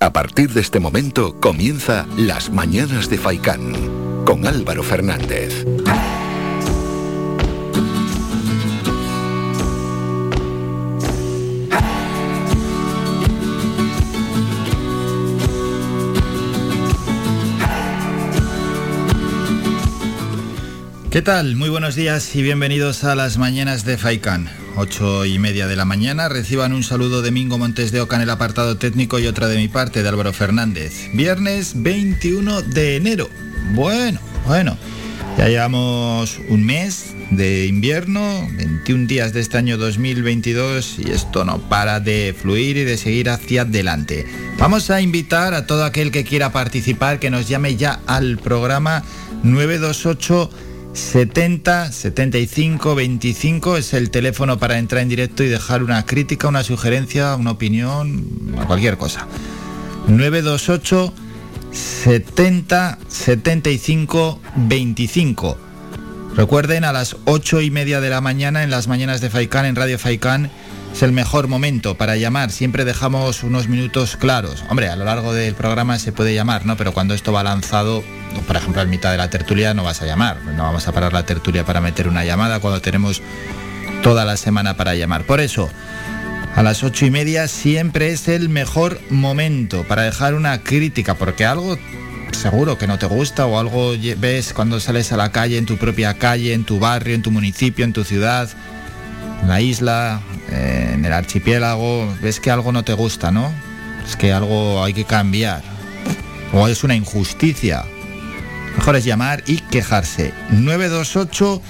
A 0.00 0.12
partir 0.12 0.50
de 0.50 0.60
este 0.60 0.78
momento 0.78 1.40
comienza 1.40 2.06
Las 2.16 2.50
Mañanas 2.50 3.10
de 3.10 3.18
Faicán 3.18 3.72
con 4.24 4.46
Álvaro 4.46 4.84
Fernández. 4.84 5.64
¿Qué 21.10 21.22
tal? 21.22 21.56
Muy 21.56 21.70
buenos 21.70 21.96
días 21.96 22.36
y 22.36 22.42
bienvenidos 22.42 23.02
a 23.02 23.16
las 23.16 23.36
mañanas 23.36 23.84
de 23.84 23.98
Faicán. 23.98 24.67
8 24.78 25.24
y 25.26 25.38
media 25.38 25.66
de 25.66 25.74
la 25.74 25.84
mañana. 25.84 26.28
Reciban 26.28 26.72
un 26.72 26.84
saludo 26.84 27.20
de 27.20 27.32
Mingo 27.32 27.58
Montes 27.58 27.90
de 27.90 28.00
Oca 28.00 28.16
en 28.16 28.22
el 28.22 28.30
apartado 28.30 28.76
técnico 28.76 29.18
y 29.18 29.26
otra 29.26 29.48
de 29.48 29.56
mi 29.56 29.66
parte 29.66 30.02
de 30.02 30.08
Álvaro 30.08 30.32
Fernández. 30.32 31.10
Viernes 31.12 31.72
21 31.74 32.62
de 32.62 32.96
enero. 32.96 33.28
Bueno, 33.74 34.20
bueno. 34.46 34.78
Ya 35.36 35.48
llevamos 35.48 36.40
un 36.48 36.64
mes 36.64 37.14
de 37.30 37.66
invierno, 37.66 38.48
21 38.56 39.06
días 39.06 39.32
de 39.32 39.40
este 39.40 39.56
año 39.56 39.78
2022 39.78 40.98
y 40.98 41.10
esto 41.10 41.44
no 41.44 41.58
para 41.68 42.00
de 42.00 42.34
fluir 42.36 42.76
y 42.76 42.84
de 42.84 42.96
seguir 42.96 43.30
hacia 43.30 43.62
adelante. 43.62 44.26
Vamos 44.58 44.90
a 44.90 45.00
invitar 45.00 45.54
a 45.54 45.66
todo 45.66 45.84
aquel 45.84 46.10
que 46.10 46.24
quiera 46.24 46.50
participar 46.50 47.20
que 47.20 47.30
nos 47.30 47.48
llame 47.48 47.76
ya 47.76 48.00
al 48.06 48.38
programa 48.38 49.04
928 49.44 50.50
70 50.98 51.92
75 51.92 52.94
25 52.94 53.76
es 53.76 53.94
el 53.94 54.10
teléfono 54.10 54.58
para 54.58 54.78
entrar 54.78 55.00
en 55.00 55.08
directo 55.08 55.42
y 55.42 55.48
dejar 55.48 55.82
una 55.82 56.04
crítica, 56.04 56.48
una 56.48 56.64
sugerencia, 56.64 57.34
una 57.36 57.52
opinión, 57.52 58.24
cualquier 58.66 58.98
cosa. 58.98 59.26
928 60.08 61.14
70 61.72 62.98
75 63.08 64.40
25. 64.56 65.56
Recuerden 66.36 66.84
a 66.84 66.92
las 66.92 67.16
8 67.24 67.62
y 67.62 67.70
media 67.70 68.00
de 68.00 68.10
la 68.10 68.20
mañana 68.20 68.62
en 68.62 68.70
las 68.70 68.88
mañanas 68.88 69.20
de 69.20 69.30
Faicán 69.30 69.66
en 69.66 69.76
Radio 69.76 69.98
Faicán 69.98 70.50
es 70.92 71.02
el 71.02 71.12
mejor 71.12 71.48
momento 71.48 71.96
para 71.96 72.16
llamar. 72.16 72.50
Siempre 72.50 72.84
dejamos 72.84 73.42
unos 73.42 73.68
minutos 73.68 74.16
claros. 74.16 74.64
Hombre, 74.68 74.88
a 74.88 74.96
lo 74.96 75.04
largo 75.04 75.32
del 75.32 75.54
programa 75.54 75.98
se 75.98 76.12
puede 76.12 76.34
llamar, 76.34 76.66
¿no? 76.66 76.76
Pero 76.76 76.92
cuando 76.92 77.14
esto 77.14 77.32
va 77.32 77.42
lanzado, 77.42 78.02
por 78.46 78.56
ejemplo, 78.56 78.82
en 78.82 78.90
mitad 78.90 79.10
de 79.10 79.18
la 79.18 79.30
tertulia 79.30 79.74
no 79.74 79.84
vas 79.84 80.02
a 80.02 80.06
llamar. 80.06 80.38
No 80.56 80.64
vamos 80.64 80.88
a 80.88 80.92
parar 80.92 81.12
la 81.12 81.24
tertulia 81.24 81.64
para 81.64 81.80
meter 81.80 82.08
una 82.08 82.24
llamada 82.24 82.60
cuando 82.60 82.80
tenemos 82.80 83.22
toda 84.02 84.24
la 84.24 84.36
semana 84.36 84.76
para 84.76 84.94
llamar. 84.94 85.24
Por 85.24 85.40
eso, 85.40 85.68
a 86.54 86.62
las 86.62 86.82
ocho 86.82 87.06
y 87.06 87.10
media 87.10 87.46
siempre 87.46 88.10
es 88.10 88.28
el 88.28 88.48
mejor 88.48 89.00
momento 89.10 89.84
para 89.84 90.02
dejar 90.02 90.34
una 90.34 90.62
crítica, 90.62 91.14
porque 91.14 91.44
algo 91.44 91.78
seguro 92.32 92.78
que 92.78 92.86
no 92.86 92.98
te 92.98 93.06
gusta 93.06 93.46
o 93.46 93.58
algo 93.58 93.92
ves 94.18 94.52
cuando 94.52 94.80
sales 94.80 95.12
a 95.12 95.16
la 95.16 95.30
calle, 95.30 95.58
en 95.58 95.66
tu 95.66 95.76
propia 95.76 96.14
calle, 96.14 96.52
en 96.54 96.64
tu 96.64 96.78
barrio, 96.78 97.14
en 97.14 97.22
tu 97.22 97.30
municipio, 97.30 97.84
en 97.84 97.92
tu 97.92 98.04
ciudad, 98.04 98.48
la 99.46 99.60
isla, 99.60 100.20
eh, 100.50 100.90
en 100.94 101.04
el 101.04 101.12
archipiélago, 101.12 102.14
ves 102.22 102.40
que 102.40 102.50
algo 102.50 102.72
no 102.72 102.84
te 102.84 102.92
gusta, 102.92 103.30
¿no? 103.30 103.52
Es 104.06 104.16
que 104.16 104.32
algo 104.32 104.82
hay 104.82 104.94
que 104.94 105.04
cambiar. 105.04 105.62
O 106.52 106.68
es 106.68 106.84
una 106.84 106.94
injusticia. 106.94 107.84
Mejor 108.76 108.96
es 108.96 109.04
llamar 109.04 109.42
y 109.46 109.58
quejarse. 109.58 110.32
928 110.50 111.62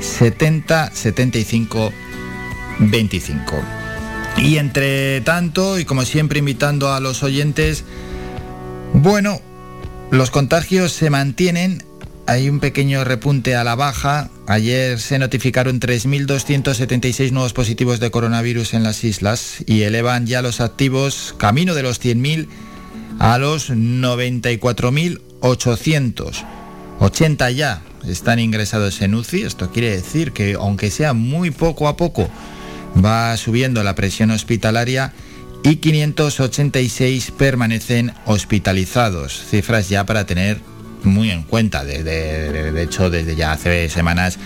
70 0.00 0.90
75 0.92 1.92
25. 2.78 3.62
Y 4.38 4.56
entre 4.56 5.20
tanto, 5.20 5.78
y 5.78 5.84
como 5.84 6.04
siempre 6.04 6.38
invitando 6.38 6.92
a 6.92 7.00
los 7.00 7.22
oyentes, 7.22 7.84
bueno, 8.94 9.40
los 10.10 10.30
contagios 10.30 10.92
se 10.92 11.10
mantienen 11.10 11.84
hay 12.32 12.48
un 12.48 12.60
pequeño 12.60 13.04
repunte 13.04 13.56
a 13.56 13.64
la 13.64 13.74
baja. 13.74 14.30
Ayer 14.46 14.98
se 14.98 15.18
notificaron 15.18 15.80
3.276 15.80 17.30
nuevos 17.30 17.52
positivos 17.52 18.00
de 18.00 18.10
coronavirus 18.10 18.72
en 18.72 18.82
las 18.82 19.04
islas 19.04 19.58
y 19.66 19.82
elevan 19.82 20.26
ya 20.26 20.40
los 20.40 20.62
activos 20.62 21.34
camino 21.36 21.74
de 21.74 21.82
los 21.82 22.02
100.000 22.02 22.48
a 23.18 23.36
los 23.36 23.70
94.800. 23.70 26.46
80 27.00 27.50
ya 27.50 27.82
están 28.08 28.38
ingresados 28.38 29.02
en 29.02 29.14
UCI. 29.14 29.42
Esto 29.42 29.70
quiere 29.70 29.90
decir 29.90 30.32
que 30.32 30.54
aunque 30.54 30.90
sea 30.90 31.12
muy 31.12 31.50
poco 31.50 31.86
a 31.86 31.98
poco, 31.98 32.30
va 33.04 33.36
subiendo 33.36 33.84
la 33.84 33.94
presión 33.94 34.30
hospitalaria 34.30 35.12
y 35.64 35.76
586 35.76 37.30
permanecen 37.36 38.14
hospitalizados. 38.24 39.38
Cifras 39.50 39.90
ya 39.90 40.06
para 40.06 40.24
tener 40.24 40.71
muy 41.04 41.30
en 41.30 41.42
cuenta. 41.42 41.84
De, 41.84 42.02
de, 42.02 42.82
hecho, 42.82 43.10
desde 43.10 43.36
ya 43.36 43.52
hace 43.52 43.88
semanas 43.88 44.38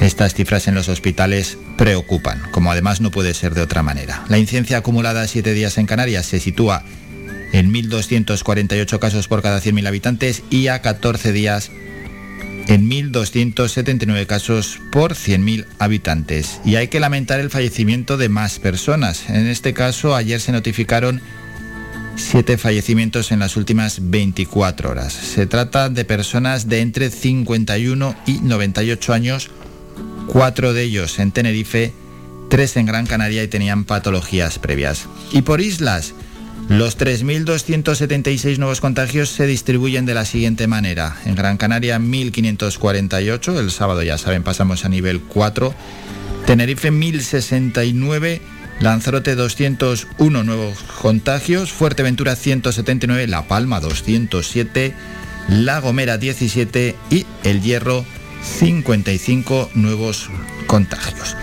estas 0.00 0.34
cifras 0.34 0.66
en 0.68 0.74
los 0.74 0.88
hospitales 0.88 1.58
preocupan, 1.78 2.42
como 2.50 2.70
además 2.70 3.00
no 3.00 3.10
puede 3.10 3.34
ser 3.34 3.54
de 3.54 3.62
otra 3.62 3.82
manera. 3.82 4.24
La 4.28 4.38
incidencia 4.38 4.78
acumulada 4.78 5.22
a 5.22 5.28
siete 5.28 5.54
días 5.54 5.78
en 5.78 5.86
Canarias 5.86 6.26
se 6.26 6.40
sitúa 6.40 6.84
en 7.52 7.72
1.248 7.72 8.98
casos 8.98 9.28
por 9.28 9.42
cada 9.42 9.60
100.000 9.60 9.86
habitantes 9.86 10.42
y 10.50 10.66
a 10.66 10.82
14 10.82 11.32
días 11.32 11.70
en 12.66 12.90
1.279 12.90 14.26
casos 14.26 14.80
por 14.90 15.14
100.000 15.14 15.66
habitantes. 15.78 16.60
Y 16.64 16.76
hay 16.76 16.88
que 16.88 17.00
lamentar 17.00 17.40
el 17.40 17.50
fallecimiento 17.50 18.16
de 18.16 18.28
más 18.28 18.58
personas. 18.58 19.28
En 19.28 19.46
este 19.46 19.74
caso, 19.74 20.14
ayer 20.14 20.40
se 20.40 20.52
notificaron 20.52 21.20
siete 22.16 22.58
fallecimientos 22.58 23.32
en 23.32 23.38
las 23.38 23.56
últimas 23.56 24.10
24 24.10 24.90
horas. 24.90 25.12
Se 25.12 25.46
trata 25.46 25.88
de 25.88 26.04
personas 26.04 26.68
de 26.68 26.80
entre 26.80 27.10
51 27.10 28.14
y 28.26 28.32
98 28.40 29.12
años, 29.12 29.50
cuatro 30.26 30.72
de 30.72 30.82
ellos 30.82 31.18
en 31.18 31.32
Tenerife, 31.32 31.92
tres 32.48 32.76
en 32.76 32.86
Gran 32.86 33.06
Canaria 33.06 33.42
y 33.42 33.48
tenían 33.48 33.84
patologías 33.84 34.58
previas. 34.58 35.06
Y 35.32 35.42
por 35.42 35.60
islas, 35.60 36.14
los 36.68 36.98
3.276 36.98 38.58
nuevos 38.58 38.80
contagios 38.80 39.28
se 39.28 39.46
distribuyen 39.46 40.06
de 40.06 40.14
la 40.14 40.24
siguiente 40.24 40.66
manera. 40.66 41.16
En 41.26 41.34
Gran 41.34 41.58
Canaria 41.58 41.98
1.548, 41.98 43.58
el 43.58 43.70
sábado 43.70 44.02
ya 44.02 44.16
saben 44.16 44.42
pasamos 44.42 44.84
a 44.84 44.88
nivel 44.88 45.20
4, 45.20 45.74
Tenerife 46.46 46.90
1.069, 46.90 48.40
Lanzarote 48.80 49.34
201 49.34 50.44
nuevos 50.44 50.82
contagios, 51.00 51.72
Fuerteventura 51.72 52.36
179, 52.36 53.26
La 53.26 53.48
Palma 53.48 53.80
207, 53.80 54.94
La 55.48 55.80
Gomera 55.80 56.18
17 56.18 56.94
y 57.10 57.26
El 57.44 57.62
Hierro 57.62 58.04
55 58.42 59.70
nuevos 59.74 60.28
contagios. 60.66 61.36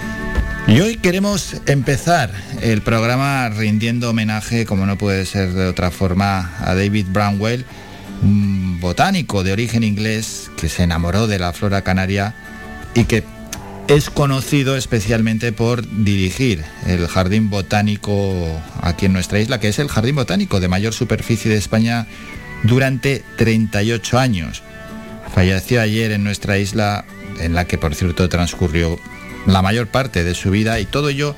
Y 0.68 0.80
hoy 0.80 0.97
queremos 0.97 1.56
empezar 1.66 2.31
el 2.62 2.81
programa 2.81 3.50
rindiendo 3.50 4.12
homenaje, 4.12 4.66
como 4.66 4.86
no 4.86 4.98
puede 4.98 5.25
ser 5.25 5.53
de 5.53 5.68
otra 5.68 5.92
forma, 5.92 6.53
a 6.59 6.75
David 6.75 7.08
Brownwell, 7.09 7.66
botánico 8.80 9.44
de 9.44 9.53
origen 9.53 9.84
inglés 9.84 10.52
que 10.58 10.69
se 10.69 10.84
enamoró 10.84 11.28
de 11.28 11.40
la 11.40 11.53
flora 11.53 11.81
canaria 11.81 12.36
y 12.94 13.06
que 13.06 13.24
es 13.96 14.09
conocido 14.09 14.78
especialmente 14.78 15.52
por 15.52 15.85
dirigir 16.03 16.63
el 16.88 17.07
jardín 17.07 17.50
botánico 17.50 18.13
aquí 18.81 19.07
en 19.07 19.13
nuestra 19.13 19.41
isla, 19.41 19.59
que 19.59 19.68
es 19.68 19.79
el 19.79 19.90
jardín 19.90 20.16
botánico 20.16 20.62
de 20.62 20.69
mayor 20.69 20.94
superficie 20.94 21.52
de 21.52 21.57
España 21.57 22.07
durante 22.63 23.22
38 23.38 24.18
años. 24.18 24.63
Falleció 25.35 25.81
ayer 25.81 26.13
en 26.13 26.24
nuestra 26.24 26.57
isla, 26.57 27.03
en 27.41 27.53
la 27.53 27.66
que 27.66 27.78
por 27.78 27.94
cierto 27.94 28.30
transcurrió 28.30 28.97
la 29.46 29.62
mayor 29.62 29.88
parte 29.88 30.24
de 30.24 30.35
su 30.35 30.51
vida 30.51 30.80
y 30.80 30.85
todo 30.85 31.09
ello 31.09 31.35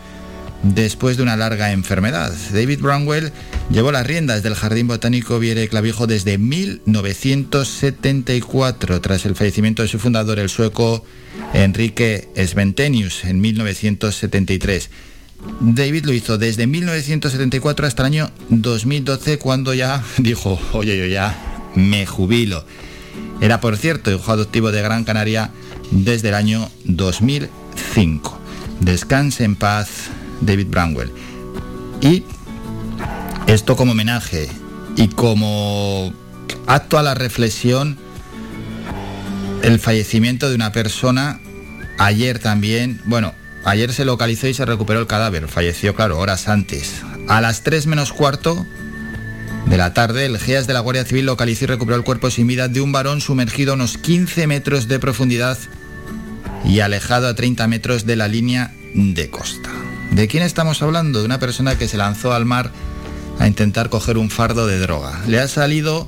después 0.62 1.18
de 1.18 1.24
una 1.24 1.36
larga 1.36 1.72
enfermedad. 1.72 2.32
David 2.52 2.82
Brownwell 2.82 3.34
llevó 3.70 3.92
las 3.92 4.06
riendas 4.06 4.44
del 4.44 4.56
Jardín 4.56 4.88
Botánico 4.88 5.40
Viere 5.40 5.68
Clavijo 5.68 6.08
desde 6.08 6.38
1974, 6.38 9.02
tras 9.02 9.26
el 9.26 9.36
fallecimiento 9.36 9.82
de 9.82 9.88
su 9.88 10.00
fundador, 10.00 10.40
el 10.40 10.50
sueco 10.50 11.04
Enrique 11.54 12.30
Sventenius, 12.36 13.24
en 13.26 13.42
1973. 13.42 14.90
David 15.60 16.06
lo 16.06 16.14
hizo 16.14 16.38
desde 16.38 16.68
1974 16.68 17.88
hasta 17.88 18.04
el 18.04 18.08
año 18.08 18.32
2012, 18.50 19.40
cuando 19.40 19.74
ya 19.74 20.04
dijo, 20.18 20.60
oye, 20.74 20.98
yo 20.98 21.06
ya 21.06 21.36
me 21.76 22.06
jubilo. 22.06 22.66
Era, 23.42 23.60
por 23.60 23.78
cierto, 23.78 24.12
hijo 24.12 24.32
adoptivo 24.32 24.72
de 24.72 24.82
Gran 24.82 25.04
Canaria 25.04 25.52
desde 25.92 26.30
el 26.30 26.36
año 26.36 26.70
2005. 26.86 28.40
Descanse 28.80 29.44
en 29.44 29.56
paz, 29.56 29.90
David 30.42 30.68
Brownwell. 30.68 31.12
Y 32.02 32.24
esto 33.48 33.76
como 33.76 33.92
homenaje 33.92 34.50
y 34.96 35.08
como 35.10 36.14
acto 36.68 36.98
a 36.98 37.04
la 37.04 37.14
reflexión, 37.14 37.98
el 39.62 39.80
fallecimiento 39.80 40.50
de 40.50 40.56
una 40.56 40.72
persona 40.72 41.40
ayer 41.98 42.40
también, 42.40 43.02
bueno, 43.06 43.34
ayer 43.66 43.94
se 43.94 44.06
localizó 44.06 44.48
y 44.48 44.54
se 44.54 44.66
recuperó 44.66 45.00
el 45.00 45.08
cadáver, 45.08 45.48
falleció, 45.48 45.96
claro, 45.96 46.20
horas 46.20 46.48
antes. 46.48 47.02
A 47.28 47.42
las 47.42 47.64
3 47.64 47.88
menos 47.88 48.12
cuarto 48.12 48.66
de 49.68 49.78
la 49.78 49.94
tarde, 49.94 50.26
el 50.26 50.38
GEAS 50.38 50.68
de 50.68 50.74
la 50.74 50.82
Guardia 50.82 51.06
Civil 51.06 51.26
localizó 51.26 51.66
y 51.66 51.68
recuperó 51.68 51.96
el 51.96 52.04
cuerpo 52.04 52.30
sin 52.30 52.48
vida 52.48 52.68
de 52.68 52.82
un 52.82 52.92
varón 52.92 53.22
sumergido 53.22 53.72
a 53.72 53.76
unos 53.76 53.98
15 53.98 54.48
metros 54.48 54.88
de 54.88 55.00
profundidad 55.00 55.58
y 56.66 56.80
alejado 56.80 57.28
a 57.28 57.36
30 57.36 57.68
metros 57.68 58.06
de 58.06 58.16
la 58.16 58.28
línea 58.28 58.74
de 58.94 59.30
costa. 59.30 59.70
¿De 60.12 60.28
quién 60.28 60.44
estamos 60.44 60.82
hablando? 60.82 61.20
De 61.20 61.26
una 61.26 61.40
persona 61.40 61.78
que 61.78 61.88
se 61.88 61.98
lanzó 61.98 62.34
al 62.34 62.46
mar 62.46 62.72
a 63.40 63.48
intentar 63.48 63.90
coger 63.90 64.18
un 64.18 64.30
fardo 64.30 64.68
de 64.68 64.80
droga. 64.80 65.22
Le 65.28 65.40
ha 65.40 65.48
salido 65.48 66.08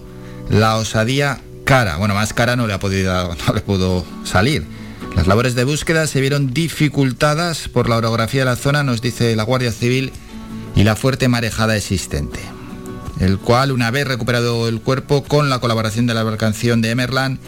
la 0.50 0.78
osadía 0.78 1.42
cara. 1.64 1.98
Bueno, 1.98 2.14
más 2.14 2.34
cara 2.34 2.56
no 2.56 2.68
le 2.68 2.74
ha 2.74 2.80
podido, 2.80 3.36
no 3.48 3.54
le 3.54 3.62
pudo 3.62 4.06
salir. 4.24 4.66
Las 5.16 5.28
labores 5.28 5.56
de 5.56 5.64
búsqueda 5.64 6.08
se 6.08 6.22
vieron 6.22 6.54
dificultadas 6.54 7.70
por 7.70 7.90
la 7.90 7.98
orografía 7.98 8.42
de 8.42 8.46
la 8.46 8.56
zona, 8.56 8.84
nos 8.84 9.02
dice 9.02 9.36
la 9.36 9.44
Guardia 9.44 9.72
Civil, 9.72 10.12
y 10.76 10.84
la 10.84 10.96
fuerte 10.96 11.28
marejada 11.28 11.76
existente. 11.78 12.40
El 13.20 13.40
cual, 13.40 13.72
una 13.72 13.92
vez 13.92 14.08
recuperado 14.08 14.68
el 14.68 14.82
cuerpo 14.82 15.24
con 15.24 15.50
la 15.50 15.60
colaboración 15.60 16.06
de 16.06 16.14
la 16.14 16.22
embarcación 16.22 16.82
de 16.82 16.92
Emerland, 16.92 17.40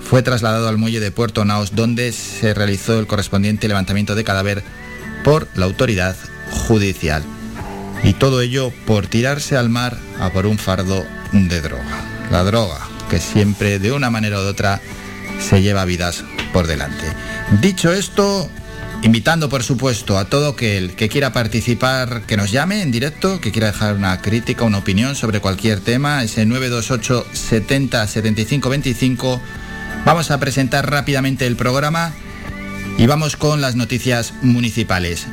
fue 0.00 0.22
trasladado 0.22 0.68
al 0.68 0.76
muelle 0.76 1.00
de 1.00 1.10
Puerto 1.10 1.46
Naos, 1.46 1.74
donde 1.74 2.12
se 2.12 2.52
realizó 2.52 2.98
el 2.98 3.06
correspondiente 3.06 3.68
levantamiento 3.68 4.14
de 4.14 4.24
cadáver 4.24 4.62
por 5.24 5.48
la 5.54 5.64
autoridad 5.64 6.14
judicial. 6.50 7.24
Y 8.04 8.12
todo 8.12 8.42
ello 8.42 8.72
por 8.86 9.06
tirarse 9.06 9.56
al 9.56 9.70
mar 9.70 9.98
a 10.20 10.30
por 10.30 10.46
un 10.46 10.58
fardo 10.58 11.04
de 11.32 11.60
droga. 11.60 12.04
La 12.30 12.44
droga, 12.44 12.78
que 13.10 13.18
siempre 13.18 13.78
de 13.78 13.92
una 13.92 14.10
manera 14.10 14.38
u 14.38 14.42
otra 14.42 14.80
se 15.40 15.62
lleva 15.62 15.84
vidas 15.84 16.22
por 16.52 16.66
delante. 16.66 17.04
Dicho 17.60 17.92
esto, 17.92 18.48
invitando 19.02 19.48
por 19.48 19.62
supuesto 19.62 20.18
a 20.18 20.26
todo 20.26 20.50
aquel 20.50 20.94
que 20.94 21.08
quiera 21.08 21.32
participar, 21.32 22.22
que 22.26 22.36
nos 22.36 22.50
llame 22.50 22.82
en 22.82 22.90
directo, 22.90 23.40
que 23.40 23.52
quiera 23.52 23.68
dejar 23.68 23.94
una 23.94 24.20
crítica, 24.20 24.64
una 24.64 24.78
opinión 24.78 25.14
sobre 25.14 25.40
cualquier 25.40 25.80
tema, 25.80 26.22
ese 26.22 26.46
928 26.46 27.26
70 27.32 28.06
75 28.06 28.68
25. 28.68 29.40
Vamos 30.04 30.30
a 30.30 30.38
presentar 30.38 30.90
rápidamente 30.90 31.46
el 31.46 31.56
programa 31.56 32.12
y 32.98 33.06
vamos 33.06 33.36
con 33.36 33.60
las 33.60 33.76
noticias 33.76 34.34
municipales. 34.42 35.26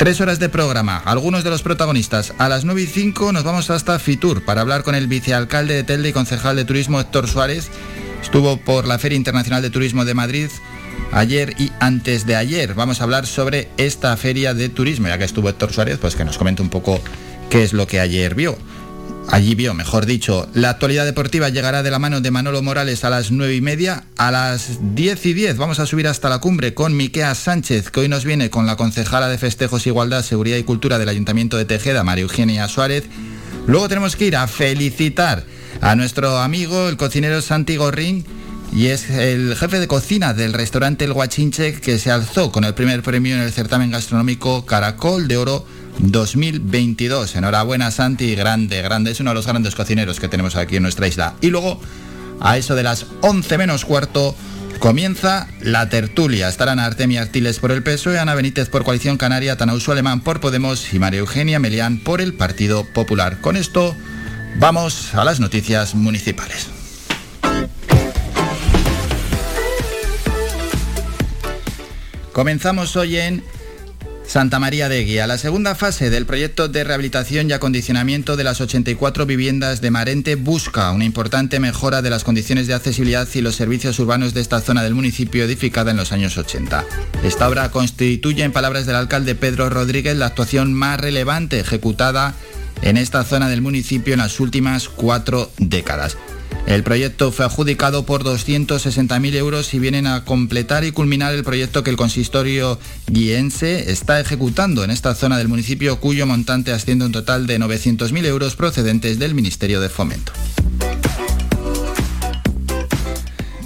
Tres 0.00 0.18
horas 0.22 0.38
de 0.38 0.48
programa, 0.48 0.96
algunos 1.04 1.44
de 1.44 1.50
los 1.50 1.60
protagonistas. 1.60 2.32
A 2.38 2.48
las 2.48 2.64
9 2.64 2.80
y 2.80 2.86
5 2.86 3.32
nos 3.32 3.44
vamos 3.44 3.68
hasta 3.68 3.98
Fitur 3.98 4.42
para 4.42 4.62
hablar 4.62 4.82
con 4.82 4.94
el 4.94 5.08
vicealcalde 5.08 5.74
de 5.74 5.84
Telde 5.84 6.08
y 6.08 6.12
concejal 6.14 6.56
de 6.56 6.64
turismo 6.64 6.98
Héctor 6.98 7.28
Suárez. 7.28 7.68
Estuvo 8.22 8.56
por 8.56 8.88
la 8.88 8.98
Feria 8.98 9.16
Internacional 9.16 9.60
de 9.60 9.68
Turismo 9.68 10.06
de 10.06 10.14
Madrid 10.14 10.48
ayer 11.12 11.54
y 11.58 11.70
antes 11.80 12.24
de 12.24 12.34
ayer. 12.34 12.72
Vamos 12.72 13.02
a 13.02 13.04
hablar 13.04 13.26
sobre 13.26 13.68
esta 13.76 14.16
feria 14.16 14.54
de 14.54 14.70
turismo, 14.70 15.06
ya 15.06 15.18
que 15.18 15.24
estuvo 15.24 15.50
Héctor 15.50 15.70
Suárez, 15.70 15.98
pues 15.98 16.16
que 16.16 16.24
nos 16.24 16.38
comente 16.38 16.62
un 16.62 16.70
poco 16.70 16.98
qué 17.50 17.62
es 17.62 17.74
lo 17.74 17.86
que 17.86 18.00
ayer 18.00 18.34
vio. 18.34 18.56
Allí 19.32 19.54
vio, 19.54 19.74
mejor 19.74 20.06
dicho, 20.06 20.48
la 20.54 20.70
actualidad 20.70 21.04
deportiva 21.04 21.48
llegará 21.50 21.84
de 21.84 21.90
la 21.92 22.00
mano 22.00 22.20
de 22.20 22.32
Manolo 22.32 22.62
Morales 22.62 23.04
a 23.04 23.10
las 23.10 23.30
9 23.30 23.54
y 23.54 23.60
media. 23.60 24.02
A 24.16 24.32
las 24.32 24.80
10 24.96 25.24
y 25.26 25.34
10 25.34 25.56
vamos 25.56 25.78
a 25.78 25.86
subir 25.86 26.08
hasta 26.08 26.28
la 26.28 26.40
cumbre 26.40 26.74
con 26.74 26.96
Miquea 26.96 27.36
Sánchez, 27.36 27.90
que 27.90 28.00
hoy 28.00 28.08
nos 28.08 28.24
viene 28.24 28.50
con 28.50 28.66
la 28.66 28.74
concejala 28.74 29.28
de 29.28 29.38
Festejos, 29.38 29.86
Igualdad, 29.86 30.24
Seguridad 30.24 30.56
y 30.56 30.64
Cultura 30.64 30.98
del 30.98 31.08
Ayuntamiento 31.08 31.56
de 31.56 31.64
Tejeda, 31.64 32.02
María 32.02 32.22
Eugenia 32.22 32.66
Suárez. 32.66 33.04
Luego 33.68 33.88
tenemos 33.88 34.16
que 34.16 34.26
ir 34.26 34.36
a 34.36 34.48
felicitar 34.48 35.44
a 35.80 35.94
nuestro 35.94 36.38
amigo, 36.38 36.88
el 36.88 36.96
cocinero 36.96 37.40
Santi 37.40 37.76
Gorrín, 37.76 38.24
y 38.72 38.86
es 38.86 39.10
el 39.10 39.54
jefe 39.56 39.78
de 39.78 39.86
cocina 39.86 40.34
del 40.34 40.52
restaurante 40.54 41.04
El 41.04 41.12
Guachinche 41.12 41.74
que 41.74 42.00
se 42.00 42.10
alzó 42.10 42.50
con 42.50 42.64
el 42.64 42.74
primer 42.74 43.02
premio 43.02 43.36
en 43.36 43.42
el 43.42 43.52
certamen 43.52 43.92
gastronómico 43.92 44.66
Caracol 44.66 45.28
de 45.28 45.36
Oro 45.36 45.66
2022. 46.02 47.36
Enhorabuena 47.36 47.90
Santi, 47.90 48.34
grande, 48.34 48.82
grande, 48.82 49.10
es 49.10 49.20
uno 49.20 49.30
de 49.30 49.34
los 49.34 49.46
grandes 49.46 49.74
cocineros 49.74 50.20
que 50.20 50.28
tenemos 50.28 50.56
aquí 50.56 50.76
en 50.76 50.82
nuestra 50.82 51.06
isla. 51.06 51.34
Y 51.40 51.48
luego, 51.48 51.80
a 52.40 52.56
eso 52.56 52.74
de 52.74 52.82
las 52.82 53.06
11 53.20 53.58
menos 53.58 53.84
cuarto, 53.84 54.34
comienza 54.78 55.46
la 55.60 55.88
tertulia. 55.88 56.48
Estarán 56.48 56.78
Artemia 56.78 57.22
Artiles 57.22 57.58
por 57.58 57.70
el 57.70 57.82
PSOE, 57.82 58.18
Ana 58.18 58.34
Benítez 58.34 58.68
por 58.68 58.84
Coalición 58.84 59.18
Canaria, 59.18 59.56
Tanausu 59.56 59.92
Alemán 59.92 60.22
por 60.22 60.40
Podemos 60.40 60.92
y 60.92 60.98
María 60.98 61.20
Eugenia 61.20 61.58
Melián 61.58 61.98
por 61.98 62.20
el 62.20 62.34
Partido 62.34 62.84
Popular. 62.84 63.40
Con 63.40 63.56
esto, 63.56 63.94
vamos 64.58 65.14
a 65.14 65.24
las 65.24 65.38
noticias 65.38 65.94
municipales. 65.94 66.68
Comenzamos 72.32 72.96
hoy 72.96 73.16
en 73.18 73.44
Santa 74.30 74.60
María 74.60 74.88
de 74.88 75.02
Guía, 75.02 75.26
la 75.26 75.38
segunda 75.38 75.74
fase 75.74 76.08
del 76.08 76.24
proyecto 76.24 76.68
de 76.68 76.84
rehabilitación 76.84 77.50
y 77.50 77.52
acondicionamiento 77.52 78.36
de 78.36 78.44
las 78.44 78.60
84 78.60 79.26
viviendas 79.26 79.80
de 79.80 79.90
Marente 79.90 80.36
busca 80.36 80.92
una 80.92 81.04
importante 81.04 81.58
mejora 81.58 82.00
de 82.00 82.10
las 82.10 82.22
condiciones 82.22 82.68
de 82.68 82.74
accesibilidad 82.74 83.26
y 83.34 83.40
los 83.40 83.56
servicios 83.56 83.98
urbanos 83.98 84.32
de 84.32 84.40
esta 84.40 84.60
zona 84.60 84.84
del 84.84 84.94
municipio 84.94 85.42
edificada 85.42 85.90
en 85.90 85.96
los 85.96 86.12
años 86.12 86.38
80. 86.38 86.84
Esta 87.24 87.48
obra 87.48 87.72
constituye, 87.72 88.44
en 88.44 88.52
palabras 88.52 88.86
del 88.86 88.94
alcalde 88.94 89.34
Pedro 89.34 89.68
Rodríguez, 89.68 90.16
la 90.16 90.26
actuación 90.26 90.74
más 90.74 91.00
relevante 91.00 91.58
ejecutada 91.58 92.36
en 92.82 92.98
esta 92.98 93.24
zona 93.24 93.48
del 93.48 93.62
municipio 93.62 94.14
en 94.14 94.20
las 94.20 94.38
últimas 94.38 94.88
cuatro 94.88 95.50
décadas. 95.58 96.16
El 96.66 96.84
proyecto 96.84 97.32
fue 97.32 97.44
adjudicado 97.44 98.06
por 98.06 98.22
260.000 98.22 99.34
euros 99.34 99.74
y 99.74 99.78
vienen 99.78 100.06
a 100.06 100.24
completar 100.24 100.84
y 100.84 100.92
culminar 100.92 101.34
el 101.34 101.42
proyecto 101.42 101.82
que 101.82 101.90
el 101.90 101.96
consistorio 101.96 102.78
guiense 103.08 103.90
está 103.90 104.20
ejecutando 104.20 104.84
en 104.84 104.90
esta 104.90 105.14
zona 105.14 105.36
del 105.38 105.48
municipio 105.48 105.98
cuyo 105.98 106.26
montante 106.26 106.72
asciende 106.72 107.04
a 107.04 107.06
un 107.06 107.12
total 107.12 107.46
de 107.46 107.58
900.000 107.58 108.24
euros 108.24 108.56
procedentes 108.56 109.18
del 109.18 109.34
Ministerio 109.34 109.80
de 109.80 109.88
Fomento. 109.88 110.32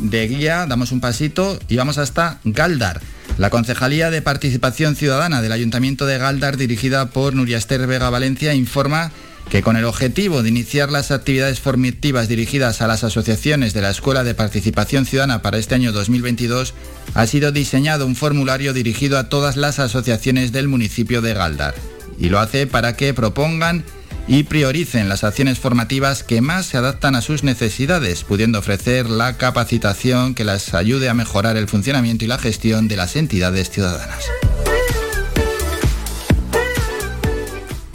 De 0.00 0.29
guía 0.29 0.67
damos 0.67 0.93
un 0.93 1.00
pasito 1.00 1.58
y 1.69 1.76
vamos 1.76 1.99
hasta 1.99 2.38
Galdar. 2.44 3.00
La 3.37 3.50
Concejalía 3.50 4.11
de 4.11 4.23
Participación 4.23 4.94
Ciudadana 4.94 5.43
del 5.43 5.50
Ayuntamiento 5.50 6.06
de 6.06 6.19
Galdar, 6.19 6.56
dirigida 6.56 7.11
por 7.11 7.35
Nuria 7.35 7.58
Esther 7.58 7.87
Vega 7.87 8.08
Valencia, 8.11 8.55
informa 8.55 9.11
que 9.49 9.62
con 9.62 9.76
el 9.76 9.85
objetivo 9.85 10.43
de 10.43 10.49
iniciar 10.49 10.91
las 10.91 11.11
actividades 11.11 11.61
formativas 11.61 12.29
dirigidas 12.29 12.81
a 12.81 12.87
las 12.87 13.05
asociaciones 13.05 13.73
de 13.75 13.82
la 13.82 13.91
Escuela 13.91 14.25
de 14.25 14.35
Participación 14.35 15.06
Ciudadana 15.06 15.43
para 15.43 15.58
este 15.58 15.75
año 15.75 15.93
2022, 15.93 16.75
ha 17.14 17.26
sido 17.26 17.52
diseñado 17.52 18.06
un 18.06 18.17
formulario 18.17 18.73
dirigido 18.73 19.19
a 19.19 19.29
todas 19.29 19.56
las 19.56 19.79
asociaciones 19.79 20.52
del 20.52 20.69
municipio 20.69 21.23
de 21.23 21.35
Galdar. 21.35 21.75
Y 22.19 22.29
lo 22.29 22.38
hace 22.38 22.67
para 22.67 22.96
que 22.96 23.14
propongan 23.14 23.85
y 24.26 24.44
prioricen 24.44 25.08
las 25.08 25.25
acciones 25.25 25.58
formativas 25.58 26.22
que 26.22 26.41
más 26.41 26.67
se 26.67 26.79
adaptan 26.79 27.15
a 27.15 27.20
sus 27.20 27.44
necesidades, 27.44 28.24
pudiendo 28.24 28.58
ofrecer 28.58 29.10
la 29.10 29.36
capacitación 29.36 30.34
que 30.34 30.44
las 30.44 30.74
ayude 30.74 31.08
a 31.08 31.15
mejorar 31.15 31.56
el 31.56 31.69
funcionamiento 31.69 32.24
y 32.24 32.29
la 32.29 32.39
gestión 32.39 32.89
de 32.89 32.96
las 32.96 33.17
entidades 33.17 33.70
ciudadanas. 33.70 34.24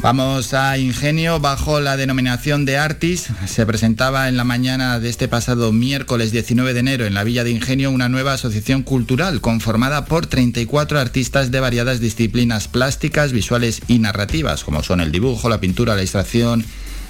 Vamos 0.01 0.53
a 0.53 0.77
Ingenio 0.77 1.41
bajo 1.41 1.82
la 1.82 1.98
denominación 1.98 2.63
de 2.63 2.77
Artis. 2.77 3.27
Se 3.46 3.65
presentaba 3.65 4.29
en 4.29 4.38
la 4.38 4.46
mañana 4.46 4.98
de 4.98 5.10
este 5.10 5.27
pasado 5.27 5.74
miércoles 5.74 6.32
19 6.32 6.74
de 6.74 6.79
enero 6.79 7.06
en 7.06 7.13
la 7.13 7.25
Villa 7.25 7.44
de 7.44 7.51
Ingenio 7.51 7.91
una 7.91 8.08
nueva 8.08 8.32
asociación 8.32 8.84
cultural 8.84 9.41
conformada 9.41 10.06
por 10.06 10.25
34 10.25 11.00
artistas 11.00 11.51
de 11.51 11.60
variadas 11.60 12.00
disciplinas 12.00 12.70
plásticas, 12.70 13.34
visuales 13.34 13.82
y 13.89 14.00
narrativas, 14.00 14.63
como 14.63 14.84
son 14.84 15.01
el 15.01 15.12
dibujo, 15.12 15.50
la 15.50 15.60
pintura, 15.60 15.96
la 15.96 16.01
ilustración, 16.01 16.63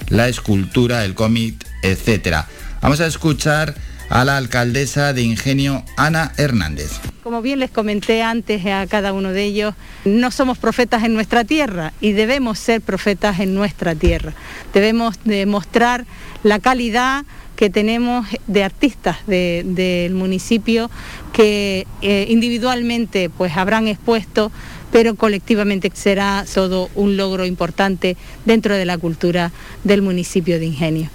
la 0.08 0.28
escultura, 0.28 1.04
el 1.04 1.14
cómic, 1.14 1.64
etc. 1.84 2.38
Vamos 2.82 3.00
a 3.00 3.06
escuchar 3.06 3.76
a 4.10 4.24
la 4.24 4.36
alcaldesa 4.36 5.12
de 5.12 5.22
Ingenio, 5.22 5.84
Ana 5.96 6.32
Hernández. 6.36 6.90
Como 7.22 7.42
bien 7.42 7.60
les 7.60 7.70
comenté 7.70 8.22
antes 8.22 8.66
a 8.66 8.86
cada 8.88 9.12
uno 9.12 9.32
de 9.32 9.44
ellos, 9.44 9.74
no 10.04 10.30
somos 10.30 10.58
profetas 10.58 11.04
en 11.04 11.14
nuestra 11.14 11.44
tierra 11.44 11.92
y 12.00 12.12
debemos 12.12 12.58
ser 12.58 12.80
profetas 12.80 13.38
en 13.38 13.54
nuestra 13.54 13.94
tierra. 13.94 14.32
Debemos 14.74 15.16
demostrar 15.24 16.06
la 16.42 16.58
calidad 16.58 17.24
que 17.54 17.70
tenemos 17.70 18.26
de 18.46 18.64
artistas 18.64 19.18
del 19.26 20.14
municipio 20.14 20.90
que 21.32 21.86
eh, 22.02 22.26
individualmente 22.28 23.30
pues 23.30 23.56
habrán 23.56 23.86
expuesto 23.86 24.50
pero 24.90 25.14
colectivamente 25.14 25.90
será 25.94 26.44
todo 26.52 26.90
un 26.94 27.16
logro 27.16 27.46
importante 27.46 28.16
dentro 28.44 28.74
de 28.74 28.84
la 28.84 28.98
cultura 28.98 29.52
del 29.84 30.02
municipio 30.02 30.58
de 30.58 30.66
Ingenio. 30.66 31.10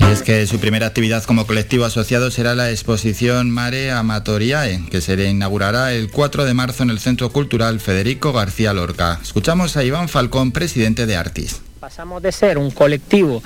Y 0.00 0.04
es 0.04 0.22
que 0.22 0.46
su 0.46 0.58
primera 0.58 0.86
actividad 0.86 1.22
como 1.24 1.46
colectivo 1.46 1.84
asociado 1.84 2.30
será 2.30 2.54
la 2.54 2.70
exposición 2.70 3.50
Mare 3.50 3.90
Amatoriae, 3.90 4.86
que 4.90 5.02
se 5.02 5.12
inaugurará 5.28 5.92
el 5.92 6.10
4 6.10 6.46
de 6.46 6.54
marzo 6.54 6.82
en 6.82 6.90
el 6.90 6.98
Centro 6.98 7.30
Cultural 7.30 7.80
Federico 7.80 8.32
García 8.32 8.72
Lorca. 8.72 9.20
Escuchamos 9.22 9.76
a 9.76 9.84
Iván 9.84 10.08
Falcón, 10.08 10.52
presidente 10.52 11.04
de 11.04 11.16
Artis. 11.16 11.60
Pasamos 11.80 12.22
de 12.22 12.32
ser 12.32 12.56
un 12.56 12.70
colectivo 12.70 13.42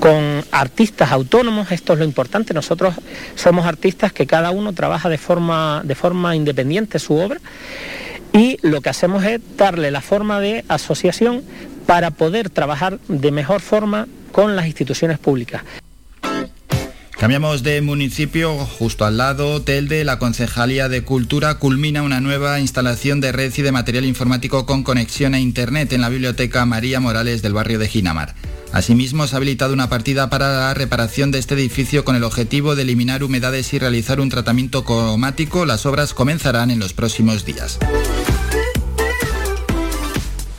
con 0.00 0.44
artistas 0.50 1.12
autónomos, 1.12 1.70
esto 1.70 1.92
es 1.92 2.00
lo 2.00 2.04
importante, 2.04 2.52
nosotros 2.52 2.94
somos 3.36 3.64
artistas 3.64 4.12
que 4.12 4.26
cada 4.26 4.50
uno 4.50 4.72
trabaja 4.72 5.08
de 5.08 5.18
forma, 5.18 5.82
de 5.84 5.94
forma 5.94 6.34
independiente 6.34 6.98
su 6.98 7.14
obra 7.14 7.38
y 8.32 8.58
lo 8.62 8.80
que 8.80 8.88
hacemos 8.88 9.24
es 9.24 9.40
darle 9.56 9.90
la 9.90 10.00
forma 10.00 10.40
de 10.40 10.64
asociación 10.68 11.42
para 11.86 12.10
poder 12.10 12.50
trabajar 12.50 12.98
de 13.08 13.30
mejor 13.30 13.60
forma 13.60 14.08
con 14.32 14.56
las 14.56 14.66
instituciones 14.66 15.18
públicas. 15.18 15.62
Cambiamos 17.22 17.62
de 17.62 17.80
municipio, 17.82 18.52
justo 18.66 19.04
al 19.04 19.16
lado, 19.16 19.62
Telde, 19.62 20.02
la 20.02 20.18
Concejalía 20.18 20.88
de 20.88 21.04
Cultura 21.04 21.54
culmina 21.60 22.02
una 22.02 22.20
nueva 22.20 22.58
instalación 22.58 23.20
de 23.20 23.30
red 23.30 23.52
y 23.56 23.62
de 23.62 23.70
material 23.70 24.06
informático 24.06 24.66
con 24.66 24.82
conexión 24.82 25.34
a 25.34 25.38
Internet 25.38 25.92
en 25.92 26.00
la 26.00 26.08
Biblioteca 26.08 26.66
María 26.66 26.98
Morales 26.98 27.40
del 27.40 27.52
barrio 27.52 27.78
de 27.78 27.86
Ginamar. 27.86 28.34
Asimismo, 28.72 29.28
se 29.28 29.36
ha 29.36 29.38
habilitado 29.38 29.72
una 29.72 29.88
partida 29.88 30.30
para 30.30 30.50
la 30.50 30.74
reparación 30.74 31.30
de 31.30 31.38
este 31.38 31.54
edificio 31.54 32.04
con 32.04 32.16
el 32.16 32.24
objetivo 32.24 32.74
de 32.74 32.82
eliminar 32.82 33.22
humedades 33.22 33.72
y 33.72 33.78
realizar 33.78 34.18
un 34.18 34.28
tratamiento 34.28 34.84
cromático. 34.84 35.64
Las 35.64 35.86
obras 35.86 36.14
comenzarán 36.14 36.72
en 36.72 36.80
los 36.80 36.92
próximos 36.92 37.44
días. 37.44 37.78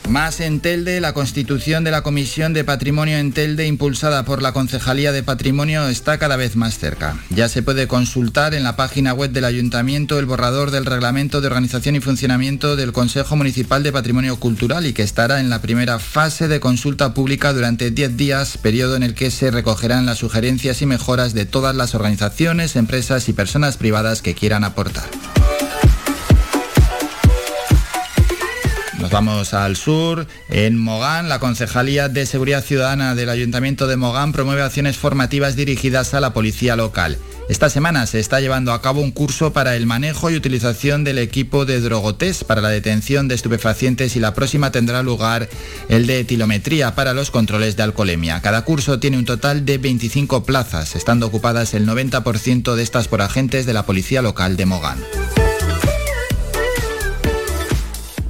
Más 0.08 0.40
en 0.40 0.60
Telde, 0.60 1.00
la 1.00 1.14
constitución 1.14 1.82
de 1.82 1.90
la 1.90 2.02
Comisión 2.02 2.52
de 2.52 2.62
Patrimonio 2.62 3.16
en 3.16 3.32
Telde, 3.32 3.66
impulsada 3.66 4.24
por 4.24 4.42
la 4.42 4.52
Concejalía 4.52 5.12
de 5.12 5.22
Patrimonio, 5.22 5.88
está 5.88 6.18
cada 6.18 6.36
vez 6.36 6.56
más 6.56 6.78
cerca. 6.78 7.16
Ya 7.30 7.48
se 7.48 7.62
puede 7.62 7.88
consultar 7.88 8.54
en 8.54 8.64
la 8.64 8.76
página 8.76 9.14
web 9.14 9.30
del 9.30 9.46
Ayuntamiento 9.46 10.18
el 10.18 10.26
borrador 10.26 10.70
del 10.70 10.84
Reglamento 10.84 11.40
de 11.40 11.46
Organización 11.46 11.96
y 11.96 12.00
Funcionamiento 12.00 12.76
del 12.76 12.92
Consejo 12.92 13.34
Municipal 13.34 13.82
de 13.82 13.92
Patrimonio 13.92 14.38
Cultural 14.38 14.84
y 14.84 14.92
que 14.92 15.02
estará 15.02 15.40
en 15.40 15.48
la 15.48 15.62
primera 15.62 15.98
fase 15.98 16.48
de 16.48 16.60
consulta 16.60 17.14
pública 17.14 17.54
durante 17.54 17.90
10 17.90 18.16
días, 18.18 18.58
periodo 18.58 18.96
en 18.96 19.04
el 19.04 19.14
que 19.14 19.30
se 19.30 19.50
recogerán 19.50 20.04
las 20.04 20.18
sugerencias 20.18 20.82
y 20.82 20.86
mejoras 20.86 21.32
de 21.32 21.46
todas 21.46 21.74
las 21.74 21.94
organizaciones, 21.94 22.76
empresas 22.76 23.28
y 23.30 23.32
personas 23.32 23.78
privadas 23.78 24.20
que 24.20 24.34
quieran 24.34 24.64
aportar. 24.64 25.08
Nos 29.04 29.10
vamos 29.10 29.52
al 29.52 29.76
sur. 29.76 30.26
En 30.48 30.78
Mogán, 30.78 31.28
la 31.28 31.38
Concejalía 31.38 32.08
de 32.08 32.24
Seguridad 32.24 32.64
Ciudadana 32.64 33.14
del 33.14 33.28
Ayuntamiento 33.28 33.86
de 33.86 33.98
Mogán 33.98 34.32
promueve 34.32 34.62
acciones 34.62 34.96
formativas 34.96 35.56
dirigidas 35.56 36.14
a 36.14 36.20
la 36.20 36.32
policía 36.32 36.74
local. 36.74 37.18
Esta 37.50 37.68
semana 37.68 38.06
se 38.06 38.18
está 38.18 38.40
llevando 38.40 38.72
a 38.72 38.80
cabo 38.80 39.02
un 39.02 39.10
curso 39.10 39.52
para 39.52 39.76
el 39.76 39.84
manejo 39.84 40.30
y 40.30 40.36
utilización 40.36 41.04
del 41.04 41.18
equipo 41.18 41.66
de 41.66 41.82
drogotest 41.82 42.44
para 42.44 42.62
la 42.62 42.70
detención 42.70 43.28
de 43.28 43.34
estupefacientes 43.34 44.16
y 44.16 44.20
la 44.20 44.32
próxima 44.32 44.72
tendrá 44.72 45.02
lugar 45.02 45.50
el 45.90 46.06
de 46.06 46.20
etilometría 46.20 46.94
para 46.94 47.12
los 47.12 47.30
controles 47.30 47.76
de 47.76 47.82
alcoholemia. 47.82 48.40
Cada 48.40 48.64
curso 48.64 49.00
tiene 49.00 49.18
un 49.18 49.26
total 49.26 49.66
de 49.66 49.76
25 49.76 50.44
plazas, 50.44 50.96
estando 50.96 51.26
ocupadas 51.26 51.74
el 51.74 51.86
90% 51.86 52.74
de 52.74 52.82
estas 52.82 53.08
por 53.08 53.20
agentes 53.20 53.66
de 53.66 53.74
la 53.74 53.84
policía 53.84 54.22
local 54.22 54.56
de 54.56 54.64
Mogán. 54.64 55.04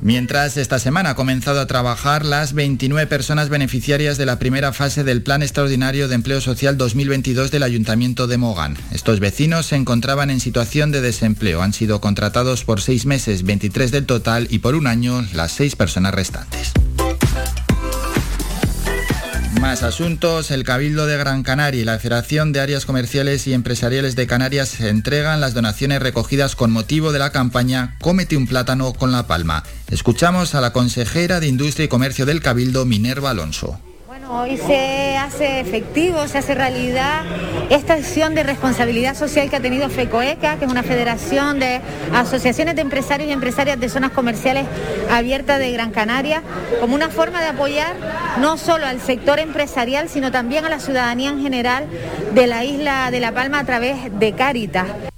Mientras 0.04 0.58
esta 0.58 0.78
semana 0.78 1.08
ha 1.08 1.14
comenzado 1.14 1.60
a 1.60 1.66
trabajar 1.66 2.26
las 2.26 2.52
29 2.52 3.06
personas 3.06 3.48
beneficiarias 3.48 4.18
de 4.18 4.26
la 4.26 4.38
primera 4.38 4.74
fase 4.74 5.02
del 5.02 5.22
Plan 5.22 5.42
Extraordinario 5.42 6.08
de 6.08 6.14
Empleo 6.14 6.42
Social 6.42 6.76
2022 6.76 7.50
del 7.50 7.62
Ayuntamiento 7.62 8.26
de 8.26 8.36
Mogán. 8.36 8.76
Estos 8.92 9.18
vecinos 9.18 9.64
se 9.64 9.76
encontraban 9.76 10.28
en 10.28 10.40
situación 10.40 10.92
de 10.92 11.00
desempleo. 11.00 11.62
Han 11.62 11.72
sido 11.72 12.02
contratados 12.02 12.64
por 12.64 12.82
seis 12.82 13.06
meses, 13.06 13.44
23 13.44 13.92
del 13.92 14.04
total, 14.04 14.46
y 14.50 14.58
por 14.58 14.74
un 14.74 14.88
año 14.88 15.24
las 15.32 15.52
seis 15.52 15.74
personas 15.74 16.12
restantes. 16.12 16.74
Más 19.60 19.82
asuntos. 19.82 20.50
El 20.50 20.64
Cabildo 20.64 21.06
de 21.06 21.16
Gran 21.16 21.42
Canaria 21.42 21.80
y 21.80 21.84
la 21.84 21.98
Federación 21.98 22.52
de 22.52 22.60
Áreas 22.60 22.86
Comerciales 22.86 23.46
y 23.46 23.54
Empresariales 23.54 24.16
de 24.16 24.26
Canarias 24.26 24.80
entregan 24.80 25.40
las 25.40 25.54
donaciones 25.54 26.00
recogidas 26.00 26.56
con 26.56 26.70
motivo 26.70 27.12
de 27.12 27.18
la 27.18 27.32
campaña 27.32 27.96
Cómete 28.00 28.36
un 28.36 28.46
plátano 28.46 28.92
con 28.92 29.12
la 29.12 29.26
palma. 29.26 29.64
Escuchamos 29.90 30.54
a 30.54 30.60
la 30.60 30.72
consejera 30.72 31.40
de 31.40 31.46
Industria 31.46 31.84
y 31.84 31.88
Comercio 31.88 32.26
del 32.26 32.40
Cabildo, 32.40 32.84
Minerva 32.84 33.30
Alonso. 33.30 33.80
Hoy 34.36 34.56
se 34.56 35.16
hace 35.16 35.60
efectivo, 35.60 36.26
se 36.26 36.38
hace 36.38 36.56
realidad 36.56 37.22
esta 37.70 37.94
acción 37.94 38.34
de 38.34 38.42
responsabilidad 38.42 39.14
social 39.14 39.48
que 39.48 39.54
ha 39.54 39.60
tenido 39.60 39.88
FECOECA, 39.88 40.58
que 40.58 40.64
es 40.64 40.70
una 40.72 40.82
federación 40.82 41.60
de 41.60 41.80
asociaciones 42.12 42.74
de 42.74 42.80
empresarios 42.80 43.28
y 43.28 43.32
empresarias 43.32 43.78
de 43.78 43.88
zonas 43.88 44.10
comerciales 44.10 44.66
abiertas 45.08 45.60
de 45.60 45.70
Gran 45.70 45.92
Canaria, 45.92 46.42
como 46.80 46.96
una 46.96 47.10
forma 47.10 47.40
de 47.42 47.50
apoyar 47.50 47.94
no 48.40 48.58
solo 48.58 48.86
al 48.86 49.00
sector 49.00 49.38
empresarial, 49.38 50.08
sino 50.08 50.32
también 50.32 50.64
a 50.64 50.68
la 50.68 50.80
ciudadanía 50.80 51.30
en 51.30 51.40
general 51.40 51.84
de 52.34 52.48
la 52.48 52.64
isla 52.64 53.12
de 53.12 53.20
La 53.20 53.30
Palma 53.30 53.60
a 53.60 53.64
través 53.64 54.18
de 54.18 54.32
Cáritas. 54.32 55.13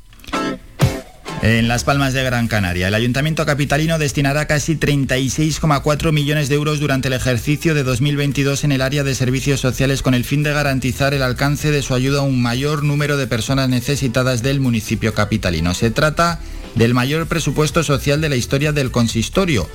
En 1.46 1.68
Las 1.68 1.84
Palmas 1.84 2.12
de 2.12 2.24
Gran 2.24 2.48
Canaria, 2.48 2.88
el 2.88 2.94
Ayuntamiento 2.94 3.46
Capitalino 3.46 4.00
destinará 4.00 4.46
casi 4.46 4.74
36,4 4.74 6.10
millones 6.10 6.48
de 6.48 6.56
euros 6.56 6.80
durante 6.80 7.06
el 7.06 7.14
ejercicio 7.14 7.72
de 7.72 7.84
2022 7.84 8.64
en 8.64 8.72
el 8.72 8.82
área 8.82 9.04
de 9.04 9.14
servicios 9.14 9.60
sociales 9.60 10.02
con 10.02 10.14
el 10.14 10.24
fin 10.24 10.42
de 10.42 10.52
garantizar 10.52 11.14
el 11.14 11.22
alcance 11.22 11.70
de 11.70 11.82
su 11.82 11.94
ayuda 11.94 12.18
a 12.18 12.22
un 12.22 12.42
mayor 12.42 12.82
número 12.82 13.16
de 13.16 13.28
personas 13.28 13.68
necesitadas 13.68 14.42
del 14.42 14.58
municipio 14.58 15.14
capitalino. 15.14 15.72
Se 15.74 15.92
trata 15.92 16.40
del 16.76 16.94
mayor 16.94 17.26
presupuesto 17.26 17.82
social 17.82 18.20
de 18.20 18.28
la 18.28 18.36
historia 18.36 18.72
del 18.72 18.90
consistorio. 18.90 19.68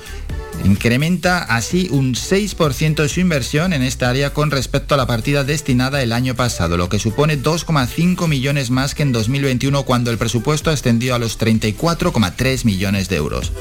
Incrementa 0.64 1.38
así 1.38 1.88
un 1.90 2.14
6% 2.14 3.08
su 3.08 3.20
inversión 3.20 3.72
en 3.72 3.82
esta 3.82 4.08
área 4.08 4.32
con 4.32 4.50
respecto 4.50 4.94
a 4.94 4.98
la 4.98 5.06
partida 5.06 5.44
destinada 5.44 6.02
el 6.02 6.12
año 6.12 6.34
pasado, 6.34 6.76
lo 6.76 6.88
que 6.88 6.98
supone 6.98 7.42
2,5 7.42 8.28
millones 8.28 8.70
más 8.70 8.94
que 8.94 9.02
en 9.02 9.12
2021 9.12 9.82
cuando 9.82 10.10
el 10.10 10.18
presupuesto 10.18 10.70
ascendió 10.70 11.14
a 11.14 11.18
los 11.18 11.38
34,3 11.38 12.64
millones 12.64 13.08
de 13.08 13.16
euros. 13.16 13.52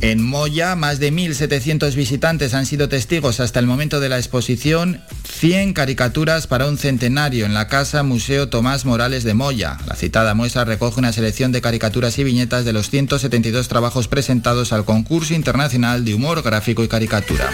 En 0.00 0.22
Moya, 0.22 0.76
más 0.76 0.98
de 0.98 1.12
1.700 1.12 1.94
visitantes 1.94 2.54
han 2.54 2.66
sido 2.66 2.88
testigos 2.88 3.40
hasta 3.40 3.60
el 3.60 3.66
momento 3.66 4.00
de 4.00 4.08
la 4.08 4.18
exposición 4.18 5.00
100 5.26 5.72
caricaturas 5.72 6.46
para 6.46 6.66
un 6.66 6.78
centenario 6.78 7.46
en 7.46 7.54
la 7.54 7.68
Casa 7.68 8.02
Museo 8.02 8.48
Tomás 8.48 8.84
Morales 8.84 9.24
de 9.24 9.34
Moya. 9.34 9.78
La 9.86 9.96
citada 9.96 10.34
muestra 10.34 10.64
recoge 10.64 11.00
una 11.00 11.12
selección 11.12 11.52
de 11.52 11.62
caricaturas 11.62 12.18
y 12.18 12.24
viñetas 12.24 12.64
de 12.64 12.72
los 12.72 12.90
172 12.90 13.68
trabajos 13.68 14.08
presentados 14.08 14.72
al 14.72 14.84
concurso 14.84 15.34
internacional 15.34 16.04
de 16.04 16.14
humor 16.14 16.42
gráfico 16.42 16.84
y 16.84 16.88
caricatura. 16.88 17.50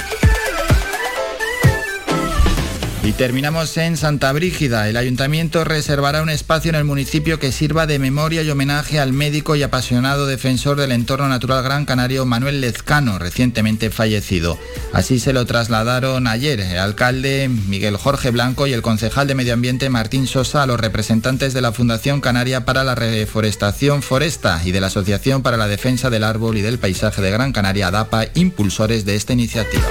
Y 3.02 3.12
terminamos 3.12 3.75
en 3.78 3.97
Santa 3.97 4.30
Brígida. 4.30 4.87
El 4.90 4.99
ayuntamiento 4.99 5.64
reservará 5.64 6.21
un 6.23 6.28
espacio 6.28 6.69
en 6.69 6.75
el 6.75 6.85
municipio 6.85 7.38
que 7.38 7.50
sirva 7.50 7.87
de 7.87 7.99
memoria 7.99 8.42
y 8.42 8.50
homenaje 8.50 9.00
al 9.00 9.14
médico 9.14 9.57
y 9.57 9.62
apasionado 9.62 10.26
defensor 10.26 10.76
del 10.76 10.92
entorno 10.92 11.26
natural 11.26 11.64
gran 11.64 11.87
canario 11.87 12.26
Manuel 12.26 12.61
Lezcano, 12.61 13.19
recientemente 13.19 13.88
fallecido. 13.88 14.59
Así 14.92 15.19
se 15.19 15.33
lo 15.33 15.47
trasladaron 15.47 16.26
ayer 16.26 16.61
el 16.61 16.78
alcalde 16.78 17.49
Miguel 17.49 17.97
Jorge 17.97 18.30
Blanco 18.33 18.66
y 18.66 18.75
el 18.75 18.83
concejal 18.83 19.26
de 19.26 19.35
Medio 19.35 19.54
Ambiente 19.54 19.88
Martín 19.88 20.26
Sosa 20.26 20.62
a 20.62 20.66
los 20.66 20.78
representantes 20.78 21.54
de 21.54 21.62
la 21.62 21.73
Fundación 21.73 22.21
Canaria 22.21 22.66
para 22.66 22.85
la 22.85 22.97
Reforestación 22.97 24.02
Foresta 24.02 24.61
y 24.62 24.73
de 24.73 24.80
la 24.83 24.88
Asociación 24.88 25.42
para 25.42 25.57
la 25.57 25.69
Defensa 25.69 26.11
del 26.11 26.23
Árbol 26.23 26.59
y 26.59 26.62
del 26.62 26.78
Paisaje 26.78 27.23
de 27.23 27.30
Gran 27.30 27.52
Canaria, 27.52 27.88
ADAPA, 27.88 28.26
impulsores 28.35 29.07
de 29.07 29.16
esta 29.16 29.33
iniciativa. 29.33 29.87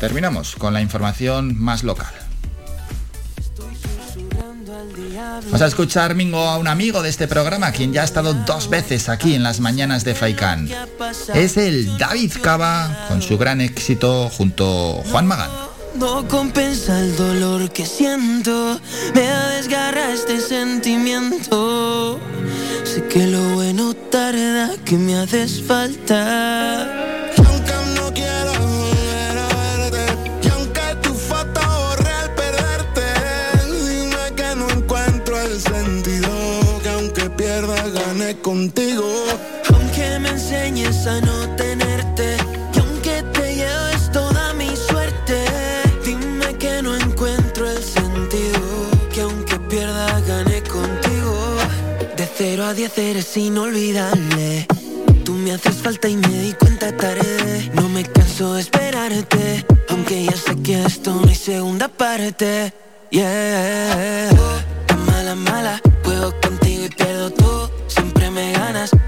Terminamos 0.00 0.54
con 0.56 0.72
la 0.72 0.80
información 0.80 1.58
más 1.58 1.82
local. 1.82 2.12
Vamos 5.44 5.62
a 5.62 5.66
escuchar, 5.66 6.14
Mingo, 6.14 6.38
a 6.38 6.58
un 6.58 6.68
amigo 6.68 7.02
de 7.02 7.08
este 7.08 7.26
programa, 7.26 7.72
quien 7.72 7.92
ya 7.92 8.02
ha 8.02 8.04
estado 8.04 8.34
dos 8.34 8.68
veces 8.68 9.08
aquí 9.08 9.34
en 9.34 9.42
las 9.42 9.60
mañanas 9.60 10.04
de 10.04 10.14
Faikán. 10.14 10.68
Es 11.34 11.56
el 11.56 11.98
David 11.98 12.32
Cava, 12.42 13.06
con 13.08 13.22
su 13.22 13.38
gran 13.38 13.60
éxito 13.60 14.30
junto 14.30 15.00
a 15.00 15.10
Juan 15.10 15.26
Magán. 15.26 15.50
Contigo. 38.34 39.04
Aunque 39.72 40.18
me 40.18 40.30
enseñes 40.30 41.06
a 41.06 41.20
no 41.20 41.56
tenerte, 41.56 42.36
y 42.74 42.78
aunque 42.78 43.22
te 43.32 43.54
lleves 43.54 44.10
toda 44.12 44.54
mi 44.54 44.74
suerte, 44.76 45.44
dime 46.04 46.54
que 46.58 46.82
no 46.82 46.94
encuentro 46.94 47.68
el 47.68 47.82
sentido. 47.82 48.60
Que 49.12 49.22
aunque 49.22 49.58
pierda, 49.60 50.20
gane 50.20 50.62
contigo. 50.62 51.56
De 52.16 52.28
cero 52.36 52.64
a 52.64 52.74
diez 52.74 52.96
eres 52.98 53.36
inolvidable. 53.36 54.66
Tú 55.24 55.32
me 55.34 55.52
haces 55.52 55.76
falta 55.76 56.08
y 56.08 56.16
me 56.16 56.28
di 56.28 56.52
cuenta 56.52 56.96
tarde. 56.96 57.70
No 57.74 57.88
me 57.88 58.04
canso 58.04 58.54
de 58.54 58.62
esperarte, 58.62 59.66
aunque 59.88 60.24
ya 60.24 60.36
sé 60.36 60.56
que 60.62 60.84
esto 60.84 61.14
no 61.14 61.28
hay 61.28 61.34
segunda 61.34 61.88
parte. 61.88 62.72
Yeah, 63.10 64.30
mala, 65.06 65.34
mala, 65.34 65.80
y 65.82 65.90
pierdo 66.04 66.30
todo 66.32 66.57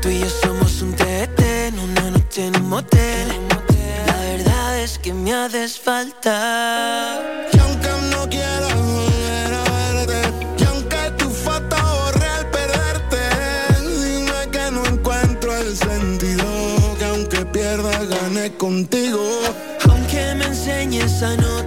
Tú 0.01 0.09
y 0.09 0.21
yo 0.21 0.29
somos 0.29 0.83
un 0.83 0.93
TT 0.95 1.41
en 1.69 1.79
una 1.79 2.11
noche 2.11 2.47
en 2.47 2.57
un 2.57 2.69
motel. 2.69 3.29
sabes 4.45 4.99
que 4.99 5.13
me 5.13 5.33
haces 5.33 5.79
falta. 5.79 7.21
Y 7.53 7.59
aunque 7.59 7.89
no 8.11 8.29
quiero 8.29 8.69
volver 8.69 9.55
a 9.55 10.05
verte, 10.07 10.21
y 10.59 10.65
aunque 10.65 11.11
tu 11.19 11.31
foto 11.31 11.77
borré 11.77 12.27
al 12.27 12.47
perderte, 12.51 13.21
dime 13.81 14.41
que 14.51 14.71
no 14.71 14.85
encuentro 14.87 15.57
el 15.57 15.77
sentido, 15.77 16.45
que 16.99 17.05
aunque 17.05 17.47
pierda 17.47 18.05
gane 18.05 18.53
contigo. 18.57 19.23
Aunque 19.89 20.35
me 20.37 20.47
enseñes 20.47 21.23
a 21.23 21.37
no 21.37 21.60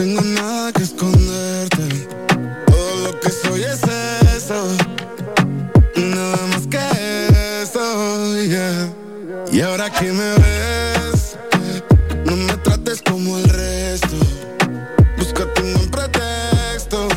tengo 0.00 0.22
nada 0.22 0.72
que 0.72 0.82
esconderte. 0.82 2.08
Todo 2.66 2.96
lo 3.04 3.20
que 3.20 3.28
soy 3.28 3.64
es 3.64 3.82
eso. 4.34 4.66
Nada 5.94 6.38
más 6.46 6.66
que 6.66 7.62
eso, 7.62 8.42
yeah. 8.42 8.90
Y 9.52 9.60
ahora 9.60 9.90
que 9.90 10.10
me 10.10 10.30
ves, 10.42 11.36
no 12.24 12.34
me 12.34 12.56
trates 12.64 13.02
como 13.02 13.36
el 13.36 13.48
resto. 13.50 14.16
Búscate 15.18 15.62
un 15.64 15.74
buen 15.74 15.90
pretexto. 15.90 17.08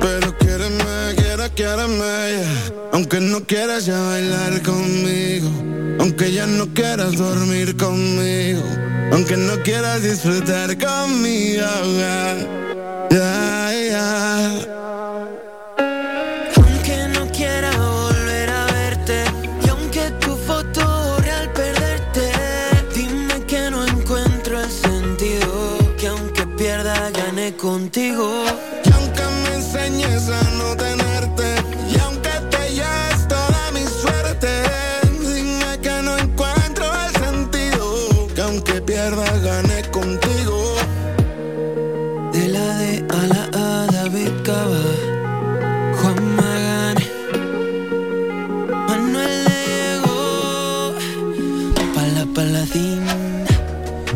Pero 0.00 0.38
quiéreme, 0.38 1.14
quiera, 1.16 1.48
quiéreme, 1.48 2.38
yeah. 2.38 2.72
Aunque 2.92 3.18
no 3.18 3.44
quieras 3.44 3.84
ya 3.84 4.00
bailar 4.00 4.62
conmigo. 4.62 5.67
Aunque 6.08 6.32
ya 6.32 6.46
no 6.46 6.66
quieras 6.72 7.18
dormir 7.18 7.76
conmigo. 7.76 8.62
Aunque 9.12 9.36
no 9.36 9.62
quieras 9.62 10.02
disfrutar 10.02 10.78
conmigo. 10.78 11.66
yeah. 11.98 12.46
Yeah, 13.10 13.72
yeah. 13.72 14.78
Aunque 16.56 17.08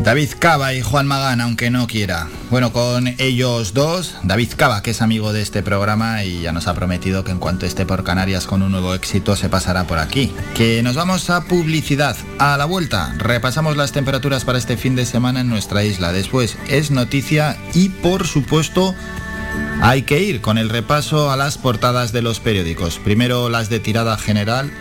David 0.04 0.30
Cava 0.40 0.75
y 0.75 0.82
Juan 0.82 1.06
Magán, 1.06 1.40
aunque 1.40 1.71
no 1.71 1.87
quiera. 1.87 2.26
Bueno, 2.50 2.73
con 2.73 3.06
ellos 3.18 3.73
dos, 3.73 4.16
David 4.25 4.54
Cava, 4.56 4.82
que 4.82 4.90
es 4.90 5.00
amigo 5.00 5.32
de 5.32 5.42
este 5.42 5.62
programa 5.62 6.25
y 6.25 6.42
ya 6.42 6.50
nos 6.50 6.66
ha 6.66 6.75
prometido 6.75 7.23
que 7.23 7.30
en 7.30 7.38
cuanto 7.38 7.66
esté 7.66 7.87
por 7.87 8.02
Canarias 8.02 8.47
con 8.49 8.62
un 8.62 8.73
nuevo 8.73 8.94
éxito 8.94 9.37
se 9.37 9.49
pasará 9.49 9.87
por 9.87 9.99
aquí. 9.99 10.35
Que 10.56 10.82
nos 10.82 10.97
vamos 10.97 11.30
a 11.30 11.44
publicidad. 11.44 12.16
A 12.40 12.56
la 12.56 12.64
vuelta, 12.64 13.14
repasamos 13.16 13.76
las 13.76 13.92
temperaturas 13.92 14.44
para 14.44 14.59
este 14.59 14.76
fin 14.76 14.97
de 14.97 15.06
semana 15.06 15.42
en 15.42 15.49
nuestra 15.49 15.85
isla. 15.85 16.12
Después 16.12 16.59
es 16.68 16.90
noticia 16.90 17.56
y 17.73 17.90
por 17.90 18.26
supuesto 18.26 18.97
hay 19.80 20.02
que 20.02 20.21
ir 20.21 20.41
con 20.41 20.58
el 20.58 20.69
repaso 20.69 21.30
a 21.30 21.36
las 21.36 21.58
portadas 21.58 22.12
de 22.12 22.23
los 22.23 22.41
periódicos. 22.41 22.99
Primero 22.99 23.49
las 23.49 23.69
de 23.69 23.78
tirada 23.78 24.19
general, 24.19 24.73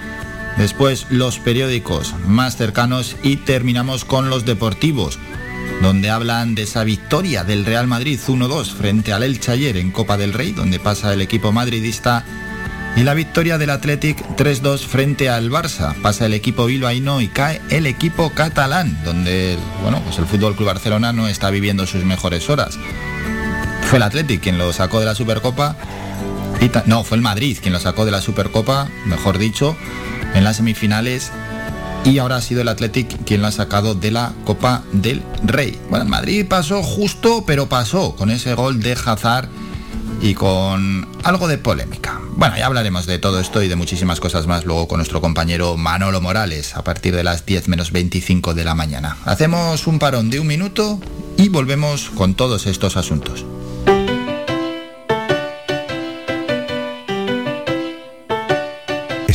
después 0.58 1.08
los 1.10 1.40
periódicos 1.40 2.16
más 2.28 2.58
cercanos 2.58 3.16
y 3.24 3.38
terminamos 3.38 4.06
con 4.06 4.30
los 4.30 4.46
deportivos, 4.46 5.20
donde 5.82 6.10
hablan 6.10 6.56
de 6.56 6.64
esa 6.64 6.84
victoria 6.84 7.44
del 7.44 7.66
Real 7.66 7.88
Madrid 7.88 8.20
1-2 8.26 8.74
frente 8.74 9.14
al 9.14 9.24
Elche 9.24 9.52
ayer 9.52 9.78
en 9.78 9.92
Copa 9.92 10.18
del 10.18 10.34
Rey, 10.34 10.52
donde 10.52 10.80
pasa 10.80 11.14
el 11.14 11.22
equipo 11.22 11.52
madridista, 11.52 12.24
y 12.96 13.04
la 13.04 13.14
victoria 13.14 13.58
del 13.58 13.70
Athletic 13.70 14.18
3-2 14.36 14.80
frente 14.80 15.30
al 15.30 15.50
Barça. 15.50 15.96
Pasa 16.02 16.26
el 16.26 16.34
equipo 16.34 16.66
bilbaíno 16.66 17.22
y 17.22 17.28
cae 17.28 17.62
el 17.70 17.88
equipo 17.88 18.32
catalán, 18.32 19.02
donde 19.06 19.58
bueno, 19.82 20.02
pues 20.04 20.18
el 20.18 20.26
Fútbol 20.26 20.56
Club 20.56 20.68
Barcelona 20.68 21.14
no 21.14 21.28
está 21.28 21.50
viviendo 21.50 21.88
sus 21.88 22.04
mejores 22.04 22.50
horas. 22.50 22.78
Fue 23.90 23.98
el 23.98 24.04
Athletic 24.04 24.42
quien 24.42 24.58
lo 24.58 24.72
sacó 24.74 25.00
de 25.00 25.06
la 25.06 25.16
Supercopa. 25.16 25.76
No, 26.86 27.04
fue 27.04 27.18
el 27.18 27.24
Madrid 27.24 27.58
quien 27.60 27.74
lo 27.74 27.80
sacó 27.80 28.06
de 28.06 28.12
la 28.12 28.22
Supercopa, 28.22 28.88
mejor 29.06 29.40
dicho, 29.40 29.76
en 30.34 30.44
las 30.44 30.58
semifinales. 30.58 31.32
Y 32.04 32.18
ahora 32.18 32.38
ha 32.38 32.42
sido 32.42 32.62
el 32.62 32.68
Athletic 32.68 33.26
quien 33.26 33.42
lo 33.42 33.48
ha 33.48 33.52
sacado 33.52 33.94
de 33.94 34.12
la 34.12 34.34
Copa 34.44 34.84
del 34.92 35.22
Rey. 35.44 35.80
Bueno, 35.90 36.06
Madrid 36.06 36.46
pasó 36.50 36.82
justo, 36.82 37.44
pero 37.46 37.70
pasó 37.70 38.16
con 38.16 38.32
ese 38.32 38.56
gol 38.56 38.82
de 38.82 38.94
Hazard 38.94 39.50
y 40.22 40.34
con 40.34 41.08
algo 41.24 41.48
de 41.48 41.58
polémica. 41.58 42.20
Bueno, 42.36 42.58
ya 42.58 42.66
hablaremos 42.66 43.06
de 43.06 43.20
todo 43.20 43.40
esto 43.40 43.62
y 43.62 43.68
de 43.68 43.76
muchísimas 43.76 44.20
cosas 44.20 44.48
más 44.48 44.66
luego 44.66 44.88
con 44.88 44.98
nuestro 44.98 45.22
compañero 45.22 45.78
Manolo 45.78 46.22
Morales 46.22 46.76
a 46.76 46.84
partir 46.84 47.16
de 47.16 47.24
las 47.24 47.46
10 47.46 47.68
menos 47.68 47.92
25 47.92 48.54
de 48.54 48.64
la 48.64 48.74
mañana. 48.74 49.18
Hacemos 49.26 49.86
un 49.86 50.00
parón 50.00 50.30
de 50.30 50.40
un 50.40 50.48
minuto 50.48 51.00
y 51.38 51.50
volvemos 51.50 52.10
con 52.10 52.34
todos 52.36 52.66
estos 52.66 52.98
asuntos. 52.98 53.46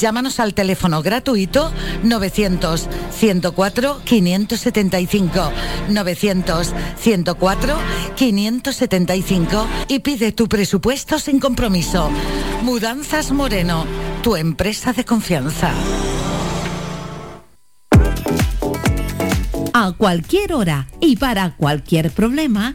Llámanos 0.00 0.40
al 0.40 0.54
teléfono 0.54 1.02
gratuito 1.02 1.70
900 2.04 2.88
104 3.10 4.00
575 4.02 5.52
900 5.90 6.74
104 6.98 7.76
575 8.16 9.66
y 9.88 9.98
pide 9.98 10.32
tu 10.32 10.48
presupuesto 10.48 11.18
sin 11.18 11.38
compromiso. 11.38 12.10
Mudanzas 12.62 13.30
Moreno, 13.30 13.84
tu 14.22 14.36
empresa 14.36 14.94
de 14.94 15.04
confianza. 15.04 15.70
A 19.74 19.92
cualquier 19.92 20.54
hora 20.54 20.88
y 21.00 21.16
para 21.16 21.56
cualquier 21.56 22.10
problema, 22.10 22.74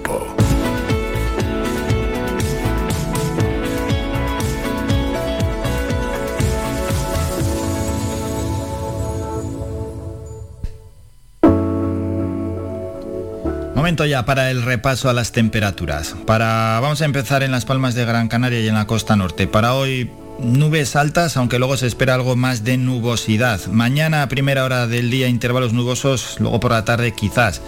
Momento 13.81 14.05
ya 14.05 14.25
para 14.25 14.51
el 14.51 14.61
repaso 14.61 15.09
a 15.09 15.13
las 15.13 15.31
temperaturas. 15.31 16.15
Para 16.27 16.79
vamos 16.81 17.01
a 17.01 17.05
empezar 17.05 17.41
en 17.41 17.49
las 17.49 17.65
Palmas 17.65 17.95
de 17.95 18.05
Gran 18.05 18.27
Canaria 18.27 18.59
y 18.59 18.67
en 18.67 18.75
la 18.75 18.85
costa 18.85 19.15
norte. 19.15 19.47
Para 19.47 19.73
hoy 19.73 20.11
nubes 20.39 20.95
altas, 20.95 21.35
aunque 21.35 21.57
luego 21.57 21.75
se 21.77 21.87
espera 21.87 22.13
algo 22.13 22.35
más 22.35 22.63
de 22.63 22.77
nubosidad. 22.77 23.59
Mañana 23.71 24.21
a 24.21 24.29
primera 24.29 24.65
hora 24.65 24.85
del 24.85 25.09
día 25.09 25.29
intervalos 25.29 25.73
nubosos, 25.73 26.35
luego 26.39 26.59
por 26.59 26.73
la 26.73 26.85
tarde 26.85 27.13
quizás 27.13 27.63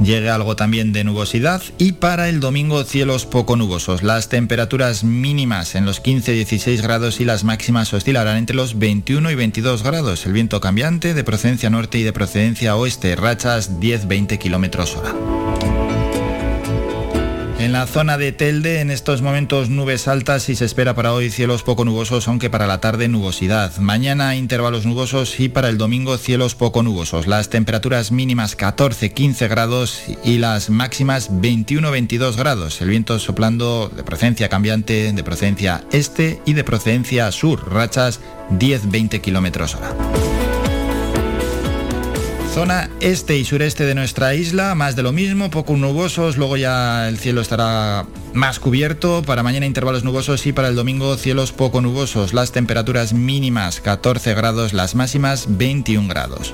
llegue 0.00 0.30
algo 0.30 0.54
también 0.54 0.92
de 0.92 1.02
nubosidad 1.02 1.60
y 1.78 1.92
para 1.92 2.28
el 2.28 2.38
domingo 2.38 2.84
cielos 2.84 3.26
poco 3.26 3.56
nubosos. 3.56 4.04
Las 4.04 4.28
temperaturas 4.28 5.02
mínimas 5.02 5.74
en 5.74 5.84
los 5.84 6.00
15-16 6.00 6.80
grados 6.80 7.18
y 7.18 7.24
las 7.24 7.42
máximas 7.42 7.92
oscilarán 7.92 8.36
entre 8.36 8.54
los 8.54 8.78
21 8.78 9.28
y 9.32 9.34
22 9.34 9.82
grados. 9.82 10.26
El 10.26 10.32
viento 10.32 10.60
cambiante 10.60 11.12
de 11.12 11.24
procedencia 11.24 11.70
norte 11.70 11.98
y 11.98 12.04
de 12.04 12.12
procedencia 12.12 12.76
oeste, 12.76 13.16
rachas 13.16 13.80
10-20 13.80 14.38
kilómetros 14.38 14.94
hora. 14.94 15.39
En 17.70 17.74
la 17.74 17.86
zona 17.86 18.18
de 18.18 18.32
Telde, 18.32 18.80
en 18.80 18.90
estos 18.90 19.22
momentos 19.22 19.70
nubes 19.70 20.08
altas 20.08 20.48
y 20.48 20.56
se 20.56 20.64
espera 20.64 20.96
para 20.96 21.12
hoy 21.12 21.30
cielos 21.30 21.62
poco 21.62 21.84
nubosos, 21.84 22.26
aunque 22.26 22.50
para 22.50 22.66
la 22.66 22.80
tarde 22.80 23.06
nubosidad. 23.06 23.76
Mañana 23.76 24.34
intervalos 24.34 24.86
nubosos 24.86 25.38
y 25.38 25.48
para 25.48 25.68
el 25.68 25.78
domingo 25.78 26.18
cielos 26.18 26.56
poco 26.56 26.82
nubosos. 26.82 27.28
Las 27.28 27.48
temperaturas 27.48 28.10
mínimas 28.10 28.58
14-15 28.58 29.48
grados 29.48 30.02
y 30.24 30.38
las 30.38 30.68
máximas 30.68 31.30
21-22 31.30 32.34
grados. 32.34 32.80
El 32.80 32.88
viento 32.88 33.20
soplando 33.20 33.88
de 33.94 34.02
procedencia 34.02 34.48
cambiante, 34.48 35.12
de 35.12 35.22
procedencia 35.22 35.84
este 35.92 36.42
y 36.46 36.54
de 36.54 36.64
procedencia 36.64 37.30
sur, 37.30 37.72
rachas 37.72 38.18
10-20 38.50 39.20
kilómetros 39.20 39.76
hora. 39.76 40.39
Zona 42.52 42.90
este 42.98 43.38
y 43.38 43.44
sureste 43.44 43.84
de 43.84 43.94
nuestra 43.94 44.34
isla, 44.34 44.74
más 44.74 44.96
de 44.96 45.04
lo 45.04 45.12
mismo, 45.12 45.50
poco 45.50 45.76
nubosos, 45.76 46.36
luego 46.36 46.56
ya 46.56 47.08
el 47.08 47.16
cielo 47.16 47.40
estará 47.40 48.06
más 48.34 48.58
cubierto, 48.58 49.22
para 49.22 49.44
mañana 49.44 49.66
intervalos 49.66 50.02
nubosos 50.02 50.44
y 50.46 50.52
para 50.52 50.66
el 50.66 50.74
domingo 50.74 51.16
cielos 51.16 51.52
poco 51.52 51.80
nubosos, 51.80 52.34
las 52.34 52.50
temperaturas 52.50 53.12
mínimas 53.12 53.80
14 53.80 54.34
grados, 54.34 54.72
las 54.72 54.96
máximas 54.96 55.46
21 55.56 56.08
grados. 56.08 56.52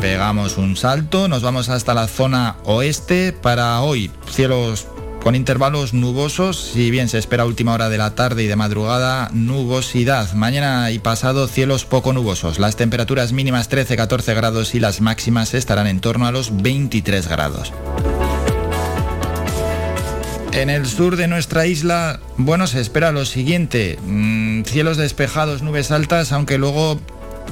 Pegamos 0.00 0.58
un 0.58 0.76
salto, 0.76 1.26
nos 1.26 1.42
vamos 1.42 1.68
hasta 1.68 1.92
la 1.92 2.06
zona 2.06 2.56
oeste 2.64 3.32
para 3.32 3.80
hoy, 3.80 4.12
cielos 4.30 4.86
con 5.22 5.36
intervalos 5.36 5.94
nubosos, 5.94 6.58
si 6.72 6.90
bien 6.90 7.08
se 7.08 7.18
espera 7.18 7.44
última 7.44 7.72
hora 7.72 7.88
de 7.88 7.98
la 7.98 8.14
tarde 8.14 8.42
y 8.42 8.46
de 8.48 8.56
madrugada, 8.56 9.30
nubosidad. 9.32 10.32
Mañana 10.32 10.90
y 10.90 10.98
pasado 10.98 11.46
cielos 11.46 11.84
poco 11.84 12.12
nubosos. 12.12 12.58
Las 12.58 12.76
temperaturas 12.76 13.32
mínimas 13.32 13.70
13-14 13.70 14.34
grados 14.34 14.74
y 14.74 14.80
las 14.80 15.00
máximas 15.00 15.54
estarán 15.54 15.86
en 15.86 16.00
torno 16.00 16.26
a 16.26 16.32
los 16.32 16.62
23 16.62 17.28
grados. 17.28 17.72
En 20.52 20.70
el 20.70 20.86
sur 20.86 21.16
de 21.16 21.28
nuestra 21.28 21.66
isla, 21.66 22.20
bueno, 22.36 22.66
se 22.66 22.80
espera 22.80 23.12
lo 23.12 23.24
siguiente. 23.24 23.98
Mm, 24.04 24.64
cielos 24.64 24.96
despejados, 24.96 25.62
nubes 25.62 25.92
altas, 25.92 26.32
aunque 26.32 26.58
luego 26.58 27.00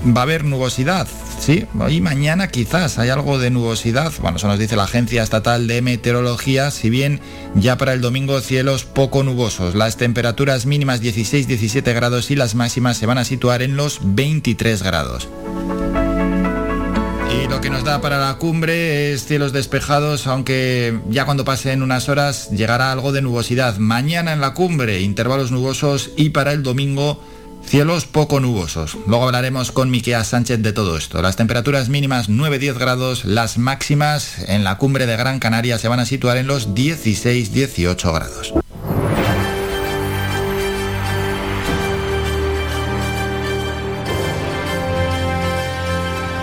va 0.05 0.21
a 0.21 0.25
haber 0.25 0.45
nubosidad. 0.45 1.07
Sí, 1.51 1.67
hoy 1.81 2.01
mañana 2.01 2.47
quizás 2.47 3.01
hay 3.01 3.09
algo 3.09 3.41
de 3.41 3.51
nubosidad. 3.51 4.13
Bueno, 4.21 4.37
eso 4.37 4.47
nos 4.47 4.61
dice 4.61 4.77
la 4.77 4.85
Agencia 4.85 5.25
Estatal 5.25 5.67
de 5.67 5.83
Meteorología, 5.83 6.71
si 6.71 6.91
bien 6.91 7.19
ya 7.57 7.77
para 7.77 7.93
el 7.93 8.01
domingo 8.01 8.41
cielos 8.41 8.85
poco 8.85 9.25
nubosos. 9.25 9.75
Las 9.75 9.97
temperaturas 9.97 10.65
mínimas 10.65 11.03
16-17 11.03 11.93
grados 11.93 12.31
y 12.31 12.37
las 12.37 12.55
máximas 12.55 12.99
se 12.99 13.07
van 13.07 13.19
a 13.19 13.25
situar 13.25 13.63
en 13.63 13.75
los 13.75 13.99
23 14.01 14.81
grados. 14.85 15.29
Y 17.35 17.49
lo 17.49 17.61
que 17.61 17.71
nos 17.71 17.83
da 17.83 18.01
para 18.01 18.19
la 18.19 18.37
cumbre 18.37 19.13
es 19.13 19.27
cielos 19.27 19.53
despejados, 19.53 20.29
aunque 20.29 21.01
ya 21.09 21.25
cuando 21.25 21.45
pasen 21.45 21.83
unas 21.83 22.09
horas 22.09 22.51
llegará 22.53 22.93
algo 22.93 23.11
de 23.11 23.23
nubosidad. 23.23 23.77
Mañana 23.79 24.33
en 24.33 24.41
la 24.41 24.55
cumbre, 24.55 25.01
intervalos 25.01 25.51
nubosos 25.51 26.11
y 26.17 26.31
para 26.31 26.53
el 26.53 26.63
domingo 26.63 27.21
Cielos 27.64 28.05
poco 28.05 28.40
nubosos. 28.40 28.96
Luego 29.07 29.27
hablaremos 29.27 29.70
con 29.70 29.90
Miquea 29.90 30.25
Sánchez 30.25 30.61
de 30.61 30.73
todo 30.73 30.96
esto. 30.96 31.23
Las 31.23 31.37
temperaturas 31.37 31.88
mínimas 31.88 32.29
9-10 32.29 32.79
grados, 32.79 33.25
las 33.25 33.59
máximas 33.59 34.38
en 34.49 34.64
la 34.64 34.77
cumbre 34.77 35.07
de 35.07 35.16
Gran 35.16 35.38
Canaria 35.38 35.79
se 35.79 35.88
van 35.88 36.01
a 36.01 36.07
situar 36.07 36.37
en 36.37 36.46
los 36.46 36.75
16-18 36.75 38.12
grados. 38.12 38.55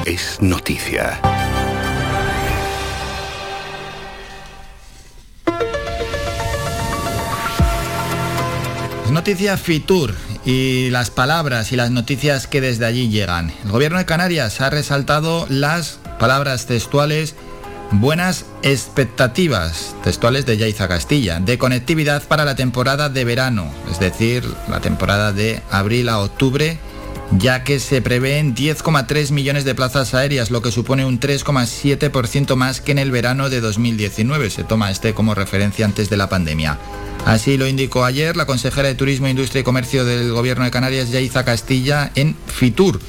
Es 0.06 0.42
noticia. 0.42 1.20
Noticia 9.12 9.58
Fitur 9.58 10.14
y 10.48 10.90
las 10.92 11.10
palabras 11.12 11.74
y 11.74 11.76
las 11.76 11.92
noticias 11.92 12.48
que 12.48 12.62
desde 12.62 12.86
allí 12.86 13.10
llegan. 13.10 13.52
El 13.66 13.72
gobierno 13.72 13.98
de 13.98 14.06
Canarias 14.06 14.62
ha 14.62 14.70
resaltado 14.70 15.46
las 15.50 16.00
palabras 16.20 16.68
textuales 16.68 17.36
buenas 17.92 18.46
expectativas, 18.64 19.94
textuales 20.06 20.46
de 20.46 20.56
Yaiza 20.56 20.88
Castilla, 20.88 21.42
de 21.42 21.58
conectividad 21.58 22.24
para 22.24 22.46
la 22.46 22.56
temporada 22.56 23.10
de 23.10 23.26
verano, 23.26 23.70
es 23.92 24.00
decir, 24.00 24.46
la 24.70 24.80
temporada 24.80 25.34
de 25.34 25.62
abril 25.70 26.08
a 26.08 26.20
octubre, 26.20 26.80
ya 27.32 27.64
que 27.64 27.80
se 27.80 28.02
prevén 28.02 28.56
10,3 28.56 29.32
millones 29.32 29.66
de 29.66 29.76
plazas 29.76 30.14
aéreas, 30.14 30.52
lo 30.52 30.62
que 30.62 30.72
supone 30.72 31.06
un 31.06 31.20
3,7% 31.20 32.56
más 32.56 32.82
que 32.82 32.92
en 32.92 33.00
el 33.00 33.12
verano 33.12 33.50
de 33.50 33.62
2019. 33.62 34.50
Se 34.50 34.64
toma 34.64 34.92
este 34.92 35.14
como 35.14 35.36
referencia 35.36 35.86
antes 35.86 36.10
de 36.10 36.18
la 36.18 36.30
pandemia. 36.30 36.78
Así 37.26 37.58
lo 37.58 37.68
indicó 37.68 38.06
ayer 38.06 38.38
la 38.38 38.46
consejera 38.46 38.88
de 38.88 38.96
Turismo, 38.96 39.28
Industria 39.28 39.62
y 39.62 39.64
Comercio 39.64 40.06
del 40.06 40.32
Gobierno 40.32 40.64
de 40.64 40.72
Canarias, 40.72 41.12
Yaiza 41.12 41.44
Castilla, 41.44 42.12
en 42.16 42.36
Fitur, 42.48 43.02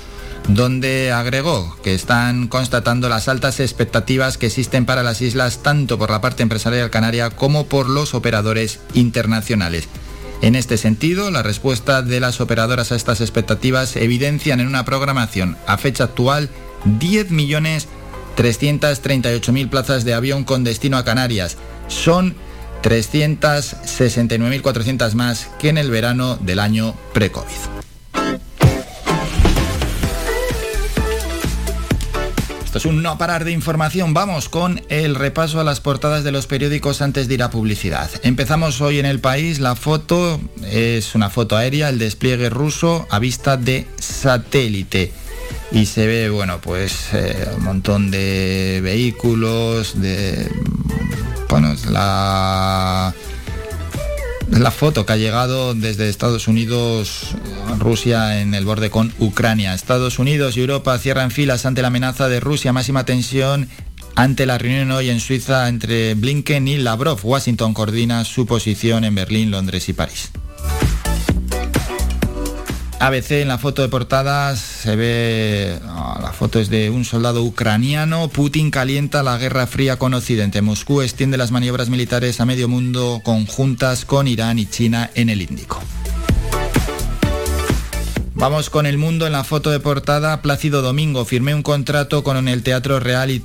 donde 0.49 1.13
agregó 1.13 1.77
que 1.85 1.95
están 1.95 2.49
constatando 2.49 3.09
las 3.09 3.29
altas 3.29 3.61
expectativas 3.61 4.37
que 4.37 4.47
existen 4.47 4.87
para 4.87 5.05
las 5.05 5.21
islas 5.21 5.63
tanto 5.63 5.99
por 5.99 6.11
la 6.11 6.21
parte 6.21 6.43
empresarial 6.43 6.91
canaria 6.91 7.31
como 7.31 7.67
por 7.67 7.89
los 7.89 8.15
operadores 8.15 8.81
internacionales. 8.95 9.89
En 10.41 10.55
este 10.55 10.79
sentido, 10.79 11.33
la 11.33 11.43
respuesta 11.43 12.03
de 12.03 12.21
las 12.21 12.41
operadoras 12.41 12.93
a 12.93 12.97
estas 12.97 13.21
expectativas 13.21 13.97
evidencian 13.97 14.61
en 14.61 14.69
una 14.69 14.85
programación 14.85 15.57
a 15.67 15.79
fecha 15.79 16.05
actual 16.05 16.49
10.338.000 17.01 19.69
plazas 19.69 20.05
de 20.05 20.15
avión 20.15 20.45
con 20.45 20.63
destino 20.63 20.97
a 20.97 21.05
Canarias. 21.05 21.57
Son 21.89 22.37
369.400 22.83 25.15
más 25.15 25.49
que 25.59 25.71
en 25.71 25.79
el 25.79 25.91
verano 25.91 26.37
del 26.37 26.61
año 26.61 26.95
pre-COVID. 27.15 27.78
Es 32.79 32.85
un 32.85 33.03
no 33.03 33.19
parar 33.19 33.45
de 33.45 33.51
información. 33.51 34.15
Vamos 34.15 34.49
con 34.49 34.81
el 34.89 35.17
repaso 35.17 35.59
a 35.59 35.65
las 35.65 35.81
portadas 35.81 36.23
de 36.23 36.31
los 36.31 36.47
periódicos 36.47 37.03
antes 37.03 37.27
de 37.27 37.35
ir 37.35 37.43
a 37.43 37.51
publicidad. 37.51 38.09
Empezamos 38.23 38.81
hoy 38.81 39.01
en 39.01 39.07
el 39.07 39.19
país. 39.19 39.59
La 39.59 39.75
foto 39.75 40.41
es 40.63 41.17
una 41.17 41.29
foto 41.29 41.57
aérea, 41.57 41.89
el 41.89 41.99
despliegue 41.99 42.51
ruso 42.51 43.09
a 43.11 43.19
vista 43.19 43.57
de 43.57 43.89
satélite. 43.99 45.13
Y 45.73 45.87
se 45.87 46.07
ve, 46.07 46.31
bueno, 46.31 46.61
pues 46.61 47.09
eh, 47.15 47.49
un 47.57 47.65
montón 47.65 48.13
de 48.13 48.79
vehículos, 48.81 50.01
de... 50.01 50.49
Bueno, 51.49 51.75
la 51.91 53.13
la 54.51 54.71
foto 54.71 55.07
que 55.07 55.13
ha 55.13 55.17
llegado 55.17 55.75
desde 55.75 56.09
Estados 56.09 56.49
Unidos, 56.49 57.35
Rusia 57.79 58.41
en 58.41 58.55
el 58.55 58.65
borde 58.65 58.91
con 58.91 59.13
Ucrania. 59.19 59.75
Estados 59.75 60.19
Unidos 60.19 60.57
y 60.57 60.61
Europa 60.61 60.99
cierran 60.99 61.31
filas 61.31 61.67
ante 61.67 61.83
la 61.83 61.89
amenaza 61.89 62.29
de 62.29 62.41
Rusia, 62.41 62.73
máxima 62.73 63.05
tensión 63.05 63.69
ante 64.15 64.47
la 64.47 64.59
reunión 64.59 64.91
hoy 64.91 65.11
en 65.11 65.21
Suiza 65.21 65.69
entre 65.69 66.15
Blinken 66.15 66.67
y 66.67 66.77
Lavrov. 66.79 67.21
Washington 67.23 67.73
coordina 67.73 68.25
su 68.25 68.47
posición 68.47 69.05
en 69.05 69.15
Berlín, 69.15 69.51
Londres 69.51 69.89
y 69.89 69.93
París. 69.93 70.33
ABC 73.01 73.31
en 73.43 73.49
la 73.49 73.59
foto 73.59 73.83
de 73.83 73.89
portada 73.89 74.57
se 74.57 74.97
ve, 74.97 75.79
la 75.85 76.33
foto 76.33 76.59
es 76.59 76.69
de 76.69 76.91
un 76.91 77.05
soldado 77.05 77.45
ucraniano, 77.45 78.29
Putin 78.29 78.71
calienta 78.71 79.23
la 79.23 79.39
guerra 79.39 79.69
fría 79.69 79.97
con 79.97 80.15
Occidente, 80.15 80.63
Moscú 80.63 81.03
extiende 81.03 81.37
las 81.37 81.53
maniobras 81.53 81.91
militares 81.91 82.41
a 82.41 82.45
medio 82.45 82.69
mundo 82.69 83.21
conjuntas 83.23 84.05
con 84.05 84.27
Irán 84.27 84.59
y 84.59 84.67
China 84.67 85.11
en 85.15 85.29
el 85.29 85.43
Índico. 85.43 85.81
Vamos 88.35 88.71
con 88.71 88.87
el 88.87 88.99
mundo. 88.99 89.27
En 89.27 89.33
la 89.33 89.43
foto 89.43 89.71
de 89.71 89.81
portada, 89.81 90.43
Plácido 90.43 90.81
Domingo, 90.81 91.25
firmé 91.25 91.57
un 91.57 91.65
contrato 91.65 92.23
con 92.23 92.47
el 92.47 92.63
Teatro 92.63 93.01
Real 93.01 93.33
y 93.33 93.45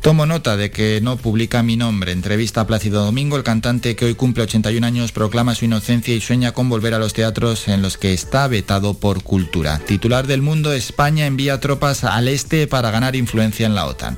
Tomo 0.00 0.26
nota 0.26 0.56
de 0.56 0.70
que 0.70 1.00
no 1.00 1.16
publica 1.16 1.62
mi 1.62 1.76
nombre. 1.76 2.12
Entrevista 2.12 2.60
a 2.60 2.66
Plácido 2.66 3.04
Domingo, 3.04 3.36
el 3.36 3.42
cantante 3.42 3.96
que 3.96 4.04
hoy 4.04 4.14
cumple 4.14 4.44
81 4.44 4.86
años 4.86 5.12
proclama 5.12 5.54
su 5.54 5.64
inocencia 5.64 6.14
y 6.14 6.20
sueña 6.20 6.52
con 6.52 6.68
volver 6.68 6.94
a 6.94 6.98
los 6.98 7.12
teatros 7.12 7.66
en 7.68 7.82
los 7.82 7.98
que 7.98 8.12
está 8.12 8.46
vetado 8.46 8.94
por 8.94 9.22
cultura. 9.22 9.80
Titular 9.80 10.26
del 10.26 10.40
mundo, 10.40 10.72
España 10.72 11.26
envía 11.26 11.60
tropas 11.60 12.04
al 12.04 12.28
este 12.28 12.66
para 12.68 12.90
ganar 12.90 13.16
influencia 13.16 13.66
en 13.66 13.74
la 13.74 13.86
OTAN. 13.86 14.16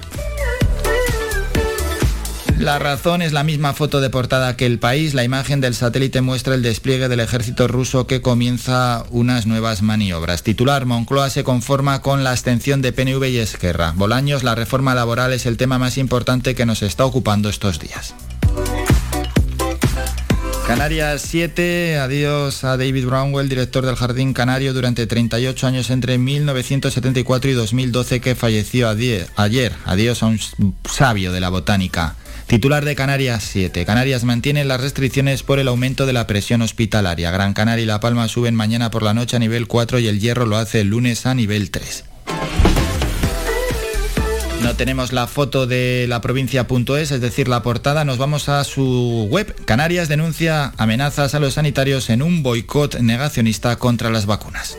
La 2.60 2.78
razón 2.78 3.22
es 3.22 3.32
la 3.32 3.42
misma 3.42 3.72
foto 3.72 4.02
de 4.02 4.10
portada 4.10 4.54
que 4.54 4.66
el 4.66 4.78
país. 4.78 5.14
La 5.14 5.24
imagen 5.24 5.62
del 5.62 5.74
satélite 5.74 6.20
muestra 6.20 6.54
el 6.54 6.62
despliegue 6.62 7.08
del 7.08 7.20
ejército 7.20 7.68
ruso 7.68 8.06
que 8.06 8.20
comienza 8.20 9.06
unas 9.08 9.46
nuevas 9.46 9.80
maniobras. 9.80 10.42
Titular, 10.42 10.84
Moncloa 10.84 11.30
se 11.30 11.42
conforma 11.42 12.02
con 12.02 12.22
la 12.22 12.32
abstención 12.32 12.82
de 12.82 12.92
PNV 12.92 13.24
y 13.30 13.38
Esquerra. 13.38 13.94
Bolaños, 13.96 14.42
la 14.42 14.54
reforma 14.54 14.94
laboral 14.94 15.32
es 15.32 15.46
el 15.46 15.56
tema 15.56 15.78
más 15.78 15.96
importante 15.96 16.54
que 16.54 16.66
nos 16.66 16.82
está 16.82 17.06
ocupando 17.06 17.48
estos 17.48 17.78
días. 17.78 18.14
Canarias 20.66 21.22
7, 21.22 21.98
adiós 21.98 22.62
a 22.64 22.76
David 22.76 23.06
Brownwell, 23.06 23.48
director 23.48 23.86
del 23.86 23.96
Jardín 23.96 24.34
Canario 24.34 24.74
durante 24.74 25.06
38 25.06 25.66
años 25.66 25.88
entre 25.88 26.18
1974 26.18 27.50
y 27.50 27.54
2012 27.54 28.20
que 28.20 28.34
falleció 28.34 28.90
ayer. 28.90 29.72
Adiós 29.86 30.22
a 30.22 30.26
un 30.26 30.38
sabio 30.84 31.32
de 31.32 31.40
la 31.40 31.48
botánica. 31.48 32.16
Titular 32.50 32.84
de 32.84 32.96
Canarias 32.96 33.44
7. 33.44 33.84
Canarias 33.84 34.24
mantiene 34.24 34.64
las 34.64 34.80
restricciones 34.80 35.44
por 35.44 35.60
el 35.60 35.68
aumento 35.68 36.04
de 36.04 36.12
la 36.12 36.26
presión 36.26 36.62
hospitalaria. 36.62 37.30
Gran 37.30 37.54
Canaria 37.54 37.84
y 37.84 37.86
La 37.86 38.00
Palma 38.00 38.26
suben 38.26 38.56
mañana 38.56 38.90
por 38.90 39.04
la 39.04 39.14
noche 39.14 39.36
a 39.36 39.38
nivel 39.38 39.68
4 39.68 40.00
y 40.00 40.08
el 40.08 40.18
Hierro 40.18 40.46
lo 40.46 40.56
hace 40.56 40.80
el 40.80 40.88
lunes 40.88 41.26
a 41.26 41.34
nivel 41.36 41.70
3. 41.70 42.06
No 44.64 44.74
tenemos 44.74 45.12
la 45.12 45.28
foto 45.28 45.68
de 45.68 46.06
la 46.08 46.20
provincia.es, 46.20 47.12
es 47.12 47.20
decir, 47.20 47.46
la 47.46 47.62
portada. 47.62 48.04
Nos 48.04 48.18
vamos 48.18 48.48
a 48.48 48.64
su 48.64 49.28
web. 49.30 49.54
Canarias 49.64 50.08
denuncia 50.08 50.72
amenazas 50.76 51.36
a 51.36 51.38
los 51.38 51.54
sanitarios 51.54 52.10
en 52.10 52.20
un 52.20 52.42
boicot 52.42 52.98
negacionista 52.98 53.76
contra 53.76 54.10
las 54.10 54.26
vacunas. 54.26 54.76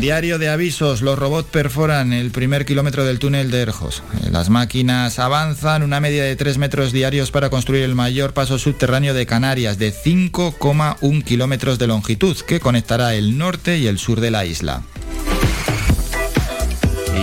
Diario 0.00 0.38
de 0.38 0.50
avisos, 0.50 1.00
los 1.00 1.18
robots 1.18 1.48
perforan 1.50 2.12
el 2.12 2.30
primer 2.30 2.66
kilómetro 2.66 3.04
del 3.04 3.18
túnel 3.18 3.50
de 3.50 3.62
Erjos. 3.62 4.02
Las 4.30 4.50
máquinas 4.50 5.18
avanzan 5.18 5.82
una 5.82 6.00
media 6.00 6.22
de 6.22 6.36
3 6.36 6.58
metros 6.58 6.92
diarios 6.92 7.30
para 7.30 7.48
construir 7.48 7.82
el 7.82 7.94
mayor 7.94 8.34
paso 8.34 8.58
subterráneo 8.58 9.14
de 9.14 9.24
Canarias 9.24 9.78
de 9.78 9.92
5,1 9.92 11.24
kilómetros 11.24 11.78
de 11.78 11.86
longitud 11.86 12.36
que 12.46 12.60
conectará 12.60 13.14
el 13.14 13.38
norte 13.38 13.78
y 13.78 13.86
el 13.86 13.98
sur 13.98 14.20
de 14.20 14.30
la 14.30 14.44
isla. 14.44 14.82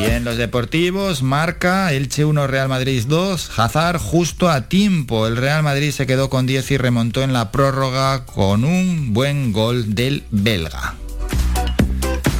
Y 0.01 0.05
en 0.05 0.23
los 0.23 0.37
deportivos, 0.37 1.21
marca 1.21 1.93
Elche 1.93 2.25
1 2.25 2.47
Real 2.47 2.69
Madrid 2.69 3.03
2, 3.07 3.51
Hazard 3.55 3.99
justo 3.99 4.49
a 4.49 4.67
tiempo. 4.67 5.27
El 5.27 5.37
Real 5.37 5.61
Madrid 5.61 5.91
se 5.91 6.07
quedó 6.07 6.31
con 6.31 6.47
10 6.47 6.71
y 6.71 6.77
remontó 6.77 7.21
en 7.21 7.33
la 7.33 7.51
prórroga 7.51 8.25
con 8.25 8.65
un 8.65 9.13
buen 9.13 9.53
gol 9.53 9.93
del 9.93 10.23
belga. 10.31 10.95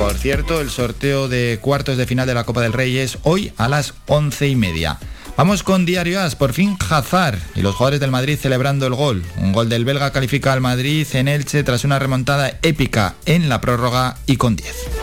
Por 0.04 0.18
cierto, 0.18 0.60
el 0.60 0.70
sorteo 0.70 1.30
de 1.30 1.60
cuartos 1.62 1.96
de 1.96 2.06
final 2.06 2.28
de 2.28 2.34
la 2.34 2.44
Copa 2.44 2.60
del 2.60 2.74
Rey 2.74 2.98
es 2.98 3.20
hoy 3.24 3.54
a 3.56 3.70
las 3.70 3.94
once 4.06 4.50
y 4.50 4.54
media. 4.54 5.00
Vamos 5.38 5.64
con 5.64 5.86
Diario 5.86 6.20
As, 6.20 6.36
por 6.36 6.52
fin 6.52 6.78
Hazard 6.90 7.40
y 7.56 7.62
los 7.62 7.76
jugadores 7.76 8.02
del 8.02 8.12
Madrid 8.12 8.38
celebrando 8.38 8.86
el 8.86 8.96
gol. 8.96 9.24
Un 9.38 9.54
gol 9.54 9.70
del 9.70 9.86
belga 9.86 10.12
califica 10.12 10.52
al 10.52 10.60
Madrid 10.60 11.08
en 11.14 11.30
Elche 11.30 11.64
tras 11.64 11.86
una 11.86 12.00
remontada 12.00 12.60
épica 12.64 13.16
en 13.26 13.48
la 13.48 13.62
prórroga 13.62 14.18
y 14.26 14.36
con 14.36 14.58
10. 14.58 15.03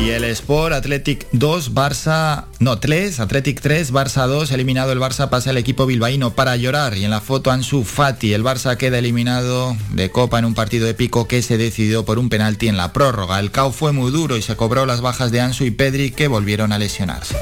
Y 0.00 0.10
el 0.10 0.22
Sport 0.24 0.74
Athletic 0.74 1.26
2, 1.32 1.74
Barça, 1.74 2.44
no 2.60 2.78
3, 2.78 3.18
Athletic 3.18 3.60
3, 3.60 3.92
Barça 3.92 4.28
2, 4.28 4.52
eliminado 4.52 4.92
el 4.92 5.00
Barça 5.00 5.28
pasa 5.28 5.50
el 5.50 5.56
equipo 5.56 5.86
bilbaíno 5.86 6.34
para 6.34 6.56
llorar 6.56 6.96
y 6.96 7.04
en 7.04 7.10
la 7.10 7.20
foto 7.20 7.50
Ansu 7.50 7.82
Fati, 7.82 8.32
el 8.32 8.44
Barça 8.44 8.76
queda 8.76 8.98
eliminado 8.98 9.76
de 9.90 10.10
Copa 10.10 10.38
en 10.38 10.44
un 10.44 10.54
partido 10.54 10.86
épico 10.86 11.26
que 11.26 11.42
se 11.42 11.58
decidió 11.58 12.04
por 12.04 12.20
un 12.20 12.28
penalti 12.28 12.68
en 12.68 12.76
la 12.76 12.92
prórroga. 12.92 13.40
El 13.40 13.50
CAO 13.50 13.72
fue 13.72 13.92
muy 13.92 14.12
duro 14.12 14.36
y 14.36 14.42
se 14.42 14.56
cobró 14.56 14.86
las 14.86 15.00
bajas 15.00 15.32
de 15.32 15.40
Ansu 15.40 15.64
y 15.64 15.72
Pedri 15.72 16.12
que 16.12 16.28
volvieron 16.28 16.72
a 16.72 16.78
lesionarse. 16.78 17.34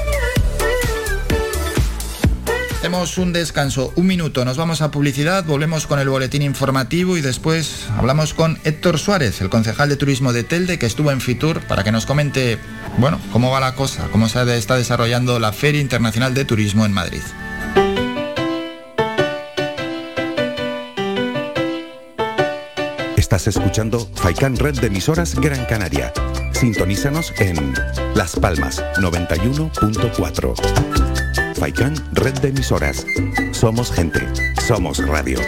Hacemos 2.87 3.17
un 3.17 3.33
descanso, 3.33 3.91
un 3.97 4.07
minuto, 4.07 4.45
nos 4.45 4.55
vamos 4.55 4.81
a 4.81 4.91
publicidad, 4.91 5.43
volvemos 5.43 5.87
con 5.87 5.99
el 5.99 6.07
boletín 6.07 6.41
informativo 6.41 7.17
y 7.17 7.21
después 7.21 7.85
hablamos 7.97 8.33
con 8.33 8.57
Héctor 8.63 8.97
Suárez, 8.97 9.41
el 9.41 9.49
concejal 9.49 9.89
de 9.89 9.97
turismo 9.97 10.31
de 10.31 10.45
Telde, 10.45 10.79
que 10.79 10.85
estuvo 10.85 11.11
en 11.11 11.19
Fitur, 11.19 11.59
para 11.67 11.83
que 11.83 11.91
nos 11.91 12.05
comente, 12.05 12.57
bueno, 12.97 13.19
cómo 13.33 13.51
va 13.51 13.59
la 13.59 13.75
cosa, 13.75 14.07
cómo 14.13 14.29
se 14.29 14.57
está 14.57 14.77
desarrollando 14.77 15.37
la 15.37 15.51
Feria 15.51 15.81
Internacional 15.81 16.33
de 16.33 16.45
Turismo 16.45 16.85
en 16.85 16.93
Madrid. 16.93 17.19
Estás 23.17 23.47
escuchando 23.47 24.09
Faikan 24.15 24.55
Red 24.55 24.79
de 24.79 24.87
emisoras 24.87 25.35
Gran 25.35 25.65
Canaria. 25.65 26.13
Sintonízanos 26.53 27.33
en 27.39 27.73
Las 28.15 28.37
Palmas 28.37 28.81
91.4. 28.95 31.16
Faikan, 31.57 31.95
red 32.13 32.37
de 32.39 32.49
emisoras. 32.49 33.03
Somos 33.51 33.91
gente, 33.91 34.19
somos 34.67 34.99
radio. 34.99 35.39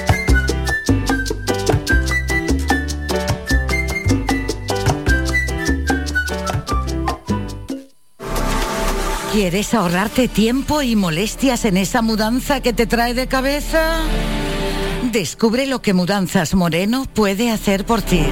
¿Quieres 9.32 9.76
ahorrarte 9.76 10.28
tiempo 10.28 10.82
y 10.82 10.96
molestias 10.96 11.66
en 11.66 11.78
esa 11.78 12.02
mudanza 12.02 12.60
que 12.62 12.74
te 12.74 12.88
trae 12.88 13.14
de 13.14 13.28
cabeza? 13.28 14.00
Descubre 15.12 15.68
lo 15.68 15.84
que 15.84 15.94
Mudanzas 15.94 16.56
Moreno 16.56 17.06
puede 17.14 17.52
hacer 17.52 17.86
por 17.86 18.02
ti. 18.02 18.24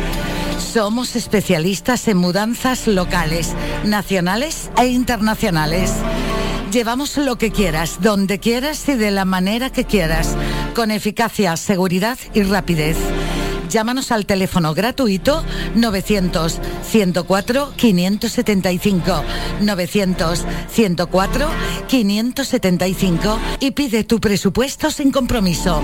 Somos 0.57 1.15
especialistas 1.15 2.07
en 2.07 2.17
mudanzas 2.17 2.87
locales, 2.87 3.53
nacionales 3.85 4.71
e 4.77 4.87
internacionales 4.87 5.93
Llevamos 6.77 7.17
lo 7.17 7.39
que 7.39 7.49
quieras, 7.49 8.01
donde 8.01 8.37
quieras 8.37 8.87
y 8.87 8.93
de 8.93 9.09
la 9.09 9.25
manera 9.25 9.71
que 9.71 9.85
quieras, 9.85 10.37
con 10.75 10.91
eficacia, 10.91 11.57
seguridad 11.57 12.19
y 12.35 12.43
rapidez. 12.43 12.95
Llámanos 13.67 14.11
al 14.11 14.27
teléfono 14.27 14.75
gratuito 14.75 15.43
900 15.73 16.59
104 16.83 17.73
575 17.75 19.23
900 19.61 20.45
104 20.69 21.49
575 21.87 23.39
y 23.59 23.71
pide 23.71 24.03
tu 24.03 24.19
presupuesto 24.19 24.91
sin 24.91 25.11
compromiso. 25.11 25.81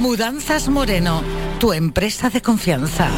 Mudanzas 0.00 0.68
Moreno, 0.68 1.22
tu 1.60 1.72
empresa 1.72 2.30
de 2.30 2.42
confianza. 2.42 3.08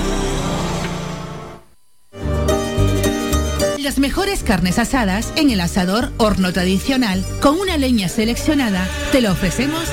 Las 3.84 3.98
mejores 3.98 4.42
carnes 4.42 4.78
asadas 4.78 5.30
en 5.36 5.50
el 5.50 5.60
asador 5.60 6.10
horno 6.16 6.54
tradicional 6.54 7.22
con 7.40 7.60
una 7.60 7.76
leña 7.76 8.08
seleccionada. 8.08 8.88
Te 9.12 9.20
lo 9.20 9.30
ofrecemos 9.30 9.92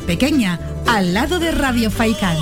Pequeña, 0.00 0.58
al 0.86 1.14
lado 1.14 1.38
de 1.38 1.50
Radio 1.50 1.90
Faicán. 1.90 2.36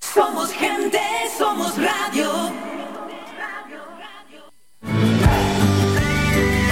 Somos 0.00 0.50
gente, 0.52 1.00
somos 1.38 1.74
radio. 1.76 2.52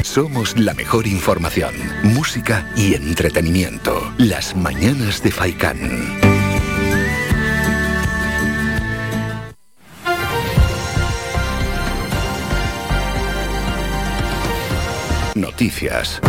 Somos 0.03 0.59
la 0.59 0.75
mejor 0.75 1.07
información, 1.07 1.75
música 2.03 2.69
y 2.77 2.95
entretenimiento. 2.95 4.13
Las 4.19 4.57
mañanas 4.57 5.23
de 5.23 5.31
Faikán. 5.31 6.19
Noticias. 15.39 16.21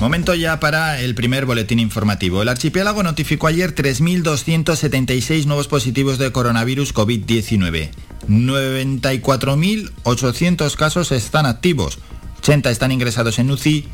Momento 0.00 0.34
ya 0.34 0.60
para 0.60 1.00
el 1.00 1.16
primer 1.16 1.44
boletín 1.44 1.80
informativo. 1.80 2.42
El 2.42 2.48
archipiélago 2.48 3.02
notificó 3.02 3.48
ayer 3.48 3.74
3.276 3.74 5.46
nuevos 5.46 5.66
positivos 5.66 6.18
de 6.18 6.30
coronavirus 6.30 6.94
COVID-19. 6.94 7.90
94.800 8.28 10.76
casos 10.76 11.10
están 11.10 11.46
activos, 11.46 11.98
80 12.38 12.70
están 12.70 12.92
ingresados 12.92 13.40
en 13.40 13.50
UCI 13.50 13.88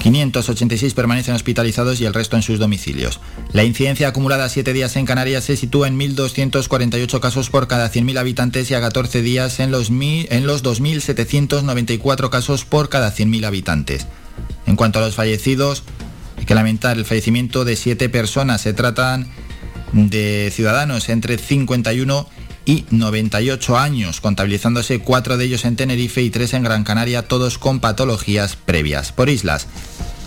586 0.00 0.94
permanecen 0.94 1.34
hospitalizados 1.34 2.00
y 2.00 2.06
el 2.06 2.14
resto 2.14 2.36
en 2.36 2.42
sus 2.42 2.58
domicilios. 2.58 3.20
La 3.52 3.64
incidencia 3.64 4.08
acumulada 4.08 4.46
a 4.46 4.48
7 4.48 4.72
días 4.72 4.96
en 4.96 5.04
Canarias 5.04 5.44
se 5.44 5.56
sitúa 5.56 5.88
en 5.88 5.98
1.248 5.98 7.20
casos 7.20 7.50
por 7.50 7.68
cada 7.68 7.92
100.000 7.92 8.18
habitantes 8.18 8.70
y 8.70 8.74
a 8.74 8.80
14 8.80 9.22
días 9.22 9.60
en 9.60 9.70
los, 9.70 9.90
en 9.90 10.46
los 10.46 10.64
2.794 10.64 12.30
casos 12.30 12.64
por 12.64 12.88
cada 12.88 13.14
100.000 13.14 13.44
habitantes. 13.44 14.06
En 14.70 14.76
cuanto 14.76 15.00
a 15.00 15.02
los 15.02 15.16
fallecidos, 15.16 15.82
hay 16.38 16.44
que 16.44 16.54
lamentar 16.54 16.96
el 16.96 17.04
fallecimiento 17.04 17.64
de 17.64 17.74
7 17.74 18.08
personas. 18.08 18.60
Se 18.60 18.72
tratan 18.72 19.26
de 19.92 20.52
ciudadanos 20.54 21.08
entre 21.08 21.38
51 21.38 22.28
y 22.66 22.84
98 22.90 23.76
años, 23.76 24.20
contabilizándose 24.20 25.00
4 25.00 25.38
de 25.38 25.44
ellos 25.44 25.64
en 25.64 25.74
Tenerife 25.74 26.22
y 26.22 26.30
3 26.30 26.54
en 26.54 26.62
Gran 26.62 26.84
Canaria, 26.84 27.26
todos 27.26 27.58
con 27.58 27.80
patologías 27.80 28.54
previas. 28.54 29.10
Por 29.10 29.28
islas, 29.28 29.66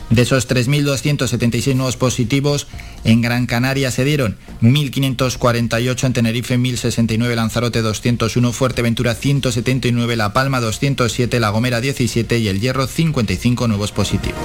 de 0.09 0.21
esos 0.21 0.47
3.276 0.47 1.75
nuevos 1.75 1.97
positivos, 1.97 2.67
en 3.03 3.21
Gran 3.21 3.45
Canaria 3.45 3.91
se 3.91 4.03
dieron 4.03 4.37
1.548, 4.61 6.03
en 6.05 6.13
Tenerife 6.13 6.57
1.069, 6.57 7.35
Lanzarote 7.35 7.81
201, 7.81 8.53
Fuerteventura 8.53 9.15
179, 9.15 10.15
La 10.15 10.33
Palma 10.33 10.59
207, 10.59 11.39
La 11.39 11.49
Gomera 11.49 11.81
17 11.81 12.39
y 12.39 12.47
El 12.47 12.59
Hierro 12.59 12.87
55 12.87 13.67
nuevos 13.67 13.91
positivos. 13.91 14.39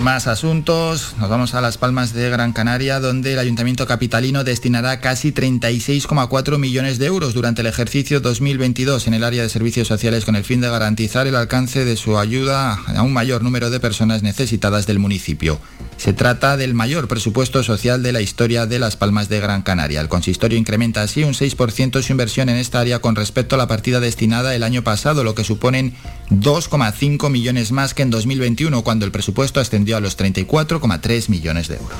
Más 0.00 0.26
asuntos, 0.28 1.14
nos 1.18 1.28
vamos 1.28 1.54
a 1.54 1.60
Las 1.60 1.76
Palmas 1.76 2.14
de 2.14 2.30
Gran 2.30 2.54
Canaria, 2.54 3.00
donde 3.00 3.34
el 3.34 3.38
Ayuntamiento 3.38 3.86
Capitalino 3.86 4.44
destinará 4.44 4.98
casi 4.98 5.30
36,4 5.30 6.56
millones 6.56 6.98
de 6.98 7.04
euros 7.04 7.34
durante 7.34 7.60
el 7.60 7.66
ejercicio 7.66 8.20
2022 8.20 9.06
en 9.08 9.14
el 9.14 9.24
área 9.24 9.42
de 9.42 9.50
servicios 9.50 9.88
sociales 9.88 10.24
con 10.24 10.36
el 10.36 10.44
fin 10.44 10.62
de 10.62 10.70
garantizar 10.70 11.26
el 11.26 11.36
alcance 11.36 11.84
de 11.84 11.96
su 11.96 12.18
ayuda 12.18 12.78
a 12.96 13.02
un 13.02 13.12
mayor 13.12 13.42
número 13.42 13.68
de 13.68 13.78
personas 13.78 14.22
necesitadas 14.22 14.86
del 14.86 15.00
municipio. 15.00 15.60
Se 16.00 16.14
trata 16.14 16.56
del 16.56 16.72
mayor 16.72 17.08
presupuesto 17.08 17.62
social 17.62 18.02
de 18.02 18.12
la 18.12 18.22
historia 18.22 18.64
de 18.64 18.78
Las 18.78 18.96
Palmas 18.96 19.28
de 19.28 19.38
Gran 19.38 19.60
Canaria. 19.60 20.00
El 20.00 20.08
consistorio 20.08 20.56
incrementa 20.56 21.02
así 21.02 21.24
un 21.24 21.34
6% 21.34 22.00
su 22.00 22.12
inversión 22.12 22.48
en 22.48 22.56
esta 22.56 22.80
área 22.80 23.00
con 23.00 23.16
respecto 23.16 23.54
a 23.54 23.58
la 23.58 23.68
partida 23.68 24.00
destinada 24.00 24.54
el 24.54 24.62
año 24.62 24.82
pasado, 24.82 25.24
lo 25.24 25.34
que 25.34 25.44
suponen 25.44 25.92
2,5 26.30 27.28
millones 27.28 27.70
más 27.70 27.92
que 27.92 28.00
en 28.00 28.08
2021, 28.08 28.82
cuando 28.82 29.04
el 29.04 29.12
presupuesto 29.12 29.60
ascendió 29.60 29.98
a 29.98 30.00
los 30.00 30.16
34,3 30.16 31.28
millones 31.28 31.68
de 31.68 31.76
euros. 31.76 31.98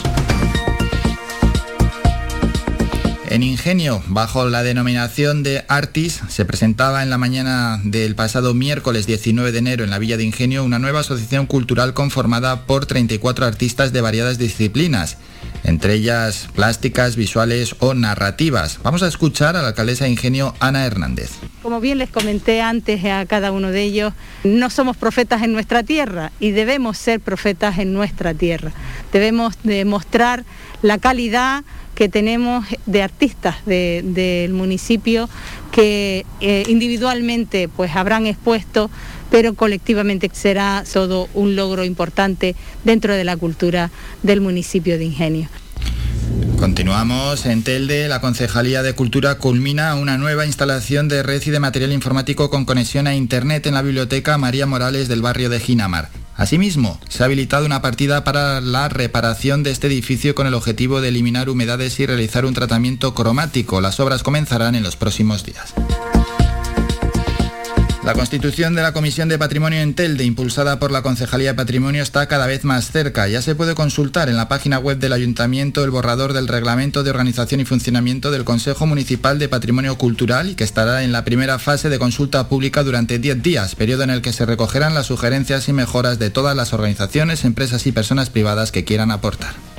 En 3.30 3.44
Ingenio, 3.44 4.02
bajo 4.08 4.48
la 4.48 4.64
denominación 4.64 5.44
de 5.44 5.64
Artis, 5.68 6.20
se 6.26 6.44
presentaba 6.44 7.04
en 7.04 7.10
la 7.10 7.16
mañana 7.16 7.80
del 7.84 8.16
pasado 8.16 8.54
miércoles 8.54 9.06
19 9.06 9.52
de 9.52 9.58
enero 9.60 9.84
en 9.84 9.90
la 9.90 10.00
Villa 10.00 10.16
de 10.16 10.24
Ingenio 10.24 10.64
una 10.64 10.80
nueva 10.80 10.98
asociación 10.98 11.46
cultural 11.46 11.94
conformada 11.94 12.66
por 12.66 12.86
34 12.86 13.46
artistas 13.46 13.92
de 13.92 14.00
variadas 14.00 14.36
disciplinas, 14.38 15.16
entre 15.62 15.94
ellas 15.94 16.48
plásticas, 16.56 17.14
visuales 17.14 17.76
o 17.78 17.94
narrativas. 17.94 18.80
Vamos 18.82 19.04
a 19.04 19.06
escuchar 19.06 19.54
a 19.54 19.62
la 19.62 19.68
alcaldesa 19.68 20.06
de 20.06 20.10
Ingenio, 20.10 20.56
Ana 20.58 20.84
Hernández. 20.84 21.30
Como 21.62 21.80
bien 21.80 21.98
les 21.98 22.10
comenté 22.10 22.60
antes 22.62 23.04
a 23.04 23.24
cada 23.26 23.52
uno 23.52 23.70
de 23.70 23.82
ellos, 23.84 24.12
no 24.42 24.70
somos 24.70 24.96
profetas 24.96 25.44
en 25.44 25.52
nuestra 25.52 25.84
tierra 25.84 26.32
y 26.40 26.50
debemos 26.50 26.98
ser 26.98 27.20
profetas 27.20 27.78
en 27.78 27.92
nuestra 27.92 28.34
tierra. 28.34 28.72
Debemos 29.12 29.54
demostrar 29.62 30.44
la 30.82 30.98
calidad 30.98 31.62
que 32.00 32.08
tenemos 32.08 32.64
de 32.86 33.02
artistas 33.02 33.56
del 33.66 34.54
municipio 34.54 35.28
que 35.70 36.24
eh, 36.40 36.64
individualmente 36.66 37.68
pues 37.68 37.94
habrán 37.94 38.26
expuesto, 38.26 38.90
pero 39.30 39.52
colectivamente 39.52 40.30
será 40.32 40.82
todo 40.90 41.28
un 41.34 41.56
logro 41.56 41.84
importante 41.84 42.56
dentro 42.84 43.12
de 43.12 43.24
la 43.24 43.36
cultura 43.36 43.90
del 44.22 44.40
municipio 44.40 44.96
de 44.96 45.04
Ingenio. 45.04 45.50
Continuamos. 46.58 47.44
En 47.44 47.62
Telde, 47.64 48.08
la 48.08 48.22
Concejalía 48.22 48.82
de 48.82 48.94
Cultura 48.94 49.34
culmina 49.36 49.94
una 49.94 50.16
nueva 50.16 50.46
instalación 50.46 51.06
de 51.06 51.22
red 51.22 51.42
y 51.44 51.50
de 51.50 51.60
material 51.60 51.92
informático 51.92 52.48
con 52.48 52.64
conexión 52.64 53.08
a 53.08 53.14
Internet 53.14 53.66
en 53.66 53.74
la 53.74 53.82
Biblioteca 53.82 54.38
María 54.38 54.64
Morales 54.64 55.08
del 55.08 55.20
barrio 55.20 55.50
de 55.50 55.60
Ginamar. 55.60 56.08
Asimismo, 56.40 56.98
se 57.06 57.22
ha 57.22 57.26
habilitado 57.26 57.66
una 57.66 57.82
partida 57.82 58.24
para 58.24 58.62
la 58.62 58.88
reparación 58.88 59.62
de 59.62 59.72
este 59.72 59.88
edificio 59.88 60.34
con 60.34 60.46
el 60.46 60.54
objetivo 60.54 61.02
de 61.02 61.08
eliminar 61.08 61.50
humedades 61.50 62.00
y 62.00 62.06
realizar 62.06 62.46
un 62.46 62.54
tratamiento 62.54 63.12
cromático. 63.12 63.82
Las 63.82 64.00
obras 64.00 64.22
comenzarán 64.22 64.74
en 64.74 64.82
los 64.82 64.96
próximos 64.96 65.44
días. 65.44 65.74
La 68.02 68.14
constitución 68.14 68.74
de 68.74 68.80
la 68.80 68.94
Comisión 68.94 69.28
de 69.28 69.38
Patrimonio 69.38 69.80
en 69.80 69.92
Telde, 69.92 70.24
impulsada 70.24 70.78
por 70.78 70.90
la 70.90 71.02
Concejalía 71.02 71.50
de 71.50 71.54
Patrimonio, 71.54 72.02
está 72.02 72.26
cada 72.28 72.46
vez 72.46 72.64
más 72.64 72.90
cerca. 72.90 73.28
Ya 73.28 73.42
se 73.42 73.54
puede 73.54 73.74
consultar 73.74 74.30
en 74.30 74.38
la 74.38 74.48
página 74.48 74.78
web 74.78 74.98
del 74.98 75.12
Ayuntamiento 75.12 75.84
el 75.84 75.90
borrador 75.90 76.32
del 76.32 76.48
Reglamento 76.48 77.02
de 77.02 77.10
Organización 77.10 77.60
y 77.60 77.66
Funcionamiento 77.66 78.30
del 78.30 78.44
Consejo 78.44 78.86
Municipal 78.86 79.38
de 79.38 79.50
Patrimonio 79.50 79.98
Cultural 79.98 80.48
y 80.48 80.54
que 80.54 80.64
estará 80.64 81.02
en 81.04 81.12
la 81.12 81.26
primera 81.26 81.58
fase 81.58 81.90
de 81.90 81.98
consulta 81.98 82.48
pública 82.48 82.82
durante 82.82 83.18
10 83.18 83.42
días, 83.42 83.74
periodo 83.74 84.04
en 84.04 84.10
el 84.10 84.22
que 84.22 84.32
se 84.32 84.46
recogerán 84.46 84.94
las 84.94 85.06
sugerencias 85.06 85.68
y 85.68 85.74
mejoras 85.74 86.18
de 86.18 86.30
todas 86.30 86.56
las 86.56 86.72
organizaciones, 86.72 87.44
empresas 87.44 87.86
y 87.86 87.92
personas 87.92 88.30
privadas 88.30 88.72
que 88.72 88.84
quieran 88.84 89.10
aportar. 89.10 89.69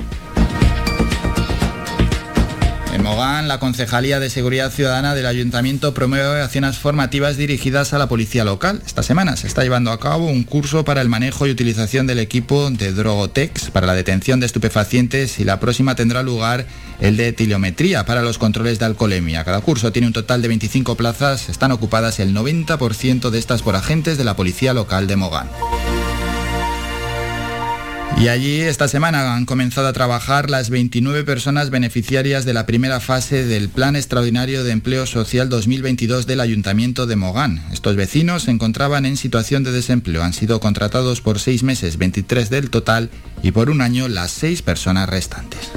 En 2.92 3.02
Mogán, 3.02 3.48
la 3.48 3.58
Concejalía 3.58 4.20
de 4.20 4.28
Seguridad 4.28 4.70
Ciudadana 4.70 5.14
del 5.14 5.24
Ayuntamiento 5.24 5.94
promueve 5.94 6.42
acciones 6.42 6.76
formativas 6.76 7.38
dirigidas 7.38 7.94
a 7.94 7.98
la 7.98 8.06
policía 8.06 8.44
local. 8.44 8.82
Esta 8.84 9.02
semana 9.02 9.34
se 9.36 9.46
está 9.46 9.62
llevando 9.62 9.92
a 9.92 9.98
cabo 9.98 10.26
un 10.26 10.44
curso 10.44 10.84
para 10.84 11.00
el 11.00 11.08
manejo 11.08 11.46
y 11.46 11.50
utilización 11.50 12.06
del 12.06 12.18
equipo 12.18 12.70
de 12.70 12.92
Drogotex 12.92 13.70
para 13.70 13.86
la 13.86 13.94
detención 13.94 14.40
de 14.40 14.46
estupefacientes 14.46 15.40
y 15.40 15.44
la 15.44 15.58
próxima 15.58 15.94
tendrá 15.94 16.22
lugar 16.22 16.66
el 17.00 17.16
de 17.16 17.28
etiometría 17.28 18.04
para 18.04 18.20
los 18.20 18.36
controles 18.36 18.78
de 18.78 18.84
alcoholemia. 18.84 19.42
Cada 19.42 19.62
curso 19.62 19.90
tiene 19.90 20.08
un 20.08 20.12
total 20.12 20.42
de 20.42 20.48
25 20.48 20.94
plazas, 20.94 21.48
están 21.48 21.72
ocupadas 21.72 22.20
el 22.20 22.34
90% 22.36 23.30
de 23.30 23.38
estas 23.38 23.62
por 23.62 23.74
agentes 23.74 24.18
de 24.18 24.24
la 24.24 24.36
policía 24.36 24.74
local 24.74 25.06
de 25.06 25.16
Mogán. 25.16 25.48
Y 28.18 28.28
allí 28.28 28.60
esta 28.60 28.86
semana 28.86 29.34
han 29.34 29.46
comenzado 29.46 29.88
a 29.88 29.92
trabajar 29.92 30.48
las 30.48 30.70
29 30.70 31.24
personas 31.24 31.70
beneficiarias 31.70 32.44
de 32.44 32.54
la 32.54 32.66
primera 32.66 33.00
fase 33.00 33.44
del 33.44 33.68
Plan 33.68 33.96
Extraordinario 33.96 34.62
de 34.62 34.70
Empleo 34.70 35.06
Social 35.06 35.48
2022 35.48 36.26
del 36.26 36.40
Ayuntamiento 36.40 37.06
de 37.06 37.16
Mogán. 37.16 37.64
Estos 37.72 37.96
vecinos 37.96 38.44
se 38.44 38.52
encontraban 38.52 39.06
en 39.06 39.16
situación 39.16 39.64
de 39.64 39.72
desempleo. 39.72 40.22
Han 40.22 40.34
sido 40.34 40.60
contratados 40.60 41.20
por 41.20 41.40
seis 41.40 41.64
meses, 41.64 41.98
23 41.98 42.48
del 42.48 42.70
total, 42.70 43.10
y 43.42 43.50
por 43.50 43.70
un 43.70 43.80
año 43.80 44.06
las 44.06 44.30
seis 44.30 44.62
personas 44.62 45.08
restantes. 45.08 45.72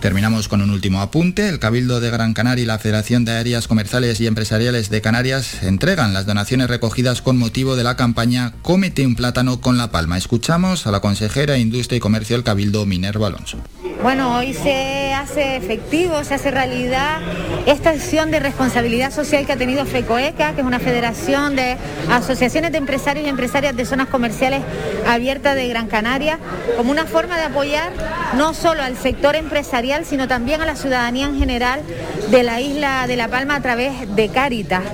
Terminamos 0.00 0.48
con 0.48 0.62
un 0.62 0.70
último 0.70 1.00
apunte. 1.00 1.48
El 1.48 1.58
Cabildo 1.58 2.00
de 2.00 2.10
Gran 2.10 2.34
Canaria 2.34 2.62
y 2.62 2.66
la 2.66 2.78
Federación 2.78 3.24
de 3.24 3.32
Áreas 3.32 3.68
Comerciales 3.68 4.20
y 4.20 4.26
Empresariales 4.26 4.90
de 4.90 5.00
Canarias 5.00 5.62
entregan 5.62 6.14
las 6.14 6.26
donaciones 6.26 6.68
recogidas 6.68 7.22
con 7.22 7.38
motivo 7.38 7.76
de 7.76 7.84
la 7.84 7.96
campaña 7.96 8.54
Cómete 8.62 9.06
un 9.06 9.14
plátano 9.14 9.60
con 9.60 9.76
la 9.76 9.90
palma. 9.90 10.16
Escuchamos 10.16 10.86
a 10.86 10.90
la 10.90 11.00
consejera 11.00 11.54
de 11.54 11.60
Industria 11.60 11.98
y 11.98 12.00
Comercio 12.00 12.36
del 12.36 12.44
Cabildo, 12.44 12.86
Minerva 12.86 13.28
Alonso. 13.28 13.58
Bueno, 14.02 14.38
hoy 14.38 14.54
se 14.54 15.12
hace 15.12 15.56
efectivo, 15.56 16.24
se 16.24 16.34
hace 16.34 16.50
realidad 16.50 17.20
esta 17.66 17.90
acción 17.90 18.30
de 18.30 18.40
responsabilidad 18.40 19.12
social 19.12 19.44
que 19.44 19.52
ha 19.52 19.56
tenido 19.56 19.84
FECOECA, 19.84 20.54
que 20.54 20.62
es 20.62 20.66
una 20.66 20.78
federación 20.78 21.54
de 21.54 21.76
asociaciones 22.10 22.72
de 22.72 22.78
empresarios 22.78 23.26
y 23.26 23.28
empresarias 23.28 23.76
de 23.76 23.84
zonas 23.84 24.08
comerciales 24.08 24.62
abiertas 25.06 25.54
de 25.54 25.68
Gran 25.68 25.86
Canaria, 25.88 26.38
como 26.78 26.90
una 26.90 27.04
forma 27.04 27.36
de 27.36 27.44
apoyar 27.44 27.92
no 28.38 28.54
solo 28.54 28.82
al 28.82 28.96
sector 28.96 29.36
empresarial, 29.36 29.89
sino 30.04 30.28
también 30.28 30.60
a 30.60 30.66
la 30.66 30.76
ciudadanía 30.76 31.26
en 31.26 31.38
general 31.38 31.82
de 32.30 32.42
la 32.42 32.60
isla 32.60 33.06
de 33.06 33.16
La 33.16 33.28
Palma 33.28 33.56
a 33.56 33.62
través 33.62 34.14
de 34.14 34.28
Cáritas. 34.28 34.84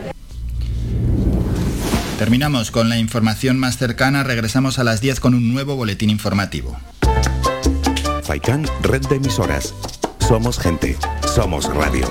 Terminamos 2.19 2.71
con 2.71 2.89
la 2.89 2.97
información 2.97 3.59
más 3.59 3.77
cercana, 3.77 4.25
regresamos 4.25 4.79
a 4.79 4.85
las 4.85 5.03
10 5.03 5.21
con 5.21 5.35
un 5.35 5.53
nuevo 5.53 5.77
boletín 5.77 6.09
informativo. 6.09 6.77
Faikán, 8.23 8.67
red 8.83 9.03
de 9.07 9.17
emisoras. 9.17 9.75
Somos 10.27 10.59
gente, 10.59 10.97
somos 11.35 11.73
radio. 11.75 12.07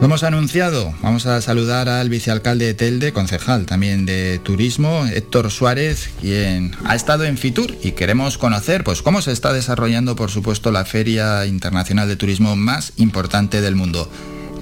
Lo 0.00 0.06
hemos 0.06 0.22
anunciado, 0.22 0.94
vamos 1.02 1.26
a 1.26 1.42
saludar 1.42 1.90
al 1.90 2.08
vicealcalde 2.08 2.64
de 2.64 2.72
Telde, 2.72 3.12
concejal 3.12 3.66
también 3.66 4.06
de 4.06 4.38
turismo, 4.38 5.04
Héctor 5.04 5.50
Suárez, 5.50 6.10
quien 6.22 6.74
ha 6.86 6.94
estado 6.94 7.24
en 7.24 7.36
Fitur 7.36 7.76
y 7.82 7.92
queremos 7.92 8.38
conocer 8.38 8.82
pues 8.82 9.02
cómo 9.02 9.20
se 9.20 9.32
está 9.32 9.52
desarrollando, 9.52 10.16
por 10.16 10.30
supuesto, 10.30 10.72
la 10.72 10.86
feria 10.86 11.44
internacional 11.44 12.08
de 12.08 12.16
turismo 12.16 12.56
más 12.56 12.94
importante 12.96 13.60
del 13.60 13.76
mundo. 13.76 14.10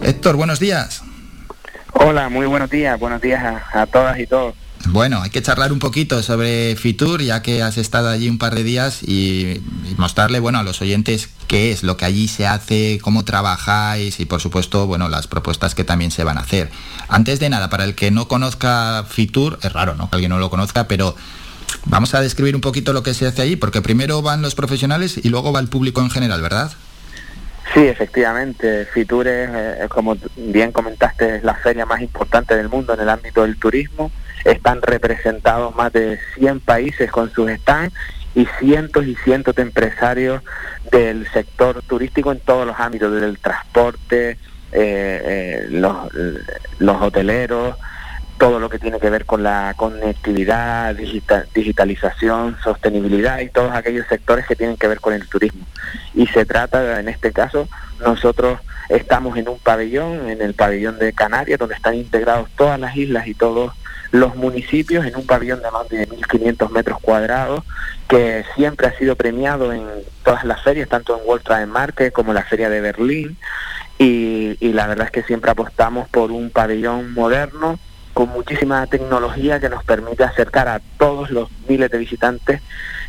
Héctor, 0.02 0.34
buenos 0.34 0.58
días. 0.58 1.04
Hola, 1.92 2.28
muy 2.28 2.46
buenos 2.46 2.68
días, 2.68 2.98
buenos 2.98 3.22
días 3.22 3.40
a, 3.44 3.82
a 3.82 3.86
todas 3.86 4.18
y 4.18 4.26
todos. 4.26 4.56
Bueno, 4.86 5.20
hay 5.20 5.30
que 5.30 5.42
charlar 5.42 5.72
un 5.72 5.80
poquito 5.80 6.22
sobre 6.22 6.76
Fitur, 6.76 7.20
ya 7.20 7.42
que 7.42 7.62
has 7.62 7.76
estado 7.78 8.08
allí 8.08 8.28
un 8.28 8.38
par 8.38 8.54
de 8.54 8.62
días 8.62 9.02
y, 9.02 9.60
mostrarle, 9.96 10.40
bueno, 10.40 10.58
a 10.58 10.62
los 10.62 10.80
oyentes 10.80 11.28
qué 11.46 11.72
es 11.72 11.82
lo 11.82 11.96
que 11.96 12.04
allí 12.04 12.28
se 12.28 12.46
hace, 12.46 12.98
cómo 13.02 13.24
trabajáis 13.24 14.20
y, 14.20 14.24
por 14.24 14.40
supuesto, 14.40 14.86
bueno, 14.86 15.08
las 15.08 15.26
propuestas 15.26 15.74
que 15.74 15.84
también 15.84 16.10
se 16.10 16.24
van 16.24 16.38
a 16.38 16.42
hacer. 16.42 16.70
Antes 17.08 17.40
de 17.40 17.50
nada, 17.50 17.68
para 17.68 17.84
el 17.84 17.94
que 17.94 18.10
no 18.10 18.28
conozca 18.28 19.04
Fitur, 19.08 19.58
es 19.62 19.72
raro, 19.72 19.94
¿no? 19.94 20.08
Que 20.08 20.16
alguien 20.16 20.30
no 20.30 20.38
lo 20.38 20.48
conozca, 20.48 20.86
pero 20.88 21.16
vamos 21.84 22.14
a 22.14 22.20
describir 22.20 22.54
un 22.54 22.60
poquito 22.60 22.92
lo 22.92 23.02
que 23.02 23.14
se 23.14 23.26
hace 23.26 23.42
allí, 23.42 23.56
porque 23.56 23.82
primero 23.82 24.22
van 24.22 24.42
los 24.42 24.54
profesionales 24.54 25.20
y 25.22 25.28
luego 25.28 25.52
va 25.52 25.60
el 25.60 25.68
público 25.68 26.00
en 26.00 26.10
general, 26.10 26.40
¿verdad? 26.40 26.72
Sí, 27.74 27.80
efectivamente. 27.80 28.86
Fitur 28.86 29.28
es, 29.28 29.50
eh, 29.52 29.88
como 29.90 30.16
bien 30.36 30.72
comentaste, 30.72 31.36
es 31.36 31.44
la 31.44 31.54
feria 31.54 31.84
más 31.84 32.00
importante 32.00 32.56
del 32.56 32.68
mundo 32.68 32.94
en 32.94 33.00
el 33.00 33.08
ámbito 33.08 33.42
del 33.42 33.58
turismo 33.58 34.10
están 34.44 34.82
representados 34.82 35.74
más 35.74 35.92
de 35.92 36.18
100 36.36 36.60
países 36.60 37.10
con 37.10 37.30
sus 37.32 37.50
stands 37.50 37.94
y 38.34 38.46
cientos 38.58 39.06
y 39.06 39.14
cientos 39.16 39.54
de 39.54 39.62
empresarios 39.62 40.42
del 40.90 41.26
sector 41.32 41.82
turístico 41.82 42.32
en 42.32 42.40
todos 42.40 42.66
los 42.66 42.78
ámbitos, 42.78 43.12
desde 43.12 43.26
el 43.26 43.38
transporte, 43.38 44.30
eh, 44.30 44.38
eh, 44.72 45.66
los, 45.70 45.96
los 46.78 47.02
hoteleros, 47.02 47.76
todo 48.38 48.60
lo 48.60 48.68
que 48.68 48.78
tiene 48.78 49.00
que 49.00 49.10
ver 49.10 49.24
con 49.24 49.42
la 49.42 49.74
conectividad, 49.76 50.94
digital, 50.94 51.48
digitalización, 51.52 52.56
sostenibilidad 52.62 53.40
y 53.40 53.48
todos 53.48 53.72
aquellos 53.72 54.06
sectores 54.06 54.46
que 54.46 54.54
tienen 54.54 54.76
que 54.76 54.86
ver 54.86 55.00
con 55.00 55.12
el 55.12 55.28
turismo. 55.28 55.66
Y 56.14 56.26
se 56.28 56.46
trata, 56.46 57.00
en 57.00 57.08
este 57.08 57.32
caso, 57.32 57.68
nosotros 58.00 58.60
estamos 58.88 59.36
en 59.36 59.48
un 59.48 59.58
pabellón, 59.58 60.30
en 60.30 60.40
el 60.40 60.54
pabellón 60.54 60.98
de 60.98 61.12
Canarias, 61.12 61.58
donde 61.58 61.74
están 61.74 61.94
integrados 61.94 62.48
todas 62.56 62.78
las 62.78 62.96
islas 62.96 63.26
y 63.26 63.34
todos 63.34 63.72
los 64.10 64.36
municipios 64.36 65.04
en 65.04 65.16
un 65.16 65.26
pabellón 65.26 65.60
de 65.62 65.70
más 65.70 65.88
de 65.88 66.08
1.500 66.08 66.70
metros 66.70 66.98
cuadrados 67.00 67.64
que 68.08 68.44
siempre 68.54 68.86
ha 68.86 68.98
sido 68.98 69.16
premiado 69.16 69.72
en 69.72 69.86
todas 70.24 70.44
las 70.44 70.62
ferias, 70.62 70.88
tanto 70.88 71.18
en 71.18 71.26
World 71.26 71.44
Trade 71.44 71.66
Market 71.66 72.12
como 72.12 72.32
la 72.32 72.44
Feria 72.44 72.70
de 72.70 72.80
Berlín. 72.80 73.36
Y, 73.98 74.56
y 74.60 74.72
la 74.72 74.86
verdad 74.86 75.06
es 75.06 75.10
que 75.12 75.22
siempre 75.24 75.50
apostamos 75.50 76.08
por 76.08 76.30
un 76.30 76.50
pabellón 76.50 77.12
moderno 77.12 77.78
con 78.14 78.30
muchísima 78.30 78.86
tecnología 78.86 79.60
que 79.60 79.68
nos 79.68 79.84
permite 79.84 80.24
acercar 80.24 80.68
a 80.68 80.80
todos 80.98 81.30
los 81.30 81.50
miles 81.68 81.90
de 81.90 81.98
visitantes 81.98 82.60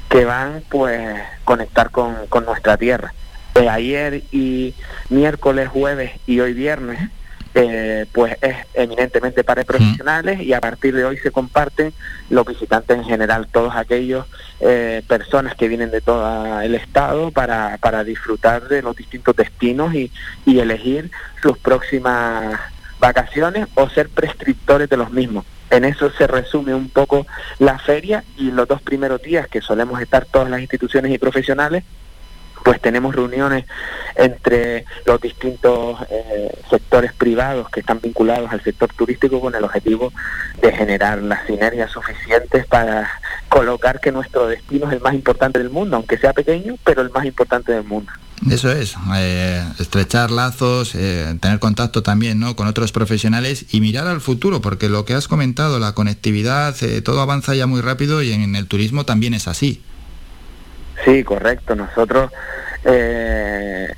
que 0.09 0.25
van 0.25 0.63
pues 0.69 1.19
conectar 1.45 1.91
con, 1.91 2.27
con 2.27 2.45
nuestra 2.45 2.75
tierra. 2.77 3.13
Eh, 3.55 3.69
ayer 3.69 4.23
y 4.31 4.73
miércoles, 5.09 5.69
jueves 5.69 6.11
y 6.27 6.39
hoy 6.39 6.53
viernes 6.53 7.09
eh, 7.55 8.05
pues 8.11 8.37
es 8.41 8.55
eminentemente 8.73 9.43
para 9.43 9.63
profesionales 9.63 10.41
y 10.41 10.53
a 10.53 10.61
partir 10.61 10.95
de 10.95 11.05
hoy 11.05 11.17
se 11.17 11.31
comparten 11.31 11.93
los 12.29 12.45
visitantes 12.45 12.97
en 12.97 13.03
general, 13.05 13.47
todos 13.51 13.75
aquellos 13.75 14.25
eh, 14.59 15.01
personas 15.07 15.55
que 15.55 15.67
vienen 15.67 15.89
de 15.89 16.01
todo 16.01 16.61
el 16.61 16.75
estado 16.75 17.31
para, 17.31 17.77
para 17.77 18.03
disfrutar 18.03 18.67
de 18.67 18.81
los 18.81 18.95
distintos 18.95 19.35
destinos 19.35 19.95
y, 19.95 20.11
y 20.45 20.59
elegir 20.59 21.09
sus 21.41 21.57
próximas 21.57 22.59
vacaciones 22.99 23.67
o 23.75 23.89
ser 23.89 24.09
prescriptores 24.09 24.89
de 24.89 24.97
los 24.97 25.11
mismos. 25.11 25.45
En 25.71 25.85
eso 25.85 26.11
se 26.11 26.27
resume 26.27 26.73
un 26.73 26.89
poco 26.89 27.25
la 27.59 27.79
feria 27.79 28.23
y 28.37 28.51
los 28.51 28.67
dos 28.67 28.81
primeros 28.81 29.21
días 29.21 29.47
que 29.47 29.61
solemos 29.61 30.01
estar 30.01 30.25
todas 30.25 30.49
las 30.49 30.61
instituciones 30.61 31.11
y 31.11 31.17
profesionales 31.17 31.83
pues 32.63 32.81
tenemos 32.81 33.15
reuniones 33.15 33.65
entre 34.15 34.85
los 35.05 35.19
distintos 35.21 35.99
eh, 36.09 36.51
sectores 36.69 37.13
privados 37.13 37.69
que 37.69 37.79
están 37.79 37.99
vinculados 38.01 38.51
al 38.51 38.61
sector 38.63 38.91
turístico 38.93 39.39
con 39.39 39.55
el 39.55 39.63
objetivo 39.63 40.11
de 40.61 40.71
generar 40.71 41.21
las 41.21 41.45
sinergias 41.45 41.91
suficientes 41.91 42.65
para 42.65 43.09
colocar 43.47 43.99
que 43.99 44.11
nuestro 44.11 44.47
destino 44.47 44.87
es 44.87 44.93
el 44.93 45.01
más 45.01 45.13
importante 45.13 45.59
del 45.59 45.69
mundo, 45.69 45.95
aunque 45.95 46.17
sea 46.17 46.33
pequeño, 46.33 46.75
pero 46.83 47.01
el 47.01 47.09
más 47.09 47.25
importante 47.25 47.71
del 47.71 47.83
mundo. 47.83 48.11
Eso 48.49 48.71
es, 48.71 48.95
eh, 49.15 49.63
estrechar 49.79 50.31
lazos, 50.31 50.95
eh, 50.95 51.37
tener 51.41 51.59
contacto 51.59 52.03
también 52.03 52.39
¿no? 52.39 52.55
con 52.55 52.67
otros 52.67 52.91
profesionales 52.91 53.65
y 53.71 53.81
mirar 53.81 54.07
al 54.07 54.21
futuro, 54.21 54.61
porque 54.61 54.87
lo 54.87 55.03
que 55.03 55.13
has 55.13 55.27
comentado, 55.27 55.77
la 55.77 55.93
conectividad, 55.93 56.75
eh, 56.83 57.01
todo 57.01 57.21
avanza 57.21 57.53
ya 57.53 57.67
muy 57.67 57.81
rápido 57.81 58.23
y 58.23 58.31
en 58.31 58.55
el 58.55 58.67
turismo 58.67 59.03
también 59.03 59.33
es 59.33 59.47
así. 59.47 59.81
Sí, 61.05 61.23
correcto. 61.23 61.75
Nosotros 61.75 62.31
eh, 62.83 63.93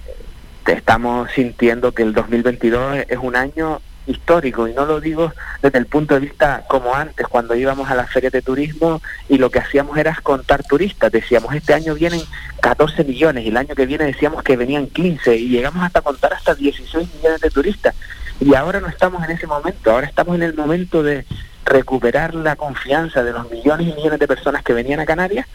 estamos 0.67 1.29
sintiendo 1.31 1.91
que 1.91 2.03
el 2.03 2.13
2022 2.13 3.05
es 3.07 3.17
un 3.21 3.35
año 3.35 3.81
histórico 4.07 4.67
y 4.67 4.73
no 4.73 4.85
lo 4.85 4.99
digo 4.99 5.31
desde 5.61 5.77
el 5.77 5.85
punto 5.85 6.15
de 6.15 6.21
vista 6.21 6.63
como 6.67 6.95
antes 6.95 7.27
cuando 7.27 7.55
íbamos 7.55 7.89
a 7.89 7.95
las 7.95 8.09
ferias 8.09 8.33
de 8.33 8.41
turismo 8.41 8.99
y 9.29 9.37
lo 9.37 9.51
que 9.51 9.59
hacíamos 9.59 9.95
era 9.95 10.17
contar 10.23 10.63
turistas 10.63 11.11
decíamos 11.11 11.53
este 11.53 11.75
año 11.75 11.93
vienen 11.93 12.21
14 12.61 13.03
millones 13.03 13.45
y 13.45 13.49
el 13.49 13.57
año 13.57 13.75
que 13.75 13.85
viene 13.85 14.05
decíamos 14.05 14.43
que 14.43 14.57
venían 14.57 14.87
15 14.87 15.35
y 15.35 15.49
llegamos 15.49 15.83
hasta 15.83 16.01
contar 16.01 16.33
hasta 16.33 16.55
16 16.55 17.09
millones 17.15 17.41
de 17.41 17.49
turistas 17.51 17.93
y 18.39 18.55
ahora 18.55 18.79
no 18.79 18.87
estamos 18.87 19.23
en 19.23 19.31
ese 19.31 19.45
momento 19.45 19.91
ahora 19.91 20.07
estamos 20.07 20.35
en 20.35 20.43
el 20.43 20.55
momento 20.55 21.03
de 21.03 21.25
recuperar 21.63 22.33
la 22.33 22.55
confianza 22.55 23.23
de 23.23 23.33
los 23.33 23.49
millones 23.51 23.87
y 23.87 23.93
millones 23.93 24.19
de 24.19 24.27
personas 24.27 24.63
que 24.63 24.73
venían 24.73 24.99
a 24.99 25.05
Canarias 25.05 25.47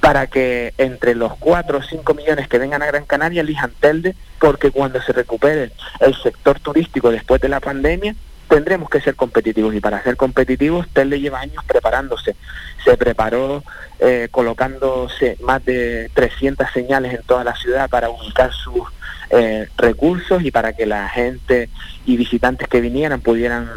para 0.00 0.26
que 0.26 0.74
entre 0.78 1.14
los 1.14 1.34
4 1.36 1.78
o 1.78 1.82
5 1.82 2.14
millones 2.14 2.48
que 2.48 2.58
vengan 2.58 2.82
a 2.82 2.86
Gran 2.86 3.04
Canaria 3.04 3.40
elijan 3.40 3.72
Telde, 3.80 4.14
porque 4.38 4.70
cuando 4.70 5.00
se 5.02 5.12
recupere 5.12 5.72
el 6.00 6.14
sector 6.22 6.60
turístico 6.60 7.10
después 7.10 7.40
de 7.40 7.48
la 7.48 7.60
pandemia, 7.60 8.14
tendremos 8.48 8.88
que 8.88 9.00
ser 9.00 9.16
competitivos 9.16 9.74
y 9.74 9.80
para 9.80 10.02
ser 10.02 10.16
competitivos 10.16 10.86
Telde 10.92 11.20
lleva 11.20 11.40
años 11.40 11.64
preparándose. 11.66 12.36
Se 12.84 12.96
preparó 12.96 13.64
eh, 13.98 14.28
colocándose 14.30 15.36
más 15.40 15.64
de 15.64 16.10
300 16.14 16.70
señales 16.72 17.14
en 17.14 17.22
toda 17.22 17.42
la 17.42 17.56
ciudad 17.56 17.90
para 17.90 18.10
ubicar 18.10 18.52
sus 18.52 18.82
eh, 19.30 19.68
recursos 19.76 20.44
y 20.44 20.50
para 20.52 20.72
que 20.74 20.86
la 20.86 21.08
gente 21.08 21.68
y 22.04 22.16
visitantes 22.16 22.68
que 22.68 22.80
vinieran 22.80 23.20
pudieran 23.20 23.68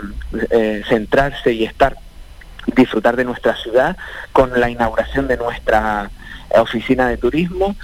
eh, 0.51 0.83
centrarse 0.87 1.53
y 1.53 1.63
estar 1.63 1.97
disfrutar 2.67 3.15
de 3.15 3.25
nuestra 3.25 3.55
ciudad 3.55 3.97
con 4.31 4.59
la 4.59 4.69
inauguración 4.69 5.27
de 5.27 5.37
nuestra 5.37 6.09
oficina 6.55 7.07
de 7.07 7.17
turismo, 7.17 7.75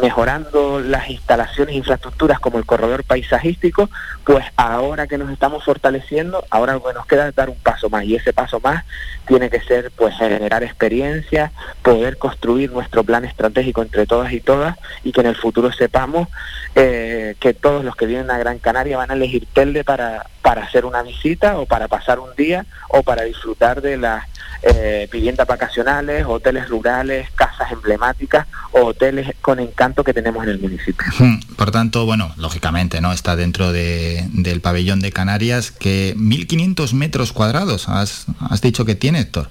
mejorando 0.00 0.80
las 0.80 1.10
instalaciones 1.10 1.74
e 1.74 1.78
infraestructuras 1.78 2.40
como 2.40 2.58
el 2.58 2.66
corredor 2.66 3.04
paisajístico, 3.04 3.90
pues 4.24 4.44
ahora 4.56 5.06
que 5.06 5.18
nos 5.18 5.30
estamos 5.30 5.64
fortaleciendo, 5.64 6.44
ahora 6.50 6.74
lo 6.74 6.82
que 6.82 6.94
nos 6.94 7.06
queda 7.06 7.28
es 7.28 7.34
dar 7.34 7.50
un 7.50 7.58
paso 7.58 7.90
más 7.90 8.04
y 8.04 8.16
ese 8.16 8.32
paso 8.32 8.60
más 8.60 8.84
tiene 9.26 9.50
que 9.50 9.60
ser 9.60 9.90
pues 9.96 10.16
generar 10.16 10.62
experiencia, 10.62 11.52
poder 11.82 12.18
construir 12.18 12.72
nuestro 12.72 13.04
plan 13.04 13.24
estratégico 13.24 13.82
entre 13.82 14.06
todas 14.06 14.32
y 14.32 14.40
todas 14.40 14.76
y 15.02 15.12
que 15.12 15.20
en 15.20 15.28
el 15.28 15.36
futuro 15.36 15.72
sepamos 15.72 16.28
eh, 16.74 17.36
que 17.40 17.54
todos 17.54 17.84
los 17.84 17.96
que 17.96 18.06
vienen 18.06 18.30
a 18.30 18.38
Gran 18.38 18.58
Canaria 18.58 18.96
van 18.96 19.10
a 19.10 19.14
elegir 19.14 19.46
Telde 19.52 19.84
para 19.84 20.26
para 20.44 20.64
hacer 20.64 20.84
una 20.84 21.02
visita 21.02 21.58
o 21.58 21.64
para 21.64 21.88
pasar 21.88 22.18
un 22.18 22.34
día 22.36 22.66
o 22.90 23.02
para 23.02 23.22
disfrutar 23.22 23.80
de 23.80 23.96
las 23.96 24.26
eh, 24.62 25.08
viviendas 25.10 25.46
vacacionales, 25.46 26.24
hoteles 26.26 26.68
rurales, 26.68 27.30
casas 27.34 27.70
emblemáticas 27.72 28.46
o 28.72 28.86
hoteles 28.86 29.34
con 29.40 29.60
encanto 29.60 30.04
que 30.04 30.14
tenemos 30.14 30.44
en 30.44 30.50
el 30.50 30.60
municipio. 30.60 31.06
Por 31.56 31.70
tanto, 31.70 32.06
bueno, 32.06 32.32
lógicamente, 32.36 33.00
¿no? 33.00 33.12
Está 33.12 33.36
dentro 33.36 33.72
de, 33.72 34.24
del 34.32 34.60
pabellón 34.60 35.00
de 35.00 35.12
Canarias 35.12 35.70
que 35.70 36.14
1.500 36.16 36.92
metros 36.94 37.32
cuadrados 37.32 37.88
has, 37.88 38.26
has 38.50 38.60
dicho 38.60 38.84
que 38.84 38.94
tiene, 38.94 39.20
Héctor. 39.20 39.48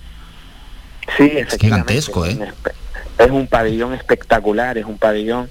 Sí, 1.17 1.31
es 1.35 1.57
gigantesco, 1.57 2.25
¿eh? 2.25 2.37
Es 3.17 3.29
un 3.29 3.47
pabellón 3.47 3.93
espectacular, 3.93 4.77
es 4.77 4.85
un 4.85 4.97
pabellón 4.97 5.49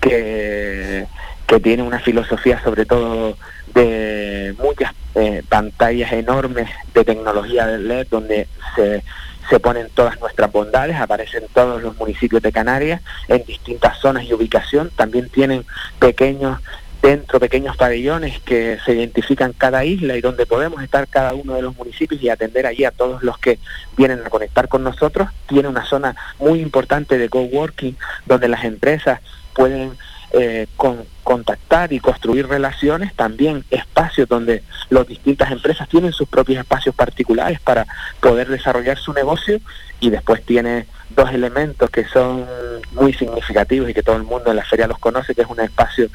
que, 0.00 1.06
que 1.46 1.60
tiene 1.60 1.82
una 1.82 2.00
filosofía 2.00 2.62
sobre 2.62 2.86
todo 2.86 3.36
de 3.76 4.54
muchas 4.58 4.92
eh, 5.14 5.42
pantallas 5.48 6.10
enormes 6.12 6.68
de 6.94 7.04
tecnología 7.04 7.66
de 7.66 7.78
LED 7.78 8.06
donde 8.10 8.48
se, 8.74 9.04
se 9.50 9.60
ponen 9.60 9.88
todas 9.94 10.18
nuestras 10.18 10.50
bondades, 10.50 10.96
aparecen 10.96 11.44
todos 11.52 11.82
los 11.82 11.94
municipios 11.96 12.42
de 12.42 12.52
Canarias 12.52 13.02
en 13.28 13.44
distintas 13.44 13.98
zonas 13.98 14.24
y 14.24 14.32
ubicación, 14.32 14.90
también 14.96 15.28
tienen 15.28 15.64
pequeños 15.98 16.58
dentro 17.02 17.38
pequeños 17.38 17.76
pabellones 17.76 18.40
que 18.40 18.78
se 18.84 18.94
identifican 18.94 19.52
cada 19.52 19.84
isla 19.84 20.16
y 20.16 20.20
donde 20.20 20.46
podemos 20.46 20.82
estar 20.82 21.06
cada 21.06 21.34
uno 21.34 21.54
de 21.54 21.62
los 21.62 21.76
municipios 21.76 22.20
y 22.22 22.30
atender 22.30 22.66
allí 22.66 22.84
a 22.84 22.90
todos 22.90 23.22
los 23.22 23.38
que 23.38 23.58
vienen 23.96 24.22
a 24.24 24.30
conectar 24.30 24.66
con 24.68 24.82
nosotros. 24.82 25.28
Tiene 25.46 25.68
una 25.68 25.84
zona 25.84 26.16
muy 26.38 26.60
importante 26.60 27.18
de 27.18 27.28
coworking 27.28 27.96
donde 28.24 28.48
las 28.48 28.64
empresas 28.64 29.20
pueden 29.54 29.92
eh, 30.38 30.66
con, 30.76 31.04
contactar 31.22 31.92
y 31.92 31.98
construir 31.98 32.46
relaciones, 32.46 33.14
también 33.14 33.64
espacios 33.70 34.28
donde 34.28 34.62
las 34.90 35.06
distintas 35.06 35.50
empresas 35.50 35.88
tienen 35.88 36.12
sus 36.12 36.28
propios 36.28 36.58
espacios 36.58 36.94
particulares 36.94 37.58
para 37.58 37.86
poder 38.20 38.48
desarrollar 38.48 38.98
su 38.98 39.12
negocio 39.12 39.58
y 39.98 40.10
después 40.10 40.44
tiene 40.44 40.86
dos 41.10 41.32
elementos 41.32 41.90
que 41.90 42.04
son 42.04 42.44
muy 42.92 43.12
significativos 43.12 43.90
y 43.90 43.94
que 43.94 44.02
todo 44.02 44.16
el 44.16 44.24
mundo 44.24 44.50
en 44.50 44.56
la 44.56 44.64
feria 44.64 44.86
los 44.86 44.98
conoce, 44.98 45.34
que 45.34 45.42
es 45.42 45.48
un 45.48 45.58
espacio 45.58 46.08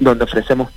donde 0.00 0.24
ofrecemos 0.24 0.70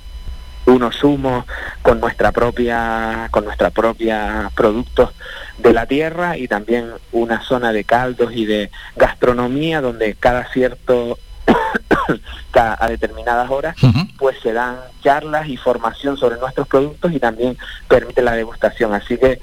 unos 0.66 1.02
humos 1.02 1.46
con 1.82 2.00
nuestra 2.00 2.32
propia 2.32 3.28
con 3.30 3.44
nuestra 3.44 3.70
propia 3.70 4.50
productos 4.54 5.10
de 5.58 5.72
la 5.72 5.86
tierra 5.86 6.36
y 6.36 6.48
también 6.48 6.90
una 7.12 7.42
zona 7.42 7.72
de 7.72 7.84
caldos 7.84 8.32
y 8.34 8.44
de 8.44 8.70
gastronomía 8.94 9.80
donde 9.80 10.14
cada 10.14 10.44
cierto 10.52 11.18
a 12.54 12.88
determinadas 12.88 13.50
horas, 13.50 13.76
pues 14.18 14.36
se 14.42 14.52
dan 14.52 14.76
charlas 15.02 15.48
y 15.48 15.56
formación 15.56 16.16
sobre 16.16 16.38
nuestros 16.38 16.66
productos 16.68 17.12
y 17.12 17.18
también 17.18 17.56
permite 17.88 18.22
la 18.22 18.32
degustación. 18.32 18.92
Así 18.94 19.16
que 19.16 19.40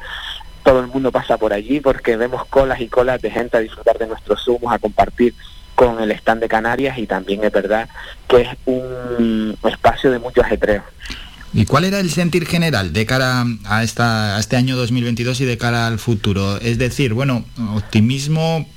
todo 0.64 0.80
el 0.82 0.88
mundo 0.88 1.12
pasa 1.12 1.38
por 1.38 1.54
allí 1.54 1.80
porque 1.80 2.18
vemos 2.18 2.46
colas 2.46 2.80
y 2.82 2.88
colas 2.88 3.22
de 3.22 3.32
gente 3.32 3.58
a 3.58 3.62
disfrutar 3.62 3.98
de 3.98 4.08
nuestros 4.08 4.44
zumos, 4.44 4.74
a 4.74 4.80
compartir 4.80 5.34
con 5.76 6.02
el 6.02 6.12
stand 6.12 6.42
de 6.42 6.50
Canarias 6.50 6.98
y 6.98 7.06
también 7.06 7.44
es 7.44 7.52
verdad 7.52 7.88
que 8.28 8.42
es 8.42 8.50
un 8.66 9.58
espacio 9.64 10.12
de 10.12 10.20
mucho 10.20 10.42
ajetreo. 10.42 10.84
¿Y 11.54 11.66
cuál 11.66 11.86
era 11.86 12.00
el 12.00 12.12
sentir 12.12 12.46
general 12.46 12.94
de 12.94 13.06
cara 13.06 13.46
a, 13.66 13.84
esta, 13.84 14.36
a 14.36 14.40
este 14.40 14.58
año 14.58 14.76
2022 14.76 15.40
y 15.42 15.46
de 15.46 15.58
cara 15.58 15.88
al 15.88 15.98
futuro? 15.98 16.58
Es 16.58 16.78
decir, 16.78 17.14
bueno, 17.14 17.46
optimismo 17.74 18.68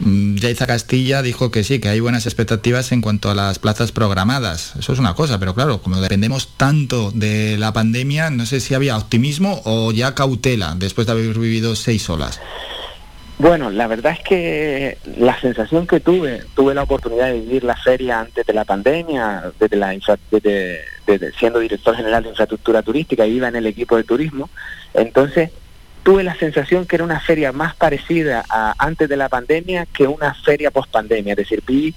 Yaiza 0.00 0.64
mm, 0.64 0.68
Castilla 0.68 1.22
dijo 1.22 1.50
que 1.50 1.64
sí, 1.64 1.78
que 1.78 1.88
hay 1.88 2.00
buenas 2.00 2.26
expectativas 2.26 2.92
en 2.92 3.02
cuanto 3.02 3.30
a 3.30 3.34
las 3.34 3.58
plazas 3.58 3.92
programadas. 3.92 4.74
Eso 4.78 4.92
es 4.92 4.98
una 4.98 5.14
cosa, 5.14 5.38
pero 5.38 5.54
claro, 5.54 5.82
como 5.82 6.00
dependemos 6.00 6.56
tanto 6.56 7.10
de 7.12 7.56
la 7.58 7.72
pandemia, 7.72 8.30
no 8.30 8.46
sé 8.46 8.60
si 8.60 8.74
había 8.74 8.96
optimismo 8.96 9.60
o 9.64 9.92
ya 9.92 10.14
cautela 10.14 10.74
después 10.76 11.06
de 11.06 11.12
haber 11.12 11.38
vivido 11.38 11.76
seis 11.76 12.08
olas. 12.08 12.40
Bueno, 13.38 13.70
la 13.70 13.86
verdad 13.86 14.12
es 14.12 14.20
que 14.20 14.98
la 15.16 15.38
sensación 15.40 15.86
que 15.86 15.98
tuve, 15.98 16.42
tuve 16.54 16.74
la 16.74 16.82
oportunidad 16.82 17.28
de 17.28 17.40
vivir 17.40 17.64
la 17.64 17.74
feria 17.74 18.20
antes 18.20 18.44
de 18.44 18.52
la 18.52 18.66
pandemia, 18.66 19.52
desde 19.58 19.76
la 19.76 19.96
siendo 21.38 21.58
director 21.58 21.96
general 21.96 22.22
de 22.22 22.28
infraestructura 22.28 22.82
turística, 22.82 23.26
iba 23.26 23.48
en 23.48 23.56
el 23.56 23.66
equipo 23.66 23.96
de 23.96 24.04
turismo, 24.04 24.50
entonces 24.92 25.50
tuve 26.02 26.22
la 26.22 26.34
sensación 26.34 26.86
que 26.86 26.96
era 26.96 27.04
una 27.04 27.20
feria 27.20 27.52
más 27.52 27.74
parecida 27.74 28.44
a 28.48 28.74
antes 28.78 29.08
de 29.08 29.16
la 29.16 29.28
pandemia 29.28 29.86
que 29.86 30.06
una 30.06 30.34
feria 30.34 30.70
post 30.70 30.90
pandemia, 30.90 31.32
es 31.32 31.38
decir, 31.38 31.62
vi 31.66 31.94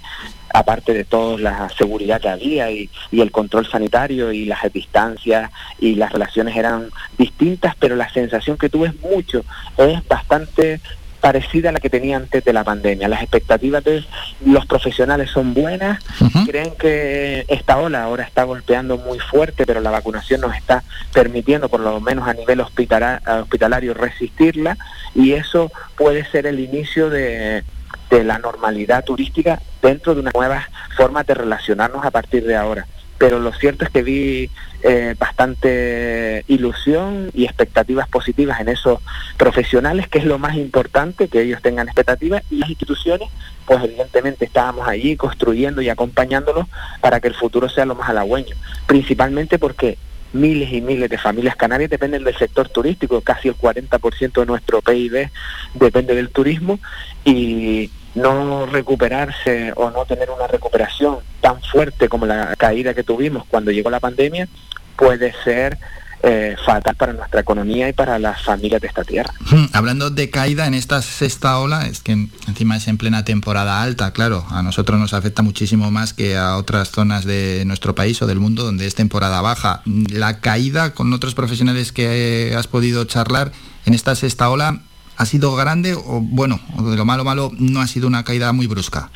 aparte 0.52 0.94
de 0.94 1.04
toda 1.04 1.38
la 1.38 1.68
seguridad 1.70 2.20
que 2.20 2.28
había 2.28 2.70
y, 2.70 2.88
y, 3.10 3.20
el 3.20 3.32
control 3.32 3.66
sanitario 3.66 4.30
y 4.32 4.44
las 4.44 4.72
distancias 4.72 5.50
y 5.80 5.96
las 5.96 6.12
relaciones 6.12 6.56
eran 6.56 6.90
distintas, 7.18 7.74
pero 7.76 7.96
la 7.96 8.08
sensación 8.12 8.56
que 8.56 8.68
tuve 8.68 8.88
es 8.88 9.00
mucho, 9.00 9.44
es 9.76 10.06
bastante 10.06 10.80
parecida 11.24 11.70
a 11.70 11.72
la 11.72 11.80
que 11.80 11.88
tenía 11.88 12.18
antes 12.18 12.44
de 12.44 12.52
la 12.52 12.64
pandemia. 12.64 13.08
Las 13.08 13.22
expectativas 13.22 13.82
de 13.82 14.04
los 14.44 14.66
profesionales 14.66 15.30
son 15.30 15.54
buenas, 15.54 16.04
creen 16.44 16.74
que 16.78 17.46
esta 17.48 17.78
ola 17.78 18.02
ahora 18.02 18.24
está 18.24 18.44
golpeando 18.44 18.98
muy 18.98 19.18
fuerte, 19.18 19.64
pero 19.64 19.80
la 19.80 19.90
vacunación 19.90 20.42
nos 20.42 20.54
está 20.54 20.84
permitiendo, 21.14 21.70
por 21.70 21.80
lo 21.80 21.98
menos 21.98 22.28
a 22.28 22.34
nivel 22.34 22.60
hospitalario, 22.60 23.94
resistirla 23.94 24.76
y 25.14 25.32
eso 25.32 25.72
puede 25.96 26.26
ser 26.26 26.44
el 26.46 26.60
inicio 26.60 27.08
de, 27.08 27.64
de 28.10 28.22
la 28.22 28.38
normalidad 28.38 29.02
turística 29.02 29.62
dentro 29.80 30.14
de 30.14 30.20
una 30.20 30.30
nueva 30.34 30.68
forma 30.94 31.24
de 31.24 31.32
relacionarnos 31.32 32.04
a 32.04 32.10
partir 32.10 32.44
de 32.44 32.54
ahora 32.54 32.86
pero 33.16 33.38
lo 33.38 33.52
cierto 33.52 33.84
es 33.84 33.90
que 33.90 34.02
vi 34.02 34.50
eh, 34.86 35.14
bastante 35.18 36.44
ilusión 36.46 37.30
y 37.32 37.44
expectativas 37.44 38.06
positivas 38.06 38.60
en 38.60 38.68
esos 38.68 39.00
profesionales, 39.38 40.08
que 40.08 40.18
es 40.18 40.26
lo 40.26 40.38
más 40.38 40.56
importante, 40.56 41.28
que 41.28 41.40
ellos 41.40 41.62
tengan 41.62 41.88
expectativas, 41.88 42.42
y 42.50 42.58
las 42.58 42.68
instituciones, 42.68 43.30
pues 43.64 43.82
evidentemente 43.82 44.44
estábamos 44.44 44.86
allí 44.86 45.16
construyendo 45.16 45.80
y 45.80 45.88
acompañándolos 45.88 46.66
para 47.00 47.18
que 47.18 47.28
el 47.28 47.34
futuro 47.34 47.70
sea 47.70 47.86
lo 47.86 47.94
más 47.94 48.10
halagüeño, 48.10 48.54
principalmente 48.86 49.58
porque 49.58 49.96
miles 50.34 50.70
y 50.70 50.82
miles 50.82 51.08
de 51.08 51.16
familias 51.16 51.56
canarias 51.56 51.88
dependen 51.88 52.22
del 52.22 52.36
sector 52.36 52.68
turístico, 52.68 53.22
casi 53.22 53.48
el 53.48 53.56
40% 53.56 54.32
de 54.34 54.44
nuestro 54.44 54.82
PIB 54.82 55.30
depende 55.72 56.14
del 56.14 56.28
turismo. 56.28 56.78
Y 57.24 57.90
no 58.14 58.66
recuperarse 58.66 59.72
o 59.74 59.90
no 59.90 60.04
tener 60.04 60.30
una 60.30 60.46
recuperación 60.46 61.18
tan 61.40 61.60
fuerte 61.62 62.08
como 62.08 62.26
la 62.26 62.54
caída 62.56 62.94
que 62.94 63.02
tuvimos 63.02 63.44
cuando 63.46 63.72
llegó 63.72 63.90
la 63.90 64.00
pandemia 64.00 64.48
puede 64.96 65.34
ser 65.44 65.78
eh, 66.26 66.56
fatal 66.64 66.94
para 66.96 67.12
nuestra 67.12 67.40
economía 67.40 67.86
y 67.88 67.92
para 67.92 68.18
las 68.18 68.42
familias 68.42 68.80
de 68.80 68.88
esta 68.88 69.04
tierra. 69.04 69.30
Hablando 69.74 70.08
de 70.08 70.30
caída 70.30 70.66
en 70.66 70.72
esta 70.72 71.02
sexta 71.02 71.58
ola, 71.58 71.86
es 71.86 72.00
que 72.00 72.12
encima 72.12 72.78
es 72.78 72.88
en 72.88 72.96
plena 72.96 73.26
temporada 73.26 73.82
alta, 73.82 74.12
claro, 74.12 74.46
a 74.48 74.62
nosotros 74.62 74.98
nos 74.98 75.12
afecta 75.12 75.42
muchísimo 75.42 75.90
más 75.90 76.14
que 76.14 76.36
a 76.36 76.56
otras 76.56 76.90
zonas 76.90 77.26
de 77.26 77.64
nuestro 77.66 77.94
país 77.94 78.22
o 78.22 78.26
del 78.26 78.40
mundo 78.40 78.64
donde 78.64 78.86
es 78.86 78.94
temporada 78.94 79.42
baja. 79.42 79.82
La 79.84 80.40
caída 80.40 80.94
con 80.94 81.12
otros 81.12 81.34
profesionales 81.34 81.92
que 81.92 82.54
has 82.56 82.68
podido 82.68 83.04
charlar 83.04 83.52
en 83.84 83.92
esta 83.92 84.14
sexta 84.14 84.48
ola 84.48 84.80
ha 85.16 85.26
sido 85.26 85.54
grande 85.54 85.94
o 85.94 86.20
bueno, 86.20 86.58
de 86.78 86.96
lo 86.96 87.04
malo 87.04 87.24
malo 87.24 87.50
no 87.58 87.80
ha 87.80 87.86
sido 87.86 88.06
una 88.06 88.24
caída 88.24 88.52
muy 88.52 88.66
brusca? 88.66 89.10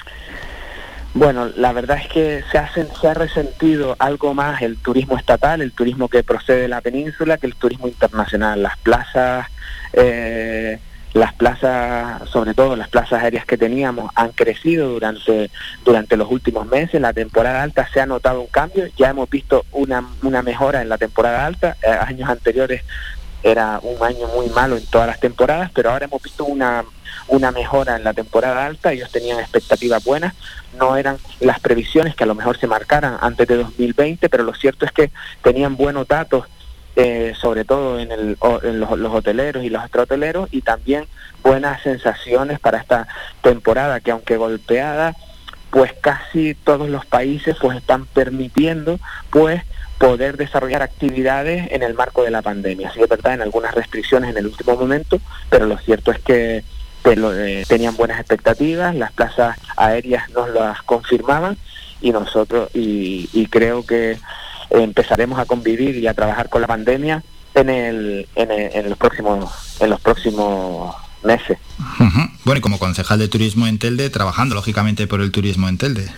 Bueno, 1.14 1.50
la 1.56 1.72
verdad 1.72 1.98
es 1.98 2.08
que 2.08 2.44
se 2.50 2.58
ha, 2.58 2.70
se 2.72 3.08
ha 3.08 3.14
resentido 3.14 3.96
algo 3.98 4.34
más 4.34 4.62
el 4.62 4.76
turismo 4.76 5.16
estatal, 5.16 5.62
el 5.62 5.72
turismo 5.72 6.08
que 6.08 6.22
procede 6.22 6.62
de 6.62 6.68
la 6.68 6.80
península, 6.80 7.38
que 7.38 7.46
el 7.46 7.54
turismo 7.54 7.88
internacional. 7.88 8.62
Las 8.62 8.76
plazas, 8.78 9.46
eh, 9.94 10.78
las 11.14 11.32
plazas, 11.32 12.28
sobre 12.28 12.54
todo 12.54 12.76
las 12.76 12.88
plazas 12.88 13.22
aéreas 13.22 13.46
que 13.46 13.56
teníamos, 13.56 14.12
han 14.14 14.32
crecido 14.32 14.90
durante, 14.90 15.50
durante 15.84 16.16
los 16.16 16.30
últimos 16.30 16.66
meses. 16.66 17.00
La 17.00 17.14
temporada 17.14 17.62
alta 17.62 17.88
se 17.92 18.00
ha 18.00 18.06
notado 18.06 18.42
un 18.42 18.48
cambio, 18.48 18.86
ya 18.96 19.08
hemos 19.08 19.30
visto 19.30 19.64
una, 19.72 20.04
una 20.22 20.42
mejora 20.42 20.82
en 20.82 20.90
la 20.90 20.98
temporada 20.98 21.46
alta. 21.46 21.76
Eh, 21.82 21.88
años 21.88 22.28
anteriores 22.28 22.82
era 23.42 23.80
un 23.82 24.02
año 24.04 24.28
muy 24.36 24.50
malo 24.50 24.76
en 24.76 24.84
todas 24.86 25.06
las 25.06 25.20
temporadas, 25.20 25.70
pero 25.74 25.90
ahora 25.90 26.04
hemos 26.04 26.22
visto 26.22 26.44
una, 26.44 26.84
una 27.28 27.50
mejora 27.50 27.96
en 27.96 28.04
la 28.04 28.14
temporada 28.14 28.66
alta, 28.66 28.92
ellos 28.92 29.10
tenían 29.10 29.38
expectativas 29.38 30.02
buenas, 30.04 30.34
no 30.78 30.96
eran 30.96 31.18
las 31.40 31.60
previsiones 31.60 32.14
que 32.14 32.24
a 32.24 32.26
lo 32.26 32.34
mejor 32.34 32.58
se 32.58 32.66
marcaran 32.66 33.16
antes 33.20 33.46
de 33.46 33.56
2020, 33.56 34.28
pero 34.28 34.44
lo 34.44 34.54
cierto 34.54 34.84
es 34.84 34.92
que 34.92 35.10
tenían 35.42 35.76
buenos 35.76 36.08
datos, 36.08 36.46
eh, 36.96 37.34
sobre 37.40 37.64
todo 37.64 37.98
en, 37.98 38.10
el, 38.10 38.36
en 38.62 38.80
los, 38.80 38.90
hoteleros 38.90 39.62
y 39.64 39.70
los 39.70 39.82
extrahoteleros, 39.82 40.48
y 40.52 40.62
también 40.62 41.06
buenas 41.42 41.82
sensaciones 41.82 42.58
para 42.58 42.78
esta 42.78 43.06
temporada, 43.42 44.00
que 44.00 44.10
aunque 44.10 44.36
golpeada, 44.36 45.14
pues 45.70 45.92
casi 46.00 46.54
todos 46.54 46.88
los 46.88 47.04
países 47.04 47.56
pues 47.60 47.76
están 47.76 48.06
permitiendo 48.06 48.98
pues 49.30 49.62
poder 49.98 50.36
desarrollar 50.36 50.82
actividades 50.82 51.70
en 51.72 51.82
el 51.82 51.94
marco 51.94 52.22
de 52.22 52.30
la 52.30 52.40
pandemia. 52.40 52.90
Sí, 52.92 53.02
es 53.02 53.08
verdad, 53.08 53.34
en 53.34 53.42
algunas 53.42 53.74
restricciones 53.74 54.30
en 54.30 54.38
el 54.38 54.46
último 54.46 54.76
momento, 54.76 55.20
pero 55.50 55.66
lo 55.66 55.76
cierto 55.78 56.12
es 56.12 56.20
que 56.20 56.64
eh, 57.34 57.64
tenían 57.68 57.96
buenas 57.96 58.18
expectativas, 58.20 58.94
las 58.94 59.12
plazas 59.12 59.56
aéreas 59.76 60.28
nos 60.30 60.50
las 60.50 60.82
confirmaban 60.82 61.56
y 62.00 62.10
nosotros, 62.12 62.68
y, 62.74 63.28
creo 63.48 63.84
que 63.84 64.18
empezaremos 64.70 65.38
a 65.38 65.46
convivir 65.46 65.96
y 65.96 66.06
a 66.06 66.14
trabajar 66.14 66.48
con 66.48 66.60
la 66.60 66.66
pandemia 66.68 67.22
en 67.54 67.70
el, 67.70 68.28
en, 68.34 68.50
el- 68.50 68.70
en 68.74 68.88
los 68.90 68.98
próximos 68.98 69.76
en 69.80 69.90
los 69.90 70.00
próximos 70.00 70.94
meses. 71.24 71.58
Bueno, 72.44 72.58
y 72.58 72.60
como 72.60 72.78
concejal 72.78 73.18
de 73.18 73.28
turismo 73.28 73.66
en 73.66 73.78
Telde, 73.78 74.10
trabajando 74.10 74.54
lógicamente 74.54 75.06
por 75.06 75.20
el 75.20 75.30
turismo 75.32 75.68
en 75.68 75.78
Telde. 75.78 76.08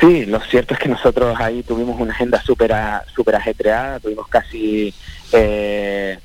Sí, 0.00 0.24
lo 0.26 0.40
cierto 0.40 0.74
es 0.74 0.80
que 0.80 0.88
nosotros 0.88 1.36
ahí 1.40 1.62
tuvimos 1.64 2.00
una 2.00 2.12
agenda 2.12 2.40
súper 2.42 2.72
súper 3.14 3.34
ajetreada, 3.34 3.98
tuvimos 4.00 4.28
casi 4.28 4.94
eh, 5.32 6.18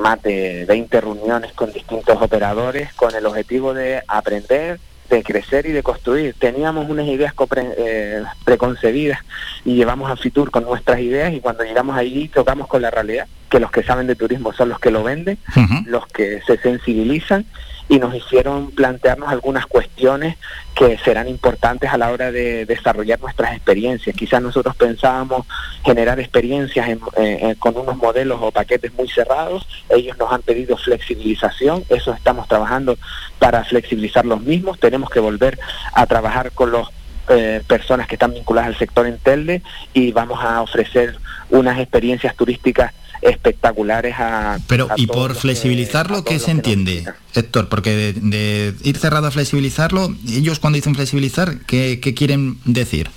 más 0.00 0.22
de 0.22 0.64
20 0.66 1.00
reuniones 1.00 1.52
con 1.52 1.72
distintos 1.72 2.20
operadores 2.20 2.92
con 2.94 3.14
el 3.14 3.26
objetivo 3.26 3.74
de 3.74 4.02
aprender, 4.06 4.78
de 5.10 5.22
crecer 5.22 5.66
y 5.66 5.72
de 5.72 5.82
construir. 5.82 6.34
Teníamos 6.38 6.88
unas 6.88 7.06
ideas 7.06 7.34
eh, 7.56 8.22
preconcebidas 8.44 9.20
y 9.64 9.74
llevamos 9.74 10.10
a 10.10 10.16
Fitur 10.16 10.50
con 10.50 10.64
nuestras 10.64 11.00
ideas 11.00 11.32
y 11.32 11.40
cuando 11.40 11.64
llegamos 11.64 11.96
allí 11.96 12.28
tocamos 12.28 12.68
con 12.68 12.82
la 12.82 12.90
realidad, 12.90 13.26
que 13.48 13.60
los 13.60 13.70
que 13.70 13.82
saben 13.82 14.06
de 14.06 14.16
turismo 14.16 14.52
son 14.52 14.68
los 14.68 14.78
que 14.78 14.90
lo 14.90 15.02
venden, 15.02 15.38
los 15.86 16.06
que 16.06 16.40
se 16.46 16.58
sensibilizan 16.58 17.46
y 17.88 17.98
nos 17.98 18.14
hicieron 18.14 18.70
plantearnos 18.72 19.28
algunas 19.30 19.66
cuestiones 19.66 20.36
que 20.74 20.98
serán 20.98 21.26
importantes 21.28 21.90
a 21.90 21.96
la 21.96 22.10
hora 22.10 22.30
de 22.30 22.66
desarrollar 22.66 23.18
nuestras 23.20 23.54
experiencias. 23.54 24.14
Quizás 24.14 24.42
nosotros 24.42 24.76
pensábamos 24.76 25.46
generar 25.84 26.20
experiencias 26.20 26.88
en- 26.88 27.00
eh, 27.16 27.38
eh, 27.42 27.54
con 27.58 27.76
unos 27.76 27.96
modelos 27.96 28.38
o 28.42 28.50
paquetes 28.52 28.92
muy 28.94 29.08
cerrados, 29.08 29.66
ellos 29.88 30.18
nos 30.18 30.30
han 30.32 30.42
pedido 30.42 30.76
flexibilización, 30.76 31.84
eso 31.88 32.12
estamos 32.12 32.46
trabajando 32.46 32.98
para 33.38 33.64
flexibilizar 33.64 34.26
los 34.26 34.40
mismos, 34.42 34.78
tenemos 34.78 35.08
que 35.10 35.20
volver 35.20 35.58
a 35.94 36.06
trabajar 36.06 36.52
con 36.52 36.70
los 36.70 36.88
eh, 37.30 37.62
personas 37.66 38.06
que 38.06 38.14
están 38.14 38.32
vinculadas 38.32 38.68
al 38.68 38.78
sector 38.78 39.06
en 39.06 39.62
y 39.92 40.12
vamos 40.12 40.42
a 40.42 40.62
ofrecer 40.62 41.16
unas 41.50 41.78
experiencias 41.78 42.34
turísticas 42.34 42.92
espectaculares 43.22 44.14
a 44.18 44.58
Pero, 44.66 44.88
a 44.90 44.94
y 44.96 45.06
por 45.06 45.28
los 45.30 45.36
que- 45.38 45.42
flexibilizarlo, 45.42 46.24
¿qué 46.24 46.38
se 46.38 46.50
entiende, 46.50 47.04
Héctor? 47.34 47.68
Porque 47.68 47.90
de, 47.94 48.12
de 48.14 48.74
ir 48.84 48.96
cerrado 48.98 49.26
a 49.26 49.30
flexibilizarlo, 49.30 50.14
ellos 50.28 50.58
cuando 50.58 50.76
dicen 50.76 50.94
flexibilizar, 50.94 51.58
¿qué, 51.66 52.00
qué 52.00 52.14
quieren 52.14 52.58
decir? 52.64 53.10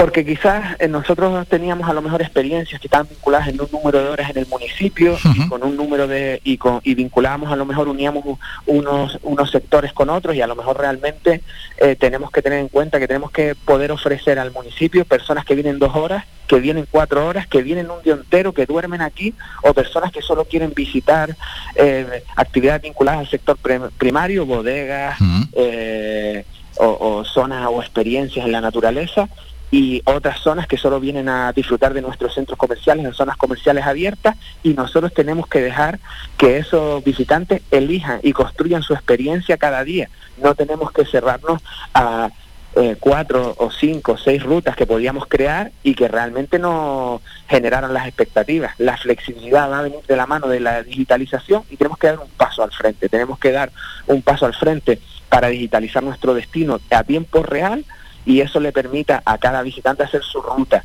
Porque 0.00 0.24
quizás 0.24 0.76
eh, 0.78 0.88
nosotros 0.88 1.46
teníamos 1.48 1.88
a 1.88 1.92
lo 1.92 2.00
mejor 2.02 2.22
experiencias 2.22 2.80
que 2.80 2.86
estaban 2.86 3.08
vinculadas 3.08 3.48
en 3.48 3.60
un 3.60 3.68
número 3.72 3.98
de 4.02 4.08
horas 4.08 4.30
en 4.30 4.38
el 4.38 4.46
municipio 4.46 5.16
y 5.34 5.48
con 5.48 5.62
un 5.62 5.76
número 5.76 6.06
de 6.06 6.40
y, 6.44 6.56
con, 6.56 6.80
y 6.84 6.94
vinculábamos 6.94 7.50
a 7.52 7.56
lo 7.56 7.64
mejor 7.64 7.88
uníamos 7.88 8.24
unos 8.66 9.18
unos 9.22 9.50
sectores 9.50 9.92
con 9.92 10.08
otros 10.10 10.34
y 10.36 10.40
a 10.40 10.46
lo 10.46 10.54
mejor 10.56 10.78
realmente 10.78 11.42
eh, 11.78 11.96
tenemos 11.96 12.30
que 12.30 12.42
tener 12.42 12.58
en 12.60 12.68
cuenta 12.68 12.98
que 12.98 13.06
tenemos 13.08 13.30
que 13.30 13.54
poder 13.54 13.90
ofrecer 13.92 14.38
al 14.38 14.52
municipio 14.52 15.04
personas 15.04 15.44
que 15.44 15.54
vienen 15.54 15.78
dos 15.78 15.94
horas, 15.96 16.24
que 16.46 16.60
vienen 16.60 16.86
cuatro 16.90 17.26
horas, 17.26 17.46
que 17.46 17.62
vienen 17.62 17.90
un 17.90 18.02
día 18.02 18.14
entero, 18.14 18.52
que 18.52 18.66
duermen 18.66 19.00
aquí 19.02 19.34
o 19.62 19.74
personas 19.74 20.12
que 20.12 20.22
solo 20.22 20.44
quieren 20.44 20.72
visitar 20.74 21.36
eh, 21.74 22.22
actividades 22.36 22.82
vinculadas 22.82 23.20
al 23.20 23.28
sector 23.28 23.56
prim- 23.56 23.90
primario, 23.98 24.46
bodegas, 24.46 25.18
eh, 25.52 26.44
o, 26.76 26.86
o 27.18 27.24
zonas 27.24 27.66
o 27.70 27.80
experiencias 27.82 28.46
en 28.46 28.52
la 28.52 28.60
naturaleza 28.60 29.28
y 29.70 30.02
otras 30.04 30.40
zonas 30.40 30.66
que 30.66 30.78
solo 30.78 31.00
vienen 31.00 31.28
a 31.28 31.52
disfrutar 31.52 31.94
de 31.94 32.02
nuestros 32.02 32.34
centros 32.34 32.58
comerciales, 32.58 33.04
en 33.04 33.12
zonas 33.12 33.36
comerciales 33.36 33.84
abiertas, 33.84 34.36
y 34.62 34.74
nosotros 34.74 35.12
tenemos 35.12 35.46
que 35.46 35.60
dejar 35.60 35.98
que 36.36 36.58
esos 36.58 37.02
visitantes 37.04 37.62
elijan 37.70 38.20
y 38.22 38.32
construyan 38.32 38.82
su 38.82 38.94
experiencia 38.94 39.56
cada 39.56 39.84
día. 39.84 40.08
No 40.42 40.54
tenemos 40.54 40.92
que 40.92 41.04
cerrarnos 41.04 41.62
a 41.92 42.30
eh, 42.76 42.96
cuatro 43.00 43.54
o 43.58 43.70
cinco 43.70 44.12
o 44.12 44.16
seis 44.18 44.42
rutas 44.42 44.76
que 44.76 44.86
podíamos 44.86 45.26
crear 45.26 45.72
y 45.82 45.94
que 45.94 46.06
realmente 46.06 46.58
no 46.58 47.20
generaron 47.48 47.92
las 47.92 48.06
expectativas. 48.06 48.74
La 48.78 48.96
flexibilidad 48.96 49.70
va 49.70 49.80
a 49.80 49.82
venir 49.82 50.00
de 50.06 50.16
la 50.16 50.26
mano 50.26 50.48
de 50.48 50.60
la 50.60 50.82
digitalización 50.82 51.64
y 51.70 51.76
tenemos 51.76 51.98
que 51.98 52.08
dar 52.08 52.18
un 52.18 52.28
paso 52.28 52.62
al 52.62 52.70
frente. 52.70 53.08
Tenemos 53.08 53.38
que 53.38 53.52
dar 53.52 53.72
un 54.06 54.22
paso 54.22 54.46
al 54.46 54.54
frente 54.54 55.00
para 55.28 55.48
digitalizar 55.48 56.02
nuestro 56.02 56.34
destino 56.34 56.78
a 56.90 57.02
tiempo 57.04 57.42
real 57.42 57.84
y 58.24 58.40
eso 58.40 58.60
le 58.60 58.72
permita 58.72 59.22
a 59.24 59.38
cada 59.38 59.62
visitante 59.62 60.02
hacer 60.02 60.22
su 60.22 60.40
ruta. 60.40 60.84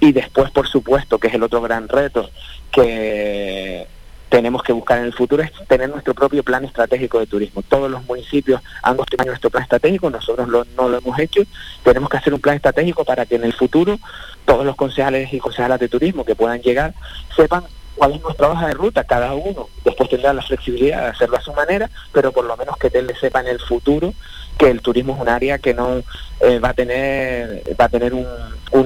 Y 0.00 0.12
después, 0.12 0.50
por 0.50 0.66
supuesto, 0.66 1.18
que 1.18 1.28
es 1.28 1.34
el 1.34 1.42
otro 1.42 1.60
gran 1.60 1.88
reto 1.88 2.30
que 2.70 3.86
tenemos 4.30 4.62
que 4.62 4.72
buscar 4.72 4.98
en 4.98 5.04
el 5.04 5.12
futuro, 5.12 5.42
es 5.42 5.50
tener 5.66 5.90
nuestro 5.90 6.14
propio 6.14 6.42
plan 6.42 6.64
estratégico 6.64 7.18
de 7.18 7.26
turismo. 7.26 7.62
Todos 7.62 7.90
los 7.90 8.04
municipios 8.04 8.62
han 8.82 8.96
construido 8.96 9.26
nuestro 9.26 9.50
plan 9.50 9.64
estratégico, 9.64 10.08
nosotros 10.08 10.48
no 10.48 10.88
lo 10.88 10.98
hemos 10.98 11.18
hecho. 11.18 11.42
Tenemos 11.82 12.08
que 12.08 12.16
hacer 12.16 12.32
un 12.32 12.40
plan 12.40 12.56
estratégico 12.56 13.04
para 13.04 13.26
que 13.26 13.34
en 13.34 13.44
el 13.44 13.52
futuro 13.52 13.98
todos 14.44 14.64
los 14.64 14.76
concejales 14.76 15.32
y 15.32 15.38
concejalas 15.38 15.80
de 15.80 15.88
turismo 15.88 16.24
que 16.24 16.36
puedan 16.36 16.62
llegar 16.62 16.94
sepan 17.36 17.64
cuál 17.96 18.12
es 18.12 18.22
nuestra 18.22 18.48
hoja 18.48 18.68
de 18.68 18.74
ruta, 18.74 19.04
cada 19.04 19.34
uno. 19.34 19.68
Después 19.84 20.08
tendrá 20.08 20.32
la 20.32 20.42
flexibilidad 20.42 21.02
de 21.02 21.08
hacerlo 21.08 21.36
a 21.36 21.40
su 21.42 21.52
manera, 21.52 21.90
pero 22.12 22.32
por 22.32 22.44
lo 22.44 22.56
menos 22.56 22.76
que 22.78 22.88
él 22.94 23.08
le 23.08 23.16
sepa 23.16 23.40
en 23.40 23.48
el 23.48 23.60
futuro 23.60 24.14
que 24.60 24.70
el 24.70 24.82
turismo 24.82 25.14
es 25.14 25.20
un 25.22 25.28
área 25.30 25.58
que 25.58 25.72
no 25.72 26.02
eh, 26.40 26.58
va 26.58 26.68
a 26.68 26.74
tener 26.74 27.62
va 27.80 27.86
a 27.86 27.88
tener 27.88 28.12
un, 28.12 28.26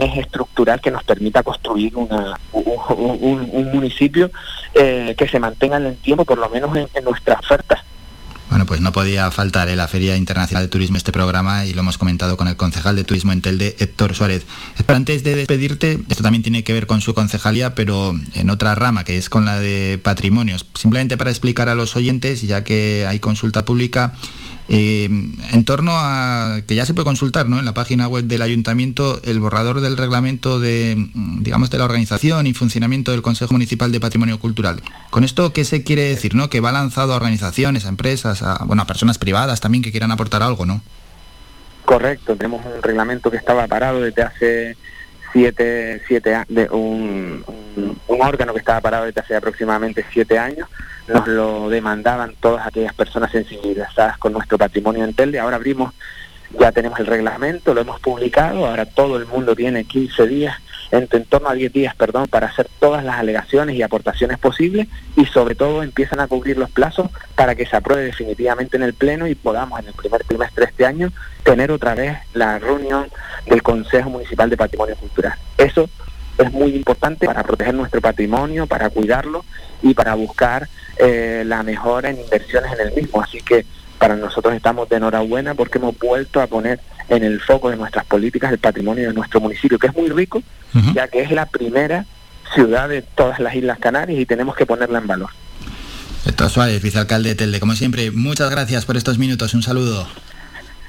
eje 0.03 0.21
estructural 0.21 0.81
que 0.81 0.91
nos 0.93 1.03
permita 1.03 1.43
construir 1.43 1.97
una, 1.97 2.39
un, 2.53 2.65
un- 3.21 3.49
un 3.53 3.73
municipio 3.73 4.31
eh, 4.75 5.15
que 5.19 5.27
se 5.29 5.41
mantenga 5.41 5.77
en 5.79 5.87
el 5.87 5.97
tiempo, 5.97 6.25
por 6.25 6.39
lo 6.39 6.49
menos 6.49 6.77
en, 6.77 6.87
en 6.95 7.05
nuestra 7.05 7.35
oferta. 7.35 7.83
Bueno, 8.51 8.67
pues 8.67 8.81
no 8.81 8.93
podía 8.93 9.29
faltar 9.33 9.69
en 9.69 9.79
la 9.79 9.89
Feria 9.89 10.17
Internacional 10.17 10.63
de 10.65 10.69
Turismo 10.69 10.97
este 10.97 11.11
programa 11.11 11.65
y 11.67 11.73
lo 11.73 11.81
hemos 11.81 11.99
comentado 11.99 12.37
con 12.37 12.47
el 12.47 12.57
concejal 12.57 12.95
de 12.95 13.03
Turismo 13.03 13.33
en 13.33 13.43
Telde, 13.43 13.75
Héctor 13.81 14.15
Suárez. 14.15 14.47
Pero 14.87 14.97
antes 14.97 15.25
de 15.25 15.35
despedirte, 15.35 15.99
esto 16.09 16.23
también 16.23 16.43
tiene 16.45 16.63
que 16.63 16.73
ver 16.73 16.87
con 16.87 17.01
su 17.01 17.15
concejalía, 17.15 17.75
pero 17.75 18.15
en 18.35 18.51
otra 18.51 18.77
rama, 18.77 19.03
que 19.03 19.17
es 19.19 19.29
con 19.29 19.45
la 19.45 19.59
de 19.59 19.99
patrimonios. 20.01 20.67
Simplemente 20.75 21.17
para 21.17 21.31
explicar 21.31 21.69
a 21.69 21.75
los 21.75 21.97
oyentes, 21.97 22.43
ya 22.43 22.63
que 22.63 23.07
hay 23.09 23.19
consulta 23.19 23.65
pública, 23.65 24.13
eh, 24.69 25.05
en 25.05 25.65
torno 25.65 25.93
a 25.95 26.63
que 26.67 26.75
ya 26.75 26.87
se 26.87 26.95
puede 26.95 27.05
consultar 27.05 27.49
¿no? 27.49 27.59
en 27.59 27.67
la 27.67 27.75
página 27.75 28.09
web 28.09 28.25
del 28.25 28.41
ayuntamiento 28.41 29.21
el 29.23 29.39
borrador 29.39 29.83
del 29.83 29.99
reglamento 29.99 30.59
de 30.59 30.95
mm, 30.97 31.43
digamos 31.43 31.69
de 31.69 31.77
la 31.77 31.85
organización 31.85 32.47
y 32.47 32.55
funcionamiento 32.55 33.11
del 33.11 33.21
Consejo 33.21 33.53
Municipal 33.53 33.93
de 33.93 34.01
Patrimonio 34.01 34.39
Cultural. 34.39 34.81
Con 35.11 35.23
esto 35.23 35.53
qué 35.53 35.65
se 35.65 35.85
quiere 35.85 36.03
decir, 36.03 36.35
¿no? 36.35 36.49
Que 36.49 36.61
va 36.61 36.73
lanzado 36.73 37.13
a 37.13 37.17
organizaciones, 37.17 37.85
a 37.85 37.91
empresas, 37.91 38.43
a 38.43 38.65
bueno 38.65 38.83
a 38.83 38.87
personas 38.87 39.19
privadas 39.19 39.61
también 39.61 39.85
que 39.85 39.91
quieran 39.91 40.11
aportar 40.13 40.43
algo, 40.43 40.65
¿no? 40.65 40.81
Correcto, 41.85 42.35
tenemos 42.35 42.65
un 42.65 42.83
reglamento 42.83 43.31
que 43.31 43.37
estaba 43.37 43.67
parado 43.67 44.01
desde 44.01 44.23
hace 44.23 44.77
siete, 45.31 46.01
siete 46.09 46.39
de 46.49 46.71
un, 46.71 47.45
un 48.09 48.23
órgano 48.23 48.55
que 48.55 48.61
estaba 48.61 48.81
parado 48.81 49.05
desde 49.05 49.21
hace 49.21 49.37
aproximadamente 49.37 50.07
siete 50.11 50.39
años. 50.39 50.69
Nos 51.09 51.27
lo 51.29 51.69
demandaban 51.69 52.35
todas 52.41 52.67
aquellas 52.67 52.95
personas 52.95 53.31
sensibilizadas 53.31 54.17
con 54.19 54.33
nuestro 54.33 54.57
patrimonio 54.57 55.05
en 55.05 55.15
Telde. 55.15 55.39
Ahora 55.39 55.57
abrimos, 55.57 55.93
ya 56.59 56.73
tenemos 56.73 56.99
el 56.99 57.07
reglamento, 57.07 57.75
lo 57.75 57.83
hemos 57.83 58.01
publicado, 58.01 58.67
ahora 58.67 58.87
todo 58.87 59.19
el 59.19 59.27
mundo 59.27 59.55
tiene 59.55 59.85
15 59.85 60.27
días, 60.27 60.57
en, 60.91 61.09
en 61.11 61.25
torno 61.27 61.49
a 61.49 61.55
10 61.55 61.73
días, 61.73 61.95
perdón, 61.95 62.27
para 62.29 62.47
hacer 62.47 62.69
todas 62.79 63.05
las 63.05 63.17
alegaciones 63.17 63.77
y 63.77 63.83
aportaciones 63.83 64.39
posibles 64.39 64.89
y 65.17 65.27
sobre 65.27 65.55
todo 65.55 65.83
empiezan 65.83 66.21
a 66.21 66.27
cubrir 66.27 66.57
los 66.57 66.71
plazos 66.71 67.11
para 67.35 67.55
que 67.55 67.67
se 67.67 67.77
apruebe 67.77 68.05
definitivamente 68.05 68.77
en 68.77 68.85
el 68.85 68.95
Pleno 68.95 69.27
y 69.27 69.35
podamos 69.35 69.81
en 69.81 69.89
el 69.89 69.95
primer 69.95 70.25
trimestre 70.25 70.65
de 70.65 70.71
este 70.71 70.87
año 70.87 71.13
tener 71.43 71.71
otra 71.71 71.95
vez 71.95 72.19
la 72.33 72.59
reunión 72.59 73.09
del 73.47 73.63
Consejo 73.63 74.09
Municipal 74.09 74.49
de 74.49 74.57
Patrimonio 74.57 74.97
Cultural. 74.97 75.35
Eso 75.59 75.89
es 76.39 76.53
muy 76.53 76.75
importante 76.75 77.27
para 77.27 77.43
proteger 77.43 77.75
nuestro 77.75 78.01
patrimonio, 78.01 78.67
para 78.67 78.91
cuidarlo 78.91 79.45
y 79.83 79.95
para 79.95 80.15
buscar 80.15 80.69
eh, 80.97 81.43
la 81.47 81.63
mejora 81.63 82.11
en 82.11 82.21
inversiones 82.21 82.73
en 82.73 82.89
el 82.89 82.95
mismo. 82.95 83.23
Así 83.23 83.41
que 83.41 83.65
para 83.99 84.17
nosotros 84.17 84.55
estamos 84.55 84.89
de 84.89 84.97
enhorabuena 84.97 85.55
porque 85.55 85.79
hemos 85.79 85.99
vuelto 85.99 86.41
a 86.41 86.47
poner 86.47 86.81
en 87.09 87.23
el 87.23 87.41
foco 87.41 87.71
de 87.71 87.77
nuestras 87.77 88.05
políticas 88.05 88.53
el 88.53 88.59
patrimonio 88.59 89.09
de 89.09 89.15
nuestro 89.15 89.41
municipio, 89.41 89.79
que 89.79 89.89
es 89.89 89.95
muy 89.95 90.09
rico, 90.09 90.43
ya 90.95 91.09
que 91.09 91.21
es 91.21 91.31
la 91.31 91.47
primera 91.47 92.07
ciudad 92.55 92.89
de 92.89 93.03
todas 93.03 93.41
las 93.41 93.55
Islas 93.55 93.79
Canarias 93.79 94.19
y 94.19 94.27
tenemos 94.27 94.57
que 94.57 94.67
ponerla 94.67 94.99
en 94.99 95.07
valor. 95.07 95.31
Héctor 96.27 96.51
Suárez, 96.51 96.83
vicealcalde 96.83 97.31
de 97.31 97.35
Telde, 97.35 97.61
como 97.61 97.75
siempre, 97.75 98.11
muchas 98.11 98.51
gracias 98.51 98.85
por 98.87 98.97
estos 98.97 99.19
minutos, 99.19 99.53
un 99.55 99.63
saludo. 99.63 100.07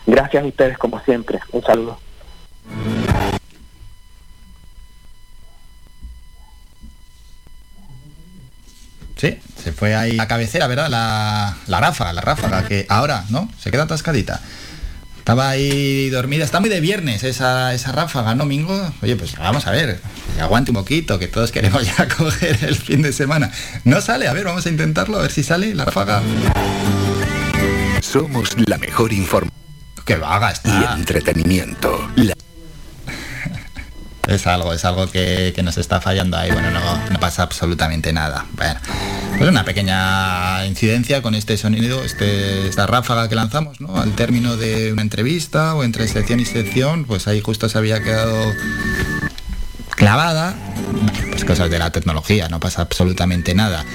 Gracias 0.06 0.44
a 0.44 0.48
ustedes 0.48 0.78
como 0.78 1.00
siempre. 1.04 1.40
Un 1.52 1.64
saludo. 1.64 2.00
Sí, 9.16 9.38
se 9.66 9.72
fue 9.72 9.96
ahí 9.96 10.12
la 10.12 10.28
cabecera, 10.28 10.68
¿verdad? 10.68 10.90
La, 10.92 11.58
la 11.66 11.80
ráfaga, 11.80 12.14
la 12.14 12.22
ráfaga, 12.22 12.68
que 12.68 12.86
ahora, 12.88 13.26
¿no? 13.30 13.52
Se 13.60 13.72
queda 13.72 13.84
atascadita. 13.84 14.40
Estaba 15.18 15.50
ahí 15.50 16.08
dormida, 16.12 16.46
está 16.46 16.60
muy 16.60 16.70
de 16.70 16.80
viernes 16.82 17.24
esa, 17.24 17.74
esa 17.74 17.92
ráfaga, 17.92 18.36
¿no, 18.36 18.46
Mingo? 18.46 18.94
Oye, 19.02 19.16
pues 19.16 19.36
vamos 19.40 19.66
a 19.66 19.72
ver, 19.72 20.00
aguante 20.40 20.70
un 20.70 20.76
poquito, 20.76 21.18
que 21.18 21.28
todos 21.28 21.52
queremos 21.52 21.84
ya 21.84 22.08
coger 22.18 22.60
el 22.64 22.76
fin 22.76 23.02
de 23.02 23.12
semana. 23.12 23.50
No 23.86 24.02
sale, 24.02 24.28
a 24.28 24.34
ver, 24.34 24.46
vamos 24.46 24.68
a 24.68 24.70
intentarlo, 24.70 25.18
a 25.18 25.24
ver 25.24 25.32
si 25.32 25.42
sale 25.42 25.74
la 25.74 25.86
ráfaga. 25.86 26.22
Somos 28.02 28.50
la 28.68 28.78
mejor 28.78 29.12
información. 29.14 29.52
Que 30.06 30.18
vaga 30.18 30.54
Y 30.64 31.00
entretenimiento. 31.00 32.08
La- 32.18 32.36
es 34.28 34.48
algo, 34.48 34.74
es 34.74 34.86
algo 34.86 35.08
que, 35.08 35.54
nos 35.64 35.78
está 35.78 36.02
fallando 36.02 36.38
ahí. 36.38 36.52
Bueno, 36.52 36.70
no, 36.72 37.20
pasa 37.20 37.44
absolutamente 37.44 38.14
nada. 38.14 38.46
Bueno, 38.56 38.80
pues 39.38 39.50
una 39.50 39.66
pequeña 39.66 40.66
incidencia 40.66 41.22
con 41.22 41.36
este 41.36 41.58
sonido, 41.58 42.04
este, 42.04 42.68
esta 42.68 42.88
ráfaga 42.88 43.30
que 43.30 43.36
lanzamos, 43.36 43.82
¿no? 43.82 43.98
Al 43.98 44.14
término 44.14 44.58
de 44.58 44.94
una 44.94 45.02
entrevista 45.02 45.76
o 45.76 45.84
entre 45.84 46.08
sección 46.08 46.40
y 46.40 46.46
sección, 46.46 47.06
pues 47.06 47.28
ahí 47.28 47.42
justo 47.42 47.70
se 47.70 47.78
había 47.78 48.02
quedado 48.02 48.54
clavada. 49.96 50.56
Pues 51.32 51.46
cosas 51.46 51.70
de 51.70 51.80
la 51.80 51.92
tecnología, 51.92 52.48
no 52.50 52.60
pasa 52.60 52.82
absolutamente 52.82 53.54
nada. 53.56 53.86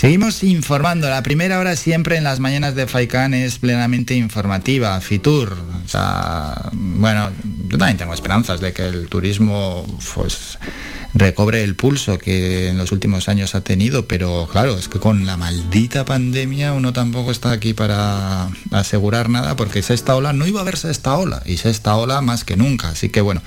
Seguimos 0.00 0.42
informando. 0.44 1.10
La 1.10 1.22
primera 1.22 1.58
hora 1.58 1.76
siempre 1.76 2.16
en 2.16 2.24
las 2.24 2.40
mañanas 2.40 2.74
de 2.74 2.86
FAICAN 2.86 3.34
es 3.34 3.58
plenamente 3.58 4.14
informativa. 4.14 4.98
Fitur. 5.02 5.58
O 5.84 5.88
sea, 5.88 6.70
bueno, 6.72 7.28
yo 7.68 7.76
también 7.76 7.98
tengo 7.98 8.14
esperanzas 8.14 8.62
de 8.62 8.72
que 8.72 8.88
el 8.88 9.08
turismo 9.08 9.84
pues, 10.14 10.58
recobre 11.12 11.62
el 11.64 11.76
pulso 11.76 12.16
que 12.16 12.68
en 12.68 12.78
los 12.78 12.92
últimos 12.92 13.28
años 13.28 13.54
ha 13.54 13.60
tenido, 13.60 14.08
pero 14.08 14.48
claro, 14.50 14.78
es 14.78 14.88
que 14.88 14.98
con 14.98 15.26
la 15.26 15.36
maldita 15.36 16.06
pandemia 16.06 16.72
uno 16.72 16.94
tampoco 16.94 17.30
está 17.30 17.50
aquí 17.50 17.74
para 17.74 18.48
asegurar 18.70 19.28
nada 19.28 19.54
porque 19.54 19.80
esta 19.80 20.16
ola 20.16 20.32
no 20.32 20.46
iba 20.46 20.62
a 20.62 20.64
verse 20.64 20.90
esta 20.90 21.14
ola 21.18 21.42
y 21.44 21.56
esta 21.56 21.94
ola 21.94 22.22
más 22.22 22.44
que 22.44 22.56
nunca. 22.56 22.88
Así 22.88 23.10
que 23.10 23.20
bueno, 23.20 23.42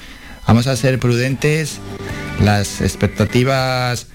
vamos 0.45 0.67
a 0.67 0.75
ser 0.75 0.99
prudentes. 0.99 1.79
Las 2.39 2.81
expectativas 2.81 4.05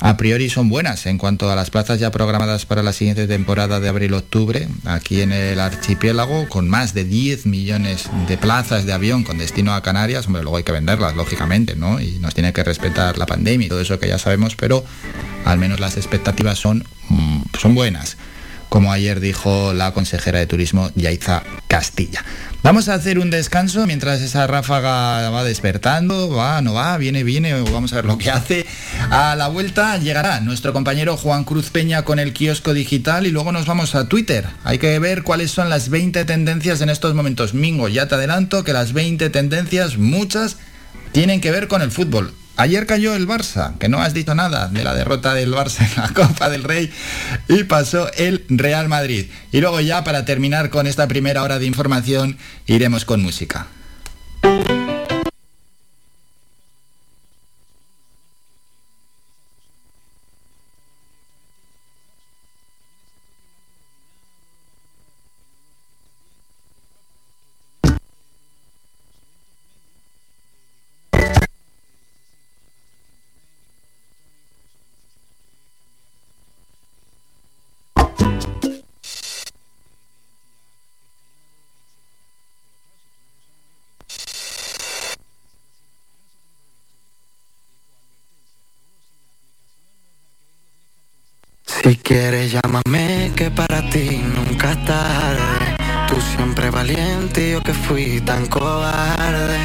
a 0.00 0.16
priori 0.16 0.48
son 0.48 0.70
buenas 0.70 1.04
en 1.04 1.18
cuanto 1.18 1.50
a 1.50 1.54
las 1.54 1.68
plazas 1.70 2.00
ya 2.00 2.10
programadas 2.10 2.64
para 2.64 2.82
la 2.82 2.94
siguiente 2.94 3.26
temporada 3.26 3.80
de 3.80 3.88
abril-octubre, 3.88 4.66
aquí 4.86 5.20
en 5.20 5.30
el 5.30 5.60
archipiélago, 5.60 6.48
con 6.48 6.68
más 6.70 6.94
de 6.94 7.04
10 7.04 7.44
millones 7.44 8.08
de 8.26 8.38
plazas 8.38 8.86
de 8.86 8.94
avión 8.94 9.24
con 9.24 9.36
destino 9.36 9.74
a 9.74 9.82
Canarias. 9.82 10.26
Hombre, 10.26 10.42
luego 10.42 10.56
hay 10.56 10.64
que 10.64 10.72
venderlas, 10.72 11.14
lógicamente, 11.16 11.76
¿no? 11.76 12.00
Y 12.00 12.18
nos 12.18 12.34
tiene 12.34 12.54
que 12.54 12.64
respetar 12.64 13.18
la 13.18 13.26
pandemia 13.26 13.66
y 13.66 13.68
todo 13.68 13.80
eso 13.80 13.98
que 13.98 14.08
ya 14.08 14.18
sabemos, 14.18 14.56
pero 14.56 14.84
al 15.44 15.58
menos 15.58 15.80
las 15.80 15.98
expectativas 15.98 16.58
son, 16.58 16.84
mm, 17.10 17.42
son 17.58 17.74
buenas 17.74 18.16
como 18.70 18.92
ayer 18.92 19.18
dijo 19.18 19.74
la 19.74 19.92
consejera 19.92 20.38
de 20.38 20.46
Turismo 20.46 20.90
Yaiza 20.94 21.42
Castilla. 21.66 22.24
Vamos 22.62 22.90
a 22.90 22.94
hacer 22.94 23.18
un 23.18 23.30
descanso 23.30 23.86
mientras 23.86 24.20
esa 24.20 24.46
ráfaga 24.46 25.30
va 25.30 25.44
despertando, 25.44 26.28
va, 26.28 26.60
no 26.60 26.74
va, 26.74 26.98
viene, 26.98 27.24
viene, 27.24 27.54
vamos 27.62 27.92
a 27.94 27.96
ver 27.96 28.04
lo 28.04 28.18
que 28.18 28.30
hace. 28.30 28.66
A 29.10 29.34
la 29.34 29.48
vuelta 29.48 29.96
llegará 29.96 30.40
nuestro 30.40 30.74
compañero 30.74 31.16
Juan 31.16 31.44
Cruz 31.44 31.70
Peña 31.70 32.02
con 32.02 32.18
el 32.18 32.34
kiosco 32.34 32.74
digital 32.74 33.26
y 33.26 33.30
luego 33.30 33.50
nos 33.50 33.64
vamos 33.64 33.94
a 33.94 34.08
Twitter. 34.08 34.46
Hay 34.62 34.76
que 34.76 34.98
ver 34.98 35.22
cuáles 35.22 35.50
son 35.50 35.70
las 35.70 35.88
20 35.88 36.26
tendencias 36.26 36.82
en 36.82 36.90
estos 36.90 37.14
momentos. 37.14 37.54
Mingo, 37.54 37.88
ya 37.88 38.08
te 38.08 38.16
adelanto 38.16 38.62
que 38.62 38.74
las 38.74 38.92
20 38.92 39.30
tendencias, 39.30 39.96
muchas, 39.96 40.58
tienen 41.12 41.40
que 41.40 41.52
ver 41.52 41.66
con 41.66 41.80
el 41.80 41.90
fútbol. 41.90 42.34
Ayer 42.56 42.86
cayó 42.86 43.14
el 43.14 43.26
Barça, 43.26 43.78
que 43.78 43.88
no 43.88 44.00
has 44.00 44.12
dicho 44.12 44.34
nada 44.34 44.68
de 44.68 44.84
la 44.84 44.94
derrota 44.94 45.34
del 45.34 45.52
Barça 45.52 45.88
en 45.88 45.96
la 45.96 46.08
Copa 46.14 46.50
del 46.50 46.64
Rey, 46.64 46.92
y 47.48 47.64
pasó 47.64 48.10
el 48.14 48.44
Real 48.48 48.88
Madrid. 48.88 49.26
Y 49.52 49.60
luego 49.60 49.80
ya, 49.80 50.04
para 50.04 50.24
terminar 50.24 50.70
con 50.70 50.86
esta 50.86 51.08
primera 51.08 51.42
hora 51.42 51.58
de 51.58 51.66
información, 51.66 52.36
iremos 52.66 53.04
con 53.04 53.22
música. 53.22 53.66
Si 91.90 91.96
quieres 91.96 92.52
llámame 92.52 93.32
que 93.34 93.50
para 93.50 93.82
ti 93.90 94.22
nunca 94.22 94.70
es 94.70 94.84
tarde. 94.84 95.76
Tú 96.06 96.20
siempre 96.36 96.70
valiente 96.70 97.50
yo 97.50 97.60
que 97.64 97.74
fui 97.74 98.20
tan 98.20 98.46
cobarde. 98.46 99.58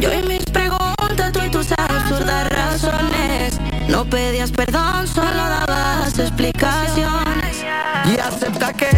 Yo 0.00 0.10
y 0.10 0.22
mis 0.22 0.46
preguntas, 0.46 1.30
tú 1.30 1.40
y 1.46 1.50
tus 1.50 1.70
absurdas 1.72 2.48
razones. 2.48 3.60
No 3.86 4.06
pedías 4.06 4.50
perdón, 4.50 5.06
solo 5.06 5.28
dabas 5.28 6.18
explicaciones. 6.18 7.62
Y 8.06 8.18
acepta 8.18 8.72
que 8.72 8.88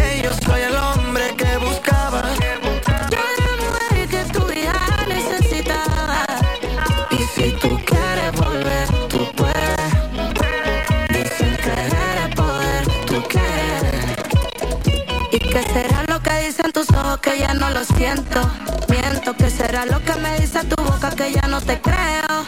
¿Qué 15.51 15.61
será 15.63 16.05
lo 16.07 16.21
que 16.21 16.33
dicen 16.45 16.71
tus 16.71 16.89
ojos 16.91 17.19
que 17.19 17.37
ya 17.37 17.53
no 17.53 17.69
lo 17.71 17.83
siento? 17.83 18.39
Miento, 18.87 19.35
¿qué 19.35 19.49
será 19.49 19.85
lo 19.85 20.01
que 20.01 20.15
me 20.15 20.39
dice 20.39 20.63
tu 20.63 20.81
boca 20.81 21.09
que 21.11 21.33
ya 21.33 21.45
no 21.49 21.59
te 21.59 21.81
creo? 21.81 22.45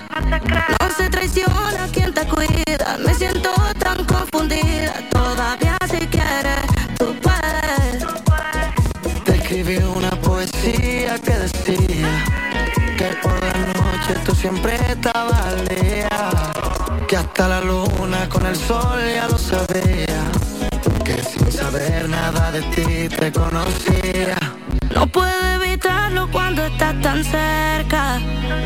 No 0.80 0.90
se 0.96 1.10
traiciona 1.10 1.90
quien 1.92 2.14
te 2.14 2.26
cuida, 2.26 2.98
me 3.06 3.14
siento 3.14 3.50
tan 3.78 4.06
confundida. 4.06 4.94
Todavía 5.12 5.78
si 5.92 6.08
quieres, 6.08 6.66
tú 6.98 7.14
puedes. 7.22 8.06
Te 9.26 9.36
escribí 9.36 9.78
una 9.80 10.12
poesía 10.22 11.20
que 11.20 11.34
decía 11.34 12.24
que 12.98 13.18
por 13.22 13.38
la 13.44 13.54
noche 13.74 14.16
tú 14.24 14.34
siempre 14.34 14.76
estabas 14.76 15.56
día, 15.68 16.30
que 17.10 17.18
hasta 17.18 17.50
la 17.50 17.60
luna 17.60 18.30
con 18.30 18.46
el 18.46 18.56
sol 18.56 19.02
ya 19.14 19.28
lo 19.28 19.38
sabía 19.38 20.43
nada 22.24 22.52
de 22.52 22.62
ti 22.74 23.10
te 23.20 23.32
conocía. 23.32 24.38
No 24.96 25.08
puedo 25.08 25.46
evitarlo 25.60 26.30
cuando 26.32 26.66
estás 26.66 26.96
tan 27.02 27.20
cerca. 27.24 28.02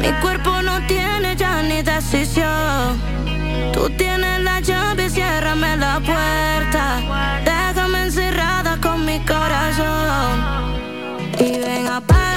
Mi 0.01 0.11
cuerpo 0.21 0.51
no 0.61 0.75
tiene 0.85 1.35
ya 1.35 1.63
ni 1.63 1.81
decisión. 1.81 2.87
Tú 3.73 3.89
tienes 4.01 4.37
la 4.49 4.59
llave, 4.59 5.09
ciérrame 5.09 5.71
la 5.77 5.95
puerta. 6.11 6.83
Déjame 7.49 7.97
encerrada 8.07 8.71
con 8.85 8.97
mi 9.05 9.19
corazón. 9.33 10.33
Y 11.39 11.49
ven, 11.63 11.87
apaga 11.87 12.27
la 12.33 12.36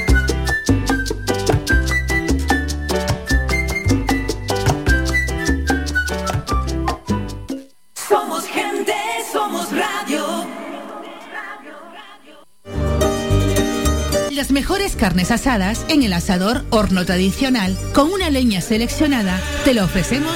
Carnes 15.01 15.31
asadas 15.31 15.83
en 15.89 16.03
el 16.03 16.13
asador 16.13 16.63
horno 16.69 17.07
tradicional 17.07 17.75
con 17.91 18.11
una 18.11 18.29
leña 18.29 18.61
seleccionada. 18.61 19.41
Te 19.65 19.73
lo 19.73 19.83
ofrecemos 19.83 20.35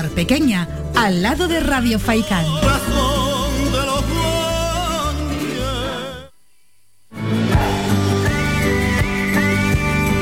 Pequeña, 0.09 0.67
al 0.95 1.21
lado 1.21 1.47
de 1.47 1.59
Radio 1.59 1.99
Faikán. 1.99 2.45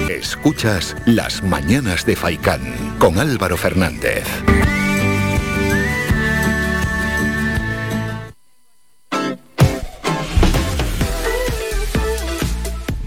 Escuchas 0.10 0.96
Las 1.06 1.44
Mañanas 1.44 2.06
de 2.06 2.16
Faikán 2.16 2.62
con 3.00 3.20
Álvaro 3.20 3.58
Fernández. 3.58 4.26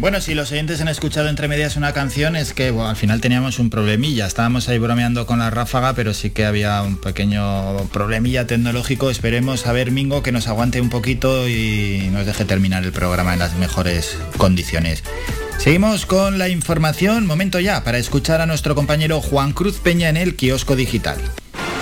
Bueno, 0.03 0.21
si 0.21 0.35
los 0.35 0.51
oyentes 0.51 0.81
han 0.81 0.89
escuchado 0.89 1.29
entre 1.29 1.47
medias 1.47 1.77
una 1.77 1.93
canción 1.93 2.35
es 2.35 2.55
que 2.55 2.75
al 2.77 2.97
final 2.97 3.21
teníamos 3.21 3.61
un 3.61 3.71
problemilla. 3.71 4.27
Estábamos 4.27 4.69
ahí 4.69 4.77
bromeando 4.81 5.27
con 5.27 5.39
la 5.39 5.49
ráfaga, 5.49 5.95
pero 5.95 6.13
sí 6.13 6.31
que 6.31 6.45
había 6.45 6.83
un 6.83 6.97
pequeño 6.97 7.77
problemilla 7.93 8.45
tecnológico. 8.45 9.11
Esperemos 9.11 9.65
a 9.69 9.73
ver 9.73 9.93
Mingo 9.93 10.25
que 10.25 10.33
nos 10.33 10.49
aguante 10.49 10.81
un 10.81 10.91
poquito 10.91 11.49
y 11.49 12.09
nos 12.11 12.27
deje 12.27 12.45
terminar 12.45 12.83
el 12.83 12.91
programa 12.91 13.33
en 13.33 13.39
las 13.39 13.55
mejores 13.55 14.19
condiciones. 14.39 15.05
Seguimos 15.59 16.05
con 16.05 16.37
la 16.37 16.49
información. 16.49 17.25
Momento 17.25 17.61
ya 17.61 17.85
para 17.85 17.99
escuchar 17.99 18.41
a 18.41 18.47
nuestro 18.47 18.75
compañero 18.75 19.21
Juan 19.21 19.53
Cruz 19.53 19.79
Peña 19.79 20.09
en 20.09 20.17
el 20.17 20.35
kiosco 20.35 20.75
digital. 20.75 21.19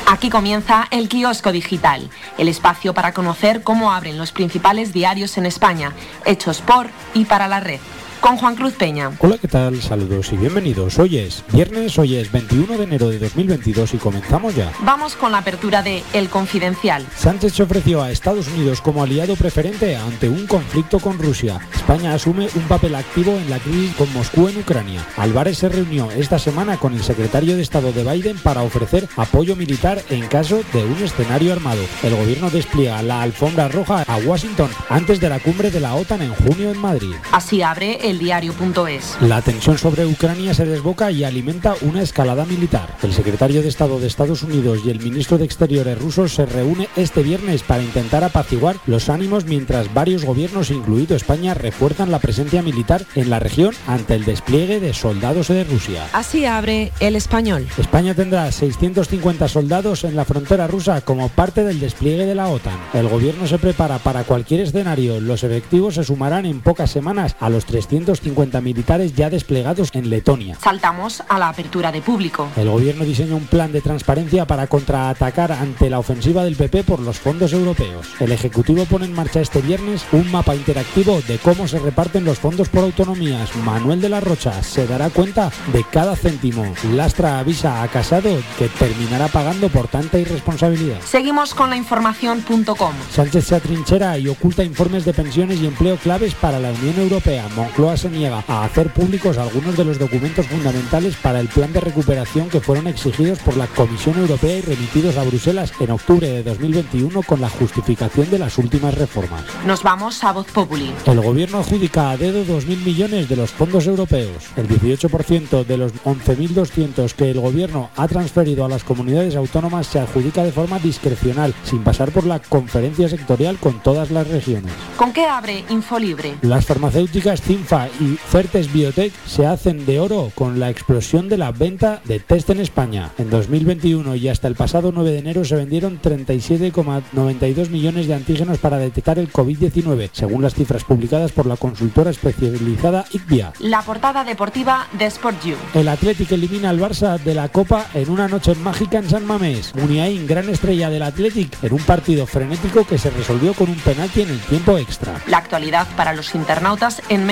Aquí 0.07 0.29
comienza 0.29 0.89
el 0.91 1.09
kiosco 1.09 1.53
digital, 1.53 2.11
el 2.37 2.49
espacio 2.49 2.93
para 2.93 3.15
conocer 3.15 3.63
cómo 3.63 3.93
abren 3.93 4.19
los 4.19 4.33
principales 4.33 4.93
diarios 4.93 5.39
en 5.39 5.47
España, 5.47 5.95
hechos 6.27 6.61
por 6.61 6.91
y 7.15 7.25
para 7.25 7.49
la 7.49 7.61
red 7.61 7.81
con 8.21 8.37
Juan 8.37 8.55
Cruz 8.55 8.75
Peña. 8.75 9.11
Hola, 9.19 9.39
¿qué 9.39 9.49
tal? 9.49 9.81
Saludos 9.81 10.33
y 10.33 10.37
bienvenidos. 10.37 10.99
Hoy 10.99 11.19
es 11.19 11.43
viernes, 11.53 11.99
hoy 11.99 12.17
es 12.17 12.31
21 12.31 12.77
de 12.77 12.85
enero 12.85 13.09
de 13.09 13.19
2022 13.19 13.95
y 13.95 13.99
comenzamos 13.99 14.55
ya. 14.55 14.71
Vamos 14.81 15.17
con 15.17 15.33
la 15.33 15.39
apertura 15.39 15.83
de 15.83 16.03
El 16.13 16.29
Confidencial. 16.29 17.07
Sánchez 17.17 17.55
se 17.55 17.63
ofreció 17.63 18.03
a 18.03 18.11
Estados 18.11 18.49
Unidos 18.49 18.81
como 18.81 19.03
aliado 19.03 19.37
preferente 19.37 19.97
ante 19.97 20.29
un 20.29 20.47
conflicto 20.47 20.99
con 20.99 21.19
Rusia. 21.19 21.59
España 21.75 22.15
asume 22.15 22.49
un 22.55 22.63
papel 22.65 22.95
activo 22.95 23.33
en 23.33 23.49
la 23.49 23.59
crisis 23.59 23.95
con 23.97 24.13
Moscú 24.13 24.49
en 24.49 24.59
Ucrania. 24.59 25.05
Álvarez 25.17 25.59
se 25.59 25.69
reunió 25.69 26.11
esta 26.11 26.39
semana 26.39 26.77
con 26.77 26.95
el 26.95 27.03
secretario 27.03 27.57
de 27.57 27.63
Estado 27.63 27.93
de 27.93 28.05
Biden 28.05 28.39
para 28.39 28.63
ofrecer 28.63 29.09
apoyo 29.17 29.57
militar 29.57 30.03
en 30.11 30.27
caso 30.29 30.63
de 30.73 30.85
un 30.85 31.03
escenario 31.03 31.53
armado. 31.53 31.81
El 32.03 32.15
gobierno 32.15 32.51
despliega 32.51 33.03
la 33.03 33.23
alfombra 33.23 33.69
roja 33.69 34.05
a 34.07 34.17
Washington 34.19 34.71
antes 34.89 35.21
de 35.21 35.29
la 35.29 35.41
cumbre 35.41 35.71
de 35.71 35.81
la 35.81 35.95
OTAN 35.95 36.23
en 36.23 36.35
junio 36.35 36.71
en 36.71 36.79
Madrid. 36.79 37.15
Así 37.33 37.63
abre 37.63 38.10
eldiario.es. 38.11 39.17
La 39.23 39.41
tensión 39.41 39.79
sobre 39.79 40.05
Ucrania 40.05 40.53
se 40.55 40.67
desboca 40.67 41.11
y 41.11 41.25
alimenta 41.25 41.75
una 41.83 42.03
escalada 42.03 42.45
militar. 42.45 42.97
El 43.03 43.13
secretario 43.13 43.63
de 43.63 43.69
Estado 43.69 43.99
de 43.99 44.07
Estados 44.07 44.43
Unidos 44.43 44.81
y 44.85 44.91
el 44.91 45.01
ministro 45.01 45.39
de 45.39 45.45
Exteriores 45.45 45.99
rusos 45.99 46.35
se 46.35 46.47
reúne 46.47 46.89
este 46.97 47.23
viernes 47.23 47.63
para 47.63 47.83
intentar 47.83 48.25
apaciguar 48.25 48.77
los 48.87 49.09
ánimos 49.09 49.45
mientras 49.45 49.93
varios 49.95 50.25
gobiernos, 50.25 50.71
incluido 50.71 51.17
España, 51.17 51.55
refuerzan 51.55 52.11
la 52.11 52.19
presencia 52.19 52.63
militar 52.63 53.05
en 53.15 53.31
la 53.31 53.39
región 53.39 53.75
ante 53.87 54.15
el 54.15 54.25
despliegue 54.25 54.81
de 54.81 54.93
soldados 54.93 55.49
de 55.49 55.65
Rusia. 55.65 56.07
Así 56.13 56.45
abre 56.45 56.93
el 57.01 57.17
español. 57.17 57.67
España 57.79 58.15
tendrá 58.15 58.51
650 58.51 59.49
soldados 59.49 60.05
en 60.05 60.17
la 60.17 60.25
frontera 60.25 60.67
rusa 60.67 61.01
como 61.03 61.29
parte 61.29 61.65
del 61.65 61.81
despliegue 61.81 62.27
de 62.27 62.35
la 62.35 62.49
OTAN. 62.49 62.79
El 62.93 63.09
gobierno 63.09 63.47
se 63.47 63.59
prepara 63.59 63.99
para 63.99 64.25
cualquier 64.25 64.61
escenario. 64.61 65.21
Los 65.21 65.45
efectivos 65.45 65.95
se 65.95 66.05
sumarán 66.05 66.47
en 66.47 66.61
pocas 66.61 66.91
semanas 66.91 67.37
a 67.41 67.49
los 67.49 67.65
300 67.67 68.00
250 68.05 68.61
militares 68.61 69.15
ya 69.15 69.31
desplegados 69.31 69.91
en 69.95 70.11
Letonia. 70.11 70.57
Saltamos 70.61 71.23
a 71.29 71.39
la 71.39 71.49
apertura 71.49 71.93
de 71.93 72.03
público. 72.03 72.49
El 72.57 72.69
gobierno 72.69 73.05
diseña 73.05 73.35
un 73.35 73.47
plan 73.47 73.73
de 73.73 73.81
transparencia 73.81 74.47
para 74.47 74.67
contraatacar 74.67 75.53
ante 75.53 75.91
la 75.91 75.99
ofensiva 75.99 76.45
del 76.45 76.57
PP 76.57 76.85
por 76.85 77.01
los 77.01 77.19
fondos 77.19 77.53
europeos. 77.53 78.09
El 78.21 78.33
Ejecutivo 78.33 78.85
pone 78.85 79.07
en 79.07 79.15
marcha 79.15 79.41
este 79.41 79.61
viernes 79.61 80.05
un 80.13 80.31
mapa 80.31 80.55
interactivo 80.55 81.21
de 81.27 81.39
cómo 81.39 81.69
se 81.69 81.79
reparten 81.79 82.25
los 82.25 82.39
fondos 82.39 82.69
por 82.69 82.85
autonomías. 82.85 83.55
Manuel 83.57 84.01
de 84.01 84.09
la 84.09 84.21
Rocha 84.21 84.63
se 84.63 84.87
dará 84.87 85.11
cuenta 85.11 85.51
de 85.73 85.85
cada 85.91 86.17
céntimo. 86.17 86.65
Lastra 86.93 87.39
avisa 87.39 87.83
a 87.83 87.89
Casado 87.89 88.31
que 88.59 88.69
terminará 88.69 89.29
pagando 89.29 89.69
por 89.69 89.89
tanta 89.89 90.19
irresponsabilidad. 90.19 91.01
Seguimos 91.05 91.55
con 91.55 91.71
la 91.71 91.77
información.com. 91.77 92.93
Sánchez 93.13 93.47
se 93.47 93.55
atrinchera 93.55 94.19
y 94.19 94.29
oculta 94.29 94.65
informes 94.65 95.05
de 95.05 95.13
pensiones 95.13 95.61
y 95.61 95.67
empleo 95.67 95.97
claves 95.97 96.35
para 96.35 96.59
la 96.59 96.71
Unión 96.71 96.99
Europea. 96.99 97.49
Moncloa 97.57 97.90
se 97.97 98.11
niega 98.11 98.45
a 98.47 98.65
hacer 98.65 98.93
públicos 98.93 99.39
algunos 99.39 99.77
de 99.77 99.85
los 99.85 99.99
documentos 99.99 100.47
fundamentales 100.47 101.17
para 101.17 101.41
el 101.41 101.49
plan 101.49 101.73
de 101.73 101.81
recuperación 101.81 102.49
que 102.49 102.61
fueron 102.61 102.87
exigidos 102.87 103.39
por 103.41 103.57
la 103.57 103.67
Comisión 103.67 104.19
Europea 104.19 104.59
y 104.59 104.61
remitidos 104.61 105.17
a 105.17 105.25
Bruselas 105.25 105.73
en 105.81 105.91
octubre 105.91 106.29
de 106.29 106.43
2021 106.43 107.23
con 107.23 107.41
la 107.41 107.49
justificación 107.49 108.31
de 108.31 108.39
las 108.39 108.59
últimas 108.59 108.95
reformas. 108.95 109.45
Nos 109.67 109.83
vamos 109.83 110.23
a 110.25 110.33
Voz 110.33 110.47
Populi. 110.53 110.93
El 111.07 111.21
gobierno 111.21 111.59
adjudica 111.59 112.11
a 112.11 112.17
dedo 112.17 112.45
2.000 112.45 112.85
millones 112.85 113.29
de 113.29 113.37
los 113.37 113.51
fondos 113.51 113.87
europeos. 113.87 114.45
El 114.57 114.69
18% 114.69 115.65
de 115.65 115.77
los 115.77 115.93
11.200 116.05 117.13
que 117.13 117.31
el 117.31 117.41
gobierno 117.41 117.91
ha 117.97 118.09
transferido 118.09 118.65
a 118.65 118.69
las 118.69 118.85
comunidades 118.85 119.37
autónomas 119.37 119.87
se 119.87 119.99
adjudica 119.99 120.43
de 120.43 120.53
forma 120.53 120.79
discrecional, 120.79 121.55
sin 121.65 121.83
pasar 121.83 122.11
por 122.11 122.25
la 122.25 122.39
conferencia 122.39 123.09
sectorial 123.09 123.59
con 123.59 123.81
todas 123.83 124.11
las 124.11 124.29
regiones. 124.29 124.73
¿Con 124.97 125.13
qué 125.13 125.27
abre 125.27 125.65
Infolibre? 125.69 126.37
Las 126.43 126.67
farmacéuticas 126.67 127.41
CINFA 127.41 127.80
y 127.89 128.17
Certes 128.31 128.73
Biotech 128.73 129.13
se 129.27 129.47
hacen 129.47 129.87
de 129.87 130.01
oro 130.01 130.31
con 130.35 130.61
la 130.61 130.71
explosión 130.71 131.29
de 131.29 131.39
la 131.39 131.53
venta 131.53 132.01
de 132.05 132.21
test 132.21 132.51
en 132.51 132.61
España. 132.61 133.11
En 133.19 133.31
2021 133.31 134.15
y 134.17 134.29
hasta 134.29 134.49
el 134.49 134.55
pasado 134.55 134.93
9 134.95 135.11
de 135.11 135.19
enero 135.19 135.45
se 135.45 135.57
vendieron 135.57 136.01
37,92 136.01 137.71
millones 137.71 138.07
de 138.07 138.15
antígenos 138.15 138.59
para 138.59 138.79
detectar 138.79 139.19
el 139.19 139.33
COVID-19, 139.33 140.11
según 140.13 140.43
las 140.43 140.55
cifras 140.55 140.85
publicadas 140.85 141.33
por 141.33 141.47
la 141.47 141.57
consultora 141.57 142.11
especializada 142.11 143.05
ICVIA. 143.13 143.53
La 143.61 143.83
portada 143.83 144.25
deportiva 144.25 144.87
de 144.93 145.07
Sport 145.07 145.45
You. 145.45 145.57
El 145.75 145.89
Athletic 145.89 146.33
elimina 146.33 146.71
al 146.71 146.81
Barça 146.81 147.19
de 147.19 147.35
la 147.35 147.49
Copa 147.49 147.87
en 147.95 148.11
una 148.11 148.29
noche 148.29 148.55
mágica 148.55 148.99
en 148.99 149.09
San 149.09 149.27
Mamés. 149.27 149.75
Muniain, 149.75 150.27
gran 150.27 150.49
estrella 150.49 150.91
del 150.91 151.03
Athletic, 151.03 151.63
en 151.63 151.73
un 151.73 151.83
partido 151.83 152.27
frenético 152.27 152.85
que 152.85 152.99
se 152.99 153.11
resolvió 153.11 153.55
con 153.55 153.69
un 153.69 153.77
penalti 153.77 154.23
en 154.23 154.31
el 154.31 154.41
tiempo 154.41 154.79
extra. 154.79 155.21
La 155.27 155.39
actualidad 155.39 155.87
para 155.97 156.13
los 156.13 156.35
internautas 156.35 157.03
en 157.09 157.27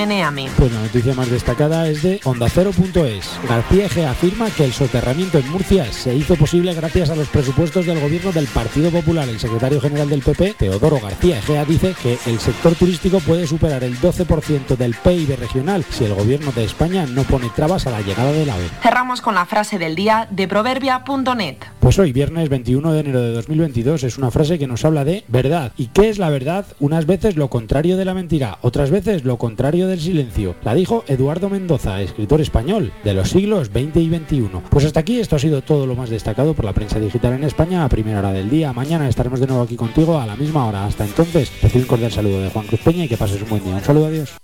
Pues 0.57 0.71
la 0.71 0.81
noticia 0.81 1.13
más 1.13 1.29
destacada 1.29 1.87
es 1.87 2.01
de 2.03 2.21
OndaCero.es. 2.23 3.29
García 3.47 3.85
Egea 3.85 4.11
afirma 4.11 4.49
que 4.49 4.65
el 4.65 4.73
soterramiento 4.73 5.37
en 5.37 5.49
Murcia 5.49 5.91
se 5.91 6.15
hizo 6.15 6.35
posible 6.35 6.73
gracias 6.73 7.09
a 7.09 7.15
los 7.15 7.27
presupuestos 7.27 7.85
del 7.85 7.99
gobierno 7.99 8.31
del 8.31 8.47
Partido 8.47 8.89
Popular. 8.89 9.27
El 9.27 9.39
secretario 9.39 9.81
general 9.81 10.09
del 10.09 10.21
PP, 10.21 10.55
Teodoro 10.57 10.99
García 11.01 11.39
Egea, 11.39 11.65
dice 11.65 11.93
que 12.01 12.17
el 12.25 12.39
sector 12.39 12.75
turístico 12.75 13.19
puede 13.19 13.47
superar 13.47 13.83
el 13.83 13.99
12% 13.99 14.77
del 14.77 14.95
PIB 14.95 15.37
regional 15.37 15.83
si 15.89 16.05
el 16.05 16.13
gobierno 16.13 16.51
de 16.51 16.63
España 16.63 17.05
no 17.05 17.23
pone 17.23 17.49
trabas 17.49 17.87
a 17.87 17.91
la 17.91 18.01
llegada 18.01 18.31
del 18.31 18.49
AVE. 18.49 18.69
Cerramos 18.81 19.21
con 19.21 19.35
la 19.35 19.45
frase 19.45 19.77
del 19.77 19.95
día 19.95 20.27
de 20.31 20.47
proverbia.net. 20.47 21.57
Pues 21.79 21.99
hoy, 21.99 22.13
viernes 22.13 22.49
21 22.49 22.93
de 22.93 22.99
enero 22.99 23.21
de 23.21 23.33
2022, 23.33 24.03
es 24.03 24.17
una 24.17 24.31
frase 24.31 24.57
que 24.57 24.67
nos 24.67 24.85
habla 24.85 25.03
de 25.03 25.23
verdad. 25.27 25.73
¿Y 25.77 25.87
qué 25.87 26.09
es 26.09 26.17
la 26.17 26.29
verdad? 26.29 26.65
Unas 26.79 27.05
veces 27.05 27.35
lo 27.35 27.49
contrario 27.49 27.97
de 27.97 28.05
la 28.05 28.13
mentira, 28.13 28.59
otras 28.61 28.89
veces 28.91 29.25
lo 29.25 29.37
contrario 29.37 29.87
del 29.87 29.99
silencio 29.99 30.28
la 30.63 30.73
dijo 30.73 31.03
Eduardo 31.07 31.49
Mendoza, 31.49 32.01
escritor 32.01 32.41
español 32.41 32.91
de 33.03 33.13
los 33.13 33.29
siglos 33.29 33.67
XX 33.67 33.97
y 33.97 34.09
XXI. 34.09 34.49
Pues 34.69 34.85
hasta 34.85 34.99
aquí 34.99 35.19
esto 35.19 35.35
ha 35.35 35.39
sido 35.39 35.61
todo 35.61 35.85
lo 35.85 35.95
más 35.95 36.09
destacado 36.09 36.53
por 36.53 36.65
la 36.65 36.73
prensa 36.73 36.99
digital 36.99 37.33
en 37.33 37.43
España 37.43 37.83
a 37.83 37.89
primera 37.89 38.19
hora 38.19 38.31
del 38.31 38.49
día. 38.49 38.73
Mañana 38.73 39.09
estaremos 39.09 39.39
de 39.39 39.47
nuevo 39.47 39.63
aquí 39.63 39.75
contigo 39.75 40.19
a 40.19 40.25
la 40.25 40.35
misma 40.35 40.65
hora. 40.65 40.85
Hasta 40.85 41.05
entonces, 41.05 41.51
recibe 41.61 41.83
un 41.83 41.87
cordial 41.87 42.11
saludo 42.11 42.41
de 42.41 42.49
Juan 42.49 42.67
Cruz 42.67 42.81
Peña 42.81 43.05
y 43.05 43.07
que 43.07 43.17
pases 43.17 43.41
un 43.41 43.49
buen 43.49 43.63
día. 43.63 43.75
Un 43.75 43.83
saludo, 43.83 44.07
adiós. 44.07 44.37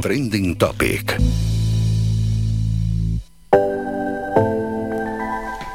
Trending 0.00 0.56
Topic. 0.56 1.51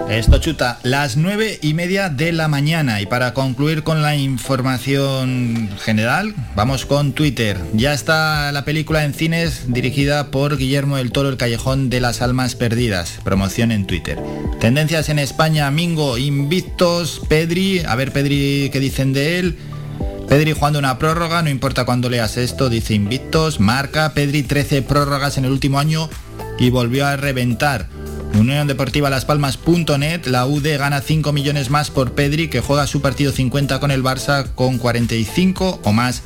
Esto 0.09 0.37
chuta 0.37 0.79
las 0.83 1.17
nueve 1.17 1.59
y 1.61 1.73
media 1.73 2.07
de 2.07 2.31
la 2.31 2.47
mañana 2.47 3.01
y 3.01 3.05
para 3.05 3.33
concluir 3.33 3.83
con 3.83 4.01
la 4.01 4.15
información 4.15 5.69
general 5.81 6.33
vamos 6.55 6.85
con 6.85 7.11
Twitter. 7.11 7.57
Ya 7.73 7.93
está 7.93 8.49
la 8.53 8.63
película 8.63 9.03
en 9.03 9.13
cines 9.13 9.65
dirigida 9.67 10.31
por 10.31 10.57
Guillermo 10.57 10.95
del 10.95 11.11
Toro, 11.11 11.27
El 11.27 11.35
Callejón 11.35 11.89
de 11.89 11.99
las 11.99 12.21
Almas 12.21 12.55
Perdidas. 12.55 13.19
Promoción 13.25 13.73
en 13.73 13.85
Twitter. 13.85 14.17
Tendencias 14.61 15.09
en 15.09 15.19
España, 15.19 15.69
Mingo, 15.71 16.17
Invictos, 16.17 17.21
Pedri, 17.27 17.81
a 17.85 17.95
ver 17.95 18.13
Pedri 18.13 18.69
qué 18.71 18.79
dicen 18.79 19.11
de 19.11 19.39
él. 19.39 19.57
Pedri 20.29 20.53
jugando 20.53 20.79
una 20.79 20.97
prórroga, 20.99 21.41
no 21.41 21.49
importa 21.49 21.83
cuándo 21.83 22.09
leas 22.09 22.37
esto, 22.37 22.69
dice 22.69 22.93
Invictos, 22.93 23.59
marca, 23.59 24.13
Pedri 24.13 24.43
13 24.43 24.83
prórrogas 24.83 25.37
en 25.37 25.43
el 25.43 25.51
último 25.51 25.79
año 25.79 26.09
y 26.59 26.69
volvió 26.69 27.05
a 27.05 27.17
reventar. 27.17 27.96
Unión 28.33 28.67
Deportiva 28.67 29.09
Las 29.09 29.25
Palmas.net, 29.25 30.25
la 30.25 30.45
UD 30.45 30.77
gana 30.77 31.01
5 31.01 31.33
millones 31.33 31.69
más 31.69 31.89
por 31.89 32.13
Pedri 32.13 32.49
que 32.49 32.61
juega 32.61 32.87
su 32.87 33.01
partido 33.01 33.31
50 33.31 33.79
con 33.79 33.91
el 33.91 34.03
Barça 34.03 34.47
con 34.55 34.77
45 34.77 35.79
o 35.83 35.93
más 35.93 36.23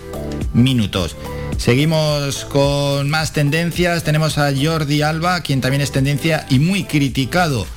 minutos. 0.54 1.16
Seguimos 1.58 2.46
con 2.46 3.10
más 3.10 3.34
tendencias, 3.34 4.04
tenemos 4.04 4.38
a 4.38 4.52
Jordi 4.52 5.04
Alba, 5.04 5.42
quien 5.42 5.62
también 5.62 5.82
es 5.82 5.92
tendencia 5.92 6.46
y 6.50 6.60
muy 6.60 6.86
criticado 6.86 7.68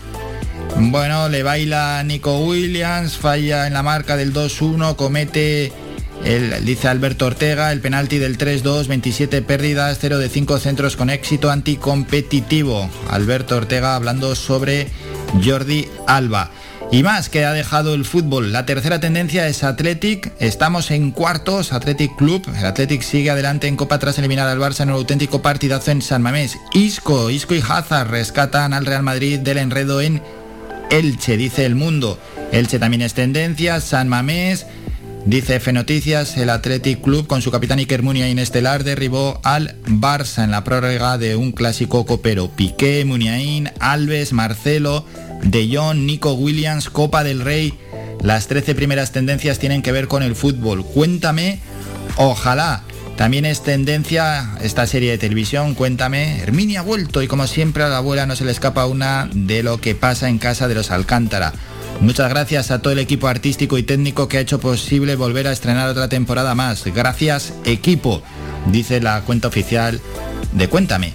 Bueno, 0.78 1.28
le 1.28 1.42
baila 1.42 2.02
Nico 2.02 2.38
Williams, 2.38 3.16
falla 3.16 3.66
en 3.66 3.74
la 3.74 3.82
marca 3.82 4.16
del 4.16 4.32
2-1, 4.32 4.96
comete 4.96 5.72
el, 6.24 6.64
dice 6.64 6.88
Alberto 6.88 7.26
Ortega, 7.26 7.70
el 7.70 7.80
penalti 7.80 8.18
del 8.18 8.38
3-2, 8.38 8.86
27 8.86 9.42
pérdidas, 9.42 9.98
0 10.00 10.18
de 10.18 10.28
5 10.28 10.58
centros 10.58 10.96
con 10.96 11.10
éxito 11.10 11.50
anticompetitivo. 11.50 12.88
Alberto 13.10 13.56
Ortega 13.56 13.94
hablando 13.94 14.34
sobre 14.34 14.88
Jordi 15.44 15.86
Alba. 16.06 16.50
Y 16.90 17.02
más 17.02 17.28
que 17.28 17.44
ha 17.44 17.52
dejado 17.52 17.94
el 17.94 18.04
fútbol. 18.04 18.52
La 18.52 18.66
tercera 18.66 19.00
tendencia 19.00 19.48
es 19.48 19.64
Athletic. 19.64 20.32
Estamos 20.38 20.90
en 20.90 21.10
cuartos, 21.10 21.72
Athletic 21.72 22.14
Club. 22.16 22.42
El 22.56 22.64
Athletic 22.64 23.02
sigue 23.02 23.30
adelante 23.30 23.66
en 23.66 23.76
Copa 23.76 23.98
tras 23.98 24.18
eliminar 24.18 24.48
al 24.48 24.60
Barça 24.60 24.82
en 24.82 24.90
un 24.90 24.96
auténtico 24.96 25.42
partidazo 25.42 25.90
en 25.90 26.02
San 26.02 26.22
Mamés. 26.22 26.56
Isco, 26.72 27.30
Isco 27.30 27.54
y 27.54 27.62
Hazard 27.66 28.10
rescatan 28.10 28.74
al 28.74 28.86
Real 28.86 29.02
Madrid 29.02 29.40
del 29.40 29.58
enredo 29.58 30.00
en 30.00 30.22
Elche, 30.90 31.36
dice 31.36 31.64
el 31.64 31.74
mundo. 31.74 32.18
Elche 32.52 32.78
también 32.78 33.02
es 33.02 33.14
tendencia, 33.14 33.80
San 33.80 34.08
Mamés. 34.08 34.66
Dice 35.26 35.56
F 35.56 35.72
Noticias, 35.72 36.36
el 36.36 36.50
Athletic 36.50 37.00
Club 37.00 37.26
con 37.26 37.40
su 37.40 37.50
capitán 37.50 37.78
Iker 37.78 38.02
Muniain 38.02 38.38
estelar 38.38 38.84
derribó 38.84 39.40
al 39.42 39.74
Barça 39.86 40.44
en 40.44 40.50
la 40.50 40.64
prórroga 40.64 41.16
de 41.16 41.34
un 41.34 41.52
clásico 41.52 42.04
copero. 42.04 42.50
Piqué, 42.50 43.06
Muniain, 43.06 43.70
Alves, 43.80 44.34
Marcelo, 44.34 45.06
De 45.42 45.66
Jong, 45.74 46.00
Nico 46.00 46.34
Williams, 46.34 46.90
Copa 46.90 47.24
del 47.24 47.40
Rey. 47.40 47.72
Las 48.22 48.48
13 48.48 48.74
primeras 48.74 49.12
tendencias 49.12 49.58
tienen 49.58 49.80
que 49.80 49.92
ver 49.92 50.08
con 50.08 50.22
el 50.22 50.36
fútbol. 50.36 50.84
Cuéntame, 50.84 51.60
ojalá. 52.16 52.82
También 53.16 53.46
es 53.46 53.62
tendencia 53.62 54.50
esta 54.60 54.86
serie 54.86 55.12
de 55.12 55.18
televisión, 55.18 55.74
cuéntame. 55.74 56.40
Herminia 56.40 56.80
ha 56.80 56.82
vuelto 56.82 57.22
y 57.22 57.28
como 57.28 57.46
siempre 57.46 57.82
a 57.82 57.88
la 57.88 57.98
abuela 57.98 58.26
no 58.26 58.36
se 58.36 58.44
le 58.44 58.50
escapa 58.50 58.86
una 58.86 59.30
de 59.32 59.62
lo 59.62 59.80
que 59.80 59.94
pasa 59.94 60.28
en 60.28 60.38
casa 60.38 60.68
de 60.68 60.74
los 60.74 60.90
Alcántara. 60.90 61.54
Muchas 62.00 62.28
gracias 62.28 62.70
a 62.70 62.82
todo 62.82 62.92
el 62.92 62.98
equipo 62.98 63.28
artístico 63.28 63.78
y 63.78 63.82
técnico 63.82 64.28
que 64.28 64.38
ha 64.38 64.40
hecho 64.40 64.60
posible 64.60 65.16
volver 65.16 65.46
a 65.46 65.52
estrenar 65.52 65.88
otra 65.88 66.08
temporada 66.08 66.54
más. 66.54 66.84
Gracias 66.84 67.54
equipo, 67.64 68.22
dice 68.66 69.00
la 69.00 69.22
cuenta 69.22 69.48
oficial 69.48 70.00
de 70.52 70.68
Cuéntame. 70.68 71.14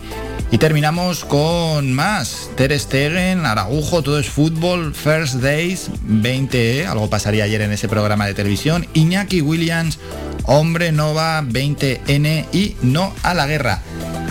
Y 0.52 0.58
terminamos 0.58 1.26
con 1.26 1.94
más. 1.94 2.50
Ter 2.56 2.78
Stegen, 2.78 3.46
Araujo, 3.46 4.02
todo 4.02 4.18
es 4.18 4.30
fútbol, 4.30 4.96
First 4.96 5.36
Days, 5.36 5.92
20E, 6.08 6.88
algo 6.88 7.08
pasaría 7.08 7.44
ayer 7.44 7.62
en 7.62 7.72
ese 7.72 7.88
programa 7.88 8.26
de 8.26 8.34
televisión. 8.34 8.88
Iñaki 8.94 9.42
Williams, 9.42 10.00
Hombre 10.46 10.92
Nova, 10.92 11.44
20N 11.44 12.46
y 12.52 12.76
No 12.82 13.14
a 13.22 13.36
la 13.36 13.46
Guerra. 13.46 13.84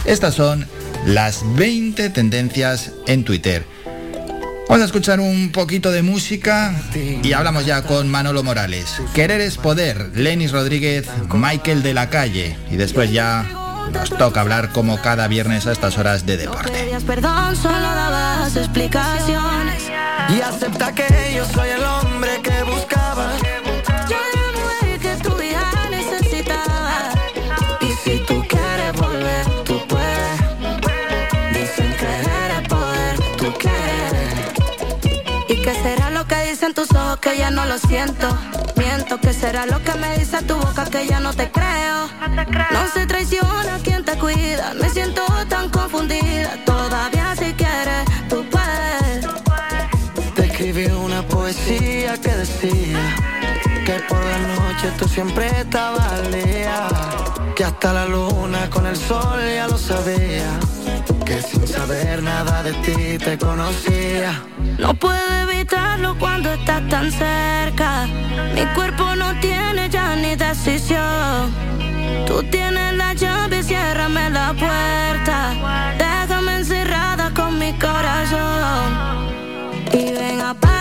Estas 0.07 0.34
son 0.34 0.66
las 1.07 1.44
20 1.55 2.11
tendencias 2.11 2.92
en 3.07 3.22
Twitter. 3.24 3.64
Vamos 4.68 4.82
a 4.82 4.84
escuchar 4.84 5.18
un 5.18 5.50
poquito 5.50 5.90
de 5.90 6.02
música 6.02 6.74
y 6.94 7.32
hablamos 7.32 7.64
ya 7.64 7.82
con 7.82 8.06
Manolo 8.06 8.42
Morales. 8.42 9.00
Querer 9.14 9.40
es 9.40 9.56
poder, 9.56 10.10
Lenis 10.14 10.52
Rodríguez, 10.52 11.06
Michael 11.32 11.82
de 11.82 11.94
la 11.94 12.10
Calle. 12.10 12.58
Y 12.70 12.76
después 12.76 13.10
ya 13.10 13.46
nos 13.92 14.10
toca 14.10 14.42
hablar 14.42 14.70
como 14.70 15.00
cada 15.00 15.26
viernes 15.26 15.66
a 15.66 15.72
estas 15.72 15.96
horas 15.96 16.26
de 16.26 16.36
deporte. 16.36 16.90
Perdón, 17.06 17.56
solo 17.56 17.80
dabas 17.80 18.54
explicaciones. 18.56 19.84
Y 20.36 20.42
acepta 20.42 20.94
que 20.94 21.32
yo 21.34 21.46
soy 21.46 21.70
el 21.70 21.82
hombre 21.82 22.32
que 22.42 22.62
buscaba. 22.64 22.88
Ya 37.49 37.55
no 37.55 37.64
lo 37.64 37.78
siento? 37.78 38.28
Miento, 38.76 39.18
¿qué 39.20 39.32
será 39.32 39.64
lo 39.64 39.82
que 39.82 39.94
me 39.94 40.18
dice 40.18 40.42
tu 40.42 40.55
boca 40.55 40.84
que 40.84 41.07
ya 41.07 41.18
no 41.18 41.32
te 41.32 41.51
creo? 41.51 42.09
No 42.72 42.86
se 42.92 43.07
traiciona 43.07 43.78
quien 43.82 44.05
te 44.05 44.18
cuida, 44.18 44.74
me 44.74 44.90
siento 44.90 45.24
tan 45.49 45.70
confundida. 45.70 46.51
Todavía 46.66 47.34
si 47.36 47.53
quieres, 47.55 48.05
tú 48.28 48.44
puedes. 48.51 49.26
Te 50.34 50.44
escribí 50.44 50.86
una 50.86 51.22
poesía 51.22 52.18
que 52.18 52.32
decía 52.44 53.16
que 53.86 53.94
por 54.09 54.22
la 54.22 54.38
noche 54.55 54.92
tú 54.99 55.09
siempre 55.09 55.46
estabas 55.61 56.12
al 56.12 56.30
día. 56.30 56.88
Que 57.57 57.64
hasta 57.64 57.92
la 57.92 58.05
luna 58.05 58.68
con 58.68 58.86
el 58.86 58.96
sol 58.96 59.40
ya 59.55 59.66
lo 59.68 59.78
sabía. 59.78 60.51
Que 61.24 61.40
sin 61.40 61.66
saber 61.66 62.22
nada 62.22 62.62
de 62.62 62.72
ti 62.84 63.18
te 63.18 63.38
conocía. 63.38 64.42
No 64.79 64.95
puedo 64.95 65.51
evitarlo 65.51 66.16
cuando 66.18 66.53
estás 66.53 66.89
tan 66.89 67.11
cerca. 67.11 68.07
Mi 68.55 68.64
cuerpo 68.74 69.14
no 69.16 69.39
tiene 69.41 69.89
ya 69.91 70.14
ni 70.14 70.37
decisión. 70.37 71.53
Tú 72.26 72.43
tienes 72.45 72.95
la 72.95 73.12
llave, 73.14 73.62
ciérrame 73.62 74.31
la 74.31 74.55
puerta. 74.55 75.95
Déjame 75.99 76.57
encerrada 76.59 77.33
con 77.35 77.59
mi 77.59 77.72
corazón. 77.72 78.89
Y 79.93 80.12
ven, 80.12 80.41
apaga 80.41 80.78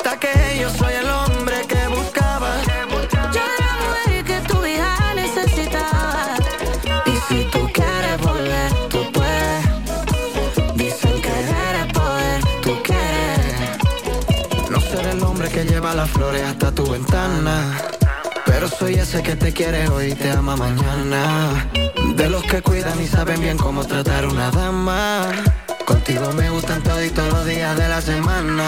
acepta 0.00 0.18
que 0.18 0.58
yo 0.60 0.70
soy 0.70 0.94
el 0.94 1.08
hombre 1.08 1.56
que 1.68 1.88
buscaba. 1.88 2.50
Yo 3.32 3.40
la 3.58 3.72
mujer 3.82 4.24
que 4.24 4.40
tu 4.48 4.60
vida 4.60 5.14
necesitaba. 5.14 6.36
Y 7.06 7.16
si 7.28 7.44
tú 7.50 7.68
quieres 7.72 8.20
volver, 8.20 8.72
tú 8.88 9.12
puedes. 9.12 10.74
Dicen 10.74 11.20
que 11.22 11.30
eres 11.30 11.92
poder, 11.92 12.40
tú 12.62 12.76
quieres. 12.82 14.70
No 14.70 14.80
ser 14.80 15.06
el 15.06 15.22
hombre 15.22 15.48
que 15.48 15.64
lleva 15.64 15.94
las 15.94 16.10
flores 16.10 16.42
hasta 16.44 16.72
tu 16.72 16.90
ventana. 16.90 17.78
Pero 18.46 18.68
soy 18.68 18.94
ese 18.94 19.22
que 19.22 19.36
te 19.36 19.52
quiere 19.52 19.88
hoy 19.88 20.12
y 20.12 20.14
te 20.14 20.30
ama 20.30 20.56
mañana. 20.56 21.68
De 22.16 22.28
los 22.28 22.42
que 22.44 22.62
cuidan 22.62 23.00
y 23.00 23.06
saben 23.06 23.40
bien 23.40 23.56
cómo 23.56 23.84
tratar 23.84 24.26
una 24.26 24.50
dama. 24.50 25.30
Contigo 25.90 26.30
me 26.34 26.48
gustan 26.50 26.80
toditos 26.84 27.32
los 27.32 27.44
días 27.46 27.76
de 27.76 27.88
la 27.88 28.00
semana. 28.00 28.64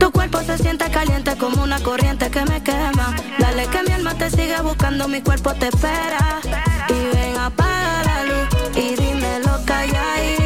Tu 0.00 0.10
cuerpo 0.10 0.40
se 0.40 0.58
siente 0.58 0.90
caliente 0.90 1.36
como 1.36 1.62
una 1.62 1.78
corriente 1.78 2.28
que 2.32 2.44
me 2.46 2.60
quema. 2.64 3.14
Dale 3.38 3.68
que 3.68 3.80
mi 3.84 3.92
alma 3.92 4.12
te 4.18 4.28
sigue 4.28 4.60
buscando, 4.60 5.06
mi 5.06 5.22
cuerpo 5.22 5.54
te 5.54 5.68
espera. 5.68 6.40
Y 6.88 7.14
ven, 7.14 7.38
apaga 7.38 8.02
la 8.06 8.24
luz 8.24 8.76
y 8.76 8.96
dímelo 8.96 9.60
calladito. 9.64 10.42
Me 10.42 10.43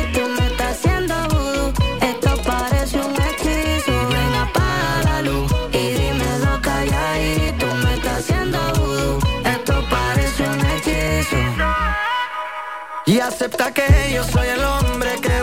acepta 13.29 13.73
que 13.73 14.13
yo 14.15 14.25
soy 14.25 14.49
el 14.49 14.65
hombre 14.65 15.11
que 15.21 15.43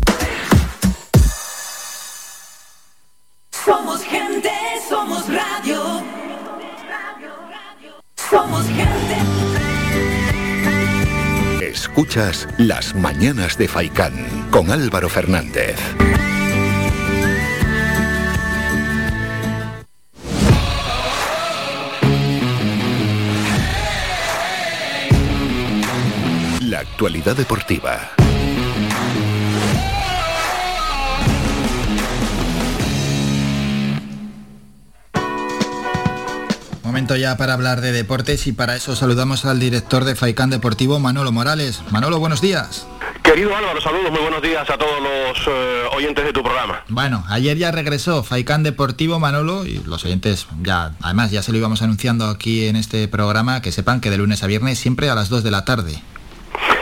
Somos 8.31 8.65
gente. 8.65 9.17
Escuchas 11.61 12.47
Las 12.57 12.95
Mañanas 12.95 13.57
de 13.57 13.67
Faicán 13.67 14.47
con 14.51 14.71
Álvaro 14.71 15.09
Fernández. 15.09 15.75
La 26.61 26.79
actualidad 26.79 27.35
deportiva. 27.35 28.20
Momento 36.91 37.15
ya 37.15 37.37
para 37.37 37.53
hablar 37.53 37.79
de 37.79 37.93
deportes 37.93 38.47
y 38.47 38.51
para 38.51 38.75
eso 38.75 38.97
saludamos 38.97 39.45
al 39.45 39.61
director 39.61 40.03
de 40.03 40.13
Faicán 40.13 40.49
Deportivo, 40.49 40.99
Manolo 40.99 41.31
Morales. 41.31 41.81
Manolo, 41.89 42.19
buenos 42.19 42.41
días. 42.41 42.85
Querido 43.23 43.55
Álvaro, 43.55 43.79
saludos, 43.79 44.11
muy 44.11 44.19
buenos 44.19 44.41
días 44.41 44.69
a 44.69 44.77
todos 44.77 45.01
los 45.01 45.47
eh, 45.47 45.83
oyentes 45.95 46.25
de 46.25 46.33
tu 46.33 46.43
programa. 46.43 46.83
Bueno, 46.89 47.23
ayer 47.29 47.57
ya 47.57 47.71
regresó 47.71 48.23
Faicán 48.23 48.63
Deportivo 48.63 49.19
Manolo 49.19 49.65
y 49.65 49.81
los 49.85 50.03
oyentes 50.03 50.47
ya, 50.63 50.91
además 51.01 51.31
ya 51.31 51.41
se 51.41 51.53
lo 51.53 51.59
íbamos 51.59 51.81
anunciando 51.81 52.27
aquí 52.27 52.67
en 52.67 52.75
este 52.75 53.07
programa, 53.07 53.61
que 53.61 53.71
sepan 53.71 54.01
que 54.01 54.09
de 54.09 54.17
lunes 54.17 54.43
a 54.43 54.47
viernes 54.47 54.77
siempre 54.77 55.09
a 55.09 55.15
las 55.15 55.29
2 55.29 55.45
de 55.45 55.51
la 55.51 55.63
tarde. 55.63 56.01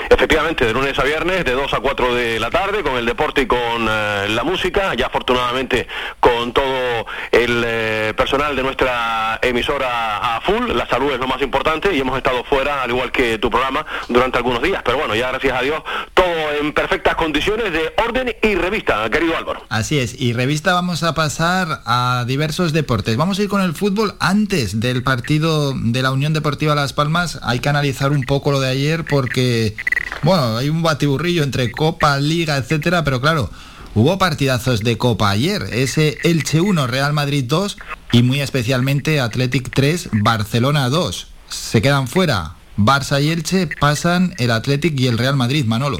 Efectivamente, 0.09 0.65
de 0.65 0.73
lunes 0.73 0.97
a 0.97 1.03
viernes, 1.03 1.45
de 1.45 1.51
2 1.51 1.73
a 1.73 1.79
4 1.79 2.15
de 2.15 2.39
la 2.39 2.49
tarde, 2.49 2.83
con 2.83 2.97
el 2.97 3.05
deporte 3.05 3.41
y 3.41 3.45
con 3.45 3.87
eh, 3.87 4.27
la 4.29 4.43
música, 4.43 4.93
ya 4.95 5.07
afortunadamente 5.07 5.87
con 6.19 6.51
todo 6.51 7.05
el 7.31 7.63
eh, 7.65 8.13
personal 8.17 8.55
de 8.55 8.63
nuestra 8.63 9.39
emisora 9.41 10.35
a 10.35 10.41
full, 10.41 10.71
la 10.75 10.87
salud 10.87 11.11
es 11.11 11.19
lo 11.19 11.27
más 11.27 11.41
importante 11.41 11.95
y 11.95 11.99
hemos 11.99 12.17
estado 12.17 12.43
fuera, 12.43 12.83
al 12.83 12.89
igual 12.89 13.11
que 13.11 13.37
tu 13.37 13.49
programa, 13.49 13.85
durante 14.07 14.37
algunos 14.37 14.61
días, 14.61 14.81
pero 14.83 14.97
bueno, 14.97 15.15
ya 15.15 15.29
gracias 15.29 15.57
a 15.57 15.61
Dios, 15.61 15.81
todo 16.13 16.53
en 16.59 16.73
perfectas 16.73 17.15
condiciones 17.15 17.71
de 17.71 17.93
orden 18.03 18.35
y 18.41 18.55
revista, 18.55 19.09
querido 19.09 19.37
Álvaro. 19.37 19.63
Así 19.69 19.99
es, 19.99 20.19
y 20.19 20.33
revista 20.33 20.73
vamos 20.73 21.03
a 21.03 21.13
pasar 21.13 21.81
a 21.85 22.25
diversos 22.27 22.73
deportes. 22.73 23.17
Vamos 23.17 23.39
a 23.39 23.43
ir 23.43 23.49
con 23.49 23.61
el 23.61 23.73
fútbol 23.73 24.15
antes 24.19 24.79
del 24.79 25.03
partido 25.03 25.73
de 25.75 26.01
la 26.01 26.11
Unión 26.11 26.33
Deportiva 26.33 26.75
Las 26.75 26.93
Palmas. 26.93 27.39
Hay 27.43 27.59
que 27.59 27.69
analizar 27.69 28.11
un 28.11 28.23
poco 28.23 28.51
lo 28.51 28.59
de 28.59 28.69
ayer 28.69 29.05
porque, 29.05 29.75
bueno, 30.23 30.57
hay 30.57 30.69
un 30.69 30.81
batiburrillo 30.81 31.43
entre 31.43 31.71
Copa, 31.71 32.19
Liga, 32.19 32.57
etcétera, 32.57 33.03
pero 33.03 33.21
claro, 33.21 33.49
hubo 33.95 34.17
partidazos 34.17 34.81
de 34.81 34.97
Copa 34.97 35.29
ayer. 35.29 35.63
Ese 35.71 36.17
Elche 36.23 36.61
1, 36.61 36.87
Real 36.87 37.13
Madrid 37.13 37.45
2 37.47 37.77
y 38.11 38.23
muy 38.23 38.41
especialmente 38.41 39.19
Athletic 39.19 39.69
3, 39.73 40.09
Barcelona 40.13 40.89
2. 40.89 41.27
Se 41.49 41.81
quedan 41.81 42.07
fuera. 42.07 42.55
Barça 42.77 43.21
y 43.21 43.29
Elche 43.29 43.67
pasan 43.79 44.33
el 44.37 44.51
Athletic 44.51 44.97
y 44.99 45.07
el 45.07 45.17
Real 45.17 45.35
Madrid, 45.35 45.65
Manolo. 45.65 45.99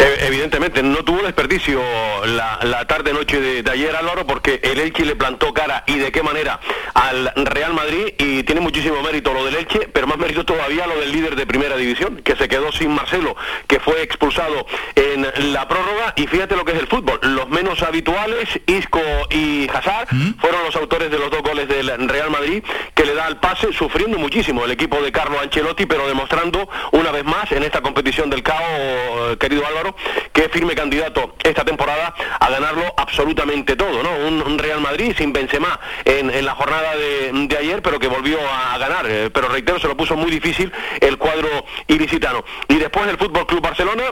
Eh, 0.00 0.16
Evidentemente, 0.26 0.82
no 0.82 1.04
tuvo 1.04 1.22
desperdicio 1.22 1.80
la, 2.26 2.58
la 2.62 2.86
tarde-noche 2.86 3.40
de, 3.40 3.62
de 3.62 3.70
ayer, 3.70 3.94
Álvaro, 3.94 4.26
porque 4.26 4.60
el 4.62 4.80
Elche 4.80 5.04
le 5.04 5.14
plantó 5.16 5.52
cara. 5.52 5.84
Y 5.86 5.98
de 5.98 6.10
qué 6.10 6.22
manera 6.22 6.58
al 6.94 7.32
Real 7.36 7.74
Madrid 7.74 8.14
y 8.18 8.42
tiene 8.44 8.60
muchísimo 8.60 9.02
mérito 9.02 9.32
lo 9.34 9.44
del 9.44 9.56
Elche, 9.56 9.88
pero 9.92 10.06
más 10.06 10.18
mérito 10.18 10.44
todavía 10.44 10.86
lo 10.86 10.98
del 10.98 11.12
líder 11.12 11.36
de 11.36 11.46
primera 11.46 11.76
división, 11.76 12.20
que 12.24 12.36
se 12.36 12.48
quedó 12.48 12.72
sin 12.72 12.92
Marcelo, 12.92 13.36
que 13.66 13.78
fue 13.80 14.02
expulsado 14.02 14.66
en 14.94 15.26
la 15.52 15.68
prórroga. 15.68 16.14
Y 16.16 16.26
fíjate 16.26 16.56
lo 16.56 16.64
que 16.64 16.72
es 16.72 16.78
el 16.78 16.86
fútbol. 16.86 17.18
Los 17.22 17.48
menos 17.48 17.82
habituales, 17.82 18.48
Isco 18.66 19.00
y 19.30 19.68
Hazard, 19.68 20.08
fueron 20.40 20.64
los 20.64 20.76
autores 20.76 21.10
de 21.10 21.18
los 21.18 21.30
dos 21.30 21.42
goles 21.42 21.68
del 21.68 22.08
Real 22.08 22.30
Madrid, 22.30 22.62
que 22.94 23.04
le 23.04 23.14
da 23.14 23.26
el 23.28 23.36
pase, 23.36 23.72
sufriendo 23.72 24.18
muchísimo 24.18 24.64
el 24.64 24.70
equipo 24.70 25.00
de 25.02 25.12
Carlo 25.12 25.38
Ancelotti, 25.40 25.86
pero 25.86 26.06
demostrando 26.06 26.68
una 26.92 27.10
vez 27.10 27.24
más 27.24 27.50
en 27.52 27.62
esta 27.64 27.80
competición 27.82 28.30
del 28.30 28.42
CAO, 28.42 29.36
querido 29.38 29.66
Álvaro, 29.66 29.89
que 30.32 30.44
es 30.44 30.50
firme 30.50 30.74
candidato 30.74 31.34
esta 31.42 31.64
temporada 31.64 32.14
a 32.38 32.50
ganarlo 32.50 32.92
absolutamente 32.96 33.76
todo, 33.76 34.02
¿no? 34.02 34.10
Un, 34.26 34.58
Real 34.60 34.80
Madrid 34.80 35.14
sin 35.16 35.32
Benzema 35.32 35.80
en, 36.04 36.30
en 36.30 36.44
la 36.44 36.54
jornada 36.54 36.94
de, 36.96 37.30
de 37.32 37.56
ayer, 37.56 37.80
pero 37.82 37.98
que 37.98 38.08
volvió 38.08 38.38
a, 38.46 38.76
ganar. 38.78 39.06
eh, 39.08 39.30
pero 39.32 39.48
reitero, 39.48 39.78
se 39.78 39.88
lo 39.88 39.96
puso 39.96 40.16
muy 40.16 40.30
difícil 40.30 40.70
el 41.00 41.16
cuadro 41.16 41.48
ilicitano. 41.86 42.44
Y 42.68 42.76
después 42.76 43.08
el 43.08 43.16
Fútbol 43.16 43.46
Club 43.46 43.62
Barcelona 43.62 44.04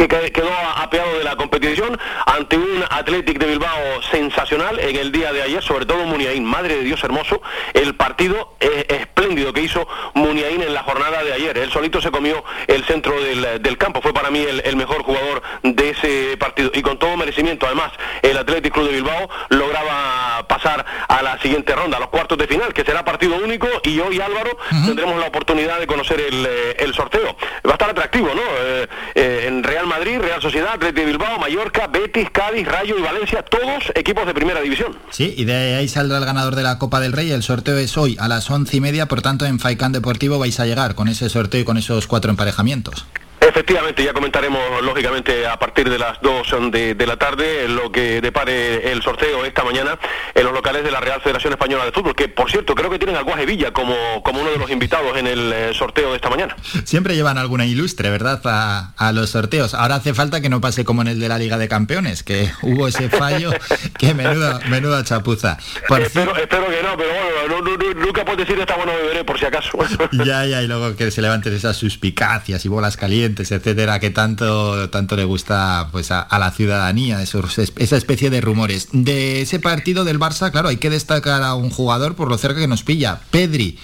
que 0.00 0.08
que- 0.08 0.32
quedó 0.32 0.50
apeado 0.76 1.18
de 1.18 1.24
la 1.24 1.36
competición 1.36 1.98
ante 2.26 2.56
un 2.56 2.84
Athletic 2.88 3.38
de 3.38 3.46
Bilbao 3.46 4.00
sensacional 4.10 4.78
en 4.80 4.96
el 4.96 5.12
día 5.12 5.30
de 5.32 5.42
ayer, 5.42 5.62
sobre 5.62 5.84
todo 5.84 6.04
Muniain, 6.04 6.42
madre 6.44 6.76
de 6.76 6.82
Dios 6.84 7.02
hermoso, 7.04 7.42
el 7.74 7.94
partido 7.96 8.54
eh, 8.60 8.86
espléndido 8.88 9.52
que 9.52 9.60
hizo 9.62 9.86
Muniain 10.14 10.62
en 10.62 10.72
la 10.72 10.82
jornada 10.84 11.22
de 11.22 11.32
ayer. 11.34 11.58
Él 11.58 11.70
solito 11.70 12.00
se 12.00 12.10
comió 12.10 12.42
el 12.66 12.84
centro 12.84 13.20
del, 13.20 13.62
del 13.62 13.76
campo, 13.76 14.00
fue 14.00 14.14
para 14.14 14.30
mí 14.30 14.40
el, 14.40 14.60
el 14.64 14.76
mejor 14.76 15.02
jugador 15.02 15.42
de 15.62 15.90
ese 15.90 16.36
partido 16.38 16.70
y 16.72 16.80
con 16.82 16.98
todo 16.98 17.16
merecimiento. 17.18 17.66
Además, 17.66 17.92
el 18.22 18.38
Athletic 18.38 18.72
Club 18.72 18.86
de 18.86 18.92
Bilbao 18.94 19.28
lograba 19.50 20.46
pasar 20.48 20.84
a 21.08 21.22
la 21.22 21.38
siguiente 21.40 21.74
ronda, 21.74 21.98
a 21.98 22.00
los 22.00 22.08
cuartos 22.08 22.38
de 22.38 22.46
final, 22.46 22.72
que 22.72 22.84
será 22.84 23.04
partido 23.04 23.36
único 23.36 23.68
y 23.84 24.00
hoy 24.00 24.20
Álvaro 24.20 24.56
tendremos 24.86 25.18
la 25.20 25.26
oportunidad 25.26 25.78
de 25.78 25.86
conocer 25.86 26.20
el, 26.20 26.46
eh, 26.46 26.76
el 26.78 26.94
sorteo. 26.94 27.36
Va 27.66 27.70
a 27.70 27.74
estar 27.74 27.90
atractivo, 27.90 28.28
¿no? 28.34 28.42
Eh, 28.42 28.86
eh, 29.14 29.44
en 29.46 29.62
Real 29.62 29.86
Madrid, 29.90 30.18
Real 30.20 30.40
Sociedad, 30.40 30.78
de 30.78 31.04
Bilbao, 31.04 31.38
Mallorca, 31.40 31.88
Betis, 31.88 32.30
Cádiz, 32.30 32.66
Rayo 32.66 32.96
y 32.96 33.02
Valencia, 33.02 33.42
todos 33.42 33.92
equipos 33.96 34.24
de 34.24 34.32
primera 34.32 34.60
división. 34.60 34.96
Sí, 35.10 35.34
y 35.36 35.44
de 35.44 35.74
ahí 35.74 35.88
saldrá 35.88 36.18
el 36.18 36.24
ganador 36.24 36.54
de 36.54 36.62
la 36.62 36.78
Copa 36.78 37.00
del 37.00 37.12
Rey. 37.12 37.32
El 37.32 37.42
sorteo 37.42 37.76
es 37.76 37.98
hoy 37.98 38.16
a 38.20 38.28
las 38.28 38.48
once 38.50 38.76
y 38.76 38.80
media, 38.80 39.06
por 39.06 39.20
tanto 39.20 39.46
en 39.46 39.58
Faicán 39.58 39.90
Deportivo 39.90 40.38
vais 40.38 40.60
a 40.60 40.66
llegar 40.66 40.94
con 40.94 41.08
ese 41.08 41.28
sorteo 41.28 41.62
y 41.62 41.64
con 41.64 41.76
esos 41.76 42.06
cuatro 42.06 42.30
emparejamientos. 42.30 43.04
Efectivamente, 43.50 44.04
ya 44.04 44.12
comentaremos 44.12 44.60
lógicamente 44.82 45.44
a 45.44 45.58
partir 45.58 45.90
de 45.90 45.98
las 45.98 46.20
2 46.22 46.70
de, 46.70 46.94
de, 46.94 47.06
la 47.06 47.16
tarde 47.16 47.66
lo 47.66 47.90
que 47.90 48.20
depare 48.20 48.92
el 48.92 49.02
sorteo 49.02 49.44
esta 49.44 49.64
mañana 49.64 49.98
en 50.36 50.44
los 50.44 50.52
locales 50.52 50.84
de 50.84 50.92
la 50.92 51.00
Real 51.00 51.20
Federación 51.20 51.54
Española 51.54 51.84
de 51.84 51.90
Fútbol, 51.90 52.14
que 52.14 52.28
por 52.28 52.48
cierto 52.48 52.76
creo 52.76 52.88
que 52.90 53.00
tienen 53.00 53.16
a 53.16 53.22
Guaje 53.22 53.46
Villa 53.46 53.72
como, 53.72 54.22
como 54.22 54.40
uno 54.40 54.52
de 54.52 54.56
los 54.56 54.70
invitados 54.70 55.16
en 55.16 55.26
el 55.26 55.52
eh, 55.52 55.74
sorteo 55.74 56.10
de 56.10 56.16
esta 56.16 56.30
mañana. 56.30 56.54
Siempre 56.84 57.16
llevan 57.16 57.38
alguna 57.38 57.66
ilustre, 57.66 58.08
¿verdad? 58.08 58.40
A, 58.44 58.92
a, 58.96 59.10
los 59.10 59.30
sorteos. 59.30 59.74
Ahora 59.74 59.96
hace 59.96 60.14
falta 60.14 60.40
que 60.40 60.48
no 60.48 60.60
pase 60.60 60.84
como 60.84 61.02
en 61.02 61.08
el 61.08 61.18
de 61.18 61.28
la 61.28 61.38
Liga 61.38 61.58
de 61.58 61.66
Campeones, 61.66 62.22
que 62.22 62.48
hubo 62.62 62.86
ese 62.86 63.08
fallo, 63.08 63.50
que 63.98 64.14
menuda, 64.14 64.60
menuda 64.68 65.02
chapuza. 65.02 65.58
Por 65.88 66.02
espero, 66.02 66.36
espero, 66.36 66.66
que 66.66 66.82
no, 66.84 66.96
pero 66.96 67.10
bueno, 67.10 67.62
no, 67.62 67.76
no, 67.76 68.06
nunca 68.06 68.24
puedes 68.24 68.46
decir 68.46 68.60
esta 68.60 68.76
bueno 68.76 68.92
beberé 68.92 69.24
por 69.24 69.40
si 69.40 69.46
acaso. 69.46 69.76
ya, 70.24 70.46
ya, 70.46 70.62
y 70.62 70.68
luego 70.68 70.94
que 70.94 71.10
se 71.10 71.20
levanten 71.20 71.52
esas 71.52 71.76
suspicacias 71.76 72.64
y 72.64 72.68
bolas 72.68 72.96
calientes, 72.96 73.39
etcétera, 73.48 73.98
que 74.00 74.10
tanto, 74.10 74.90
tanto 74.90 75.16
le 75.16 75.24
gusta 75.24 75.88
pues 75.92 76.10
a, 76.10 76.26
la 76.38 76.50
ciudadanía, 76.50 77.22
esa 77.22 77.96
especie 77.96 78.30
de 78.30 78.40
rumores. 78.40 78.88
De 78.92 79.42
ese 79.42 79.58
partido 79.58 80.04
del 80.04 80.18
Barça, 80.18 80.50
claro, 80.50 80.68
hay 80.68 80.76
que 80.76 80.90
destacar 80.90 81.42
a 81.42 81.54
un 81.54 81.70
jugador 81.70 82.16
por 82.16 82.28
lo 82.28 82.38
cerca 82.38 82.60
que 82.60 82.68
nos 82.68 82.82
pilla, 82.82 83.20
Pedri. 83.30 83.78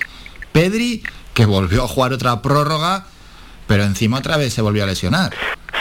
Pedri, 0.53 1.03
que 1.35 1.47
volvió 1.47 1.85
a 1.85 1.89
jugar 1.89 2.12
otra 2.12 2.43
prórroga, 2.43 3.07
pero 3.66 3.85
encima 3.85 4.19
otra 4.19 4.37
vez 4.37 4.53
se 4.53 4.62
volvió 4.62 4.85
a 4.85 4.87
lesionar 4.87 5.33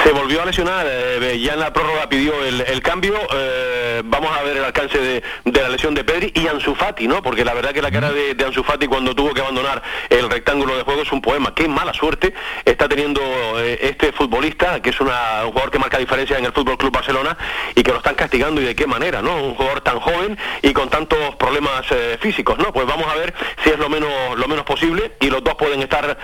se 0.06 0.12
volvió 0.12 0.44
a 0.44 0.46
lesionar, 0.46 0.86
eh, 0.88 1.40
ya 1.40 1.54
en 1.54 1.60
la 1.60 1.74
prórroga 1.74 2.08
pidió 2.08 2.32
el, 2.44 2.82
cambio, 2.84 3.16
eh, 3.34 4.04
vamos 4.06 4.30
a 4.38 4.44
ver 4.44 4.56
el 4.56 4.64
alcance 4.64 5.00
de, 5.00 5.24
la 5.46 5.70
lesión 5.70 5.96
de 5.96 6.04
Pedri 6.04 6.32
y 6.36 6.48
Ansu 6.48 6.76
Fati, 6.76 7.08
¿no? 7.08 7.24
Porque 7.24 7.44
la 7.44 7.56
verdad 7.56 7.72
que 7.72 7.82
la 7.82 7.90
cara 7.90 8.12
de, 8.12 8.36
de, 8.36 8.46
Ansu 8.46 8.64
Fati 8.64 8.86
cuando 8.86 9.16
tuvo 9.16 9.34
que 9.34 9.42
abandonar 9.42 9.82
el 10.12 10.30
rectángulo 10.30 10.78
de 10.78 10.84
juego 10.84 11.02
es 11.02 11.12
un 11.12 11.24
poema. 11.24 11.56
Qué 11.56 11.68
mala 11.68 11.92
suerte 11.92 12.36
está 12.66 12.88
teniendo 12.88 13.20
eh, 13.60 13.80
este 13.82 14.12
futbolista, 14.12 14.80
que 14.80 14.92
es 14.92 15.02
un 15.02 15.08
jugador 15.08 15.72
que 15.72 15.80
marca 15.80 15.98
diferencia 15.98 16.38
en 16.38 16.46
el 16.46 16.54
Fútbol 16.54 16.78
Club 16.78 16.92
Barcelona 16.92 17.36
y 17.74 17.82
que 17.82 17.90
lo 17.90 17.98
están 17.98 18.14
castigando 18.14 18.62
y 18.62 18.66
de 18.66 18.76
qué 18.76 18.86
manera, 18.86 19.24
¿no? 19.24 19.44
Un 19.44 19.56
jugador 19.56 19.82
tan 19.82 20.00
joven 20.00 20.38
y 20.62 20.72
con 20.74 20.88
tantos 20.88 21.36
problemas 21.38 21.84
físicos, 22.20 22.60
¿no? 22.60 22.72
Pues 22.72 22.86
vamos 22.86 23.08
a 23.12 23.16
ver 23.16 23.34
si 23.64 23.72
es 23.72 23.80
lo 23.80 23.90
menos 23.90 24.38
lo 24.38 24.48
menos 24.48 24.66
posible 24.66 25.14
y 25.20 25.32
los 25.32 25.44
dos 25.44 25.56
pueden 25.56 25.82
estar 25.82 26.16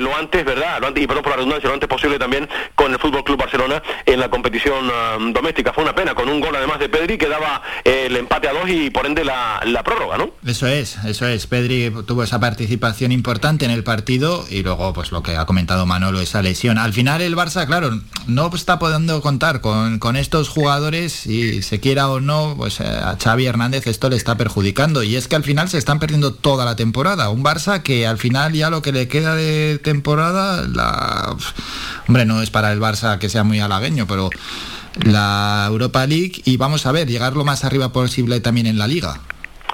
lo 0.00 0.16
antes, 0.16 0.44
¿verdad? 0.44 0.80
Lo 0.80 0.88
antes, 0.88 1.04
y 1.04 1.06
perdón 1.06 1.22
por 1.22 1.30
la 1.30 1.36
redundancia, 1.36 1.68
lo 1.68 1.74
antes 1.74 1.88
posible 1.88 2.18
también 2.18 2.48
con 2.74 2.87
el 2.92 2.98
Fútbol 2.98 3.24
Club 3.24 3.38
Barcelona 3.38 3.82
en 4.06 4.20
la 4.20 4.28
competición 4.28 4.90
um, 5.18 5.32
doméstica. 5.32 5.72
Fue 5.72 5.84
una 5.84 5.94
pena, 5.94 6.14
con 6.14 6.28
un 6.28 6.40
gol 6.40 6.54
además 6.56 6.78
de 6.78 6.88
Pedri 6.88 7.18
que 7.18 7.28
daba 7.28 7.62
eh, 7.84 8.04
el 8.06 8.16
empate 8.16 8.48
a 8.48 8.52
dos 8.52 8.68
y 8.68 8.90
por 8.90 9.06
ende 9.06 9.24
la, 9.24 9.60
prórroga, 9.84 10.18
¿no? 10.18 10.30
Eso 10.46 10.66
es, 10.66 10.96
eso 11.04 11.26
es. 11.26 11.46
Pedri 11.46 11.92
tuvo 12.06 12.22
esa 12.22 12.40
participación 12.40 13.12
importante 13.12 13.64
en 13.64 13.70
el 13.70 13.84
partido 13.84 14.44
y 14.50 14.62
luego, 14.62 14.92
pues 14.92 15.12
lo 15.12 15.22
que 15.22 15.36
ha 15.36 15.46
comentado 15.46 15.86
Manolo, 15.86 16.20
esa 16.20 16.42
lesión. 16.42 16.78
Al 16.78 16.92
final 16.92 17.20
el 17.20 17.36
Barça, 17.36 17.66
claro, 17.66 17.90
no 18.26 18.50
está 18.54 18.78
pudiendo 18.78 19.20
contar 19.20 19.60
con, 19.60 19.98
con 19.98 20.16
estos 20.16 20.48
jugadores 20.48 21.26
y 21.26 21.62
se 21.62 21.80
quiera 21.80 22.08
o 22.08 22.20
no, 22.20 22.54
pues 22.56 22.80
eh, 22.80 22.86
a 22.86 23.16
Xavi 23.22 23.46
Hernández 23.46 23.86
esto 23.86 24.08
le 24.08 24.16
está 24.16 24.36
perjudicando 24.36 25.02
y 25.02 25.16
es 25.16 25.28
que 25.28 25.36
al 25.36 25.44
final 25.44 25.68
se 25.68 25.78
están 25.78 25.98
perdiendo 25.98 26.34
toda 26.34 26.64
la 26.64 26.76
temporada. 26.76 27.30
Un 27.30 27.44
Barça 27.44 27.82
que 27.82 28.06
al 28.06 28.18
final 28.18 28.52
ya 28.52 28.70
lo 28.70 28.82
que 28.82 28.92
le 28.92 29.08
queda 29.08 29.34
de 29.34 29.78
temporada, 29.78 30.66
la... 30.66 31.36
hombre, 32.06 32.24
no 32.24 32.42
es 32.42 32.50
para 32.50 32.72
el 32.72 32.77
Barça 32.80 33.18
que 33.18 33.28
sea 33.28 33.44
muy 33.44 33.60
halagueño, 33.60 34.06
pero 34.06 34.30
la 35.02 35.64
Europa 35.68 36.06
League 36.06 36.42
y 36.44 36.56
vamos 36.56 36.86
a 36.86 36.92
ver, 36.92 37.08
llegar 37.08 37.34
lo 37.34 37.44
más 37.44 37.64
arriba 37.64 37.92
posible 37.92 38.40
también 38.40 38.66
en 38.66 38.78
la 38.78 38.86
liga. 38.86 39.20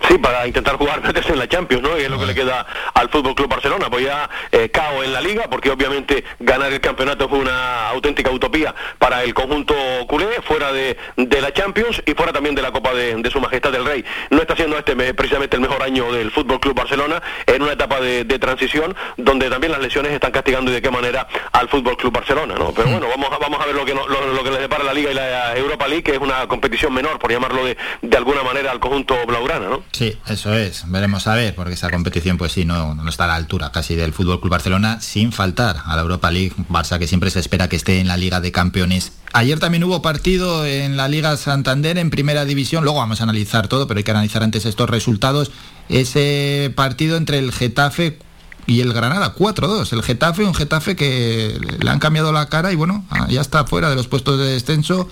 Sí, 0.08 0.18
para 0.18 0.46
intentar 0.46 0.76
jugar 0.76 1.02
meterse 1.06 1.32
en 1.32 1.38
la 1.38 1.48
Champions, 1.48 1.82
¿no? 1.82 1.98
Y 1.98 2.02
es 2.02 2.10
lo 2.10 2.18
que 2.18 2.26
le 2.26 2.34
queda 2.34 2.66
al 2.94 3.08
Fútbol 3.08 3.34
Club 3.34 3.48
Barcelona, 3.48 3.88
pues 3.90 4.04
ya 4.04 4.28
eh, 4.52 4.68
cao 4.68 5.02
en 5.02 5.12
la 5.12 5.20
liga, 5.20 5.44
porque 5.48 5.70
obviamente 5.70 6.24
ganar 6.40 6.72
el 6.72 6.80
campeonato 6.80 7.28
fue 7.28 7.38
una 7.38 7.88
auténtica 7.88 8.30
utopía 8.30 8.74
para 8.98 9.22
el 9.22 9.32
conjunto 9.34 9.74
culé, 10.06 10.42
fuera 10.42 10.72
de, 10.72 10.96
de 11.16 11.40
la 11.40 11.52
Champions 11.52 12.02
y 12.04 12.12
fuera 12.14 12.32
también 12.32 12.54
de 12.54 12.62
la 12.62 12.72
Copa 12.72 12.92
de, 12.92 13.14
de, 13.14 13.30
Su 13.30 13.40
Majestad 13.40 13.72
del 13.72 13.84
Rey. 13.84 14.04
No 14.30 14.40
está 14.40 14.56
siendo 14.56 14.76
este 14.76 14.94
precisamente 15.14 15.56
el 15.56 15.62
mejor 15.62 15.82
año 15.82 16.12
del 16.12 16.30
Fútbol 16.30 16.60
Club 16.60 16.74
Barcelona, 16.74 17.22
en 17.46 17.62
una 17.62 17.72
etapa 17.72 18.00
de, 18.00 18.24
de, 18.24 18.38
transición 18.38 18.94
donde 19.16 19.48
también 19.48 19.72
las 19.72 19.80
lesiones 19.80 20.12
están 20.12 20.32
castigando 20.32 20.70
y 20.70 20.74
de 20.74 20.82
qué 20.82 20.90
manera 20.90 21.26
al 21.52 21.68
Fútbol 21.68 21.96
Club 21.96 22.12
Barcelona, 22.12 22.54
¿no? 22.58 22.72
Pero 22.72 22.90
bueno, 22.90 23.08
vamos 23.08 23.32
a, 23.32 23.38
vamos 23.38 23.60
a 23.60 23.66
ver 23.66 23.74
lo 23.74 23.84
que, 23.84 23.94
no, 23.94 24.06
lo, 24.06 24.32
lo, 24.32 24.44
que 24.44 24.50
les 24.50 24.60
depara 24.60 24.84
la 24.84 24.92
Liga 24.92 25.10
y 25.10 25.14
la 25.14 25.56
Europa 25.56 25.88
League, 25.88 26.02
que 26.02 26.12
es 26.12 26.18
una 26.18 26.46
competición 26.46 26.92
menor, 26.92 27.18
por 27.18 27.30
llamarlo 27.30 27.64
de, 27.64 27.76
de 28.02 28.16
alguna 28.16 28.42
manera, 28.42 28.70
al 28.70 28.80
conjunto 28.80 29.16
blaugrana, 29.26 29.68
¿no? 29.68 29.82
Sí, 29.94 30.18
eso 30.26 30.52
es. 30.52 30.82
Veremos 30.88 31.28
a 31.28 31.36
ver, 31.36 31.54
porque 31.54 31.74
esa 31.74 31.88
competición, 31.88 32.36
pues 32.36 32.50
sí, 32.50 32.64
no, 32.64 32.96
no 32.96 33.08
está 33.08 33.24
a 33.24 33.28
la 33.28 33.36
altura 33.36 33.70
casi 33.70 33.94
del 33.94 34.12
Fútbol 34.12 34.40
Club 34.40 34.50
Barcelona, 34.50 35.00
sin 35.00 35.30
faltar 35.30 35.76
a 35.84 35.94
la 35.94 36.02
Europa 36.02 36.32
League. 36.32 36.52
Barça 36.68 36.98
que 36.98 37.06
siempre 37.06 37.30
se 37.30 37.38
espera 37.38 37.68
que 37.68 37.76
esté 37.76 38.00
en 38.00 38.08
la 38.08 38.16
Liga 38.16 38.40
de 38.40 38.50
Campeones. 38.50 39.12
Ayer 39.32 39.60
también 39.60 39.84
hubo 39.84 40.02
partido 40.02 40.66
en 40.66 40.96
la 40.96 41.06
Liga 41.06 41.36
Santander 41.36 41.96
en 41.98 42.10
Primera 42.10 42.44
División. 42.44 42.82
Luego 42.82 42.98
vamos 42.98 43.20
a 43.20 43.22
analizar 43.22 43.68
todo, 43.68 43.86
pero 43.86 43.98
hay 43.98 44.04
que 44.04 44.10
analizar 44.10 44.42
antes 44.42 44.66
estos 44.66 44.90
resultados. 44.90 45.52
Ese 45.88 46.72
partido 46.74 47.16
entre 47.16 47.38
el 47.38 47.52
Getafe 47.52 48.18
y 48.66 48.80
el 48.80 48.92
Granada 48.92 49.36
4-2. 49.36 49.92
El 49.92 50.02
Getafe, 50.02 50.42
un 50.42 50.56
Getafe 50.56 50.96
que 50.96 51.56
le 51.80 51.88
han 51.88 52.00
cambiado 52.00 52.32
la 52.32 52.48
cara 52.48 52.72
y 52.72 52.74
bueno, 52.74 53.04
ya 53.28 53.40
está 53.40 53.64
fuera 53.64 53.90
de 53.90 53.94
los 53.94 54.08
puestos 54.08 54.40
de 54.40 54.46
descenso. 54.46 55.08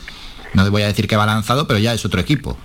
No 0.54 0.68
voy 0.72 0.82
a 0.82 0.88
decir 0.88 1.06
que 1.06 1.14
va 1.14 1.24
lanzado, 1.24 1.68
pero 1.68 1.78
ya 1.78 1.94
es 1.94 2.04
otro 2.04 2.20
equipo. 2.20 2.58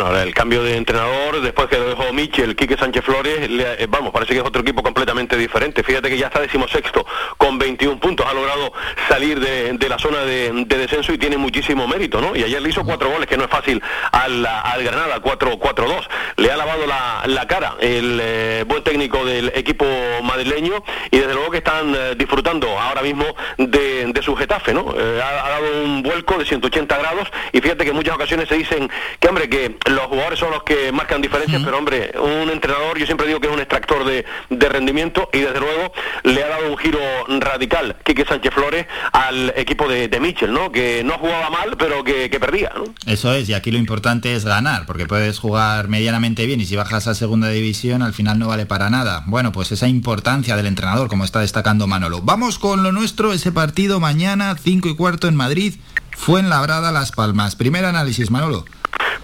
Bueno, 0.00 0.18
el 0.18 0.32
cambio 0.32 0.62
de 0.62 0.78
entrenador, 0.78 1.42
después 1.42 1.68
que 1.68 1.76
lo 1.76 1.90
dejó 1.90 2.10
Michel, 2.14 2.56
Quique 2.56 2.74
Sánchez 2.78 3.04
Flores, 3.04 3.50
le, 3.50 3.82
eh, 3.82 3.86
vamos, 3.86 4.12
parece 4.12 4.32
que 4.32 4.40
es 4.40 4.46
otro 4.46 4.62
equipo 4.62 4.82
completamente 4.82 5.36
diferente. 5.36 5.82
Fíjate 5.82 6.08
que 6.08 6.16
ya 6.16 6.28
está 6.28 6.40
decimosexto 6.40 7.04
con 7.36 7.58
21 7.58 8.00
puntos, 8.00 8.24
ha 8.26 8.32
logrado 8.32 8.72
salir 9.10 9.38
de, 9.38 9.88
la 9.90 9.98
zona 9.98 10.20
de, 10.24 10.64
de, 10.64 10.78
descenso 10.78 11.12
y 11.12 11.18
tiene 11.18 11.36
muchísimo 11.36 11.86
mérito, 11.86 12.18
¿no? 12.22 12.34
Y 12.34 12.42
ayer 12.44 12.62
le 12.62 12.70
hizo 12.70 12.82
cuatro 12.82 13.10
goles, 13.10 13.26
que 13.26 13.36
no 13.36 13.44
es 13.44 13.50
fácil 13.50 13.82
al, 14.10 14.46
al 14.46 14.82
Granada, 14.82 15.20
4-4-2. 15.20 16.08
Le 16.38 16.50
ha 16.50 16.56
lavado 16.56 16.86
la, 16.86 17.24
la 17.26 17.46
cara 17.46 17.74
el 17.80 18.18
eh, 18.22 18.64
buen 18.66 18.82
técnico 18.82 19.26
del 19.26 19.52
equipo 19.54 19.84
madrileño 20.22 20.82
y 21.10 21.18
desde 21.18 21.34
luego 21.34 21.50
que 21.50 21.58
están 21.58 21.94
eh, 21.94 22.14
disfrutando 22.16 22.78
ahora 22.78 23.02
mismo 23.02 23.26
de, 23.58 24.06
de 24.06 24.22
su 24.22 24.34
Getafe, 24.34 24.72
¿no? 24.72 24.94
Ha, 25.22 25.46
ha 25.46 25.50
dado 25.50 25.84
un 25.84 26.02
vuelco 26.02 26.38
de 26.38 26.46
180 26.46 26.96
grados 26.96 27.28
y 27.52 27.60
fíjate 27.60 27.84
que 27.84 27.90
en 27.90 27.96
muchas 27.96 28.14
ocasiones 28.14 28.48
se 28.48 28.54
dicen 28.54 28.90
que, 29.18 29.28
hombre, 29.28 29.50
que 29.50 29.76
los 29.90 30.06
jugadores 30.06 30.38
son 30.38 30.50
los 30.50 30.62
que 30.62 30.92
marcan 30.92 31.20
diferencias, 31.20 31.60
uh 31.60 31.62
-huh. 31.62 31.66
pero 31.66 31.78
hombre, 31.78 32.12
un 32.18 32.50
entrenador 32.50 32.98
yo 32.98 33.06
siempre 33.06 33.26
digo 33.26 33.40
que 33.40 33.48
es 33.48 33.52
un 33.52 33.60
extractor 33.60 34.04
de, 34.04 34.24
de, 34.48 34.68
rendimiento 34.68 35.28
y 35.32 35.38
desde 35.40 35.60
luego 35.60 35.92
le 36.24 36.42
ha 36.44 36.48
dado 36.48 36.70
un 36.70 36.78
giro 36.78 37.00
radical 37.40 37.96
Quique 38.04 38.24
Sánchez 38.24 38.54
Flores 38.54 38.86
al 39.12 39.52
equipo 39.56 39.88
de, 39.88 40.08
de 40.08 40.20
Michel, 40.20 40.52
¿no? 40.52 40.70
Que 40.70 41.02
no 41.04 41.18
jugaba 41.18 41.50
mal, 41.50 41.76
pero 41.78 42.04
que, 42.04 42.30
que 42.30 42.38
perdía, 42.40 42.72
¿no? 42.74 42.84
Eso 43.06 43.32
es, 43.32 43.48
y 43.48 43.54
aquí 43.54 43.70
lo 43.70 43.78
importante 43.78 44.34
es 44.34 44.44
ganar, 44.44 44.86
porque 44.86 45.06
puedes 45.06 45.38
jugar 45.38 45.88
medianamente 45.88 46.46
bien 46.46 46.60
y 46.60 46.66
si 46.66 46.76
bajas 46.76 47.06
a 47.06 47.14
segunda 47.14 47.48
división 47.48 48.02
al 48.02 48.14
final 48.14 48.38
no 48.38 48.48
vale 48.48 48.66
para 48.66 48.90
nada. 48.90 49.24
Bueno, 49.26 49.52
pues 49.52 49.72
esa 49.72 49.88
importancia 49.88 50.56
del 50.56 50.66
entrenador, 50.66 51.08
como 51.08 51.24
está 51.24 51.40
destacando 51.40 51.86
Manolo. 51.86 52.20
Vamos 52.22 52.58
con 52.58 52.82
lo 52.82 52.92
nuestro, 52.92 53.32
ese 53.32 53.52
partido 53.52 54.00
mañana, 54.00 54.54
5 54.56 54.88
y 54.88 54.96
cuarto 54.96 55.28
en 55.28 55.36
Madrid, 55.36 55.74
fue 56.16 56.40
en 56.40 56.48
Labrada 56.50 56.92
Las 56.92 57.12
Palmas. 57.12 57.56
Primer 57.56 57.84
análisis, 57.84 58.30
Manolo. 58.30 58.64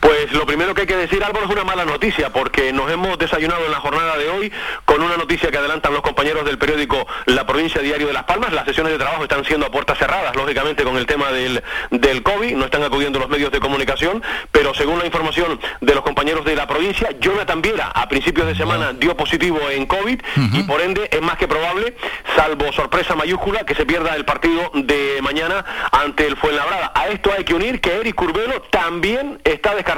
Pues 0.07 0.33
lo 0.35 0.47
primero 0.47 0.73
que 0.73 0.83
hay 0.83 0.87
que 0.87 0.97
decir, 0.97 1.25
Álvaro, 1.25 1.47
es 1.47 1.51
una 1.51 1.65
mala 1.65 1.85
noticia, 1.85 2.31
porque 2.31 2.73
nos 2.73 2.89
hemos 2.93 3.19
desayunado 3.19 3.65
en 3.65 3.73
la 3.73 3.81
jornada 3.81 4.17
de 4.17 4.29
hoy 4.29 4.53
con 4.85 5.03
una 5.03 5.17
noticia 5.17 5.51
que 5.51 5.59
adelantan 5.59 5.93
los 5.93 6.03
compañeros 6.03 6.45
del 6.45 6.59
periódico 6.59 7.09
La 7.25 7.45
Provincia 7.45 7.81
Diario 7.83 8.07
de 8.07 8.13
Las 8.13 8.23
Palmas. 8.23 8.53
Las 8.53 8.67
sesiones 8.67 8.93
de 8.93 8.99
trabajo 8.99 9.25
están 9.25 9.45
siendo 9.45 9.67
a 9.67 9.71
puertas 9.73 9.99
cerradas, 9.99 10.37
lógicamente, 10.37 10.85
con 10.85 10.97
el 10.97 11.07
tema 11.07 11.33
del, 11.33 11.61
del 11.91 12.23
COVID. 12.23 12.55
No 12.55 12.67
están 12.67 12.85
acudiendo 12.85 13.19
los 13.19 13.29
medios 13.29 13.51
de 13.51 13.59
comunicación, 13.59 14.23
pero 14.53 14.75
según 14.75 15.01
la 15.01 15.07
información 15.07 15.59
de 15.81 15.95
los 15.97 16.05
compañeros 16.05 16.45
de 16.45 16.55
la 16.55 16.69
provincia, 16.69 17.09
Jonathan 17.19 17.61
Viera, 17.61 17.89
a 17.89 18.09
principios 18.09 18.47
de 18.47 18.55
semana, 18.55 18.93
dio 18.93 19.17
positivo 19.17 19.59
en 19.71 19.87
COVID 19.87 20.21
uh 20.21 20.41
-huh. 20.41 20.61
y 20.61 20.63
por 20.63 20.83
ende 20.83 21.09
es 21.11 21.21
más 21.21 21.37
que 21.37 21.49
probable, 21.49 21.97
salvo 22.37 22.73
sorpresa 22.73 23.17
mayúscula, 23.17 23.65
que 23.65 23.75
se 23.75 23.85
pierda 23.85 24.15
el 24.15 24.25
partido 24.25 24.71
de 24.73 25.19
mañana 25.21 25.65
ante 25.91 26.29
el 26.29 26.37
Fuenlabrada. 26.37 26.93
A 26.95 27.09
esto 27.09 27.33
hay 27.37 27.43
que 27.43 27.55
unir 27.55 27.81
que 27.81 27.93
Eric 27.97 28.15
Curbelo 28.15 28.63
también 28.71 29.41
está 29.43 29.75
descartado 29.75 29.96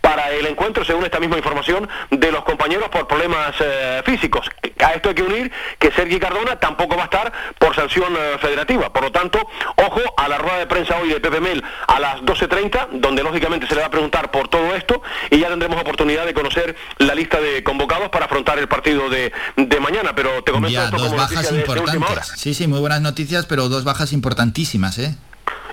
para 0.00 0.30
el 0.30 0.46
encuentro, 0.46 0.84
según 0.84 1.04
esta 1.04 1.20
misma 1.20 1.36
información 1.36 1.88
de 2.10 2.32
los 2.32 2.44
compañeros 2.44 2.88
por 2.88 3.06
problemas 3.06 3.54
eh, 3.60 4.02
físicos. 4.04 4.48
A 4.84 4.94
esto 4.94 5.10
hay 5.10 5.14
que 5.14 5.22
unir 5.22 5.52
que 5.78 5.92
Sergi 5.92 6.18
Cardona 6.18 6.58
tampoco 6.58 6.96
va 6.96 7.02
a 7.02 7.04
estar 7.04 7.32
por 7.58 7.74
sanción 7.74 8.14
eh, 8.16 8.38
federativa. 8.40 8.92
Por 8.92 9.04
lo 9.04 9.12
tanto, 9.12 9.38
ojo 9.76 10.00
a 10.16 10.28
la 10.28 10.38
rueda 10.38 10.58
de 10.58 10.66
prensa 10.66 10.96
hoy 10.98 11.10
de 11.10 11.20
Pepe 11.20 11.40
Mel 11.40 11.62
a 11.86 12.00
las 12.00 12.16
12.30, 12.22 12.88
donde 12.92 13.22
lógicamente 13.22 13.66
se 13.66 13.74
le 13.74 13.80
va 13.80 13.86
a 13.86 13.90
preguntar 13.90 14.30
por 14.30 14.48
todo 14.48 14.74
esto 14.74 15.02
y 15.30 15.38
ya 15.38 15.48
tendremos 15.48 15.80
oportunidad 15.80 16.26
de 16.26 16.34
conocer 16.34 16.76
la 16.98 17.14
lista 17.14 17.40
de 17.40 17.62
convocados 17.62 18.08
para 18.10 18.26
afrontar 18.26 18.58
el 18.58 18.68
partido 18.68 19.08
de, 19.08 19.32
de 19.56 19.80
mañana. 19.80 20.14
Pero 20.14 20.42
te 20.42 20.52
comento 20.52 20.74
ya, 20.74 20.84
esto 20.84 20.96
dos 20.96 21.06
como 21.08 21.18
bajas 21.18 21.50
de, 21.50 21.60
importantes. 21.60 22.30
de 22.30 22.36
sí, 22.36 22.54
sí, 22.54 22.66
muy 22.66 22.80
buenas 22.80 23.00
noticias, 23.00 23.46
pero 23.46 23.68
dos 23.68 23.84
bajas 23.84 24.12
importantísimas, 24.12 24.98
¿eh? 24.98 25.14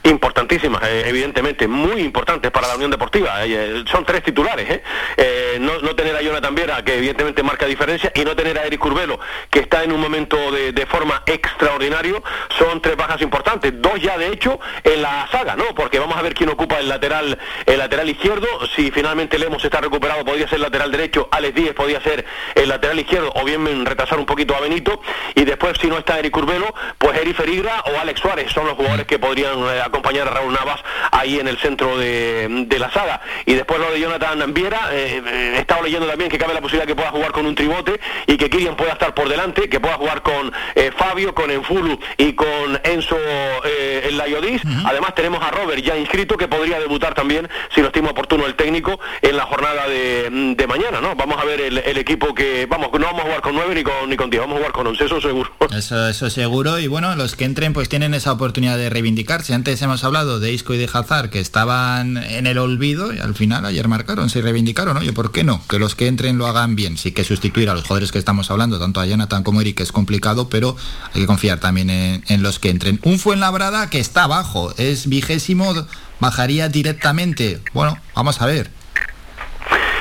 Importantísimas, 0.03 0.81
eh, 0.83 1.03
evidentemente, 1.07 1.67
muy 1.67 2.01
importantes 2.01 2.51
para 2.51 2.67
la 2.67 2.75
Unión 2.75 2.91
Deportiva. 2.91 3.45
Eh, 3.45 3.53
eh, 3.53 3.83
son 3.91 4.05
tres 4.05 4.23
titulares, 4.23 4.69
¿eh? 4.69 5.57
No, 5.59 5.79
no 5.79 5.95
tener 5.95 6.15
a 6.15 6.21
Jonathan 6.21 6.55
Viera, 6.55 6.83
que 6.83 6.97
evidentemente 6.97 7.43
marca 7.43 7.65
diferencia, 7.65 8.11
y 8.15 8.23
no 8.23 8.35
tener 8.35 8.57
a 8.57 8.65
Eric 8.65 8.79
Curbelo, 8.79 9.19
que 9.49 9.59
está 9.59 9.83
en 9.83 9.91
un 9.91 9.99
momento 9.99 10.51
de, 10.51 10.71
de 10.71 10.85
forma 10.85 11.21
extraordinario, 11.25 12.23
son 12.57 12.81
tres 12.81 12.95
bajas 12.95 13.21
importantes. 13.21 13.73
Dos 13.81 13.99
ya, 14.01 14.17
de 14.17 14.29
hecho, 14.29 14.59
en 14.83 15.01
la 15.01 15.27
saga, 15.31 15.55
¿no? 15.55 15.75
Porque 15.75 15.99
vamos 15.99 16.17
a 16.17 16.21
ver 16.21 16.33
quién 16.33 16.49
ocupa 16.49 16.79
el 16.79 16.87
lateral, 16.87 17.37
el 17.65 17.77
lateral 17.77 18.09
izquierdo. 18.09 18.47
Si 18.75 18.91
finalmente 18.91 19.37
Lemos 19.37 19.63
está 19.65 19.81
recuperado, 19.81 20.23
podría 20.23 20.47
ser 20.47 20.59
lateral 20.61 20.91
derecho, 20.91 21.27
Alex 21.31 21.55
Díez 21.55 21.73
podría 21.73 22.01
ser 22.01 22.25
el 22.55 22.69
lateral 22.69 22.99
izquierdo, 22.99 23.31
o 23.35 23.43
bien 23.43 23.85
retrasar 23.85 24.17
un 24.19 24.25
poquito 24.25 24.55
a 24.55 24.61
Benito, 24.61 25.01
y 25.35 25.43
después, 25.43 25.77
si 25.79 25.87
no 25.87 25.97
está 25.97 26.19
Eric 26.19 26.31
Curbelo, 26.31 26.73
pues 26.97 27.17
Eric 27.17 27.35
Ferigra 27.35 27.81
o 27.81 27.99
Alex 27.99 28.21
Suárez 28.21 28.51
son 28.51 28.65
los 28.65 28.75
jugadores 28.75 29.05
que 29.05 29.19
podrían 29.19 29.61
acompañar 29.89 30.27
a 30.27 30.31
Raúl 30.31 30.53
Navas 30.53 30.79
ahí 31.11 31.39
en 31.39 31.47
el 31.47 31.57
centro 31.57 31.97
de, 31.97 32.65
de 32.67 32.79
la 32.79 32.91
saga. 32.91 33.21
Y 33.45 33.53
después 33.53 33.79
lo 33.79 33.91
de 33.91 33.99
Jonathan 33.99 34.53
Viera, 34.53 34.89
eh, 34.91 35.21
eh, 35.25 35.53
he 35.57 35.59
estado 35.59 35.83
leyendo 35.83 36.07
también 36.07 36.29
que 36.29 36.37
cabe 36.37 36.53
la 36.53 36.61
posibilidad 36.61 36.87
que 36.87 36.95
pueda 36.95 37.11
jugar 37.11 37.31
con 37.31 37.45
un 37.45 37.55
tribote 37.55 37.99
y 38.27 38.37
que 38.37 38.49
Kirian 38.49 38.75
pueda 38.75 38.93
estar 38.93 39.13
por 39.13 39.27
delante, 39.29 39.69
que 39.69 39.79
pueda 39.79 39.95
jugar 39.95 40.21
con 40.21 40.51
eh, 40.75 40.91
Fabio, 40.97 41.35
con 41.35 41.51
Enfulu 41.51 41.99
y 42.17 42.33
con 42.33 42.79
Enzo 42.83 43.17
eh, 43.65 44.09
Layodis. 44.13 44.61
Además 44.85 45.15
tenemos 45.15 45.43
a 45.43 45.51
Robert 45.51 45.83
ya 45.83 45.97
inscrito 45.97 46.37
que 46.37 46.47
podría 46.47 46.79
debutar 46.79 47.13
también, 47.13 47.49
si 47.73 47.81
lo 47.81 47.87
estima 47.87 48.11
oportuno 48.11 48.45
el 48.45 48.55
técnico, 48.55 48.99
en 49.21 49.35
la 49.35 49.45
jornada 49.45 49.87
de, 49.87 50.55
de 50.55 50.67
mañana, 50.67 51.01
¿no? 51.01 51.15
Vamos 51.15 51.37
a 51.41 51.45
ver 51.45 51.61
el, 51.61 51.77
el 51.79 51.97
equipo 51.97 52.33
que, 52.33 52.65
vamos, 52.65 52.89
no 52.93 53.05
vamos 53.05 53.21
a 53.21 53.25
jugar 53.25 53.41
con 53.41 53.55
nueve 53.55 53.75
ni 53.75 53.83
con, 53.83 54.09
ni 54.09 54.15
con 54.15 54.29
diez, 54.29 54.41
vamos 54.41 54.55
a 54.55 54.59
jugar 54.59 54.71
con 54.71 54.87
once, 54.87 55.05
eso 55.05 55.19
seguro. 55.19 55.51
Eso, 55.75 56.07
eso 56.07 56.29
seguro. 56.29 56.79
Y 56.79 56.87
bueno, 56.87 57.15
los 57.15 57.35
que 57.35 57.45
entren 57.45 57.73
pues 57.73 57.89
tienen 57.89 58.13
esa 58.13 58.31
oportunidad 58.31 58.77
de 58.77 58.89
reivindicarse. 58.89 59.53
Antes 59.53 59.78
hemos 59.81 60.03
hablado 60.03 60.39
de 60.39 60.51
Isco 60.53 60.73
y 60.73 60.77
de 60.77 60.89
Hazard 60.91 61.29
que 61.29 61.39
estaban 61.39 62.17
en 62.17 62.47
el 62.47 62.57
olvido 62.57 63.13
y 63.13 63.19
al 63.19 63.35
final 63.35 63.65
ayer 63.65 63.87
marcaron, 63.87 64.29
se 64.29 64.41
reivindicaron. 64.41 64.97
Oye, 64.97 65.13
¿por 65.13 65.31
qué 65.31 65.43
no? 65.43 65.61
Que 65.67 65.79
los 65.79 65.95
que 65.95 66.07
entren 66.07 66.37
lo 66.37 66.47
hagan 66.47 66.75
bien. 66.75 66.97
Sí 66.97 67.11
que 67.11 67.23
sustituir 67.23 67.69
a 67.69 67.73
los 67.73 67.83
jugadores 67.83 68.11
que 68.11 68.19
estamos 68.19 68.51
hablando, 68.51 68.79
tanto 68.79 68.99
a 68.99 69.05
Jonathan 69.05 69.43
como 69.43 69.59
a 69.59 69.61
Eric, 69.61 69.79
es 69.81 69.91
complicado, 69.91 70.49
pero 70.49 70.75
hay 71.13 71.21
que 71.21 71.27
confiar 71.27 71.59
también 71.59 71.89
en, 71.89 72.43
los 72.43 72.59
que 72.59 72.69
entren. 72.69 72.99
Un 73.03 73.19
Fuenlabrada 73.19 73.89
que 73.89 73.99
está 73.99 74.23
abajo, 74.23 74.73
es 74.77 75.07
vigésimo, 75.07 75.73
bajaría 76.19 76.69
directamente. 76.69 77.61
Bueno, 77.73 77.97
vamos 78.15 78.41
a 78.41 78.45
ver. 78.45 78.71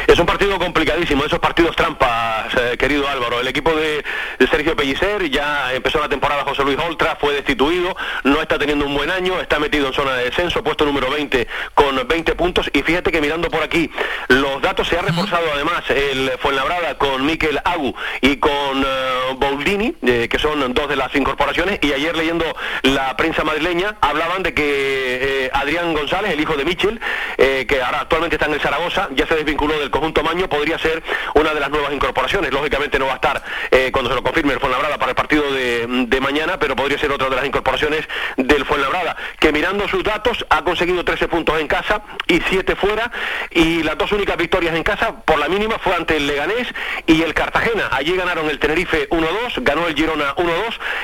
Es 0.09 0.18
un 0.18 0.24
partido 0.24 0.59
complicadísimo, 0.59 1.26
esos 1.26 1.39
partidos 1.39 1.76
trampas, 1.76 2.47
eh, 2.55 2.78
querido 2.78 3.06
Álvaro. 3.06 3.40
El 3.40 3.48
equipo 3.48 3.74
de, 3.74 4.02
de 4.39 4.47
Sergio 4.47 4.74
Pellicer 4.74 5.28
ya 5.28 5.74
empezó 5.74 6.01
la 6.01 6.09
temporada 6.09 6.44
José 6.44 6.64
Luis 6.64 6.78
Oltra, 6.78 7.18
fue 7.20 7.35
destituido, 7.35 7.94
no 8.24 8.40
está 8.40 8.59
teniendo 8.59 8.86
un 8.86 8.94
buen 8.94 9.10
año, 9.10 9.39
está 9.39 9.59
metido 9.59 9.86
en 9.86 9.93
zona 9.93 10.14
de 10.14 10.24
descenso, 10.24 10.64
puesto 10.64 10.86
número 10.86 11.10
20 11.10 11.47
con 11.74 12.09
20 12.09 12.35
puntos. 12.36 12.70
Y 12.72 12.80
fíjate 12.80 13.12
que 13.12 13.20
mirando 13.20 13.51
por 13.51 13.62
aquí 13.62 13.90
los 14.28 14.62
datos, 14.62 14.89
se 14.89 14.97
ha 14.97 15.02
reforzado 15.02 15.44
además 15.52 15.85
el 15.90 16.30
Fuenlabrada 16.39 16.97
con 16.97 17.26
Miquel 17.26 17.60
Agu 17.62 17.94
y 18.22 18.39
con 18.39 18.51
eh, 18.82 19.35
Boldini, 19.36 19.94
eh, 20.06 20.26
que 20.30 20.39
son 20.39 20.72
dos 20.72 20.89
de 20.89 20.97
las 20.97 21.14
incorporaciones. 21.14 21.80
Y 21.82 21.93
ayer 21.93 22.16
leyendo 22.16 22.47
la 22.80 23.14
prensa 23.18 23.44
madrileña, 23.44 23.98
hablaban 24.01 24.43
de 24.43 24.55
que 24.55 25.51
Adrián 25.52 25.93
González, 25.93 26.32
el 26.32 26.40
hijo 26.40 26.56
de 26.56 26.64
Michel, 26.64 26.98
que 27.36 27.82
ahora 27.85 28.01
actualmente 28.01 28.36
está 28.36 28.47
en 28.47 28.55
el 28.55 28.60
Zaragoza, 28.60 29.10
ya 29.14 29.26
se 29.26 29.35
desvinculó 29.35 29.78
del 29.78 29.90
conjunto 29.98 30.22
Maño, 30.22 30.48
podría 30.48 30.78
ser 30.78 31.02
una 31.34 31.52
de 31.52 31.60
las 31.60 31.70
nuevas 31.70 31.92
incorporaciones. 31.92 32.52
Lógicamente 32.52 32.98
no 32.98 33.06
va 33.06 33.12
a 33.12 33.16
estar 33.16 33.42
eh, 33.70 33.90
cuando 33.92 34.10
se 34.10 34.16
lo 34.16 34.22
confirme 34.22 34.52
el 34.52 34.60
Fuenlabrada 34.60 34.98
para 34.98 35.10
el 35.10 35.16
partido 35.16 35.50
de, 35.52 35.86
de 36.06 36.20
mañana, 36.20 36.58
pero 36.58 36.76
podría 36.76 36.98
ser 36.98 37.10
otra 37.10 37.28
de 37.28 37.36
las 37.36 37.44
incorporaciones 37.44 38.06
del 38.36 38.64
Fuenlabrada, 38.64 39.16
que 39.40 39.52
mirando 39.52 39.88
sus 39.88 40.04
datos 40.04 40.46
ha 40.50 40.62
conseguido 40.62 41.04
13 41.04 41.28
puntos 41.28 41.58
en 41.60 41.66
casa 41.66 42.02
y 42.26 42.40
7 42.40 42.76
fuera, 42.76 43.10
y 43.50 43.82
las 43.82 43.98
dos 43.98 44.12
únicas 44.12 44.36
victorias 44.36 44.74
en 44.74 44.82
casa, 44.82 45.20
por 45.24 45.38
la 45.38 45.48
mínima, 45.48 45.78
fue 45.78 45.94
ante 45.94 46.16
el 46.16 46.26
Leganés 46.26 46.68
y 47.06 47.22
el 47.22 47.34
Cartagena. 47.34 47.88
Allí 47.90 48.14
ganaron 48.16 48.48
el 48.48 48.58
Tenerife 48.58 49.08
1-2, 49.10 49.62
ganó 49.62 49.86
el 49.86 49.94
Girona 49.94 50.34
1-2 50.36 50.50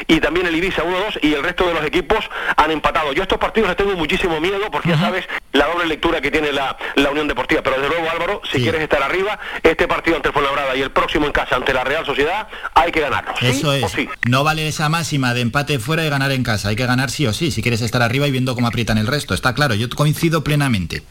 y 0.07 0.21
también 0.21 0.47
el 0.47 0.55
Ibiza 0.55 0.85
1-2 0.85 1.19
y 1.23 1.35
el 1.35 1.43
resto 1.43 1.67
de 1.67 1.75
los 1.75 1.85
equipos 1.85 2.31
han 2.57 2.71
empatado. 2.71 3.13
Yo 3.13 3.23
a 3.23 3.25
estos 3.25 3.39
partidos 3.39 3.69
les 3.69 3.77
tengo 3.77 3.95
muchísimo 3.95 4.41
miedo 4.41 4.71
porque 4.71 4.91
ya 4.91 4.99
sabes 4.99 5.27
la 5.53 5.67
doble 5.67 5.87
lectura 5.87 6.21
que 6.21 6.31
tiene 6.31 6.53
la, 6.53 6.77
la 6.97 7.11
Unión 7.11 7.29
Deportiva, 7.29 7.63
pero 7.63 7.77
desde 7.77 7.89
luego 7.89 8.11
Álvaro, 8.11 8.41
si 8.51 8.63
quieres 8.63 8.81
estar 8.85 9.03
arriba, 9.03 9.39
este 9.63 9.89
partido 9.89 10.17
ante 10.17 10.33
Fuenlabrada 10.33 10.77
y 10.77 10.83
el 10.83 10.91
próximo 10.91 11.27
en 11.27 11.33
casa 11.33 11.57
ante 11.57 11.73
la 11.75 11.85
Real 11.85 12.05
Sociedad, 12.07 12.49
hay 12.75 12.93
que 12.93 13.01
ganarlo. 13.01 13.35
¿sí 13.39 13.47
Eso 13.47 13.73
es. 13.73 13.91
sí? 13.93 14.09
No 14.27 14.45
vale 14.45 14.67
esa 14.69 14.89
máxima 14.89 15.35
de 15.35 15.41
empate 15.41 15.79
fuera 15.79 16.05
y 16.05 16.09
ganar 16.09 16.33
en 16.33 16.43
casa. 16.43 16.69
Hay 16.69 16.77
que 16.77 16.87
ganar 16.87 17.11
sí 17.11 17.27
o 17.27 17.33
sí, 17.33 17.51
si 17.51 17.63
quieres 17.63 17.81
estar 17.83 18.03
arriba 18.03 18.27
y 18.27 18.31
viendo 18.31 18.55
cómo 18.55 18.67
aprietan 18.69 18.99
el 18.99 19.07
resto. 19.07 19.35
Está 19.35 19.55
claro, 19.55 19.75
yo 19.75 19.89
coincido 19.91 20.45
plenamente. 20.45 21.03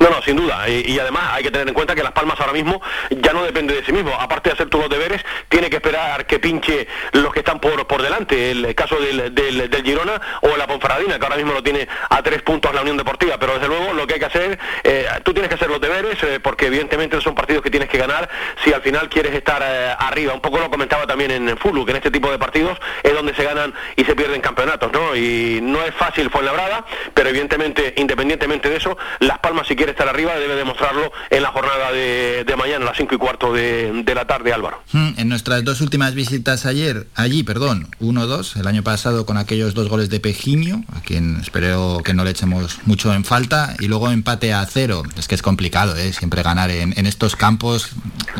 No, 0.00 0.10
no, 0.10 0.22
sin 0.22 0.36
duda. 0.36 0.68
Y, 0.68 0.98
además 0.98 1.30
hay 1.32 1.44
que 1.44 1.50
tener 1.50 1.68
en 1.68 1.74
cuenta 1.74 1.94
que 1.94 2.02
Las 2.02 2.12
Palmas 2.12 2.38
ahora 2.40 2.52
mismo 2.52 2.80
ya 3.10 3.32
no 3.32 3.44
depende 3.44 3.74
de 3.74 3.84
sí 3.84 3.92
mismo. 3.92 4.14
Aparte 4.14 4.50
de 4.50 4.54
hacer 4.54 4.68
todos 4.68 4.84
los 4.84 4.90
deberes, 4.90 5.24
tiene 5.48 5.70
que 5.70 5.76
esperar 5.76 6.26
que 6.26 6.38
pinche 6.38 6.86
los 7.12 7.32
que 7.32 7.40
están 7.40 7.60
por, 7.60 7.86
por 7.86 8.02
delante. 8.02 8.50
El 8.50 8.74
caso 8.74 8.96
del, 8.96 9.34
del, 9.34 9.82
Girona 9.84 10.20
o 10.42 10.56
la 10.56 10.66
Ponferradina, 10.66 11.18
que 11.18 11.24
ahora 11.24 11.36
mismo 11.36 11.52
lo 11.52 11.62
tiene 11.62 11.86
a 12.10 12.22
tres 12.22 12.42
puntos 12.42 12.74
la 12.74 12.82
Unión 12.82 12.96
Deportiva. 12.96 13.38
Pero 13.38 13.54
desde 13.54 13.68
luego 13.68 13.92
lo 13.92 14.06
que 14.06 14.14
hay 14.14 14.20
que 14.20 14.26
hacer, 14.26 14.58
eh, 14.84 15.06
tú 15.22 15.32
tienes 15.32 15.48
que 15.48 15.54
hacer 15.54 15.68
los 15.68 15.80
deberes, 15.80 16.22
eh, 16.22 16.40
porque 16.40 16.66
evidentemente 16.66 17.20
son 17.20 17.34
partidos 17.34 17.62
que 17.62 17.70
tienes 17.70 17.88
que 17.88 17.98
ganar 17.98 18.28
si 18.64 18.72
al 18.72 18.82
final 18.82 19.08
quieres 19.08 19.34
estar 19.34 19.62
eh, 19.64 19.94
arriba. 19.98 20.34
Un 20.34 20.40
poco 20.40 20.58
lo 20.58 20.70
comentaba 20.70 21.06
también 21.06 21.30
en, 21.30 21.56
Fulu, 21.58 21.84
que 21.84 21.92
en 21.92 21.96
este 21.96 22.10
tipo 22.10 22.30
de 22.30 22.38
partidos 22.38 22.78
es 23.02 23.12
donde 23.12 23.34
se 23.34 23.44
ganan 23.44 23.74
y 23.96 24.04
se 24.04 24.14
pierden 24.14 24.40
campeonatos, 24.40 24.92
¿no? 24.92 25.14
Y 25.16 25.60
no 25.62 25.82
es 25.82 25.94
fácil 25.94 26.30
fue 26.30 26.42
labrada, 26.42 26.84
pero 27.14 27.28
evidentemente, 27.28 27.94
independientemente 27.96 28.68
de 28.68 28.76
eso, 28.76 28.96
Las 29.20 29.38
Palmas 29.38 29.67
si 29.68 29.76
quiere 29.76 29.92
estar 29.92 30.08
arriba 30.08 30.34
debe 30.36 30.54
demostrarlo 30.56 31.12
en 31.30 31.42
la 31.42 31.50
jornada 31.52 31.92
de, 31.92 32.44
de 32.44 32.56
mañana, 32.56 32.86
a 32.86 32.88
las 32.88 32.96
5 32.96 33.14
y 33.14 33.18
cuarto 33.18 33.52
de, 33.52 34.02
de 34.02 34.14
la 34.14 34.24
tarde, 34.26 34.52
Álvaro. 34.52 34.82
Mm, 34.92 35.10
En 35.18 35.28
nuestras 35.28 35.62
dos 35.64 35.80
últimas 35.80 36.14
visitas 36.14 36.66
ayer, 36.66 37.06
allí, 37.14 37.42
perdón, 37.42 37.88
1-2, 38.00 38.56
el 38.58 38.66
año 38.66 38.82
pasado 38.82 39.26
con 39.26 39.36
aquellos 39.36 39.74
dos 39.74 39.88
goles 39.88 40.08
de 40.10 40.20
Pejinio, 40.20 40.82
a 40.96 41.00
quien 41.00 41.38
espero 41.40 42.00
que 42.04 42.14
no 42.14 42.24
le 42.24 42.30
echemos 42.30 42.78
mucho 42.86 43.12
en 43.12 43.24
falta, 43.24 43.76
y 43.78 43.86
luego 43.88 44.10
empate 44.10 44.52
a 44.52 44.64
cero. 44.66 45.02
Es 45.18 45.28
que 45.28 45.34
es 45.34 45.42
complicado, 45.42 45.94
¿eh? 45.96 46.12
siempre 46.12 46.42
ganar 46.42 46.70
en, 46.70 46.94
en 46.98 47.06
estos 47.06 47.36
campos. 47.36 47.90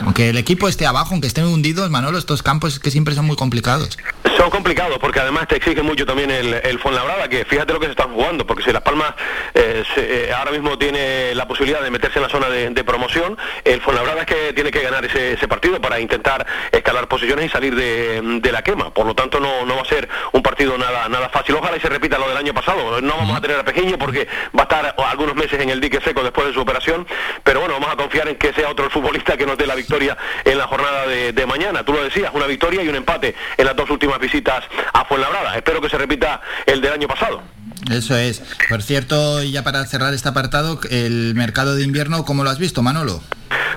Aunque 0.02 0.30
el 0.30 0.38
equipo 0.38 0.68
esté 0.68 0.86
abajo, 0.86 1.10
aunque 1.12 1.26
estén 1.26 1.44
hundidos, 1.44 1.90
Manolo, 1.90 2.18
estos 2.18 2.42
campos 2.42 2.74
es 2.74 2.78
que 2.80 2.90
siempre 2.90 3.14
son 3.14 3.26
muy 3.26 3.36
complicados. 3.36 3.96
Son 4.36 4.50
complicados 4.50 4.98
porque 5.00 5.18
además 5.20 5.48
te 5.48 5.56
exige 5.56 5.82
mucho 5.82 6.06
también 6.06 6.30
el, 6.30 6.54
el 6.54 6.78
Fuenlabrada, 6.78 7.28
que 7.28 7.44
fíjate 7.44 7.72
lo 7.72 7.80
que 7.80 7.86
se 7.86 7.92
están 7.92 8.12
jugando, 8.14 8.46
porque 8.46 8.62
si 8.62 8.72
Las 8.72 8.82
Palmas 8.82 9.14
eh, 9.54 9.82
se- 9.94 10.28
eh, 10.28 10.32
ahora 10.32 10.52
mismo 10.52 10.78
tiene 10.78 11.17
la 11.34 11.46
posibilidad 11.46 11.82
de 11.82 11.90
meterse 11.90 12.18
en 12.18 12.24
la 12.24 12.28
zona 12.28 12.48
de, 12.48 12.70
de 12.70 12.84
promoción, 12.84 13.36
el 13.64 13.80
Fuenlabrada 13.80 14.20
es 14.22 14.26
que 14.26 14.52
tiene 14.52 14.70
que 14.70 14.80
ganar 14.80 15.04
ese, 15.04 15.32
ese 15.32 15.48
partido 15.48 15.80
para 15.80 16.00
intentar 16.00 16.46
escalar 16.72 17.08
posiciones 17.08 17.46
y 17.46 17.48
salir 17.48 17.74
de, 17.74 18.20
de 18.40 18.52
la 18.52 18.62
quema. 18.62 18.90
Por 18.90 19.06
lo 19.06 19.14
tanto, 19.14 19.40
no, 19.40 19.64
no 19.66 19.76
va 19.76 19.82
a 19.82 19.84
ser 19.84 20.08
un 20.32 20.42
partido 20.42 20.76
nada, 20.78 21.08
nada 21.08 21.28
fácil. 21.28 21.56
Ojalá 21.56 21.76
y 21.76 21.80
se 21.80 21.88
repita 21.88 22.18
lo 22.18 22.28
del 22.28 22.36
año 22.36 22.54
pasado. 22.54 23.00
No 23.00 23.16
vamos 23.16 23.36
a 23.36 23.40
tener 23.40 23.58
a 23.58 23.64
Pequeño 23.64 23.98
porque 23.98 24.26
va 24.56 24.62
a 24.62 24.62
estar 24.62 24.94
algunos 24.98 25.34
meses 25.34 25.60
en 25.60 25.70
el 25.70 25.80
dique 25.80 26.00
seco 26.00 26.22
después 26.22 26.46
de 26.46 26.52
su 26.52 26.60
operación, 26.60 27.06
pero 27.42 27.60
bueno, 27.60 27.74
vamos 27.74 27.92
a 27.92 27.96
confiar 27.96 28.28
en 28.28 28.36
que 28.36 28.52
sea 28.52 28.68
otro 28.68 28.84
el 28.86 28.90
futbolista 28.90 29.36
que 29.36 29.46
nos 29.46 29.56
dé 29.58 29.66
la 29.66 29.74
victoria 29.74 30.16
en 30.44 30.58
la 30.58 30.66
jornada 30.66 31.06
de, 31.06 31.32
de 31.32 31.46
mañana. 31.46 31.84
Tú 31.84 31.92
lo 31.92 32.02
decías, 32.02 32.30
una 32.34 32.46
victoria 32.46 32.82
y 32.82 32.88
un 32.88 32.96
empate 32.96 33.34
en 33.56 33.66
las 33.66 33.76
dos 33.76 33.90
últimas 33.90 34.18
visitas 34.18 34.64
a 34.92 35.04
Fuenlabrada. 35.04 35.56
Espero 35.56 35.80
que 35.80 35.88
se 35.88 35.98
repita 35.98 36.40
el 36.66 36.80
del 36.80 36.92
año 36.92 37.08
pasado. 37.08 37.42
Eso 37.90 38.16
es. 38.16 38.42
Por 38.68 38.82
cierto, 38.82 39.42
ya 39.42 39.64
para 39.64 39.84
cerrar 39.86 40.14
este 40.14 40.28
apartado, 40.28 40.80
el 40.90 41.34
mercado 41.34 41.74
de 41.74 41.84
invierno, 41.84 42.24
¿cómo 42.24 42.44
lo 42.44 42.50
has 42.50 42.58
visto, 42.58 42.82
Manolo? 42.82 43.22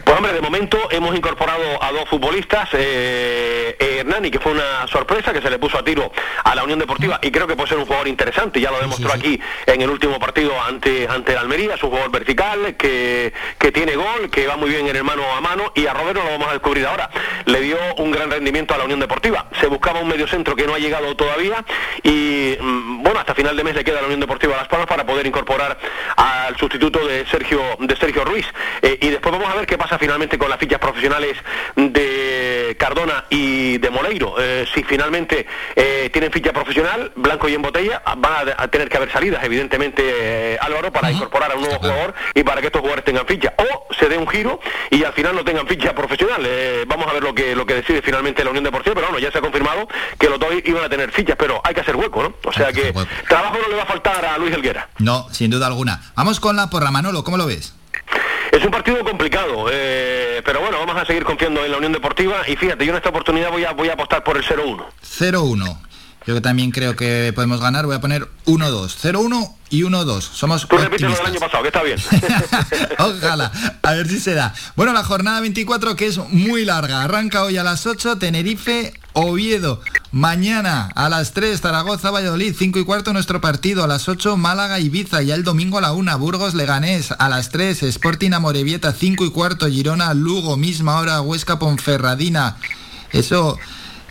Pues 0.04 0.18
hombre, 0.18 0.34
de 0.34 0.42
momento 0.42 0.78
hemos 0.92 1.16
incorporado 1.16 1.82
a 1.82 1.92
dos 1.92 2.08
futbolistas, 2.10 2.70
eh, 2.74 3.76
eh, 3.80 3.98
Hernani, 4.00 4.32
que 4.32 4.40
fue 4.40 4.52
una 4.52 4.88
sorpresa, 4.88 5.34
que 5.34 5.42
se 5.42 5.50
le 5.50 5.60
puso 5.60 5.78
a 5.78 5.84
tiro 5.84 6.12
a 6.44 6.56
la 6.56 6.64
Unión 6.64 6.80
Deportiva 6.80 7.20
y 7.22 7.32
creo 7.32 7.48
que 7.48 7.56
puede 7.56 7.70
ser 7.70 7.78
un 7.78 7.86
jugador 7.86 8.08
interesante, 8.08 8.60
ya 8.60 8.72
lo 8.72 8.80
demostró 8.80 9.12
aquí 9.12 9.40
en 9.66 9.82
el 9.82 9.90
último 9.90 10.20
partido 10.20 10.60
ante, 10.62 11.08
ante 11.08 11.34
el 11.34 11.38
Almería, 11.38 11.76
es 11.76 11.84
un 11.84 11.90
jugador 11.90 12.12
vertical, 12.12 12.76
que, 12.78 13.34
que 13.58 13.72
tiene 13.72 13.96
gol, 13.96 14.30
que 14.32 14.48
va 14.48 14.58
muy 14.58 14.70
bien 14.70 14.88
en 14.88 14.96
el 14.96 15.04
mano 15.04 15.24
a 15.34 15.42
mano 15.42 15.72
y 15.76 15.86
a 15.86 15.94
Roberto 15.94 16.24
lo 16.24 16.32
vamos 16.32 16.48
a 16.50 16.54
descubrir 16.54 16.86
ahora. 16.86 17.10
Le 17.46 17.62
dio 17.62 17.78
un 17.98 18.12
gran 18.12 18.30
rendimiento 18.30 18.74
a 18.74 18.78
la 18.78 18.86
Unión 18.86 19.00
Deportiva. 19.00 19.48
Se 19.60 19.68
buscaba 19.68 20.00
un 20.00 20.08
medio 20.08 20.28
centro 20.28 20.56
que 20.56 20.66
no 20.66 20.74
ha 20.74 20.80
llegado 20.80 21.16
todavía 21.16 21.64
y 22.04 22.58
mm, 22.60 23.04
bueno, 23.04 23.20
hasta 23.20 23.34
final 23.34 23.56
de 23.56 23.64
mes 23.64 23.76
le 23.76 23.84
queda 23.84 24.00
a 24.00 24.02
la 24.02 24.08
Unión 24.08 24.20
Deportiva 24.20 24.56
Las 24.58 24.68
Palmas 24.68 24.88
para 24.88 25.06
poder 25.06 25.26
incorporar 25.26 25.78
al 26.16 26.58
sustituto 26.58 27.06
de 27.06 27.26
Sergio, 27.28 27.62
de 27.80 27.96
Sergio 27.96 28.26
Ruiz. 28.26 28.46
Eh, 28.82 28.98
y 29.02 29.10
después 29.10 29.32
vamos 29.32 29.50
a 29.50 29.56
ver 29.56 29.61
qué 29.66 29.78
pasa 29.78 29.98
finalmente 29.98 30.38
con 30.38 30.50
las 30.50 30.60
fichas 30.60 30.80
profesionales 30.80 31.38
de 31.76 32.76
Cardona 32.80 33.26
y 33.30 33.78
de 33.78 33.90
Moleiro. 33.90 34.36
Eh, 34.40 34.66
si 34.74 34.84
finalmente 34.84 35.46
eh, 35.76 36.10
tienen 36.12 36.32
ficha 36.32 36.54
profesional, 36.54 37.12
blanco 37.16 37.50
y 37.50 37.54
en 37.54 37.62
botella, 37.62 38.02
van 38.18 38.50
a, 38.58 38.68
tener 38.68 38.90
que 38.90 38.98
haber 38.98 39.12
salidas, 39.12 39.44
evidentemente, 39.44 40.58
Álvaro, 40.62 40.92
para 40.92 41.12
incorporar 41.12 41.52
a 41.52 41.56
un 41.56 41.62
nuevo 41.62 41.78
jugador 41.78 42.14
y 42.34 42.44
para 42.44 42.62
que 42.62 42.68
estos 42.68 42.82
jugadores 42.82 43.06
tengan 43.06 43.26
ficha. 43.26 43.54
O 43.58 43.94
se 43.94 44.08
dé 44.10 44.18
un 44.18 44.28
giro 44.28 44.60
y 44.90 45.04
al 45.04 45.14
final 45.14 45.36
no 45.36 45.44
tengan 45.44 45.68
ficha 45.68 45.94
profesional. 45.94 46.48
vamos 46.88 47.08
a 47.08 47.14
ver 47.14 47.24
lo 47.24 47.34
que, 47.34 47.56
lo 47.56 47.66
que 47.66 47.76
decide 47.76 48.02
finalmente 48.02 48.44
la 48.44 48.50
Unión 48.50 48.64
Deportiva, 48.64 48.96
pero 48.96 49.08
bueno, 49.08 49.20
ya 49.20 49.32
se 49.32 49.38
ha 49.38 49.42
confirmado 49.42 49.88
que 50.18 50.30
los 50.30 50.40
dos 50.40 50.50
iban 50.64 50.84
a 50.84 50.90
tener 50.90 51.12
fichas, 51.12 51.36
pero 51.38 51.62
hay 51.64 51.74
que 51.74 51.82
hacer 51.82 51.96
hueco, 51.96 52.24
¿no? 52.24 52.34
O 52.46 52.54
sea 52.54 52.72
que 52.72 52.94
trabajo 53.28 53.58
no 53.62 53.68
le 53.68 53.76
va 53.76 53.84
a 53.84 53.88
faltar 53.88 54.26
a 54.26 54.38
Luis 54.38 54.54
Helguera. 54.54 54.90
No, 55.00 55.28
sin 55.32 55.52
duda 55.52 55.68
alguna. 55.68 56.02
Vamos 56.16 56.40
con 56.40 56.56
la 56.56 56.70
porra, 56.70 56.92
Manolo, 56.92 57.24
¿cómo 57.24 57.38
lo 57.38 57.46
ves? 57.46 57.76
Es 58.52 58.66
un 58.66 58.72
partido 58.72 59.00
complicado, 59.06 59.68
eh, 59.72 60.42
pero 60.44 60.60
bueno, 60.60 60.78
vamos 60.80 60.98
a 60.98 61.06
seguir 61.06 61.24
confiando 61.24 61.64
en 61.64 61.72
la 61.72 61.78
Unión 61.78 61.94
Deportiva 61.94 62.42
y 62.48 62.58
fíjate, 62.58 62.86
yo 62.86 62.92
en 62.92 62.98
esta 62.98 63.10
oportunidad 63.10 63.50
voy 63.50 63.64
a, 63.64 63.72
voy 63.72 63.88
a 63.88 63.94
apostar 63.94 64.24
por 64.24 64.36
el 64.36 64.44
0-1. 64.44 64.86
0-1. 65.02 65.78
Yo 66.28 66.36
que 66.36 66.42
también 66.42 66.70
creo 66.70 66.96
que 66.96 67.32
podemos 67.34 67.60
ganar, 67.62 67.86
voy 67.86 67.96
a 67.96 68.02
poner 68.02 68.28
1-2. 68.46 68.96
0-1 69.02 69.56
y 69.72 69.82
1-2. 69.84 70.22
Somos 70.22 70.68
Tú 70.68 70.78
repites 70.78 71.10
lo 71.10 71.16
del 71.16 71.26
año 71.26 71.40
pasado, 71.40 71.64
que 71.64 71.70
está 71.70 71.82
bien. 71.82 71.98
Ojalá, 73.00 73.52
a 73.82 73.94
ver 73.94 74.08
si 74.08 74.20
se 74.20 74.36
da. 74.36 74.54
Bueno, 74.76 74.94
la 74.94 75.04
jornada 75.04 75.40
24 75.42 75.96
que 75.96 76.08
es 76.08 76.18
muy 76.18 76.64
larga. 76.64 77.04
Arranca 77.04 77.44
hoy 77.44 77.58
a 77.58 77.64
las 77.64 77.88
8, 77.88 78.18
Tenerife, 78.20 78.94
Oviedo. 79.14 79.82
Mañana 80.12 80.90
a 80.96 81.10
las 81.10 81.34
3, 81.34 81.60
Zaragoza, 81.62 82.12
Valladolid, 82.12 82.56
5 82.58 82.80
y 82.80 82.86
cuarto 82.86 83.14
nuestro 83.14 83.42
partido. 83.42 83.84
A 83.84 83.88
las 83.88 84.08
8, 84.08 84.38
Málaga, 84.38 84.80
Ibiza. 84.80 85.22
Ya 85.22 85.36
el 85.36 85.44
domingo 85.44 85.78
a 85.78 85.82
la 85.82 85.94
1, 85.94 86.18
Burgos, 86.20 86.54
Leganés. 86.54 87.12
A 87.18 87.30
las 87.30 87.50
3, 87.50 87.84
Sporting 87.84 88.32
Amorebieta, 88.32 88.94
5 88.94 89.26
y 89.26 89.32
cuarto. 89.32 89.68
Girona, 89.68 90.14
Lugo, 90.14 90.58
misma 90.58 90.98
hora, 91.00 91.22
Huesca, 91.22 91.60
Ponferradina. 91.60 92.58
Eso 93.12 93.58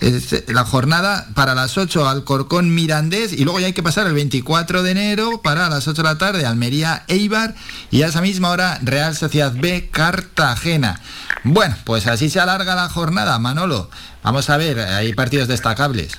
es 0.01 0.44
la 0.48 0.64
jornada 0.64 1.27
para 1.35 1.55
las 1.55 1.77
8 1.77 2.09
Alcorcón 2.09 2.74
Mirandés 2.74 3.32
y 3.32 3.44
luego 3.44 3.60
ya 3.60 3.66
hay 3.66 3.72
que 3.72 3.82
pasar 3.82 4.06
el 4.06 4.14
24 4.14 4.82
de 4.82 4.90
enero 4.90 5.43
para 5.43 5.68
las 5.68 5.86
8 5.86 6.02
de 6.02 6.09
la 6.09 6.18
tarde 6.18 6.47
Almería 6.47 7.05
Eibar 7.09 7.55
y 7.90 8.02
a 8.02 8.09
esa 8.09 8.20
misma 8.20 8.51
hora 8.51 8.78
Real 8.82 9.14
Sociedad 9.14 9.52
B 9.55 9.89
Cartagena. 9.90 11.01
Bueno, 11.44 11.77
pues 11.85 12.06
así 12.06 12.31
se 12.31 12.40
alarga 12.40 12.74
la 12.74 12.89
jornada, 12.89 13.39
Manolo. 13.39 13.90
Vamos 14.22 14.51
a 14.51 14.56
ver, 14.56 14.81
hay 14.81 15.12
partidos 15.14 15.48
destacables. 15.48 16.18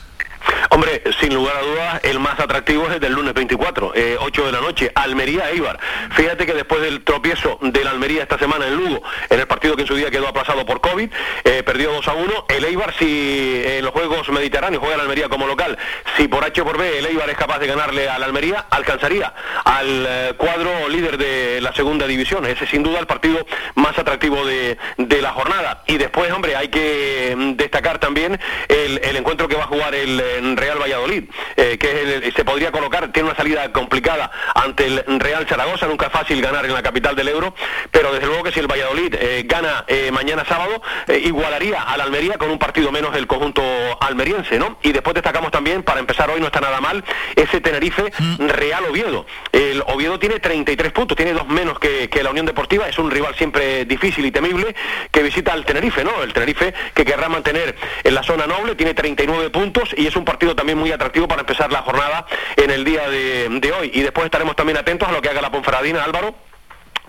Hombre, 0.69 1.03
sin 1.19 1.33
lugar 1.33 1.57
a 1.57 1.61
dudas, 1.61 1.99
el 2.03 2.19
más 2.19 2.39
atractivo 2.39 2.87
es 2.87 2.93
el 2.93 2.99
del 2.99 3.13
lunes 3.13 3.33
24, 3.33 3.87
8 3.87 3.93
eh, 3.95 4.45
de 4.45 4.51
la 4.51 4.61
noche, 4.61 4.91
Almería-Eibar. 4.95 5.77
Fíjate 6.11 6.45
que 6.45 6.53
después 6.53 6.81
del 6.81 7.03
tropiezo 7.03 7.59
de 7.61 7.83
la 7.83 7.91
Almería 7.91 8.23
esta 8.23 8.37
semana 8.37 8.67
en 8.67 8.75
Lugo, 8.75 9.03
en 9.29 9.39
el 9.39 9.47
partido 9.47 9.75
que 9.75 9.81
en 9.81 9.87
su 9.87 9.95
día 9.95 10.09
quedó 10.09 10.27
aplazado 10.27 10.65
por 10.65 10.79
COVID, 10.79 11.09
eh, 11.43 11.63
perdió 11.63 11.91
2 11.91 12.07
a 12.07 12.13
1. 12.13 12.45
El 12.49 12.63
Eibar, 12.63 12.93
si 12.97 13.05
eh, 13.05 13.79
en 13.79 13.85
los 13.85 13.93
Juegos 13.93 14.29
Mediterráneos 14.29 14.81
juega 14.81 14.97
la 14.97 15.03
Almería 15.03 15.29
como 15.29 15.45
local, 15.45 15.77
si 16.15 16.27
por 16.27 16.43
H 16.45 16.61
o 16.61 16.65
por 16.65 16.77
B 16.77 16.99
el 16.99 17.05
Eibar 17.05 17.29
es 17.29 17.37
capaz 17.37 17.59
de 17.59 17.67
ganarle 17.67 18.07
a 18.07 18.17
la 18.17 18.25
Almería, 18.25 18.65
alcanzaría 18.69 19.33
al 19.65 20.35
cuadro 20.37 20.87
líder 20.87 21.17
de 21.17 21.59
la 21.61 21.73
segunda 21.73 22.07
división. 22.07 22.45
Ese 22.45 22.65
sin 22.65 22.83
duda 22.83 22.99
el 22.99 23.07
partido 23.07 23.45
más 23.75 23.97
atractivo 23.97 24.45
de, 24.45 24.77
la 25.21 25.33
jornada. 25.33 25.83
Y 25.85 25.97
después, 25.97 26.31
hombre, 26.31 26.55
hay 26.55 26.69
que 26.69 27.35
mm, 27.37 27.51
destacar 27.53 27.99
también 27.99 28.39
el, 28.69 28.99
el 29.03 29.15
encuentro 29.17 29.47
que 29.47 29.55
va 29.55 29.65
a 29.65 29.67
jugar 29.67 29.93
el 29.93 30.19
Real 30.55 30.79
Valladolid, 30.79 31.23
eh, 31.55 31.77
que 31.77 32.31
se 32.35 32.45
podría 32.45 32.71
colocar, 32.71 33.11
tiene 33.11 33.29
una 33.29 33.37
salida 33.37 33.71
complicada 33.71 34.31
ante 34.55 34.85
el 34.85 35.03
Real 35.19 35.45
Zaragoza, 35.47 35.87
nunca 35.87 36.07
es 36.07 36.11
fácil 36.11 36.41
ganar 36.41 36.65
en 36.65 36.73
la 36.73 36.81
capital 36.81 37.15
del 37.15 37.29
Euro, 37.29 37.53
pero 37.91 38.13
desde 38.13 38.27
luego 38.27 38.43
que 38.43 38.51
si 38.51 38.59
el 38.59 38.67
Valladolid 38.67 39.15
eh, 39.15 39.43
gana 39.45 39.85
eh, 39.87 40.11
mañana 40.11 40.45
sábado, 40.45 40.81
igualaría 41.23 41.81
al 41.81 42.01
Almería 42.01 42.37
con 42.37 42.49
un 42.49 42.59
partido 42.59 42.91
menos 42.91 43.15
el 43.15 43.27
conjunto 43.27 43.61
almeriense, 43.99 44.57
¿no? 44.57 44.77
Y 44.81 44.91
después 44.91 45.13
destacamos 45.13 45.51
también, 45.51 45.83
para 45.83 45.99
empezar 45.99 46.29
hoy 46.29 46.39
no 46.39 46.47
está 46.47 46.61
nada 46.61 46.81
mal, 46.81 47.03
ese 47.35 47.61
Tenerife 47.61 48.11
mm. 48.17 48.47
Real 48.47 48.85
Oviedo. 48.85 49.25
El 49.51 49.83
Oviedo 49.87 50.19
tiene 50.19 50.39
33 50.39 50.91
puntos, 50.91 51.15
tiene 51.15 51.33
dos 51.33 51.47
menos 51.47 51.79
que, 51.79 52.09
que 52.09 52.23
la 52.23 52.31
Unión 52.31 52.45
Deportiva, 52.45 52.87
es 52.87 52.97
un 52.97 53.11
rival 53.11 53.35
siempre 53.35 53.85
difícil 53.85 54.25
y 54.25 54.31
temible 54.31 54.75
que 55.11 55.23
visita 55.23 55.53
al 55.53 55.65
Tenerife, 55.65 56.03
¿no? 56.03 56.23
El 56.23 56.33
Tenerife 56.33 56.73
que 56.93 57.05
querrá 57.05 57.29
mantener 57.29 57.75
en 58.03 58.15
la 58.15 58.23
zona 58.23 58.47
noble, 58.47 58.75
tiene 58.75 58.93
39 58.93 59.49
puntos 59.49 59.93
y 59.95 60.07
es 60.07 60.15
un 60.15 60.20
partido 60.25 60.55
también 60.55 60.77
muy 60.77 60.91
atractivo 60.91 61.27
para 61.27 61.41
empezar 61.41 61.71
la 61.71 61.81
jornada 61.81 62.25
en 62.55 62.69
el 62.69 62.83
día 62.83 63.09
de, 63.09 63.47
de 63.49 63.71
hoy. 63.71 63.91
Y 63.93 64.01
después 64.01 64.25
estaremos 64.25 64.55
también 64.55 64.77
atentos 64.77 65.07
a 65.07 65.11
lo 65.11 65.21
que 65.21 65.29
haga 65.29 65.41
la 65.41 65.51
Ponferradina, 65.51 66.03
Álvaro 66.03 66.35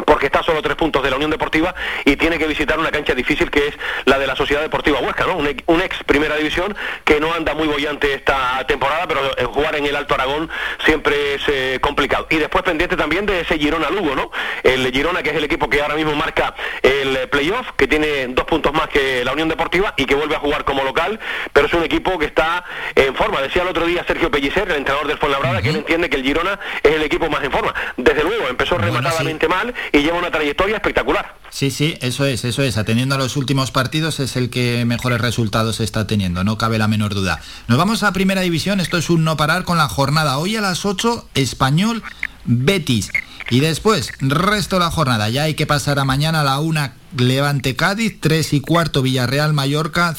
porque 0.05 0.27
está 0.27 0.41
a 0.41 0.43
solo 0.43 0.63
tres 0.63 0.77
puntos 0.77 1.03
de 1.03 1.11
la 1.11 1.17
Unión 1.17 1.31
Deportiva 1.31 1.75
y 2.05 2.17
tiene 2.17 2.39
que 2.39 2.47
visitar 2.47 2.79
una 2.79 2.91
cancha 2.91 3.15
difícil 3.15 3.51
que 3.51 3.69
es 3.69 3.75
la 4.05 4.19
de 4.19 4.27
la 4.27 4.37
Sociedad 4.37 4.63
Deportiva 4.63 5.01
Huesca, 5.01 5.27
¿no? 5.27 5.37
Un, 5.37 5.83
ex 5.83 6.03
primera 6.05 6.37
división 6.37 6.77
que 7.05 7.21
no 7.21 7.33
anda 7.33 7.55
muy 7.55 7.67
bollante 7.67 8.15
esta 8.15 8.65
temporada, 8.67 9.07
pero 9.09 9.21
jugar 9.49 9.77
en 9.77 9.87
el 9.87 9.97
Alto 9.97 10.15
Aragón 10.15 10.49
siempre 10.85 11.35
es 11.35 11.43
eh, 11.49 11.79
complicado. 11.81 12.27
Y 12.31 12.37
después 12.37 12.63
pendiente 12.63 12.97
también 12.97 13.27
de 13.27 13.41
ese 13.41 13.59
Girona 13.59 13.91
Lugo, 13.91 14.15
¿no? 14.15 14.31
El 14.63 14.91
Girona, 14.93 15.23
que 15.23 15.31
es 15.31 15.37
el 15.37 15.45
equipo 15.45 15.69
que 15.69 15.83
ahora 15.83 15.95
mismo 15.95 16.15
marca 16.15 16.55
el 16.83 17.29
playoff, 17.29 17.73
que 17.77 17.89
tiene 17.89 18.29
dos 18.29 18.45
puntos 18.45 18.73
más 18.73 18.89
que 18.89 19.25
la 19.25 19.33
Unión 19.33 19.49
Deportiva 19.49 19.95
y 19.97 20.05
que 20.05 20.15
vuelve 20.15 20.37
a 20.37 20.39
jugar 20.39 20.65
como 20.65 20.85
local, 20.85 21.19
pero 21.53 21.67
es 21.67 21.75
un 21.75 21.83
equipo 21.83 22.19
que 22.19 22.27
está 22.27 22.65
en 22.95 23.15
forma. 23.15 23.41
Decía 23.41 23.63
el 23.63 23.69
otro 23.69 23.87
día 23.87 24.05
Sergio 24.07 24.31
Pellicer, 24.31 24.71
el 24.71 24.77
entrenador 24.77 25.09
del 25.09 25.19
Fuenlabrada, 25.19 25.63
que 25.63 25.71
él 25.71 25.77
entiende 25.77 26.09
que 26.09 26.17
el 26.17 26.23
Girona 26.23 26.59
es 26.83 26.93
el 26.93 27.03
equipo 27.03 27.29
más 27.29 27.43
en 27.43 27.51
forma. 27.51 27.75
Desde 27.97 28.23
luego, 28.23 28.49
empezó 28.49 28.79
rematadamente 28.79 29.49
mal 29.49 29.75
y 29.93 29.99
lleva 29.99 30.19
una 30.19 30.31
trayectoria 30.31 30.77
espectacular. 30.77 31.37
Sí, 31.51 31.71
sí, 31.71 31.97
eso 32.01 32.25
es, 32.25 32.45
eso 32.45 32.63
es. 32.63 32.79
Atendiendo 32.79 33.15
a 33.15 33.19
los 33.19 33.37
últimos 33.37 33.71
partidos 33.71 34.21
es 34.21 34.37
el 34.37 34.49
que 34.49 34.85
mejores 34.87 35.21
resultados 35.21 35.81
está 35.81 36.07
teniendo, 36.07 36.45
no 36.45 36.57
cabe 36.57 36.79
la 36.79 36.89
menor 36.89 37.15
duda. 37.15 37.41
Nos 37.69 37.79
vamos 37.79 38.03
a 38.03 38.13
Primera 38.13 38.41
División, 38.41 38.81
esto 38.81 38.97
es 38.97 39.11
un 39.11 39.25
no 39.25 39.37
parar 39.37 39.65
con 39.65 39.77
la 39.77 39.89
jornada. 39.89 40.39
Hoy 40.39 40.57
a 40.57 40.63
las 40.63 40.87
8, 40.87 41.29
Español 41.35 42.03
Betis. 42.45 43.11
Y 43.51 43.61
después, 43.61 44.13
resto 44.21 44.77
de 44.77 44.81
la 44.81 44.91
jornada. 44.91 45.29
Ya 45.29 45.43
hay 45.43 45.55
que 45.55 45.67
pasar 45.67 45.99
a 45.99 46.05
mañana 46.05 46.41
a 46.41 46.45
la 46.45 46.59
1 46.59 46.93
Levante 47.19 47.77
Cádiz, 47.77 48.19
3 48.21 48.55
y 48.55 48.61
cuarto 48.61 49.03
Villarreal 49.03 49.53
Mallorca, 49.53 50.17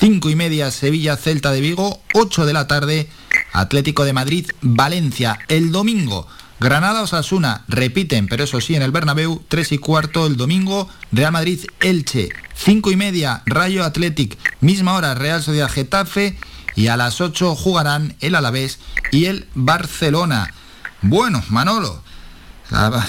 5 0.00 0.28
y 0.28 0.36
media 0.36 0.70
Sevilla 0.70 1.16
Celta 1.16 1.50
de 1.50 1.62
Vigo, 1.62 2.02
8 2.12 2.44
de 2.44 2.52
la 2.52 2.66
tarde 2.66 3.08
Atlético 3.52 4.04
de 4.04 4.12
Madrid 4.12 4.50
Valencia. 4.60 5.38
El 5.48 5.72
domingo 5.72 6.28
Granada 6.60 7.02
Osasuna 7.02 7.64
repiten, 7.68 8.26
pero 8.26 8.42
eso 8.42 8.60
sí, 8.60 8.74
en 8.74 8.82
el 8.82 8.90
Bernabéu, 8.90 9.42
3 9.46 9.72
y 9.72 9.78
cuarto 9.78 10.26
el 10.26 10.36
domingo, 10.36 10.88
Real 11.12 11.30
Madrid 11.30 11.60
Elche, 11.80 12.30
5 12.56 12.90
y 12.90 12.96
media 12.96 13.42
Rayo 13.46 13.84
Athletic, 13.84 14.36
misma 14.60 14.94
hora 14.94 15.14
Real 15.14 15.40
Sociedad 15.40 15.70
Getafe 15.70 16.36
y 16.74 16.88
a 16.88 16.96
las 16.96 17.20
8 17.20 17.54
jugarán 17.54 18.16
el 18.20 18.34
Alavés 18.34 18.80
y 19.12 19.26
el 19.26 19.46
Barcelona. 19.54 20.52
Bueno, 21.00 21.44
Manolo, 21.48 22.02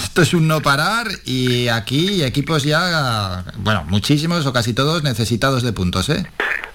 esto 0.04 0.22
es 0.22 0.34
un 0.34 0.48
no 0.48 0.62
parar 0.62 1.08
y 1.26 1.68
aquí 1.68 2.24
equipos 2.24 2.64
ya, 2.64 3.44
bueno, 3.58 3.84
muchísimos 3.88 4.46
o 4.46 4.54
casi 4.54 4.74
todos 4.74 5.04
necesitados 5.04 5.64
de 5.64 5.74
puntos, 5.74 6.10
¿eh? 6.10 6.26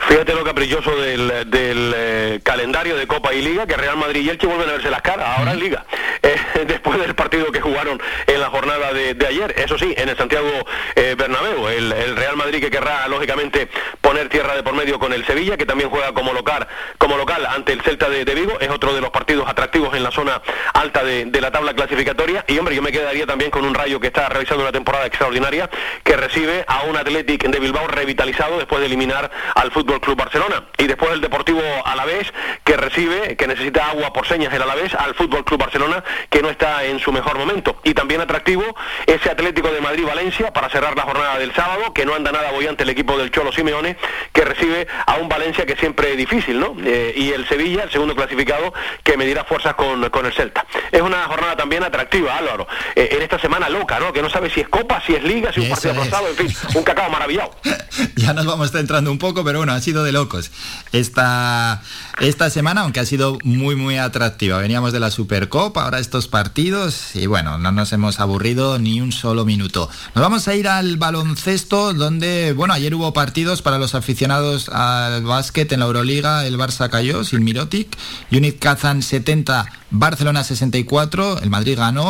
Fíjate 0.08 0.34
lo 0.34 0.44
caprichoso 0.44 0.94
del, 0.96 1.30
eh, 1.50 2.40
calendario 2.42 2.96
de 2.96 3.06
Copa 3.06 3.32
y 3.32 3.40
Liga, 3.40 3.66
que 3.66 3.76
Real 3.76 3.96
Madrid 3.96 4.20
y 4.22 4.30
Elche 4.30 4.46
vuelven 4.46 4.68
a 4.68 4.72
verse 4.72 4.90
las 4.90 5.00
caras, 5.00 5.38
ahora 5.38 5.52
en 5.52 5.60
Liga, 5.60 5.86
eh, 6.22 6.36
después 6.66 6.98
del 6.98 7.14
partido 7.14 7.50
que 7.50 7.60
jugaron 7.60 8.00
en 8.26 8.40
la 8.40 8.50
jornada 8.50 8.92
de, 8.92 9.16
ayer, 9.26 9.54
eso 9.56 9.78
sí, 9.78 9.94
en 9.96 10.10
el 10.10 10.16
Santiago 10.16 10.48
eh, 10.94 11.14
Bernabéu, 11.16 11.68
el, 11.68 12.16
Real 12.16 12.36
Madrid 12.36 12.60
que 12.60 12.70
querrá, 12.70 13.08
lógicamente, 13.08 13.68
poner 14.00 14.28
tierra 14.28 14.54
de 14.54 14.62
por 14.62 14.74
medio 14.74 14.98
con 14.98 15.12
el 15.12 15.24
Sevilla, 15.24 15.56
que 15.56 15.64
también 15.66 15.88
juega 15.88 16.12
como 16.12 16.32
local, 16.32 16.68
como 16.98 17.16
local 17.16 17.46
ante 17.46 17.72
el 17.72 17.80
Celta 17.80 18.08
de, 18.08 18.24
Vigo, 18.24 18.60
es 18.60 18.68
otro 18.68 18.94
de 18.94 19.00
los 19.00 19.10
partidos 19.10 19.48
atractivos 19.48 19.96
en 19.96 20.02
la 20.02 20.10
zona 20.10 20.42
alta 20.74 21.02
de, 21.02 21.40
la 21.40 21.50
tabla 21.50 21.74
clasificatoria, 21.74 22.44
y 22.46 22.58
hombre, 22.58 22.73
yo 22.74 22.82
me 22.82 22.92
quedaría 22.92 23.26
también 23.26 23.50
con 23.50 23.64
un 23.64 23.74
Rayo 23.74 24.00
que 24.00 24.08
está 24.08 24.28
realizando 24.28 24.62
una 24.62 24.72
temporada 24.72 25.06
extraordinaria, 25.06 25.70
que 26.02 26.16
recibe 26.16 26.64
a 26.66 26.82
un 26.82 26.96
Athletic 26.96 27.48
de 27.48 27.58
Bilbao 27.60 27.86
revitalizado 27.86 28.58
después 28.58 28.80
de 28.80 28.86
eliminar 28.86 29.30
al 29.54 29.70
fútbol 29.70 30.00
Club 30.00 30.16
Barcelona. 30.16 30.64
Y 30.78 30.86
después 30.86 31.12
el 31.12 31.20
Deportivo 31.20 31.62
Alavés, 31.84 32.32
que 32.64 32.76
recibe, 32.76 33.36
que 33.36 33.46
necesita 33.46 33.90
agua 33.90 34.12
por 34.12 34.26
señas 34.26 34.52
el 34.52 34.62
Alavés, 34.62 34.94
al 34.94 35.14
Fútbol 35.14 35.44
Club 35.44 35.60
Barcelona, 35.60 36.02
que 36.30 36.42
no 36.42 36.50
está 36.50 36.84
en 36.84 36.98
su 36.98 37.12
mejor 37.12 37.38
momento. 37.38 37.80
Y 37.84 37.94
también 37.94 38.20
atractivo 38.20 38.64
ese 39.06 39.30
Atlético 39.30 39.70
de 39.70 39.80
Madrid-Valencia 39.80 40.52
para 40.52 40.68
cerrar 40.68 40.96
la 40.96 41.02
jornada 41.02 41.38
del 41.38 41.52
sábado, 41.54 41.92
que 41.92 42.04
no 42.04 42.14
anda 42.14 42.32
nada 42.32 42.50
bollante 42.52 42.84
el 42.84 42.90
equipo 42.90 43.16
del 43.18 43.30
Cholo 43.30 43.52
Simeone, 43.52 43.96
que 44.32 44.44
recibe 44.44 44.86
a 45.06 45.16
un 45.16 45.28
Valencia 45.28 45.66
que 45.66 45.76
siempre 45.76 46.12
es 46.12 46.16
difícil, 46.16 46.58
¿no? 46.58 46.76
Eh, 46.84 47.14
y 47.16 47.32
el 47.32 47.46
Sevilla, 47.46 47.84
el 47.84 47.90
segundo 47.90 48.14
clasificado, 48.14 48.72
que 49.02 49.16
medirá 49.16 49.44
fuerzas 49.44 49.74
con, 49.74 50.08
con 50.10 50.26
el 50.26 50.32
Celta. 50.32 50.66
Es 50.90 51.00
una 51.00 51.24
jornada 51.24 51.56
también 51.56 51.82
atractiva, 51.82 52.36
Álvaro. 52.36 52.63
Eh, 52.94 53.08
en 53.12 53.22
esta 53.22 53.38
semana 53.38 53.68
loca, 53.68 53.98
¿no? 53.98 54.12
Que 54.12 54.20
no 54.20 54.28
sabe 54.28 54.50
si 54.50 54.60
es 54.60 54.68
Copa, 54.68 55.02
si 55.06 55.14
es 55.14 55.24
Liga, 55.24 55.52
si 55.52 55.60
es 55.60 55.66
un 55.66 55.70
partido 55.70 55.92
aplazado, 55.92 56.28
en 56.28 56.36
fin, 56.36 56.56
un 56.74 56.82
cacao 56.82 57.08
maravillado. 57.10 57.50
ya 58.16 58.34
nos 58.34 58.46
vamos 58.46 58.72
centrando 58.72 59.10
un 59.10 59.18
poco, 59.18 59.42
pero 59.44 59.58
bueno, 59.58 59.72
ha 59.72 59.80
sido 59.80 60.04
de 60.04 60.12
locos 60.12 60.50
esta, 60.92 61.82
esta 62.20 62.50
semana, 62.50 62.82
aunque 62.82 63.00
ha 63.00 63.06
sido 63.06 63.38
muy, 63.42 63.74
muy 63.74 63.96
atractiva. 63.96 64.58
Veníamos 64.58 64.92
de 64.92 65.00
la 65.00 65.10
Supercopa, 65.10 65.84
ahora 65.84 65.98
estos 65.98 66.28
partidos, 66.28 67.16
y 67.16 67.26
bueno, 67.26 67.58
no 67.58 67.72
nos 67.72 67.92
hemos 67.92 68.20
aburrido 68.20 68.34
aburrido 68.34 68.80
ni 68.80 69.00
un 69.00 69.12
solo 69.12 69.44
minuto. 69.44 69.88
Nos 70.14 70.22
vamos 70.22 70.48
a 70.48 70.56
ir 70.56 70.66
al 70.66 70.96
baloncesto, 70.96 71.94
donde, 71.94 72.52
bueno, 72.52 72.74
ayer 72.74 72.92
hubo 72.94 73.12
partidos 73.12 73.62
para 73.62 73.78
los 73.78 73.94
aficionados 73.94 74.68
al 74.70 75.22
básquet 75.22 75.70
en 75.70 75.80
la 75.80 75.86
Euroliga. 75.86 76.44
El 76.44 76.58
Barça 76.58 76.90
cayó 76.90 77.22
sin 77.22 77.44
Mirotic. 77.44 77.96
Unit 78.32 78.58
Kazan 78.58 79.02
70, 79.02 79.66
Barcelona 79.90 80.42
64. 80.42 81.38
El 81.42 81.50
Madrid 81.50 81.78
ganó 81.78 82.04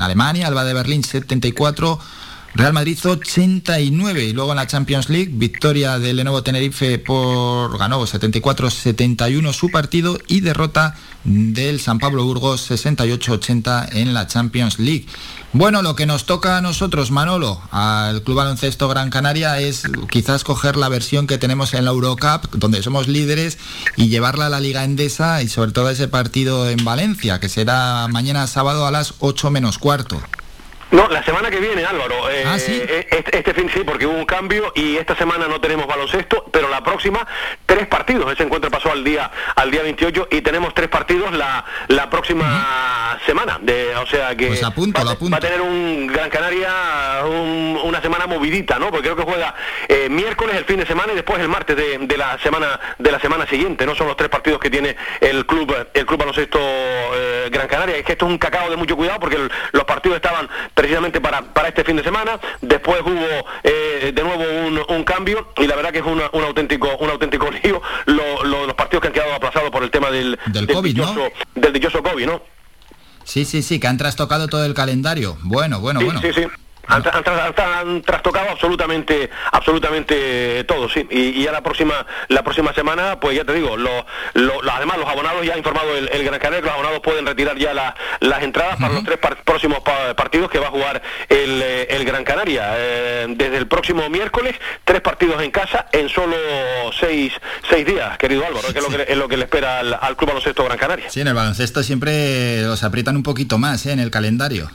Alemania, 0.00 0.46
Alba 0.46 0.64
de 0.64 0.74
Berlín 0.74 1.04
74. 1.04 1.98
Real 2.54 2.72
Madrid 2.72 2.98
89 3.04 4.24
y 4.24 4.32
luego 4.32 4.50
en 4.50 4.56
la 4.56 4.66
Champions 4.66 5.08
League 5.08 5.30
victoria 5.32 6.00
del 6.00 6.16
Lenovo 6.16 6.42
Tenerife 6.42 6.98
por 6.98 7.78
ganó 7.78 8.04
74-71 8.04 9.52
su 9.52 9.70
partido 9.70 10.18
y 10.26 10.40
derrota 10.40 10.96
del 11.24 11.80
San 11.80 11.98
Pablo 11.98 12.24
Burgos 12.24 12.70
68-80 12.70 13.90
en 13.92 14.14
la 14.14 14.26
Champions 14.26 14.78
League. 14.78 15.06
Bueno, 15.52 15.82
lo 15.82 15.96
que 15.96 16.06
nos 16.06 16.26
toca 16.26 16.56
a 16.56 16.60
nosotros, 16.60 17.10
Manolo, 17.10 17.60
al 17.72 18.22
Club 18.22 18.36
Baloncesto 18.36 18.88
Gran 18.88 19.10
Canaria 19.10 19.58
es 19.58 19.82
quizás 20.10 20.44
coger 20.44 20.76
la 20.76 20.88
versión 20.88 21.26
que 21.26 21.38
tenemos 21.38 21.74
en 21.74 21.84
la 21.84 21.90
Eurocup, 21.90 22.52
donde 22.52 22.82
somos 22.82 23.08
líderes, 23.08 23.58
y 23.96 24.08
llevarla 24.08 24.46
a 24.46 24.50
la 24.50 24.60
Liga 24.60 24.84
Endesa 24.84 25.42
y 25.42 25.48
sobre 25.48 25.72
todo 25.72 25.90
ese 25.90 26.08
partido 26.08 26.68
en 26.70 26.84
Valencia, 26.84 27.40
que 27.40 27.48
será 27.48 28.06
mañana 28.08 28.46
sábado 28.46 28.86
a 28.86 28.90
las 28.90 29.14
8 29.18 29.50
menos 29.50 29.78
cuarto. 29.78 30.22
No, 30.90 31.08
la 31.08 31.22
semana 31.22 31.50
que 31.50 31.60
viene, 31.60 31.84
Álvaro. 31.84 32.28
Eh, 32.30 32.44
Ah, 32.46 32.58
¿sí? 32.58 32.82
eh, 32.84 33.06
Este, 33.10 33.38
este 33.38 33.54
fin 33.54 33.70
sí, 33.72 33.82
porque 33.84 34.06
hubo 34.06 34.16
un 34.16 34.24
cambio 34.26 34.72
y 34.74 34.96
esta 34.96 35.14
semana 35.16 35.46
no 35.46 35.60
tenemos 35.60 35.86
baloncesto, 35.86 36.44
pero 36.52 36.68
la 36.68 36.82
próxima 36.82 37.26
tres 37.64 37.86
partidos. 37.86 38.32
Ese 38.32 38.42
encuentro 38.42 38.70
pasó 38.70 38.90
al 38.90 39.04
día 39.04 39.30
al 39.54 39.70
día 39.70 39.82
28 39.82 40.28
y 40.32 40.40
tenemos 40.40 40.74
tres 40.74 40.88
partidos 40.88 41.32
la, 41.32 41.64
la 41.88 42.10
próxima 42.10 43.18
semana. 43.24 43.58
De, 43.62 43.94
o 43.96 44.06
sea 44.06 44.34
que 44.36 44.48
Pues 44.48 44.64
apunto, 44.64 45.04
va, 45.04 45.14
va 45.14 45.36
a 45.36 45.40
tener 45.40 45.60
un 45.60 46.06
Gran 46.08 46.28
Canaria 46.30 46.72
un- 47.24 47.78
una 47.84 48.00
semana 48.02 48.26
movidita, 48.26 48.78
¿no? 48.78 48.86
Porque 48.90 49.02
creo 49.10 49.16
que 49.16 49.22
juega 49.22 49.54
eh, 49.88 50.08
miércoles 50.10 50.56
el 50.56 50.64
fin 50.64 50.78
de 50.78 50.86
semana 50.86 51.12
y 51.12 51.16
después 51.16 51.38
el 51.40 51.48
martes 51.48 51.76
de, 51.76 51.98
de 51.98 52.16
la 52.16 52.38
semana 52.38 52.80
de 52.98 53.12
la 53.12 53.20
semana 53.20 53.46
siguiente. 53.46 53.86
No 53.86 53.94
son 53.94 54.08
los 54.08 54.16
tres 54.16 54.28
partidos 54.28 54.58
que 54.60 54.70
tiene 54.70 54.96
el 55.20 55.46
club 55.46 55.74
el 55.94 56.06
club 56.06 56.18
baloncesto 56.18 56.58
eh, 56.60 57.48
Gran 57.50 57.68
Canaria. 57.68 57.96
Es 57.96 58.04
que 58.04 58.12
esto 58.12 58.26
es 58.26 58.32
un 58.32 58.38
cacao 58.38 58.68
de 58.70 58.76
mucho 58.76 58.96
cuidado 58.96 59.20
porque 59.20 59.36
el- 59.36 59.50
los 59.72 59.84
partidos 59.84 60.16
estaban 60.16 60.48
precisamente 60.80 61.20
para, 61.20 61.42
para 61.42 61.68
este 61.68 61.84
fin 61.84 61.96
de 61.96 62.02
semana. 62.02 62.40
Después 62.62 63.02
hubo 63.02 63.46
eh, 63.62 64.12
de 64.14 64.22
nuevo 64.22 64.42
un, 64.66 64.80
un 64.96 65.04
cambio 65.04 65.48
y 65.58 65.66
la 65.66 65.76
verdad 65.76 65.92
que 65.92 65.98
es 65.98 66.06
una- 66.06 66.30
un 66.32 66.42
auténtico 66.42 66.96
un 66.96 67.10
auténtico 67.10 67.50
lío 67.62 67.82
lo- 68.06 68.44
lo- 68.44 68.64
los 68.66 68.74
partidos 68.74 69.02
que 69.02 69.08
han 69.08 69.12
quedado 69.14 69.34
aplazados 69.34 69.70
por 69.70 69.82
el 69.82 69.90
tema 69.90 70.10
del, 70.10 70.38
Del 70.46 70.66
COVID, 70.66 70.96
¿no? 70.96 71.06
dichoso, 71.06 71.28
del 71.54 71.72
dichoso 71.74 72.02
COVID, 72.02 72.26
¿no? 72.26 72.42
Sí, 73.24 73.44
sí, 73.44 73.62
sí, 73.62 73.78
que 73.78 73.86
han 73.88 73.98
trastocado 73.98 74.48
todo 74.48 74.64
el 74.64 74.72
calendario. 74.72 75.36
Bueno, 75.42 75.80
bueno, 75.80 76.00
sí, 76.00 76.06
bueno. 76.06 76.20
sí, 76.22 76.32
sí. 76.32 76.46
Han, 76.90 77.02
han 77.06 77.54
han- 77.56 78.02
trastocado 78.02 78.50
absolutamente 78.50 79.30
absolutamente 79.52 80.64
todo, 80.64 80.88
sí. 80.88 81.06
Y, 81.10 81.40
y 81.40 81.44
ya 81.44 81.52
la 81.52 81.62
próxima 81.62 82.06
la 82.28 82.42
próxima 82.42 82.72
semana, 82.74 83.18
pues 83.20 83.36
ya 83.36 83.44
te 83.44 83.52
digo, 83.54 83.76
lo, 83.76 84.04
lo- 84.34 84.62
lo- 84.62 84.72
además 84.72 84.98
los 84.98 85.08
abonados 85.08 85.44
ya 85.46 85.54
ha 85.54 85.58
informado 85.58 85.96
el, 85.96 86.08
el 86.12 86.24
Gran 86.24 86.38
Canaria 86.38 86.60
que 86.60 86.66
los 86.66 86.74
abonados 86.74 87.00
pueden 87.00 87.26
retirar 87.26 87.56
ya 87.56 87.72
la- 87.74 87.94
las 88.20 88.42
entradas 88.42 88.76
para 88.78 88.92
los 88.94 89.04
tres 89.04 89.18
par- 89.18 89.42
próximos 89.44 89.80
pa- 89.80 90.14
partidos 90.14 90.50
que 90.50 90.58
va 90.58 90.66
a 90.68 90.70
jugar 90.70 91.02
el, 91.28 91.62
eh, 91.62 91.86
el 91.90 92.04
Gran 92.04 92.24
Canaria. 92.24 92.72
Eh, 92.76 93.26
desde 93.36 93.56
el 93.56 93.66
próximo 93.68 94.08
miércoles, 94.10 94.54
tres 94.84 95.00
partidos 95.00 95.42
en 95.42 95.50
casa 95.50 95.86
en 95.92 96.08
solo 96.08 96.36
seis, 96.98 97.32
seis 97.68 97.86
días, 97.86 98.18
querido 98.18 98.44
Álvaro, 98.46 98.68
que 98.72 98.78
es 98.78 98.84
lo 98.88 98.96
que, 98.96 99.06
es 99.12 99.16
lo 99.16 99.28
que 99.28 99.36
le 99.36 99.44
espera 99.44 99.78
al, 99.80 99.94
al 100.00 100.16
Club 100.16 100.28
Baloncesto 100.30 100.64
Gran 100.64 100.78
Canaria. 100.78 101.10
Sí, 101.10 101.20
en 101.20 101.28
el 101.28 101.34
baloncesto 101.34 101.82
siempre 101.82 102.62
los 102.62 102.82
aprietan 102.82 103.16
un 103.16 103.22
poquito 103.22 103.58
más 103.58 103.86
¿eh? 103.86 103.92
en 103.92 104.00
el 104.00 104.10
calendario. 104.10 104.70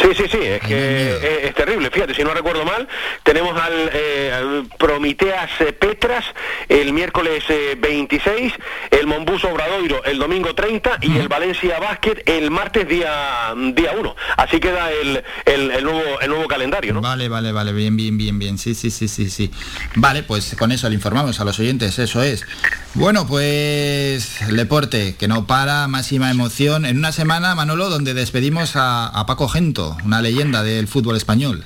Sí, 0.00 0.08
sí, 0.16 0.24
sí, 0.30 0.38
es 0.40 0.60
que 0.60 1.16
es, 1.16 1.44
es 1.48 1.54
terrible. 1.54 1.90
Fíjate, 1.90 2.14
si 2.14 2.22
no 2.22 2.32
recuerdo 2.32 2.64
mal, 2.64 2.86
tenemos 3.24 3.60
al, 3.60 3.90
eh, 3.92 4.32
al 4.32 4.68
Promiteas 4.78 5.50
eh, 5.60 5.72
Petras 5.72 6.24
el 6.68 6.92
miércoles 6.92 7.42
eh, 7.48 7.76
26, 7.78 8.52
el 8.90 9.06
Mombuso 9.06 9.48
Obradoiro 9.48 10.04
el 10.04 10.18
domingo 10.18 10.54
30 10.54 10.98
y 11.02 11.16
el 11.18 11.28
Valencia 11.28 11.78
Basket 11.78 12.22
el 12.26 12.50
martes 12.50 12.88
día 12.88 13.54
día 13.74 13.92
1. 13.98 14.16
Así 14.36 14.60
queda 14.60 14.90
el, 14.90 15.22
el, 15.44 15.70
el 15.70 15.84
nuevo 15.84 16.20
el 16.20 16.28
nuevo 16.30 16.46
calendario, 16.46 16.94
¿no? 16.94 17.00
Vale, 17.00 17.28
vale, 17.28 17.52
vale, 17.52 17.72
bien, 17.72 17.96
bien, 17.96 18.16
bien, 18.16 18.38
bien. 18.38 18.58
Sí, 18.58 18.74
sí, 18.74 18.90
sí, 18.90 19.08
sí, 19.08 19.28
sí. 19.30 19.50
Vale, 19.96 20.22
pues 20.22 20.56
con 20.58 20.72
eso 20.72 20.88
le 20.88 20.94
informamos 20.94 21.40
a 21.40 21.44
los 21.44 21.58
oyentes, 21.58 21.98
eso 21.98 22.22
es. 22.22 22.46
Bueno, 22.94 23.26
pues 23.26 24.40
el 24.42 24.56
deporte 24.56 25.16
que 25.16 25.28
no 25.28 25.46
para, 25.46 25.88
máxima 25.88 26.30
emoción. 26.30 26.84
En 26.84 26.98
una 26.98 27.12
semana, 27.12 27.54
Manolo, 27.54 27.90
donde 27.90 28.14
despedimos 28.14 28.76
a, 28.76 29.06
a 29.06 29.26
Paco 29.26 29.48
Gento, 29.48 29.87
una 30.04 30.22
leyenda 30.22 30.62
del 30.62 30.88
fútbol 30.88 31.16
español. 31.16 31.64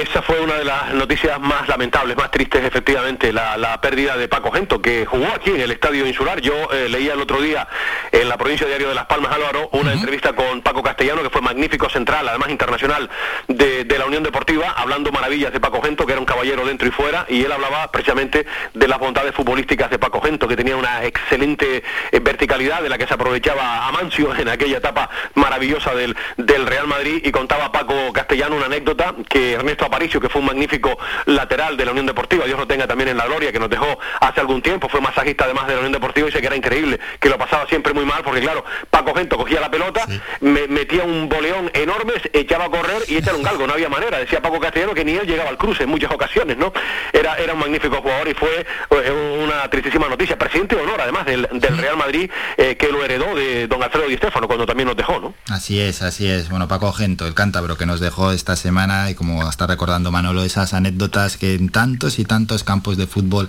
Esa 0.00 0.22
fue 0.22 0.40
una 0.40 0.54
de 0.54 0.64
las 0.64 0.94
noticias 0.94 1.38
más 1.38 1.68
lamentables, 1.68 2.16
más 2.16 2.30
tristes, 2.30 2.64
efectivamente, 2.64 3.34
la, 3.34 3.58
la 3.58 3.78
pérdida 3.82 4.16
de 4.16 4.28
Paco 4.28 4.50
Gento, 4.50 4.80
que 4.80 5.04
jugó 5.04 5.26
aquí 5.26 5.50
en 5.50 5.60
el 5.60 5.70
Estadio 5.72 6.06
Insular. 6.06 6.40
Yo 6.40 6.54
eh, 6.72 6.88
leía 6.88 7.12
el 7.12 7.20
otro 7.20 7.38
día 7.42 7.68
en 8.10 8.26
la 8.26 8.38
provincia 8.38 8.66
Diario 8.66 8.88
de 8.88 8.94
Las 8.94 9.04
Palmas, 9.04 9.30
Álvaro, 9.30 9.68
una 9.72 9.92
entrevista 9.92 10.32
con 10.32 10.62
Paco 10.62 10.82
Castellano, 10.82 11.22
que 11.22 11.28
fue 11.28 11.42
magnífico 11.42 11.90
central, 11.90 12.26
además 12.26 12.48
internacional 12.48 13.10
de, 13.46 13.84
de 13.84 13.98
la 13.98 14.06
Unión 14.06 14.22
Deportiva, 14.22 14.70
hablando 14.70 15.12
maravillas 15.12 15.52
de 15.52 15.60
Paco 15.60 15.82
Gento, 15.82 16.06
que 16.06 16.12
era 16.12 16.20
un 16.20 16.26
caballero 16.26 16.64
dentro 16.64 16.88
y 16.88 16.92
fuera, 16.92 17.26
y 17.28 17.44
él 17.44 17.52
hablaba 17.52 17.90
precisamente 17.92 18.46
de 18.72 18.88
las 18.88 18.98
bondades 18.98 19.34
futbolísticas 19.34 19.90
de 19.90 19.98
Paco 19.98 20.22
Gento, 20.22 20.48
que 20.48 20.56
tenía 20.56 20.76
una 20.76 21.04
excelente 21.04 21.82
eh, 22.10 22.20
verticalidad 22.20 22.80
de 22.80 22.88
la 22.88 22.96
que 22.96 23.06
se 23.06 23.12
aprovechaba 23.12 23.86
Amancio 23.86 24.34
en 24.34 24.48
aquella 24.48 24.78
etapa 24.78 25.10
maravillosa 25.34 25.94
del, 25.94 26.16
del 26.38 26.66
Real 26.66 26.86
Madrid, 26.86 27.20
y 27.22 27.30
contaba 27.30 27.70
Paco 27.70 28.14
Castellano 28.14 28.56
una 28.56 28.66
anécdota 28.66 29.14
que 29.28 29.52
Ernesto 29.52 29.89
Aparicio, 29.90 30.20
que 30.20 30.28
fue 30.28 30.40
un 30.40 30.46
magnífico 30.46 30.96
lateral 31.26 31.76
de 31.76 31.84
la 31.84 31.90
Unión 31.90 32.06
Deportiva, 32.06 32.44
Dios 32.46 32.58
lo 32.58 32.66
tenga 32.66 32.86
también 32.86 33.08
en 33.10 33.16
la 33.16 33.26
gloria, 33.26 33.52
que 33.52 33.58
nos 33.58 33.68
dejó 33.68 33.98
hace 34.20 34.40
algún 34.40 34.62
tiempo, 34.62 34.88
fue 34.88 35.00
masajista 35.00 35.44
además 35.44 35.66
de 35.66 35.74
la 35.74 35.78
Unión 35.80 35.92
Deportiva 35.92 36.28
y 36.28 36.32
sé 36.32 36.40
que 36.40 36.46
era 36.46 36.56
increíble, 36.56 36.98
que 37.18 37.28
lo 37.28 37.36
pasaba 37.38 37.66
siempre 37.66 37.92
muy 37.92 38.04
mal, 38.04 38.22
porque 38.22 38.40
claro, 38.40 38.64
Paco 38.90 39.14
Gento 39.14 39.36
cogía 39.36 39.60
la 39.60 39.70
pelota, 39.70 40.06
me- 40.40 40.66
metía 40.68 41.04
un 41.04 41.28
boleón 41.28 41.70
enorme, 41.74 42.14
echaba 42.32 42.66
a 42.66 42.70
correr 42.70 43.02
y 43.08 43.16
echaba 43.16 43.36
un 43.36 43.42
galgo, 43.42 43.66
no 43.66 43.72
había 43.74 43.88
manera, 43.88 44.18
decía 44.18 44.40
Paco 44.40 44.60
Castellano 44.60 44.94
que 44.94 45.04
ni 45.04 45.12
él 45.12 45.26
llegaba 45.26 45.50
al 45.50 45.58
cruce 45.58 45.82
en 45.84 45.88
muchas 45.90 46.10
ocasiones, 46.12 46.56
¿no? 46.56 46.72
Era, 47.12 47.36
era 47.36 47.52
un 47.54 47.60
magnífico 47.60 47.96
jugador 48.00 48.28
y 48.28 48.34
fue 48.34 48.64
eh, 48.90 49.38
una 49.42 49.68
tristísima 49.70 50.08
noticia, 50.08 50.38
presidente 50.38 50.76
de 50.76 50.82
honor 50.82 51.00
además 51.00 51.26
del, 51.26 51.48
del 51.52 51.78
Real 51.78 51.96
Madrid, 51.96 52.30
eh, 52.56 52.76
que 52.76 52.88
lo 52.92 53.04
heredó 53.04 53.34
de 53.34 53.66
don 53.66 53.82
Alfredo 53.82 54.06
Di 54.08 54.16
Stéfano 54.16 54.46
cuando 54.46 54.66
también 54.66 54.86
nos 54.86 54.96
dejó, 54.96 55.18
¿no? 55.20 55.34
Así 55.50 55.80
es, 55.80 56.02
así 56.02 56.28
es. 56.30 56.48
Bueno, 56.48 56.68
Paco 56.68 56.92
Gento, 56.92 57.26
el 57.26 57.34
cántabro 57.34 57.76
que 57.76 57.86
nos 57.86 58.00
dejó 58.00 58.32
esta 58.32 58.56
semana 58.56 59.10
y 59.10 59.14
como 59.14 59.48
está 59.48 59.66
recordando 59.80 60.12
Manolo, 60.12 60.44
esas 60.44 60.74
anécdotas 60.74 61.38
que 61.38 61.54
en 61.54 61.70
tantos 61.70 62.18
y 62.18 62.26
tantos 62.26 62.64
campos 62.64 62.98
de 62.98 63.06
fútbol 63.06 63.48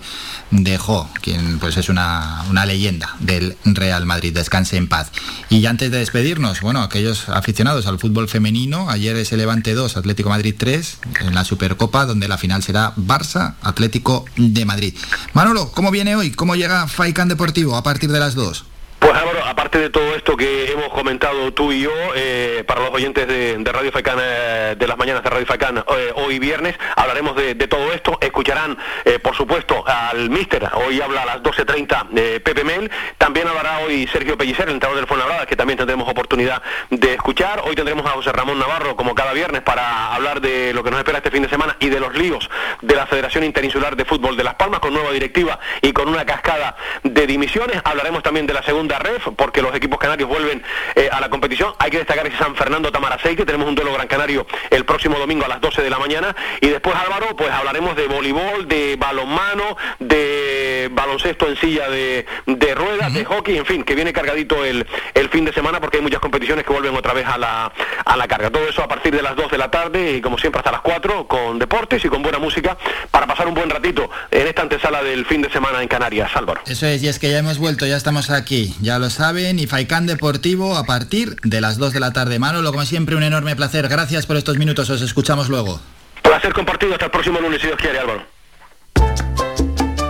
dejó, 0.49 1.09
quien 1.21 1.59
pues 1.59 1.75
es 1.75 1.89
una, 1.89 2.45
una 2.49 2.65
leyenda 2.65 3.17
del 3.19 3.57
Real 3.65 4.05
Madrid. 4.05 4.33
Descanse 4.33 4.77
en 4.77 4.87
paz. 4.87 5.11
Y 5.49 5.65
antes 5.65 5.91
de 5.91 5.97
despedirnos, 5.97 6.61
bueno, 6.61 6.83
aquellos 6.83 7.27
aficionados 7.27 7.85
al 7.85 7.99
fútbol 7.99 8.29
femenino, 8.29 8.89
ayer 8.89 9.17
es 9.17 9.33
el 9.33 9.39
Levante 9.39 9.73
2, 9.73 9.97
Atlético 9.97 10.29
Madrid 10.29 10.55
3, 10.57 10.99
en 11.19 11.35
la 11.35 11.43
Supercopa, 11.43 12.05
donde 12.05 12.29
la 12.29 12.37
final 12.37 12.63
será 12.63 12.95
Barça, 12.95 13.55
Atlético 13.61 14.23
de 14.37 14.63
Madrid. 14.63 14.95
Manolo, 15.33 15.69
¿cómo 15.73 15.91
viene 15.91 16.15
hoy? 16.15 16.31
¿Cómo 16.31 16.55
llega 16.55 16.87
Faikan 16.87 17.27
Deportivo 17.27 17.75
a 17.75 17.83
partir 17.83 18.09
de 18.09 18.21
las 18.21 18.35
2? 18.35 18.70
Pues 19.01 19.15
Álvaro, 19.15 19.43
aparte 19.47 19.79
de 19.79 19.89
todo 19.89 20.15
esto 20.15 20.37
que 20.37 20.71
hemos 20.71 20.89
comentado 20.89 21.51
tú 21.53 21.71
y 21.71 21.81
yo, 21.81 21.91
eh, 22.15 22.63
para 22.67 22.81
los 22.81 22.91
oyentes 22.91 23.27
de, 23.27 23.57
Radio 23.71 23.91
Faicán, 23.91 24.19
eh, 24.21 24.75
de 24.77 24.87
las 24.87 24.95
mañanas 24.95 25.23
de 25.23 25.29
Radio 25.31 25.47
Faicán, 25.47 25.79
eh, 25.79 26.13
hoy 26.17 26.37
viernes, 26.37 26.75
hablaremos 26.95 27.35
de, 27.35 27.55
todo 27.55 27.91
esto. 27.93 28.19
Escucharán, 28.21 28.77
eh, 29.05 29.17
por 29.17 29.35
supuesto, 29.35 29.83
al 29.87 30.29
Míster, 30.29 30.69
hoy 30.75 31.01
habla 31.01 31.23
a 31.23 31.25
las 31.25 31.37
12.30 31.41 32.09
eh, 32.15 32.41
Pepe 32.41 32.63
Mel. 32.63 32.91
También 33.17 33.47
hablará 33.47 33.79
hoy 33.79 34.05
Sergio 34.05 34.37
Pellicer, 34.37 34.67
el 34.67 34.75
entrenador 34.75 34.97
del 34.97 35.07
Fuenlabrada, 35.07 35.47
que 35.47 35.55
también 35.55 35.77
tendremos 35.77 36.07
oportunidad 36.07 36.61
de 36.91 37.15
escuchar. 37.15 37.63
Hoy 37.65 37.73
tendremos 37.75 38.05
a 38.05 38.11
José 38.11 38.31
Ramón 38.31 38.59
Navarro, 38.59 38.95
como 38.95 39.15
cada 39.15 39.33
viernes, 39.33 39.63
para 39.63 40.13
hablar 40.13 40.41
de 40.41 40.73
lo 40.75 40.83
que 40.83 40.91
nos 40.91 40.99
espera 40.99 41.17
este 41.17 41.31
fin 41.31 41.41
de 41.41 41.49
semana 41.49 41.75
y 41.79 41.89
de 41.89 41.99
los 41.99 42.13
líos 42.13 42.51
de 42.83 42.95
la 42.95 43.07
Federación 43.07 43.45
Interinsular 43.45 43.95
de 43.95 44.05
Fútbol 44.05 44.37
de 44.37 44.43
Las 44.43 44.53
Palmas, 44.55 44.79
con 44.79 44.93
nueva 44.93 45.11
directiva 45.11 45.57
y 45.81 45.91
con 45.91 46.07
una 46.07 46.23
cascada 46.23 46.75
de 47.01 47.25
dimisiones. 47.25 47.81
Hablaremos 47.83 48.21
también 48.21 48.45
de 48.45 48.53
la 48.53 48.61
segunda 48.61 48.90
ref, 48.99 49.27
porque 49.35 49.61
los 49.61 49.73
equipos 49.75 49.99
canarios 49.99 50.27
vuelven 50.29 50.63
eh, 50.95 51.09
a 51.11 51.19
la 51.19 51.29
competición. 51.29 51.73
Hay 51.79 51.91
que 51.91 51.97
destacar 51.97 52.25
ese 52.27 52.37
San 52.37 52.55
Fernando 52.55 52.91
Tamarasei, 52.91 53.35
que 53.35 53.45
tenemos 53.45 53.67
un 53.67 53.75
duelo 53.75 53.93
gran 53.93 54.07
canario 54.07 54.45
el 54.69 54.85
próximo 54.85 55.17
domingo 55.19 55.45
a 55.45 55.47
las 55.47 55.61
12 55.61 55.81
de 55.81 55.89
la 55.89 55.99
mañana. 55.99 56.35
Y 56.61 56.67
después, 56.67 56.95
Álvaro, 56.95 57.35
pues 57.35 57.51
hablaremos 57.51 57.95
de 57.95 58.07
voleibol, 58.07 58.67
de 58.67 58.95
balonmano, 58.97 59.77
de 59.99 60.89
baloncesto 60.91 61.47
en 61.47 61.57
silla 61.57 61.89
de, 61.89 62.25
de 62.45 62.75
ruedas, 62.75 63.13
de 63.13 63.25
hockey, 63.25 63.57
en 63.57 63.65
fin, 63.65 63.83
que 63.83 63.95
viene 63.95 64.13
cargadito 64.13 64.63
el, 64.65 64.85
el 65.13 65.29
fin 65.29 65.45
de 65.45 65.53
semana 65.53 65.79
porque 65.79 65.97
hay 65.97 66.03
muchas 66.03 66.19
competiciones 66.19 66.65
que 66.65 66.73
vuelven 66.73 66.95
otra 66.95 67.13
vez 67.13 67.25
a 67.27 67.37
la, 67.37 67.71
a 68.05 68.17
la 68.17 68.27
carga. 68.27 68.49
Todo 68.49 68.67
eso 68.67 68.83
a 68.83 68.87
partir 68.87 69.15
de 69.15 69.21
las 69.21 69.35
2 69.35 69.51
de 69.51 69.57
la 69.57 69.71
tarde 69.71 70.13
y 70.13 70.21
como 70.21 70.37
siempre 70.37 70.59
hasta 70.59 70.71
las 70.71 70.81
4 70.81 71.27
con 71.27 71.59
deportes 71.59 72.03
y 72.03 72.09
con 72.09 72.21
buena 72.21 72.39
música 72.39 72.77
para 73.09 73.27
pasar 73.27 73.47
un 73.47 73.53
buen 73.53 73.69
ratito 73.69 74.09
en 74.29 74.47
esta 74.47 74.61
antesala 74.61 75.03
del 75.03 75.25
fin 75.25 75.41
de 75.41 75.49
semana 75.51 75.81
en 75.81 75.87
Canarias, 75.87 76.31
Álvaro. 76.35 76.61
Eso 76.65 76.85
es, 76.85 77.03
y 77.03 77.07
es 77.07 77.19
que 77.19 77.29
ya 77.29 77.39
hemos 77.39 77.57
vuelto, 77.57 77.85
ya 77.85 77.97
estamos 77.97 78.29
aquí, 78.29 78.75
ya 78.81 78.99
lo 78.99 79.09
saben, 79.09 79.59
y 79.59 79.67
Faicán 79.67 80.05
Deportivo 80.05 80.75
a 80.75 80.85
partir 80.85 81.35
de 81.43 81.61
las 81.61 81.77
2 81.77 81.93
de 81.93 81.99
la 81.99 82.11
tarde. 82.11 82.39
Manolo, 82.39 82.71
como 82.71 82.85
siempre, 82.85 83.15
un 83.15 83.23
enorme 83.23 83.55
placer. 83.55 83.87
Gracias 83.87 84.25
por 84.25 84.37
estos 84.37 84.57
minutos, 84.57 84.89
os 84.89 85.01
escuchamos 85.01 85.49
luego. 85.49 85.79
Placer 86.21 86.53
compartido, 86.53 86.93
hasta 86.93 87.05
el 87.05 87.11
próximo 87.11 87.39
lunes, 87.39 87.61
si 87.61 87.67
Dios 87.67 87.79
quiere, 87.79 87.99
Álvaro. 87.99 88.25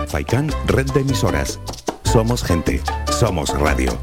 Faikán, 0.08 0.50
red 0.66 0.86
de 0.92 1.00
emisoras. 1.00 1.60
Somos 2.04 2.42
gente, 2.44 2.82
somos 3.18 3.50
radio. 3.50 3.98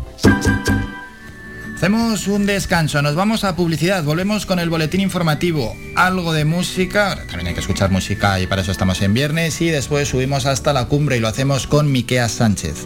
Hacemos 1.76 2.28
un 2.28 2.46
descanso, 2.46 3.02
nos 3.02 3.16
vamos 3.16 3.46
a 3.46 3.56
publicidad, 3.56 4.04
volvemos 4.04 4.46
con 4.46 4.60
el 4.60 4.70
boletín 4.70 5.00
informativo, 5.00 5.74
algo 5.96 6.34
de 6.34 6.44
música, 6.44 7.16
también 7.28 7.48
hay 7.48 7.54
que 7.54 7.62
escuchar 7.62 7.90
música 7.90 8.38
y 8.41 8.48
para 8.48 8.64
eso 8.64 8.74
estamos 8.74 9.02
en 9.02 9.14
viernes 9.14 9.62
y 9.62 9.70
después 9.70 10.10
subimos 10.10 10.46
hasta 10.46 10.74
la 10.74 10.90
cumbre 10.90 11.16
y 11.16 11.20
lo 11.22 11.30
hacemos 11.30 11.68
con 11.68 11.90
Miquea 11.90 12.28
Sánchez. 12.28 12.86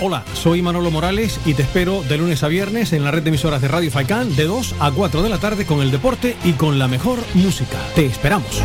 Hola, 0.00 0.22
soy 0.32 0.62
Manolo 0.62 0.92
Morales 0.92 1.40
y 1.44 1.54
te 1.54 1.62
espero 1.62 2.04
de 2.04 2.18
lunes 2.18 2.44
a 2.44 2.48
viernes 2.48 2.92
en 2.92 3.02
la 3.02 3.10
red 3.10 3.24
de 3.24 3.30
emisoras 3.30 3.60
de 3.60 3.66
Radio 3.66 3.90
Faicán 3.90 4.36
de 4.36 4.44
2 4.44 4.76
a 4.78 4.92
4 4.92 5.22
de 5.24 5.28
la 5.28 5.38
tarde 5.38 5.66
con 5.66 5.80
el 5.80 5.90
deporte 5.90 6.36
y 6.44 6.52
con 6.52 6.78
la 6.78 6.86
mejor 6.86 7.18
música. 7.34 7.76
Te 7.96 8.06
esperamos. 8.06 8.62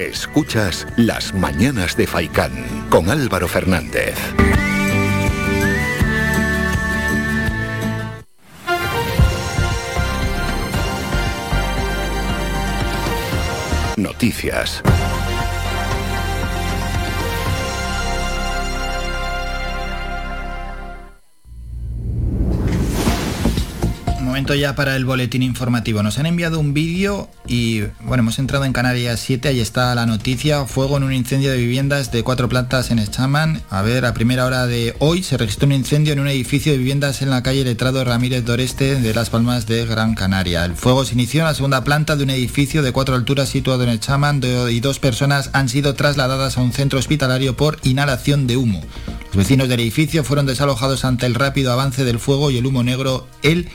Escuchas 0.00 0.88
Las 0.96 1.32
Mañanas 1.32 1.96
de 1.96 2.08
Faicán 2.08 2.88
con 2.90 3.08
Álvaro 3.08 3.46
Fernández. 3.46 4.16
Noticias. 14.20 14.99
Momento 24.40 24.54
ya 24.54 24.74
para 24.74 24.96
el 24.96 25.04
boletín 25.04 25.42
informativo. 25.42 26.02
Nos 26.02 26.18
han 26.18 26.24
enviado 26.24 26.60
un 26.60 26.72
vídeo 26.72 27.28
y 27.46 27.82
bueno, 28.04 28.22
hemos 28.22 28.38
entrado 28.38 28.64
en 28.64 28.72
Canarias 28.72 29.20
7, 29.20 29.48
ahí 29.48 29.60
está 29.60 29.94
la 29.94 30.06
noticia. 30.06 30.64
Fuego 30.64 30.96
en 30.96 31.02
un 31.02 31.12
incendio 31.12 31.50
de 31.50 31.58
viviendas 31.58 32.10
de 32.10 32.22
cuatro 32.22 32.48
plantas 32.48 32.90
en 32.90 33.00
Echaman. 33.00 33.60
A 33.68 33.82
ver, 33.82 34.06
a 34.06 34.14
primera 34.14 34.46
hora 34.46 34.66
de 34.66 34.96
hoy 34.98 35.22
se 35.22 35.36
registró 35.36 35.66
un 35.66 35.74
incendio 35.74 36.14
en 36.14 36.20
un 36.20 36.28
edificio 36.28 36.72
de 36.72 36.78
viviendas 36.78 37.20
en 37.20 37.28
la 37.28 37.42
calle 37.42 37.64
Letrado 37.64 38.02
Ramírez 38.02 38.42
Doreste 38.42 38.98
de 38.98 39.12
Las 39.12 39.28
Palmas 39.28 39.66
de 39.66 39.84
Gran 39.84 40.14
Canaria. 40.14 40.64
El 40.64 40.74
fuego 40.74 41.04
se 41.04 41.12
inició 41.12 41.40
en 41.40 41.48
la 41.48 41.54
segunda 41.54 41.84
planta 41.84 42.16
de 42.16 42.24
un 42.24 42.30
edificio 42.30 42.82
de 42.82 42.92
cuatro 42.92 43.16
alturas 43.16 43.50
situado 43.50 43.82
en 43.82 43.90
Echaman 43.90 44.40
y 44.70 44.80
dos 44.80 45.00
personas 45.00 45.50
han 45.52 45.68
sido 45.68 45.92
trasladadas 45.92 46.56
a 46.56 46.62
un 46.62 46.72
centro 46.72 46.98
hospitalario 46.98 47.58
por 47.58 47.78
inhalación 47.82 48.46
de 48.46 48.56
humo. 48.56 48.80
Los 49.26 49.36
vecinos 49.36 49.68
del 49.68 49.80
edificio 49.80 50.24
fueron 50.24 50.46
desalojados 50.46 51.04
ante 51.04 51.26
el 51.26 51.34
rápido 51.34 51.72
avance 51.72 52.04
del 52.04 52.18
fuego 52.18 52.50
y 52.50 52.56
el 52.56 52.66
humo 52.66 52.82
negro. 52.82 53.28
El 53.42 53.68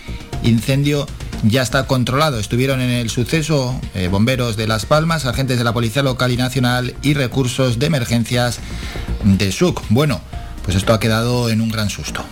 incendio 0.56 1.06
ya 1.44 1.62
está 1.62 1.86
controlado. 1.86 2.40
Estuvieron 2.40 2.82
en 2.82 2.90
el 2.90 3.10
suceso 3.10 3.80
eh, 3.94 4.08
bomberos 4.08 4.58
de 4.58 4.68
Las 4.68 4.86
Palmas, 4.86 5.26
agentes 5.26 5.58
de 5.58 5.64
la 5.64 5.74
Policía 5.74 6.04
Local 6.04 6.32
y 6.32 6.38
Nacional 6.38 6.96
y 7.02 7.14
recursos 7.14 7.80
de 7.80 7.86
emergencias 7.86 8.60
de 9.24 9.52
SUC. 9.52 9.82
Bueno, 9.90 10.22
pues 10.64 10.76
esto 10.76 10.94
ha 10.94 11.00
quedado 11.00 11.50
en 11.50 11.62
un 11.62 11.70
gran 11.70 11.90
susto. 11.90 12.26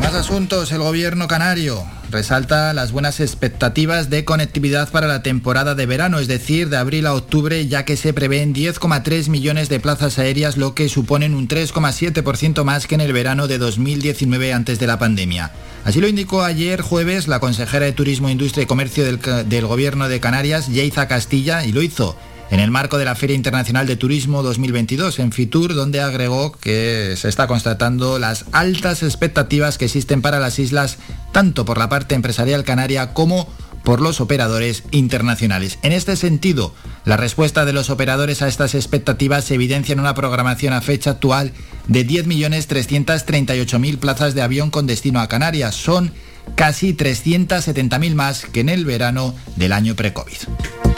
Más 0.00 0.14
asuntos, 0.14 0.72
el 0.72 0.78
gobierno 0.78 1.28
canario 1.28 1.84
resalta 2.10 2.72
las 2.72 2.92
buenas 2.92 3.20
expectativas 3.20 4.10
de 4.10 4.24
conectividad 4.24 4.90
para 4.90 5.06
la 5.06 5.22
temporada 5.22 5.74
de 5.74 5.86
verano, 5.86 6.18
es 6.18 6.28
decir, 6.28 6.68
de 6.68 6.76
abril 6.76 7.06
a 7.06 7.14
octubre, 7.14 7.66
ya 7.66 7.84
que 7.84 7.96
se 7.96 8.12
prevén 8.12 8.54
10,3 8.54 9.28
millones 9.28 9.68
de 9.68 9.80
plazas 9.80 10.18
aéreas, 10.18 10.56
lo 10.56 10.74
que 10.74 10.88
suponen 10.88 11.34
un 11.34 11.48
3,7% 11.48 12.64
más 12.64 12.86
que 12.86 12.94
en 12.94 13.00
el 13.00 13.12
verano 13.12 13.48
de 13.48 13.58
2019 13.58 14.52
antes 14.52 14.78
de 14.78 14.86
la 14.86 14.98
pandemia. 14.98 15.52
Así 15.84 16.00
lo 16.00 16.08
indicó 16.08 16.42
ayer 16.42 16.80
jueves 16.80 17.28
la 17.28 17.40
consejera 17.40 17.86
de 17.86 17.92
Turismo, 17.92 18.28
Industria 18.28 18.64
y 18.64 18.66
Comercio 18.66 19.04
del, 19.04 19.66
Gobierno 19.66 20.08
de 20.08 20.20
Canarias, 20.20 20.68
Yeiza 20.68 21.08
Castilla, 21.08 21.64
y 21.64 21.72
lo 21.72 21.82
hizo 21.82 22.16
en 22.50 22.60
el 22.60 22.70
marco 22.70 22.98
de 22.98 23.04
la 23.04 23.14
Feria 23.14 23.36
Internacional 23.36 23.86
de 23.86 23.96
Turismo 23.96 24.42
2022 24.42 25.18
en 25.18 25.32
Fitur, 25.32 25.74
donde 25.74 26.00
agregó 26.00 26.52
que 26.52 27.14
se 27.16 27.28
está 27.28 27.46
constatando 27.46 28.18
las 28.18 28.44
altas 28.52 29.02
expectativas 29.02 29.78
que 29.78 29.86
existen 29.86 30.22
para 30.22 30.38
las 30.38 30.58
islas, 30.58 30.98
tanto 31.32 31.64
por 31.64 31.78
la 31.78 31.88
parte 31.88 32.14
empresarial 32.14 32.64
canaria 32.64 33.12
como 33.12 33.48
por 33.86 34.00
los 34.00 34.20
operadores 34.20 34.82
internacionales. 34.90 35.78
En 35.82 35.92
este 35.92 36.16
sentido, 36.16 36.74
la 37.04 37.16
respuesta 37.16 37.64
de 37.64 37.72
los 37.72 37.88
operadores 37.88 38.42
a 38.42 38.48
estas 38.48 38.74
expectativas 38.74 39.44
se 39.44 39.54
evidencia 39.54 39.92
en 39.92 40.00
una 40.00 40.14
programación 40.14 40.72
a 40.72 40.80
fecha 40.80 41.10
actual 41.10 41.52
de 41.86 42.04
10.338.000 42.04 43.98
plazas 43.98 44.34
de 44.34 44.42
avión 44.42 44.70
con 44.70 44.88
destino 44.88 45.20
a 45.20 45.28
Canarias. 45.28 45.76
Son 45.76 46.12
casi 46.56 46.94
370.000 46.94 48.14
más 48.14 48.44
que 48.46 48.58
en 48.60 48.70
el 48.70 48.84
verano 48.84 49.36
del 49.54 49.72
año 49.72 49.94
pre-COVID. 49.94 50.95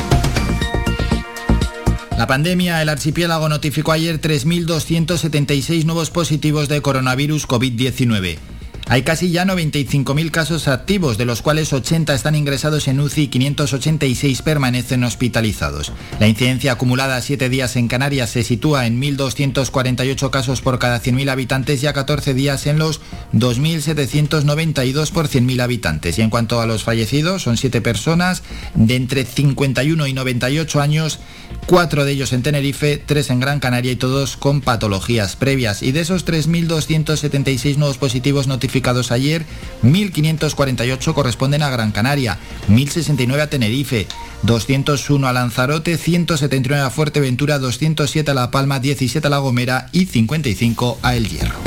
La 2.19 2.27
pandemia, 2.27 2.82
el 2.82 2.89
archipiélago 2.89 3.49
notificó 3.49 3.93
ayer 3.93 4.20
3.276 4.20 5.85
nuevos 5.85 6.11
positivos 6.11 6.69
de 6.69 6.82
coronavirus 6.82 7.47
COVID-19. 7.47 8.58
Hay 8.90 9.02
casi 9.02 9.31
ya 9.31 9.44
95.000 9.44 10.31
casos 10.31 10.66
activos, 10.66 11.19
de 11.19 11.27
los 11.27 11.43
cuales 11.43 11.74
80 11.74 12.15
están 12.15 12.35
ingresados 12.35 12.89
en 12.89 13.01
UCI 13.01 13.24
y 13.24 13.28
586 13.28 14.40
permanecen 14.40 15.05
hospitalizados. 15.05 15.93
La 16.19 16.27
incidencia 16.27 16.73
acumulada 16.73 17.16
a 17.16 17.20
7 17.20 17.51
días 17.51 17.77
en 17.77 17.86
Canarias 17.86 18.31
se 18.31 18.43
sitúa 18.43 18.86
en 18.86 18.98
1.248 18.98 20.31
casos 20.31 20.62
por 20.62 20.78
cada 20.78 21.02
100.000 21.02 21.31
habitantes 21.31 21.82
y 21.82 21.86
a 21.86 21.93
14 21.93 22.32
días 22.32 22.66
en 22.66 22.78
los 22.78 23.02
2.792 23.35 25.12
por 25.12 25.28
100.000 25.28 25.60
habitantes. 25.60 26.19
Y 26.19 26.23
en 26.23 26.31
cuanto 26.31 26.62
a 26.62 26.66
los 26.66 26.82
fallecidos, 26.82 27.43
son 27.43 27.59
7 27.59 27.82
personas 27.82 28.43
de 28.74 28.97
entre 28.97 29.27
51 29.27 30.06
y 30.06 30.12
98 30.15 30.81
años, 30.81 31.19
4 31.66 32.06
de 32.06 32.12
ellos 32.12 32.32
en 32.32 32.43
Tenerife, 32.43 33.02
3 33.05 33.31
en 33.31 33.40
Gran 33.40 33.60
Canaria 33.60 33.93
y 33.93 33.97
todos 33.97 34.39
con 34.39 34.62
patologías 34.62 35.36
previas. 35.36 35.82
Y 35.82 35.93
de 35.93 36.01
esos 36.01 36.24
3.276 36.24 37.77
nuevos 37.77 37.98
positivos 37.98 38.47
notificados 38.47 38.78
ayer, 39.11 39.45
1.548 39.83 41.15
corresponden 41.15 41.63
a 41.63 41.71
Gran 41.71 41.93
Canaria, 41.93 42.39
1.069 42.69 43.41
a 43.41 43.47
Tenerife, 43.49 44.07
201 44.43 45.27
a 45.27 45.33
Lanzarote, 45.33 45.97
179 45.97 46.83
a 46.83 46.91
Fuerteventura, 46.91 47.59
207 47.59 48.31
a 48.31 48.35
La 48.35 48.51
Palma, 48.51 48.81
17 48.81 49.27
a 49.27 49.31
La 49.31 49.39
Gomera 49.39 49.89
y 49.93 50.07
55 50.07 50.99
a 51.03 51.17
El 51.17 51.29
Hierro. 51.29 51.59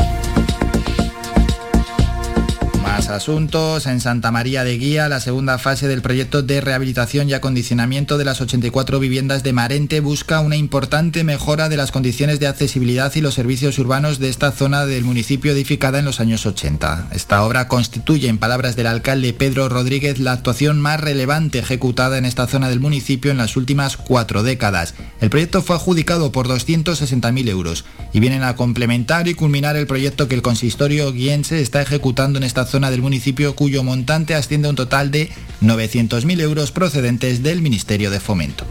Más 3.01 3.09
asuntos. 3.09 3.87
En 3.87 3.99
Santa 3.99 4.29
María 4.29 4.63
de 4.63 4.77
Guía, 4.77 5.09
la 5.09 5.19
segunda 5.19 5.57
fase 5.57 5.87
del 5.87 6.03
proyecto 6.03 6.43
de 6.43 6.61
rehabilitación 6.61 7.27
y 7.27 7.33
acondicionamiento 7.33 8.19
de 8.19 8.25
las 8.25 8.41
84 8.41 8.99
viviendas 8.99 9.41
de 9.41 9.53
Marente 9.53 10.01
busca 10.01 10.39
una 10.39 10.55
importante 10.55 11.23
mejora 11.23 11.67
de 11.67 11.77
las 11.77 11.91
condiciones 11.91 12.39
de 12.39 12.45
accesibilidad 12.45 13.11
y 13.15 13.21
los 13.21 13.33
servicios 13.33 13.79
urbanos 13.79 14.19
de 14.19 14.29
esta 14.29 14.51
zona 14.51 14.85
del 14.85 15.03
municipio 15.03 15.51
edificada 15.51 15.97
en 15.97 16.05
los 16.05 16.19
años 16.19 16.45
80. 16.45 17.07
Esta 17.11 17.43
obra 17.43 17.67
constituye, 17.67 18.27
en 18.27 18.37
palabras 18.37 18.75
del 18.75 18.85
alcalde 18.85 19.33
Pedro 19.33 19.67
Rodríguez, 19.67 20.19
la 20.19 20.33
actuación 20.33 20.79
más 20.79 21.01
relevante 21.01 21.57
ejecutada 21.57 22.19
en 22.19 22.25
esta 22.25 22.45
zona 22.45 22.69
del 22.69 22.81
municipio 22.81 23.31
en 23.31 23.37
las 23.37 23.57
últimas 23.57 23.97
cuatro 23.97 24.43
décadas. 24.43 24.93
El 25.21 25.31
proyecto 25.31 25.63
fue 25.63 25.75
adjudicado 25.75 26.31
por 26.31 26.47
260.000 26.47 27.49
euros 27.49 27.83
y 28.13 28.19
vienen 28.19 28.43
a 28.43 28.55
complementar 28.55 29.27
y 29.27 29.33
culminar 29.33 29.75
el 29.75 29.87
proyecto 29.87 30.27
que 30.27 30.35
el 30.35 30.43
consistorio 30.43 31.11
guiense 31.11 31.61
está 31.61 31.81
ejecutando 31.81 32.37
en 32.37 32.43
esta 32.43 32.65
zona 32.65 32.90
del 32.91 33.01
municipio 33.01 33.55
cuyo 33.55 33.83
montante 33.83 34.35
asciende 34.35 34.67
a 34.67 34.69
un 34.69 34.75
total 34.75 35.09
de 35.09 35.31
900.000 35.61 36.39
euros 36.41 36.71
procedentes 36.71 37.41
del 37.41 37.61
Ministerio 37.61 38.11
de 38.11 38.19
Fomento. 38.19 38.65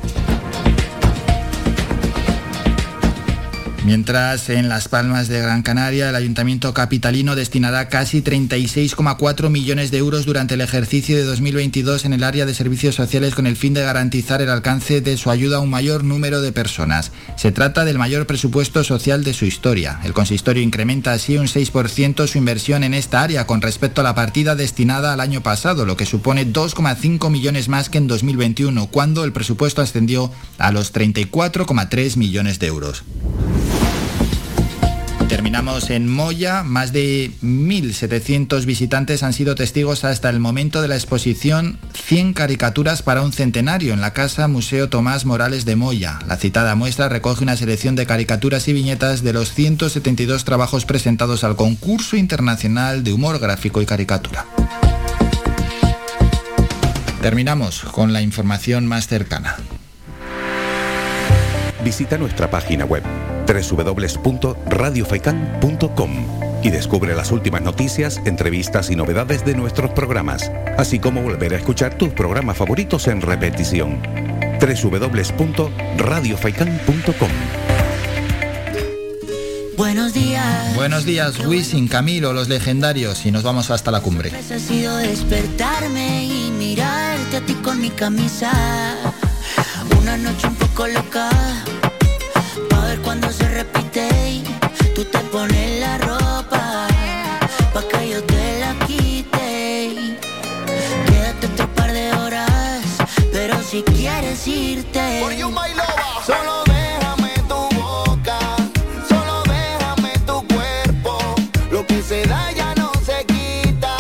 Mientras 3.85 4.51
en 4.51 4.69
Las 4.69 4.89
Palmas 4.89 5.28
de 5.28 5.40
Gran 5.40 5.62
Canaria 5.62 6.11
el 6.11 6.15
Ayuntamiento 6.15 6.74
Capitalino 6.74 7.35
destinará 7.35 7.89
casi 7.89 8.20
36,4 8.23 9.48
millones 9.48 9.90
de 9.90 9.97
euros 9.97 10.27
durante 10.27 10.52
el 10.55 10.61
ejercicio 10.61 11.16
de 11.16 11.24
2022 11.24 12.05
en 12.05 12.12
el 12.12 12.23
área 12.23 12.44
de 12.44 12.52
servicios 12.52 12.94
sociales 12.94 13.35
con 13.35 13.47
el 13.47 13.57
fin 13.57 13.73
de 13.73 13.82
garantizar 13.82 14.43
el 14.43 14.51
alcance 14.51 15.01
de 15.01 15.16
su 15.16 15.31
ayuda 15.31 15.57
a 15.57 15.61
un 15.61 15.70
mayor 15.70 16.05
número 16.05 16.43
de 16.43 16.52
personas. 16.52 17.11
Se 17.36 17.52
trata 17.52 17.86
del 17.86 17.97
mayor 17.98 18.27
presupuesto 18.27 18.85
social 18.85 19.24
de 19.24 19.32
su 19.32 19.47
historia. 19.47 19.98
El 20.05 20.12
consistorio 20.12 20.62
incrementa 20.62 21.12
así 21.12 21.39
un 21.39 21.47
6% 21.47 22.27
su 22.27 22.36
inversión 22.36 22.85
en 22.85 22.93
esta 22.93 23.23
área 23.23 23.47
con 23.47 23.62
respecto 23.62 24.02
a 24.02 24.05
la 24.05 24.15
partida 24.15 24.55
destinada 24.57 25.15
al 25.15 25.20
año 25.20 25.43
pasado, 25.43 25.86
lo 25.86 25.97
que 25.97 26.05
supone 26.05 26.47
2,5 26.47 27.31
millones 27.31 27.69
más 27.69 27.89
que 27.89 27.97
en 27.97 28.09
2021, 28.09 28.89
cuando 28.89 29.24
el 29.24 29.32
presupuesto 29.32 29.81
ascendió 29.81 30.31
a 30.59 30.70
los 30.70 30.93
34,3 30.93 32.19
millones 32.19 32.59
de 32.59 32.66
euros. 32.66 33.05
Terminamos 35.31 35.90
en 35.90 36.09
Moya. 36.09 36.65
Más 36.65 36.93
de 36.93 37.31
1.700 37.44 38.65
visitantes 38.65 39.23
han 39.23 39.32
sido 39.32 39.55
testigos 39.55 40.02
hasta 40.02 40.28
el 40.28 40.40
momento 40.40 40.82
de 40.82 40.89
la 40.89 40.97
exposición 40.97 41.78
100 41.94 42.32
caricaturas 42.32 43.02
para 43.02 43.23
un 43.23 43.32
centenario 43.32 43.94
en 43.94 44.01
la 44.01 44.12
Casa 44.12 44.48
Museo 44.48 44.89
Tomás 44.89 45.27
Morales 45.27 45.65
de 45.65 45.77
Moya. 45.77 46.19
La 46.27 46.36
citada 46.36 46.74
muestra 46.74 47.09
recoge 47.09 47.44
una 47.44 47.57
selección 47.57 47.94
de 47.94 48.07
caricaturas 48.07 48.66
y 48.66 48.73
viñetas 48.73 49.23
de 49.23 49.32
los 49.32 49.55
172 49.55 50.44
trabajos 50.44 50.85
presentados 50.85 51.44
al 51.44 51.55
concurso 51.55 52.16
internacional 52.16 53.05
de 53.05 53.12
humor 53.12 53.39
gráfico 53.39 53.81
y 53.81 53.86
caricatura. 53.86 54.47
Terminamos 57.23 57.82
con 57.82 58.12
la 58.12 58.20
información 58.20 58.85
más 58.85 59.07
cercana. 59.07 59.59
Visita 61.85 62.19
nuestra 62.19 62.51
página 62.51 62.85
web 62.85 63.05
www.radiofaikan.com 63.52 66.40
y 66.62 66.70
descubre 66.70 67.14
las 67.14 67.32
últimas 67.32 67.60
noticias, 67.62 68.20
entrevistas 68.24 68.90
y 68.90 68.97
novedades 68.97 69.44
de 69.44 69.55
nuestros 69.55 69.90
programas, 69.93 70.51
así 70.77 70.98
como 70.98 71.22
volver 71.22 71.55
a 71.55 71.56
escuchar 71.56 71.97
tus 71.97 72.10
programas 72.10 72.56
favoritos 72.56 73.06
en 73.09 73.22
repetición. 73.22 74.01
www.radiofaikan.com 74.60 77.31
Buenos 79.77 80.12
días. 80.12 80.74
Buenos 80.77 81.05
días, 81.06 81.39
Wisin, 81.47 81.89
Camilo, 81.89 82.35
los 82.35 82.48
legendarios, 82.48 83.24
y 83.24 83.32
nos 83.32 83.43
vamos 83.43 83.70
hasta 83.70 83.90
la 83.90 84.02
cumbre. 84.02 84.31
Ha 84.31 84.59
sido 84.59 84.94
despertarme 84.98 86.27
y 86.27 86.51
mirarte 86.51 87.39
a 87.39 87.40
ti 87.40 87.55
con 87.55 87.81
mi 87.81 87.89
camisa. 87.89 88.52
Una 89.98 90.18
noche 90.18 90.48
un 90.48 90.56
poco 90.56 90.86
loca 90.86 91.31
cuando 93.02 93.31
se 93.31 93.48
repite 93.48 94.09
y 94.31 94.44
tú 94.94 95.05
te 95.05 95.18
pones 95.32 95.81
la 95.81 95.98
ropa 95.98 96.86
Pa' 97.72 97.82
que 97.90 98.10
yo 98.10 98.22
te 98.24 98.60
la 98.60 98.74
quite 98.86 100.16
Quédate 101.06 101.47
otro 101.47 101.66
par 101.74 101.93
de 101.93 102.12
horas 102.12 102.82
Pero 103.32 103.62
si 103.62 103.82
quieres 103.82 104.47
irte 104.47 105.20
Solo 106.27 106.62
déjame 106.66 107.32
tu 107.48 107.81
boca, 107.81 108.39
solo 109.09 109.43
déjame 109.44 110.12
tu 110.27 110.47
cuerpo. 110.55 111.18
Lo 111.70 111.86
que 111.86 112.02
se 112.02 112.22
da 112.27 112.52
ya 112.52 112.74
no 112.77 112.93
se 113.05 113.24
quita. 113.24 113.97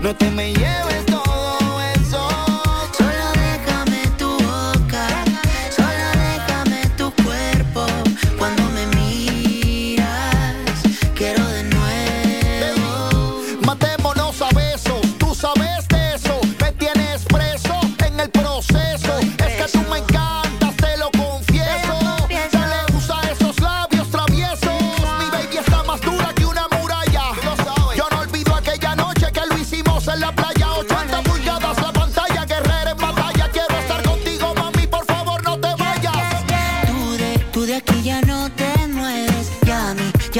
No 0.00 0.14
te 0.14 0.30
me 0.30 0.52
lleves 0.52 0.91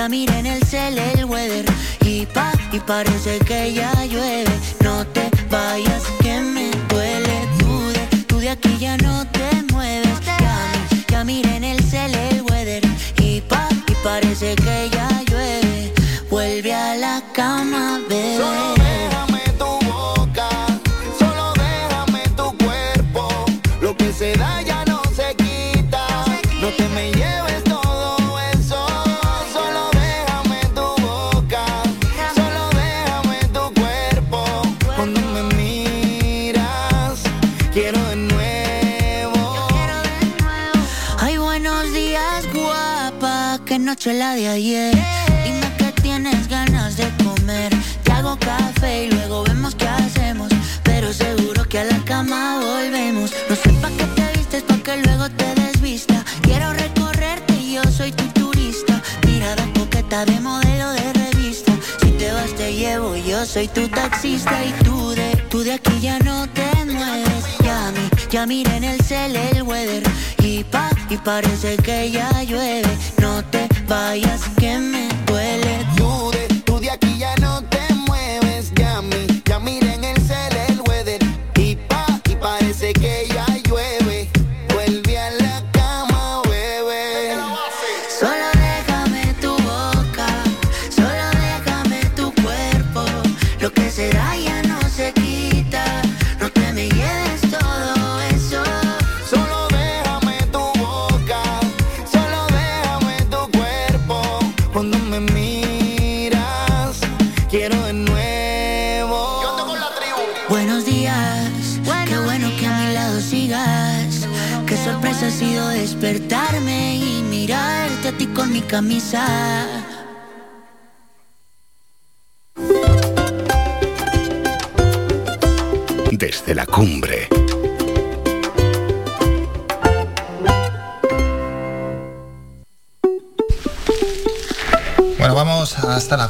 Ya 0.02 0.08
mi, 0.08 0.26
ya 0.26 0.32
miré 0.32 0.38
en 0.40 0.46
el 0.46 0.64
cel 0.64 0.98
el 0.98 1.26
weather 1.26 1.64
Y 2.00 2.26
pa, 2.26 2.50
y 2.72 2.80
parece 2.80 3.38
que 3.38 3.72
ya 3.72 3.92
llueve. 4.04 4.50
No 4.82 5.06
te 5.06 5.30
vayas 5.48 6.02
que 6.20 6.40
me 6.40 6.72
duele. 6.88 7.46
Tú 7.60 7.70
de, 7.92 8.24
tú 8.26 8.40
de 8.40 8.50
aquí 8.50 8.76
ya 8.80 8.96
no 8.96 9.24
te 9.28 9.62
mueves. 9.72 10.18
Ya 10.26 10.38
ya 11.08 11.20
en 11.20 11.62
el 11.62 11.80
cel 11.84 12.12
el 12.16 12.42
weather 12.42 12.82
Y 13.18 13.42
pa, 13.42 13.68
y 13.86 13.94
parece 14.02 14.56
que 14.56 14.90
ya 14.90 15.08
llueve. 15.30 15.92
Vuelve 16.28 16.74
a 16.74 16.96
la 16.96 17.22
cama, 17.32 18.00
soy 63.52 63.68
tu 63.68 63.86
taxista 63.88 64.64
y 64.64 64.72
tú 64.82 65.10
de, 65.10 65.36
tú 65.50 65.62
de 65.62 65.74
aquí 65.74 66.00
ya 66.00 66.18
no 66.20 66.48
te 66.48 66.70
mueves. 66.86 67.44
Ya 67.62 67.92
mi, 67.92 68.08
ya 68.30 68.46
mira 68.46 68.74
en 68.78 68.84
el 68.84 69.00
cel 69.02 69.36
el 69.36 69.62
weather 69.62 70.02
y 70.42 70.64
pa, 70.64 70.88
y 71.10 71.18
parece 71.18 71.76
que 71.76 72.10
ya 72.10 72.30
llueve. 72.44 72.88
No 73.20 73.44
te 73.44 73.68
vayas 73.86 74.40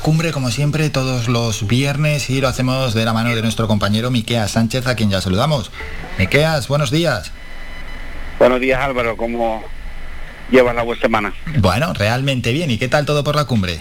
cumbre, 0.02 0.32
como 0.32 0.50
siempre, 0.50 0.90
todos 0.90 1.28
los 1.28 1.66
viernes 1.68 2.28
y 2.28 2.40
lo 2.40 2.48
hacemos 2.48 2.92
de 2.92 3.04
la 3.04 3.12
mano 3.12 3.34
de 3.34 3.40
nuestro 3.40 3.68
compañero 3.68 4.10
Miqueas 4.10 4.50
Sánchez, 4.50 4.86
a 4.88 4.96
quien 4.96 5.10
ya 5.10 5.20
saludamos. 5.20 5.70
Miqueas, 6.18 6.66
buenos 6.66 6.90
días. 6.90 7.30
Buenos 8.38 8.60
días 8.60 8.80
Álvaro, 8.80 9.16
¿cómo 9.16 9.62
llevas 10.50 10.74
la 10.74 10.82
buena 10.82 11.00
semana? 11.00 11.34
Bueno, 11.58 11.92
realmente 11.92 12.52
bien. 12.52 12.70
¿Y 12.72 12.78
qué 12.78 12.88
tal 12.88 13.06
todo 13.06 13.22
por 13.22 13.36
la 13.36 13.44
cumbre? 13.44 13.80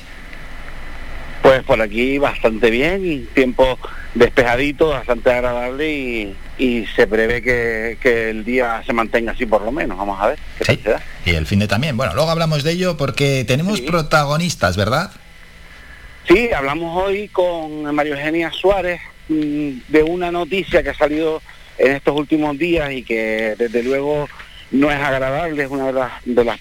Pues 1.41 1.63
por 1.63 1.81
aquí 1.81 2.19
bastante 2.19 2.69
bien 2.69 3.03
y 3.03 3.17
tiempo 3.33 3.79
despejadito, 4.13 4.89
bastante 4.89 5.31
agradable 5.31 5.91
y, 5.91 6.35
y 6.59 6.85
se 6.95 7.07
prevé 7.07 7.41
que, 7.41 7.97
que 7.99 8.29
el 8.29 8.45
día 8.45 8.83
se 8.85 8.93
mantenga 8.93 9.31
así 9.31 9.47
por 9.47 9.63
lo 9.63 9.71
menos. 9.71 9.97
Vamos 9.97 10.21
a 10.21 10.27
ver 10.27 10.39
qué 10.59 10.65
tal 10.65 10.79
se 10.83 10.89
da. 10.91 11.01
Y 11.25 11.31
el 11.31 11.47
fin 11.47 11.57
de 11.57 11.67
también. 11.67 11.97
Bueno, 11.97 12.13
luego 12.13 12.29
hablamos 12.29 12.63
de 12.63 12.73
ello 12.73 12.95
porque 12.95 13.43
tenemos 13.47 13.81
protagonistas, 13.81 14.77
¿verdad? 14.77 15.09
Sí, 16.27 16.51
hablamos 16.53 17.03
hoy 17.03 17.27
con 17.29 17.83
María 17.95 18.13
Eugenia 18.13 18.51
Suárez 18.51 19.01
mm, 19.27 19.69
de 19.87 20.03
una 20.03 20.31
noticia 20.31 20.83
que 20.83 20.89
ha 20.89 20.93
salido 20.93 21.41
en 21.77 21.93
estos 21.93 22.15
últimos 22.15 22.57
días 22.57 22.91
y 22.91 23.01
que 23.03 23.55
desde 23.57 23.81
luego 23.81 24.29
no 24.69 24.91
es 24.91 24.99
agradable, 24.99 25.63
es 25.63 25.69
una 25.69 25.87
de 25.87 26.43
las, 26.45 26.59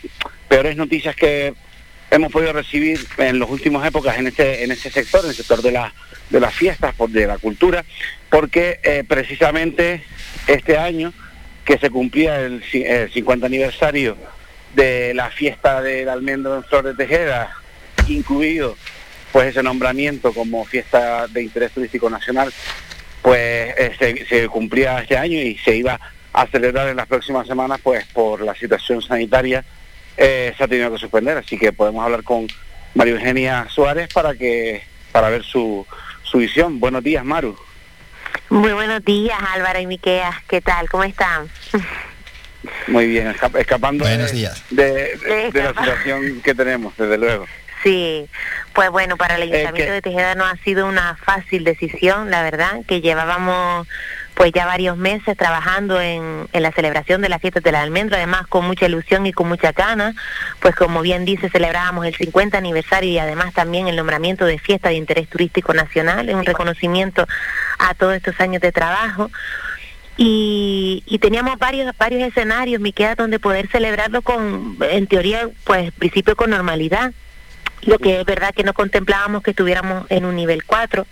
peores 0.49 0.77
noticias 0.77 1.15
que 1.15 1.55
hemos 2.11 2.33
podido 2.33 2.53
recibir 2.53 2.99
en 3.19 3.39
las 3.39 3.51
últimas 3.51 3.87
épocas 3.87 4.19
en 4.19 4.29
este, 4.29 4.65
en 4.65 4.73
este 4.73 4.91
sector, 4.91 5.21
en 5.25 5.31
el 5.31 5.37
sector 5.37 5.63
de, 5.63 5.73
la, 5.73 5.93
de 6.31 6.41
las 6.41 6.55
fiestas, 6.55 6.95
de 7.09 7.27
la 7.27 7.39
cultura, 7.39 7.85
porque 8.31 8.81
eh, 8.83 9.05
precisamente 9.07 10.03
este 10.47 10.79
año 10.79 11.13
que 11.65 11.79
se 11.79 11.91
cumplía 11.91 12.41
el 12.41 12.65
50 12.65 13.47
aniversario 13.47 14.17
de 14.75 15.13
la 15.15 15.31
fiesta 15.31 15.83
del 15.83 16.09
almendro 16.09 16.57
en 16.57 16.65
Flor 16.65 16.85
de 16.85 16.95
Tejeda, 16.95 17.53
incluido 18.09 18.77
pues 19.33 19.49
ese 19.49 19.63
nombramiento 19.63 20.33
como 20.33 20.65
fiesta 20.65 21.27
de 21.29 21.43
interés 21.43 21.73
turístico 21.73 22.09
nacional, 22.11 22.53
pues 23.23 23.75
eh, 23.79 23.93
se, 23.99 24.27
se 24.27 24.49
cumplía 24.49 25.01
este 25.01 25.17
año 25.17 25.39
y 25.41 25.57
se 25.59 25.77
iba 25.77 26.01
a 26.33 26.47
celebrar 26.47 26.89
en 26.89 26.97
las 26.97 27.07
próximas 27.07 27.47
semanas, 27.47 27.81
pues 27.83 28.05
por 28.07 28.41
la 28.41 28.55
situación 28.55 29.03
sanitaria 29.03 29.65
eh, 30.17 30.55
se 30.57 30.65
ha 30.65 30.69
tenido 30.69 30.91
que 30.93 30.99
suspender, 30.99 31.37
así 31.39 31.59
que 31.59 31.73
podemos 31.73 32.05
hablar 32.05 32.23
con 32.23 32.47
María 32.95 33.15
Eugenia 33.15 33.67
Suárez 33.71 34.09
para 34.13 34.35
que 34.35 34.83
para 35.13 35.29
ver 35.29 35.43
su, 35.43 35.85
su 36.23 36.39
visión. 36.39 36.79
Buenos 36.79 37.03
días, 37.03 37.25
Maru. 37.25 37.57
Muy 38.49 38.73
buenos 38.73 39.05
días, 39.05 39.39
Álvaro 39.55 39.81
y 39.81 39.87
Miqueas. 39.87 40.37
¿Qué 40.49 40.61
tal? 40.61 40.89
¿Cómo 40.89 41.03
están? 41.05 41.49
Muy 42.89 43.07
bien, 43.07 43.29
esca- 43.35 43.59
escapando 43.59 44.05
Buenos 44.05 44.31
de, 44.33 44.37
días. 44.37 44.63
de, 44.71 45.17
de- 45.17 45.51
de 45.53 45.63
la 45.63 45.71
situación 45.71 46.41
que 46.43 46.55
tenemos, 46.55 46.97
desde 46.97 47.17
luego. 47.19 47.47
Sí, 47.83 48.27
pues 48.75 48.91
bueno, 48.91 49.17
para 49.17 49.37
el 49.37 49.43
Eh, 49.43 49.45
Ayuntamiento 49.55 49.87
que- 49.89 49.93
de 49.93 50.03
Tejeda 50.03 50.35
no 50.35 50.45
ha 50.45 50.57
sido 50.59 50.87
una 50.87 51.17
fácil 51.17 51.65
decisión, 51.65 52.31
la 52.31 52.43
verdad, 52.43 52.81
que 52.87 53.01
llevábamos 53.01 53.87
pues 54.35 54.53
ya 54.53 54.65
varios 54.65 54.97
meses 54.97 55.37
trabajando 55.37 56.01
en, 56.01 56.49
en 56.55 56.63
la 56.63 56.73
celebración 56.73 57.21
de 57.21 57.29
las 57.29 57.43
fiestas 57.43 57.63
del 57.63 57.75
almendro, 57.75 58.17
además 58.17 58.47
con 58.47 58.65
mucha 58.67 58.87
ilusión 58.87 59.27
y 59.27 59.33
con 59.35 59.49
mucha 59.49 59.73
gana, 59.73 60.15
pues 60.61 60.75
como 60.75 61.03
bien 61.03 61.27
dice, 61.27 61.51
celebrábamos 61.51 62.07
el 62.07 62.15
50 62.15 62.57
aniversario 62.57 63.11
y 63.11 63.19
además 63.19 63.53
también 63.53 63.87
el 63.89 63.97
nombramiento 63.97 64.47
de 64.47 64.59
fiesta 64.59 64.89
de 64.89 64.95
interés 64.95 65.29
turístico 65.29 65.75
nacional, 65.75 66.27
es 66.31 66.35
un 66.35 66.47
reconocimiento 66.47 67.27
a 67.79 67.93
todos 67.95 68.15
estos 68.15 68.41
años 68.41 68.63
de 68.63 68.73
trabajo. 68.73 69.31
Y, 70.17 71.03
y 71.07 71.19
teníamos 71.19 71.59
varios 71.59 71.97
varios 71.99 72.23
escenarios, 72.29 72.81
Miquea, 72.81 73.15
donde 73.17 73.39
poder 73.39 73.69
celebrarlo 73.69 74.23
con, 74.23 74.77
en 74.81 75.07
teoría, 75.07 75.49
pues 75.65 75.93
principio 75.93 76.35
con 76.37 76.51
normalidad. 76.51 77.13
Lo 77.83 77.99
que 77.99 78.21
es 78.21 78.27
verdad 78.27 78.55
que 78.55 78.65
no 78.65 78.75
contemplábamos 78.75 79.43
que 79.43 79.51
estuviéramos 79.51 80.07
en 80.11 80.25
un 80.25 80.37
nivel 80.37 80.65
4, 80.65 81.07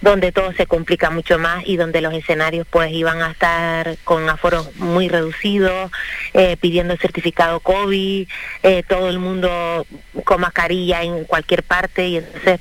donde 0.00 0.32
todo 0.32 0.52
se 0.52 0.66
complica 0.66 1.10
mucho 1.10 1.38
más 1.38 1.64
y 1.66 1.76
donde 1.76 2.00
los 2.00 2.12
escenarios 2.12 2.66
pues 2.68 2.92
iban 2.92 3.22
a 3.22 3.30
estar 3.30 3.96
con 4.04 4.28
aforos 4.28 4.74
muy 4.76 5.08
reducidos, 5.08 5.90
eh, 6.34 6.56
pidiendo 6.60 6.92
el 6.92 6.98
certificado 6.98 7.60
COVID, 7.60 8.28
eh, 8.62 8.82
todo 8.86 9.08
el 9.08 9.18
mundo 9.18 9.86
con 10.24 10.40
mascarilla 10.40 11.02
en 11.02 11.24
cualquier 11.24 11.62
parte. 11.62 12.08
Y 12.08 12.16
entonces 12.18 12.60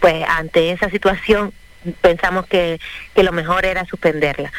pues 0.00 0.24
ante 0.28 0.72
esa 0.72 0.90
situación 0.90 1.52
pensamos 2.00 2.46
que, 2.46 2.78
que 3.14 3.22
lo 3.22 3.32
mejor 3.32 3.64
era 3.64 3.84
suspenderla 3.86 4.52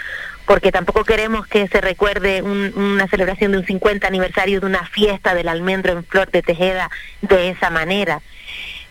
porque 0.46 0.72
tampoco 0.72 1.04
queremos 1.04 1.48
que 1.48 1.68
se 1.68 1.80
recuerde 1.82 2.42
un- 2.42 2.74
una 2.76 3.08
celebración 3.08 3.52
de 3.54 3.60
un 3.60 3.66
50 3.66 4.08
aniversario 4.08 4.60
de 4.60 4.66
una 4.66 4.86
fiesta 4.88 5.34
del 5.34 5.48
almendro 5.48 5.94
en 5.94 6.04
Flor 6.06 6.30
de 6.32 6.42
Tejeda 6.42 6.90
de 7.22 7.50
esa 7.50 7.70
manera. 7.70 8.22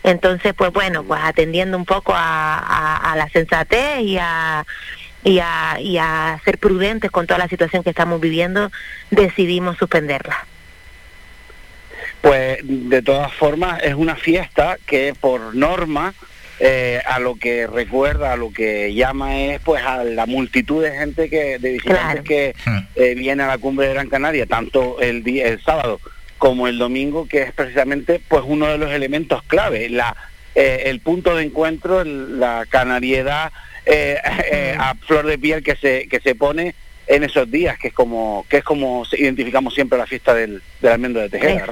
Entonces, 0.03 0.53
pues 0.53 0.71
bueno, 0.73 1.03
pues 1.03 1.21
atendiendo 1.23 1.77
un 1.77 1.85
poco 1.85 2.13
a, 2.15 3.13
la 3.15 3.29
sensatez 3.29 4.01
y, 4.01 4.17
a, 4.17 4.65
y 5.23 5.39
a 5.39 6.41
ser 6.43 6.57
prudentes 6.57 7.09
con 7.11 7.27
toda 7.27 7.37
la 7.37 7.47
situación 7.47 7.83
que 7.83 7.91
estamos 7.91 8.19
viviendo, 8.19 8.71
decidimos 9.11 9.77
suspenderla. 9.77 10.45
Pues 12.21 12.59
de 12.63 13.01
todas 13.01 13.31
formas 13.33 13.81
es 13.83 13.93
una 13.93 14.15
fiesta 14.15 14.77
que 14.85 15.13
por 15.19 15.55
norma 15.55 16.13
eh, 16.59 17.01
a 17.05 17.19
lo 17.19 17.35
que 17.35 17.67
recuerda, 17.67 18.33
a 18.33 18.37
lo 18.37 18.51
que 18.51 18.93
llama 18.93 19.37
es 19.39 19.59
pues 19.61 19.83
a 19.83 20.03
la 20.03 20.25
multitud 20.25 20.83
de 20.83 20.91
gente 20.91 21.29
que 21.29 21.57
de 21.59 21.71
visitantes 21.71 22.23
que 22.23 22.55
eh, 22.95 23.15
viene 23.15 23.43
a 23.43 23.47
la 23.47 23.57
cumbre 23.57 23.87
de 23.87 23.93
Gran 23.93 24.09
Canaria, 24.09 24.45
tanto 24.45 24.99
el 25.01 25.23
día, 25.23 25.47
el 25.47 25.61
sábado 25.61 25.99
como 26.37 26.67
el 26.67 26.77
domingo, 26.77 27.27
que 27.27 27.41
es 27.43 27.51
precisamente 27.53 28.21
pues 28.27 28.43
uno 28.45 28.67
de 28.67 28.77
los 28.77 28.91
elementos 28.91 29.41
clave, 29.43 29.89
la 29.89 30.15
eh, 30.55 30.83
el 30.85 30.99
punto 30.99 31.35
de 31.35 31.43
encuentro, 31.45 32.01
el- 32.01 32.39
la 32.39 32.65
canariedad 32.69 33.51
eh, 33.85 34.17
eh, 34.51 34.75
a 34.77 34.93
flor 34.95 35.25
de 35.25 35.37
piel 35.37 35.63
que 35.63 35.75
se 35.75 36.07
que 36.07 36.19
se 36.19 36.35
pone 36.35 36.75
en 37.07 37.23
esos 37.23 37.49
días, 37.51 37.77
que 37.79 37.89
es 37.89 37.93
como 37.93 38.45
que 38.49 38.57
es 38.57 38.63
como 38.63 39.03
identificamos 39.11 39.73
siempre 39.73 39.97
la 39.97 40.05
fiesta 40.05 40.33
del, 40.33 40.61
del 40.81 40.91
almendro 40.91 41.21
de 41.21 41.29
Tejeda. 41.29 41.49
¿verdad? 41.61 41.67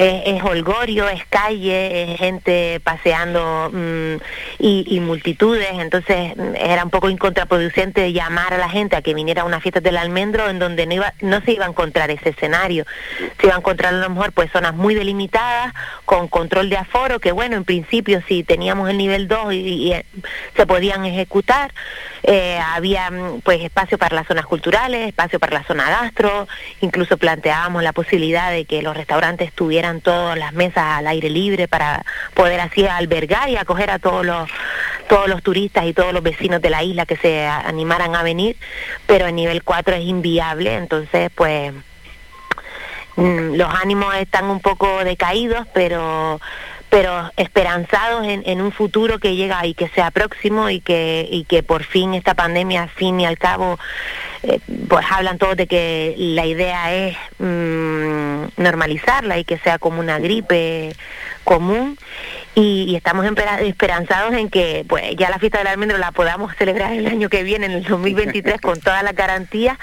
Es, 0.00 0.44
holgorio, 0.44 1.08
es 1.08 1.24
calle, 1.26 2.12
es 2.12 2.20
gente 2.20 2.80
paseando 2.84 3.68
mm, 3.72 4.14
y, 4.60 5.00
multitudes, 5.00 5.72
entonces 5.72 6.36
mm, 6.36 6.54
era 6.54 6.84
un 6.84 6.90
poco 6.90 7.10
incontraproducente 7.10 8.12
llamar 8.12 8.54
a 8.54 8.58
la 8.58 8.68
gente 8.68 8.94
a 8.94 9.02
que 9.02 9.12
viniera 9.12 9.42
a 9.42 9.44
una 9.44 9.60
fiesta 9.60 9.80
del 9.80 9.96
almendro 9.96 10.48
en 10.48 10.60
donde 10.60 10.86
no, 10.86 10.94
iba, 10.94 11.14
no 11.20 11.40
se 11.40 11.50
iba 11.50 11.64
a 11.64 11.68
encontrar 11.68 12.12
ese 12.12 12.28
escenario, 12.28 12.86
se 13.40 13.48
iba 13.48 13.56
a 13.56 13.58
encontrar 13.58 13.92
a 13.92 13.98
lo 13.98 14.10
mejor 14.10 14.30
pues 14.30 14.52
zonas 14.52 14.72
muy 14.72 14.94
delimitadas, 14.94 15.74
con 16.04 16.28
control 16.28 16.70
de 16.70 16.76
aforo, 16.76 17.18
que 17.18 17.32
bueno, 17.32 17.56
en 17.56 17.64
principio 17.64 18.22
si 18.28 18.44
teníamos 18.44 18.88
el 18.90 18.98
nivel 18.98 19.26
2 19.26 19.52
y, 19.52 19.56
y, 19.56 19.92
eh, 19.94 20.06
se 20.54 20.64
podían 20.64 21.06
ejecutar, 21.06 21.72
eh, 22.22 22.60
había 22.72 23.10
mm, 23.10 23.40
pues 23.40 23.62
espacio 23.62 23.98
para 23.98 24.14
las 24.14 24.28
zonas 24.28 24.46
culturales, 24.46 25.08
espacio 25.08 25.40
para 25.40 25.54
la 25.54 25.64
zona 25.64 25.90
gastro, 25.90 26.46
incluso 26.80 27.16
planteábamos 27.16 27.82
la 27.82 27.92
posibilidad 27.92 28.52
de 28.52 28.64
que 28.64 28.80
los 28.82 28.96
restaurantes 28.96 29.52
tuvieran 29.52 29.87
todas 30.00 30.38
las 30.38 30.52
mesas 30.52 30.84
al 30.84 31.06
aire 31.06 31.30
libre 31.30 31.68
para 31.68 32.04
poder 32.34 32.60
así 32.60 32.86
albergar 32.86 33.48
y 33.48 33.56
acoger 33.56 33.90
a 33.90 33.98
todos 33.98 34.24
los 34.24 34.48
todos 35.08 35.26
los 35.26 35.42
turistas 35.42 35.86
y 35.86 35.94
todos 35.94 36.12
los 36.12 36.22
vecinos 36.22 36.60
de 36.60 36.70
la 36.70 36.82
isla 36.82 37.06
que 37.06 37.16
se 37.16 37.46
animaran 37.46 38.14
a 38.14 38.22
venir, 38.22 38.56
pero 39.06 39.26
el 39.26 39.34
nivel 39.34 39.64
4 39.64 39.96
es 39.96 40.04
inviable, 40.04 40.74
entonces 40.74 41.30
pues 41.34 41.72
mm, 43.16 43.54
los 43.54 43.74
ánimos 43.74 44.14
están 44.16 44.44
un 44.44 44.60
poco 44.60 45.02
decaídos, 45.04 45.66
pero 45.72 46.40
pero 46.90 47.30
esperanzados 47.36 48.26
en, 48.26 48.42
en, 48.46 48.62
un 48.62 48.72
futuro 48.72 49.18
que 49.18 49.36
llega 49.36 49.64
y 49.66 49.74
que 49.74 49.88
sea 49.88 50.10
próximo 50.10 50.70
y 50.70 50.80
que, 50.80 51.28
y 51.30 51.44
que 51.44 51.62
por 51.62 51.84
fin 51.84 52.14
esta 52.14 52.34
pandemia, 52.34 52.84
al 52.84 52.88
fin 52.88 53.20
y 53.20 53.26
al 53.26 53.36
cabo, 53.36 53.78
eh, 54.42 54.60
pues 54.88 55.04
hablan 55.10 55.38
todos 55.38 55.56
de 55.56 55.66
que 55.66 56.14
la 56.16 56.46
idea 56.46 56.94
es 56.94 57.16
mm, 57.38 58.44
normalizarla 58.56 59.38
y 59.38 59.44
que 59.44 59.58
sea 59.58 59.78
como 59.78 60.00
una 60.00 60.18
gripe 60.18 60.94
común. 61.44 61.98
Y, 62.54 62.96
estamos 62.96 63.24
esperanzados 63.60 64.34
en 64.34 64.50
que 64.50 64.84
pues 64.88 65.14
ya 65.16 65.30
la 65.30 65.38
fiesta 65.38 65.58
del 65.58 65.68
almendro 65.68 65.96
la 65.96 66.10
podamos 66.10 66.54
celebrar 66.56 66.92
el 66.92 67.06
año 67.06 67.28
que 67.28 67.44
viene, 67.44 67.66
en 67.66 67.72
el 67.72 67.84
2023, 67.84 68.60
con 68.60 68.80
todas 68.80 69.04
las 69.04 69.14
garantías 69.14 69.78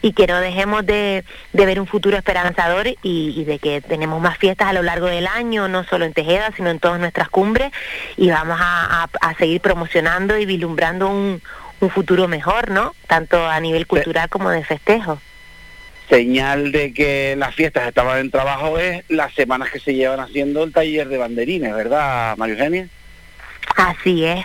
y 0.00 0.12
que 0.12 0.26
no 0.26 0.40
dejemos 0.40 0.86
de, 0.86 1.24
ver 1.52 1.78
un 1.78 1.86
futuro 1.86 2.16
esperanzador 2.16 2.86
y, 3.02 3.44
de 3.44 3.58
que 3.58 3.82
tenemos 3.82 4.22
más 4.22 4.38
fiestas 4.38 4.68
a 4.68 4.72
lo 4.72 4.82
largo 4.82 5.06
del 5.06 5.26
año, 5.26 5.68
no 5.68 5.84
solo 5.84 6.06
en 6.06 6.14
Tejeda, 6.14 6.50
sino 6.56 6.70
en 6.70 6.80
todas 6.80 6.98
nuestras 6.98 7.28
cumbres 7.28 7.72
y 8.16 8.30
vamos 8.30 8.58
a, 8.60 9.06
seguir 9.38 9.60
promocionando 9.60 10.38
y 10.38 10.46
vislumbrando 10.46 11.08
un, 11.08 11.42
un 11.84 11.90
futuro 11.90 12.28
mejor, 12.28 12.70
¿no? 12.70 12.94
Tanto 13.06 13.46
a 13.46 13.60
nivel 13.60 13.86
cultural 13.86 14.28
como 14.28 14.50
de 14.50 14.64
festejo 14.64 15.20
señal 16.08 16.70
de 16.70 16.92
que 16.92 17.34
las 17.36 17.54
fiestas 17.54 17.88
estaban 17.88 18.18
en 18.18 18.30
trabajo 18.30 18.78
es 18.78 19.02
las 19.08 19.32
semanas 19.34 19.70
que 19.70 19.80
se 19.80 19.94
llevan 19.94 20.20
haciendo 20.20 20.62
el 20.62 20.72
taller 20.72 21.08
de 21.08 21.18
banderines, 21.18 21.74
¿verdad, 21.74 22.36
María 22.36 22.54
Eugenia? 22.54 22.88
Así 23.76 24.24
es 24.24 24.44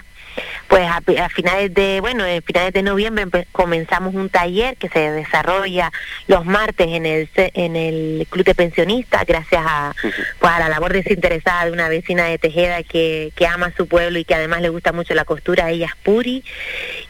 pues 0.68 0.88
a, 0.88 1.30
finales 1.30 1.74
de 1.74 1.99
bueno 2.02 2.24
a 2.24 2.41
finales 2.41 2.74
de 2.74 2.84
noviembre 2.84 3.48
comenzamos 3.52 4.14
un 4.16 4.30
taller 4.30 4.78
que 4.78 4.90
se 4.90 5.11
desarrolla 5.11 5.91
los 6.28 6.45
martes 6.45 6.88
en 6.88 7.06
el 7.06 7.30
en 7.36 7.76
el 7.76 8.28
club 8.30 8.45
de 8.45 8.56
pensionistas 8.56 9.26
gracias 9.26 9.64
a 9.66 9.95
pues 10.40 10.52
a 10.52 10.60
la 10.60 10.70
labor 10.70 10.94
desinteresada 10.94 11.66
de 11.66 11.72
una 11.72 11.90
vecina 11.90 12.26
de 12.26 12.38
Tejeda 12.38 12.84
que, 12.84 13.32
que 13.36 13.48
ama 13.48 13.72
su 13.76 13.88
pueblo 13.88 14.20
y 14.20 14.26
que 14.26 14.36
además 14.36 14.61
le 14.61 14.70
gusta 14.70 14.91
mucho 14.91 15.14
la 15.14 15.26
costura 15.26 15.70
ella 15.70 15.88
es 15.88 15.95
Puri 16.03 16.44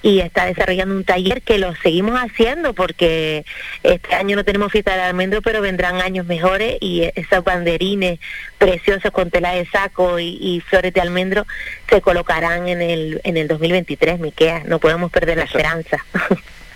y 0.02 0.20
está 0.20 0.46
desarrollando 0.46 0.96
un 0.96 1.04
taller 1.04 1.42
que 1.42 1.58
lo 1.58 1.76
seguimos 1.76 2.20
haciendo 2.20 2.74
porque 2.74 3.46
este 3.84 4.16
año 4.16 4.36
no 4.36 4.44
tenemos 4.44 4.72
fiesta 4.72 4.92
del 4.92 5.02
almendro 5.02 5.42
pero 5.42 5.62
vendrán 5.62 6.02
años 6.02 6.26
mejores 6.26 6.78
y 6.80 7.10
esos 7.16 7.44
banderines 7.44 8.20
preciosos 8.60 9.12
con 9.12 9.32
tela 9.32 9.54
de 9.54 9.66
saco 9.66 10.20
y, 10.20 10.38
y 10.40 10.62
flores 10.62 10.94
de 10.94 11.02
almendro 11.02 11.48
se 11.90 12.02
colocarán 12.02 12.68
en 12.68 12.82
el 12.82 13.22
en 13.24 13.38
el 13.38 13.48
2023, 13.48 14.20
Miquea. 14.20 14.64
No 14.66 14.78
podemos 14.78 15.12
perder 15.12 15.38
la 15.38 15.46
esperanza. 15.46 15.98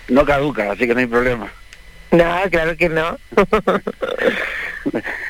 No 0.10 0.26
caduca, 0.26 0.72
así 0.72 0.86
que 0.86 0.94
no 0.94 1.00
hay 1.00 1.06
problema. 1.06 1.52
No, 2.12 2.42
claro 2.52 2.76
que 2.78 2.90
no. 2.90 3.18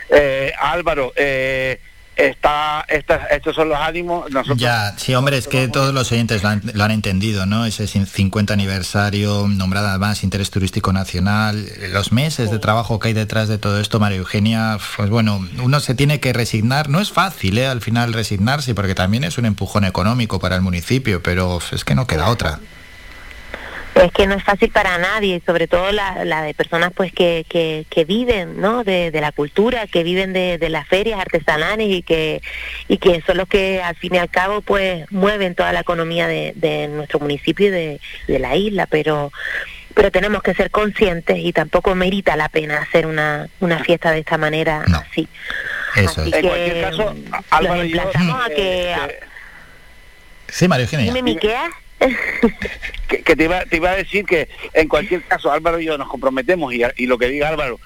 eh, 0.09 0.51
Álvaro, 0.59 1.13
eh, 1.15 1.79
está, 2.15 2.85
estos 2.89 3.55
son 3.55 3.69
los 3.69 3.77
ánimos. 3.77 4.25
Ya, 4.55 4.93
sí, 4.97 5.15
hombre, 5.15 5.37
es 5.37 5.47
que 5.47 5.67
todos 5.67 5.93
los 5.93 6.11
oyentes 6.11 6.43
lo 6.43 6.49
han, 6.83 6.91
entendido, 6.91 7.45
¿no? 7.45 7.65
Ese 7.65 7.87
50 7.87 8.53
aniversario, 8.53 9.47
nombrada 9.47 9.91
además 9.91 10.23
Interés 10.23 10.51
Turístico 10.51 10.93
Nacional, 10.93 11.65
los 11.91 12.11
meses 12.11 12.51
de 12.51 12.59
trabajo 12.59 12.99
que 12.99 13.09
hay 13.09 13.13
detrás 13.13 13.47
de 13.47 13.57
todo 13.57 13.79
esto, 13.79 13.99
María 13.99 14.17
Eugenia, 14.17 14.77
pues 14.95 15.09
bueno, 15.09 15.47
uno 15.61 15.79
se 15.79 15.95
tiene 15.95 16.19
que 16.19 16.33
resignar, 16.33 16.89
no 16.89 16.99
es 16.99 17.11
fácil, 17.11 17.57
¿eh? 17.57 17.67
Al 17.67 17.81
final 17.81 18.13
resignarse, 18.13 18.75
porque 18.75 18.95
también 18.95 19.23
es 19.23 19.37
un 19.37 19.45
empujón 19.45 19.85
económico 19.85 20.39
para 20.39 20.55
el 20.55 20.61
municipio, 20.61 21.23
pero 21.23 21.59
es 21.71 21.83
que 21.83 21.95
no 21.95 22.07
queda 22.07 22.29
otra 22.29 22.59
es 23.95 24.11
que 24.11 24.27
no 24.27 24.35
es 24.35 24.43
fácil 24.43 24.69
para 24.69 24.97
nadie, 24.97 25.41
sobre 25.45 25.67
todo 25.67 25.91
la, 25.91 26.25
la 26.25 26.41
de 26.41 26.53
personas 26.53 26.91
pues 26.95 27.11
que, 27.11 27.45
que, 27.47 27.85
que 27.89 28.05
viven 28.05 28.59
¿no? 28.59 28.83
de, 28.83 29.11
de, 29.11 29.21
la 29.21 29.31
cultura, 29.31 29.87
que 29.87 30.03
viven 30.03 30.33
de, 30.33 30.57
de, 30.57 30.69
las 30.69 30.87
ferias 30.87 31.19
artesanales 31.19 31.87
y 31.89 32.01
que, 32.01 32.41
y 32.87 32.97
que 32.97 33.21
son 33.25 33.37
los 33.37 33.47
que 33.47 33.81
al 33.81 33.95
fin 33.95 34.15
y 34.15 34.17
al 34.17 34.29
cabo 34.29 34.61
pues 34.61 35.09
mueven 35.11 35.55
toda 35.55 35.71
la 35.73 35.81
economía 35.81 36.27
de, 36.27 36.53
de 36.55 36.87
nuestro 36.87 37.19
municipio 37.19 37.67
y 37.67 37.71
de, 37.71 38.01
de 38.27 38.39
la 38.39 38.55
isla, 38.55 38.87
pero 38.87 39.31
pero 39.93 40.09
tenemos 40.09 40.41
que 40.41 40.55
ser 40.55 40.71
conscientes 40.71 41.37
y 41.37 41.53
tampoco 41.53 41.93
merita 41.93 42.35
la 42.35 42.49
pena 42.49 42.81
hacer 42.81 43.05
una, 43.05 43.47
una 43.59 43.83
fiesta 43.83 44.11
de 44.11 44.19
esta 44.19 44.39
manera 44.39 44.83
así. 44.91 45.27
Eso 45.95 46.23
en 46.23 46.31
cualquier 46.31 46.81
caso, 46.81 47.15
Álvaro 47.51 47.85
y 47.85 47.99
a 47.99 48.49
que... 48.55 48.95
Sí, 50.47 50.67
María 50.67 50.85
Eugenia. 50.85 51.13
Dime, 51.13 51.37
que, 53.07 53.35
te, 53.35 53.43
iba, 53.43 53.65
te 53.65 53.77
iba 53.77 53.91
a 53.91 53.95
decir 53.95 54.25
que 54.25 54.49
en 54.73 54.87
cualquier 54.87 55.23
caso 55.23 55.51
Álvaro 55.51 55.79
y 55.79 55.85
yo 55.85 55.97
nos 55.97 56.09
comprometemos 56.09 56.73
y, 56.73 57.05
lo 57.05 57.17
que 57.17 57.27
diga 57.27 57.49
Álvaro, 57.49 57.79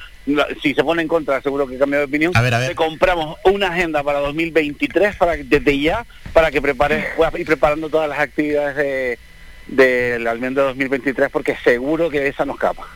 si 0.62 0.74
se 0.74 0.84
pone 0.84 1.02
en 1.02 1.08
contra 1.08 1.42
seguro 1.42 1.68
que 1.68 1.78
cambia 1.78 2.00
de 2.00 2.06
opinión, 2.06 2.32
a 2.36 2.42
ver, 2.42 2.54
a 2.54 2.60
ver. 2.60 2.76
compramos 2.76 3.38
una 3.44 3.68
agenda 3.68 4.04
para 4.04 4.20
2023 4.20 5.16
para 5.16 5.38
desde 5.38 5.80
ya 5.80 6.06
para 6.34 6.52
que 6.52 6.62
prepares, 6.62 7.06
puedas 7.16 7.34
ir 7.36 7.46
preparando 7.46 7.90
todas 7.90 8.10
las 8.10 8.20
actividades 8.20 8.76
de 8.76 9.20
del 9.68 10.26
almendro 10.28 10.64
2023 10.64 11.30
porque 11.30 11.58
seguro 11.64 12.10
que 12.10 12.28
esa 12.28 12.46
nos 12.46 12.58
capa. 12.58 12.88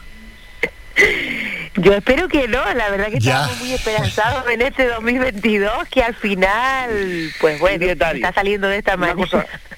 Yo 1.75 1.93
espero 1.93 2.27
que 2.27 2.47
no, 2.47 2.61
la 2.73 2.89
verdad 2.89 3.07
que 3.07 3.17
estamos 3.17 3.57
muy 3.59 3.73
esperanzados 3.73 4.49
en 4.51 4.61
este 4.61 4.87
2022 4.87 5.87
que 5.89 6.03
al 6.03 6.15
final, 6.15 7.31
pues 7.39 7.59
bueno, 7.59 7.85
está 7.85 8.33
saliendo 8.33 8.67
de 8.67 8.77
esta 8.77 8.97
manera. 8.97 9.47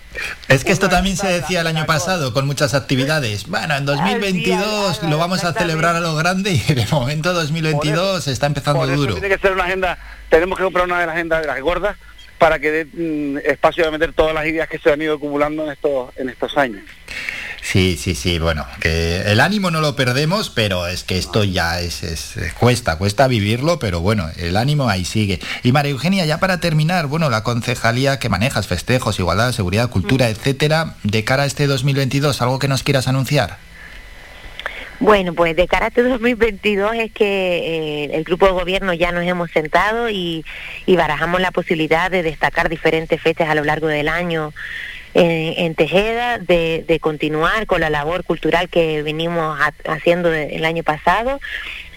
Es 0.48 0.64
que 0.64 0.72
esto 0.72 0.90
también 0.90 1.18
se 1.18 1.28
decía 1.28 1.62
el 1.62 1.68
año 1.68 1.86
pasado 1.86 2.34
con 2.34 2.46
muchas 2.46 2.74
actividades. 2.74 3.48
Bueno, 3.48 3.76
en 3.76 3.86
2022 3.86 5.04
lo 5.04 5.18
vamos 5.18 5.44
a 5.44 5.54
celebrar 5.54 5.96
a 5.96 6.00
lo 6.00 6.16
grande 6.16 6.52
y 6.52 6.74
de 6.74 6.86
momento 6.92 7.34
2022 7.34 8.28
está 8.28 8.48
empezando 8.48 8.86
duro. 8.88 9.14
Tiene 9.14 9.30
que 9.30 9.40
ser 9.40 9.54
una 9.54 9.66
agenda, 9.66 9.98
tenemos 10.30 10.58
que 10.58 10.64
comprar 10.64 10.86
una 10.86 11.00
de 11.00 11.08
las 11.08 11.16
agendas 11.16 11.42
de 11.42 11.48
las 11.48 11.62
gordas 11.62 11.98
para 12.38 12.60
que 12.60 12.72
dé 12.72 12.86
mm, 12.86 13.38
espacio 13.46 13.88
a 13.88 13.92
meter 13.92 14.14
todas 14.14 14.34
las 14.34 14.46
ideas 14.46 14.68
que 14.68 14.78
se 14.78 14.92
han 14.92 15.02
ido 15.02 15.16
acumulando 15.16 15.64
en 15.66 15.72
estos 15.72 16.10
en 16.18 16.30
estos 16.30 16.58
años. 16.58 16.84
Sí, 17.64 17.96
sí, 17.98 18.14
sí, 18.14 18.40
bueno, 18.40 18.68
que 18.82 19.22
el 19.22 19.40
ánimo 19.40 19.72
no 19.72 19.80
lo 19.80 19.96
perdemos, 19.96 20.50
pero 20.50 20.86
es 20.86 21.06
que 21.06 21.18
esto 21.18 21.46
ya 21.46 21.80
es, 21.80 22.04
es, 22.04 22.36
cuesta, 22.60 22.98
cuesta 22.98 23.26
vivirlo, 23.28 23.80
pero 23.80 24.02
bueno, 24.02 24.30
el 24.38 24.58
ánimo 24.58 24.90
ahí 24.90 25.06
sigue. 25.06 25.40
Y 25.64 25.72
María 25.72 25.92
Eugenia, 25.92 26.26
ya 26.26 26.40
para 26.40 26.60
terminar, 26.60 27.08
bueno, 27.08 27.30
la 27.30 27.42
concejalía 27.44 28.20
que 28.20 28.28
manejas, 28.28 28.68
festejos, 28.68 29.18
igualdad, 29.18 29.54
seguridad, 29.54 29.90
cultura, 29.90 30.28
etcétera, 30.28 30.96
de 31.04 31.24
cara 31.24 31.44
a 31.44 31.46
este 31.46 31.66
2022, 31.66 32.42
¿algo 32.42 32.60
que 32.60 32.68
nos 32.68 32.84
quieras 32.84 33.08
anunciar? 33.08 33.58
Bueno, 35.00 35.34
pues 35.34 35.56
de 35.56 35.68
cara 35.68 35.86
a 35.86 35.88
este 35.88 36.04
2022 36.04 36.96
es 36.96 37.12
que 37.14 37.26
eh, 37.26 38.10
el 38.14 38.24
grupo 38.26 38.46
de 38.46 38.52
gobierno 38.52 38.94
ya 38.94 39.12
nos 39.14 39.24
hemos 39.24 39.50
sentado 39.52 40.10
y, 40.10 40.46
y 40.86 40.96
barajamos 40.98 41.42
la 41.42 41.52
posibilidad 41.52 42.12
de 42.12 42.24
destacar 42.24 42.70
diferentes 42.70 43.22
fechas 43.22 43.50
a 43.50 43.56
lo 43.56 43.64
largo 43.64 43.88
del 43.88 44.10
año 44.10 44.54
en 45.14 45.76
Tejeda, 45.76 46.40
de, 46.40 47.00
continuar 47.02 47.66
con 47.66 47.82
la 47.82 47.90
labor 47.90 48.24
cultural 48.24 48.70
que 48.70 49.04
venimos 49.04 49.60
haciendo 49.86 50.32
el 50.34 50.66
año 50.66 50.84
pasado 50.84 51.40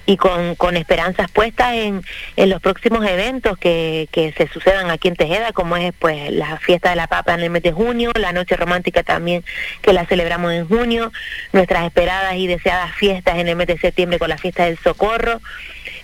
y 0.06 0.16
con, 0.16 0.55
con 0.55 0.76
esperanzas 0.76 1.30
puestas 1.30 1.74
en, 1.74 2.02
en, 2.36 2.48
los 2.48 2.62
próximos 2.62 3.05
eventos 3.05 3.59
que, 3.59 4.09
que 4.12 4.32
se 4.32 4.47
sucedan 4.48 4.90
aquí 4.90 5.09
en 5.09 5.16
Tejeda, 5.16 5.52
como 5.52 5.76
es 5.76 5.93
pues 5.98 6.30
la 6.32 6.59
fiesta 6.59 6.90
de 6.90 6.97
la 6.97 7.09
papa 7.09 7.34
en 7.34 7.40
el 7.40 7.51
mes 7.51 7.64
de 7.64 7.72
junio, 7.72 8.12
la 8.14 8.32
noche 8.32 8.56
romántica 8.56 9.02
también 9.02 9.44
que 9.82 9.93
la 9.93 10.06
celebramos 10.06 10.52
en 10.52 10.66
junio, 10.68 11.12
nuestras 11.52 11.84
esperadas 11.84 12.36
y 12.36 12.47
deseadas 12.47 12.94
fiestas 12.94 13.38
en 13.38 13.48
el 13.48 13.56
mes 13.56 13.66
de 13.66 13.78
septiembre 13.78 14.20
con 14.20 14.28
la 14.28 14.38
fiesta 14.38 14.64
del 14.64 14.78
socorro. 14.78 15.40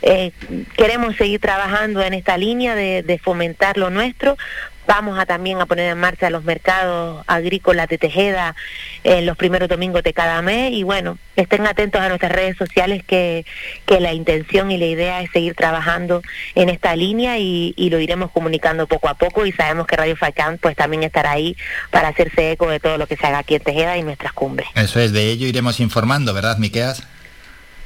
Eh, 0.05 0.33
queremos 0.77 1.15
seguir 1.15 1.39
trabajando 1.39 2.03
en 2.03 2.13
esta 2.13 2.37
línea 2.37 2.75
de 2.75 3.21
fomentar 3.23 3.79
lo 3.79 3.89
nuestro 3.89 4.37
Vamos 4.95 5.19
a 5.19 5.25
también 5.25 5.59
a 5.59 5.65
poner 5.65 5.91
en 5.91 5.99
marcha 5.99 6.29
los 6.29 6.45
mercados 6.45 7.25
agrícolas 7.27 7.89
de 7.89 7.97
Tejeda 7.97 8.55
en 9.05 9.25
los 9.25 9.39
primeros 9.39 9.67
domingos 9.67 10.03
de 10.03 10.13
cada 10.13 10.43
mes 10.43 10.71
y 10.75 10.83
bueno, 10.83 11.17
estén 11.35 11.67
atentos 11.67 11.99
a 12.03 12.11
nuestras 12.11 12.31
redes 12.31 12.59
sociales 12.59 13.03
que, 13.03 13.47
que 13.87 14.01
la 14.01 14.13
intención 14.13 14.71
y 14.71 14.77
la 14.77 14.85
idea 14.85 15.23
es 15.23 15.31
seguir 15.31 15.55
trabajando 15.55 16.21
en 16.55 16.69
esta 16.69 16.95
línea 16.95 17.39
y, 17.39 17.73
y 17.75 17.89
lo 17.89 18.01
iremos 18.01 18.31
comunicando 18.33 18.87
poco 18.87 19.09
a 19.09 19.15
poco 19.15 19.47
y 19.47 19.53
sabemos 19.53 19.87
que 19.87 19.97
Radio 19.97 20.15
Facán 20.15 20.59
pues 20.59 20.77
también 20.77 21.05
estará 21.05 21.31
ahí 21.31 21.57
para 21.91 22.09
hacerse 22.09 22.53
eco 22.53 22.69
de 22.69 22.79
todo 22.79 22.99
lo 22.99 23.07
que 23.07 23.17
se 23.17 23.27
haga 23.27 23.39
aquí 23.39 23.55
en 23.55 23.63
Tejeda 23.63 23.97
y 23.97 24.03
nuestras 24.03 24.35
cumbres. 24.35 24.69
Eso 24.75 25.01
es, 25.01 25.15
de 25.15 25.31
ello 25.31 25.47
iremos 25.47 25.81
informando, 25.81 26.35
¿verdad, 26.35 26.59
Miqueas? 26.59 27.03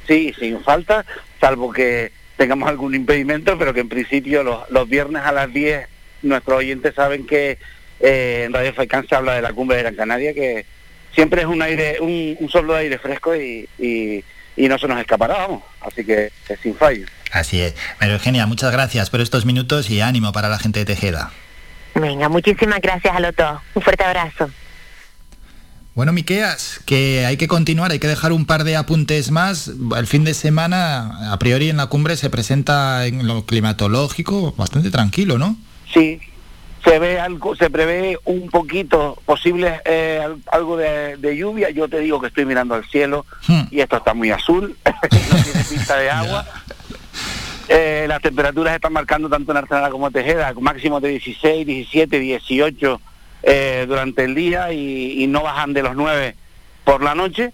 Sí, 0.09 0.35
sin 0.37 0.61
falta, 0.61 1.05
salvo 1.39 1.71
que 1.71 2.11
tengamos 2.35 2.67
algún 2.67 2.95
impedimento, 2.95 3.57
pero 3.57 3.73
que 3.73 3.79
en 3.79 3.87
principio 3.87 4.43
los, 4.43 4.69
los 4.69 4.89
viernes 4.89 5.23
a 5.23 5.31
las 5.31 5.53
10 5.53 5.87
nuestros 6.21 6.57
oyentes 6.59 6.95
saben 6.95 7.25
que 7.25 7.57
eh, 7.99 8.43
en 8.45 8.53
Radio 8.53 8.73
Faicán 8.73 9.07
se 9.07 9.15
habla 9.15 9.35
de 9.35 9.41
la 9.41 9.53
cumbre 9.53 9.77
de 9.77 9.83
Gran 9.83 9.95
Canaria, 9.95 10.33
que 10.33 10.65
siempre 11.13 11.41
es 11.41 11.47
un 11.47 11.61
aire, 11.61 11.97
un, 11.99 12.37
un 12.39 12.49
soplo 12.49 12.73
de 12.73 12.81
aire 12.81 12.99
fresco 12.99 13.35
y, 13.35 13.67
y, 13.79 14.23
y 14.55 14.67
no 14.67 14.77
se 14.77 14.87
nos 14.87 14.99
escapará, 14.99 15.35
vamos. 15.35 15.63
Así 15.81 16.03
que 16.03 16.31
es 16.47 16.59
sin 16.61 16.75
fallo. 16.75 17.05
Así 17.31 17.61
es. 17.61 17.75
María 17.99 18.15
Eugenia, 18.15 18.45
muchas 18.45 18.71
gracias 18.71 19.09
por 19.09 19.21
estos 19.21 19.45
minutos 19.45 19.89
y 19.89 20.01
ánimo 20.01 20.31
para 20.31 20.49
la 20.49 20.59
gente 20.59 20.79
de 20.79 20.85
Tejeda. 20.85 21.31
Venga, 21.95 22.29
muchísimas 22.29 22.79
gracias 22.81 23.15
a 23.15 23.19
los 23.19 23.35
dos. 23.35 23.59
Un 23.73 23.81
fuerte 23.81 24.03
abrazo. 24.03 24.49
Bueno, 25.95 26.13
Miqueas, 26.13 26.79
que 26.85 27.25
hay 27.25 27.37
que 27.37 27.47
continuar, 27.47 27.91
hay 27.91 27.97
que 27.97 28.07
dejar 28.07 28.31
un 28.31 28.45
par 28.45 28.63
de 28.63 28.75
apuntes 28.75 29.31
más. 29.31 29.71
El 29.97 30.05
fin 30.05 30.23
de 30.23 30.35
semana, 30.35 31.33
a 31.33 31.39
priori 31.39 31.71
en 31.71 31.77
la 31.77 31.87
cumbre, 31.87 32.15
se 32.17 32.29
presenta 32.29 33.07
en 33.07 33.25
lo 33.25 33.47
climatológico 33.47 34.53
bastante 34.55 34.91
tranquilo, 34.91 35.39
¿no? 35.39 35.57
Sí, 35.93 36.19
se 36.83 36.99
ve 36.99 37.19
algo, 37.19 37.55
se 37.55 37.69
prevé 37.69 38.17
un 38.25 38.49
poquito 38.49 39.17
posible 39.25 39.81
eh, 39.85 40.21
al- 40.23 40.37
algo 40.51 40.77
de, 40.77 41.17
de 41.17 41.35
lluvia. 41.37 41.69
Yo 41.69 41.87
te 41.87 41.99
digo 41.99 42.19
que 42.21 42.27
estoy 42.27 42.45
mirando 42.45 42.75
al 42.75 42.85
cielo 42.85 43.25
y 43.71 43.79
esto 43.81 43.97
está 43.97 44.13
muy 44.13 44.31
azul, 44.31 44.77
no 44.85 45.43
tiene 45.43 45.63
pinta 45.69 45.97
de 45.97 46.09
agua. 46.09 46.45
Eh, 47.69 48.05
las 48.07 48.21
temperaturas 48.21 48.75
están 48.75 48.93
marcando 48.93 49.27
tanto 49.29 49.51
en 49.51 49.57
Arsenal 49.57 49.91
como 49.91 50.07
en 50.07 50.13
Tejeda, 50.13 50.53
máximos 50.59 51.01
de 51.01 51.09
16, 51.09 51.65
17, 51.67 52.17
18 52.19 53.01
eh, 53.43 53.85
durante 53.87 54.23
el 54.23 54.35
día 54.35 54.71
y, 54.71 55.21
y 55.23 55.27
no 55.27 55.43
bajan 55.43 55.73
de 55.73 55.83
los 55.83 55.95
9 55.95 56.35
por 56.85 57.03
la 57.03 57.13
noche. 57.13 57.51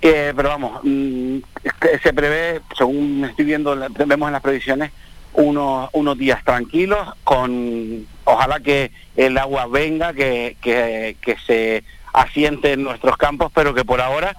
Eh, 0.00 0.32
pero 0.36 0.50
vamos, 0.50 0.80
mm, 0.84 1.38
que 1.80 1.98
se 2.00 2.12
prevé, 2.12 2.60
según 2.76 3.24
estoy 3.28 3.44
viendo, 3.46 3.76
vemos 4.06 4.28
en 4.28 4.32
las 4.32 4.42
previsiones, 4.42 4.92
unos, 5.34 5.90
unos 5.92 6.18
días 6.18 6.42
tranquilos, 6.44 7.08
con 7.24 8.06
ojalá 8.24 8.60
que 8.60 8.90
el 9.16 9.38
agua 9.38 9.66
venga, 9.66 10.12
que, 10.12 10.56
que, 10.60 11.16
que 11.20 11.36
se 11.46 11.84
asiente 12.12 12.72
en 12.72 12.82
nuestros 12.82 13.16
campos, 13.16 13.50
pero 13.54 13.74
que 13.74 13.84
por 13.84 14.00
ahora 14.00 14.36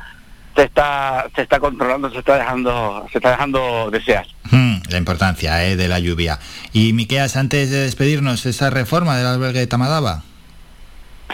se 0.56 0.64
está, 0.64 1.28
se 1.36 1.44
está 1.44 1.60
controlando, 1.60 2.12
se 2.12 2.20
está 2.20 2.38
dejando, 2.38 3.08
se 3.12 3.18
está 3.18 3.32
dejando 3.32 3.90
desear. 3.92 4.26
Hmm, 4.52 4.78
la 4.90 4.98
importancia 4.98 5.66
eh, 5.66 5.76
de 5.76 5.88
la 5.88 6.00
lluvia. 6.00 6.40
Y 6.74 6.94
Miqueas, 6.94 7.38
antes 7.38 7.70
de 7.72 7.80
despedirnos, 7.80 8.46
esa 8.46 8.70
reforma 8.70 9.18
del 9.18 9.28
albergue 9.28 9.60
de 9.60 9.68
Tamadaba. 9.68 10.24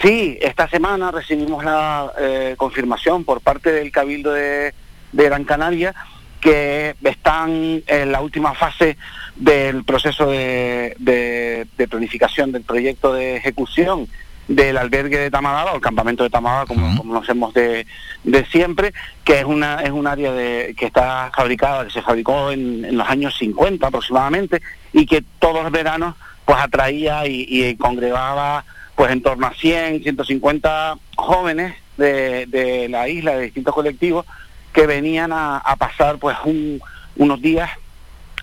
Sí, 0.02 0.38
esta 0.42 0.68
semana 0.68 1.10
recibimos 1.10 1.64
la 1.64 2.12
eh, 2.18 2.54
confirmación 2.56 3.24
por 3.24 3.40
parte 3.40 3.72
del 3.72 3.90
Cabildo 3.90 4.32
de, 4.32 4.74
de 5.12 5.24
Gran 5.24 5.44
Canaria 5.44 5.94
que 6.40 6.94
están 7.02 7.82
en 7.86 8.12
la 8.12 8.20
última 8.20 8.54
fase 8.54 8.96
del 9.36 9.84
proceso 9.84 10.30
de, 10.30 10.94
de- 10.98 11.66
de 11.76 11.88
planificación 11.88 12.52
del 12.52 12.62
proyecto 12.62 13.12
de 13.12 13.36
ejecución 13.36 14.08
del 14.48 14.76
albergue 14.78 15.18
de 15.18 15.30
Tamadaba, 15.30 15.72
o 15.72 15.76
el 15.76 15.80
campamento 15.82 16.22
de 16.22 16.30
Tamadaba, 16.30 16.66
como 16.66 16.96
como 16.96 17.12
conocemos 17.14 17.52
de, 17.52 17.84
de 18.22 18.44
siempre, 18.46 18.92
que 19.24 19.40
es 19.40 19.44
una 19.44 19.80
es 19.82 19.90
un 19.90 20.06
área 20.06 20.32
de, 20.32 20.74
que 20.78 20.86
está 20.86 21.30
fabricada, 21.34 21.84
que 21.84 21.90
se 21.90 22.00
fabricó 22.02 22.52
en, 22.52 22.84
en 22.84 22.96
los 22.96 23.08
años 23.08 23.36
50 23.38 23.86
aproximadamente, 23.86 24.62
y 24.92 25.04
que 25.04 25.22
todos 25.40 25.64
los 25.64 25.72
veranos 25.72 26.14
pues 26.44 26.58
atraía 26.60 27.26
y, 27.26 27.44
y 27.48 27.74
congregaba 27.76 28.64
pues 28.94 29.10
en 29.10 29.20
torno 29.20 29.48
a 29.48 29.52
100, 29.52 30.02
150 30.04 30.96
jóvenes 31.16 31.74
de, 31.98 32.46
de 32.46 32.88
la 32.88 33.08
isla, 33.08 33.34
de 33.36 33.42
distintos 33.44 33.74
colectivos, 33.74 34.24
que 34.72 34.86
venían 34.86 35.32
a, 35.32 35.58
a 35.58 35.74
pasar 35.76 36.18
pues 36.18 36.36
un- 36.44 36.80
unos 37.16 37.42
días 37.42 37.68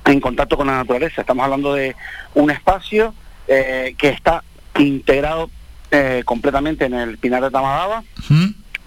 en 0.06 0.20
contacto 0.20 0.58
con 0.58 0.68
la 0.68 0.78
naturaleza. 0.78 1.22
Estamos 1.22 1.44
hablando 1.44 1.74
de 1.74 1.96
un 2.36 2.52
espacio 2.52 3.14
eh, 3.48 3.96
que 3.98 4.10
está 4.10 4.44
integrado 4.78 5.50
eh, 5.92 6.24
completamente 6.26 6.86
en 6.86 6.94
el 6.94 7.18
Pinar 7.18 7.44
de 7.44 7.52
Tamadaba, 7.52 8.04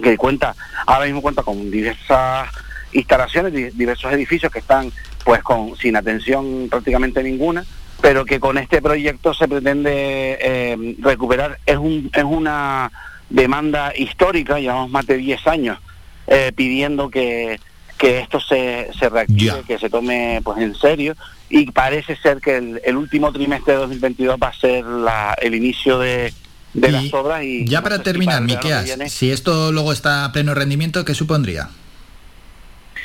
que 0.02 0.16
cuenta, 0.16 0.54
ahora 0.86 1.06
mismo 1.06 1.22
cuenta 1.22 1.42
con 1.42 1.70
diversas 1.70 2.48
instalaciones, 2.92 3.52
di- 3.52 3.70
diversos 3.70 4.12
edificios 4.12 4.52
que 4.52 4.58
están 4.58 4.92
pues 5.24 5.42
con 5.42 5.76
sin 5.76 5.96
atención 5.96 6.68
prácticamente 6.70 7.22
ninguna, 7.22 7.64
pero 8.00 8.24
que 8.24 8.38
con 8.40 8.58
este 8.58 8.80
proyecto 8.82 9.32
se 9.34 9.48
pretende 9.48 10.38
eh, 10.40 10.96
recuperar. 11.00 11.58
Es, 11.66 11.76
un, 11.78 12.10
es 12.14 12.24
una 12.24 12.90
demanda 13.30 13.92
histórica, 13.96 14.58
llevamos 14.60 14.90
más 14.90 15.06
de 15.06 15.16
10 15.16 15.46
años 15.46 15.78
eh, 16.28 16.52
pidiendo 16.54 17.08
que, 17.10 17.58
que 17.98 18.20
esto 18.20 18.38
se, 18.40 18.88
se 18.98 19.08
reactive, 19.08 19.62
que 19.66 19.78
se 19.78 19.88
tome 19.90 20.40
pues 20.44 20.58
en 20.58 20.74
serio 20.74 21.14
y 21.48 21.70
parece 21.70 22.16
ser 22.16 22.40
que 22.40 22.56
el, 22.56 22.80
el 22.84 22.96
último 22.96 23.32
trimestre 23.32 23.74
de 23.74 23.78
2022 23.80 24.36
va 24.42 24.48
a 24.48 24.52
ser 24.54 24.84
la, 24.84 25.34
el 25.40 25.54
inicio 25.54 25.98
de, 25.98 26.32
de 26.74 26.88
las 26.92 27.12
obras 27.14 27.42
y 27.42 27.64
Ya 27.64 27.78
no 27.78 27.84
para 27.84 27.96
si 27.96 28.02
terminar, 28.02 28.42
Miqueas, 28.42 28.84
viene- 28.84 29.08
si 29.08 29.30
esto 29.30 29.72
luego 29.72 29.92
está 29.92 30.24
a 30.26 30.32
pleno 30.32 30.54
rendimiento, 30.54 31.04
¿qué 31.04 31.14
supondría? 31.14 31.70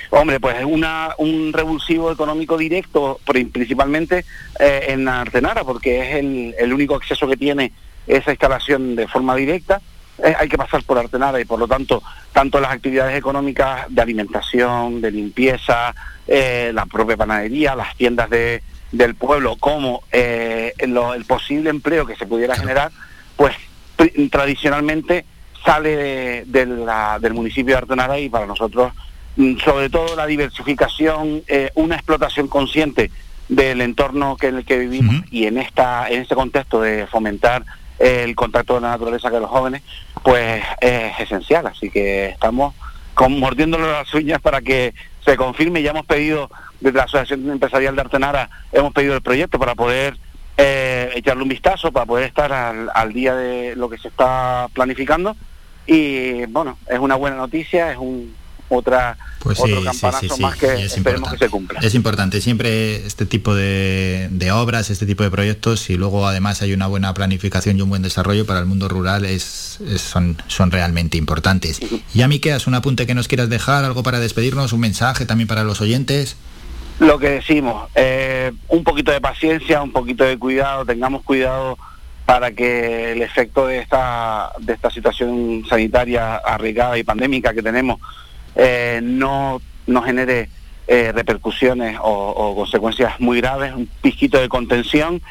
Hombre, 0.10 0.40
pues 0.42 0.58
es 0.58 0.66
una, 0.66 1.12
un 1.20 1.54
revulsivo 1.54 2.12
económico 2.12 2.58
directo, 2.58 3.20
pri- 3.26 3.46
principalmente 3.46 4.26
eh, 4.60 4.86
en 4.90 5.08
Artenara, 5.08 5.64
porque 5.64 6.02
es 6.02 6.16
el, 6.18 6.54
el 6.60 6.74
único 6.74 6.96
acceso 6.96 7.28
que 7.30 7.38
tiene 7.38 7.72
esa 8.08 8.32
instalación 8.32 8.96
de 8.98 9.08
forma 9.08 9.36
directa. 9.38 9.80
Eh, 10.23 10.35
hay 10.38 10.48
que 10.49 10.57
pasar 10.57 10.84
por 10.84 10.98
Artenara 10.98 11.39
y 11.39 11.45
por 11.45 11.57
lo 11.60 11.68
tanto, 11.68 12.03
tanto 12.31 12.60
las 12.60 12.72
actividades 12.72 13.18
económicas 13.18 13.85
de 13.89 14.02
alimentación, 14.02 15.02
de 15.02 15.11
limpieza, 15.11 15.93
eh, 16.27 16.72
la 16.73 16.85
propia 16.85 17.18
panadería, 17.18 17.76
las 17.76 17.95
tiendas 17.95 18.30
de, 18.30 18.61
del 18.91 19.15
pueblo, 19.15 19.56
como 19.57 20.03
eh, 20.11 20.73
lo- 20.88 21.14
el 21.14 21.26
posible 21.26 21.69
empleo 21.69 22.06
que 22.06 22.15
se 22.15 22.26
pudiera 22.27 22.56
generar, 22.56 22.91
pues 23.35 23.56
tradicionalmente 24.30 25.26
sale 25.65 25.95
de- 25.95 26.43
de 26.45 26.65
la- 26.65 27.19
del 27.19 27.34
municipio 27.34 27.76
de 27.76 27.80
Artenara 27.80 28.19
y 28.19 28.30
para 28.30 28.45
nosotros 28.45 28.93
mm, 29.38 29.60
sobre 29.64 29.89
todo 29.89 30.15
la 30.15 30.26
diversificación, 30.26 31.41
eh, 31.48 31.69
una 31.76 31.95
explotación 31.95 32.48
consciente 32.49 33.11
del 33.48 33.80
entorno 33.81 34.35
que 34.38 34.48
en 34.48 34.57
el 34.57 34.65
que 34.65 34.77
vivimos 34.77 35.15
y 35.31 35.45
en 35.45 35.57
esta 35.57 36.10
en 36.10 36.22
este 36.22 36.35
contexto 36.35 36.81
de 36.81 37.07
fomentar 37.07 37.64
el 37.99 38.35
contacto 38.35 38.73
con 38.73 38.84
la 38.84 38.89
naturaleza 38.89 39.30
que 39.30 39.39
los 39.39 39.49
jóvenes, 39.49 39.84
pues 40.23 40.64
es 40.80 41.19
esencial. 41.19 41.68
Así 41.68 41.89
que 41.89 42.30
estamos 42.30 42.76
con, 43.14 43.39
mordiéndole 43.39 43.91
las 43.91 44.14
uñas 44.14 44.41
para 44.41 44.61
que 44.61 44.93
se 45.23 45.38
confirme. 45.38 45.81
Ya 45.81 45.91
hemos 45.91 46.06
pedido 46.06 46.49
desde 46.80 46.98
la 46.98 47.03
Asociación 47.03 47.49
Empresarial 47.49 47.95
de 47.95 48.02
Artenara, 48.02 48.49
hemos 48.72 48.93
pedido 48.93 49.15
el 49.15 49.22
proyecto 49.22 49.60
para 49.60 49.76
poder 49.76 50.18
eh, 50.57 51.11
echarle 51.15 51.43
un 51.43 51.49
vistazo, 51.49 51.91
para 51.91 52.06
poder 52.06 52.26
estar 52.26 52.52
al, 52.52 52.89
al 52.93 53.14
día 53.14 53.35
de 53.35 53.76
lo 53.76 53.89
que 53.89 53.98
se 53.98 54.07
está 54.07 54.68
planificando. 54.73 55.35
Y 55.85 56.45
bueno, 56.45 56.77
es 56.88 56.99
una 56.99 57.15
buena 57.15 57.38
noticia, 57.38 57.91
es 57.91 57.98
un 57.98 58.35
otra 58.77 59.18
Pues 59.39 59.57
sí, 59.57 59.64
otro 59.64 59.80
sí, 59.80 59.85
campanazo 59.85 60.19
sí, 60.22 60.30
sí, 60.35 60.41
más 60.41 60.56
que 60.57 60.73
es 60.85 60.98
esperemos 60.98 61.31
que 61.31 61.38
se 61.38 61.49
cumpla. 61.49 61.80
Es 61.81 61.93
importante 61.95 62.41
siempre 62.41 63.06
este 63.06 63.26
tipo 63.26 63.53
de, 63.56 64.27
de 64.31 64.52
obras, 64.52 64.89
este 64.89 65.06
tipo 65.06 65.23
de 65.23 65.31
proyectos, 65.31 65.89
y 65.89 65.95
luego 65.98 66.27
además 66.27 66.61
hay 66.61 66.73
una 66.73 66.88
buena 66.88 67.14
planificación 67.14 67.77
y 67.77 67.81
un 67.81 67.89
buen 67.89 68.02
desarrollo 68.02 68.45
para 68.45 68.60
el 68.60 68.65
mundo 68.65 68.88
rural, 68.88 69.26
es, 69.26 69.80
es- 69.88 70.02
son, 70.02 70.38
son 70.48 70.72
realmente 70.72 71.18
importantes. 71.18 71.80
Y 72.14 72.22
a 72.22 72.27
Miqueas, 72.27 72.68
un 72.68 72.76
apunte 72.76 73.06
que 73.07 73.14
nos 73.15 73.27
quieras 73.27 73.49
dejar, 73.49 73.84
algo 73.85 74.03
para 74.03 74.19
despedirnos, 74.19 74.73
un 74.73 74.80
mensaje 74.81 75.26
también 75.26 75.48
para 75.48 75.64
los 75.64 75.81
oyentes. 75.81 76.35
Lo 76.99 77.18
que 77.18 77.30
decimos, 77.30 77.89
eh, 77.95 78.52
un 78.68 78.84
poquito 78.84 79.11
de 79.11 79.19
paciencia, 79.22 79.81
un 79.81 79.91
poquito 79.91 80.23
de 80.23 80.38
cuidado, 80.38 80.85
tengamos 80.85 81.23
cuidado 81.23 81.77
para 82.27 82.52
que 82.52 83.14
el 83.14 83.22
efecto 83.23 83.65
de 83.65 83.80
esta, 83.80 84.52
de 84.60 84.73
esta 84.73 84.91
situación 84.91 85.64
sanitaria 85.68 86.35
arriesgada 86.38 86.98
y 86.98 87.03
pandémica 87.03 87.53
que 87.53 87.64
tenemos 87.64 87.99
eh, 88.56 88.99
no, 89.03 89.61
no 89.88 90.02
genere 90.02 90.49
eh, 90.88 91.11
repercusiones 91.14 91.98
o, 92.02 92.03
o 92.30 92.56
consecuencias 92.56 93.19
muy 93.19 93.40
graves, 93.41 93.73
un 93.73 93.88
pizquito 94.02 94.40
de 94.40 94.49
contención, 94.49 95.22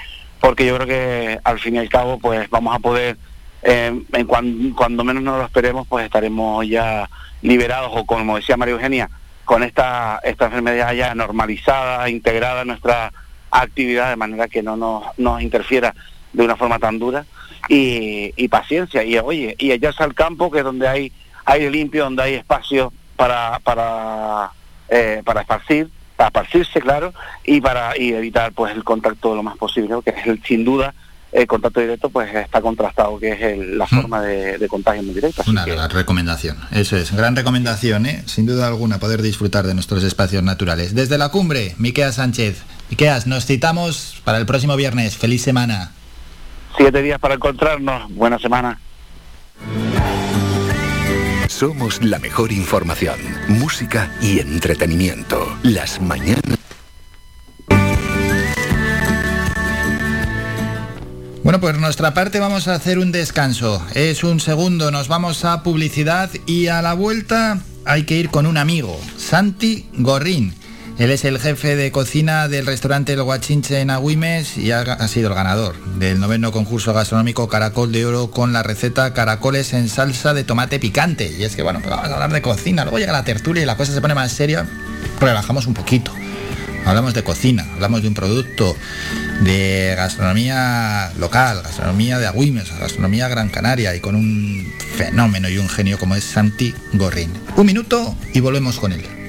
porque 0.40 0.66
yo 0.66 0.74
creo 0.76 0.86
que 0.86 1.38
al 1.44 1.58
fin 1.58 1.76
y 1.76 1.78
al 1.78 1.88
cabo 1.88 2.18
pues 2.18 2.48
vamos 2.50 2.74
a 2.74 2.78
poder, 2.78 3.16
eh, 3.62 3.92
en 4.12 4.26
cuan- 4.26 4.72
cuando 4.76 5.04
menos 5.04 5.22
nos 5.22 5.38
lo 5.38 5.44
esperemos, 5.44 5.86
pues 5.86 6.04
estaremos 6.06 6.66
ya 6.66 7.08
liberados 7.42 7.90
o 7.94 8.06
como 8.06 8.36
decía 8.36 8.56
María 8.56 8.74
Eugenia, 8.74 9.10
con 9.44 9.62
esta, 9.62 10.20
esta 10.22 10.46
enfermedad 10.46 10.92
ya 10.94 11.14
normalizada, 11.14 12.08
integrada 12.08 12.62
en 12.62 12.68
nuestra 12.68 13.12
actividad, 13.50 14.10
de 14.10 14.16
manera 14.16 14.46
que 14.48 14.62
no 14.62 14.76
nos, 14.76 15.42
interfiera 15.42 15.94
de 16.32 16.44
una 16.44 16.56
forma 16.56 16.78
tan 16.78 16.98
dura. 16.98 17.24
Y, 17.68 18.48
paciencia 18.48 19.04
y 19.04 19.16
oye 19.18 19.54
y 19.58 19.70
echarse 19.70 20.02
al 20.02 20.14
campo 20.14 20.50
que 20.50 20.58
es 20.58 20.64
donde 20.64 20.88
hay 20.88 21.12
aire 21.44 21.70
limpio 21.70 22.04
donde 22.04 22.22
hay 22.22 22.34
espacio 22.34 22.92
para 23.20 23.58
para 23.62 24.50
eh, 24.88 25.20
para 25.26 25.42
esparcir 25.42 25.90
para 26.16 26.28
esparcirse 26.28 26.80
claro 26.80 27.12
y 27.44 27.60
para 27.60 27.96
y 27.98 28.14
evitar 28.14 28.52
pues 28.52 28.74
el 28.74 28.82
contacto 28.82 29.34
lo 29.34 29.42
más 29.42 29.58
posible 29.58 29.94
que 30.02 30.10
es 30.10 30.26
el, 30.26 30.42
sin 30.42 30.64
duda 30.64 30.94
el 31.32 31.46
contacto 31.46 31.80
directo 31.80 32.08
pues 32.08 32.34
está 32.34 32.62
contrastado 32.62 33.18
que 33.20 33.32
es 33.32 33.40
el- 33.42 33.76
la 33.78 33.86
forma 33.86 34.22
de, 34.22 34.56
de 34.58 34.68
contagio 34.68 35.02
muy 35.02 35.12
directo 35.14 35.42
así 35.42 35.50
Una 35.50 35.64
que- 35.66 35.72
gran 35.72 35.90
recomendación, 35.90 36.56
eso 36.72 36.96
es, 36.96 37.12
gran 37.14 37.36
recomendación, 37.36 38.06
¿eh? 38.06 38.22
sin 38.26 38.46
duda 38.46 38.66
alguna, 38.66 38.98
poder 38.98 39.20
disfrutar 39.22 39.66
de 39.66 39.74
nuestros 39.74 40.02
espacios 40.02 40.42
naturales. 40.42 40.94
Desde 40.94 41.18
la 41.18 41.28
cumbre, 41.28 41.74
Miqueas 41.78 42.16
Sánchez. 42.16 42.62
Miqueas, 42.90 43.26
nos 43.28 43.44
citamos 43.46 44.20
para 44.24 44.38
el 44.38 44.46
próximo 44.46 44.74
viernes. 44.76 45.16
Feliz 45.16 45.42
semana. 45.42 45.92
siete 46.76 47.00
días 47.02 47.20
para 47.20 47.34
encontrarnos 47.34 48.12
buena 48.14 48.38
semana 48.40 48.80
Somos 51.60 52.02
la 52.02 52.18
mejor 52.18 52.52
información, 52.52 53.20
música 53.48 54.10
y 54.22 54.38
entretenimiento. 54.38 55.58
Las 55.62 56.00
mañanas. 56.00 56.58
Bueno, 61.44 61.60
pues 61.60 61.78
nuestra 61.78 62.14
parte 62.14 62.40
vamos 62.40 62.66
a 62.66 62.76
hacer 62.76 62.98
un 62.98 63.12
descanso. 63.12 63.86
Es 63.92 64.24
un 64.24 64.40
segundo, 64.40 64.90
nos 64.90 65.08
vamos 65.08 65.44
a 65.44 65.62
publicidad 65.62 66.30
y 66.46 66.68
a 66.68 66.80
la 66.80 66.94
vuelta 66.94 67.60
hay 67.84 68.04
que 68.04 68.16
ir 68.16 68.30
con 68.30 68.46
un 68.46 68.56
amigo, 68.56 68.98
Santi 69.18 69.86
Gorrín. 69.98 70.54
Él 71.00 71.10
es 71.10 71.24
el 71.24 71.38
jefe 71.40 71.76
de 71.76 71.90
cocina 71.90 72.46
del 72.46 72.66
restaurante 72.66 73.14
El 73.14 73.22
Guachinche 73.22 73.80
en 73.80 73.88
Agüimes 73.88 74.58
y 74.58 74.70
ha, 74.70 75.08
sido 75.08 75.30
el 75.30 75.34
ganador 75.34 75.74
del 75.98 76.20
noveno 76.20 76.52
concurso 76.52 76.92
gastronómico 76.92 77.48
Caracol 77.48 77.90
de 77.90 78.04
Oro 78.04 78.30
con 78.30 78.52
la 78.52 78.62
receta 78.62 79.14
caracoles 79.14 79.72
en 79.72 79.88
salsa 79.88 80.34
de 80.34 80.44
tomate 80.44 80.78
picante. 80.78 81.34
Y 81.38 81.44
es 81.44 81.56
que, 81.56 81.62
bueno, 81.62 81.78
pues 81.80 81.88
vamos 81.88 82.10
a 82.10 82.12
hablar 82.12 82.30
de 82.34 82.42
cocina, 82.42 82.84
luego 82.84 82.98
llega 82.98 83.12
la 83.12 83.24
tertulia 83.24 83.62
y 83.62 83.66
la 83.66 83.78
cosa 83.78 83.94
se 83.94 84.00
pone 84.02 84.14
más 84.14 84.30
seria, 84.30 84.68
relajamos 85.18 85.66
un 85.66 85.72
poquito. 85.72 86.12
Hablamos 86.84 87.14
de 87.14 87.24
cocina, 87.24 87.66
hablamos 87.72 88.02
de 88.02 88.08
un 88.08 88.14
producto 88.14 88.76
de 89.40 89.94
gastronomía 89.96 91.12
local, 91.18 91.62
gastronomía 91.62 92.18
de 92.18 92.26
Agüimes, 92.26 92.78
gastronomía 92.78 93.26
Gran 93.28 93.48
Canaria 93.48 93.96
y 93.96 94.00
con 94.00 94.16
un 94.16 94.70
fenómeno 94.98 95.48
y 95.48 95.56
un 95.56 95.70
genio 95.70 95.98
como 95.98 96.14
es 96.14 96.24
Santi 96.24 96.74
Gorrin. 96.92 97.32
Un 97.56 97.64
minuto 97.64 98.14
y 98.34 98.40
volvemos 98.40 98.78
con 98.78 98.92
él. 98.92 99.19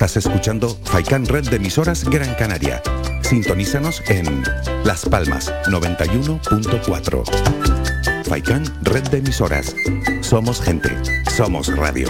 Estás 0.00 0.24
escuchando 0.24 0.74
Faikan 0.84 1.26
Red 1.26 1.50
de 1.50 1.56
emisoras 1.56 2.08
Gran 2.08 2.34
Canaria. 2.36 2.80
Sintonízanos 3.20 4.02
en 4.08 4.42
Las 4.82 5.04
Palmas 5.04 5.52
91.4. 5.66 8.24
Faikan 8.24 8.64
Red 8.82 9.10
de 9.10 9.18
emisoras. 9.18 9.76
Somos 10.22 10.62
gente. 10.62 10.88
Somos 11.30 11.66
radio. 11.76 12.08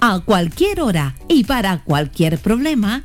A 0.00 0.20
cualquier 0.24 0.80
hora 0.80 1.14
y 1.28 1.44
para 1.44 1.84
cualquier 1.84 2.38
problema, 2.38 3.04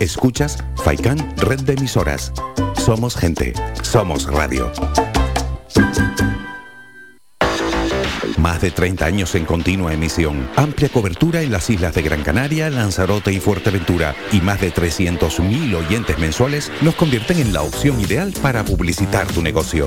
Escuchas 0.00 0.56
Faikan 0.76 1.18
Red 1.36 1.60
de 1.60 1.74
emisoras. 1.74 2.32
Somos 2.74 3.14
gente. 3.14 3.52
Somos 3.82 4.24
radio. 4.24 4.72
Más 8.38 8.62
de 8.62 8.70
30 8.70 9.04
años 9.04 9.34
en 9.34 9.44
continua 9.44 9.92
emisión, 9.92 10.48
amplia 10.56 10.88
cobertura 10.88 11.42
en 11.42 11.52
las 11.52 11.68
islas 11.68 11.94
de 11.94 12.00
Gran 12.00 12.22
Canaria, 12.22 12.70
Lanzarote 12.70 13.30
y 13.30 13.40
Fuerteventura 13.40 14.14
y 14.32 14.40
más 14.40 14.62
de 14.62 14.72
300.000 14.72 15.74
oyentes 15.74 16.18
mensuales 16.18 16.72
nos 16.80 16.94
convierten 16.94 17.38
en 17.38 17.52
la 17.52 17.60
opción 17.60 18.00
ideal 18.00 18.32
para 18.40 18.64
publicitar 18.64 19.26
tu 19.26 19.42
negocio. 19.42 19.86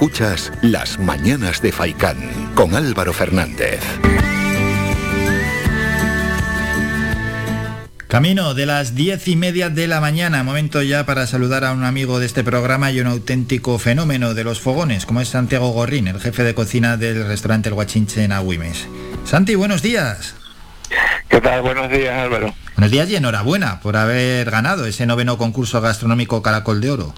Escuchas 0.00 0.52
Las 0.62 1.00
Mañanas 1.00 1.60
de 1.60 1.72
Faicán 1.72 2.52
con 2.54 2.76
Álvaro 2.76 3.12
Fernández. 3.12 3.80
Camino 8.06 8.54
de 8.54 8.64
las 8.64 8.94
diez 8.94 9.26
y 9.26 9.34
media 9.34 9.70
de 9.70 9.88
la 9.88 10.00
mañana, 10.00 10.44
momento 10.44 10.82
ya 10.82 11.04
para 11.04 11.26
saludar 11.26 11.64
a 11.64 11.72
un 11.72 11.82
amigo 11.82 12.20
de 12.20 12.26
este 12.26 12.44
programa 12.44 12.92
y 12.92 13.00
un 13.00 13.08
auténtico 13.08 13.76
fenómeno 13.80 14.34
de 14.34 14.44
los 14.44 14.60
fogones, 14.60 15.04
como 15.04 15.20
es 15.20 15.30
Santiago 15.30 15.70
Gorrín, 15.70 16.06
el 16.06 16.20
jefe 16.20 16.44
de 16.44 16.54
cocina 16.54 16.96
del 16.96 17.26
restaurante 17.26 17.68
El 17.68 17.74
Guachinche 17.74 18.22
en 18.22 18.30
Agüimes. 18.30 18.86
Santi, 19.24 19.56
buenos 19.56 19.82
días. 19.82 20.36
¿Qué 21.28 21.40
tal? 21.40 21.62
Buenos 21.62 21.90
días, 21.90 22.16
Álvaro. 22.16 22.54
Buenos 22.76 22.92
días 22.92 23.10
y 23.10 23.16
enhorabuena 23.16 23.80
por 23.80 23.96
haber 23.96 24.48
ganado 24.48 24.86
ese 24.86 25.06
noveno 25.06 25.38
concurso 25.38 25.80
gastronómico 25.80 26.40
Caracol 26.40 26.80
de 26.80 26.92
Oro. 26.92 27.14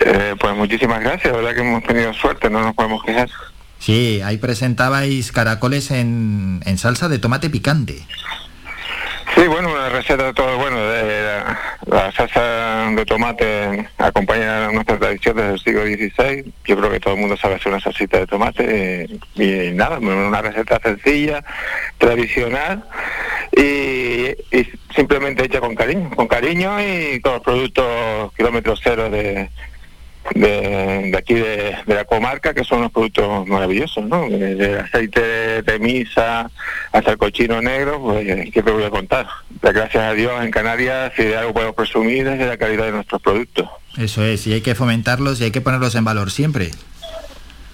Eh, 0.00 0.34
pues 0.38 0.54
muchísimas 0.54 1.00
gracias, 1.00 1.32
la 1.32 1.38
verdad 1.38 1.54
que 1.54 1.60
hemos 1.60 1.82
tenido 1.84 2.12
suerte, 2.14 2.50
no 2.50 2.62
nos 2.62 2.74
podemos 2.74 3.02
quejar. 3.02 3.28
Sí, 3.78 4.20
ahí 4.24 4.38
presentabais 4.38 5.32
caracoles 5.32 5.90
en, 5.90 6.60
en 6.64 6.78
salsa 6.78 7.08
de 7.08 7.18
tomate 7.18 7.48
picante. 7.48 8.04
Sí, 9.34 9.46
bueno, 9.46 9.72
una 9.72 9.88
receta 9.88 10.24
de 10.24 10.32
todo 10.32 10.56
bueno. 10.58 10.80
De 10.80 11.22
la, 11.22 11.58
la 11.86 12.12
salsa 12.12 12.90
de 12.90 13.04
tomate 13.04 13.88
acompaña 13.98 14.66
a 14.66 14.72
nuestra 14.72 14.98
tradición 14.98 15.36
desde 15.36 15.52
el 15.52 15.60
siglo 15.60 15.82
XVI. 15.82 16.52
Yo 16.64 16.76
creo 16.76 16.90
que 16.90 16.98
todo 16.98 17.14
el 17.14 17.20
mundo 17.20 17.36
sabe 17.36 17.54
hacer 17.54 17.70
una 17.70 17.80
salsita 17.80 18.18
de 18.18 18.26
tomate 18.26 19.04
eh, 19.04 19.18
y, 19.36 19.74
nada, 19.74 19.98
una 19.98 20.42
receta 20.42 20.80
sencilla, 20.82 21.44
tradicional 21.98 22.84
y, 23.56 24.30
y, 24.50 24.68
simplemente 24.96 25.44
hecha 25.44 25.60
con 25.60 25.76
cariño, 25.76 26.10
con 26.16 26.26
cariño 26.26 26.80
y 26.80 27.20
con 27.20 27.34
los 27.34 27.42
productos 27.42 28.32
kilómetros 28.34 28.80
cero 28.82 29.08
de, 29.08 29.50
de, 30.34 31.10
de 31.10 31.16
aquí 31.16 31.34
de, 31.34 31.76
la 31.86 32.04
comarca, 32.04 32.54
que 32.54 32.64
son 32.64 32.80
unos 32.80 32.92
productos 32.92 33.46
maravillosos, 33.46 34.04
¿no? 34.04 34.28
Desde 34.28 34.78
aceite 34.80 35.62
de, 35.62 35.78
misa 35.78 36.50
hasta 36.92 37.12
el 37.12 37.18
cochino 37.18 37.62
negro, 37.62 38.00
pues, 38.02 38.26
¿qué 38.52 38.62
te 38.62 38.70
voy 38.70 38.84
a 38.84 38.90
contar? 38.90 39.26
Gracias 39.62 40.02
a 40.02 40.12
Dios 40.12 40.32
en 40.42 40.50
Canarias, 40.50 41.12
si 41.16 41.24
de 41.24 41.36
algo 41.36 41.52
podemos 41.52 41.74
presumir 41.74 42.26
es 42.26 42.38
de 42.38 42.46
la 42.46 42.56
calidad 42.56 42.86
de 42.86 42.92
nuestros 42.92 43.22
productos. 43.22 43.68
Eso 43.96 44.24
es, 44.24 44.46
y 44.46 44.52
hay 44.52 44.60
que 44.60 44.74
fomentarlos 44.74 45.40
y 45.40 45.44
hay 45.44 45.50
que 45.50 45.60
ponerlos 45.60 45.94
en 45.94 46.04
valor 46.04 46.30
siempre. 46.30 46.70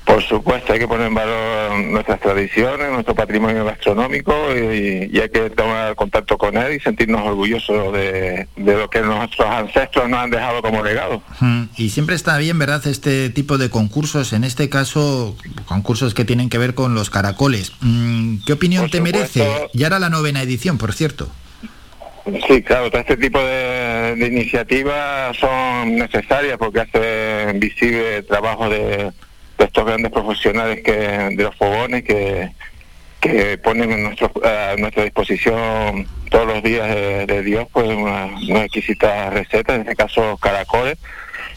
Por 0.04 0.22
supuesto, 0.22 0.72
hay 0.72 0.78
que 0.78 0.86
poner 0.86 1.06
en 1.06 1.14
valor 1.14 1.78
nuestras 1.78 2.20
tradiciones, 2.20 2.90
nuestro 2.92 3.14
patrimonio 3.14 3.64
gastronómico 3.64 4.34
y, 4.54 5.08
y 5.10 5.18
hay 5.18 5.30
que 5.30 5.48
tomar 5.50 5.94
contacto 5.94 6.36
con 6.36 6.56
él 6.58 6.74
y 6.74 6.80
sentirnos 6.80 7.22
orgullosos 7.22 7.92
de, 7.94 8.46
de, 8.56 8.76
lo 8.76 8.90
que 8.90 9.00
nuestros 9.00 9.48
ancestros 9.48 10.08
nos 10.10 10.20
han 10.20 10.30
dejado 10.30 10.60
como 10.60 10.84
legado. 10.84 11.22
Y 11.76 11.88
siempre 11.88 12.16
está 12.16 12.36
bien, 12.36 12.58
¿verdad?, 12.58 12.86
este 12.86 13.30
tipo 13.30 13.56
de 13.56 13.70
concursos, 13.70 14.34
en 14.34 14.44
este 14.44 14.68
caso, 14.68 15.36
concursos 15.64 16.12
que 16.12 16.26
tienen 16.26 16.50
que 16.50 16.58
ver 16.58 16.74
con 16.74 16.94
los 16.94 17.08
caracoles. 17.08 17.72
Mm, 17.80 18.44
¿Qué 18.46 18.52
opinión 18.52 18.90
te 18.90 19.00
merece? 19.00 19.48
Ya 19.72 19.86
era 19.86 19.98
la 19.98 20.10
novena 20.10 20.42
edición, 20.42 20.76
por 20.76 20.92
cierto. 20.92 21.28
Sí, 22.46 22.62
claro, 22.62 22.90
todo 22.90 23.00
este 23.00 23.16
tipo 23.16 23.38
de, 23.38 24.16
de 24.16 24.26
iniciativas 24.26 25.36
son 25.36 25.96
necesarias 25.96 26.56
porque 26.58 26.80
hacen 26.80 27.60
visible 27.60 28.18
el 28.18 28.26
trabajo 28.26 28.68
de 28.68 29.12
de 29.58 29.64
estos 29.64 29.84
grandes 29.84 30.12
profesionales 30.12 30.82
que 30.82 30.92
de 30.92 31.42
los 31.42 31.54
fogones 31.56 32.04
que, 32.04 32.50
que 33.20 33.58
ponen 33.58 33.92
a, 33.92 33.96
nuestro, 33.96 34.30
a 34.44 34.76
nuestra 34.76 35.04
disposición 35.04 36.06
todos 36.30 36.46
los 36.46 36.62
días 36.62 36.88
de, 36.88 37.42
Dios 37.42 37.66
pues 37.72 37.86
una, 37.86 38.26
una 38.26 38.64
exquisita 38.64 39.30
receta, 39.30 39.74
en 39.74 39.82
este 39.82 39.96
caso 39.96 40.36
caracoles. 40.38 40.98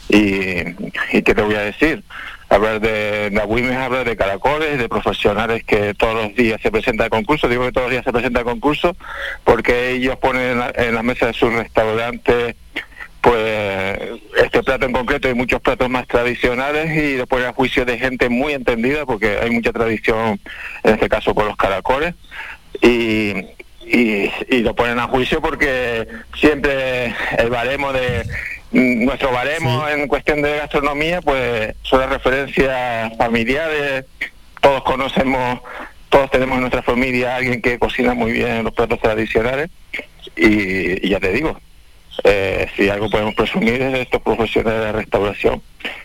Y, 0.08 0.64
qué 1.10 1.34
te 1.34 1.42
voy 1.42 1.56
a 1.56 1.60
decir, 1.60 2.02
hablar 2.48 2.80
de 2.80 3.30
la 3.32 3.44
WIMES, 3.44 3.76
hablar 3.76 4.08
de 4.08 4.16
caracoles, 4.16 4.78
de 4.78 4.88
profesionales 4.88 5.64
que 5.64 5.92
todos 5.94 6.14
los 6.14 6.34
días 6.34 6.60
se 6.62 6.70
presentan 6.70 7.08
a 7.08 7.10
concurso, 7.10 7.48
digo 7.48 7.66
que 7.66 7.72
todos 7.72 7.86
los 7.86 7.92
días 7.92 8.04
se 8.04 8.12
presentan 8.12 8.42
a 8.42 8.44
concurso, 8.44 8.96
porque 9.44 9.90
ellos 9.90 10.16
ponen 10.16 10.52
en 10.52 10.58
la, 10.58 10.72
en 10.74 10.94
la 10.94 11.02
mesa 11.02 11.26
de 11.26 11.34
sus 11.34 11.52
restaurantes 11.52 12.56
pues 13.20 13.98
este 14.36 14.62
plato 14.62 14.86
en 14.86 14.92
concreto 14.92 15.28
y 15.28 15.34
muchos 15.34 15.60
platos 15.60 15.88
más 15.90 16.06
tradicionales 16.06 16.96
y 16.96 17.16
lo 17.16 17.26
ponen 17.26 17.48
a 17.48 17.52
juicio 17.52 17.84
de 17.84 17.98
gente 17.98 18.28
muy 18.28 18.52
entendida 18.52 19.06
porque 19.06 19.38
hay 19.42 19.50
mucha 19.50 19.72
tradición 19.72 20.40
en 20.84 20.94
este 20.94 21.08
caso 21.08 21.34
con 21.34 21.46
los 21.46 21.56
caracoles. 21.56 22.14
Y, 22.80 23.34
y, 23.86 24.30
y 24.48 24.58
lo 24.60 24.74
ponen 24.74 24.98
a 24.98 25.08
juicio 25.08 25.40
porque 25.40 26.06
siempre 26.36 27.14
el 27.38 27.50
baremo 27.50 27.92
de 27.92 28.24
nuestro 28.70 29.32
baremo 29.32 29.88
en 29.88 30.06
cuestión 30.06 30.42
de 30.42 30.58
gastronomía 30.58 31.20
pues 31.22 31.74
son 31.82 32.00
las 32.00 32.10
referencias 32.10 33.16
familiares. 33.16 34.04
Todos 34.60 34.82
conocemos 34.84 35.60
todos 36.08 36.30
tenemos 36.30 36.54
en 36.54 36.62
nuestra 36.62 36.82
familia 36.82 37.34
a 37.34 37.36
alguien 37.36 37.60
que 37.60 37.78
cocina 37.78 38.14
muy 38.14 38.32
bien 38.32 38.64
los 38.64 38.72
platos 38.72 38.98
tradicionales. 39.00 39.70
Y, 40.36 41.06
y 41.06 41.10
ya 41.10 41.18
te 41.20 41.32
digo 41.32 41.58
eh, 42.24 42.66
si 42.76 42.88
algo 42.88 43.08
podemos 43.08 43.34
presumir 43.34 43.80
es 43.80 43.92
de 43.92 44.02
estos 44.02 44.22
profesionales 44.22 44.80
de 44.80 44.92
restauración 44.92 45.62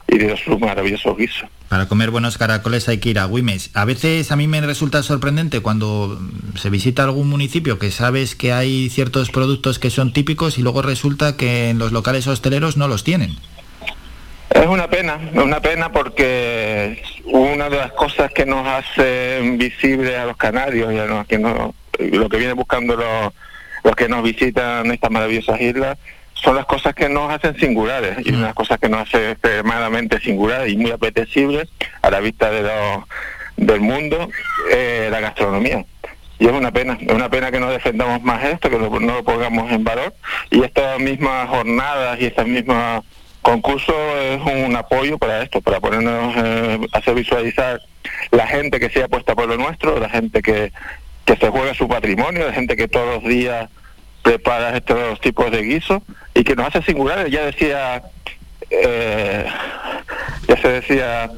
y 0.08 0.18
de 0.18 0.38
su 0.38 0.60
maravilloso 0.60 1.16
guiso. 1.16 1.48
Para 1.70 1.88
comer 1.88 2.12
buenos 2.12 2.38
caracoles 2.38 2.88
hay 2.88 3.00
que 3.00 3.10
ir 3.10 3.20
a 3.20 3.26
Güimes. 3.26 3.72
A 3.74 3.86
veces 3.86 4.32
a 4.32 4.36
mí 4.36 4.48
me 4.48 4.62
resulta 4.62 5.02
sorprendente 5.02 5.62
cuando 5.62 6.22
se 6.56 6.70
visita 6.70 7.04
algún 7.04 7.30
municipio 7.30 7.80
que 7.80 7.90
sabes 7.90 8.36
que 8.36 8.54
hay 8.54 8.90
ciertos 8.90 9.32
productos 9.32 9.80
que 9.80 9.90
son 9.90 10.14
típicos 10.14 10.60
y 10.60 10.62
luego 10.62 10.84
resulta 10.84 11.36
que 11.36 11.70
en 11.70 11.80
los 11.80 11.92
locales 11.92 12.28
hosteleros 12.28 12.78
no 12.78 12.88
los 12.88 13.04
tienen. 13.04 13.36
Es 14.54 14.68
una 14.68 14.88
pena, 14.88 15.20
es 15.34 15.42
una 15.42 15.60
pena 15.62 15.92
porque 15.92 17.02
una 17.26 17.70
de 17.70 17.78
las 17.78 17.92
cosas 17.94 18.32
que 18.32 18.46
nos 18.46 18.68
hace 18.68 19.42
visibles 19.58 20.16
a 20.16 20.26
los 20.26 20.38
canarios 20.38 20.94
y 20.94 21.00
a 21.00 21.06
los 21.06 21.26
que 21.26 21.40
no, 21.40 21.74
lo 21.98 22.30
que 22.30 22.38
viene 22.38 22.54
buscando 22.54 22.96
los, 22.96 23.34
los 23.84 23.96
que 23.96 24.08
nos 24.08 24.24
visitan 24.24 24.90
estas 24.92 25.12
maravillosas 25.12 25.60
islas 25.62 25.98
son 26.34 26.56
las 26.56 26.66
cosas 26.66 26.94
que 26.94 27.08
nos 27.08 27.32
hacen 27.32 27.58
singulares 27.58 28.18
y 28.26 28.30
una 28.30 28.40
de 28.40 28.46
las 28.46 28.54
cosas 28.54 28.80
que 28.80 28.90
nos 28.90 29.02
hace 29.08 29.32
extremadamente 29.32 30.20
singulares 30.20 30.72
y 30.72 30.78
muy 30.78 30.92
apetecibles 30.92 31.70
a 32.02 32.10
la 32.10 32.20
vista 32.20 32.52
de 32.52 32.64
los, 32.64 33.04
del 33.56 33.82
mundo 33.82 34.30
eh, 34.72 35.08
la 35.10 35.20
gastronomía. 35.22 35.86
Y 36.40 36.48
es 36.48 36.52
una 36.52 36.72
pena, 36.72 36.98
es 37.00 37.14
una 37.14 37.30
pena 37.30 37.52
que 37.52 37.60
no 37.60 37.70
defendamos 37.70 38.22
más 38.24 38.44
esto, 38.44 38.70
que 38.70 38.78
no, 38.78 38.90
no 39.00 39.14
lo 39.16 39.24
pongamos 39.24 39.72
en 39.72 39.84
valor. 39.84 40.14
Y 40.50 40.64
estas 40.64 41.00
mismas 41.00 41.48
jornadas 41.48 42.20
y 42.20 42.26
estas 42.26 42.48
mismas 42.48 43.04
concursos 43.42 43.96
es 44.20 44.42
un 44.42 44.76
apoyo 44.76 45.18
para 45.18 45.44
esto, 45.44 45.62
para 45.62 45.80
ponernos, 45.80 46.34
eh, 46.38 46.80
hacer 46.92 47.14
visualizar 47.14 47.80
la 48.32 48.48
gente 48.48 48.80
que 48.80 48.90
se 48.90 49.04
ha 49.04 49.08
puesta 49.08 49.36
por 49.36 49.48
lo 49.48 49.58
nuestro, 49.58 50.00
la 50.00 50.10
gente 50.10 50.42
que, 50.42 50.72
que 51.26 51.36
se 51.38 51.50
juega 51.50 51.74
su 51.74 51.88
patrimonio, 51.88 52.46
la 52.46 52.54
gente 52.54 52.76
que 52.76 52.88
todos 52.88 53.16
los 53.16 53.24
días 53.24 53.70
prepara 54.22 54.76
estos 54.76 55.20
tipos 55.22 55.52
de 55.52 55.62
guisos 55.62 56.02
y 56.34 56.44
que 56.44 56.56
nos 56.56 56.68
hace 56.68 56.82
singulares. 56.82 57.32
Ya 57.32 57.46
decía, 57.46 58.04
eh, 58.70 59.46
ya 60.48 60.58
se 60.58 60.68
decía, 60.68 61.32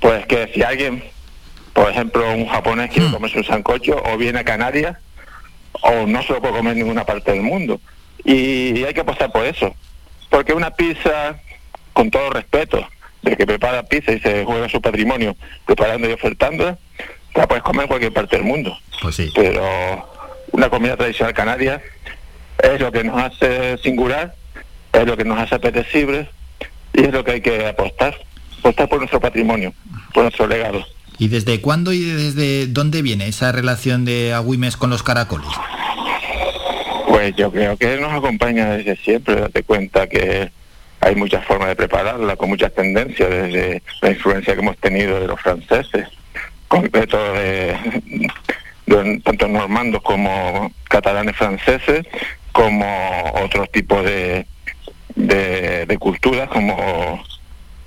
pues 0.00 0.26
que 0.26 0.50
si 0.52 0.62
alguien, 0.62 1.02
por 1.72 1.90
ejemplo, 1.90 2.32
un 2.34 2.46
japonés 2.46 2.90
quiere 2.90 3.10
comerse 3.10 3.38
un 3.38 3.44
sancocho 3.44 4.02
o 4.04 4.16
viene 4.16 4.40
a 4.40 4.44
Canarias, 4.44 4.96
o 5.82 6.06
no 6.06 6.22
se 6.22 6.32
lo 6.32 6.40
puede 6.40 6.54
comer 6.54 6.72
en 6.72 6.80
ninguna 6.80 7.04
parte 7.04 7.32
del 7.32 7.42
mundo. 7.42 7.80
Y 8.24 8.84
hay 8.84 8.94
que 8.94 9.00
apostar 9.00 9.32
por 9.32 9.44
eso. 9.44 9.74
Porque 10.30 10.52
una 10.52 10.70
pizza, 10.70 11.36
con 11.92 12.10
todo 12.10 12.30
respeto, 12.30 12.86
de 13.22 13.36
que 13.36 13.46
prepara 13.46 13.84
pizza 13.84 14.12
y 14.12 14.20
se 14.20 14.44
juega 14.44 14.68
su 14.68 14.80
patrimonio 14.80 15.36
preparando 15.66 16.08
y 16.08 16.12
ofertándola, 16.12 16.78
la 17.34 17.46
puedes 17.46 17.62
comer 17.62 17.82
en 17.82 17.88
cualquier 17.88 18.12
parte 18.12 18.36
del 18.36 18.44
mundo. 18.44 18.76
Pues 19.00 19.16
sí. 19.16 19.30
Pero 19.34 19.62
una 20.52 20.68
comida 20.68 20.96
tradicional 20.96 21.34
canaria 21.34 21.82
es 22.62 22.80
lo 22.80 22.92
que 22.92 23.04
nos 23.04 23.20
hace 23.22 23.78
singular, 23.78 24.34
es 24.92 25.06
lo 25.06 25.16
que 25.16 25.24
nos 25.24 25.38
hace 25.38 25.54
apetecible 25.54 26.28
y 26.92 27.02
es 27.04 27.12
lo 27.12 27.24
que 27.24 27.32
hay 27.32 27.40
que 27.40 27.66
apostar. 27.66 28.14
Apostar 28.60 28.88
por 28.88 28.98
nuestro 28.98 29.20
patrimonio, 29.20 29.72
por 30.14 30.22
nuestro 30.22 30.46
legado. 30.46 30.84
¿Y 31.18 31.28
desde 31.28 31.60
cuándo 31.60 31.92
y 31.92 32.00
desde 32.00 32.66
dónde 32.66 33.02
viene 33.02 33.26
esa 33.26 33.52
relación 33.52 34.04
de 34.04 34.32
Agüimes 34.32 34.76
con 34.76 34.90
los 34.90 35.02
caracoles? 35.02 35.48
Pues 37.08 37.34
yo 37.36 37.50
creo 37.50 37.76
que 37.76 37.96
nos 37.98 38.12
acompaña 38.12 38.70
desde 38.70 38.96
siempre, 38.96 39.36
date 39.36 39.62
cuenta 39.62 40.08
que 40.08 40.50
hay 41.00 41.16
muchas 41.16 41.44
formas 41.44 41.68
de 41.68 41.76
prepararla, 41.76 42.36
con 42.36 42.48
muchas 42.48 42.72
tendencias, 42.72 43.28
desde 43.28 43.82
la 44.00 44.10
influencia 44.10 44.54
que 44.54 44.60
hemos 44.60 44.76
tenido 44.78 45.20
de 45.20 45.26
los 45.26 45.40
franceses, 45.40 46.08
concreto 46.72 47.18
de, 47.34 47.76
de 48.86 49.20
tanto 49.22 49.46
normandos 49.46 50.00
como 50.00 50.72
catalanes 50.88 51.36
franceses, 51.36 52.06
como 52.50 52.86
otros 53.44 53.70
tipos 53.70 54.02
de, 54.02 54.46
de, 55.14 55.84
de 55.84 55.98
culturas, 55.98 56.48
como 56.48 57.22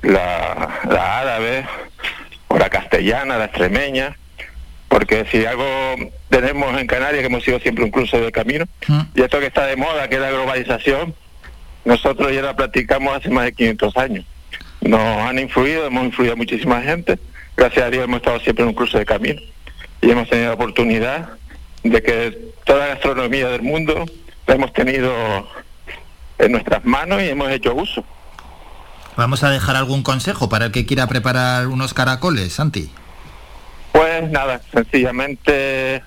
la, 0.04 0.82
la 0.88 1.20
árabe, 1.20 1.66
o 2.48 2.60
la 2.60 2.70
castellana, 2.70 3.40
la 3.40 3.46
extremeña, 3.46 4.18
porque 4.88 5.26
si 5.32 5.44
algo 5.48 5.66
tenemos 6.30 6.80
en 6.80 6.86
Canarias, 6.86 7.22
que 7.22 7.28
hemos 7.28 7.44
sido 7.44 7.60
siempre 7.60 7.84
un 7.84 7.90
cruce 7.90 8.22
de 8.22 8.32
camino, 8.32 8.66
y 9.16 9.22
esto 9.24 9.40
que 9.40 9.48
está 9.48 9.66
de 9.66 9.78
moda, 9.78 10.08
que 10.10 10.16
es 10.16 10.22
la 10.22 10.30
globalización, 10.30 11.16
nosotros 11.86 12.32
ya 12.32 12.44
la 12.44 12.56
practicamos 12.56 13.18
hace 13.18 13.30
más 13.30 13.46
de 13.46 13.54
500 13.54 13.98
años. 13.98 14.26
Nos 14.82 15.02
han 15.28 15.40
influido, 15.40 15.88
hemos 15.88 16.06
influido 16.06 16.34
a 16.34 16.36
muchísima 16.36 16.82
gente, 16.82 17.18
gracias 17.56 17.86
a 17.86 17.90
Dios 17.90 18.04
hemos 18.04 18.18
estado 18.18 18.40
siempre 18.40 18.64
en 18.64 18.70
un 18.70 18.76
cruce 18.76 18.98
de 18.98 19.06
camino 19.06 19.42
y 20.02 20.12
hemos 20.12 20.30
tenido 20.30 20.50
la 20.50 20.56
oportunidad 20.56 21.30
de 21.84 22.02
que 22.02 22.52
toda 22.64 22.80
la 22.80 22.88
gastronomía 22.88 23.48
del 23.50 23.62
mundo 23.62 24.06
la 24.48 24.56
hemos 24.56 24.74
tenido 24.74 25.14
en 26.38 26.52
nuestras 26.52 26.84
manos 26.86 27.22
y 27.22 27.30
hemos 27.30 27.50
hecho 27.52 27.74
uso. 27.74 28.04
Vamos 29.16 29.44
a 29.44 29.50
dejar 29.50 29.76
algún 29.76 30.04
consejo 30.04 30.50
para 30.50 30.66
el 30.66 30.72
que 30.72 30.86
quiera 30.86 31.08
preparar 31.08 31.68
unos 31.68 31.94
caracoles, 31.94 32.54
Santi. 32.54 32.92
Pues 33.92 34.30
nada, 34.30 34.62
sencillamente 34.74 36.04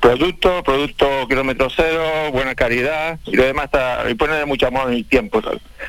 producto, 0.00 0.62
producto 0.64 1.06
kilómetro 1.28 1.68
cero, 1.74 2.02
buena 2.32 2.54
calidad 2.54 3.18
y 3.26 3.36
lo 3.36 3.44
demás 3.44 3.66
está, 3.66 4.10
y 4.10 4.14
ponerle 4.14 4.44
mucho 4.44 4.66
amor 4.66 4.88
en 4.88 4.94
el 4.94 5.04
tiempo. 5.04 5.40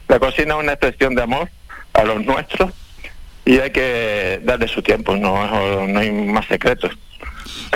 La 0.07 0.19
cocina 0.19 0.55
es 0.55 0.59
una 0.59 0.73
expresión 0.73 1.15
de 1.15 1.23
amor 1.23 1.49
a 1.93 2.03
los 2.03 2.23
nuestros 2.23 2.71
y 3.49 3.59
hay 3.59 3.71
que 3.71 4.39
darle 4.43 4.67
su 4.67 4.83
tiempo, 4.83 5.15
no, 5.17 5.87
no 5.87 5.99
hay 5.99 6.11
más 6.11 6.45
secretos. 6.45 6.91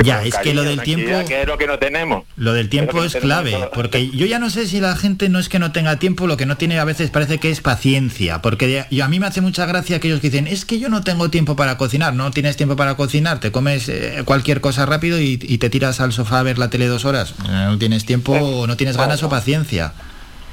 Ya, 0.04 0.24
es 0.24 0.38
que 0.38 0.54
lo 0.54 0.62
del 0.62 0.82
tiempo... 0.82 1.28
Que 1.28 1.41
es 1.41 1.48
lo 1.48 1.58
que 1.58 1.66
no 1.66 1.80
tenemos. 1.80 2.26
Lo 2.36 2.54
del 2.54 2.70
tiempo 2.70 3.04
es 3.04 3.16
clave, 3.16 3.54
todo. 3.54 3.72
porque 3.72 4.08
yo 4.12 4.28
ya 4.28 4.38
no 4.38 4.52
sé 4.52 4.68
si 4.68 4.80
la 4.80 4.95
gente 4.95 5.30
no 5.30 5.40
es 5.40 5.50
que 5.50 5.58
no 5.58 5.72
tenga 5.72 5.98
tiempo, 5.98 6.28
lo 6.28 6.38
que 6.38 6.45
no 6.45 6.58
tiene 6.58 6.78
a 6.78 6.86
veces 6.86 7.10
parece 7.10 7.40
que 7.40 7.50
es 7.50 7.62
paciencia, 7.62 8.40
porque 8.44 8.86
yo, 8.91 9.04
a 9.04 9.08
mí 9.08 9.20
me 9.20 9.26
hace 9.26 9.41
mucha 9.41 9.66
gracia 9.66 9.98
aquellos 9.98 10.20
que 10.20 10.30
dicen, 10.30 10.45
es 10.45 10.64
que 10.66 10.78
yo 10.78 10.90
no 10.90 11.02
tengo 11.02 11.32
tiempo 11.32 11.56
para 11.56 11.76
cocinar, 11.76 12.14
no 12.14 12.30
tienes 12.30 12.56
tiempo 12.56 12.76
para 12.76 12.94
cocinar, 12.94 13.40
te 13.40 13.52
comes 13.52 13.90
eh, 13.90 14.22
cualquier 14.26 14.62
cosa 14.62 14.86
rápido 14.86 15.20
y, 15.20 15.40
y 15.41 15.58
te 15.58 15.72
tiras 15.72 16.00
al 16.02 16.14
sofá 16.14 16.41
a 16.41 16.44
ver 16.44 16.60
la 16.60 16.70
tele 16.70 16.86
dos 16.86 17.04
horas, 17.04 17.34
Eh, 17.50 17.66
no 17.66 17.80
tienes 17.80 18.06
tiempo, 18.06 18.34
o 18.34 18.68
no 18.68 18.78
tienes 18.78 18.95
ganas 18.95 19.24
o 19.24 19.30
paciencia. 19.30 19.94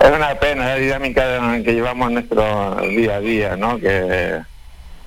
Es 0.03 0.11
una 0.11 0.35
pena 0.37 0.65
la 0.65 0.77
dinámica 0.77 1.61
que 1.63 1.75
llevamos 1.75 2.09
en 2.09 2.15
nuestro 2.15 2.77
día 2.89 3.17
a 3.17 3.21
día, 3.21 3.57
¿no? 3.57 3.79
Que 3.79 4.41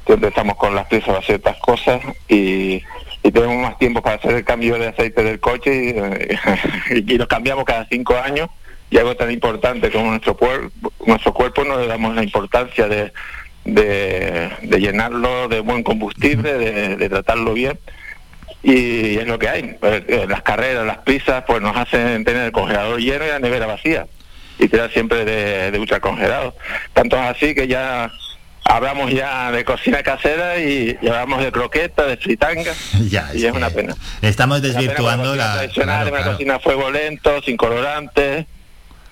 siempre 0.06 0.30
estamos 0.30 0.56
con 0.58 0.76
las 0.76 0.88
prisas 0.88 1.10
para 1.10 1.22
ciertas 1.22 1.58
cosas 1.58 2.02
y, 2.28 2.82
tenemos 3.22 3.56
más 3.56 3.78
tiempo 3.78 4.02
para 4.02 4.18
hacer 4.18 4.34
el 4.34 4.44
cambio 4.44 4.78
de 4.78 4.88
aceite 4.88 5.24
del 5.24 5.40
coche 5.40 5.74
y, 5.74 5.90
eh, 5.98 6.38
y 7.08 7.18
cambiamos 7.20 7.64
cada 7.64 7.86
cinco 7.86 8.18
años 8.18 8.50
y 8.90 8.98
algo 8.98 9.16
tan 9.16 9.32
importante 9.32 9.90
como 9.90 10.12
nuestro 10.12 10.36
cuerpo, 10.36 10.92
nuestro 11.08 11.34
cuerpo 11.34 11.64
no 11.64 11.80
le 11.80 11.88
damos 11.88 12.14
la 12.16 12.22
importancia 12.22 12.88
de, 12.88 13.12
de, 13.66 14.80
llenarlo 14.80 15.48
de 15.48 15.62
buen 15.62 15.84
combustible, 15.84 16.54
de, 16.98 17.10
tratarlo 17.10 17.54
bien 17.54 17.80
y 18.62 19.18
es 19.18 19.26
lo 19.26 19.40
que 19.40 19.50
hay. 19.50 19.78
Eh, 19.82 20.04
eh, 20.08 20.26
Las 20.28 20.42
carreras, 20.44 20.86
las 20.86 21.00
prisas, 21.00 21.44
pues 21.48 21.62
nos 21.62 21.76
hacen 21.76 22.24
tener 22.24 22.44
el 22.46 22.52
congelador 22.52 23.00
lleno 23.00 23.26
y 23.26 23.30
la 23.30 23.40
nevera 23.40 23.66
vacía 23.66 24.06
y 24.60 24.68
tirar 24.68 24.92
siempre 24.92 25.26
de, 25.26 25.72
de 25.72 25.80
ultracongelado. 25.80 26.56
Tanto 26.94 27.16
es 27.16 27.24
así 27.24 27.56
que 27.56 27.68
ya 27.68 28.12
hablamos 28.66 29.12
ya 29.12 29.52
de 29.52 29.64
cocina 29.66 30.02
casera 30.04 30.60
y, 30.60 30.98
y 31.02 31.08
hablamos 31.08 31.44
de 31.44 31.52
croqueta, 31.52 32.06
de 32.06 32.18
fritanga 32.18 32.74
Ya, 33.10 33.30
y 33.34 33.46
es 33.46 33.54
una 33.54 33.70
pena. 33.70 33.96
Estamos 34.22 34.62
desvirtuando 34.62 35.34
una 35.34 35.44
cocina 35.44 35.48
la... 35.48 35.54
tradicional, 35.56 35.96
claro, 35.96 36.10
una 36.10 36.18
claro. 36.18 36.32
cocina 36.34 36.56
a 36.56 36.60
fuego 36.60 36.92
lento, 36.92 37.42
sin 37.44 37.58
colorantes, 37.58 38.46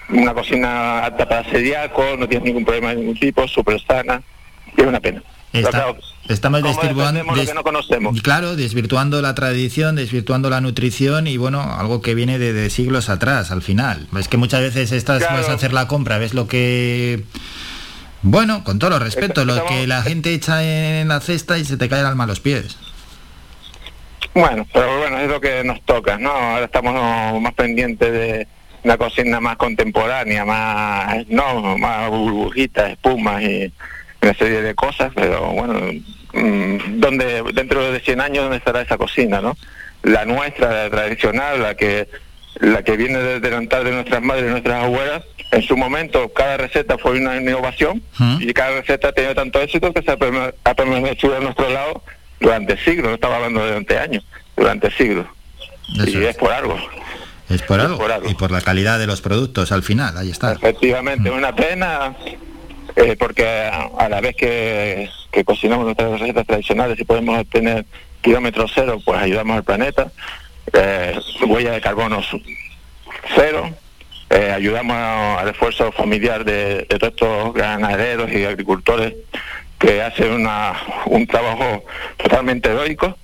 una 0.10 0.34
cocina 0.34 1.06
apta 1.06 1.28
para 1.28 1.50
celíaco, 1.50 2.16
no 2.18 2.28
tienes 2.28 2.46
ningún 2.46 2.66
problema 2.66 2.90
de 2.90 2.98
ningún 2.98 3.20
tipo, 3.20 3.48
súper 3.48 3.80
sana, 3.86 4.22
y 4.78 4.82
es 4.82 4.88
una 4.88 5.00
pena. 5.00 5.22
Está- 5.54 5.94
estamos 6.30 6.62
¿Cómo 6.62 6.74
desvirtuando, 6.74 7.34
que 7.34 7.54
no 7.54 7.64
conocemos? 7.64 8.22
claro, 8.22 8.56
desvirtuando 8.56 9.22
la 9.22 9.36
tradición, 9.36 9.98
desvirtuando 9.98 10.50
la 10.50 10.62
nutrición 10.62 11.28
y 11.28 11.36
bueno, 11.36 11.62
algo 11.78 12.02
que 12.02 12.16
viene 12.16 12.40
de, 12.40 12.54
de 12.54 12.70
siglos 12.70 13.10
atrás 13.10 13.52
al 13.52 13.62
final. 13.62 14.08
Es 14.18 14.30
que 14.30 14.38
muchas 14.38 14.62
veces 14.62 14.94
estás 14.94 15.20
Claro. 15.20 15.36
vas 15.38 15.50
a 15.50 15.54
hacer 15.54 15.74
la 15.74 15.90
compra, 15.90 16.20
ves 16.20 16.34
lo 16.34 16.48
que 16.48 17.26
bueno, 18.22 18.64
con 18.64 18.80
todo 18.80 18.92
los 18.92 19.02
respeto, 19.02 19.46
lo 19.46 19.66
que 19.66 19.88
la 19.88 20.02
gente 20.02 20.34
echa 20.34 20.64
en 20.64 21.08
la 21.08 21.20
cesta 21.20 21.58
y 21.58 21.66
se 21.66 21.78
te 21.78 21.90
cae 21.90 22.02
el 22.02 22.06
alma 22.06 22.26
a 22.26 22.28
los 22.28 22.40
pies. 22.40 22.78
Bueno, 24.34 24.66
pero 24.72 24.98
bueno, 24.98 25.20
es 25.20 25.30
lo 25.30 25.42
que 25.42 25.64
nos 25.64 25.82
toca, 25.82 26.18
¿no? 26.18 26.32
Ahora 26.32 26.66
estamos 26.66 27.42
más 27.42 27.54
pendientes 27.54 28.12
de 28.12 28.48
una 28.84 28.98
cocina 28.98 29.40
más 29.40 29.58
contemporánea, 29.58 30.46
más, 30.46 31.28
no, 31.28 31.78
más 31.78 32.10
burbujitas, 32.10 32.92
espumas 32.92 33.44
y 33.44 33.72
una 34.22 34.34
serie 34.34 34.62
de 34.62 34.74
cosas, 34.76 35.12
pero 35.14 35.52
bueno, 35.52 35.74
mm, 36.34 37.00
donde 37.00 37.44
dentro 37.54 37.92
de 37.92 38.00
100 38.00 38.22
años 38.22 38.44
dónde 38.44 38.58
estará 38.58 38.82
esa 38.82 38.98
cocina, 38.98 39.42
¿no? 39.42 39.58
La 40.04 40.26
nuestra, 40.26 40.84
la 40.84 40.90
tradicional, 40.90 41.62
la 41.62 41.76
que 41.76 42.08
la 42.60 42.84
que 42.84 42.98
viene 42.98 43.18
del 43.20 43.42
delantal 43.42 43.84
de 43.86 43.92
nuestras 43.92 44.22
madres 44.22 44.46
y 44.48 44.50
nuestras 44.52 44.84
abuelas, 44.84 45.24
en 45.52 45.62
su 45.64 45.76
momento 45.78 46.30
cada 46.34 46.58
receta 46.58 46.98
fue 46.98 47.20
una 47.20 47.38
innovación 47.38 48.02
y 48.40 48.52
cada 48.54 48.80
receta 48.82 49.10
ha 49.10 49.12
tenido 49.14 49.36
tanto 49.36 49.60
éxito 49.62 49.92
que 49.94 50.02
se 50.02 50.12
ha 50.12 50.18
perma- 50.18 50.54
ha 50.64 50.74
permanecido 50.74 51.36
a 51.36 51.40
nuestro 51.40 51.70
lado 51.70 52.04
durante 52.40 52.78
siglos, 52.84 53.08
no 53.10 53.14
estaba 53.16 53.36
hablando 53.38 53.62
de 53.62 53.68
durante 53.68 53.98
años, 53.98 54.26
durante 54.56 54.92
siglos. 54.92 55.26
y 55.94 56.24
es 56.24 56.36
por 56.38 56.52
algo. 56.52 56.78
Es 57.50 57.62
por 57.64 57.80
algo. 57.82 58.30
Y 58.30 58.34
por 58.36 58.50
la 58.52 58.62
calidad 58.62 58.98
de 58.98 59.08
los 59.08 59.20
productos 59.22 59.72
al 59.74 59.84
final, 59.84 60.18
ahí 60.18 60.30
está. 60.30 60.54
Efectivamente, 60.54 61.28
es 61.30 61.36
una 61.36 61.54
pena 61.54 62.16
eh, 62.96 63.16
porque 63.20 63.46
a, 63.46 63.90
a 63.98 64.08
la 64.10 64.22
vez 64.22 64.36
que, 64.38 65.10
que 65.32 65.44
cocinamos 65.44 65.84
nuestras 65.86 66.18
recetas 66.20 66.46
tradicionales 66.48 66.98
y 67.00 67.04
podemos 67.04 67.38
obtener 67.40 67.86
kilómetros 68.22 68.72
cero, 68.74 69.00
pues 69.04 69.22
ayudamos 69.22 69.58
al 69.58 69.64
planeta. 69.66 70.12
Eh, 70.74 71.20
huella 71.48 71.72
de 71.72 71.82
carbono 71.82 72.22
cero. 73.36 73.70
eh, 74.30 74.52
ayudamos 74.56 74.96
al 75.40 75.50
esfuerzo 75.50 75.92
familiar 75.92 76.46
de, 76.46 76.86
de 76.90 77.00
todos 77.00 77.12
estos 77.14 77.54
ganaderos 77.54 78.32
y 78.32 78.46
agricultores 78.46 79.14
que 79.78 80.02
hacen 80.02 80.32
una, 80.32 80.74
un 81.06 81.28
trabajo 81.28 81.84
totalmente 82.18 82.70
heroico 82.70 83.18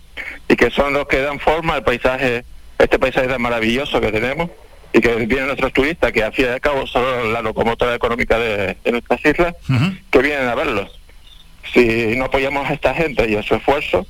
y 0.50 0.56
que 0.56 0.70
son 0.72 0.94
los 0.94 1.08
que 1.08 1.22
dan 1.22 1.40
forma 1.40 1.76
al 1.76 1.84
paisaje, 1.84 2.44
este 2.80 3.00
paisaje 3.00 3.28
tan 3.28 3.42
maravilloso 3.42 4.02
que 4.02 4.12
tenemos 4.12 4.50
y 4.92 5.00
que 5.00 5.14
vienen 5.16 5.48
nuestros 5.48 5.72
turistas, 5.74 6.12
que 6.12 6.24
al 6.24 6.34
fin 6.34 6.46
y 6.46 6.50
al 6.50 6.60
cabo 6.62 6.88
son 6.88 7.32
la 7.32 7.42
locomotora 7.42 7.94
económica 7.96 8.40
de, 8.40 8.76
de 8.84 8.92
nuestras 8.92 9.24
islas, 9.24 9.54
que 10.10 10.20
vienen 10.20 10.48
a 10.48 10.56
verlos. 10.56 10.90
Si 11.74 12.16
no 12.18 12.26
apoyamos 12.26 12.68
a 12.70 12.74
esta 12.74 12.94
gente 12.94 13.30
y 13.30 13.36
a 13.36 13.44
su 13.44 13.56
esfuerzo, 13.56 14.06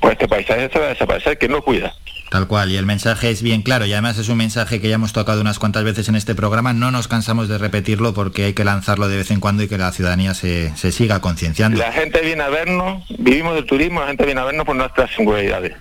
pues 0.00 0.12
este 0.12 0.28
paisaje 0.28 0.68
se 0.72 0.78
va 0.78 0.86
a 0.86 0.90
desaparecer. 0.90 1.38
¿Quién 1.38 1.52
lo 1.52 1.62
cuida? 1.64 1.92
Tal 2.30 2.46
cual, 2.46 2.70
y 2.70 2.76
el 2.76 2.84
mensaje 2.84 3.30
es 3.30 3.42
bien 3.42 3.62
claro, 3.62 3.86
y 3.86 3.92
además 3.92 4.18
es 4.18 4.28
un 4.28 4.36
mensaje 4.36 4.80
que 4.80 4.88
ya 4.88 4.96
hemos 4.96 5.12
tocado 5.12 5.40
unas 5.40 5.58
cuantas 5.58 5.84
veces 5.84 6.08
en 6.08 6.14
este 6.14 6.34
programa, 6.34 6.72
no 6.72 6.90
nos 6.90 7.08
cansamos 7.08 7.48
de 7.48 7.58
repetirlo 7.58 8.12
porque 8.12 8.44
hay 8.44 8.52
que 8.52 8.64
lanzarlo 8.64 9.08
de 9.08 9.16
vez 9.16 9.30
en 9.30 9.40
cuando 9.40 9.62
y 9.62 9.68
que 9.68 9.78
la 9.78 9.92
ciudadanía 9.92 10.34
se, 10.34 10.76
se 10.76 10.92
siga 10.92 11.20
concienciando. 11.20 11.78
La 11.78 11.92
gente 11.92 12.20
viene 12.20 12.42
a 12.42 12.48
vernos, 12.48 13.04
vivimos 13.18 13.54
del 13.54 13.64
turismo, 13.64 14.00
la 14.00 14.08
gente 14.08 14.24
viene 14.26 14.40
a 14.40 14.44
vernos 14.44 14.66
por 14.66 14.76
nuestras 14.76 15.10
singularidades. 15.14 15.74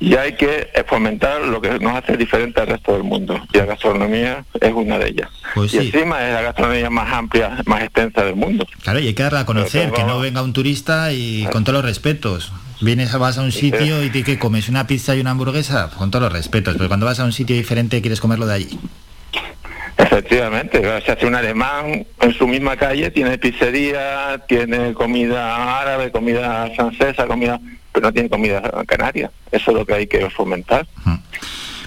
Y 0.00 0.16
hay 0.16 0.32
que 0.34 0.68
fomentar 0.88 1.42
lo 1.42 1.60
que 1.60 1.78
nos 1.78 1.94
hace 1.94 2.16
diferente 2.16 2.60
al 2.60 2.66
resto 2.66 2.92
del 2.92 3.04
mundo. 3.04 3.40
Y 3.52 3.58
la 3.58 3.66
gastronomía 3.66 4.44
es 4.60 4.72
una 4.72 4.98
de 4.98 5.10
ellas. 5.10 5.30
Pues 5.54 5.72
y 5.74 5.78
sí. 5.78 5.86
encima 5.86 6.26
es 6.26 6.34
la 6.34 6.42
gastronomía 6.42 6.90
más 6.90 7.12
amplia, 7.12 7.58
más 7.66 7.84
extensa 7.84 8.24
del 8.24 8.34
mundo. 8.34 8.66
Claro, 8.82 8.98
y 8.98 9.06
hay 9.06 9.14
que 9.14 9.22
darla 9.22 9.40
a 9.40 9.46
conocer, 9.46 9.92
que 9.92 10.02
no 10.02 10.18
venga 10.18 10.42
un 10.42 10.52
turista 10.52 11.12
y 11.12 11.46
con 11.52 11.62
todos 11.62 11.74
los 11.74 11.84
respetos. 11.84 12.52
Vienes, 12.82 13.16
vas 13.16 13.38
a 13.38 13.42
un 13.42 13.52
sitio 13.52 14.02
y 14.02 14.10
te 14.10 14.24
que 14.24 14.40
comes 14.40 14.68
una 14.68 14.88
pizza 14.88 15.14
y 15.14 15.20
una 15.20 15.30
hamburguesa, 15.30 15.88
con 15.96 16.10
todos 16.10 16.24
los 16.24 16.32
respetos, 16.32 16.74
pero 16.76 16.88
cuando 16.88 17.06
vas 17.06 17.20
a 17.20 17.24
un 17.24 17.32
sitio 17.32 17.54
diferente 17.54 18.00
quieres 18.00 18.20
comerlo 18.20 18.44
de 18.44 18.54
allí. 18.54 18.78
Efectivamente, 19.96 20.82
se 21.04 21.12
hace 21.12 21.26
un 21.26 21.36
alemán 21.36 22.04
en 22.20 22.34
su 22.34 22.48
misma 22.48 22.76
calle, 22.76 23.12
tiene 23.12 23.38
pizzería, 23.38 24.42
tiene 24.48 24.94
comida 24.94 25.80
árabe, 25.80 26.10
comida 26.10 26.68
francesa, 26.74 27.28
comida, 27.28 27.60
pero 27.92 28.06
no 28.06 28.12
tiene 28.12 28.28
comida 28.28 28.60
canaria. 28.84 29.30
Eso 29.52 29.70
es 29.70 29.76
lo 29.76 29.86
que 29.86 29.94
hay 29.94 30.06
que 30.08 30.28
fomentar. 30.28 30.84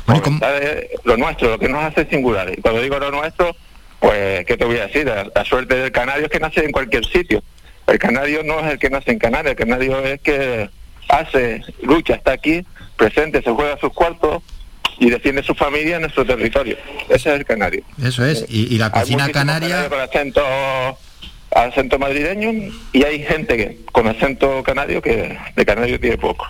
Fomentar 0.06 0.64
eh, 0.64 0.92
lo 1.04 1.18
nuestro, 1.18 1.50
lo 1.50 1.60
que 1.60 1.68
nos 1.68 1.84
hace 1.84 2.08
singulares. 2.10 2.58
Y 2.58 2.62
cuando 2.62 2.82
digo 2.82 2.98
lo 3.00 3.12
nuestro, 3.12 3.54
pues, 4.00 4.46
¿qué 4.46 4.56
te 4.56 4.64
voy 4.64 4.78
a 4.78 4.88
decir? 4.88 5.08
La, 5.08 5.28
la 5.36 5.44
suerte 5.44 5.76
del 5.76 5.92
canario 5.92 6.26
es 6.26 6.32
que 6.32 6.40
nace 6.40 6.64
en 6.64 6.72
cualquier 6.72 7.04
sitio. 7.06 7.44
El 7.86 8.00
canario 8.00 8.44
no 8.44 8.62
es 8.62 8.72
el 8.72 8.80
que 8.80 8.90
nace 8.90 9.12
en 9.12 9.20
Canarias, 9.20 9.52
el 9.52 9.58
canario 9.58 10.00
es 10.00 10.22
que 10.22 10.70
hace, 11.10 11.62
lucha, 11.84 12.16
está 12.16 12.34
aquí, 12.34 12.66
presente, 12.96 13.42
se 13.42 13.52
juega 13.52 13.78
sus 13.80 13.94
cuartos 13.94 14.44
y 15.00 15.10
defiende 15.10 15.44
su 15.44 15.54
familia 15.56 15.96
en 15.96 16.04
nuestro 16.04 16.26
territorio. 16.26 16.78
Ese 17.10 17.30
es 17.30 17.40
el 17.40 17.46
canario. 17.46 17.84
Eso 18.02 18.26
es, 18.26 18.46
y, 18.50 18.74
y 18.74 18.78
la 18.78 18.92
cocina 18.92 19.30
canaria... 19.30 19.90
con 19.90 20.00
acento 20.00 20.42
acento 21.52 21.98
madrileño 21.98 22.74
y 22.92 23.04
hay 23.04 23.24
gente 23.24 23.56
que 23.56 23.80
con 23.92 24.08
acento 24.08 24.62
canario 24.64 25.02
que 25.02 25.38
de 25.56 25.66
canario 25.66 26.00
tiene 26.00 26.18
poco. 26.18 26.46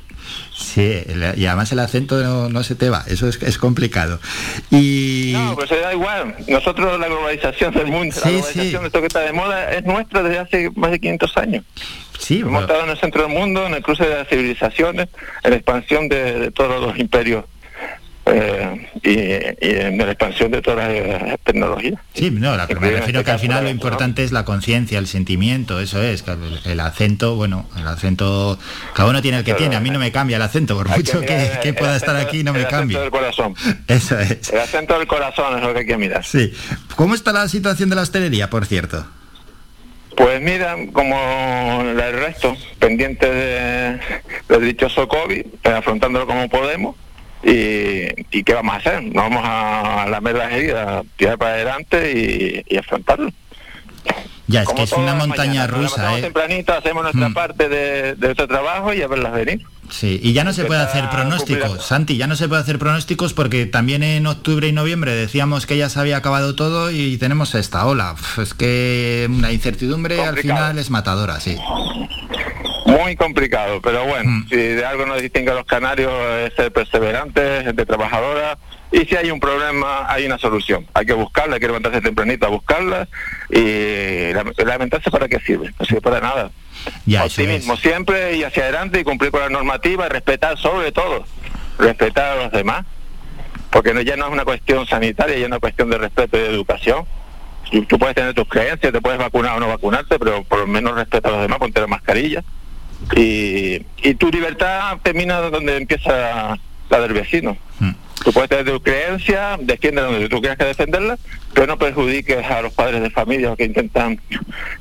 Sí, 0.57 1.03
y 1.36 1.45
además 1.45 1.72
el 1.72 1.80
acento 1.80 2.23
no, 2.23 2.49
no 2.49 2.64
se 2.64 2.76
te 2.76 2.90
va, 2.90 3.03
eso 3.07 3.27
es, 3.27 3.41
es 3.44 3.57
complicado. 3.57 4.19
Y... 4.72 5.32
No, 5.34 5.56
pues 5.56 5.69
se 5.69 5.80
da 5.80 5.94
igual. 5.94 6.36
Nosotros 6.48 6.99
la 6.99 7.07
globalización 7.07 7.73
del 7.73 7.88
mundo, 7.88 8.15
la 8.15 8.30
Sí, 8.30 8.36
globalización 8.36 8.82
de 8.82 8.88
esto 8.88 9.02
que 9.02 9.07
está 9.07 9.19
de 9.19 9.34
moda 9.34 9.72
es 9.73 9.84
nuestra 9.84 10.23
desde 10.23 10.40
hace 10.40 10.69
más 10.76 10.91
de 10.91 10.99
500 10.99 11.38
años. 11.38 11.64
Sí, 12.19 12.39
Hemos 12.39 12.51
bueno. 12.51 12.61
estado 12.67 12.83
en 12.85 12.89
el 12.91 12.97
centro 12.97 13.23
del 13.23 13.31
mundo, 13.31 13.65
en 13.67 13.73
el 13.75 13.81
cruce 13.83 14.05
de 14.05 14.15
las 14.15 14.27
civilizaciones, 14.27 15.07
en 15.43 15.49
la 15.51 15.55
expansión 15.57 16.07
de, 16.09 16.39
de 16.39 16.51
todos 16.51 16.81
los 16.81 16.97
imperios 16.97 17.45
eh, 18.27 18.87
y, 19.03 19.11
y 19.67 19.69
en 19.81 19.97
la 19.99 20.05
expansión 20.11 20.49
de 20.51 20.59
todas 20.61 20.89
las 20.91 21.39
tecnologías. 21.43 21.99
Sí, 22.15 22.31
no, 22.31 22.57
la- 22.57 22.65
me 22.65 22.73
refiero 22.73 22.97
este 23.19 23.23
que 23.23 23.31
al 23.31 23.39
final 23.39 23.63
lo 23.65 23.69
importante 23.69 24.23
es 24.23 24.31
la 24.31 24.43
conciencia, 24.45 24.97
el 24.97 25.05
sentimiento, 25.05 25.79
eso 25.79 26.01
es, 26.01 26.23
que 26.23 26.31
el, 26.31 26.59
el 26.65 26.79
acento, 26.79 27.35
bueno, 27.35 27.69
el 27.77 27.87
acento, 27.87 28.57
cada 28.95 29.09
uno 29.09 29.21
tiene 29.21 29.37
el 29.39 29.43
que 29.43 29.53
tiene, 29.53 29.75
a 29.75 29.79
mí 29.79 29.91
no 29.91 29.99
me 29.99 30.11
cambia 30.11 30.37
el 30.37 30.41
acento, 30.41 30.75
por 30.75 30.89
mucho 30.89 31.21
que, 31.21 31.75
pueda 31.77 31.95
estar 31.95 32.15
aquí 32.15 32.43
no 32.43 32.51
me 32.53 32.59
el 32.59 32.65
acento 32.65 32.79
cambia. 32.79 32.99
del 33.01 33.11
corazón. 33.11 33.53
Eso 33.87 34.17
es. 34.19 34.49
El 34.51 34.59
acento 34.59 34.97
del 34.97 35.05
corazón 35.07 35.57
es 35.57 35.61
lo 35.63 35.73
que 35.73 35.79
hay 35.81 35.85
que 35.85 35.97
mirar. 35.97 36.25
Sí. 36.25 36.51
¿Cómo 36.95 37.13
está 37.13 37.31
la 37.31 37.47
situación 37.47 37.89
de 37.89 37.95
la 37.95 38.01
hostelería, 38.01 38.49
por 38.49 38.65
cierto? 38.65 39.05
Pues 40.15 40.41
mira, 40.41 40.77
como 40.93 41.81
el 41.81 42.13
resto, 42.13 42.55
pendiente 42.79 43.29
de, 43.29 43.99
del 44.47 44.65
dichoso 44.65 45.07
COVID, 45.07 45.45
eh, 45.63 45.69
afrontándolo 45.69 46.25
como 46.25 46.49
podemos. 46.49 46.95
Y, 47.43 48.43
qué 48.43 48.53
vamos 48.53 48.73
a 48.73 48.77
hacer? 48.77 49.03
Nos 49.03 49.23
vamos 49.29 49.43
a 49.45 50.07
lamer 50.09 50.35
las 50.35 50.51
heridas, 50.51 51.05
tirar 51.15 51.37
para 51.37 51.53
adelante 51.53 52.63
y 52.67 52.77
afrontarlo. 52.77 53.31
Ya, 54.47 54.61
es 54.61 54.65
Como 54.67 54.77
que 54.77 54.84
es 54.84 54.91
una 54.93 55.15
montaña 55.15 55.65
rusa, 55.65 56.17
¿eh? 56.19 56.22
tempranito, 56.22 56.73
hacemos 56.73 57.01
nuestra 57.03 57.30
Mm. 57.30 57.34
parte 57.34 57.67
de, 57.67 58.13
de 58.15 58.27
nuestro 58.27 58.47
trabajo 58.47 58.93
y 58.93 59.01
a 59.01 59.07
verlas 59.07 59.34
venir. 59.34 59.65
Sí, 59.89 60.19
y 60.22 60.34
ya 60.34 60.43
no 60.43 60.53
se 60.53 60.65
puede 60.65 60.81
hacer 60.81 61.09
pronósticos, 61.09 61.84
Santi, 61.85 62.17
ya 62.17 62.27
no 62.27 62.35
se 62.35 62.47
puede 62.47 62.61
hacer 62.61 62.77
pronósticos 62.80 63.34
porque 63.34 63.65
también 63.65 64.01
en 64.03 64.26
octubre 64.27 64.67
y 64.67 64.72
noviembre 64.72 65.13
decíamos 65.15 65.65
que 65.65 65.77
ya 65.77 65.89
se 65.89 65.99
había 65.99 66.17
acabado 66.17 66.55
todo 66.55 66.91
y 66.91 67.17
tenemos 67.17 67.53
esta 67.55 67.85
ola. 67.85 68.15
Es 68.41 68.53
que 68.53 69.27
la 69.41 69.51
incertidumbre 69.51 70.22
al 70.23 70.38
final 70.38 70.77
es 70.80 70.89
matadora, 70.89 71.39
sí. 71.39 71.57
Muy 72.85 73.15
complicado, 73.15 73.81
pero 73.81 74.05
bueno, 74.05 74.30
Mm. 74.30 74.47
si 74.49 74.55
de 74.55 74.85
algo 74.85 75.05
nos 75.05 75.22
distingue 75.22 75.51
a 75.51 75.55
los 75.55 75.65
canarios 75.65 76.11
es 76.45 76.53
ser 76.55 76.72
perseverantes, 76.72 77.63
gente 77.65 77.85
trabajadora, 77.85 78.57
y 78.91 78.99
si 79.05 79.15
hay 79.15 79.31
un 79.31 79.39
problema, 79.39 80.05
hay 80.11 80.25
una 80.25 80.37
solución. 80.37 80.85
Hay 80.93 81.05
que 81.05 81.13
buscarla, 81.13 81.55
hay 81.55 81.59
que 81.59 81.67
levantarse 81.67 82.01
tempranito 82.01 82.45
a 82.45 82.49
buscarla, 82.49 83.07
y 83.49 84.31
la- 84.33 84.45
lamentarse 84.65 85.09
para 85.11 85.27
qué 85.27 85.39
sirve, 85.39 85.73
no 85.79 85.85
sirve 85.85 86.01
para 86.01 86.19
nada. 86.21 86.51
Ya, 87.05 87.25
Optimismo 87.25 87.75
siempre 87.77 88.35
y 88.37 88.43
hacia 88.43 88.63
adelante 88.63 88.99
y 88.99 89.03
cumplir 89.03 89.31
con 89.31 89.41
la 89.41 89.49
normativa, 89.49 90.05
y 90.05 90.09
respetar 90.09 90.57
sobre 90.57 90.91
todo, 90.91 91.25
respetar 91.79 92.37
a 92.37 92.43
los 92.43 92.51
demás, 92.51 92.85
porque 93.71 93.93
no, 93.93 94.01
ya 94.01 94.15
no 94.15 94.27
es 94.27 94.31
una 94.31 94.45
cuestión 94.45 94.85
sanitaria, 94.87 95.35
ya 95.35 95.41
es 95.41 95.47
una 95.47 95.59
cuestión 95.59 95.89
de 95.89 95.97
respeto 95.97 96.37
y 96.37 96.41
de 96.41 96.47
educación. 96.49 97.05
Tú, 97.71 97.83
tú 97.85 97.97
puedes 97.99 98.15
tener 98.15 98.33
tus 98.33 98.47
creencias, 98.47 98.93
te 98.93 99.01
puedes 99.01 99.17
vacunar 99.19 99.57
o 99.57 99.59
no 99.59 99.67
vacunarte, 99.67 100.17
pero 100.19 100.43
por 100.43 100.59
lo 100.59 100.67
menos 100.67 100.95
respeta 100.95 101.29
a 101.29 101.31
los 101.33 101.41
demás, 101.41 101.57
ponte 101.59 101.81
la 101.81 101.87
mascarilla. 101.87 102.43
Y, 103.15 103.81
y 104.01 104.13
tu 104.15 104.29
libertad 104.29 104.97
termina 105.03 105.41
donde 105.41 105.75
empieza 105.77 106.57
la 106.89 106.99
del 107.01 107.13
vecino. 107.13 107.57
Tú 108.23 108.33
puedes 108.33 108.49
tener 108.49 108.65
tu 108.65 108.81
creencia, 108.81 109.57
defiende 109.59 110.01
donde 110.01 110.29
tú 110.29 110.39
quieras 110.39 110.57
que 110.57 110.65
defenderla, 110.65 111.17
pero 111.56 111.68
no 111.68 111.80
perjudiques 111.80 112.45
a 112.45 112.61
los 112.61 112.73
padres 112.73 113.02
de 113.02 113.10
familia 113.10 113.56
que 113.56 113.64
intentan 113.64 114.19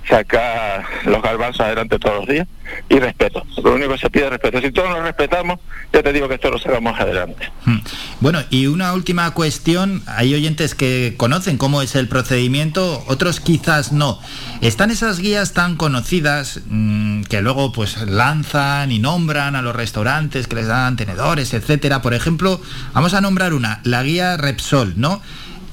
sacar 0.08 0.84
los 1.04 1.22
garbanzos 1.22 1.60
adelante 1.60 2.00
todos 2.00 2.16
los 2.16 2.28
días 2.28 2.48
y 2.88 2.98
respeto. 2.98 3.46
Lo 3.62 3.74
único 3.74 3.92
que 3.92 3.98
se 3.98 4.10
pide 4.10 4.24
es 4.24 4.30
respeto. 4.30 4.60
Si 4.60 4.72
todos 4.72 4.90
nos 4.90 5.04
respetamos, 5.04 5.60
ya 5.92 6.02
te 6.02 6.12
digo 6.12 6.26
que 6.26 6.34
esto 6.34 6.50
lo 6.50 6.58
sacamos 6.58 6.98
adelante. 6.98 7.48
Hmm. 7.64 7.78
Bueno, 8.18 8.40
y 8.50 8.66
una 8.66 8.92
última 8.92 9.30
cuestión, 9.34 10.02
hay 10.08 10.34
oyentes 10.34 10.74
que 10.74 11.14
conocen 11.16 11.58
cómo 11.58 11.80
es 11.80 11.94
el 11.94 12.08
procedimiento, 12.08 13.04
otros 13.06 13.38
quizás 13.38 13.92
no. 13.92 14.18
¿Están 14.60 14.90
esas 14.90 15.20
guías 15.20 15.52
tan 15.52 15.76
conocidas 15.76 16.60
mm, 16.66 17.22
que 17.24 17.40
luego 17.40 17.70
pues 17.70 18.02
lanzan 18.02 18.90
y 18.90 18.98
nombran 18.98 19.54
a 19.54 19.62
los 19.62 19.76
restaurantes 19.76 20.48
que 20.48 20.56
les 20.56 20.66
dan 20.66 20.96
tenedores, 20.96 21.54
etcétera? 21.54 22.02
Por 22.02 22.14
ejemplo, 22.14 22.60
vamos 22.94 23.14
a 23.14 23.20
nombrar 23.20 23.54
una, 23.54 23.80
la 23.84 24.02
guía 24.02 24.36
Repsol, 24.36 24.94
¿no? 24.96 25.22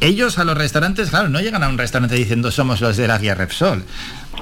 Ellos 0.02 0.40
a 0.40 0.44
los 0.44 0.57
restaurantes, 0.57 1.11
claro, 1.11 1.30
no 1.30 1.40
llegan 1.40 1.64
a 1.64 1.69
un 1.69 1.78
restaurante 1.78 2.15
diciendo 2.15 2.52
somos 2.52 2.82
los 2.82 2.98
de 2.98 3.07
la 3.07 3.18
guía 3.18 3.36
Repsol. 3.36 3.86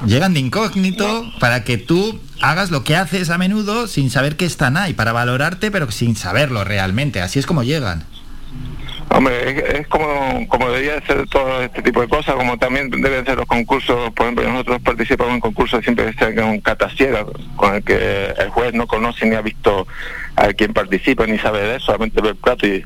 Llegan 0.06 0.34
de 0.34 0.40
incógnito 0.40 1.32
para 1.40 1.64
que 1.64 1.78
tú 1.78 2.20
hagas 2.42 2.72
lo 2.72 2.84
que 2.84 2.96
haces 2.96 3.30
a 3.30 3.38
menudo 3.38 3.88
sin 3.88 4.10
saber 4.10 4.38
que 4.38 4.46
están 4.46 4.78
ahí, 4.78 4.94
para 4.94 5.12
valorarte, 5.12 5.70
pero 5.72 5.92
sin 5.92 6.16
saberlo 6.16 6.64
realmente. 6.64 7.22
Así 7.22 7.40
es 7.40 7.46
como 7.46 7.64
llegan. 7.64 8.06
Hombre, 9.12 9.80
es, 9.80 9.88
como, 9.88 10.48
como 10.48 10.70
debería 10.70 11.02
ser 11.06 11.28
todo 11.28 11.64
este 11.64 11.82
tipo 11.82 12.00
de 12.00 12.08
cosas, 12.08 12.36
como 12.36 12.58
también 12.58 12.90
deben 12.92 13.26
ser 13.26 13.38
los 13.38 13.48
concursos, 13.48 14.14
por 14.14 14.28
ejemplo, 14.28 14.48
nosotros 14.48 14.82
participamos 14.84 15.34
en 15.34 15.40
concursos 15.40 15.84
siempre 15.84 16.14
que 16.14 16.42
un 16.42 16.62
catasiega, 16.62 17.26
con 17.56 17.76
el 17.76 17.84
que 17.84 18.34
el 18.38 18.50
juez 18.50 18.74
no 18.76 18.86
conoce 18.86 19.26
ni 19.26 19.36
ha 19.36 19.42
visto 19.42 19.88
a 20.36 20.54
quien 20.54 20.74
participa, 20.74 21.26
ni 21.26 21.40
sabe 21.40 21.62
de 21.62 21.76
eso, 21.78 21.88
solamente 21.88 22.22
ve 22.22 22.30
el 22.30 22.36
plato 22.36 22.68
y, 22.68 22.86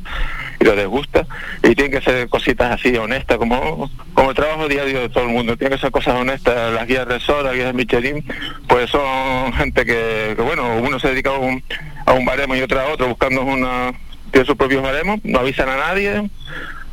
lo 0.60 0.76
desgusta, 0.76 1.26
y 1.64 1.76
tienen 1.76 1.92
que 1.92 2.02
ser 2.02 2.28
cositas 2.30 2.72
así 2.72 2.96
honestas, 2.96 3.38
como, 3.38 3.90
como 4.14 4.30
el 4.30 4.36
trabajo 4.36 4.68
diario 4.68 5.02
de 5.02 5.10
todo 5.10 5.26
el 5.26 5.30
mundo, 5.30 5.58
tienen 5.58 5.78
que 5.78 5.82
ser 5.82 5.92
cosas 5.92 6.16
honestas, 6.16 6.74
las 6.74 6.88
guías 6.88 7.08
de 7.08 7.20
Sol, 7.20 7.44
las 7.44 7.54
guías 7.54 7.68
de 7.68 7.74
Michelin, 7.74 8.26
pues 8.68 8.90
son 8.90 9.54
gente 9.54 9.86
que, 9.86 10.36
bueno, 10.38 10.78
uno 10.78 11.00
se 11.00 11.10
dedica 11.10 11.32
a 11.32 11.38
un, 11.38 11.64
a 12.06 12.14
un 12.14 12.26
baremo 12.26 12.56
y 12.56 12.62
otra 12.62 12.84
a 12.84 12.88
otro, 12.88 13.08
buscando 13.08 13.44
una 13.44 13.94
tiene 14.34 14.48
sus 14.48 14.58
propios 14.58 14.82
baremos, 14.82 15.20
no 15.24 15.40
avisan 15.40 15.70
a 15.70 15.78
nadie, 15.78 16.28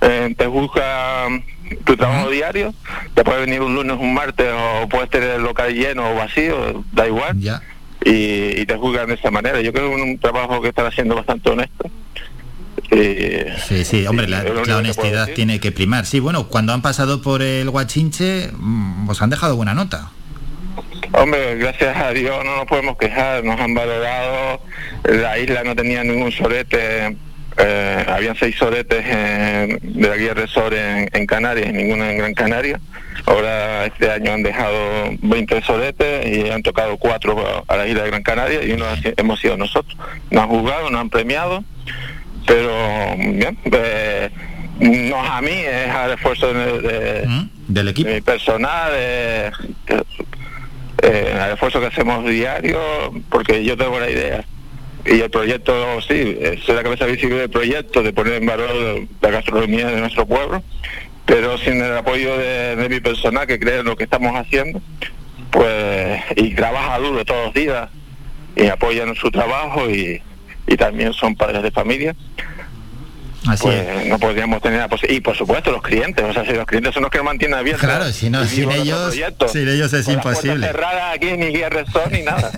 eh, 0.02 0.34
te 0.36 0.46
busca 0.46 1.26
tu 1.84 1.96
trabajo 1.96 2.28
diario, 2.28 2.74
te 3.14 3.24
puede 3.24 3.40
venir 3.40 3.62
un 3.62 3.74
lunes, 3.74 3.96
un 3.98 4.12
martes, 4.12 4.46
o 4.52 4.88
puedes 4.88 5.08
tener 5.08 5.30
el 5.30 5.42
local 5.42 5.72
lleno 5.72 6.10
o 6.10 6.14
vacío, 6.14 6.84
da 6.92 7.06
igual. 7.06 7.36
Y, 8.04 8.64
te 8.66 8.76
juzgan 8.76 9.08
de 9.08 9.14
esa 9.14 9.30
manera. 9.30 9.60
Yo 9.60 9.72
creo 9.72 9.88
que 9.90 9.96
es 9.96 10.02
un 10.02 10.18
trabajo 10.18 10.60
que 10.60 10.68
están 10.68 10.86
haciendo 10.86 11.14
bastante 11.14 11.50
honesto. 11.50 11.90
Sí, 12.90 13.84
sí, 13.84 14.06
hombre, 14.06 14.28
la, 14.28 14.42
honestidad 14.76 15.28
tiene 15.34 15.60
que 15.60 15.72
primar. 15.72 16.06
Sí, 16.06 16.20
bueno, 16.20 16.48
cuando 16.48 16.72
han 16.72 16.82
pasado 16.82 17.22
por 17.22 17.42
el 17.42 17.70
Guachinche, 17.70 18.50
mm, 18.52 19.08
os 19.08 19.22
han 19.22 19.30
dejado 19.30 19.56
buena 19.56 19.74
nota. 19.74 20.10
Hombre, 21.12 21.56
gracias 21.56 21.96
a 21.96 22.10
Dios 22.10 22.44
no 22.44 22.56
nos 22.56 22.66
podemos 22.66 22.96
quejar, 22.96 23.42
nos 23.42 23.60
han 23.60 23.74
valorado, 23.74 24.60
la 25.04 25.38
isla 25.38 25.64
no 25.64 25.74
tenía 25.74 26.04
ningún 26.04 26.30
solete 26.30 27.16
eh, 27.56 28.04
habían 28.08 28.36
seis 28.36 28.56
soretes 28.56 29.04
de 29.04 30.08
la 30.08 30.16
guía 30.16 30.34
Resort 30.34 30.72
en, 30.72 31.08
en, 31.12 31.26
Canarias 31.26 31.68
y 31.68 31.72
ninguna 31.72 32.10
en 32.10 32.18
Gran 32.18 32.34
Canaria. 32.34 32.80
Ahora 33.26 33.86
este 33.86 34.10
año 34.10 34.32
han 34.32 34.42
dejado 34.42 35.10
20 35.20 35.60
soretes 35.62 36.26
y 36.26 36.48
han 36.50 36.62
tocado 36.62 36.96
cuatro 36.96 37.64
a 37.66 37.76
la 37.76 37.86
isla 37.86 38.04
de 38.04 38.10
Gran 38.10 38.22
Canaria 38.22 38.64
y 38.64 38.72
uno 38.72 38.86
hemos 39.16 39.40
sido 39.40 39.56
nosotros. 39.56 39.96
Nos 40.30 40.44
han 40.44 40.48
jugado, 40.48 40.90
nos 40.90 41.00
han 41.00 41.10
premiado, 41.10 41.64
pero 42.50 43.14
bien, 43.16 43.56
eh, 43.70 44.28
no 44.80 45.22
a 45.22 45.40
mí, 45.40 45.52
es 45.52 45.88
al 45.88 46.12
esfuerzo 46.14 46.52
de, 46.52 47.28
del 47.68 47.88
equipo. 47.88 48.10
mi 48.10 48.20
personal, 48.20 48.90
eh, 48.92 49.50
al 51.40 51.52
esfuerzo 51.52 51.78
que 51.78 51.86
hacemos 51.86 52.28
diario, 52.28 52.80
porque 53.30 53.64
yo 53.64 53.76
tengo 53.76 54.00
la 54.00 54.10
idea 54.10 54.44
y 55.06 55.20
el 55.20 55.30
proyecto, 55.30 56.00
sí, 56.02 56.36
soy 56.66 56.74
la 56.74 56.82
cabeza 56.82 57.06
visible 57.06 57.36
del 57.36 57.50
proyecto, 57.50 58.02
de 58.02 58.12
poner 58.12 58.34
en 58.34 58.46
valor 58.46 59.06
la 59.20 59.30
gastronomía 59.30 59.86
de 59.86 60.00
nuestro 60.00 60.26
pueblo, 60.26 60.60
pero 61.26 61.56
sin 61.56 61.80
el 61.80 61.96
apoyo 61.96 62.36
de, 62.36 62.88
mi 62.90 62.98
personal 62.98 63.46
que 63.46 63.60
cree 63.60 63.78
en 63.78 63.86
lo 63.86 63.96
que 63.96 64.04
estamos 64.04 64.34
haciendo, 64.34 64.82
pues, 65.52 66.20
y 66.34 66.52
trabaja 66.56 66.98
duro 66.98 67.24
todos 67.24 67.46
los 67.46 67.54
días, 67.54 67.88
y 68.56 68.66
apoyan 68.66 69.14
su 69.14 69.30
trabajo 69.30 69.88
y, 69.88 70.20
y 70.70 70.76
también 70.76 71.12
son 71.12 71.34
padres 71.34 71.62
de 71.64 71.70
familia, 71.72 72.14
pues 73.60 74.06
no 74.06 74.18
podríamos 74.18 74.62
tener 74.62 74.86
y 75.08 75.20
por 75.20 75.36
supuesto 75.36 75.72
los 75.72 75.82
clientes 75.82 76.24
o 76.24 76.32
sea 76.32 76.44
si 76.44 76.52
los 76.52 76.66
clientes 76.66 76.92
son 76.92 77.02
los 77.02 77.10
que 77.10 77.18
nos 77.18 77.24
mantienen 77.24 77.58
abiertos 77.58 77.88
claro 77.88 78.12
si 78.12 78.28
no 78.28 78.44
sin 78.44 78.70
ellos 78.70 79.14
sin 79.50 79.68
ellos 79.68 79.92
es 79.94 80.08
imposible. 80.08 80.70
aquí 81.12 81.32
ni 81.38 81.46
guía 81.46 81.70
ni 82.12 82.22
nada 82.22 82.52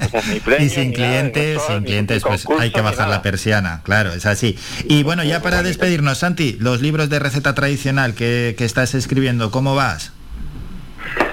y 0.59 0.69
sin 0.69 0.93
clientes 0.93 1.63
sin 1.67 1.85
clientes 1.85 2.23
pues 2.23 2.47
hay 2.59 2.71
que 2.71 2.81
bajar 2.81 3.09
la 3.09 3.23
persiana 3.23 3.81
claro 3.85 4.13
es 4.13 4.27
así. 4.27 4.59
Y 4.89 5.05
bueno 5.05 5.23
ya 5.23 5.41
para 5.41 5.63
despedirnos 5.63 6.19
Santi 6.19 6.57
los 6.59 6.83
libros 6.83 7.09
de 7.09 7.19
receta 7.19 7.55
tradicional 7.55 8.15
que, 8.15 8.57
que 8.59 8.65
estás 8.65 8.95
escribiendo 8.95 9.51
cómo 9.51 9.75
vas 9.75 10.13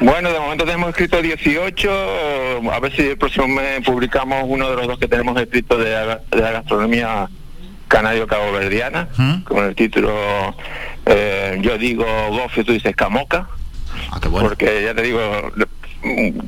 bueno, 0.01 0.31
de 0.31 0.39
momento 0.39 0.65
tenemos 0.65 0.89
escrito 0.89 1.21
18, 1.21 2.71
a 2.71 2.79
ver 2.79 2.95
si 2.95 3.01
el 3.03 3.17
próximo 3.17 3.47
mes 3.47 3.81
publicamos 3.85 4.43
uno 4.47 4.69
de 4.69 4.75
los 4.75 4.87
dos 4.87 4.99
que 4.99 5.07
tenemos 5.07 5.39
escrito 5.39 5.77
de, 5.77 5.89
de 5.89 6.41
la 6.41 6.51
gastronomía 6.51 7.29
canario 7.89 8.27
cabo 8.27 8.53
verdiana, 8.53 9.09
con 9.43 9.65
el 9.65 9.75
título 9.75 10.13
eh, 11.05 11.57
Yo 11.61 11.77
digo 11.77 12.05
Gofi, 12.29 12.63
tú 12.63 12.71
dices 12.71 12.95
Camoca, 12.95 13.49
ah, 14.11 14.19
porque 14.29 14.83
ya 14.83 14.93
te 14.93 15.01
digo, 15.01 15.19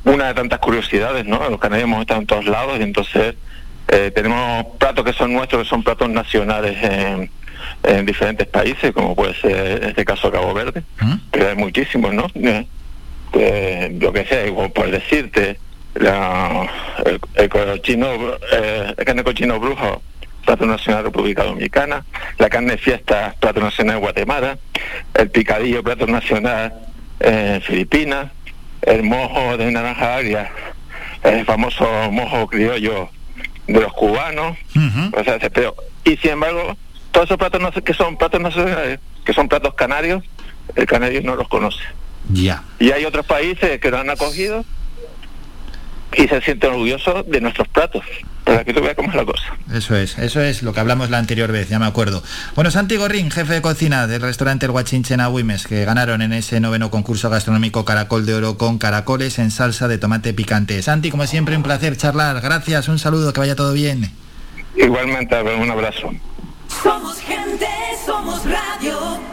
una 0.05 0.27
de 0.27 0.33
tantas 0.33 0.59
curiosidades, 0.59 1.25
¿no? 1.25 1.49
Los 1.49 1.59
canarios 1.59 1.89
hemos 1.89 2.01
estado 2.01 2.21
en 2.21 2.27
todos 2.27 2.45
lados 2.45 2.79
y 2.79 2.83
entonces 2.83 3.35
eh, 3.89 4.11
tenemos 4.15 4.65
platos 4.77 5.03
que 5.03 5.13
son 5.13 5.33
nuestros, 5.33 5.63
que 5.63 5.69
son 5.69 5.83
platos 5.83 6.09
nacionales 6.09 6.77
en, 6.81 7.29
diferentes 8.05 8.47
países, 8.47 8.91
como 8.91 9.15
puede 9.15 9.33
ser 9.35 9.83
en 9.83 9.89
este 9.89 10.05
caso 10.05 10.31
Cabo 10.31 10.53
Verde, 10.53 10.83
que 11.31 11.45
hay 11.45 11.55
muchísimos, 11.55 12.13
¿no? 12.13 12.27
Eh, 14.01 14.03
yo 14.03 14.13
que 14.13 14.25
sé, 14.25 14.51
por 14.73 14.91
decirte, 14.91 15.57
la, 15.95 16.69
el, 17.05 17.19
el 17.35 17.49
cochino, 17.49 18.07
eh, 18.51 18.93
el 18.97 19.05
carne 19.05 19.23
cochino 19.23 19.59
brujo 19.59 20.01
plato 20.45 20.65
nacional 20.65 21.03
República 21.03 21.43
Dominicana, 21.43 22.03
la 22.39 22.49
carne 22.49 22.77
fiesta, 22.77 23.35
plato 23.39 23.59
nacional 23.59 23.99
Guatemala, 23.99 24.57
el 25.13 25.29
picadillo, 25.29 25.83
plato 25.83 26.07
nacional 26.07 26.73
eh, 27.19 27.61
Filipinas, 27.63 28.31
el 28.81 29.03
mojo 29.03 29.57
de 29.57 29.71
naranja 29.71 30.15
agria, 30.15 30.51
el 31.23 31.45
famoso 31.45 31.85
mojo 32.11 32.47
criollo 32.47 33.09
de 33.67 33.79
los 33.79 33.93
cubanos, 33.93 34.57
o 35.13 35.23
sea, 35.23 35.37
pero, 35.53 35.75
y 36.03 36.17
sin 36.17 36.31
embargo, 36.31 36.75
todos 37.11 37.27
esos 37.27 37.37
platos 37.37 37.61
que 37.83 37.93
son 37.93 38.17
platos 38.17 38.41
nacionales, 38.41 38.99
que 39.23 39.33
son 39.33 39.47
platos 39.47 39.75
canarios, 39.75 40.23
el 40.75 40.87
canario 40.87 41.21
no 41.21 41.35
los 41.35 41.47
conoce. 41.47 41.83
Ya. 42.33 42.63
Y 42.79 42.91
hay 42.91 43.05
otros 43.05 43.25
países 43.25 43.79
que 43.79 43.91
lo 43.91 43.97
han 43.97 44.09
acogido 44.09 44.65
y 46.15 46.27
se 46.27 46.41
sienten 46.41 46.71
orgullosos 46.71 47.25
de 47.27 47.41
nuestros 47.41 47.67
platos 47.69 48.03
para 48.43 48.63
que 48.63 48.73
tú 48.73 48.81
veas 48.81 48.95
cómo 48.95 49.09
es 49.09 49.15
la 49.15 49.25
cosa. 49.25 49.55
Eso 49.73 49.95
es, 49.95 50.17
eso 50.17 50.41
es 50.41 50.63
lo 50.63 50.73
que 50.73 50.79
hablamos 50.79 51.09
la 51.09 51.19
anterior 51.19 51.51
vez, 51.51 51.69
ya 51.69 51.79
me 51.79 51.85
acuerdo. 51.85 52.23
Bueno, 52.55 52.71
Santi 52.71 52.97
Gorrín, 52.97 53.31
jefe 53.31 53.53
de 53.53 53.61
cocina 53.61 54.07
del 54.07 54.21
restaurante 54.21 54.65
El 54.65 54.71
Guachinche 54.71 55.13
en 55.13 55.21
Agüimes, 55.21 55.67
que 55.67 55.85
ganaron 55.85 56.21
en 56.21 56.33
ese 56.33 56.59
noveno 56.59 56.91
concurso 56.91 57.29
gastronómico 57.29 57.85
Caracol 57.85 58.25
de 58.25 58.35
Oro 58.35 58.57
con 58.57 58.77
caracoles 58.77 59.39
en 59.39 59.51
salsa 59.51 59.87
de 59.87 59.97
tomate 59.97 60.33
picante. 60.33 60.81
Santi, 60.81 61.11
como 61.11 61.27
siempre, 61.27 61.55
un 61.55 61.63
placer 61.63 61.95
charlar. 61.95 62.41
Gracias, 62.41 62.87
un 62.87 62.99
saludo, 62.99 63.31
que 63.31 63.39
vaya 63.39 63.55
todo 63.55 63.73
bien. 63.73 64.11
Igualmente, 64.75 65.41
un 65.41 65.71
abrazo. 65.71 66.11
Somos 66.83 67.19
gente, 67.19 67.67
somos 68.05 68.41
radio. 68.45 69.30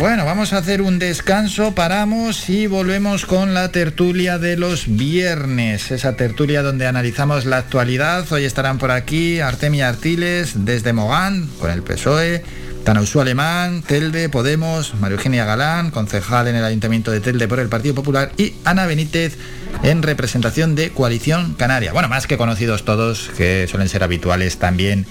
Bueno, 0.00 0.24
vamos 0.24 0.54
a 0.54 0.56
hacer 0.56 0.80
un 0.80 0.98
descanso, 0.98 1.74
paramos 1.74 2.48
y 2.48 2.66
volvemos 2.66 3.26
con 3.26 3.52
la 3.52 3.70
tertulia 3.70 4.38
de 4.38 4.56
los 4.56 4.96
viernes. 4.96 5.90
Esa 5.90 6.16
tertulia 6.16 6.62
donde 6.62 6.86
analizamos 6.86 7.44
la 7.44 7.58
actualidad. 7.58 8.24
Hoy 8.32 8.46
estarán 8.46 8.78
por 8.78 8.92
aquí 8.92 9.40
Artemia 9.40 9.90
Artiles 9.90 10.64
desde 10.64 10.94
Mogán 10.94 11.50
con 11.60 11.70
el 11.70 11.82
PSOE, 11.82 12.42
Tanausú 12.82 13.20
Alemán, 13.20 13.82
Telde, 13.86 14.30
Podemos, 14.30 14.94
María 14.94 15.18
Eugenia 15.18 15.44
Galán, 15.44 15.90
concejal 15.90 16.48
en 16.48 16.56
el 16.56 16.64
Ayuntamiento 16.64 17.10
de 17.10 17.20
Telde 17.20 17.46
por 17.46 17.60
el 17.60 17.68
Partido 17.68 17.94
Popular 17.94 18.32
y 18.38 18.54
Ana 18.64 18.86
Benítez 18.86 19.36
en 19.82 20.02
representación 20.02 20.76
de 20.76 20.92
Coalición 20.92 21.52
Canaria. 21.58 21.92
Bueno, 21.92 22.08
más 22.08 22.26
que 22.26 22.38
conocidos 22.38 22.86
todos, 22.86 23.30
que 23.36 23.66
suelen 23.68 23.90
ser 23.90 24.02
habituales 24.02 24.56
también 24.56 25.04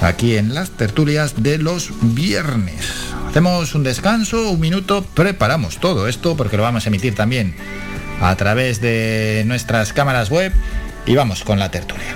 aquí 0.00 0.36
en 0.36 0.54
las 0.54 0.70
tertulias 0.70 1.42
de 1.42 1.58
los 1.58 1.90
viernes. 2.14 2.86
Hacemos 3.28 3.74
un 3.74 3.84
descanso, 3.84 4.50
un 4.50 4.60
minuto, 4.60 5.04
preparamos 5.14 5.78
todo 5.78 6.08
esto 6.08 6.36
porque 6.36 6.56
lo 6.56 6.62
vamos 6.62 6.86
a 6.86 6.88
emitir 6.88 7.14
también 7.14 7.54
a 8.20 8.34
través 8.36 8.80
de 8.80 9.44
nuestras 9.46 9.92
cámaras 9.92 10.30
web 10.30 10.52
y 11.06 11.14
vamos 11.14 11.44
con 11.44 11.58
la 11.58 11.70
tertulia. 11.70 12.14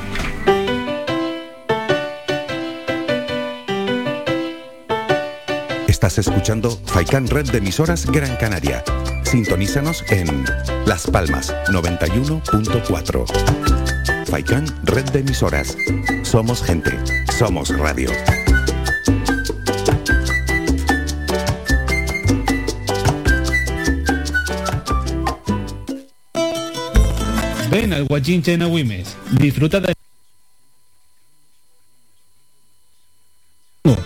Estás 6.05 6.18
escuchando 6.18 6.78
Faikan 6.84 7.26
Red 7.28 7.51
de 7.51 7.59
emisoras 7.59 8.05
Gran 8.05 8.36
Canaria. 8.36 8.84
Sintonízanos 9.22 10.05
en 10.10 10.44
Las 10.84 11.06
Palmas 11.06 11.55
91.4. 11.68 14.26
Faikan 14.26 14.66
Red 14.84 15.06
de 15.12 15.20
emisoras. 15.20 15.78
Somos 16.22 16.62
gente. 16.62 17.23
Somos 17.39 17.69
radio. 17.77 18.11
Ven 27.70 27.93
al 27.93 28.05
Guachinche 28.05 28.52
en 28.52 28.62
Agüimes. 28.62 29.16
Disfruta 29.32 29.81
de 29.81 29.94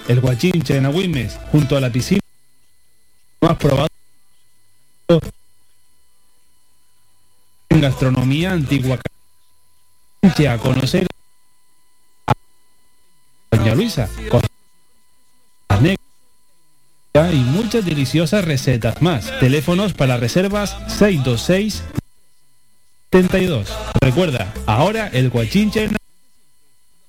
el 0.08 0.20
Guachinche 0.20 0.78
en 0.78 0.86
Agüimes, 0.86 1.38
junto 1.52 1.76
a 1.76 1.80
la 1.82 1.92
piscina 1.92 2.20
más 3.42 3.58
probado 3.58 3.88
en 7.68 7.80
gastronomía 7.80 8.52
antigua 8.52 8.98
a 10.48 10.58
conocer 10.58 11.07
a 13.78 14.08
Doña 14.08 14.08
Luisa 14.08 14.08
cosas 14.28 14.50
negras 15.80 17.34
y 17.34 17.36
muchas 17.36 17.84
deliciosas 17.84 18.44
recetas 18.44 19.02
más. 19.02 19.32
Teléfonos 19.40 19.92
para 19.92 20.16
reservas 20.16 20.76
626 20.98 21.82
72. 23.10 23.68
Recuerda, 24.00 24.52
ahora 24.66 25.08
el 25.08 25.30
Guachinche 25.30 25.88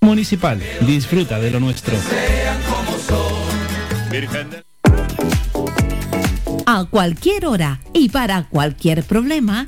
Municipal. 0.02 0.62
Disfruta 0.82 1.40
de 1.40 1.52
lo 1.52 1.60
nuestro. 1.60 1.96
A 6.66 6.86
cualquier 6.86 7.46
hora 7.46 7.80
y 7.94 8.10
para 8.10 8.44
cualquier 8.44 9.04
problema, 9.04 9.68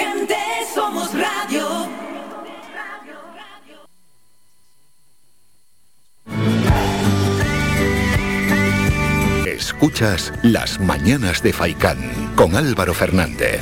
Escuchas 9.81 10.31
Las 10.43 10.79
Mañanas 10.79 11.41
de 11.41 11.53
Faicán 11.53 11.97
con 12.35 12.55
Álvaro 12.55 12.93
Fernández. 12.93 13.61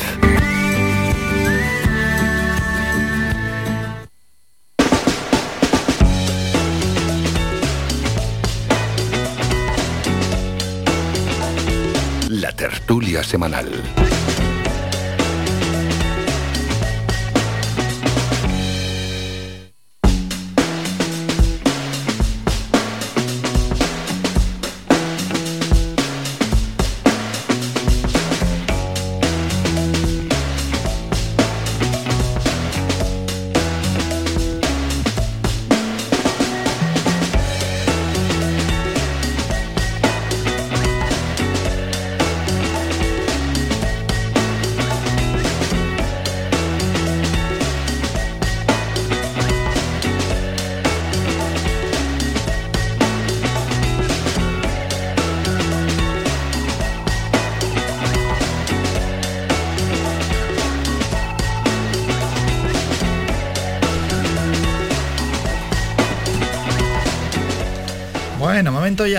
La 12.28 12.52
tertulia 12.52 13.24
semanal. 13.24 13.72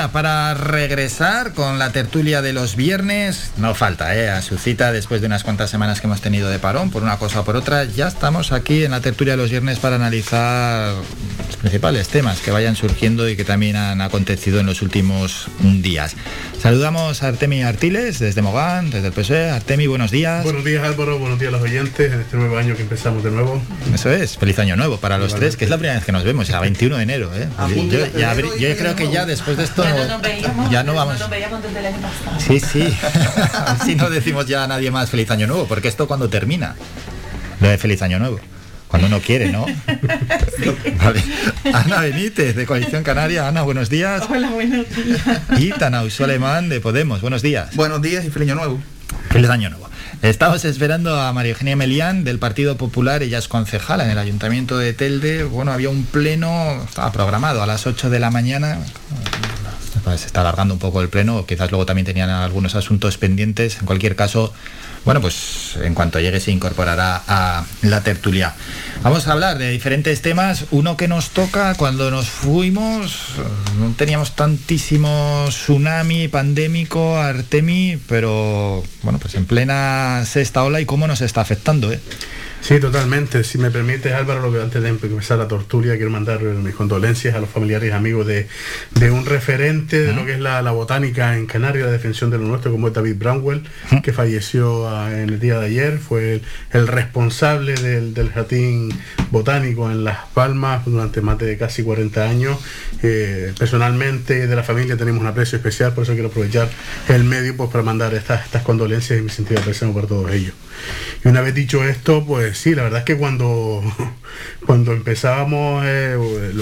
Para 0.09 0.55
regresar 0.55 1.52
con 1.52 1.78
la 1.78 1.93
tertulia 1.93 2.40
de 2.40 2.55
los 2.55 2.74
viernes. 2.74 3.52
No 3.59 3.74
falta, 3.74 4.16
¿eh? 4.16 4.31
A 4.31 4.40
su 4.40 4.56
cita 4.56 4.93
después 4.93 5.20
de 5.20 5.27
unas 5.27 5.44
cuantas 5.44 5.68
semanas 5.68 6.01
que 6.01 6.06
hemos 6.06 6.22
tenido 6.22 6.48
de 6.48 6.59
parón, 6.59 6.90
por 6.90 7.02
una 7.02 7.18
cosa 7.18 7.40
o 7.40 7.44
por 7.44 7.55
otra. 7.55 7.85
Ya 7.85 8.09
estamos 8.09 8.52
aquí 8.52 8.82
en 8.85 8.93
la 8.93 9.02
tertulia 9.02 9.35
de 9.35 9.36
los 9.36 9.51
viernes 9.51 9.78
para 9.78 9.97
analizar 9.97 10.94
principales 11.61 12.09
temas 12.09 12.41
que 12.41 12.51
vayan 12.51 12.74
surgiendo 12.74 13.28
y 13.28 13.37
que 13.37 13.45
también 13.45 13.77
han 13.77 14.01
acontecido 14.01 14.61
en 14.61 14.66
los 14.66 14.81
últimos 14.82 15.47
días. 15.61 16.15
Saludamos 16.61 17.23
a 17.23 17.28
Artemi 17.28 17.62
Artiles 17.62 18.19
desde 18.19 18.41
Mogán, 18.43 18.91
desde 18.91 19.09
el 19.09 19.12
PSOE. 19.12 19.51
Artemi, 19.51 19.87
buenos 19.87 20.11
días. 20.11 20.43
Buenos 20.43 20.65
días 20.65 20.82
Álvaro, 20.85 21.19
buenos 21.19 21.39
días 21.39 21.51
a 21.51 21.57
los 21.57 21.62
oyentes 21.62 22.12
en 22.12 22.20
este 22.20 22.37
nuevo 22.39 22.57
año 22.57 22.74
que 22.77 22.82
empezamos 22.82 23.23
de 23.23 23.31
nuevo. 23.31 23.61
Eso 23.95 24.11
es, 24.11 24.39
feliz 24.39 24.59
año 24.59 24.74
nuevo 24.77 24.97
para 24.99 25.19
los 25.19 25.28
Igualmente. 25.28 25.47
tres, 25.51 25.57
que 25.59 25.65
es 25.65 25.70
la 25.70 25.77
primera 25.77 25.95
vez 25.97 26.05
que 26.05 26.12
nos 26.12 26.24
vemos, 26.24 26.49
ya 26.49 26.61
21 26.61 26.97
de 26.97 27.03
enero. 27.03 27.31
¿eh? 27.35 27.47
Yo, 27.91 28.07
ya 28.16 28.35
creo 28.77 28.97
que 28.97 29.11
ya 29.11 29.27
después 29.27 29.57
de 29.59 29.65
esto 29.65 29.85
no- 29.85 30.70
ya 30.70 30.82
no 30.82 30.95
vamos. 30.95 31.19
Sí, 32.39 32.59
sí. 32.61 32.89
Así 33.66 33.97
no 33.97 34.09
decimos 34.09 34.47
ya 34.47 34.65
a 34.65 34.66
nadie 34.66 34.91
más 34.91 35.11
feliz 35.11 35.31
año 35.31 35.47
nuevo, 35.47 35.66
porque 35.66 35.89
esto 35.89 36.09
cuando 36.09 36.28
termina. 36.31 36.74
Lo 37.61 37.69
de 37.69 37.77
feliz 37.77 38.01
año 38.01 38.19
nuevo. 38.19 38.41
Cuando 38.90 39.06
uno 39.06 39.20
quiere, 39.20 39.52
¿no? 39.52 39.66
Vale. 41.04 41.22
Ana 41.72 42.00
Benítez, 42.00 42.56
de 42.56 42.66
Coalición 42.66 43.04
Canaria. 43.04 43.46
Ana, 43.46 43.62
buenos 43.62 43.88
días. 43.88 44.24
Hola, 44.28 44.50
buenos 44.50 44.84
días. 44.96 45.20
Y 45.58 45.70
Tanauso 45.70 46.24
Alemán, 46.24 46.68
de 46.68 46.80
Podemos. 46.80 47.20
Buenos 47.20 47.40
días. 47.40 47.76
Buenos 47.76 48.02
días 48.02 48.24
y 48.24 48.30
feliz 48.30 48.48
año 48.48 48.56
nuevo. 48.56 48.80
Feliz 49.30 49.48
año 49.48 49.70
nuevo. 49.70 49.88
Estamos 50.22 50.64
esperando 50.64 51.19
a 51.19 51.32
María 51.32 51.52
Eugenia 51.52 51.77
Melián 51.77 52.24
del 52.24 52.38
Partido 52.40 52.77
Popular, 52.77 53.22
ella 53.22 53.38
es 53.38 53.48
concejala 53.48 54.04
en 54.04 54.10
el 54.10 54.19
Ayuntamiento 54.19 54.77
de 54.77 54.93
Telde. 54.93 55.44
Bueno, 55.44 55.72
había 55.72 55.88
un 55.88 56.04
pleno, 56.04 56.82
estaba 56.82 57.12
programado 57.12 57.62
a 57.62 57.66
las 57.66 57.86
8 57.86 58.10
de 58.10 58.19
la 58.19 58.30
mañana. 58.30 58.78
Se 60.04 60.27
está 60.27 60.40
alargando 60.40 60.74
un 60.74 60.80
poco 60.80 61.01
el 61.03 61.09
pleno, 61.09 61.46
quizás 61.46 61.70
luego 61.70 61.87
también 61.87 62.04
tenían 62.06 62.30
algunos 62.30 62.74
asuntos 62.74 63.19
pendientes. 63.19 63.79
En 63.79 63.87
cualquier 63.87 64.16
caso, 64.16 64.53
bueno, 65.04 65.20
pues 65.20 65.77
en 65.82 65.95
cuanto 65.95 66.20
llegue 66.20 66.40
se 66.40 66.51
incorporará 66.51 67.22
a 67.27 67.64
la 67.82 68.03
tertulia. 68.03 68.54
Vamos 69.03 69.29
a 69.29 69.32
hablar 69.32 69.56
de 69.56 69.70
diferentes 69.70 70.20
temas. 70.20 70.66
Uno 70.70 70.96
que 70.96 71.09
nos 71.09 71.30
toca 71.30 71.74
cuando 71.74 72.11
nos 72.11 72.29
fuimos, 72.29 73.16
no 73.79 73.93
teníamos 73.96 74.37
tantísimo 74.37 75.46
tsunami 75.48 76.29
pandémico, 76.29 77.16
Artemi, 77.16 77.98
pero 78.09 78.82
bueno, 79.03 79.19
pues 79.19 79.35
en 79.37 79.46
plena 79.46 80.24
sexta 80.27 80.64
ola 80.64 80.80
y 80.80 80.87
cómo 80.87 81.06
nos 81.06 81.20
está 81.22 81.40
afectando, 81.40 81.93
¿eh? 81.93 82.01
Sí, 82.61 82.79
totalmente. 82.79 83.43
Si 83.43 83.59
me 83.59 83.71
permites, 83.71 84.13
Álvaro, 84.13 84.43
lo 84.43 84.53
que 84.53 84.63
antes 84.63 84.82
de 84.82 84.89
empezar 84.90 85.39
la 85.39 85.48
tortulia, 85.48 85.97
quiero 85.97 86.11
mandar 86.11 86.40
mis 86.43 86.74
condolencias 86.74 87.35
a 87.35 87.40
los 87.40 87.48
familiares 87.48 87.89
y 87.89 87.93
amigos 87.93 88.27
de, 88.27 88.48
de 88.93 89.11
un 89.11 89.24
referente 89.24 90.01
de 90.01 90.13
lo 90.13 90.27
que 90.27 90.35
es 90.35 90.40
la, 90.40 90.61
la, 90.63 90.71
botánica 90.71 91.37
en 91.37 91.47
Canarias, 91.47 91.87
la 91.87 91.93
defensión 91.93 92.30
de 92.30 92.39
lo 92.39 92.45
nuestro, 92.45 92.71
como 92.71 92.89
es 92.89 92.95
David 92.95 93.16
Brownwell, 93.16 93.63
que 94.03 94.13
falleció 94.13 94.89
ah, 94.89 95.11
en 95.11 95.30
el 95.30 95.40
día 95.40 95.59
de 95.59 95.66
ayer. 95.66 95.98
Fue 95.98 96.35
el, 96.35 96.43
el 96.72 96.87
responsable 96.87 97.74
del, 97.74 98.14
del, 98.14 98.30
jardín 98.30 98.90
botánico 99.30 99.90
en 99.90 100.05
Las 100.05 100.19
Palmas 100.35 100.85
durante 100.85 101.22
más 101.22 101.39
de 101.39 101.56
casi 101.56 101.82
40 101.82 102.29
años. 102.29 102.59
Eh, 103.03 103.53
personalmente, 103.59 104.47
de 104.47 104.56
la 104.56 104.63
familia, 104.63 104.97
tenemos 104.97 105.21
un 105.21 105.27
aprecio 105.27 105.56
especial, 105.56 105.95
por 105.95 106.05
eso 106.05 106.13
quiero 106.13 106.29
aprovechar 106.29 106.69
el 107.09 107.24
medio 107.24 107.56
pues, 107.56 107.71
para 107.71 107.82
mandar 107.82 108.14
estas, 108.14 108.45
estas 108.45 108.63
condolencias 108.63 109.19
y 109.19 109.22
mi 109.22 109.30
sentido 109.30 109.63
de 109.63 109.71
por 109.93 110.06
todos 110.06 110.30
ellos. 110.30 110.53
Y 111.24 111.29
una 111.29 111.40
vez 111.40 111.55
dicho 111.55 111.85
esto, 111.85 112.24
pues 112.24 112.49
sí, 112.54 112.74
la 112.74 112.82
verdad 112.82 113.01
es 113.01 113.04
que 113.04 113.16
cuando, 113.16 113.82
cuando 114.66 114.93
empezábamos 114.93 115.85
eh, 115.87 116.16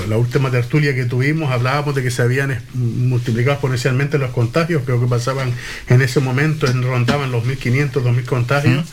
la 0.08 0.16
última 0.16 0.50
tertulia 0.50 0.94
que 0.94 1.04
tuvimos, 1.04 1.50
hablábamos 1.50 1.94
de 1.94 2.02
que 2.02 2.10
se 2.10 2.22
habían 2.22 2.60
multiplicado 2.74 3.54
exponencialmente 3.54 4.18
los 4.18 4.30
contagios, 4.30 4.82
creo 4.84 5.00
que 5.00 5.06
pasaban 5.06 5.52
en 5.88 6.02
ese 6.02 6.20
momento, 6.20 6.66
rondaban 6.66 7.30
los 7.32 7.44
1.500, 7.44 7.90
2.000 7.92 8.24
contagios. 8.24 8.86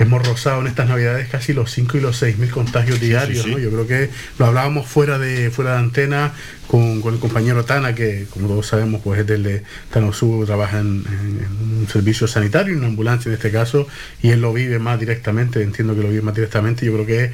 Hemos 0.00 0.26
rozado 0.26 0.60
en 0.62 0.66
estas 0.66 0.88
navidades 0.88 1.28
casi 1.28 1.52
los 1.52 1.70
5 1.70 1.98
y 1.98 2.00
los 2.00 2.20
6.000 2.20 2.50
contagios 2.50 3.00
diarios, 3.00 3.44
sí, 3.44 3.50
sí, 3.50 3.56
sí. 3.56 3.62
Yo 3.62 3.70
creo 3.70 3.86
que 3.86 4.10
lo 4.38 4.46
hablábamos 4.46 4.86
fuera 4.88 5.18
de, 5.18 5.50
fuera 5.50 5.74
de 5.74 5.78
antena 5.78 6.32
con, 6.66 7.00
con, 7.00 7.14
el 7.14 7.20
compañero 7.20 7.64
Tana, 7.64 7.94
que 7.94 8.26
como 8.30 8.48
todos 8.48 8.66
sabemos, 8.66 9.00
pues 9.02 9.20
es 9.20 9.26
del 9.26 9.42
de 9.42 9.62
Tanosu, 9.92 10.44
trabaja 10.46 10.80
en, 10.80 11.04
un 11.06 11.86
servicio 11.90 12.26
sanitario, 12.26 12.72
en 12.72 12.80
una 12.80 12.88
ambulancia 12.88 13.28
en 13.28 13.34
este 13.34 13.50
caso, 13.50 13.86
y 14.22 14.30
él 14.30 14.40
lo 14.40 14.52
vive 14.52 14.78
más 14.78 14.98
directamente, 14.98 15.62
entiendo 15.62 15.94
que 15.94 16.02
lo 16.02 16.08
vive 16.08 16.22
más 16.22 16.34
directamente, 16.34 16.86
yo 16.86 16.92
creo 16.94 17.06
que 17.06 17.32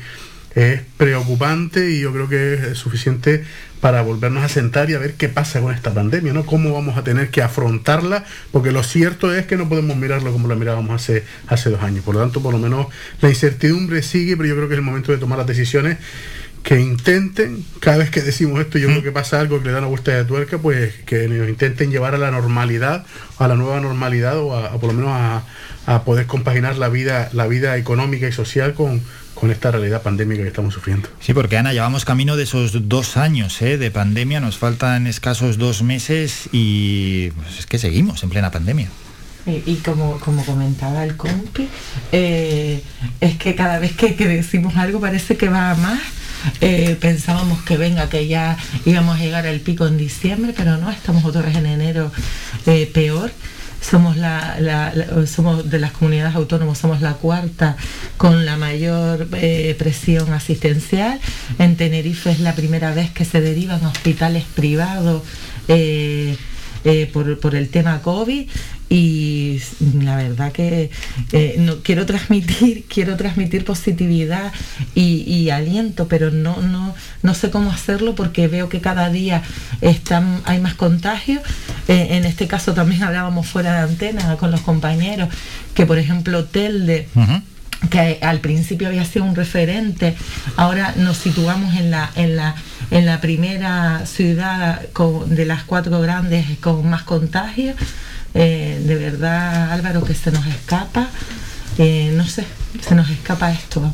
es, 0.54 0.80
preocupante 0.96 1.90
y 1.90 2.00
yo 2.00 2.12
creo 2.12 2.28
que 2.28 2.54
es 2.54 2.78
suficiente 2.78 3.44
para 3.80 4.02
volvernos 4.02 4.44
a 4.44 4.48
sentar 4.48 4.90
y 4.90 4.94
a 4.94 4.98
ver 4.98 5.14
qué 5.14 5.28
pasa 5.28 5.60
con 5.60 5.74
esta 5.74 5.92
pandemia, 5.92 6.32
¿no? 6.32 6.46
Cómo 6.46 6.72
vamos 6.72 6.96
a 6.96 7.02
tener 7.02 7.30
que 7.30 7.42
afrontarla, 7.42 8.24
porque 8.52 8.70
lo 8.70 8.84
cierto 8.84 9.34
es 9.34 9.46
que 9.46 9.56
no 9.56 9.68
podemos 9.68 9.96
mirarlo 9.96 10.30
como 10.30 10.46
lo 10.46 10.54
mirábamos 10.54 10.94
hace, 10.94 11.24
hace 11.48 11.70
dos 11.70 11.82
años. 11.82 12.04
Por 12.04 12.14
lo 12.14 12.20
tanto, 12.20 12.40
por 12.40 12.52
lo 12.52 12.60
menos 12.60 12.86
la 13.20 13.28
incertidumbre 13.28 14.02
sigue, 14.02 14.36
pero 14.36 14.48
yo 14.48 14.54
creo 14.54 14.68
que 14.68 14.74
es 14.74 14.78
el 14.78 14.84
momento 14.84 15.10
de 15.10 15.18
tomar 15.18 15.38
las 15.38 15.48
decisiones 15.48 15.98
que 16.62 16.80
intenten, 16.80 17.64
cada 17.80 17.98
vez 17.98 18.10
que 18.10 18.20
decimos 18.20 18.60
esto, 18.60 18.78
yo 18.78 18.86
creo 18.88 19.02
que 19.02 19.12
pasa 19.12 19.40
algo 19.40 19.58
que 19.58 19.66
le 19.66 19.72
da 19.72 19.78
una 19.78 19.88
vuelta 19.88 20.12
de 20.12 20.24
tuerca, 20.24 20.58
pues 20.58 20.94
que 21.06 21.26
nos 21.26 21.48
intenten 21.48 21.90
llevar 21.90 22.14
a 22.14 22.18
la 22.18 22.30
normalidad, 22.30 23.04
a 23.38 23.48
la 23.48 23.56
nueva 23.56 23.80
normalidad, 23.80 24.38
o 24.38 24.54
a, 24.54 24.66
a 24.66 24.78
por 24.78 24.92
lo 24.92 24.94
menos 24.94 25.10
a, 25.10 25.42
a, 25.86 26.04
poder 26.04 26.26
compaginar 26.26 26.76
la 26.76 26.88
vida, 26.88 27.30
la 27.32 27.46
vida 27.48 27.76
económica 27.76 28.28
y 28.28 28.32
social 28.32 28.74
con, 28.74 29.02
con 29.34 29.50
esta 29.50 29.72
realidad 29.72 30.02
pandémica 30.02 30.42
que 30.42 30.48
estamos 30.48 30.72
sufriendo. 30.72 31.08
Sí, 31.18 31.34
porque 31.34 31.56
Ana, 31.56 31.72
llevamos 31.72 32.04
camino 32.04 32.36
de 32.36 32.44
esos 32.44 32.88
dos 32.88 33.16
años 33.16 33.60
¿eh? 33.60 33.76
de 33.76 33.90
pandemia, 33.90 34.38
nos 34.38 34.56
faltan 34.56 35.08
escasos 35.08 35.58
dos 35.58 35.82
meses 35.82 36.48
y 36.52 37.30
pues 37.30 37.58
es 37.58 37.66
que 37.66 37.78
seguimos 37.78 38.22
en 38.22 38.30
plena 38.30 38.52
pandemia. 38.52 38.88
Y, 39.44 39.62
y, 39.66 39.80
como, 39.84 40.20
como 40.20 40.44
comentaba 40.44 41.02
el 41.02 41.16
compi, 41.16 41.68
eh, 42.12 42.80
es 43.20 43.36
que 43.36 43.56
cada 43.56 43.80
vez 43.80 43.96
que, 43.96 44.14
que, 44.14 44.28
decimos 44.28 44.76
algo 44.76 45.00
parece 45.00 45.36
que 45.36 45.48
va 45.48 45.72
a 45.72 45.74
más. 45.74 46.00
Eh, 46.60 46.96
pensábamos 47.00 47.62
que 47.62 47.76
venga, 47.76 48.08
que 48.08 48.26
ya 48.26 48.56
íbamos 48.84 49.18
a 49.18 49.22
llegar 49.22 49.46
al 49.46 49.60
pico 49.60 49.86
en 49.86 49.96
diciembre, 49.96 50.54
pero 50.56 50.76
no, 50.76 50.90
estamos 50.90 51.24
otra 51.24 51.42
vez 51.42 51.56
en 51.56 51.66
enero 51.66 52.12
eh, 52.66 52.90
peor. 52.92 53.30
Somos 53.80 54.16
la, 54.16 54.94
somos 55.26 55.68
de 55.68 55.80
las 55.80 55.90
comunidades 55.90 56.36
autónomas 56.36 56.78
somos 56.78 57.00
la 57.00 57.14
cuarta 57.14 57.76
con 58.16 58.46
la 58.46 58.56
mayor 58.56 59.26
eh, 59.32 59.74
presión 59.76 60.32
asistencial. 60.32 61.20
En 61.58 61.76
Tenerife 61.76 62.30
es 62.30 62.38
la 62.38 62.54
primera 62.54 62.94
vez 62.94 63.10
que 63.10 63.24
se 63.24 63.40
derivan 63.40 63.84
hospitales 63.84 64.44
privados 64.54 65.22
por, 67.12 67.40
por, 67.40 67.54
el 67.56 67.68
tema 67.70 68.02
COVID 68.02 68.48
y 68.92 69.58
la 70.02 70.16
verdad 70.16 70.52
que 70.52 70.90
eh, 71.32 71.56
no 71.58 71.78
quiero 71.82 72.04
transmitir 72.04 72.84
quiero 72.92 73.16
transmitir 73.16 73.64
positividad 73.64 74.52
y, 74.94 75.22
y, 75.22 75.48
aliento 75.48 76.08
pero 76.08 76.30
no 76.30 76.60
no 76.60 76.94
no 77.22 77.34
sé 77.34 77.50
cómo 77.50 77.70
hacerlo 77.70 78.14
porque 78.14 78.48
veo 78.48 78.68
que 78.68 78.82
cada 78.82 79.08
día 79.08 79.42
están 79.80 80.42
hay 80.44 80.60
más 80.60 80.74
contagios 80.74 81.40
eh, 81.88 82.08
en 82.10 82.26
este 82.26 82.46
caso 82.46 82.74
también 82.74 83.02
hablábamos 83.02 83.46
fuera 83.46 83.72
de 83.72 83.92
antena 83.92 84.36
con 84.36 84.50
los 84.50 84.60
compañeros 84.60 85.30
que 85.74 85.86
por 85.86 85.98
ejemplo 85.98 86.44
Telde 86.44 87.08
uh 87.14 87.20
-huh 87.20 87.42
que 87.90 88.20
al 88.22 88.38
principio 88.38 88.86
había 88.86 89.04
sido 89.04 89.24
un 89.24 89.34
referente, 89.34 90.14
ahora 90.56 90.94
nos 90.96 91.16
situamos 91.16 91.74
en 91.74 91.90
la, 91.90 92.10
en 92.14 92.36
la, 92.36 92.54
en 92.92 93.06
la 93.06 93.20
primera 93.20 94.06
ciudad 94.06 94.82
con, 94.92 95.34
de 95.34 95.44
las 95.46 95.64
cuatro 95.64 96.00
grandes 96.00 96.46
con 96.60 96.88
más 96.88 97.02
contagios. 97.02 97.74
Eh, 98.34 98.80
de 98.84 98.94
verdad, 98.96 99.72
Álvaro, 99.72 100.04
que 100.04 100.14
se 100.14 100.30
nos 100.30 100.46
escapa, 100.46 101.08
eh, 101.78 102.12
no 102.14 102.26
sé, 102.26 102.46
se 102.86 102.94
nos 102.94 103.10
escapa 103.10 103.52
esto. 103.52 103.92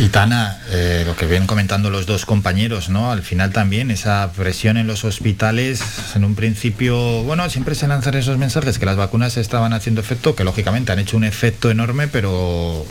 Y 0.00 0.08
Tana, 0.08 0.58
eh, 0.70 1.02
lo 1.06 1.14
que 1.16 1.26
ven 1.26 1.46
comentando 1.46 1.90
los 1.90 2.06
dos 2.06 2.24
compañeros, 2.24 2.88
¿no? 2.88 3.12
Al 3.12 3.22
final 3.22 3.52
también 3.52 3.90
esa 3.90 4.32
presión 4.32 4.78
en 4.78 4.86
los 4.86 5.04
hospitales, 5.04 5.82
en 6.14 6.24
un 6.24 6.34
principio, 6.34 7.22
bueno, 7.24 7.48
siempre 7.50 7.74
se 7.74 7.86
lanzan 7.88 8.14
esos 8.14 8.38
mensajes 8.38 8.78
que 8.78 8.86
las 8.86 8.96
vacunas 8.96 9.36
estaban 9.36 9.74
haciendo 9.74 10.00
efecto, 10.00 10.34
que 10.34 10.44
lógicamente 10.44 10.92
han 10.92 10.98
hecho 10.98 11.18
un 11.18 11.24
efecto 11.24 11.70
enorme, 11.70 12.08
pero 12.08 12.86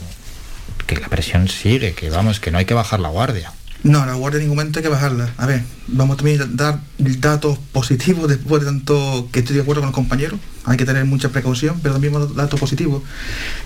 que 0.85 0.95
la 0.97 1.07
presión 1.07 1.47
sigue, 1.47 1.93
que 1.93 2.11
vamos, 2.11 2.39
que 2.39 2.51
no 2.51 2.59
hay 2.59 2.65
que 2.65 2.75
bajar 2.75 2.99
la 2.99 3.09
guardia. 3.09 3.51
No, 3.83 4.05
la 4.05 4.13
guardia 4.13 4.37
en 4.37 4.43
ningún 4.43 4.57
momento 4.57 4.77
hay 4.77 4.83
que 4.83 4.89
bajarla. 4.89 5.33
A 5.37 5.47
ver, 5.47 5.63
vamos 5.87 6.17
también 6.17 6.39
a 6.41 6.45
dar 6.45 6.81
datos 6.97 7.57
positivos 7.71 8.29
después 8.29 8.61
de 8.61 8.67
tanto 8.67 9.27
que 9.31 9.39
estoy 9.39 9.55
de 9.55 9.63
acuerdo 9.63 9.81
con 9.81 9.87
los 9.87 9.95
compañeros. 9.95 10.39
Hay 10.65 10.77
que 10.77 10.85
tener 10.85 11.03
mucha 11.05 11.29
precaución, 11.29 11.79
pero 11.81 11.95
también 11.95 12.13
datos 12.35 12.59
positivos. 12.59 13.01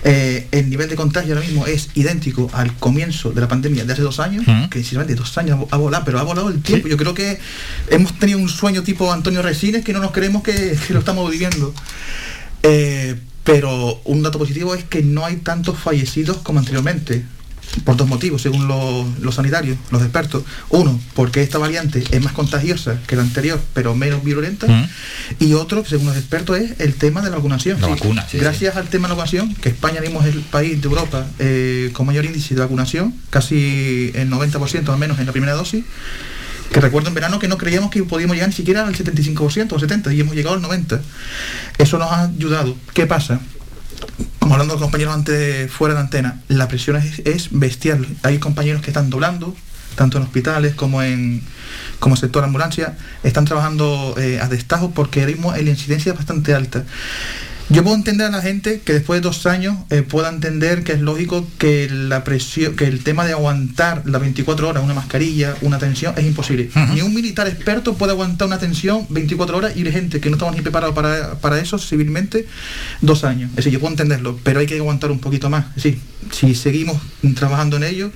Eh, 0.04 0.48
el 0.52 0.70
nivel 0.70 0.88
de 0.88 0.96
contagio 0.96 1.34
ahora 1.34 1.46
mismo 1.46 1.66
es 1.66 1.90
idéntico 1.94 2.48
al 2.54 2.74
comienzo 2.76 3.32
de 3.32 3.42
la 3.42 3.48
pandemia 3.48 3.84
de 3.84 3.92
hace 3.92 4.00
dos 4.00 4.18
años, 4.18 4.46
-huh. 4.46 4.70
que 4.70 4.78
sinceramente 4.78 5.14
dos 5.14 5.36
años 5.36 5.66
ha 5.70 5.76
volado, 5.76 6.04
pero 6.06 6.18
ha 6.18 6.22
volado 6.22 6.48
el 6.48 6.62
tiempo. 6.62 6.86
¿Sí? 6.86 6.90
Yo 6.90 6.96
creo 6.96 7.12
que 7.12 7.38
hemos 7.90 8.18
tenido 8.18 8.38
un 8.38 8.48
sueño 8.48 8.82
tipo 8.82 9.12
Antonio 9.12 9.42
Resines 9.42 9.84
que 9.84 9.92
no 9.92 10.00
nos 10.00 10.12
creemos 10.12 10.42
que, 10.42 10.78
que 10.86 10.94
lo 10.94 11.00
estamos 11.00 11.30
viviendo. 11.30 11.74
Eh, 12.62 13.16
pero 13.44 14.00
un 14.04 14.22
dato 14.22 14.38
positivo 14.38 14.74
es 14.74 14.82
que 14.84 15.02
no 15.02 15.24
hay 15.24 15.36
tantos 15.36 15.78
fallecidos 15.78 16.38
como 16.38 16.58
anteriormente 16.58 17.24
por 17.84 17.96
dos 17.96 18.08
motivos, 18.08 18.42
según 18.42 18.68
los, 18.68 19.18
los, 19.20 19.34
sanitarios, 19.34 19.76
los 19.90 20.02
expertos. 20.02 20.44
Uno, 20.70 20.98
porque 21.14 21.42
esta 21.42 21.58
variante 21.58 22.02
es 22.10 22.22
más 22.22 22.32
contagiosa 22.32 22.98
que 23.06 23.16
la 23.16 23.22
anterior, 23.22 23.60
pero 23.74 23.94
menos 23.94 24.24
virulenta. 24.24 24.66
Mm. 24.66 24.88
Y 25.40 25.54
otro, 25.54 25.84
según 25.84 26.06
los 26.06 26.16
expertos, 26.16 26.58
es 26.58 26.80
el 26.80 26.94
tema 26.94 27.22
de 27.22 27.30
la 27.30 27.36
vacunación. 27.36 27.80
La 27.80 27.88
sí, 27.88 27.92
vacuna, 27.92 28.26
sí, 28.28 28.38
Gracias 28.38 28.74
sí. 28.74 28.80
al 28.80 28.88
tema 28.88 29.08
de 29.08 29.14
la 29.14 29.14
vacunación, 29.14 29.54
que 29.54 29.68
España 29.68 30.00
es 30.02 30.34
el 30.34 30.40
país 30.40 30.80
de 30.80 30.88
Europa 30.88 31.26
eh, 31.38 31.90
con 31.92 32.06
mayor 32.06 32.24
índice 32.24 32.54
de 32.54 32.60
vacunación, 32.60 33.14
casi 33.30 34.12
el 34.14 34.30
90% 34.30 34.88
al 34.88 34.98
menos 34.98 35.18
en 35.18 35.26
la 35.26 35.32
primera 35.32 35.52
dosis. 35.54 35.84
Que 36.72 36.80
recuerdo 36.80 37.08
en 37.08 37.14
verano 37.14 37.38
que 37.38 37.46
no 37.46 37.58
creíamos 37.58 37.90
que 37.90 38.02
podíamos 38.02 38.34
llegar 38.34 38.48
ni 38.48 38.54
siquiera 38.54 38.86
al 38.86 38.94
75% 38.94 39.72
o 39.72 39.78
70% 39.78 40.14
y 40.14 40.20
hemos 40.20 40.34
llegado 40.34 40.56
al 40.56 40.62
90%. 40.62 41.00
Eso 41.78 41.98
nos 41.98 42.10
ha 42.10 42.24
ayudado. 42.24 42.76
¿Qué 42.92 43.06
pasa? 43.06 43.40
Como 44.38 44.54
hablando 44.54 44.78
compañeros 44.78 45.14
antes 45.14 45.70
fuera 45.70 45.94
de 45.94 46.00
antena, 46.00 46.40
la 46.48 46.68
presión 46.68 46.96
es, 46.96 47.20
es, 47.24 47.48
bestial. 47.50 48.06
Hay 48.22 48.38
compañeros 48.38 48.82
que 48.82 48.90
están 48.90 49.10
doblando, 49.10 49.56
tanto 49.96 50.18
en 50.18 50.24
hospitales 50.24 50.74
como 50.74 51.02
en 51.02 51.42
como 51.98 52.16
sector 52.16 52.44
ambulancia, 52.44 52.96
están 53.22 53.44
trabajando 53.44 54.14
eh, 54.18 54.38
a 54.40 54.48
destajo 54.48 54.90
porque 54.90 55.20
ahora 55.20 55.32
mismo 55.32 55.52
la 55.52 55.60
incidencia 55.60 56.12
es 56.12 56.18
bastante 56.18 56.54
alta. 56.54 56.84
Yo 57.68 57.82
puedo 57.82 57.96
entender 57.96 58.28
a 58.28 58.30
la 58.30 58.42
gente 58.42 58.80
que 58.84 58.92
después 58.92 59.20
de 59.20 59.22
dos 59.22 59.44
años 59.44 59.76
eh, 59.90 60.02
pueda 60.02 60.28
entender 60.28 60.84
que 60.84 60.92
es 60.92 61.00
lógico 61.00 61.44
que 61.58 61.88
la 61.90 62.22
presión, 62.22 62.76
que 62.76 62.84
el 62.84 63.02
tema 63.02 63.26
de 63.26 63.32
aguantar 63.32 64.02
las 64.06 64.20
24 64.20 64.68
horas 64.68 64.84
una 64.84 64.94
mascarilla, 64.94 65.56
una 65.62 65.78
tensión, 65.78 66.14
es 66.16 66.24
imposible. 66.24 66.70
Uh 66.74 66.78
-huh. 66.78 66.94
Ni 66.94 67.02
un 67.02 67.12
militar 67.12 67.48
experto 67.48 67.94
puede 67.94 68.12
aguantar 68.12 68.46
una 68.46 68.58
tensión 68.58 69.06
24 69.08 69.56
horas 69.56 69.76
y 69.76 69.84
hay 69.84 69.90
gente 69.90 70.20
que 70.20 70.30
no 70.30 70.36
estamos 70.36 70.54
ni 70.54 70.62
preparados 70.62 70.94
para, 70.94 71.34
para 71.40 71.58
eso 71.58 71.76
civilmente 71.78 72.46
dos 73.00 73.24
años. 73.24 73.50
Es 73.50 73.56
decir, 73.56 73.72
yo 73.72 73.80
puedo 73.80 73.92
entenderlo, 73.92 74.38
pero 74.44 74.60
hay 74.60 74.66
que 74.66 74.76
aguantar 74.76 75.10
un 75.10 75.18
poquito 75.18 75.50
más. 75.50 75.66
Es 75.76 75.82
decir, 75.82 75.98
si 76.30 76.54
seguimos 76.54 77.02
trabajando 77.34 77.76
en 77.78 77.82
ello, 77.82 78.12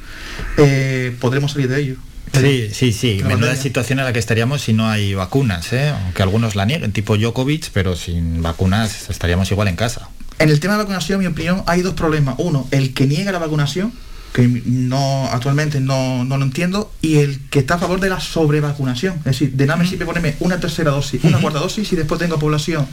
eh, 0.58 1.16
podremos 1.18 1.52
salir 1.52 1.68
de 1.68 1.80
ello. 1.80 1.96
Sí, 2.32 2.70
sí, 2.72 2.92
sí. 2.92 3.20
Menuda 3.24 3.56
situación 3.56 3.98
en 3.98 4.04
la 4.04 4.12
que 4.12 4.18
estaríamos 4.18 4.62
si 4.62 4.72
no 4.72 4.88
hay 4.88 5.14
vacunas, 5.14 5.72
¿eh? 5.72 5.92
aunque 6.04 6.22
algunos 6.22 6.54
la 6.54 6.64
nieguen, 6.64 6.92
tipo 6.92 7.16
Djokovic, 7.16 7.70
pero 7.72 7.96
sin 7.96 8.42
vacunas 8.42 9.10
estaríamos 9.10 9.50
igual 9.50 9.68
en 9.68 9.76
casa. 9.76 10.08
En 10.38 10.48
el 10.48 10.60
tema 10.60 10.74
de 10.74 10.78
vacunación, 10.78 11.16
en 11.16 11.26
mi 11.26 11.32
opinión, 11.32 11.62
hay 11.66 11.82
dos 11.82 11.94
problemas. 11.94 12.36
Uno, 12.38 12.66
el 12.70 12.94
que 12.94 13.06
niega 13.06 13.30
la 13.32 13.38
vacunación, 13.38 13.92
que 14.32 14.46
no 14.48 15.28
actualmente 15.30 15.80
no, 15.80 16.24
no 16.24 16.38
lo 16.38 16.44
entiendo, 16.44 16.92
y 17.02 17.18
el 17.18 17.40
que 17.50 17.58
está 17.58 17.74
a 17.74 17.78
favor 17.78 18.00
de 18.00 18.08
la 18.08 18.20
sobrevacunación. 18.20 19.16
Es 19.18 19.24
decir, 19.24 19.52
de 19.52 19.66
nada 19.66 19.78
me 19.78 19.86
sirve 19.86 20.06
ponerme 20.06 20.36
una 20.40 20.58
tercera 20.58 20.92
dosis, 20.92 21.22
una 21.24 21.40
cuarta 21.40 21.58
dosis, 21.58 21.92
y 21.92 21.96
después 21.96 22.18
tengo 22.20 22.38
población 22.38 22.86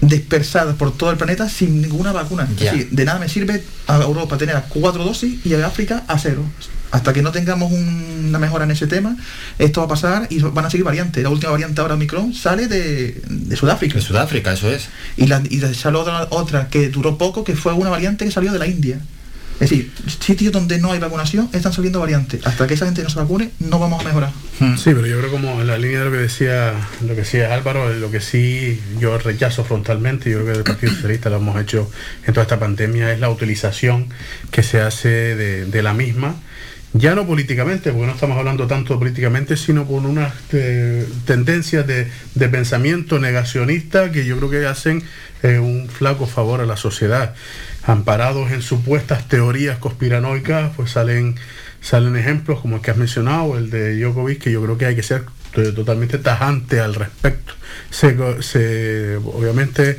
dispersadas 0.00 0.76
por 0.76 0.96
todo 0.96 1.10
el 1.10 1.16
planeta 1.16 1.48
sin 1.48 1.82
ninguna 1.82 2.12
vacuna. 2.12 2.48
De 2.90 3.04
nada 3.04 3.18
me 3.18 3.28
sirve 3.28 3.62
a 3.86 3.96
Europa 4.00 4.38
tener 4.38 4.56
a 4.56 4.62
cuatro 4.62 5.04
dosis 5.04 5.44
y 5.44 5.54
a 5.54 5.66
África 5.66 6.04
a 6.08 6.18
cero. 6.18 6.42
Hasta 6.90 7.12
que 7.12 7.22
no 7.22 7.30
tengamos 7.30 7.70
un- 7.70 8.24
una 8.30 8.38
mejora 8.40 8.64
en 8.64 8.72
ese 8.72 8.86
tema, 8.88 9.16
esto 9.58 9.80
va 9.80 9.86
a 9.86 9.88
pasar 9.88 10.26
y 10.30 10.40
van 10.40 10.64
a 10.64 10.70
seguir 10.70 10.84
variantes. 10.84 11.22
La 11.22 11.30
última 11.30 11.52
variante 11.52 11.80
ahora, 11.80 11.94
Omicron, 11.94 12.34
sale 12.34 12.66
de, 12.66 13.20
de 13.28 13.56
Sudáfrica. 13.56 13.94
De 13.94 14.00
Sudáfrica, 14.02 14.52
eso 14.52 14.70
es. 14.72 14.88
Y, 15.16 15.26
la, 15.26 15.40
y 15.48 15.60
salió 15.74 16.00
otra, 16.00 16.26
otra 16.30 16.68
que 16.68 16.88
duró 16.88 17.16
poco, 17.16 17.44
que 17.44 17.54
fue 17.54 17.72
una 17.74 17.90
variante 17.90 18.24
que 18.24 18.30
salió 18.32 18.52
de 18.52 18.58
la 18.58 18.66
India. 18.66 18.98
Es 19.60 19.68
decir, 19.68 19.92
sitios 20.20 20.52
donde 20.52 20.78
no 20.78 20.90
hay 20.90 20.98
vacunación 20.98 21.50
están 21.52 21.74
saliendo 21.74 22.00
variantes. 22.00 22.46
Hasta 22.46 22.66
que 22.66 22.74
esa 22.74 22.86
gente 22.86 23.02
no 23.02 23.10
se 23.10 23.18
vacune, 23.18 23.50
no 23.58 23.78
vamos 23.78 24.00
a 24.02 24.08
mejorar. 24.08 24.32
Sí, 24.58 24.92
pero 24.94 25.06
yo 25.06 25.18
creo 25.18 25.30
como 25.30 25.60
en 25.60 25.66
la 25.66 25.76
línea 25.76 25.98
de 25.98 26.06
lo 26.06 26.10
que 26.10 26.16
decía 26.16 26.72
lo 27.02 27.08
que 27.08 27.20
decía 27.20 27.52
Álvaro, 27.52 27.92
lo 27.92 28.10
que 28.10 28.20
sí 28.20 28.80
yo 28.98 29.18
rechazo 29.18 29.62
frontalmente, 29.64 30.30
yo 30.30 30.42
creo 30.42 30.52
que 30.52 30.58
el 30.58 30.64
Partido 30.64 30.92
Socialista 30.92 31.28
lo 31.28 31.36
hemos 31.36 31.60
hecho 31.60 31.90
en 32.26 32.32
toda 32.32 32.42
esta 32.42 32.58
pandemia, 32.58 33.12
es 33.12 33.20
la 33.20 33.28
utilización 33.28 34.06
que 34.50 34.62
se 34.62 34.80
hace 34.80 35.08
de, 35.08 35.66
de 35.66 35.82
la 35.82 35.92
misma, 35.92 36.36
ya 36.92 37.14
no 37.14 37.26
políticamente, 37.26 37.92
porque 37.92 38.06
no 38.06 38.12
estamos 38.12 38.36
hablando 38.36 38.66
tanto 38.66 38.98
políticamente, 38.98 39.56
sino 39.56 39.86
por 39.86 40.04
unas 40.04 40.32
eh, 40.52 41.06
tendencias 41.24 41.86
de, 41.86 42.08
de 42.34 42.48
pensamiento 42.48 43.18
negacionista 43.18 44.10
que 44.10 44.24
yo 44.24 44.36
creo 44.38 44.50
que 44.50 44.66
hacen 44.66 45.04
eh, 45.42 45.58
un 45.58 45.88
flaco 45.88 46.26
favor 46.26 46.60
a 46.60 46.66
la 46.66 46.76
sociedad. 46.76 47.34
Amparados 47.82 48.52
en 48.52 48.62
supuestas 48.62 49.26
teorías 49.28 49.78
conspiranoicas, 49.78 50.72
pues 50.76 50.90
salen 50.90 51.36
salen 51.80 52.16
ejemplos 52.16 52.60
como 52.60 52.76
el 52.76 52.82
que 52.82 52.90
has 52.90 52.96
mencionado, 52.96 53.56
el 53.56 53.70
de 53.70 53.98
Djokovic, 53.98 54.38
que 54.42 54.52
yo 54.52 54.62
creo 54.62 54.78
que 54.78 54.86
hay 54.86 54.96
que 54.96 55.02
ser 55.02 55.24
totalmente 55.52 56.18
tajante 56.18 56.80
al 56.80 56.94
respecto. 56.94 57.54
Se, 57.90 58.16
se- 58.42 59.16
obviamente 59.16 59.98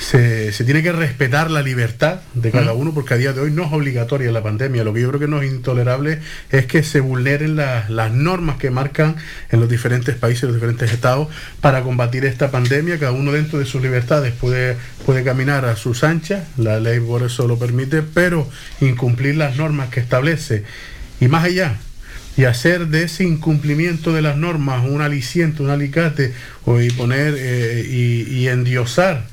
se, 0.00 0.52
se 0.52 0.64
tiene 0.64 0.82
que 0.82 0.92
respetar 0.92 1.50
la 1.50 1.62
libertad 1.62 2.20
de 2.34 2.50
cada 2.50 2.72
uno 2.72 2.92
porque 2.94 3.14
a 3.14 3.16
día 3.16 3.32
de 3.32 3.40
hoy 3.40 3.50
no 3.50 3.64
es 3.64 3.72
obligatoria 3.72 4.30
la 4.32 4.42
pandemia. 4.42 4.84
Lo 4.84 4.92
que 4.92 5.00
yo 5.02 5.08
creo 5.08 5.20
que 5.20 5.28
no 5.28 5.40
es 5.42 5.50
intolerable 5.50 6.20
es 6.50 6.66
que 6.66 6.82
se 6.82 7.00
vulneren 7.00 7.56
las- 7.56 7.90
las 7.90 8.12
normas 8.12 8.56
que 8.56 8.70
marcan 8.70 9.16
en 9.50 9.60
los 9.60 9.68
diferentes 9.68 10.14
países, 10.16 10.44
los 10.44 10.54
diferentes 10.54 10.92
estados 10.92 11.28
para 11.60 11.82
combatir 11.82 12.24
esta 12.24 12.50
pandemia. 12.50 12.98
Cada 12.98 13.12
uno 13.12 13.32
dentro 13.32 13.58
de 13.58 13.66
sus 13.66 13.82
libertades 13.82 14.32
puede, 14.32 14.76
puede 15.06 15.22
caminar 15.24 15.64
a 15.64 15.76
sus 15.76 16.04
anchas, 16.04 16.44
la 16.56 16.80
ley 16.80 16.98
por 17.00 17.22
eso 17.22 17.46
lo 17.48 17.58
permite, 17.58 18.02
pero 18.02 18.48
incumplir 18.80 19.36
las 19.36 19.56
normas 19.56 19.88
que 19.90 20.00
establece 20.00 20.64
y 21.20 21.28
más 21.28 21.44
allá, 21.44 21.76
y 22.38 22.44
hacer 22.44 22.86
de 22.86 23.02
ese 23.02 23.24
incumplimiento 23.24 24.14
de 24.14 24.22
las 24.22 24.36
normas 24.38 24.86
un 24.86 25.02
aliciente, 25.02 25.62
un 25.62 25.68
alicate, 25.70 26.32
o 26.64 26.80
y 26.80 26.88
poner 26.90 27.34
eh, 27.36 27.84
y, 27.86 28.22
y 28.32 28.48
endiosar. 28.48 29.26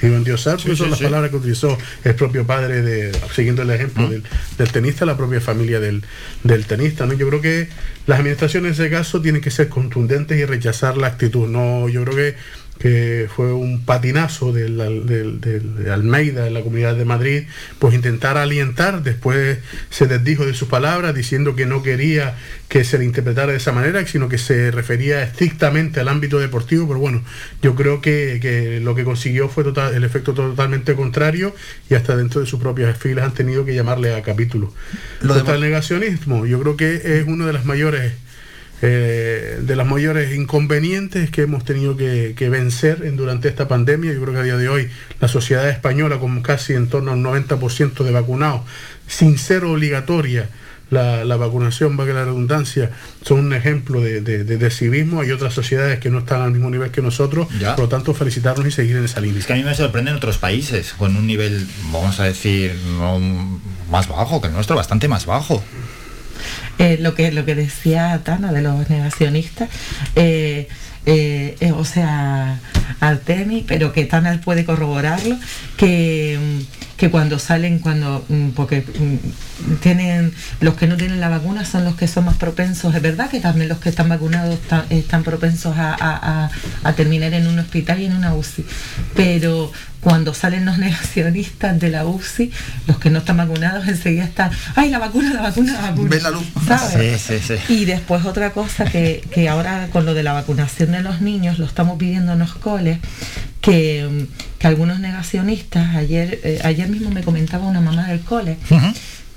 Digo 0.00 0.16
endiosar 0.16 0.56
porque 0.56 0.70
Sí, 0.70 0.76
son 0.76 0.86
sí, 0.86 0.90
las 0.90 0.98
sí. 0.98 1.04
palabras 1.04 1.30
que 1.30 1.36
utilizó 1.36 1.76
el 2.04 2.14
propio 2.14 2.46
padre 2.46 2.80
de, 2.80 3.12
siguiendo 3.34 3.60
el 3.62 3.70
ejemplo 3.70 4.08
del, 4.08 4.22
del 4.56 4.72
tenista, 4.72 5.04
la 5.04 5.16
propia 5.16 5.42
familia 5.42 5.78
del, 5.80 6.02
del 6.42 6.64
tenista. 6.64 7.04
¿no? 7.04 7.12
Yo 7.12 7.28
creo 7.28 7.40
que 7.42 7.68
las 8.06 8.18
administraciones 8.20 8.78
en 8.78 8.84
ese 8.86 8.90
caso 8.90 9.20
tienen 9.20 9.42
que 9.42 9.50
ser 9.50 9.68
contundentes 9.68 10.38
y 10.38 10.44
rechazar 10.46 10.96
la 10.96 11.08
actitud. 11.08 11.48
No, 11.48 11.88
yo 11.90 12.02
creo 12.04 12.16
que 12.16 12.34
que 12.80 13.28
fue 13.34 13.52
un 13.52 13.84
patinazo 13.84 14.52
del, 14.52 14.78
del- 15.06 15.38
del- 15.40 15.74
de 15.84 15.90
Almeida 15.92 16.46
en 16.46 16.54
la 16.54 16.62
Comunidad 16.62 16.96
de 16.96 17.04
Madrid, 17.04 17.42
pues 17.78 17.94
intentar 17.94 18.38
alientar, 18.38 19.02
después 19.02 19.58
se 19.90 20.06
desdijo 20.06 20.46
de 20.46 20.54
sus 20.54 20.66
palabras 20.66 21.14
diciendo 21.14 21.54
que 21.54 21.66
no 21.66 21.82
quería 21.82 22.36
que 22.68 22.82
se 22.84 22.96
le 22.98 23.04
interpretara 23.04 23.52
de 23.52 23.58
esa 23.58 23.72
manera, 23.72 24.06
sino 24.06 24.30
que 24.30 24.38
se 24.38 24.70
refería 24.70 25.22
estrictamente 25.22 26.00
al 26.00 26.08
ámbito 26.08 26.38
deportivo, 26.38 26.88
pero 26.88 27.00
bueno, 27.00 27.22
yo 27.60 27.74
creo 27.74 28.00
que, 28.00 28.38
que 28.40 28.80
lo 28.80 28.94
que 28.94 29.04
consiguió 29.04 29.48
fue 29.50 29.62
total- 29.62 29.94
el 29.94 30.02
efecto 30.04 30.32
totalmente 30.32 30.94
contrario 30.94 31.54
y 31.90 31.94
hasta 31.94 32.16
dentro 32.16 32.40
de 32.40 32.46
sus 32.46 32.60
propias 32.60 32.96
filas 32.96 33.26
han 33.26 33.34
tenido 33.34 33.66
que 33.66 33.74
llamarle 33.74 34.14
a 34.14 34.22
capítulo. 34.22 34.72
Lo 35.20 35.34
el 35.36 35.60
negacionismo, 35.60 36.46
yo 36.46 36.58
creo 36.60 36.76
que 36.78 36.94
es 37.18 37.26
uno 37.26 37.44
de 37.46 37.52
las 37.52 37.66
mayores 37.66 38.12
eh, 38.82 39.58
de 39.60 39.76
los 39.76 39.86
mayores 39.86 40.34
inconvenientes 40.34 41.30
que 41.30 41.42
hemos 41.42 41.64
tenido 41.64 41.96
que, 41.96 42.34
que 42.36 42.48
vencer 42.48 43.02
en- 43.04 43.16
durante 43.16 43.48
esta 43.48 43.68
pandemia. 43.68 44.12
Yo 44.12 44.20
creo 44.22 44.34
que 44.34 44.40
a 44.40 44.44
día 44.44 44.56
de 44.56 44.68
hoy 44.68 44.88
la 45.20 45.28
sociedad 45.28 45.68
española, 45.68 46.18
con 46.18 46.40
casi 46.42 46.72
en 46.74 46.88
torno 46.88 47.12
al 47.12 47.18
90% 47.20 48.04
de 48.04 48.10
vacunados, 48.10 48.62
sin 49.06 49.38
ser 49.38 49.64
obligatoria 49.64 50.48
la, 50.90 51.24
la 51.24 51.36
vacunación, 51.36 51.96
valga 51.96 52.14
la 52.14 52.24
redundancia, 52.24 52.90
son 53.22 53.38
un 53.40 53.52
ejemplo 53.52 54.00
de, 54.00 54.22
de- 54.22 54.42
de- 54.44 54.56
de 54.56 54.70
civismo. 54.70 55.20
Hay 55.20 55.30
otras 55.30 55.54
sociedades 55.54 56.00
que 56.00 56.10
no 56.10 56.18
están 56.20 56.40
al 56.42 56.50
mismo 56.50 56.68
nivel 56.70 56.90
que 56.90 57.00
nosotros, 57.02 57.46
Ya. 57.60 57.76
por 57.76 57.84
lo 57.84 57.88
tanto 57.88 58.12
felicitarnos 58.12 58.66
y 58.66 58.70
seguir 58.72 58.96
en 58.96 59.04
esa 59.04 59.20
línea. 59.20 59.38
Es 59.38 59.46
que 59.46 59.52
a 59.52 59.56
mí 59.56 59.62
me 59.62 59.74
sorprenden 59.74 60.14
otros 60.16 60.38
países 60.38 60.92
con 60.94 61.14
un 61.16 61.26
nivel, 61.28 61.64
vamos 61.92 62.18
a 62.18 62.24
decir, 62.24 62.74
no 62.98 63.20
más 63.88 64.08
bajo 64.08 64.40
que 64.40 64.48
el 64.48 64.52
nuestro, 64.54 64.74
bastante 64.74 65.06
más 65.06 65.26
bajo. 65.26 65.62
Eh, 66.78 66.96
lo 67.00 67.14
que 67.14 67.30
lo 67.32 67.44
que 67.44 67.54
decía 67.54 68.20
Tana 68.24 68.52
de 68.52 68.62
los 68.62 68.88
negacionistas 68.88 69.68
eh, 70.16 70.66
eh, 71.06 71.56
eh, 71.60 71.72
o 71.72 71.84
sea 71.84 72.58
Artemi 73.00 73.64
pero 73.66 73.92
que 73.92 74.04
Tana 74.06 74.40
puede 74.42 74.64
corroborarlo 74.64 75.36
que 75.76 76.38
mm, 76.40 76.96
que 76.96 77.10
cuando 77.10 77.38
salen 77.38 77.78
cuando 77.78 78.24
mm, 78.28 78.50
porque 78.50 78.80
mm, 78.82 79.74
tienen 79.82 80.32
los 80.60 80.74
que 80.74 80.86
no 80.86 80.96
tienen 80.96 81.20
la 81.20 81.28
vacuna 81.30 81.64
son 81.64 81.84
los 81.84 81.96
que 81.96 82.06
son 82.08 82.24
más 82.26 82.36
propensos 82.36 82.94
es 82.94 83.00
verdad 83.02 83.30
que 83.30 83.40
también 83.40 83.68
los 83.68 83.78
que 83.78 83.88
están 83.90 84.08
vacunados 84.08 84.58
están 84.90 85.22
propensos 85.22 85.74
a- 85.78 86.50
a 86.84 86.92
terminar 86.94 87.32
en 87.34 87.46
un 87.46 87.58
hospital 87.58 88.00
y 88.00 88.06
en 88.06 88.14
una 88.14 88.34
UCI 88.34 88.64
pero 89.14 89.72
cuando 90.00 90.34
salen 90.34 90.64
los 90.64 90.78
negacionistas 90.86 91.78
de 91.78 91.90
la 91.90 92.06
UCI, 92.06 92.50
los 92.86 92.98
que 92.98 93.10
no 93.10 93.18
están 93.18 93.36
vacunados 93.36 93.86
enseguida 93.88 94.24
están, 94.24 94.50
ay, 94.76 94.90
la 94.90 94.98
vacuna, 94.98 95.32
la 95.32 95.42
vacuna, 95.42 95.72
la 95.74 95.90
vacuna. 95.90 96.08
Ven 96.10 96.22
la 96.22 96.30
luz. 96.30 96.44
¿sabes? 96.66 97.20
Sí, 97.20 97.38
sí, 97.38 97.56
sí. 97.66 97.72
Y 97.72 97.84
después 97.84 98.24
otra 98.24 98.52
cosa 98.52 98.84
que, 98.84 99.22
que 99.30 99.48
ahora 99.48 99.88
con 99.92 100.06
lo 100.06 100.14
de 100.14 100.22
la 100.22 100.32
vacunación 100.32 100.92
de 100.92 101.02
los 101.02 101.20
niños 101.20 101.58
lo 101.58 101.66
estamos 101.66 101.98
pidiendo 101.98 102.32
en 102.32 102.38
los 102.38 102.54
coles, 102.54 102.98
que, 103.60 104.26
que 104.58 104.66
algunos 104.66 105.00
negacionistas, 105.00 105.96
ayer, 105.96 106.40
eh, 106.44 106.60
ayer 106.64 106.88
mismo 106.88 107.10
me 107.10 107.22
comentaba 107.22 107.66
una 107.66 107.80
mamá 107.80 108.08
del 108.08 108.20
cole, 108.20 108.56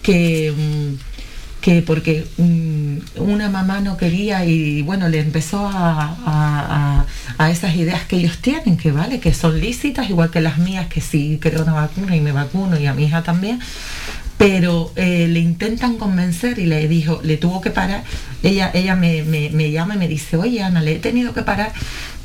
que, 0.01 0.53
que 1.63 1.81
porque 1.81 2.25
mm, 2.37 2.97
una 3.21 3.49
mamá 3.49 3.79
no 3.79 3.95
quería 3.95 4.43
y 4.43 4.81
bueno, 4.81 5.07
le 5.07 5.19
empezó 5.21 5.65
a, 5.65 6.17
a- 6.25 7.05
a- 7.37 7.49
esas 7.51 7.75
ideas 7.75 8.01
que 8.05 8.17
ellos 8.17 8.37
tienen, 8.39 8.75
que 8.75 8.91
vale, 8.91 9.19
que 9.21 9.33
son 9.33 9.59
lícitas, 9.61 10.09
igual 10.09 10.29
que 10.29 10.41
las 10.41 10.57
mías, 10.57 10.87
que 10.87 10.99
sí 10.99 11.39
creo 11.41 11.63
una 11.63 11.71
vacuna 11.73 12.15
y 12.17 12.19
me 12.21 12.33
vacuno 12.33 12.77
y 12.77 12.85
a 12.85 12.93
mi 12.93 13.05
hija 13.05 13.23
también, 13.23 13.59
pero 14.37 14.91
eh, 14.97 15.27
le 15.29 15.39
intentan 15.39 15.95
convencer 15.97 16.59
y 16.59 16.65
le 16.65 16.85
dijo, 16.89 17.21
le 17.23 17.37
tuvo 17.37 17.61
que 17.61 17.69
parar, 17.71 18.03
ella, 18.43 18.69
ella 18.73 18.95
me, 18.97 19.23
me- 19.23 19.49
me 19.51 19.71
llama 19.71 19.95
y 19.95 19.99
me 19.99 20.07
dice, 20.09 20.35
oye 20.35 20.61
Ana, 20.63 20.81
le 20.81 20.95
he 20.95 20.99
tenido 20.99 21.33
que 21.33 21.43
parar 21.43 21.71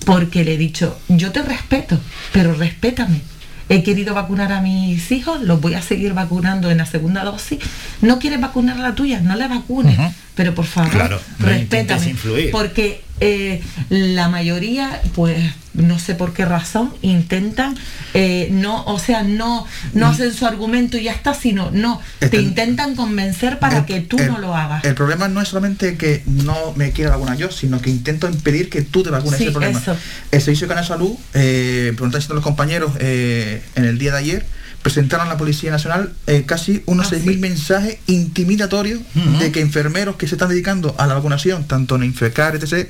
porque 0.05 0.43
le 0.45 0.55
he 0.55 0.59
dicho, 0.59 0.99
yo 1.09 1.31
te 1.31 1.43
respeto, 1.43 1.97
pero 2.33 2.55
respétame. 2.55 3.21
He 3.69 3.83
querido 3.83 4.15
vacunar 4.15 4.53
a 4.53 4.61
mis 4.63 5.11
hijos, 5.13 5.43
los 5.43 5.61
voy 5.61 5.75
a 5.75 5.83
seguir 5.83 6.15
vacunando 6.15 6.71
en 6.71 6.79
la 6.79 6.87
segunda 6.87 7.23
dosis. 7.25 7.59
No 8.01 8.19
quieres 8.19 8.41
vacunar 8.41 8.79
a 8.79 8.81
la 8.81 8.95
tuya, 8.95 9.21
no 9.21 9.37
la 9.37 9.49
vacunes. 9.49 9.99
Pero 10.35 10.55
por 10.55 10.65
favor, 10.65 10.91
Claro, 10.91 11.21
no 11.39 11.47
respétame. 11.47 12.15
Porque 12.51 13.03
eh, 13.21 13.63
la 13.89 14.29
mayoría, 14.29 15.01
pues, 15.15 15.39
no 15.75 15.99
sé 15.99 16.15
por 16.15 16.33
qué 16.33 16.45
razón, 16.45 16.93
intentan, 17.03 17.77
eh, 18.15 18.49
no, 18.51 18.85
o 18.85 18.99
sea, 18.99 19.23
no, 19.23 19.67
no 19.95 20.07
hacen 20.09 20.33
su 20.33 20.47
argumento 20.47 20.97
y 20.99 21.05
ya 21.05 21.13
está, 21.13 21.35
sino, 21.35 21.71
no, 21.71 22.01
te 22.19 22.41
intentan 22.41 22.97
convencer 22.97 23.59
para 23.59 23.87
que 23.87 24.01
tú 24.01 24.19
no 24.19 24.39
lo 24.39 24.55
hagas. 24.55 24.85
El 24.85 24.95
problema 24.95 25.29
no 25.29 25.41
es 25.41 25.49
solamente 25.49 25.97
que 25.97 26.23
no 26.27 26.73
me 26.75 26.91
quiera 26.93 27.13
vacunar 27.13 27.37
yo, 27.37 27.51
sino 27.51 27.81
que 27.81 27.91
intento 27.91 28.29
impedir 28.29 28.71
que 28.71 28.83
tú 28.83 29.03
te 29.03 29.11
vacunes. 29.11 29.39
Sí, 29.39 29.45
ese 29.45 29.53
problema. 29.53 29.79
eso. 29.79 29.97
El 30.31 30.41
Servicio 30.41 30.69
Canal 30.69 30.85
Salud, 30.85 31.13
eh, 31.35 31.93
preguntan 31.95 32.21
diciendo 32.21 32.35
los 32.35 32.45
compañeros 32.45 32.93
eh, 32.99 33.63
en 33.77 33.85
el 33.85 33.99
día 33.99 34.13
de 34.13 34.19
ayer, 34.19 34.47
presentaron 34.83 35.27
a 35.27 35.31
la 35.31 35.37
Policía 35.37 35.71
Nacional 35.71 36.13
eh, 36.27 36.45
casi 36.47 36.83
unos 36.87 37.13
6.000 37.13 37.39
mensajes 37.41 37.99
intimidatorios 38.07 39.01
de 39.41 39.53
que 39.53 39.61
enfermeros 39.61 40.17
que 40.17 40.29
se 40.29 40.35
están 40.37 40.49
dedicando 40.49 40.95
a 40.99 41.07
la 41.07 41.15
vacunación, 41.15 41.65
tanto 41.67 41.97
en 41.97 42.05
Infecar, 42.05 42.55
etc., 42.57 42.89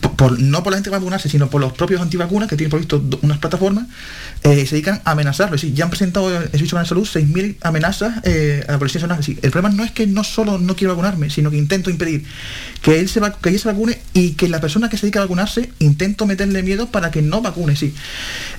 por- 0.00 0.16
por- 0.16 0.40
no 0.40 0.62
por 0.62 0.72
la 0.72 0.78
gente 0.78 0.88
que 0.88 0.92
va 0.92 0.96
a 0.96 1.00
vacunarse, 1.00 1.28
sino 1.28 1.50
por 1.50 1.60
los 1.60 1.72
propios 1.74 2.00
antivacunas 2.00 2.48
que 2.48 2.56
tienen 2.56 2.70
previsto 2.70 2.98
do- 2.98 3.18
unas 3.22 3.38
plataformas, 3.38 3.86
eh, 4.42 4.64
se 4.66 4.74
dedican 4.76 5.02
a 5.04 5.10
amenazarlo. 5.12 5.54
Es 5.56 5.62
decir, 5.62 5.74
ya 5.76 5.84
han 5.84 5.90
presentado 5.90 6.34
el 6.36 6.50
Servicio 6.50 6.78
de 6.78 6.86
Salud 6.86 7.06
6.000 7.06 7.56
amenazas 7.62 8.14
eh, 8.24 8.64
a 8.66 8.72
la 8.72 8.78
Policía 8.78 9.00
Nacional. 9.00 9.20
Es 9.20 9.26
decir, 9.26 9.40
el 9.42 9.50
problema 9.50 9.74
no 9.74 9.84
es 9.84 9.90
que 9.92 10.06
no 10.06 10.24
solo 10.24 10.58
no 10.58 10.74
quiero 10.76 10.92
vacunarme, 10.94 11.28
sino 11.30 11.50
que 11.50 11.56
intento 11.58 11.90
impedir 11.90 12.24
que 12.80 12.98
él 13.00 13.08
se, 13.08 13.20
que 13.42 13.50
ella 13.50 13.58
se 13.58 13.68
vacune 13.68 13.98
y 14.14 14.30
que 14.30 14.48
la 14.48 14.60
persona 14.60 14.88
que 14.88 14.96
se 14.96 15.02
dedica 15.02 15.20
a 15.20 15.22
vacunarse 15.24 15.70
intento 15.78 16.26
meterle 16.26 16.62
miedo 16.62 16.88
para 16.88 17.10
que 17.10 17.20
no 17.22 17.42
vacune. 17.42 17.76
Sí. 17.76 17.94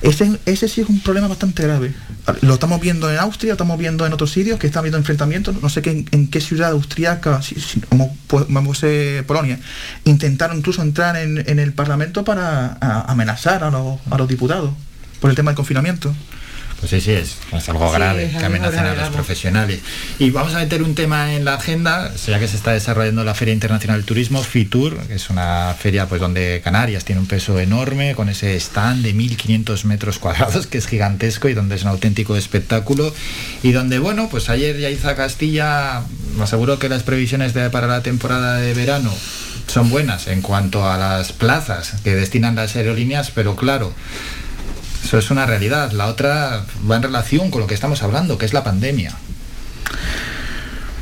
Ese, 0.02 0.38
ese 0.46 0.68
sí 0.68 0.80
es 0.82 0.88
un 0.88 1.00
problema 1.00 1.28
bastante 1.28 1.62
grave. 1.64 1.92
Lo 2.46 2.54
estamos 2.54 2.80
viendo 2.80 3.10
en 3.10 3.18
Austria, 3.18 3.52
estamos 3.52 3.78
viendo 3.78 4.04
en 4.06 4.12
otros 4.12 4.30
sitios 4.30 4.58
que 4.58 4.66
están 4.66 4.80
habiendo 4.80 4.98
enfrentamientos. 4.98 5.60
No 5.62 5.68
sé 5.68 5.82
qué, 5.82 6.04
en, 6.10 6.28
qué 6.28 6.40
ciudad 6.40 6.70
austriaca, 6.72 7.40
si- 7.42 7.54
si- 7.60 7.80
como, 7.80 8.14
como 8.28 8.60
Polonia, 9.22 9.58
intentaron 10.04 10.58
incluso 10.58 10.82
entrar 10.82 11.16
en, 11.16 11.38
el 11.58 11.72
Parlamento 11.72 12.24
para 12.24 12.76
amenazar 13.08 13.64
a 13.64 13.70
los 14.18 14.28
diputados. 14.28 14.70
por 15.20 15.30
el 15.30 15.36
tema 15.36 15.52
del 15.52 15.56
confinamiento. 15.56 16.14
Pues 16.84 16.90
sí, 16.90 17.00
sí, 17.00 17.12
es, 17.12 17.36
es 17.50 17.68
algo 17.70 17.88
Sí, 17.88 17.94
grave 17.94 18.24
es 18.26 18.36
que 18.36 18.44
amenazan 18.44 18.84
a 18.86 18.94
los 18.94 19.08
profesionales. 19.08 19.80
Y 20.18 20.28
vamos 20.28 20.54
a 20.54 20.58
meter 20.58 20.82
un 20.82 20.94
tema 20.94 21.32
en 21.32 21.46
la 21.46 21.54
agenda, 21.54 22.12
ya 22.26 22.38
que 22.38 22.46
se 22.46 22.56
está 22.56 22.72
desarrollando 22.72 23.24
la 23.24 23.34
Feria 23.34 23.54
Internacional 23.54 23.96
del 24.00 24.04
Turismo, 24.04 24.42
FITUR, 24.42 24.98
que 25.06 25.14
es 25.14 25.30
una 25.30 25.74
feria 25.78 26.06
pues 26.06 26.20
donde 26.20 26.60
Canarias 26.62 27.06
tiene 27.06 27.22
un 27.22 27.26
peso 27.26 27.58
enorme, 27.58 28.14
con 28.14 28.28
ese 28.28 28.54
stand 28.56 29.02
de 29.02 29.14
1.500 29.14 29.84
metros 29.84 30.18
cuadrados, 30.18 30.66
que 30.66 30.76
es 30.76 30.86
gigantesco 30.86 31.48
y 31.48 31.54
donde 31.54 31.76
es 31.76 31.82
un 31.84 31.88
auténtico 31.88 32.36
espectáculo. 32.36 33.14
Y 33.62 33.72
donde, 33.72 33.98
bueno, 33.98 34.28
pues 34.30 34.50
ayer 34.50 34.78
Yaiza 34.78 35.16
Castilla 35.16 36.02
me 36.36 36.44
aseguró 36.44 36.78
que 36.78 36.90
las 36.90 37.02
previsiones 37.02 37.54
de- 37.54 37.70
para 37.70 37.86
la 37.86 38.02
temporada 38.02 38.58
de 38.58 38.74
verano 38.74 39.10
son 39.68 39.88
buenas 39.88 40.26
en 40.26 40.42
cuanto 40.42 40.86
a 40.86 40.98
las 40.98 41.32
plazas 41.32 41.94
que 42.04 42.14
destinan 42.14 42.56
las 42.56 42.76
aerolíneas, 42.76 43.30
pero 43.30 43.56
claro, 43.56 43.94
eso 45.04 45.18
es 45.18 45.30
una 45.30 45.46
realidad. 45.46 45.92
La 45.92 46.06
otra 46.06 46.64
va 46.90 46.96
en 46.96 47.02
relación 47.02 47.50
con 47.50 47.60
lo 47.60 47.66
que 47.66 47.74
estamos 47.74 48.02
hablando, 48.02 48.38
que 48.38 48.46
es 48.46 48.52
la 48.52 48.64
pandemia. 48.64 49.14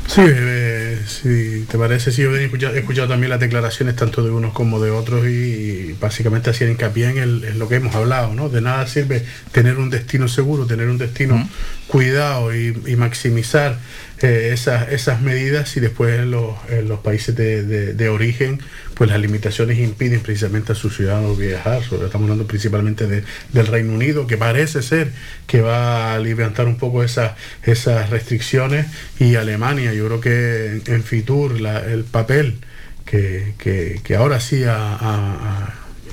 Sí, 0.05 0.21
eh, 0.25 1.01
si 1.07 1.65
te 1.67 1.77
parece, 1.77 2.11
sí, 2.11 2.21
yo 2.21 2.35
he 2.35 2.43
escuchado, 2.43 2.75
he 2.75 2.79
escuchado 2.79 3.07
también 3.07 3.29
las 3.31 3.39
declaraciones 3.39 3.95
tanto 3.95 4.21
de 4.23 4.29
unos 4.29 4.53
como 4.53 4.79
de 4.79 4.91
otros 4.91 5.25
y, 5.25 5.95
básicamente 5.99 6.49
hacían 6.51 6.71
hincapié 6.71 7.09
en, 7.09 7.17
el- 7.17 7.43
en 7.45 7.57
lo 7.57 7.67
que 7.69 7.75
hemos 7.75 7.95
hablado, 7.95 8.33
¿no? 8.35 8.49
De 8.49 8.61
nada 8.61 8.85
sirve 8.85 9.25
tener 9.53 9.77
un 9.77 9.89
destino 9.89 10.27
seguro, 10.27 10.67
tener 10.67 10.87
un 10.89 10.97
destino 10.99 11.49
cuidado 11.87 12.53
y, 12.53 12.77
y 12.85 12.95
maximizar 12.97 13.79
eh, 14.21 14.51
esas, 14.53 14.89
esas 14.91 15.21
medidas 15.21 15.75
y 15.77 15.79
después 15.79 16.19
en 16.19 16.31
los, 16.31 16.53
en 16.69 16.89
los 16.89 16.99
países 16.99 17.35
de, 17.35 17.63
de- 17.63 17.93
de 17.93 18.09
origen 18.09 18.59
pues 18.95 19.09
las 19.09 19.19
limitaciones 19.19 19.79
impiden 19.79 20.21
precisamente 20.21 20.71
a 20.71 20.75
sus 20.75 20.95
ciudadanos 20.95 21.37
viajar. 21.37 21.81
Estamos 21.81 22.13
hablando 22.13 22.45
principalmente 22.47 23.07
de- 23.07 23.23
del 23.51 23.67
Reino 23.67 23.93
Unido, 23.93 24.27
que 24.27 24.37
parece 24.37 24.81
ser 24.81 25.11
que 25.47 25.61
va 25.61 26.13
a 26.13 26.19
levantar 26.19 26.67
un 26.67 26.77
poco 26.77 27.03
esas, 27.03 27.33
esas 27.63 28.09
restricciones, 28.09 28.85
y 29.19 29.35
Alemania. 29.35 29.93
Yo 29.93 30.05
creo 30.07 30.21
que 30.21 30.81
en, 30.85 31.03
Fitur 31.03 31.53
el 31.87 32.03
papel 32.03 32.59
que, 33.05 33.53
que- 33.57 34.15
ahora 34.15 34.39
sí 34.39 34.63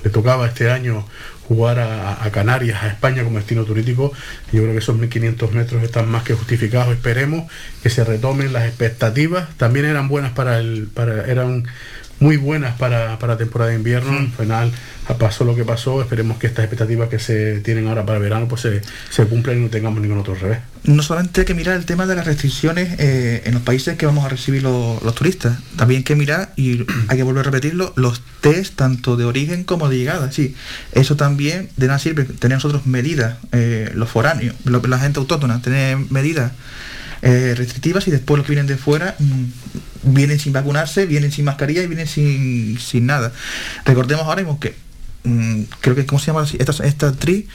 le 0.03 0.11
tocaba 0.11 0.47
este 0.47 0.71
año 0.71 1.07
jugar 1.47 1.81
a, 1.81 2.25
a 2.25 2.31
Canarias, 2.31 2.83
a 2.83 2.89
España 2.89 3.25
como 3.25 3.39
destino 3.39 3.65
turístico, 3.65 4.13
yo 4.53 4.63
creo 4.63 4.73
que 4.73 4.79
esos 4.79 4.97
1.500 4.97 5.51
metros 5.51 5.83
están 5.83 6.09
más 6.09 6.23
que 6.23 6.35
justificados. 6.35 6.95
Esperemos 6.95 7.51
que 7.83 7.91
se 7.91 8.05
retomen 8.05 8.53
las 8.53 8.67
expectativas. 8.67 9.49
También 9.57 9.85
eran 9.87 10.09
buenas 10.09 10.31
para 10.33 10.61
el, 10.61 10.87
para, 10.95 11.27
eran 11.27 11.65
muy 12.21 12.37
buenas 12.37 12.77
para, 12.79 13.19
para 13.19 13.37
temporada 13.37 13.71
de 13.71 13.77
invierno. 13.77 14.17
Al 14.17 14.29
final 14.29 14.73
pasó 15.19 15.45
lo 15.45 15.57
que 15.57 15.65
pasó. 15.65 16.01
Esperemos 16.01 16.39
que 16.39 16.47
estas 16.47 16.65
expectativas 16.65 17.09
que 17.09 17.19
se 17.19 17.61
tienen 17.61 17.89
ahora 17.89 18.07
para 18.07 18.19
verano 18.19 18.47
pues 18.47 18.61
se, 18.61 18.83
se 19.11 19.25
cumplan 19.25 19.59
y 19.59 19.61
no 19.63 19.69
tengamos 19.69 20.01
ningún 20.01 20.19
otro 20.19 20.35
revés. 20.35 20.59
No 20.85 21.03
solamente 21.03 21.41
hay 21.41 21.47
que 21.47 21.55
mirar 21.55 21.77
el 21.77 21.85
tema 21.85 22.07
de 22.07 22.15
las 22.15 22.27
restricciones 22.27 22.99
eh, 22.99 23.43
en 23.45 23.55
los 23.55 23.63
países 23.63 23.97
que 23.97 24.07
vamos 24.07 24.25
a 24.25 24.29
recibir 24.29 24.63
los, 24.63 25.03
los 25.03 25.15
turistas, 25.15 25.59
también 25.77 25.99
hay 25.99 26.05
que 26.05 26.17
mirar, 26.17 26.53
y 26.57 26.87
hay 27.09 27.17
que 27.19 27.23
volver 27.23 27.41
a 27.41 27.51
repetirlo, 27.51 27.93
los 27.97 28.23
test 28.41 28.77
tanto 28.77 29.17
de 29.17 29.25
origen 29.25 29.65
como 29.65 29.89
de 29.89 29.99
llegada. 29.99 30.33
Sí, 30.33 30.55
eso 30.93 31.17
también 31.17 31.69
de 31.77 31.87
nada 31.87 31.99
sirve 31.99 32.25
tener 32.25 32.57
nosotros 32.57 32.87
medidas, 32.87 33.37
eh, 33.53 33.91
los 33.95 34.09
foráneos, 34.09 34.55
la 34.65 34.99
gente 34.99 35.21
autóctona, 35.21 35.61
tener 35.61 35.99
medidas 36.11 36.53
eh, 37.23 37.55
restrictivas 37.57 38.09
y 38.09 38.11
después 38.11 38.39
los 38.39 38.47
que 38.47 38.53
vienen 38.53 38.67
de 38.67 38.77
fuera 38.77 39.15
mm, 39.19 40.13
vienen 40.15 40.39
sin 40.39 40.53
vacunarse, 40.53 41.07
vienen 41.07 41.33
sin 41.33 41.45
mascarilla 41.45 41.83
y 41.83 41.87
vienen 41.87 42.07
sin, 42.07 42.79
sin 42.79 43.07
nada. 43.07 43.33
Recordemos 43.85 44.27
ahora 44.27 44.43
mismo 44.43 44.59
que 44.59 44.75
mm, 45.25 45.63
creo 45.81 45.95
que, 45.95 46.07
¿cómo 46.07 46.19
se 46.19 46.29
llama 46.29 46.47
esta, 46.59 46.85
esta 46.85 47.09
actriz? 47.09 47.47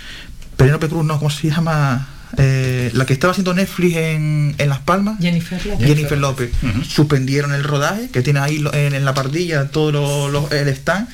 Penélope 0.58 0.88
Cruz, 0.88 1.06
no, 1.06 1.18
¿cómo 1.18 1.30
se 1.30 1.50
llama? 1.50 2.08
Eh, 2.38 2.92
la 2.94 3.06
que 3.06 3.14
estaba 3.14 3.32
haciendo 3.32 3.54
Netflix 3.54 3.96
en, 3.98 4.56
en 4.58 4.70
Las 4.70 4.80
Palmas. 4.80 5.18
Jennifer 5.22 5.66
López. 5.66 5.88
Jennifer 5.88 6.18
López. 6.18 6.52
Suspendieron 6.88 7.54
el 7.54 7.64
rodaje, 7.64 8.10
que 8.12 8.22
tiene 8.22 8.40
ahí 8.40 8.64
en, 8.74 8.94
en 8.96 9.06
la 9.06 9.14
parrilla 9.14 9.68
todo 9.70 9.92
lo- 9.92 10.30
lo- 10.30 10.50
el 10.52 10.68
stand, 10.70 11.08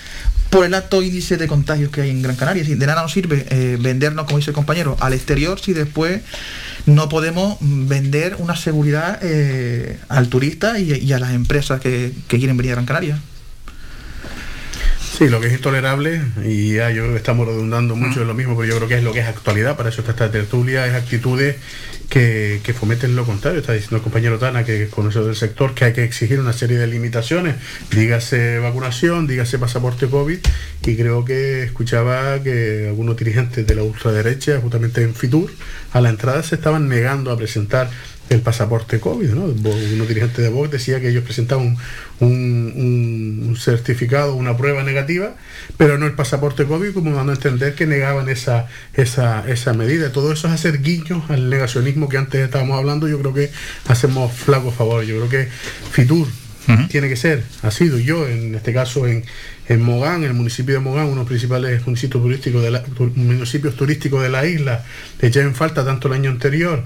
por 0.50 0.66
el 0.66 0.74
alto 0.74 1.02
índice 1.02 1.38
de 1.38 1.48
contagios 1.48 1.92
que 1.92 2.02
hay 2.02 2.10
en 2.10 2.22
Gran 2.22 2.36
Canaria. 2.36 2.66
Si 2.66 2.76
de 2.76 2.86
nada 2.86 3.02
nos 3.04 3.14
sirve 3.14 3.46
eh, 3.50 3.78
vendernos, 3.80 4.26
como 4.26 4.38
dice 4.38 4.52
el 4.52 4.56
compañero, 4.56 4.98
al 5.00 5.14
exterior 5.14 5.60
si 5.62 5.72
después 5.74 6.22
no 6.86 7.08
podemos 7.08 7.58
vender 7.62 8.36
una 8.40 8.56
seguridad 8.56 9.20
eh, 9.22 9.98
al 10.10 10.28
turista 10.28 10.78
y, 10.80 10.92
y 10.94 11.14
a 11.14 11.20
las 11.20 11.32
empresas 11.34 11.80
que, 11.80 12.12
que 12.28 12.38
quieren 12.38 12.58
venir 12.58 12.72
a 12.74 12.76
Gran 12.76 12.86
Canaria. 12.86 13.20
Sí, 15.12 15.28
lo 15.28 15.42
que 15.42 15.48
es 15.48 15.54
intolerable, 15.54 16.22
y 16.46 16.76
ya 16.76 16.90
yo 16.90 17.18
estamos 17.18 17.46
redundando 17.46 17.98
mucho 17.98 18.22
en 18.22 18.28
lo 18.30 18.34
mismo, 18.34 18.56
pero 18.56 18.70
yo 18.70 18.78
creo 18.78 18.88
que 18.88 18.96
es 18.96 19.04
lo 19.04 19.12
que 19.12 19.20
es 19.20 19.28
actualidad, 19.28 19.76
para 19.76 19.90
eso 19.90 20.00
está 20.00 20.12
esta 20.12 20.32
tertulia, 20.32 20.88
es 20.88 20.94
actitudes 20.94 21.58
que, 22.10 22.62
que 22.64 22.74
fomenten 22.74 23.16
lo 23.18 23.26
contrario. 23.26 23.60
Está 23.60 23.74
diciendo 23.74 23.98
el 23.98 24.04
compañero 24.04 24.40
Tana, 24.40 24.64
que 24.64 24.84
es 24.84 24.90
conocedor 24.90 25.28
del 25.28 25.36
sector, 25.36 25.74
que 25.74 25.84
hay 25.84 25.94
que 25.94 26.06
exigir 26.06 26.40
una 26.40 26.54
serie 26.54 26.78
de 26.78 26.88
limitaciones, 26.88 27.56
dígase 27.92 28.60
vacunación, 28.60 29.28
dígase 29.28 29.60
pasaporte 29.60 30.08
COVID, 30.08 30.40
y 30.86 30.96
creo 30.96 31.26
que 31.26 31.64
escuchaba 31.64 32.42
que 32.42 32.88
algunos 32.88 33.18
dirigentes 33.18 33.68
de 33.68 33.76
la 33.76 33.84
ultraderecha, 33.84 34.60
justamente 34.62 35.04
en 35.04 35.14
Fitur, 35.14 35.52
a 35.92 36.00
la 36.00 36.10
entrada 36.10 36.42
se 36.42 36.56
estaban 36.56 36.88
negando 36.88 37.32
a 37.32 37.38
presentar 37.38 37.90
el 38.32 38.42
pasaporte 38.42 39.00
COVID, 39.00 39.30
¿no? 39.32 39.44
Unos 39.44 40.08
dirigentes 40.08 40.38
de 40.38 40.50
Vox 40.50 40.72
decía 40.72 41.02
que 41.02 41.10
ellos 41.10 41.24
presentaban 41.24 41.76
un, 42.20 42.30
un- 42.76 43.44
un 43.50 43.56
certificado, 43.58 44.36
una 44.36 44.56
prueba 44.56 44.84
negativa, 44.84 45.36
pero 45.78 45.98
no 45.98 46.06
el 46.06 46.14
pasaporte 46.14 46.66
COVID, 46.66 46.94
como 46.94 47.14
dando 47.14 47.34
a 47.34 47.36
entender 47.36 47.76
que 47.76 47.86
negaban 47.86 48.30
esa, 48.30 48.68
esa, 48.94 49.44
esa 49.50 49.74
medida. 49.74 50.12
Todo 50.14 50.32
eso 50.32 50.48
es 50.48 50.54
hacer 50.54 50.82
guiños 50.82 51.30
al 51.30 51.50
negacionismo 51.50 52.08
que 52.08 52.18
antes 52.18 52.42
estábamos 52.42 52.78
hablando. 52.78 53.08
Yo 53.10 53.20
creo 53.20 53.34
que 53.34 53.52
hacemos 53.88 54.32
flaco 54.34 54.72
favor. 54.72 55.04
Yo 55.04 55.18
creo 55.18 55.30
que 55.30 55.50
Fitur 55.92 56.28
tiene 56.88 57.10
que 57.10 57.18
ser, 57.18 57.44
ha 57.64 57.72
sido 57.72 57.98
yo, 58.00 58.28
en 58.28 58.56
este 58.56 58.72
caso 58.72 59.08
en, 59.08 59.26
en 59.68 59.82
Mogán, 59.82 60.24
en 60.24 60.30
el 60.30 60.34
municipio 60.36 60.76
de 60.76 60.80
Mogán, 60.80 61.06
uno 61.06 61.12
de 61.16 61.18
los 61.22 61.28
principales 61.28 61.86
municipios 61.86 62.22
turísticos 62.24 62.64
de 62.64 62.72
la, 62.72 62.84
municipios 63.16 63.76
turísticos 63.76 64.22
de 64.24 64.30
la 64.30 64.46
isla, 64.46 64.86
le 65.20 65.28
eché 65.28 65.42
en 65.42 65.54
falta 65.56 65.84
tanto 65.84 66.08
el 66.08 66.14
año 66.14 66.30
anterior 66.30 66.86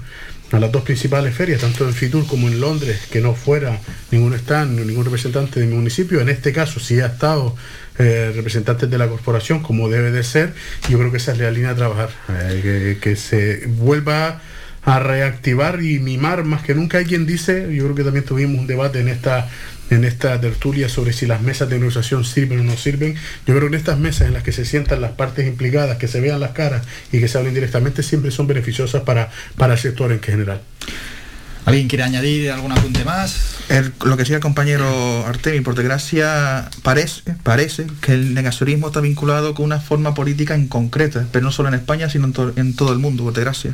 a 0.56 0.60
las 0.60 0.72
dos 0.72 0.82
principales 0.82 1.34
ferias, 1.34 1.60
tanto 1.60 1.86
en 1.86 1.92
Fitur 1.92 2.26
como 2.26 2.48
en 2.48 2.60
Londres, 2.60 3.00
que 3.10 3.20
no 3.20 3.34
fuera 3.34 3.78
ningún 4.10 4.34
stand, 4.34 4.78
ni 4.78 4.86
ningún 4.86 5.04
representante 5.04 5.60
de 5.60 5.66
mi 5.66 5.74
municipio. 5.74 6.20
En 6.20 6.28
este 6.28 6.52
caso 6.52 6.80
sí 6.80 6.98
ha 7.00 7.06
estado 7.06 7.54
eh, 7.98 8.32
representantes 8.34 8.90
de 8.90 8.98
la 8.98 9.08
corporación, 9.08 9.62
como 9.62 9.88
debe 9.88 10.10
de 10.10 10.22
ser. 10.22 10.54
Yo 10.88 10.98
creo 10.98 11.10
que 11.10 11.18
esa 11.18 11.32
es 11.32 11.38
la 11.38 11.50
línea 11.50 11.70
a 11.70 11.74
trabajar, 11.74 12.10
eh, 12.28 12.60
que, 12.62 12.98
que 13.00 13.16
se 13.16 13.66
vuelva 13.66 14.40
a 14.82 15.00
reactivar 15.00 15.82
y 15.82 15.98
mimar 15.98 16.44
más 16.44 16.62
que 16.62 16.74
nunca. 16.74 16.98
Hay 16.98 17.04
quien 17.04 17.26
dice, 17.26 17.74
yo 17.74 17.84
creo 17.84 17.94
que 17.94 18.04
también 18.04 18.24
tuvimos 18.24 18.60
un 18.60 18.66
debate 18.66 19.00
en 19.00 19.08
esta 19.08 19.48
en 19.90 20.04
esta 20.04 20.40
tertulia 20.40 20.88
sobre 20.88 21.12
si 21.12 21.26
las 21.26 21.40
mesas 21.42 21.68
de 21.68 21.78
negociación 21.78 22.24
sirven 22.24 22.60
o 22.60 22.64
no 22.64 22.76
sirven. 22.76 23.14
Yo 23.46 23.54
creo 23.54 23.60
que 23.60 23.66
en 23.68 23.74
estas 23.74 23.98
mesas 23.98 24.26
en 24.28 24.34
las 24.34 24.42
que 24.42 24.52
se 24.52 24.64
sientan 24.64 25.00
las 25.00 25.12
partes 25.12 25.46
implicadas, 25.46 25.96
que 25.98 26.08
se 26.08 26.20
vean 26.20 26.40
las 26.40 26.50
caras 26.52 26.82
y 27.12 27.20
que 27.20 27.28
se 27.28 27.38
hablen 27.38 27.54
directamente, 27.54 28.02
siempre 28.02 28.30
son 28.30 28.46
beneficiosas 28.46 29.02
para, 29.02 29.30
para 29.56 29.74
el 29.74 29.78
sector 29.78 30.10
en 30.12 30.20
general. 30.20 30.60
¿Alguien 31.64 31.88
quiere 31.88 32.04
añadir 32.04 32.52
algún 32.52 32.70
apunte 32.70 33.04
más? 33.04 33.56
El- 33.68 33.92
lo 34.04 34.16
que 34.16 34.22
decía 34.22 34.36
el 34.36 34.42
compañero 34.42 35.26
Artemi, 35.26 35.62
por 35.62 35.74
desgracia, 35.74 36.70
parece, 36.84 37.22
parece 37.42 37.86
que 38.00 38.12
el 38.12 38.34
negacionismo 38.34 38.86
está 38.86 39.00
vinculado 39.00 39.52
con 39.54 39.64
una 39.64 39.80
forma 39.80 40.14
política 40.14 40.54
en 40.54 40.68
concreta, 40.68 41.26
pero 41.32 41.44
no 41.44 41.50
solo 41.50 41.68
en 41.68 41.74
España, 41.74 42.08
sino 42.08 42.26
en, 42.26 42.32
to- 42.32 42.52
en 42.54 42.74
todo 42.76 42.92
el 42.92 43.00
mundo, 43.00 43.24
por 43.24 43.32
desgracia. 43.32 43.72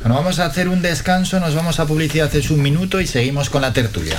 Bueno, 0.00 0.16
vamos 0.16 0.40
a 0.40 0.46
hacer 0.46 0.68
un 0.68 0.82
descanso, 0.82 1.38
nos 1.38 1.54
vamos 1.54 1.78
a 1.78 1.86
publicidad 1.86 2.26
hace 2.26 2.52
un 2.52 2.60
minuto 2.60 3.00
y 3.00 3.06
seguimos 3.06 3.50
con 3.50 3.62
la 3.62 3.72
tertulia. 3.72 4.18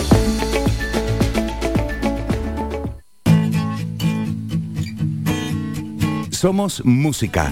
Somos 6.31 6.83
música. 6.83 7.49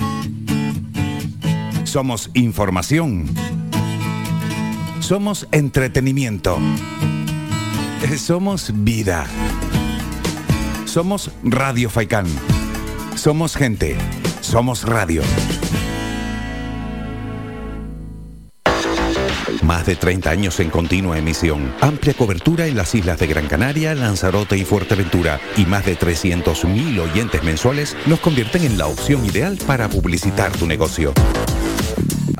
Somos 1.86 2.30
información. 2.34 3.30
Somos 5.00 5.48
entretenimiento. 5.52 6.60
Somos 8.18 8.72
vida. 8.74 9.26
Somos 10.86 11.32
Radio 11.44 11.90
Faikán. 11.90 12.26
Somos 13.16 13.56
gente. 13.56 13.96
Somos 14.42 14.84
radio. 14.84 15.22
Más 19.64 19.86
de 19.86 19.96
30 19.96 20.30
años 20.30 20.60
en 20.60 20.70
continua 20.70 21.18
emisión, 21.18 21.74
amplia 21.80 22.14
cobertura 22.14 22.68
en 22.68 22.76
las 22.76 22.94
islas 22.96 23.20
de 23.20 23.28
Gran 23.28 23.48
Canaria, 23.48 23.96
Lanzarote 23.96 24.58
y 24.58 24.66
Fuerteventura 24.66 25.40
y 25.56 25.66
más 25.66 25.86
de 25.86 25.98
300.000 25.98 27.00
oyentes 27.00 27.44
mensuales 27.44 27.96
nos 28.08 28.20
convierten 28.20 28.64
en 28.64 28.78
la 28.78 28.88
opción 28.88 29.26
ideal 29.26 29.58
para 29.66 29.88
publicitar 29.88 30.52
tu 30.52 30.68
negocio. 30.68 31.14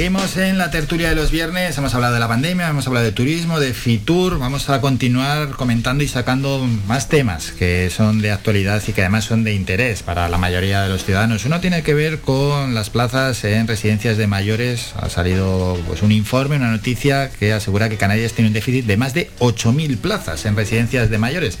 Seguimos 0.00 0.38
en 0.38 0.56
la 0.56 0.70
tertulia 0.70 1.10
de 1.10 1.14
los 1.14 1.30
viernes, 1.30 1.76
hemos 1.76 1.94
hablado 1.94 2.14
de 2.14 2.20
la 2.20 2.26
pandemia, 2.26 2.70
hemos 2.70 2.86
hablado 2.86 3.04
de 3.04 3.12
turismo, 3.12 3.60
de 3.60 3.74
Fitur, 3.74 4.38
vamos 4.38 4.70
a 4.70 4.80
continuar 4.80 5.50
comentando 5.50 6.02
y 6.02 6.08
sacando 6.08 6.66
más 6.86 7.10
temas 7.10 7.52
que 7.52 7.90
son 7.90 8.22
de 8.22 8.30
actualidad 8.30 8.82
y 8.88 8.94
que 8.94 9.02
además 9.02 9.26
son 9.26 9.44
de 9.44 9.52
interés 9.52 10.02
para 10.02 10.30
la 10.30 10.38
mayoría 10.38 10.80
de 10.80 10.88
los 10.88 11.04
ciudadanos. 11.04 11.44
Uno 11.44 11.60
tiene 11.60 11.82
que 11.82 11.92
ver 11.92 12.20
con 12.20 12.74
las 12.74 12.88
plazas 12.88 13.44
en 13.44 13.68
residencias 13.68 14.16
de 14.16 14.26
mayores, 14.26 14.94
ha 14.96 15.10
salido 15.10 15.78
pues, 15.86 16.00
un 16.00 16.12
informe, 16.12 16.56
una 16.56 16.70
noticia 16.70 17.28
que 17.28 17.52
asegura 17.52 17.90
que 17.90 17.98
Canarias 17.98 18.32
tiene 18.32 18.48
un 18.48 18.54
déficit 18.54 18.86
de 18.86 18.96
más 18.96 19.12
de 19.12 19.28
8.000 19.38 19.98
plazas 19.98 20.46
en 20.46 20.56
residencias 20.56 21.10
de 21.10 21.18
mayores. 21.18 21.58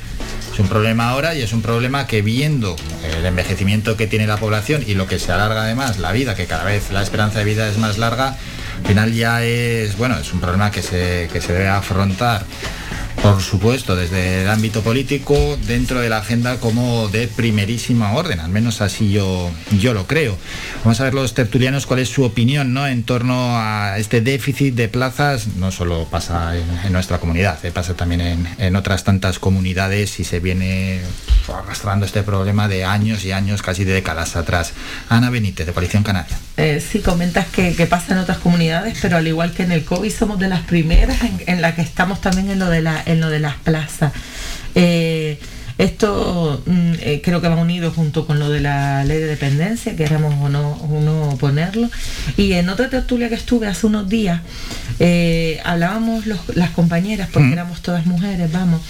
Un 0.60 0.68
problema 0.68 1.08
ahora 1.08 1.34
y 1.34 1.40
es 1.40 1.54
un 1.54 1.62
problema 1.62 2.06
que 2.06 2.20
viendo 2.20 2.76
el 3.16 3.24
envejecimiento 3.24 3.96
que 3.96 4.06
tiene 4.06 4.26
la 4.26 4.36
población 4.36 4.84
y 4.86 4.92
lo 4.92 5.06
que 5.06 5.18
se 5.18 5.32
alarga 5.32 5.62
además 5.62 5.98
la 5.98 6.12
vida, 6.12 6.34
que 6.34 6.44
cada 6.44 6.64
vez 6.64 6.90
la 6.92 7.02
esperanza 7.02 7.38
de 7.38 7.46
vida 7.46 7.66
es 7.66 7.78
más 7.78 7.96
larga, 7.96 8.36
al 8.80 8.86
final 8.86 9.14
ya 9.14 9.42
es, 9.42 9.96
bueno, 9.96 10.18
es 10.18 10.30
un 10.34 10.40
problema 10.40 10.70
que 10.70 10.82
se, 10.82 11.30
que 11.32 11.40
se 11.40 11.54
debe 11.54 11.68
afrontar, 11.68 12.44
por 13.22 13.42
supuesto, 13.42 13.96
desde 13.96 14.42
el 14.42 14.48
ámbito 14.48 14.82
político, 14.82 15.58
dentro 15.66 16.00
de 16.00 16.08
la 16.08 16.18
agenda 16.18 16.58
como 16.58 17.08
de 17.08 17.28
primerísima 17.28 18.12
orden, 18.12 18.40
al 18.40 18.50
menos 18.50 18.80
así 18.80 19.12
yo, 19.12 19.50
yo 19.78 19.94
lo 19.94 20.06
creo. 20.06 20.36
Vamos 20.84 21.00
a 21.00 21.04
ver 21.04 21.14
los 21.14 21.34
tertulianos 21.34 21.86
cuál 21.86 22.00
es 22.00 22.08
su 22.08 22.24
opinión 22.24 22.72
¿no? 22.72 22.86
en 22.86 23.02
torno 23.02 23.58
a 23.58 23.98
este 23.98 24.20
déficit 24.20 24.74
de 24.74 24.88
plazas, 24.88 25.48
no 25.56 25.70
solo 25.70 26.06
pasa 26.10 26.54
en, 26.56 26.92
nuestra 26.92 27.18
comunidad, 27.18 27.64
eh, 27.64 27.70
pasa 27.70 27.94
también 27.94 28.20
en, 28.20 28.48
en 28.58 28.76
otras 28.76 29.04
tantas 29.04 29.38
comunidades 29.38 30.18
y 30.18 30.24
se 30.24 30.40
viene 30.40 31.00
arrastrando 31.48 32.06
este 32.06 32.22
problema 32.22 32.68
de 32.68 32.84
años 32.84 33.24
y 33.24 33.32
años, 33.32 33.62
casi 33.62 33.84
de 33.84 33.92
décadas 33.92 34.36
atrás. 34.36 34.72
Ana 35.08 35.30
Benítez, 35.30 35.66
de 35.66 35.72
Coalición 35.72 36.02
Canaria. 36.02 36.38
Eh, 36.56 36.80
sí, 36.80 37.00
comentas 37.00 37.46
que, 37.46 37.74
que 37.74 37.86
pasa 37.86 38.12
en 38.12 38.18
otras 38.18 38.38
comunidades, 38.38 38.98
pero 39.00 39.16
al 39.16 39.26
igual 39.26 39.52
que 39.52 39.62
en 39.62 39.72
el 39.72 39.84
COVID 39.84 40.12
somos 40.12 40.38
de 40.38 40.48
las 40.48 40.60
primeras 40.62 41.22
en, 41.22 41.42
en 41.46 41.62
la 41.62 41.74
que 41.74 41.82
estamos 41.82 42.20
también 42.20 42.50
en 42.50 42.58
lo 42.58 42.68
de, 42.68 42.82
la, 42.82 42.99
en 43.06 43.20
lo 43.20 43.28
de 43.30 43.40
las 43.40 43.56
plazas. 43.56 44.12
Eh, 44.74 45.38
esto 45.78 46.62
mm, 46.66 46.92
eh, 47.00 47.22
creo 47.24 47.40
que 47.40 47.48
va 47.48 47.56
unido 47.56 47.90
junto 47.90 48.26
con 48.26 48.38
lo 48.38 48.50
de 48.50 48.60
la 48.60 49.02
ley 49.04 49.16
de 49.18 49.26
dependencia, 49.26 49.96
queramos 49.96 50.34
o 50.42 50.48
no, 50.50 50.72
o 50.72 51.00
no 51.00 51.36
ponerlo. 51.38 51.88
Y 52.36 52.52
en 52.52 52.68
otra 52.68 52.90
tertulia 52.90 53.30
que 53.30 53.34
estuve 53.36 53.66
hace 53.66 53.86
unos 53.86 54.06
días, 54.08 54.42
eh, 54.98 55.58
hablábamos 55.64 56.26
los- 56.26 56.54
las 56.54 56.70
compañeras, 56.70 57.28
porque 57.32 57.52
éramos 57.52 57.80
todas 57.80 58.04
mujeres, 58.04 58.52
vamos, 58.52 58.82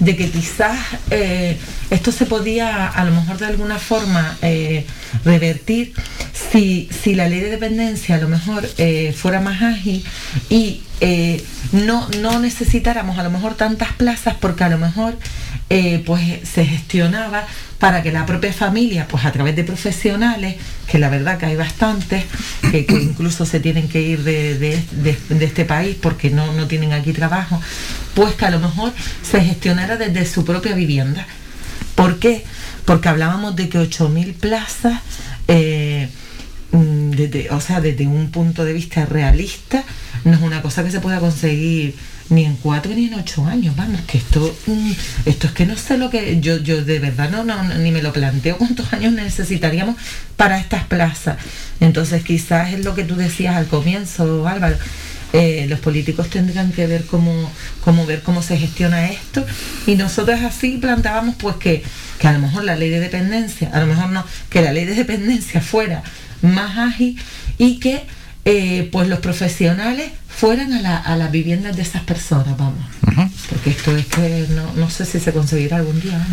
de 0.00 0.14
que 0.14 0.28
quizás 0.30 0.76
eh, 1.10 1.56
esto 1.88 2.12
se 2.12 2.26
podía 2.26 2.86
a 2.86 3.04
lo 3.06 3.12
mejor 3.12 3.38
de 3.38 3.46
alguna 3.46 3.78
forma 3.78 4.36
revertir 5.24 5.94
si, 6.52 6.88
si 7.02 7.14
la 7.14 7.28
ley 7.28 7.40
de 7.40 7.50
dependencia 7.50 8.16
a 8.16 8.18
lo 8.18 8.28
mejor 8.28 8.68
fuera 9.14 9.40
más 9.40 9.62
ágil 9.62 10.04
y 10.50 10.82
eh, 11.00 11.44
no, 11.72 12.08
no 12.20 12.38
necesitáramos 12.40 13.18
a 13.18 13.22
lo 13.22 13.30
mejor 13.30 13.54
tantas 13.54 13.92
plazas 13.92 14.34
porque 14.40 14.64
a 14.64 14.68
lo 14.68 14.78
mejor 14.78 15.18
eh, 15.68 16.02
pues 16.06 16.22
se 16.48 16.64
gestionaba 16.64 17.44
para 17.78 18.02
que 18.02 18.10
la 18.12 18.24
propia 18.24 18.52
familia, 18.52 19.06
pues 19.08 19.24
a 19.26 19.32
través 19.32 19.54
de 19.56 19.64
profesionales, 19.64 20.56
que 20.86 20.98
la 20.98 21.10
verdad 21.10 21.36
que 21.38 21.46
hay 21.46 21.56
bastantes, 21.56 22.24
que, 22.70 22.86
incluso 22.88 23.44
se 23.44 23.60
tienen 23.60 23.88
que 23.88 24.00
ir 24.00 24.22
de, 24.22 24.58
de- 24.58 25.44
este 25.44 25.64
país 25.66 25.96
porque 26.00 26.30
no, 26.30 26.52
no 26.54 26.66
tienen 26.66 26.92
aquí 26.92 27.12
trabajo, 27.12 27.60
pues 28.14 28.34
que 28.34 28.46
a 28.46 28.50
lo 28.50 28.60
mejor 28.60 28.92
se 29.22 29.42
gestionara 29.42 29.96
desde 29.96 30.24
su 30.24 30.44
propia 30.44 30.74
vivienda. 30.74 31.26
¿Por 31.94 32.18
qué? 32.18 32.44
Porque 32.86 33.08
hablábamos 33.08 33.56
de 33.56 33.68
que 33.68 33.78
8.000 33.78 34.32
plazas, 34.34 35.00
eh, 35.48 36.08
desde, 36.72 37.50
o 37.50 37.60
sea, 37.60 37.80
desde 37.80 38.06
un 38.06 38.30
punto 38.30 38.64
de 38.64 38.72
vista 38.72 39.06
realista, 39.06 39.84
no 40.24 40.32
es 40.32 40.40
una 40.40 40.62
cosa 40.62 40.84
que 40.84 40.90
se 40.90 41.00
pueda 41.00 41.20
conseguir 41.20 41.94
ni 42.28 42.44
en 42.44 42.56
cuatro 42.56 42.92
ni 42.92 43.06
en 43.06 43.14
ocho 43.14 43.44
años, 43.46 43.76
vamos, 43.76 44.00
que 44.02 44.18
esto, 44.18 44.54
mm, 44.66 44.92
esto 45.26 45.46
es 45.46 45.52
que 45.52 45.66
no 45.66 45.76
sé 45.76 45.96
lo 45.96 46.10
que, 46.10 46.40
yo, 46.40 46.58
yo 46.58 46.84
de 46.84 46.98
verdad 46.98 47.30
no, 47.30 47.44
no, 47.44 47.62
ni 47.62 47.92
me 47.92 48.02
lo 48.02 48.12
planteo 48.12 48.58
cuántos 48.58 48.92
años 48.92 49.12
necesitaríamos 49.12 49.96
para 50.36 50.58
estas 50.58 50.84
plazas. 50.84 51.36
Entonces 51.80 52.24
quizás 52.24 52.72
es 52.72 52.84
lo 52.84 52.94
que 52.94 53.04
tú 53.04 53.14
decías 53.16 53.54
al 53.54 53.66
comienzo, 53.66 54.46
Álvaro, 54.48 54.76
eh, 55.32 55.66
los 55.68 55.80
políticos 55.80 56.30
tendrán 56.30 56.72
que 56.72 56.86
ver 56.86 57.04
cómo, 57.04 57.50
cómo 57.84 58.06
ver 58.06 58.22
cómo 58.22 58.42
se 58.42 58.56
gestiona 58.56 59.06
esto 59.10 59.44
y 59.86 59.96
nosotras 59.96 60.42
así 60.42 60.78
planteábamos 60.78 61.34
pues 61.36 61.56
que, 61.56 61.82
que 62.18 62.28
a 62.28 62.32
lo 62.32 62.38
mejor 62.38 62.64
la 62.64 62.76
ley 62.76 62.90
de 62.90 63.00
dependencia, 63.00 63.70
a 63.72 63.80
lo 63.80 63.86
mejor 63.86 64.10
no, 64.10 64.24
que 64.50 64.62
la 64.62 64.72
ley 64.72 64.84
de 64.84 64.94
dependencia 64.94 65.60
fuera 65.60 66.02
más 66.42 66.76
ágil 66.78 67.18
y 67.58 67.78
que 67.78 68.02
eh, 68.44 68.88
pues 68.92 69.08
los 69.08 69.18
profesionales 69.18 70.10
fueran 70.28 70.72
a, 70.72 70.80
la- 70.82 70.98
a 70.98 71.16
las 71.16 71.32
viviendas 71.32 71.74
de 71.76 71.82
esas 71.82 72.02
personas, 72.02 72.56
vamos. 72.56 72.84
Porque 73.48 73.70
esto 73.70 73.96
es 73.96 74.06
que 74.06 74.46
no, 74.54 74.70
no 74.74 74.90
sé 74.90 75.04
si 75.06 75.18
se 75.18 75.32
conseguirá 75.32 75.78
algún 75.78 76.00
día. 76.00 76.24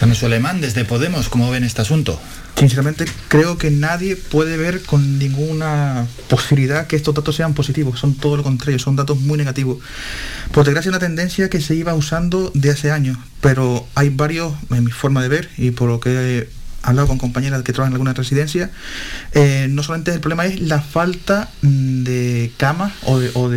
San 0.00 0.14
Solemán, 0.14 0.60
desde 0.60 0.84
Podemos, 0.84 1.28
¿cómo 1.28 1.50
ven 1.50 1.62
este 1.62 1.82
asunto? 1.82 2.18
Sinceramente, 2.58 3.04
creo 3.28 3.58
que 3.58 3.70
nadie 3.70 4.16
puede 4.16 4.56
ver 4.56 4.82
con 4.82 5.18
ninguna 5.18 6.06
posibilidad 6.28 6.86
que 6.86 6.96
estos 6.96 7.14
datos 7.14 7.36
sean 7.36 7.52
positivos. 7.54 8.00
Son 8.00 8.14
todo 8.14 8.36
lo 8.36 8.42
contrario, 8.42 8.78
son 8.78 8.96
datos 8.96 9.20
muy 9.20 9.36
negativos. 9.36 9.78
Por 10.52 10.64
desgracia, 10.64 10.88
es 10.88 10.92
una 10.96 10.98
tendencia 11.00 11.50
que 11.50 11.60
se 11.60 11.74
iba 11.74 11.94
usando 11.94 12.50
de 12.54 12.70
hace 12.70 12.90
años, 12.92 13.18
pero 13.40 13.86
hay 13.94 14.08
varios, 14.08 14.54
en 14.70 14.84
mi 14.84 14.90
forma 14.92 15.20
de 15.22 15.28
ver, 15.28 15.50
y 15.58 15.72
por 15.72 15.88
lo 15.90 16.00
que 16.00 16.38
he 16.38 16.48
hablado 16.84 17.08
con 17.08 17.18
compañeras 17.18 17.62
que 17.62 17.72
trabajan 17.72 17.92
en 17.92 17.94
alguna 17.96 18.12
residencia, 18.12 18.70
eh, 19.32 19.66
no 19.70 19.82
solamente 19.82 20.12
el 20.12 20.20
problema 20.20 20.46
es 20.46 20.60
la 20.60 20.80
falta 20.80 21.50
mm, 21.62 22.02
de 22.04 22.52
camas 22.56 22.92
o 23.04 23.18
de, 23.18 23.30
o 23.34 23.48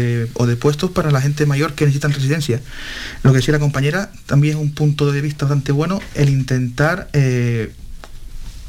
de- 0.46 0.56
puestos 0.56 0.92
para 0.92 1.12
la 1.12 1.22
gente 1.22 1.46
mayor 1.46 1.74
que 1.74 1.86
necesitan 1.86 2.14
residencia. 2.14 2.62
Lo 3.24 3.32
que 3.32 3.38
decía 3.38 3.52
la 3.52 3.60
compañera 3.60 4.12
también 4.26 4.56
es 4.58 4.62
un 4.62 4.72
punto 4.72 5.12
de 5.12 5.22
vista 5.22 5.46
bastante 5.46 5.72
bueno, 5.72 6.00
el 6.16 6.30
intentar 6.30 7.10
eh, 7.14 7.72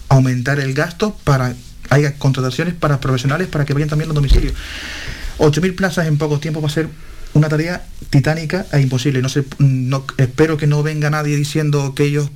aumentar 0.08 0.58
el 0.60 0.74
gasto 0.74 1.16
para 1.24 1.54
haya 1.90 2.14
contrataciones 2.16 2.74
para 2.74 3.00
profesionales 3.00 3.48
para 3.48 3.64
que 3.64 3.72
vayan 3.74 3.88
también 3.88 4.08
los 4.08 4.14
domicilios. 4.14 4.52
8.000 5.38 5.74
plazas 5.76 6.06
en 6.06 6.18
poco 6.18 6.38
tiempo 6.40 6.60
va 6.60 6.66
a 6.68 6.70
ser 6.70 6.88
una 7.38 7.48
tarea 7.48 7.82
titánica 8.10 8.66
e 8.72 8.80
imposible. 8.80 9.22
No 9.22 9.28
sé, 9.28 9.44
no, 9.58 10.04
espero 10.16 10.56
que 10.56 10.66
no 10.66 10.82
venga 10.82 11.10
nadie 11.10 11.36
diciendo 11.36 11.94
que 11.94 12.04
ellos 12.04 12.30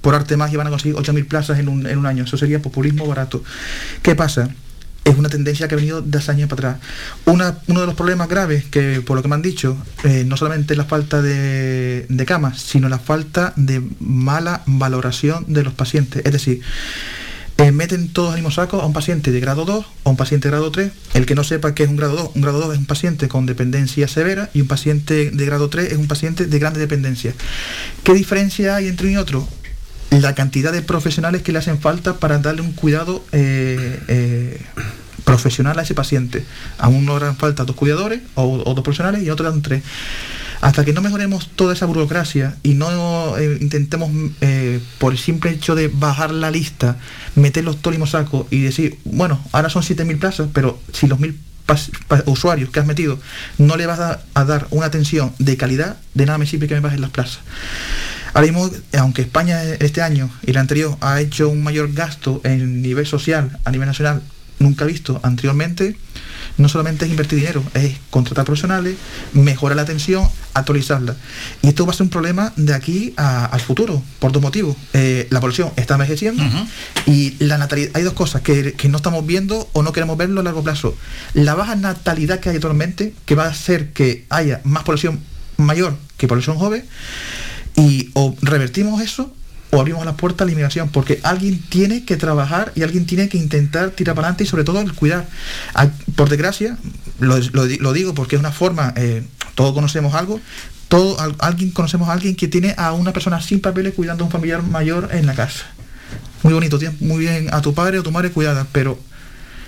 por 0.00 0.14
arte 0.14 0.36
magia 0.36 0.58
van 0.58 0.66
a 0.66 0.70
conseguir 0.70 0.96
8.000 0.96 1.26
plazas 1.26 1.58
en 1.58 1.68
un, 1.68 1.86
en 1.86 1.98
un 1.98 2.06
año. 2.06 2.24
Eso 2.24 2.36
sería 2.36 2.60
populismo 2.62 3.06
barato. 3.06 3.42
¿Qué 4.02 4.14
pasa? 4.14 4.48
Es 5.04 5.16
una 5.16 5.28
tendencia 5.30 5.68
que 5.68 5.74
ha 5.74 5.76
venido 5.76 6.02
de 6.02 6.18
hace 6.18 6.30
años 6.32 6.48
para 6.50 6.70
atrás. 6.72 6.86
Una- 7.24 7.58
uno 7.68 7.80
de 7.80 7.86
los 7.86 7.94
problemas 7.94 8.28
graves 8.28 8.64
que, 8.66 9.00
por 9.00 9.16
lo 9.16 9.22
que 9.22 9.28
me 9.28 9.36
han 9.36 9.42
dicho, 9.42 9.76
eh, 10.04 10.24
no 10.26 10.36
solamente 10.36 10.76
la 10.76 10.84
falta 10.84 11.22
de, 11.22 12.04
de 12.08 12.26
camas, 12.26 12.60
sino 12.60 12.88
la 12.90 12.98
falta 12.98 13.52
de 13.56 13.82
mala 14.00 14.62
valoración 14.66 15.44
de 15.48 15.62
los 15.64 15.72
pacientes. 15.72 16.22
Es 16.26 16.32
decir, 16.32 16.60
meten 17.78 18.08
todos 18.08 18.34
al 18.34 18.42
mismo 18.42 18.62
a 18.62 18.86
un 18.86 18.92
paciente 18.92 19.30
de 19.30 19.40
grado 19.40 19.64
2 19.64 19.86
o 20.02 20.10
un 20.10 20.16
paciente 20.16 20.48
de 20.48 20.52
grado 20.52 20.70
3. 20.70 20.90
El 21.14 21.26
que 21.26 21.34
no 21.34 21.44
sepa 21.44 21.74
qué 21.74 21.84
es 21.84 21.88
un 21.88 21.96
grado 21.96 22.16
2, 22.16 22.30
un 22.34 22.42
grado 22.42 22.60
2 22.60 22.72
es 22.72 22.78
un 22.78 22.86
paciente 22.86 23.28
con 23.28 23.46
dependencia 23.46 24.08
severa 24.08 24.50
y 24.54 24.60
un 24.60 24.68
paciente 24.68 25.30
de 25.30 25.46
grado 25.46 25.68
3 25.68 25.92
es 25.92 25.98
un 25.98 26.08
paciente 26.08 26.46
de 26.46 26.58
grande 26.58 26.80
dependencia. 26.80 27.34
¿Qué 28.04 28.14
diferencia 28.14 28.76
hay 28.76 28.88
entre 28.88 29.08
uno 29.08 29.18
y 29.18 29.22
otro? 29.22 29.48
La 30.10 30.34
cantidad 30.34 30.72
de 30.72 30.82
profesionales 30.82 31.42
que 31.42 31.52
le 31.52 31.58
hacen 31.58 31.78
falta 31.78 32.18
para 32.18 32.38
darle 32.38 32.62
un 32.62 32.72
cuidado 32.72 33.24
eh, 33.32 34.00
eh, 34.08 34.60
profesional 35.24 35.78
a 35.78 35.82
ese 35.82 35.94
paciente. 35.94 36.44
A 36.78 36.88
uno 36.88 37.16
harán 37.16 37.36
falta 37.36 37.64
dos 37.64 37.76
cuidadores 37.76 38.20
o, 38.34 38.44
o 38.44 38.74
dos 38.74 38.82
profesionales 38.82 39.22
y 39.22 39.28
a 39.28 39.32
otro 39.32 39.50
dan 39.50 39.62
tres. 39.62 39.82
Hasta 40.60 40.84
que 40.84 40.92
no 40.92 41.00
mejoremos 41.02 41.50
toda 41.54 41.72
esa 41.74 41.86
burocracia 41.86 42.56
y 42.62 42.74
no 42.74 43.36
eh, 43.38 43.58
intentemos, 43.60 44.10
eh, 44.40 44.80
por 44.98 45.12
el 45.12 45.18
simple 45.18 45.50
hecho 45.50 45.74
de 45.74 45.88
bajar 45.88 46.32
la 46.32 46.50
lista, 46.50 46.96
meter 47.36 47.62
los 47.64 47.80
tólimos 47.80 48.10
sacos 48.10 48.46
y 48.50 48.60
decir, 48.62 48.98
bueno, 49.04 49.40
ahora 49.52 49.70
son 49.70 49.82
7.000 49.82 50.18
plazas, 50.18 50.48
pero 50.52 50.80
si 50.92 51.06
los 51.06 51.20
1.000 51.20 51.36
pas- 51.66 51.90
pa- 52.08 52.22
usuarios 52.26 52.70
que 52.70 52.80
has 52.80 52.86
metido 52.86 53.20
no 53.58 53.76
le 53.76 53.86
vas 53.86 54.00
a, 54.34 54.44
dar 54.44 54.66
una 54.70 54.86
atención 54.86 55.32
de 55.38 55.56
calidad, 55.56 55.96
de 56.14 56.26
nada 56.26 56.38
me 56.38 56.46
sirve 56.46 56.66
que 56.66 56.74
me 56.74 56.80
bajes 56.80 56.98
las 57.00 57.10
plazas. 57.10 57.38
Ahora 58.34 58.46
mismo, 58.50 58.70
aunque 58.98 59.22
España 59.22 59.62
este 59.62 60.02
año 60.02 60.28
y 60.44 60.50
el 60.50 60.56
anterior 60.58 60.96
ha 61.00 61.20
hecho 61.20 61.48
un 61.48 61.62
mayor 61.62 61.92
gasto 61.92 62.40
en 62.44 62.82
nivel 62.82 63.06
social, 63.06 63.58
a 63.64 63.70
nivel 63.70 63.86
nacional, 63.86 64.22
nunca 64.58 64.84
visto 64.84 65.20
anteriormente, 65.22 65.96
no 66.58 66.68
solamente 66.68 67.04
es 67.04 67.10
invertir 67.10 67.38
dinero, 67.38 67.62
es 67.74 67.96
contratar 68.10 68.44
profesionales, 68.44 68.96
mejorar 69.32 69.76
la 69.76 69.82
atención, 69.82 70.28
actualizarla. 70.54 71.16
Y 71.62 71.68
esto 71.68 71.86
va 71.86 71.92
a 71.92 71.94
ser 71.94 72.02
un 72.04 72.10
problema 72.10 72.52
de 72.56 72.74
aquí 72.74 73.14
a- 73.16 73.46
al 73.46 73.60
futuro, 73.60 74.02
por 74.18 74.32
dos 74.32 74.42
motivos. 74.42 74.76
Eh, 74.92 75.26
la 75.30 75.40
población 75.40 75.70
está 75.76 75.94
envejeciendo 75.94 76.42
y 77.06 77.36
la 77.38 77.58
natalidad. 77.58 77.92
Hay 77.94 78.02
dos 78.02 78.12
cosas 78.14 78.42
que, 78.42 78.72
que 78.74 78.88
no 78.88 78.96
estamos 78.98 79.24
viendo 79.26 79.68
o 79.72 79.82
no 79.82 79.92
queremos 79.92 80.16
verlo 80.18 80.40
a 80.40 80.44
largo 80.44 80.62
plazo. 80.62 80.96
La 81.34 81.54
baja 81.54 81.76
natalidad 81.76 82.40
que 82.40 82.50
hay 82.50 82.56
actualmente, 82.56 83.14
que 83.24 83.34
va 83.34 83.44
a 83.46 83.50
hacer 83.50 83.92
que 83.92 84.26
haya 84.28 84.60
más 84.64 84.82
población 84.82 85.20
mayor 85.56 85.96
que 86.16 86.26
población 86.28 86.56
joven, 86.58 86.84
y 87.76 88.10
o 88.14 88.34
revertimos 88.42 89.00
eso 89.00 89.32
o 89.70 89.80
abrimos 89.80 90.04
las 90.06 90.14
puertas 90.14 90.42
a 90.42 90.46
la 90.46 90.52
inmigración, 90.52 90.88
porque 90.88 91.20
alguien 91.22 91.60
tiene 91.68 92.04
que 92.04 92.16
trabajar 92.16 92.72
y 92.74 92.82
alguien 92.82 93.04
tiene 93.06 93.28
que 93.28 93.36
intentar 93.38 93.90
tirar 93.90 94.14
para 94.14 94.28
adelante 94.28 94.44
y 94.44 94.46
sobre 94.46 94.64
todo 94.64 94.80
el 94.80 94.92
cuidar. 94.94 95.26
Por 96.16 96.28
desgracia, 96.30 96.78
lo, 97.20 97.36
lo 97.52 97.66
di- 97.66 97.76
lo 97.78 97.92
digo 97.92 98.14
porque 98.14 98.36
es 98.36 98.40
una 98.40 98.52
forma, 98.52 98.94
eh, 98.96 99.22
todos 99.54 99.74
conocemos 99.74 100.14
algo, 100.14 100.40
todo, 100.88 101.20
al- 101.20 101.36
alguien 101.38 101.70
conocemos 101.70 102.08
a 102.08 102.12
alguien 102.14 102.34
que 102.34 102.48
tiene 102.48 102.74
a 102.78 102.92
una 102.92 103.12
persona 103.12 103.40
sin 103.42 103.60
papeles 103.60 103.92
cuidando 103.94 104.24
a 104.24 104.26
un 104.26 104.30
familiar 104.32 104.62
mayor 104.62 105.10
en 105.12 105.26
la 105.26 105.34
casa. 105.34 105.66
Muy 106.42 106.54
bonito, 106.54 106.78
muy 107.00 107.18
bien 107.18 107.48
a 107.52 107.60
tu 107.60 107.74
padre 107.74 107.98
o 107.98 108.02
tu 108.02 108.10
madre 108.10 108.30
cuidada, 108.30 108.66
pero 108.72 108.98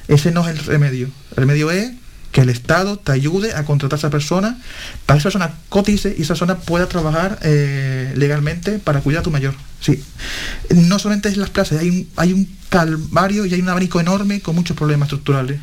ese 0.08 0.30
no 0.30 0.48
es 0.48 0.56
el 0.56 0.64
remedio. 0.64 1.08
El 1.32 1.36
remedio 1.36 1.70
es 1.70 1.90
que 2.32 2.42
el 2.42 2.48
Estado 2.48 2.96
te 2.96 3.12
ayude 3.12 3.54
a 3.54 3.64
contratar 3.64 3.96
a 3.96 4.00
esa 4.00 4.10
persona, 4.10 4.58
para 5.06 5.16
que 5.16 5.20
esa 5.20 5.30
persona 5.30 5.54
cotice 5.68 6.14
y 6.16 6.22
esa 6.22 6.34
persona 6.34 6.58
pueda 6.58 6.86
trabajar 6.86 7.38
eh, 7.42 8.12
legalmente 8.16 8.78
para 8.78 9.00
cuidar 9.00 9.20
a 9.20 9.24
tu 9.24 9.30
mayor. 9.30 9.54
Sí. 9.80 10.02
No 10.74 10.98
solamente 10.98 11.28
es 11.28 11.36
las 11.36 11.50
plazas, 11.50 11.80
hay 11.80 11.90
un, 11.90 12.08
hay 12.16 12.32
un 12.32 12.48
calvario 12.68 13.46
y 13.46 13.54
hay 13.54 13.60
un 13.60 13.68
abanico 13.68 14.00
enorme 14.00 14.40
con 14.40 14.54
muchos 14.54 14.76
problemas 14.76 15.06
estructurales. 15.06 15.60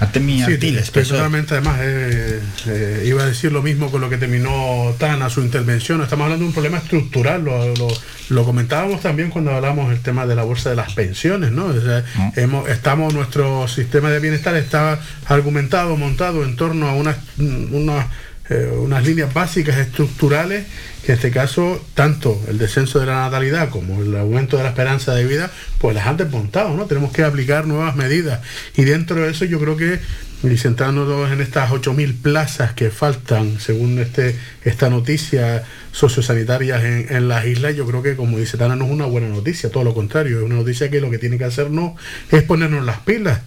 Artemia 0.00 0.46
Sí, 0.46 0.52
Artiles, 0.54 0.90
personalmente 0.90 1.54
además 1.54 1.78
eh, 1.80 2.40
eh, 2.66 3.04
iba 3.06 3.22
a 3.22 3.26
decir 3.26 3.50
lo 3.52 3.62
mismo 3.62 3.90
con 3.90 4.00
lo 4.00 4.08
que 4.08 4.18
terminó 4.18 4.94
Tana 4.98 5.28
su 5.30 5.40
intervención. 5.40 6.00
Estamos 6.02 6.24
hablando 6.24 6.44
de 6.44 6.48
un 6.48 6.52
problema 6.54 6.78
estructural, 6.78 7.44
lo, 7.44 7.74
lo- 7.74 7.88
lo 8.28 8.44
comentábamos 8.44 9.02
también 9.02 9.30
cuando 9.30 9.52
hablamos 9.52 9.88
del 9.90 10.00
tema 10.00 10.26
de 10.26 10.34
la 10.34 10.42
bolsa 10.42 10.70
de 10.70 10.76
las 10.76 10.92
pensiones, 10.94 11.52
¿no? 11.52 11.66
O 11.66 11.80
sea, 11.80 12.04
hemos, 12.36 12.68
estamos, 12.68 13.14
nuestro 13.14 13.68
sistema 13.68 14.10
de 14.10 14.18
bienestar 14.18 14.56
está 14.56 14.98
argumentado, 15.26 15.96
montado 15.96 16.44
en 16.44 16.56
torno 16.56 16.88
a 16.88 16.94
unas, 16.94 17.16
unas, 17.38 18.06
eh, 18.50 18.68
unas 18.80 19.04
líneas 19.04 19.32
básicas 19.32 19.76
estructurales 19.78 20.64
en 21.06 21.14
este 21.14 21.30
caso 21.30 21.84
tanto 21.94 22.40
el 22.48 22.58
descenso 22.58 22.98
de 23.00 23.06
la 23.06 23.16
natalidad 23.16 23.68
como 23.70 24.02
el 24.02 24.16
aumento 24.16 24.56
de 24.56 24.64
la 24.64 24.70
esperanza 24.70 25.14
de 25.14 25.24
vida 25.24 25.50
pues 25.78 25.94
las 25.94 26.06
han 26.06 26.16
desmontado, 26.16 26.76
¿no? 26.76 26.86
Tenemos 26.86 27.12
que 27.12 27.22
aplicar 27.22 27.66
nuevas 27.66 27.96
medidas 27.96 28.40
y 28.76 28.84
dentro 28.84 29.16
de 29.16 29.30
eso 29.30 29.44
yo 29.44 29.60
creo 29.60 29.76
que 29.76 30.00
y 30.42 30.56
centrándonos 30.58 31.32
en 31.32 31.40
estas 31.40 31.70
8.000 31.70 32.20
plazas 32.20 32.72
que 32.74 32.90
faltan 32.90 33.58
según 33.58 33.98
este 33.98 34.36
esta 34.64 34.90
noticia 34.90 35.64
sociosanitarias 35.96 36.84
en, 36.84 37.06
en 37.08 37.26
las 37.26 37.46
islas, 37.46 37.74
yo 37.74 37.86
creo 37.86 38.02
que 38.02 38.16
como 38.16 38.38
dice 38.38 38.58
Tana 38.58 38.76
no 38.76 38.84
es 38.84 38.90
una 38.90 39.06
buena 39.06 39.28
noticia, 39.28 39.70
todo 39.70 39.82
lo 39.82 39.94
contrario, 39.94 40.36
es 40.36 40.44
una 40.44 40.56
noticia 40.56 40.90
que 40.90 41.00
lo 41.00 41.10
que 41.10 41.16
tiene 41.16 41.38
que 41.38 41.44
hacernos 41.44 41.92
es 42.30 42.42
ponernos 42.42 42.84
las 42.84 42.98
pilas. 42.98 43.40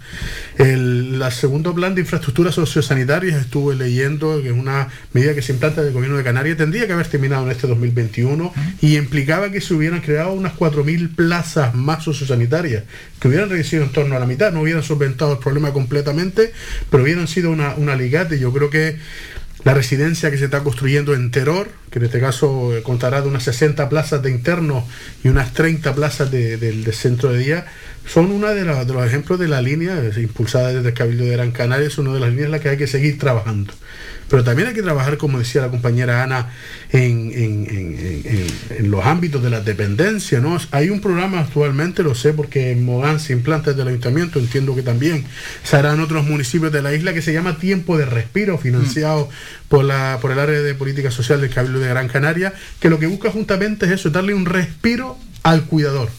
El 0.57 1.19
la 1.19 1.29
segundo 1.29 1.75
plan 1.75 1.93
de 1.93 2.01
infraestructuras 2.01 2.55
sociosanitarias 2.55 3.39
estuve 3.39 3.75
leyendo 3.75 4.41
que 4.41 4.47
es 4.47 4.55
una 4.55 4.87
medida 5.13 5.35
que 5.35 5.43
se 5.43 5.53
implanta 5.53 5.83
del 5.83 5.93
gobierno 5.93 6.17
de 6.17 6.23
Canarias, 6.23 6.57
tendría 6.57 6.87
que 6.87 6.93
haber 6.93 7.05
terminado 7.05 7.45
en 7.45 7.51
este 7.51 7.67
2021 7.67 8.51
y 8.81 8.97
implicaba 8.97 9.51
que 9.51 9.61
se 9.61 9.75
hubieran 9.75 10.01
creado 10.01 10.33
unas 10.33 10.55
4.000 10.55 11.15
plazas 11.15 11.75
más 11.75 12.03
sociosanitarias, 12.03 12.83
que 13.19 13.27
hubieran 13.27 13.51
reducido 13.51 13.83
en 13.83 13.91
torno 13.91 14.15
a 14.15 14.19
la 14.19 14.25
mitad, 14.25 14.51
no 14.51 14.61
hubieran 14.61 14.81
solventado 14.81 15.33
el 15.33 15.37
problema 15.37 15.71
completamente, 15.71 16.51
pero 16.89 17.03
hubieran 17.03 17.27
sido 17.27 17.51
una, 17.51 17.75
una 17.75 17.93
alicate. 17.93 18.39
Yo 18.39 18.51
creo 18.51 18.71
que 18.71 18.97
la 19.65 19.73
residencia 19.73 20.31
que 20.31 20.37
se 20.37 20.45
está 20.45 20.61
construyendo 20.63 21.13
en 21.13 21.31
Teror, 21.31 21.67
que 21.91 21.99
en 21.99 22.05
este 22.05 22.19
caso 22.19 22.75
eh, 22.75 22.81
contará 22.81 23.21
de 23.21 23.27
unas 23.27 23.43
60 23.43 23.89
plazas 23.89 24.21
de 24.23 24.31
internos 24.31 24.85
y 25.23 25.27
unas 25.27 25.53
30 25.53 25.93
plazas 25.95 26.31
de, 26.31 26.55
del- 26.57 26.93
centro 26.93 27.31
de 27.33 27.39
día, 27.39 27.65
son 28.07 28.31
uno 28.31 28.47
de, 28.47 28.63
de 28.63 28.93
los 28.93 29.05
ejemplos 29.05 29.37
de 29.37 29.47
la 29.49 29.61
línea 29.61 29.99
eh, 30.01 30.11
impulsada 30.21 30.69
desde 30.73 30.87
el 30.89 30.93
Cabildo 30.93 31.25
de 31.25 31.31
Gran 31.31 31.51
Canaria, 31.51 31.87
es 31.87 31.97
una 31.97 32.13
de 32.13 32.19
las 32.21 32.29
líneas 32.29 32.45
en 32.45 32.51
las 32.51 32.61
que 32.61 32.69
hay 32.69 32.77
que 32.77 32.87
seguir 32.87 33.19
trabajando. 33.19 33.73
Pero 34.29 34.43
también 34.43 34.67
hay 34.67 34.73
que 34.75 34.83
trabajar, 34.83 35.17
como 35.17 35.39
decía 35.39 35.61
la 35.61 35.69
compañera 35.69 36.23
Ana, 36.23 36.49
en, 36.91 37.31
en- 37.33 37.67
en- 37.69 38.47
en- 38.77 38.91
los 38.91 39.05
ámbitos 39.05 39.41
de 39.43 39.49
la 39.49 39.61
dependencia. 39.61 40.39
¿no? 40.39 40.57
Hay 40.71 40.89
un 40.89 41.01
programa 41.01 41.39
actualmente, 41.39 42.03
lo 42.03 42.13
sé 42.15 42.33
porque 42.33 42.71
en 42.71 42.85
Mogán 42.85 43.19
se 43.19 43.33
implanta 43.33 43.71
desde 43.71 43.81
el 43.83 43.87
ayuntamiento, 43.89 44.39
entiendo 44.39 44.75
que 44.75 44.83
también 44.83 45.25
se 45.63 45.75
hará 45.75 45.93
en 45.93 45.99
otros 45.99 46.25
municipios 46.25 46.71
de 46.71 46.81
la 46.81 46.93
isla, 46.93 47.13
que 47.13 47.21
se 47.21 47.33
llama 47.33 47.57
Tiempo 47.57 47.97
de 47.97 48.05
Respiro, 48.05 48.57
financiado 48.57 49.29
por, 49.67 49.83
la, 49.83 50.19
por 50.21 50.31
el 50.31 50.39
área 50.39 50.59
de 50.61 50.75
política 50.75 51.11
social 51.11 51.41
del 51.41 51.49
Cabildo 51.49 51.79
de 51.79 51.87
Gran 51.89 52.07
Canaria, 52.07 52.53
que 52.79 52.89
lo 52.89 52.99
que 52.99 53.07
busca 53.07 53.31
justamente 53.31 53.85
es 53.87 53.91
eso, 53.93 54.09
darle 54.09 54.33
un 54.33 54.45
respiro 54.45 55.17
al 55.43 55.63
cuidador. 55.65 56.09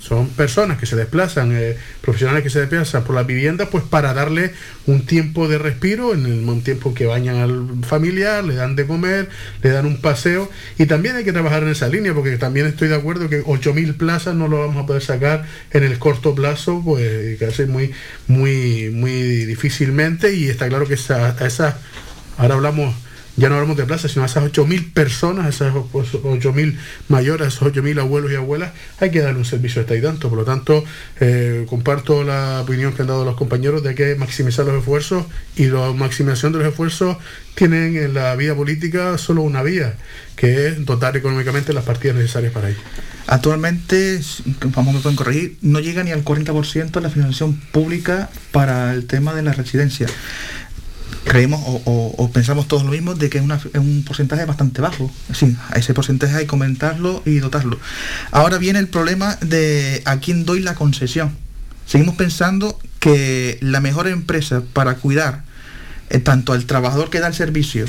Son 0.00 0.28
personas 0.28 0.78
que 0.78 0.84
se 0.84 0.96
desplazan, 0.96 1.52
eh, 1.54 1.76
profesionales 2.02 2.42
que 2.42 2.50
se 2.50 2.60
desplazan 2.60 3.04
por 3.04 3.14
las 3.14 3.26
viviendas, 3.26 3.68
pues 3.70 3.82
para 3.84 4.12
darle 4.12 4.52
un 4.86 5.06
tiempo 5.06 5.48
de 5.48 5.58
respiro, 5.58 6.12
en 6.12 6.26
el 6.26 6.48
un 6.48 6.62
tiempo 6.62 6.92
que 6.92 7.06
bañan 7.06 7.36
al 7.36 7.84
familiar, 7.84 8.44
le 8.44 8.54
dan 8.54 8.76
de 8.76 8.86
comer, 8.86 9.30
le 9.62 9.70
dan 9.70 9.86
un 9.86 10.00
paseo. 10.00 10.50
Y 10.78 10.86
también 10.86 11.16
hay 11.16 11.24
que 11.24 11.32
trabajar 11.32 11.62
en 11.62 11.70
esa 11.70 11.88
línea, 11.88 12.12
porque 12.12 12.36
también 12.36 12.66
estoy 12.66 12.88
de 12.88 12.96
acuerdo 12.96 13.28
que 13.28 13.42
8.000 13.42 13.96
plazas 13.96 14.34
no 14.34 14.48
lo 14.48 14.60
vamos 14.60 14.82
a 14.82 14.86
poder 14.86 15.02
sacar 15.02 15.46
en 15.70 15.84
el 15.84 15.98
corto 15.98 16.34
plazo, 16.34 16.82
pues 16.84 17.38
casi 17.38 17.64
muy, 17.64 17.92
muy, 18.26 18.90
muy 18.90 19.44
difícilmente. 19.46 20.34
Y 20.34 20.48
está 20.48 20.68
claro 20.68 20.86
que 20.86 20.94
esa, 20.94 21.34
esa 21.46 21.78
ahora 22.36 22.54
hablamos 22.54 22.94
ya 23.36 23.48
no 23.48 23.56
hablamos 23.56 23.76
de 23.76 23.84
plazas, 23.84 24.12
sino 24.12 24.22
a 24.22 24.26
esas 24.26 24.44
8.000 24.44 24.92
personas, 24.92 25.46
a 25.46 25.48
esas 25.48 25.74
8.000 25.74 26.76
mayores, 27.08 27.46
a 27.46 27.48
esos 27.48 27.72
8.000 27.72 28.00
abuelos 28.00 28.30
y 28.30 28.36
abuelas, 28.36 28.72
hay 29.00 29.10
que 29.10 29.20
darle 29.20 29.38
un 29.38 29.44
servicio 29.44 29.80
hasta 29.82 29.96
y 29.96 30.02
tanto. 30.02 30.28
Por 30.28 30.38
lo 30.38 30.44
tanto, 30.44 30.84
eh, 31.20 31.66
comparto 31.68 32.22
la 32.22 32.60
opinión 32.62 32.92
que 32.92 33.02
han 33.02 33.08
dado 33.08 33.24
los 33.24 33.34
compañeros 33.34 33.82
de 33.82 33.94
que 33.94 34.14
maximizar 34.14 34.64
los 34.64 34.76
esfuerzos 34.76 35.26
y 35.56 35.66
la 35.66 35.92
maximización 35.92 36.52
de 36.52 36.58
los 36.60 36.68
esfuerzos 36.68 37.16
tienen 37.54 37.96
en 37.96 38.14
la 38.14 38.34
vía 38.36 38.54
política 38.54 39.18
solo 39.18 39.42
una 39.42 39.62
vía, 39.62 39.94
que 40.36 40.68
es 40.68 40.84
dotar 40.84 41.16
económicamente 41.16 41.72
las 41.72 41.84
partidas 41.84 42.16
necesarias 42.16 42.52
para 42.52 42.70
ello. 42.70 42.80
Actualmente, 43.26 44.20
vamos 44.64 44.94
me 44.94 45.00
pueden 45.00 45.16
corregir, 45.16 45.56
no 45.62 45.80
llega 45.80 46.04
ni 46.04 46.12
al 46.12 46.24
40% 46.24 47.00
la 47.00 47.08
financiación 47.08 47.58
pública 47.72 48.28
para 48.52 48.92
el 48.92 49.06
tema 49.06 49.32
de 49.32 49.42
la 49.42 49.52
residencia 49.52 50.06
creemos 51.24 51.60
o, 51.64 52.30
pensamos 52.32 52.68
todos 52.68 52.84
lo 52.84 52.90
mismo 52.90 53.14
de 53.14 53.30
que 53.30 53.38
es, 53.38 53.44
un 53.74 54.04
porcentaje 54.06 54.44
bastante 54.44 54.80
bajo. 54.80 55.10
Sí, 55.32 55.56
a 55.70 55.78
ese 55.78 55.94
porcentaje 55.94 56.34
hay 56.34 56.42
que 56.42 56.48
comentarlo 56.48 57.22
y 57.24 57.38
dotarlo. 57.38 57.78
Ahora 58.30 58.58
viene 58.58 58.78
el 58.78 58.88
problema 58.88 59.36
de 59.40 60.02
a 60.04 60.18
quién 60.18 60.44
doy 60.44 60.60
la 60.60 60.74
concesión. 60.74 61.36
Seguimos 61.86 62.16
pensando 62.16 62.78
que 63.00 63.58
la 63.60 63.80
mejor 63.80 64.08
empresa 64.08 64.62
para 64.72 64.96
cuidar 64.96 65.44
eh, 66.10 66.18
tanto 66.18 66.52
al 66.52 66.64
trabajador 66.64 67.10
que 67.10 67.20
da 67.20 67.26
el 67.26 67.34
servicio 67.34 67.86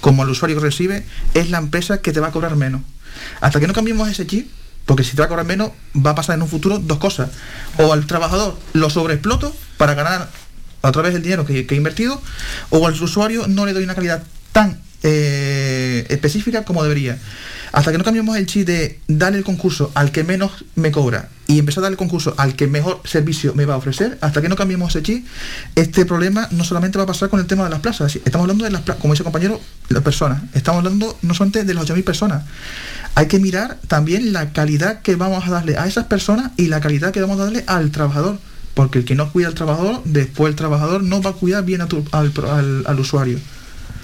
como 0.00 0.22
al 0.22 0.30
usuario 0.30 0.56
que 0.56 0.62
recibe 0.62 1.04
es 1.34 1.50
la 1.50 1.58
empresa 1.58 2.00
que 2.00 2.12
te 2.12 2.20
va 2.20 2.28
a 2.28 2.32
cobrar 2.32 2.56
menos. 2.56 2.82
Hasta 3.40 3.60
que 3.60 3.66
no 3.66 3.74
cambiemos 3.74 4.08
ese 4.08 4.26
chip, 4.26 4.48
porque 4.86 5.04
si 5.04 5.14
te 5.14 5.22
va 5.22 5.26
a 5.26 5.28
cobrar 5.28 5.46
menos, 5.46 5.70
va 5.94 6.10
a 6.10 6.14
pasar 6.14 6.36
en 6.36 6.42
un 6.42 6.48
futuro 6.48 6.78
dos 6.78 6.98
cosas. 6.98 7.30
O 7.78 7.92
al 7.92 8.06
trabajador 8.06 8.58
lo 8.72 8.90
sobreexploto 8.90 9.54
para 9.76 9.94
ganar 9.94 10.30
a 10.82 10.92
través 10.92 11.12
del 11.12 11.22
dinero 11.22 11.44
que, 11.44 11.66
he 11.68 11.74
invertido, 11.74 12.20
o 12.70 12.86
al 12.86 13.00
usuario 13.00 13.46
no 13.46 13.66
le 13.66 13.72
doy 13.72 13.84
una 13.84 13.94
calidad 13.94 14.22
tan 14.52 14.80
eh, 15.02 16.06
específica 16.08 16.64
como 16.64 16.82
debería. 16.82 17.18
Hasta 17.72 17.92
que 17.92 17.98
no 17.98 18.04
cambiemos 18.04 18.36
el 18.36 18.46
chip 18.46 18.66
de 18.66 18.98
darle 19.08 19.38
el 19.38 19.44
concurso 19.44 19.90
al 19.94 20.10
que 20.10 20.24
menos 20.24 20.64
me 20.74 20.90
cobra 20.90 21.28
y 21.46 21.58
empezar 21.58 21.80
a 21.80 21.82
darle 21.82 21.94
el 21.94 21.98
concurso 21.98 22.34
al 22.36 22.56
que 22.56 22.66
mejor 22.66 23.00
servicio 23.04 23.54
me 23.54 23.64
va 23.64 23.74
a 23.74 23.76
ofrecer, 23.78 24.18
hasta 24.20 24.40
que 24.42 24.48
no 24.48 24.56
cambiemos 24.56 24.94
ese 24.94 25.02
chip, 25.02 25.26
este 25.74 26.04
problema 26.04 26.48
no 26.50 26.64
solamente 26.64 26.98
va 26.98 27.04
a 27.04 27.06
pasar 27.06 27.28
con 27.28 27.40
el 27.40 27.46
tema 27.46 27.64
de 27.64 27.70
las 27.70 27.80
plazas, 27.80 28.16
estamos 28.16 28.44
hablando 28.44 28.64
de 28.64 28.70
las 28.70 28.82
plazas, 28.82 29.00
como 29.00 29.14
dice 29.14 29.24
compañero, 29.24 29.60
las 29.88 30.02
personas, 30.02 30.42
estamos 30.54 30.78
hablando 30.78 31.18
no 31.22 31.34
solamente 31.34 31.64
de 31.64 31.74
las 31.74 31.86
8.000 31.86 32.04
personas, 32.04 32.44
hay 33.14 33.26
que 33.26 33.38
mirar 33.38 33.78
también 33.88 34.32
la 34.32 34.52
calidad 34.52 35.00
que 35.00 35.16
vamos 35.16 35.46
a 35.46 35.50
darle 35.50 35.76
a 35.78 35.86
esas 35.86 36.04
personas 36.04 36.52
y 36.56 36.66
la 36.66 36.80
calidad 36.80 37.12
que 37.12 37.20
vamos 37.20 37.40
a 37.40 37.44
darle 37.44 37.64
al 37.66 37.90
trabajador 37.90 38.38
porque 38.78 39.00
el 39.00 39.04
que 39.04 39.16
no 39.16 39.32
cuida 39.32 39.48
al 39.48 39.54
trabajador, 39.54 40.02
después 40.04 40.52
el 40.52 40.54
trabajador 40.54 41.02
no 41.02 41.20
va 41.20 41.30
a 41.30 41.32
cuidar 41.32 41.64
bien 41.64 41.80
al, 41.80 43.00
usuario. 43.00 43.40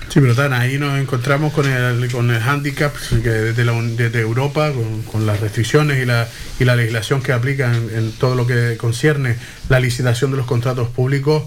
Sí, 0.08 0.18
pero 0.18 0.34
tan 0.34 0.52
ahí 0.52 0.78
nos 0.78 0.98
encontramos 0.98 1.52
con 1.52 1.70
el, 1.70 2.10
con 2.10 2.28
el 2.28 2.42
handicap 2.42 2.92
que 3.08 3.30
desde, 3.30 3.64
desde 3.96 4.20
Europa, 4.20 4.72
con, 5.12 5.26
las 5.26 5.38
restricciones 5.38 6.02
y 6.02 6.06
la, 6.06 6.26
y 6.58 6.64
la 6.64 6.74
legislación 6.74 7.22
que 7.22 7.30
aplica 7.32 7.72
en, 7.72 8.10
todo 8.18 8.34
lo 8.34 8.48
que 8.48 8.76
concierne 8.76 9.36
la 9.68 9.78
licitación 9.78 10.32
de 10.32 10.38
los 10.38 10.46
contratos 10.46 10.88
públicos, 10.88 11.44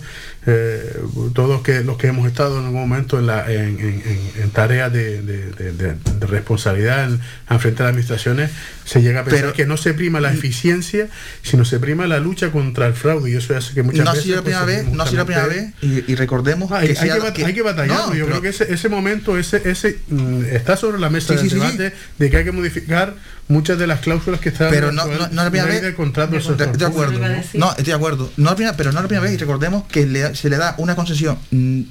eh, 0.49 0.97
todos 1.33 1.61
que, 1.61 1.83
los 1.83 1.97
que 1.97 2.07
hemos 2.07 2.25
estado 2.25 2.57
en 2.59 2.67
algún 2.67 2.79
momento 2.79 3.19
en, 3.19 3.27
la, 3.27 3.51
en, 3.51 4.49
tareas 4.53 4.93
de, 4.93 5.97
responsabilidad 6.21 7.03
en, 7.03 7.19
enfrentar 7.49 7.87
a 7.87 7.89
administraciones, 7.89 8.51
se 8.85 9.01
llega 9.01 9.19
a 9.19 9.23
pensar 9.25 9.51
que 9.51 9.65
no 9.65 9.75
se 9.75 9.93
prima 9.93 10.21
la 10.21 10.31
eficiencia, 10.31 11.09
sino 11.41 11.65
se 11.65 11.79
prima 11.79 12.07
la 12.07 12.21
lucha 12.21 12.49
contra 12.49 12.87
el 12.87 12.93
fraude 12.93 13.29
y 13.29 13.35
eso 13.35 13.57
hace 13.57 13.73
que 13.73 13.83
muchas 13.83 14.05
no 14.05 14.13
veces... 14.13 14.27
la 14.27 14.41
primera 14.41 14.63
vez, 14.63 14.87
no 14.87 15.03
ha 15.03 15.07
sido 15.07 15.17
la 15.17 15.25
primera 15.25 15.47
vez 15.47 15.73
y, 15.81 16.15
recordemos 16.15 16.71
hay, 16.71 16.93
que, 16.93 17.43
hay, 17.45 17.53
que, 17.53 17.61
batallar, 17.61 18.15
yo 18.15 18.25
creo 18.25 18.41
que 18.41 18.49
ese, 18.49 18.73
ese 18.73 18.87
momento 18.87 19.37
ese, 19.37 19.69
ese 19.69 19.99
mm, 20.07 20.45
está 20.45 20.77
sobre 20.77 20.97
la 20.97 21.09
mesa 21.09 21.35
del 21.35 21.49
debate 21.49 21.93
de 22.17 22.29
que 22.29 22.37
hay 22.37 22.45
que 22.45 22.53
modificar 22.53 23.15
muchas 23.49 23.77
de 23.77 23.87
las 23.87 24.01
cláusulas 24.01 24.39
que 24.39 24.49
están 24.49 24.69
pero 24.69 24.91
no, 24.91 25.05
no, 25.05 25.27
no 25.29 25.43
la 25.43 25.49
primera 25.49 25.71
vez 25.71 25.81
del 25.81 25.95
contrato 25.95 26.31
de, 26.31 26.37
estoy 26.39 26.55
de 26.55 26.85
acuerdo. 26.85 27.19
no 27.53 27.69
estoy 27.69 27.85
de 27.85 27.93
acuerdo. 27.93 28.31
No 28.37 28.55
pero 28.55 28.91
no 28.91 29.01
la 29.01 29.07
primera 29.07 29.21
vez 29.21 29.33
y 29.33 29.37
recordemos 29.37 29.83
que 29.85 30.33
se 30.35 30.49
le 30.49 30.57
da 30.57 30.75
una 30.77 30.95
concesión 30.95 31.37
mm, 31.51 31.81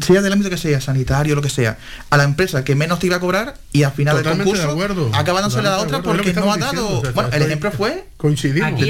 sea 0.00 0.22
del 0.22 0.32
ámbito 0.32 0.48
que 0.48 0.56
sea 0.56 0.80
sanitario 0.80 1.34
lo 1.34 1.42
que 1.42 1.50
sea 1.50 1.76
a 2.08 2.16
la 2.16 2.24
empresa 2.24 2.64
que 2.64 2.74
menos 2.74 2.98
te 2.98 3.06
iba 3.06 3.16
a 3.16 3.20
cobrar 3.20 3.54
y 3.72 3.82
al 3.82 3.92
final 3.92 4.16
del 4.22 4.36
concurso 4.38 4.74
de 4.74 5.16
acabándose 5.16 5.60
la 5.62 5.78
otra 5.78 6.02
porque 6.02 6.32
no 6.32 6.52
ha 6.52 6.56
dado. 6.56 7.02
bueno 7.14 7.30
el 7.32 7.42
ejemplo 7.42 7.70
fue 7.72 8.04
coincidimos 8.16 8.80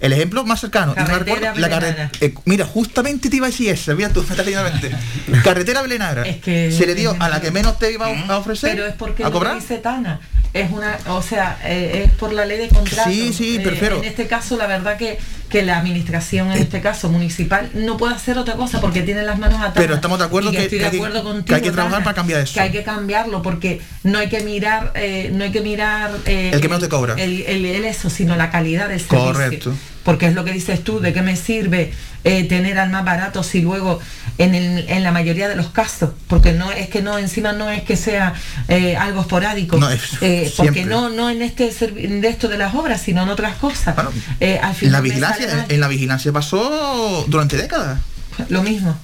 el 0.00 0.12
ejemplo 0.12 0.44
más 0.44 0.60
cercano. 0.60 0.94
Carretera 0.94 1.54
la 1.54 1.68
carretera 1.68 2.10
eh, 2.20 2.34
mira 2.44 2.64
justamente 2.64 3.28
te 3.28 3.36
iba 3.36 3.46
a 3.46 3.50
decir 3.50 3.70
eso 3.70 3.94
mira 3.94 4.08
tú 4.10 4.24
me 4.28 4.34
estás 4.34 5.42
carretera 5.42 5.82
Belenagra 5.82 6.24
se 6.24 6.86
le 6.86 6.94
dio 6.94 7.14
a 7.18 7.28
la 7.28 7.40
que 7.40 7.50
menos 7.50 7.78
te 7.78 7.92
iba 7.92 8.06
a 8.06 8.38
ofrecer 8.38 8.70
pero 8.70 8.86
es 8.86 8.94
porque 8.94 9.24
a 9.24 9.30
cobrar. 9.30 9.56
dice 9.56 9.78
Tana 9.78 10.20
es 10.54 10.70
una, 10.70 10.96
o 11.08 11.20
sea, 11.20 11.58
eh, 11.64 12.04
es 12.04 12.12
por 12.12 12.32
la 12.32 12.46
ley 12.46 12.56
de 12.58 12.68
contrato. 12.68 13.10
Sí, 13.10 13.32
sí, 13.32 13.56
eh, 13.56 13.90
en 13.98 14.04
este 14.04 14.28
caso, 14.28 14.56
la 14.56 14.68
verdad 14.68 14.96
que, 14.96 15.18
que 15.48 15.62
la 15.62 15.78
administración, 15.78 16.52
en 16.52 16.58
este 16.58 16.80
caso 16.80 17.08
municipal, 17.08 17.70
no 17.74 17.96
puede 17.96 18.14
hacer 18.14 18.38
otra 18.38 18.54
cosa 18.54 18.80
porque 18.80 19.02
tiene 19.02 19.24
las 19.24 19.36
manos 19.38 19.58
atadas. 19.58 19.74
Pero 19.74 19.96
estamos 19.96 20.20
de 20.20 20.24
acuerdo 20.26 20.52
que, 20.52 20.62
estoy 20.62 20.78
de 20.78 20.86
acuerdo 20.86 21.24
contigo, 21.24 21.56
hay 21.56 21.62
que 21.62 21.72
trabajar 21.72 22.04
para 22.04 22.14
cambiar 22.14 22.40
eso. 22.40 22.54
Que 22.54 22.60
hay 22.60 22.70
que 22.70 22.84
cambiarlo 22.84 23.42
porque 23.42 23.80
no 24.04 24.20
hay 24.20 24.28
que 24.28 24.44
mirar, 24.44 24.92
eh, 24.94 25.30
no 25.34 25.42
hay 25.42 25.50
que 25.50 25.60
mirar 25.60 26.12
el 26.24 26.60
que 26.60 26.68
menos 26.68 26.80
te 26.80 26.88
cobra. 26.88 27.14
El, 27.18 27.42
el, 27.42 27.84
eso, 27.84 28.08
sino 28.08 28.36
la 28.36 28.50
calidad 28.50 28.88
del 28.88 29.00
servicio. 29.00 29.32
Correcto 29.32 29.74
porque 30.04 30.26
es 30.26 30.34
lo 30.34 30.44
que 30.44 30.52
dices 30.52 30.84
tú, 30.84 31.00
¿de 31.00 31.12
qué 31.12 31.22
me 31.22 31.36
sirve 31.36 31.92
eh, 32.24 32.44
tener 32.44 32.78
al 32.78 32.90
más 32.90 33.04
barato 33.04 33.42
si 33.42 33.62
luego 33.62 34.00
en, 34.38 34.54
el, 34.54 34.88
en, 34.88 35.02
la 35.02 35.12
mayoría 35.12 35.48
de 35.48 35.56
los 35.56 35.68
casos, 35.68 36.10
porque 36.28 36.52
no 36.52 36.70
es 36.72 36.88
que 36.88 37.02
no, 37.02 37.18
encima 37.18 37.52
no 37.52 37.70
es 37.70 37.82
que 37.82 37.96
sea 37.96 38.34
eh, 38.68 38.96
algo 38.96 39.22
esporádico, 39.22 39.78
eh, 40.20 40.52
porque 40.56 40.84
no, 40.84 41.08
no 41.08 41.30
en 41.30 41.42
este 41.42 41.70
de 41.70 42.28
esto 42.28 42.48
de 42.48 42.58
las 42.58 42.74
obras, 42.74 43.00
sino 43.02 43.22
en 43.22 43.28
otras 43.28 43.56
cosas. 43.56 43.96
en 44.40 44.92
la 44.92 45.00
vigilancia, 45.00 45.66
en 45.68 45.80
la 45.80 45.88
vigilancia 45.88 46.32
pasó 46.32 47.24
durante 47.28 47.56
décadas. 47.56 48.00
Lo 48.48 48.62
mismo 48.62 48.96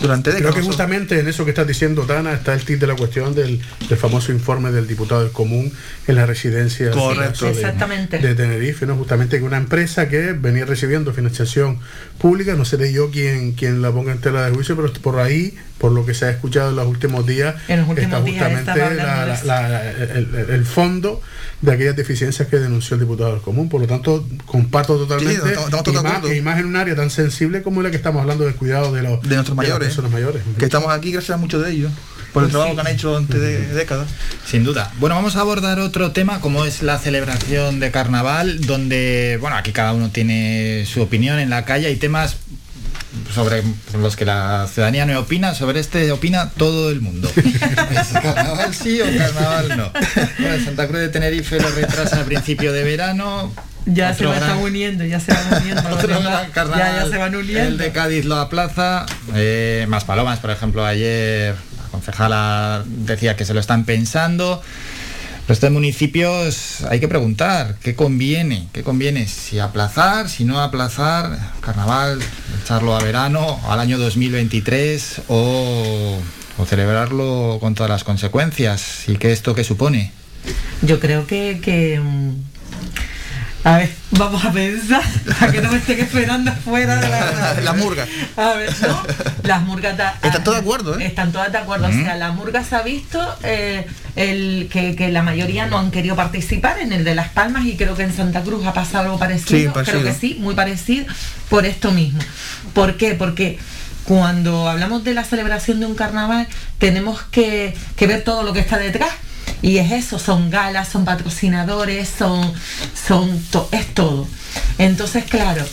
durante 0.00 0.32
Creo 0.32 0.52
que 0.52 0.62
justamente 0.62 1.18
en 1.18 1.28
eso 1.28 1.44
que 1.44 1.50
estás 1.50 1.66
diciendo, 1.66 2.02
Tana, 2.02 2.32
está 2.32 2.54
el 2.54 2.64
tip 2.64 2.80
de 2.80 2.86
la 2.86 2.96
cuestión 2.96 3.34
del, 3.34 3.60
famoso 3.96 4.32
informe 4.32 4.70
del 4.70 4.86
diputado 4.86 5.22
del 5.22 5.32
común 5.32 5.72
en 6.06 6.16
la 6.16 6.26
residencia 6.26 6.90
de, 6.90 8.18
de, 8.18 8.34
Tenerife, 8.34 8.86
¿no? 8.86 8.96
justamente 8.96 9.38
que 9.38 9.44
una 9.44 9.56
empresa 9.56 10.08
que 10.08 10.32
venía 10.32 10.64
recibiendo 10.64 11.12
financiación 11.12 11.78
pública, 12.18 12.54
no 12.54 12.64
seré 12.64 12.92
yo 12.92 13.10
quien, 13.10 13.52
quien 13.52 13.82
la 13.82 13.90
ponga 13.92 14.12
en 14.12 14.18
tela 14.18 14.44
de 14.44 14.54
juicio, 14.54 14.76
pero 14.76 14.92
por 14.94 15.20
ahí, 15.20 15.56
por 15.78 15.92
lo 15.92 16.04
que 16.04 16.14
se 16.14 16.26
ha 16.26 16.30
escuchado 16.30 16.70
en 16.70 16.76
los 16.76 16.86
últimos 16.86 17.26
días, 17.26 17.54
está 17.68 18.20
justamente 18.20 18.72
el, 20.48 20.64
fondo 20.64 21.22
de 21.64 21.72
aquellas 21.72 21.96
deficiencias 21.96 22.46
que 22.48 22.58
denunció 22.58 22.94
el 22.94 23.00
diputado 23.00 23.32
del 23.32 23.40
común. 23.40 23.68
Por 23.68 23.80
lo 23.80 23.86
tanto, 23.86 24.26
comparto 24.44 24.96
totalmente, 24.96 26.36
y, 26.36 26.40
más, 26.42 26.58
en 26.58 26.66
un 26.66 26.76
área 26.76 26.94
tan 26.94 27.10
sensible 27.10 27.62
como 27.62 27.82
la 27.82 27.90
que 27.90 27.96
estamos 27.96 28.20
hablando 28.20 28.44
del 28.44 28.54
cuidado 28.54 28.92
de 28.92 29.02
los 29.02 29.22
de 29.22 29.34
nuestros 29.34 29.56
mayores 29.56 29.98
mayores. 30.10 30.42
Que 30.58 30.64
estamos 30.64 30.90
aquí 30.90 31.10
gracias 31.12 31.36
a 31.36 31.40
muchos 31.40 31.64
de 31.64 31.72
ellos 31.72 31.92
por 32.32 32.44
el 32.44 32.50
trabajo 32.50 32.74
que 32.74 32.80
han 32.80 32.86
hecho 32.88 33.10
durante 33.10 33.38
décadas. 33.38 34.08
Sin 34.44 34.64
duda. 34.64 34.92
Bueno, 34.98 35.14
vamos 35.14 35.36
a 35.36 35.40
abordar 35.40 35.78
otro 35.78 36.10
tema 36.10 36.40
como 36.40 36.64
es 36.64 36.82
la 36.82 36.98
celebración 36.98 37.80
de 37.80 37.90
carnaval, 37.90 38.60
donde, 38.66 39.38
bueno, 39.40 39.56
aquí 39.56 39.72
cada 39.72 39.92
uno 39.92 40.10
tiene 40.10 40.84
su 40.86 41.00
opinión 41.00 41.38
en 41.38 41.48
la 41.48 41.64
calle, 41.64 41.86
hay 41.86 41.96
temas 41.96 42.36
sobre 43.32 43.62
los 43.98 44.16
que 44.16 44.24
la 44.24 44.66
ciudadanía 44.72 45.06
no 45.06 45.18
opina, 45.18 45.54
sobre 45.54 45.80
este 45.80 46.12
opina 46.12 46.50
todo 46.50 46.90
el 46.90 47.00
mundo. 47.00 47.30
carnaval 48.12 48.74
sí 48.74 49.00
o 49.00 49.18
carnaval 49.18 49.76
no? 49.76 49.92
Bueno, 50.38 50.64
Santa 50.64 50.86
Cruz 50.86 51.00
de 51.00 51.08
Tenerife 51.08 51.60
lo 51.60 51.70
retrasa 51.70 52.18
al 52.18 52.24
principio 52.24 52.72
de 52.72 52.84
verano, 52.84 53.52
ya 53.86 54.14
se 54.14 54.24
van 54.24 54.58
uniendo, 54.58 55.04
ya 55.04 55.20
se 55.20 55.32
van 55.32 55.62
uniendo. 55.62 55.82
ya, 56.76 57.06
se 57.10 57.18
van 57.18 57.34
uniendo. 57.34 57.68
El 57.68 57.78
de 57.78 57.92
Cádiz 57.92 58.24
lo 58.24 58.36
aplaza. 58.36 59.04
Eh, 59.34 59.84
más 59.88 60.04
palomas, 60.04 60.38
por 60.38 60.50
ejemplo, 60.50 60.84
ayer 60.86 61.54
la 61.76 61.88
concejala 61.90 62.82
decía 62.86 63.36
que 63.36 63.44
se 63.44 63.52
lo 63.52 63.60
están 63.60 63.84
pensando. 63.84 64.62
Los 65.46 65.60
de 65.60 65.68
municipios 65.68 66.82
hay 66.88 67.00
que 67.00 67.08
preguntar 67.08 67.76
qué 67.82 67.94
conviene, 67.94 68.66
qué 68.72 68.82
conviene, 68.82 69.28
si 69.28 69.58
aplazar, 69.58 70.30
si 70.30 70.46
no 70.46 70.62
aplazar, 70.62 71.38
carnaval, 71.60 72.18
echarlo 72.62 72.96
a 72.96 73.02
verano, 73.02 73.60
al 73.68 73.78
año 73.78 73.98
2023 73.98 75.22
o, 75.28 76.18
o 76.56 76.64
celebrarlo 76.64 77.58
con 77.60 77.74
todas 77.74 77.90
las 77.90 78.04
consecuencias 78.04 79.06
y 79.06 79.18
qué 79.18 79.32
esto 79.32 79.54
que 79.54 79.64
supone. 79.64 80.12
Yo 80.80 80.98
creo 80.98 81.26
que, 81.26 81.60
que 81.62 82.00
mm, 82.00 82.36
A 83.64 83.76
ver, 83.78 83.90
vamos 84.12 84.42
a 84.46 84.50
pensar, 84.50 85.02
para 85.38 85.52
que 85.52 85.60
no 85.60 85.70
me 85.70 85.76
estén 85.76 86.00
esperando 86.00 86.52
fuera 86.52 86.96
de 86.96 87.08
la 87.08 87.60
La 87.62 87.72
murga. 87.74 88.06
A 88.38 88.54
ver, 88.54 88.70
¿no? 88.80 89.02
Las 89.42 89.62
murgas... 89.62 89.94
Están 90.22 90.42
todas 90.42 90.60
de 90.60 90.62
acuerdo, 90.62 90.98
¿eh? 90.98 91.04
Están 91.06 91.32
todas 91.32 91.52
de 91.52 91.58
acuerdo. 91.58 91.88
O 91.88 91.92
sea, 91.92 92.16
la 92.16 92.32
murga 92.32 92.64
se 92.64 92.76
ha 92.76 92.82
visto 92.82 93.20
eh, 93.42 93.86
el, 94.16 94.68
que, 94.72 94.94
que 94.96 95.10
la 95.10 95.22
mayoría 95.22 95.66
no 95.66 95.78
han 95.78 95.90
querido 95.90 96.14
participar 96.16 96.78
en 96.80 96.92
el 96.92 97.04
de 97.04 97.14
Las 97.14 97.28
Palmas 97.30 97.66
y 97.66 97.76
creo 97.76 97.96
que 97.96 98.02
en 98.04 98.12
Santa 98.14 98.42
Cruz 98.42 98.64
ha 98.66 98.72
pasado 98.72 99.04
algo 99.04 99.18
parecido. 99.18 99.58
Sí, 99.58 99.68
parecido. 99.68 100.00
Creo 100.00 100.12
que 100.12 100.18
sí, 100.18 100.36
muy 100.40 100.54
parecido, 100.54 101.06
por 101.48 101.66
esto 101.66 101.90
mismo. 101.92 102.20
¿Por 102.72 102.96
qué? 102.96 103.14
Porque 103.14 103.58
cuando 104.04 104.68
hablamos 104.68 105.02
de 105.04 105.14
la 105.14 105.24
celebración 105.24 105.80
de 105.80 105.86
un 105.86 105.94
carnaval 105.94 106.46
tenemos 106.78 107.22
que, 107.30 107.74
que 107.96 108.06
ver 108.06 108.22
todo 108.22 108.42
lo 108.42 108.52
que 108.52 108.60
está 108.60 108.78
detrás. 108.78 109.10
Y 109.62 109.78
es 109.78 109.92
eso, 109.92 110.18
son 110.18 110.50
galas, 110.50 110.88
son 110.88 111.04
patrocinadores, 111.06 112.08
son, 112.18 112.52
son 112.94 113.40
to- 113.50 113.68
es 113.72 113.86
todo. 113.94 114.28
Entonces, 114.78 115.24
claro, 115.24 115.64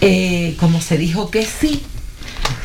eh, 0.00 0.56
como 0.58 0.80
se 0.80 0.96
dijo 0.96 1.30
que 1.30 1.44
sí, 1.44 1.82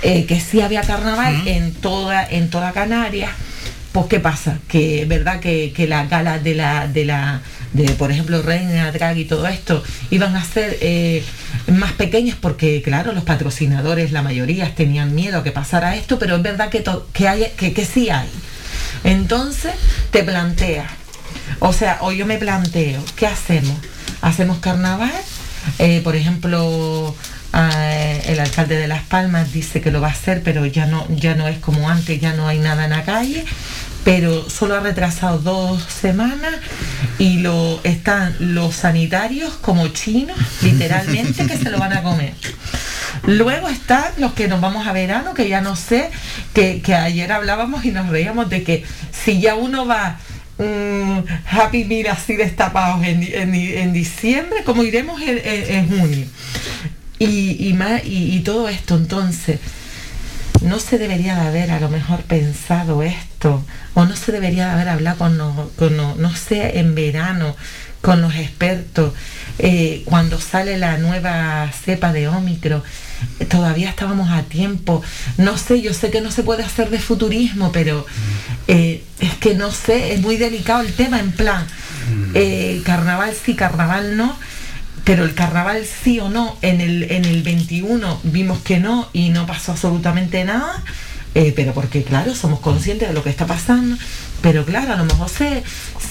eh, 0.04 0.26
que 0.26 0.40
sí 0.40 0.62
había 0.62 0.82
carnaval 0.82 1.48
en 1.48 1.74
toda, 1.74 2.26
en 2.26 2.50
toda 2.50 2.72
Canarias, 2.72 3.32
pues 3.94 4.08
qué 4.08 4.20
pasa, 4.20 4.58
que 4.68 5.06
verdad 5.06 5.40
que, 5.40 5.72
que 5.72 5.88
las 5.88 6.10
galas 6.10 6.44
de 6.44 6.56
la, 6.56 6.88
de 6.88 7.06
la, 7.06 7.42
de 7.74 7.92
por 7.92 8.12
ejemplo 8.12 8.42
Reina, 8.42 8.92
Drag 8.92 9.18
y 9.20 9.26
todo 9.26 9.48
esto, 9.48 9.84
iban 10.10 10.36
a 10.36 10.44
ser 10.44 10.80
eh, 10.82 11.24
más 11.68 11.94
pequeñas 11.94 12.36
porque 12.42 12.82
claro, 12.82 13.14
los 13.14 13.24
patrocinadores, 13.24 14.12
la 14.12 14.24
mayoría 14.24 14.74
tenían 14.74 15.14
miedo 15.14 15.38
a 15.38 15.44
que 15.44 15.52
pasara 15.52 15.96
esto, 15.96 16.18
pero 16.18 16.36
es 16.36 16.42
verdad 16.42 16.70
que, 16.70 16.84
que, 17.14 17.28
hay, 17.28 17.46
que, 17.56 17.72
que 17.72 17.86
sí 17.86 18.10
hay. 18.10 18.28
Entonces 19.04 19.74
te 20.10 20.24
planteas, 20.24 20.90
o 21.60 21.72
sea, 21.72 22.00
o 22.02 22.12
yo 22.12 22.26
me 22.26 22.40
planteo, 22.40 23.04
¿qué 23.16 23.28
hacemos? 23.28 23.78
¿Hacemos 24.22 24.58
carnaval? 24.58 25.12
Eh, 25.78 26.02
por 26.04 26.16
ejemplo, 26.16 27.16
eh, 27.54 28.22
el 28.26 28.40
alcalde 28.40 28.76
de 28.76 28.88
Las 28.88 29.04
Palmas 29.04 29.54
dice 29.54 29.80
que 29.80 29.92
lo 29.92 30.02
va 30.02 30.08
a 30.08 30.12
hacer, 30.12 30.42
pero 30.44 30.66
ya 30.66 30.88
no, 30.88 31.06
ya 31.10 31.36
no 31.36 31.48
es 31.48 31.60
como 31.60 31.88
antes, 31.90 32.20
ya 32.20 32.34
no 32.34 32.48
hay 32.48 32.58
nada 32.58 32.86
en 32.86 32.90
la 32.90 33.04
calle. 33.04 33.46
Pero 34.04 34.50
solo 34.50 34.76
ha 34.76 34.80
retrasado 34.82 35.38
dos 35.40 35.82
semanas 35.84 36.56
y 37.20 37.38
lo 37.40 37.80
están 37.84 38.36
los 38.40 38.76
sanitarios 38.76 39.54
como 39.54 39.88
chinos, 39.90 40.38
literalmente, 40.62 41.46
que 41.48 41.58
se 41.58 41.70
lo 41.70 41.80
van 41.80 41.94
a 41.94 42.04
comer. 42.04 42.34
Luego 43.26 43.70
están 43.70 44.04
los 44.18 44.34
que 44.34 44.50
nos 44.50 44.60
vamos 44.60 44.86
a 44.88 44.92
verano, 44.92 45.34
que 45.34 45.48
ya 45.48 45.62
no 45.62 45.78
sé, 45.78 46.10
que, 46.54 46.82
que 46.82 46.96
ayer 46.96 47.32
hablábamos 47.32 47.86
y 47.86 47.92
nos 47.92 48.10
reíamos 48.10 48.50
de 48.50 48.64
que 48.64 48.84
si 49.24 49.40
ya 49.40 49.56
uno 49.56 49.86
va 49.86 50.20
mm, 50.58 51.20
Happy 51.50 51.86
Meal 51.86 52.08
así 52.08 52.36
destapados 52.36 53.06
en, 53.06 53.24
en 53.24 53.52
di- 53.54 53.74
en 53.76 53.94
diciembre, 53.94 54.64
como 54.66 54.84
iremos 54.84 55.22
en, 55.22 55.40
en- 55.46 55.88
junio. 55.88 56.26
Y, 57.20 57.70
y, 57.70 57.74
más, 57.74 58.02
y 58.04 58.38
todo 58.42 58.68
esto, 58.68 58.98
entonces, 58.98 59.60
no 60.62 60.80
se 60.80 60.98
debería 60.98 61.36
de 61.36 61.48
haber 61.48 61.72
a 61.72 61.80
lo 61.80 61.88
mejor 61.88 62.22
pensado 62.24 63.02
esto, 63.04 63.33
o 63.46 64.06
no 64.06 64.16
se 64.16 64.32
debería 64.32 64.68
de 64.68 64.72
haber 64.74 64.90
hablado 64.90 65.18
con, 65.18 65.38
con 65.78 65.98
los- 65.98 66.18
no 66.18 66.36
sé, 66.36 66.80
en 66.80 66.96
verano, 66.96 67.56
con 68.02 68.22
los 68.22 68.36
expertos, 68.36 69.14
eh, 69.60 70.02
cuando 70.06 70.40
sale 70.40 70.78
la 70.78 70.98
nueva 70.98 71.70
cepa 71.72 72.12
de 72.12 72.28
Ómicro, 72.28 72.84
eh, 73.40 73.46
todavía 73.46 73.90
estábamos 73.90 74.30
a 74.30 74.44
tiempo. 74.44 75.02
No 75.38 75.58
sé, 75.58 75.82
yo 75.82 75.94
sé 75.94 76.10
que 76.12 76.20
no 76.22 76.30
se 76.32 76.44
puede 76.44 76.64
hacer 76.64 76.90
de 76.90 77.00
futurismo, 77.00 77.72
pero 77.72 78.06
eh, 78.68 79.04
es 79.20 79.34
que 79.36 79.56
no 79.56 79.72
sé, 79.72 80.14
es 80.14 80.22
muy 80.22 80.38
delicado 80.38 80.82
el 80.82 80.94
tema, 80.94 81.20
en 81.20 81.32
plan, 81.32 81.66
eh, 82.34 82.82
carnaval 82.86 83.34
sí, 83.46 83.56
carnaval 83.56 84.18
no. 84.18 84.38
Pero 85.06 85.26
el 85.26 85.34
carnaval 85.34 85.84
sí 85.86 86.22
o 86.22 86.30
no, 86.30 86.58
en 86.62 86.80
el, 86.80 87.12
en 87.12 87.26
el 87.26 87.44
21 87.44 88.22
vimos 88.24 88.60
que 88.60 88.80
no 88.80 89.10
y 89.12 89.30
no 89.32 89.46
pasó 89.46 89.74
absolutamente 89.74 90.46
nada, 90.46 90.82
eh, 91.36 91.54
pero 91.56 91.74
porque 91.74 92.04
claro, 92.04 92.36
somos 92.36 92.60
conscientes 92.60 93.08
de 93.08 93.14
lo 93.14 93.24
que 93.24 93.30
está 93.30 93.46
pasando, 93.46 93.98
pero 94.42 94.66
claro, 94.66 94.94
a 94.94 94.98
lo 94.98 95.06
mejor 95.06 95.30
se, 95.30 95.64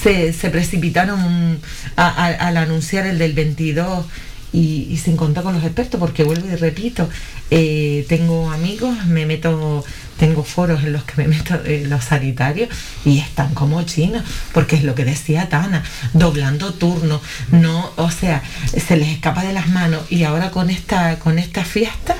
se, 0.02 0.32
se 0.32 0.50
precipitaron 0.50 1.60
a- 1.96 2.26
al 2.26 2.56
anunciar 2.56 3.06
el 3.06 3.18
del 3.18 3.32
22 3.34 4.06
y, 4.54 4.86
y 4.90 4.96
sin 4.98 5.16
contar 5.16 5.44
con 5.44 5.54
los 5.54 5.64
expertos, 5.64 5.98
porque 5.98 6.24
vuelvo 6.24 6.46
y 6.46 6.56
repito, 6.56 7.08
eh, 7.50 8.04
tengo 8.08 8.50
amigos, 8.50 9.06
me 9.06 9.24
meto, 9.24 9.82
tengo 10.18 10.44
foros 10.44 10.84
en 10.84 10.92
los 10.92 11.04
que 11.04 11.14
me 11.22 11.28
meto 11.28 11.54
eh, 11.64 11.86
los 11.88 12.04
sanitarios 12.04 12.68
y 13.04 13.18
están 13.18 13.54
como 13.54 13.82
chinos, 13.84 14.22
porque 14.52 14.76
es 14.76 14.84
lo 14.84 14.94
que 14.94 15.06
decía 15.06 15.48
Tana, 15.48 15.82
doblando 16.12 16.74
turnos, 16.74 17.22
no, 17.50 17.92
o 17.96 18.10
sea, 18.10 18.42
se 18.76 18.96
les 18.96 19.08
escapa 19.08 19.42
de 19.42 19.54
las 19.54 19.68
manos 19.68 20.02
y 20.10 20.24
ahora 20.24 20.50
con 20.50 20.68
esta, 20.68 21.18
con 21.18 21.38
esta 21.38 21.64
fiesta, 21.64 22.16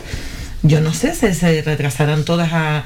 yo 0.62 0.80
no 0.80 0.94
sé, 0.94 1.14
se, 1.14 1.34
se 1.34 1.62
retrasarán 1.62 2.24
todas 2.24 2.50
a, 2.52 2.84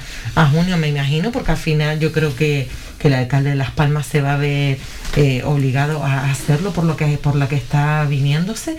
junio, 0.51 0.77
me 0.79 0.89
imagino, 0.89 1.31
porque 1.31 1.53
al 1.53 1.57
final 1.59 2.01
yo 2.01 2.11
creo 2.11 2.35
que, 2.35 2.69
que 2.99 3.09
el 3.09 3.15
alcalde 3.15 3.51
de 3.51 3.57
Las 3.57 3.71
Palmas 3.71 4.07
se 4.07 4.23
va 4.23 4.35
a 4.35 4.37
ver 4.39 4.79
eh, 5.17 5.43
obligado 5.45 6.03
a 6.03 6.31
hacerlo 6.31 6.73
por 6.73 6.85
lo 6.85 6.97
que 6.97 7.19
por 7.19 7.49
que 7.49 7.57
está 7.57 8.05
viniéndose. 8.05 8.77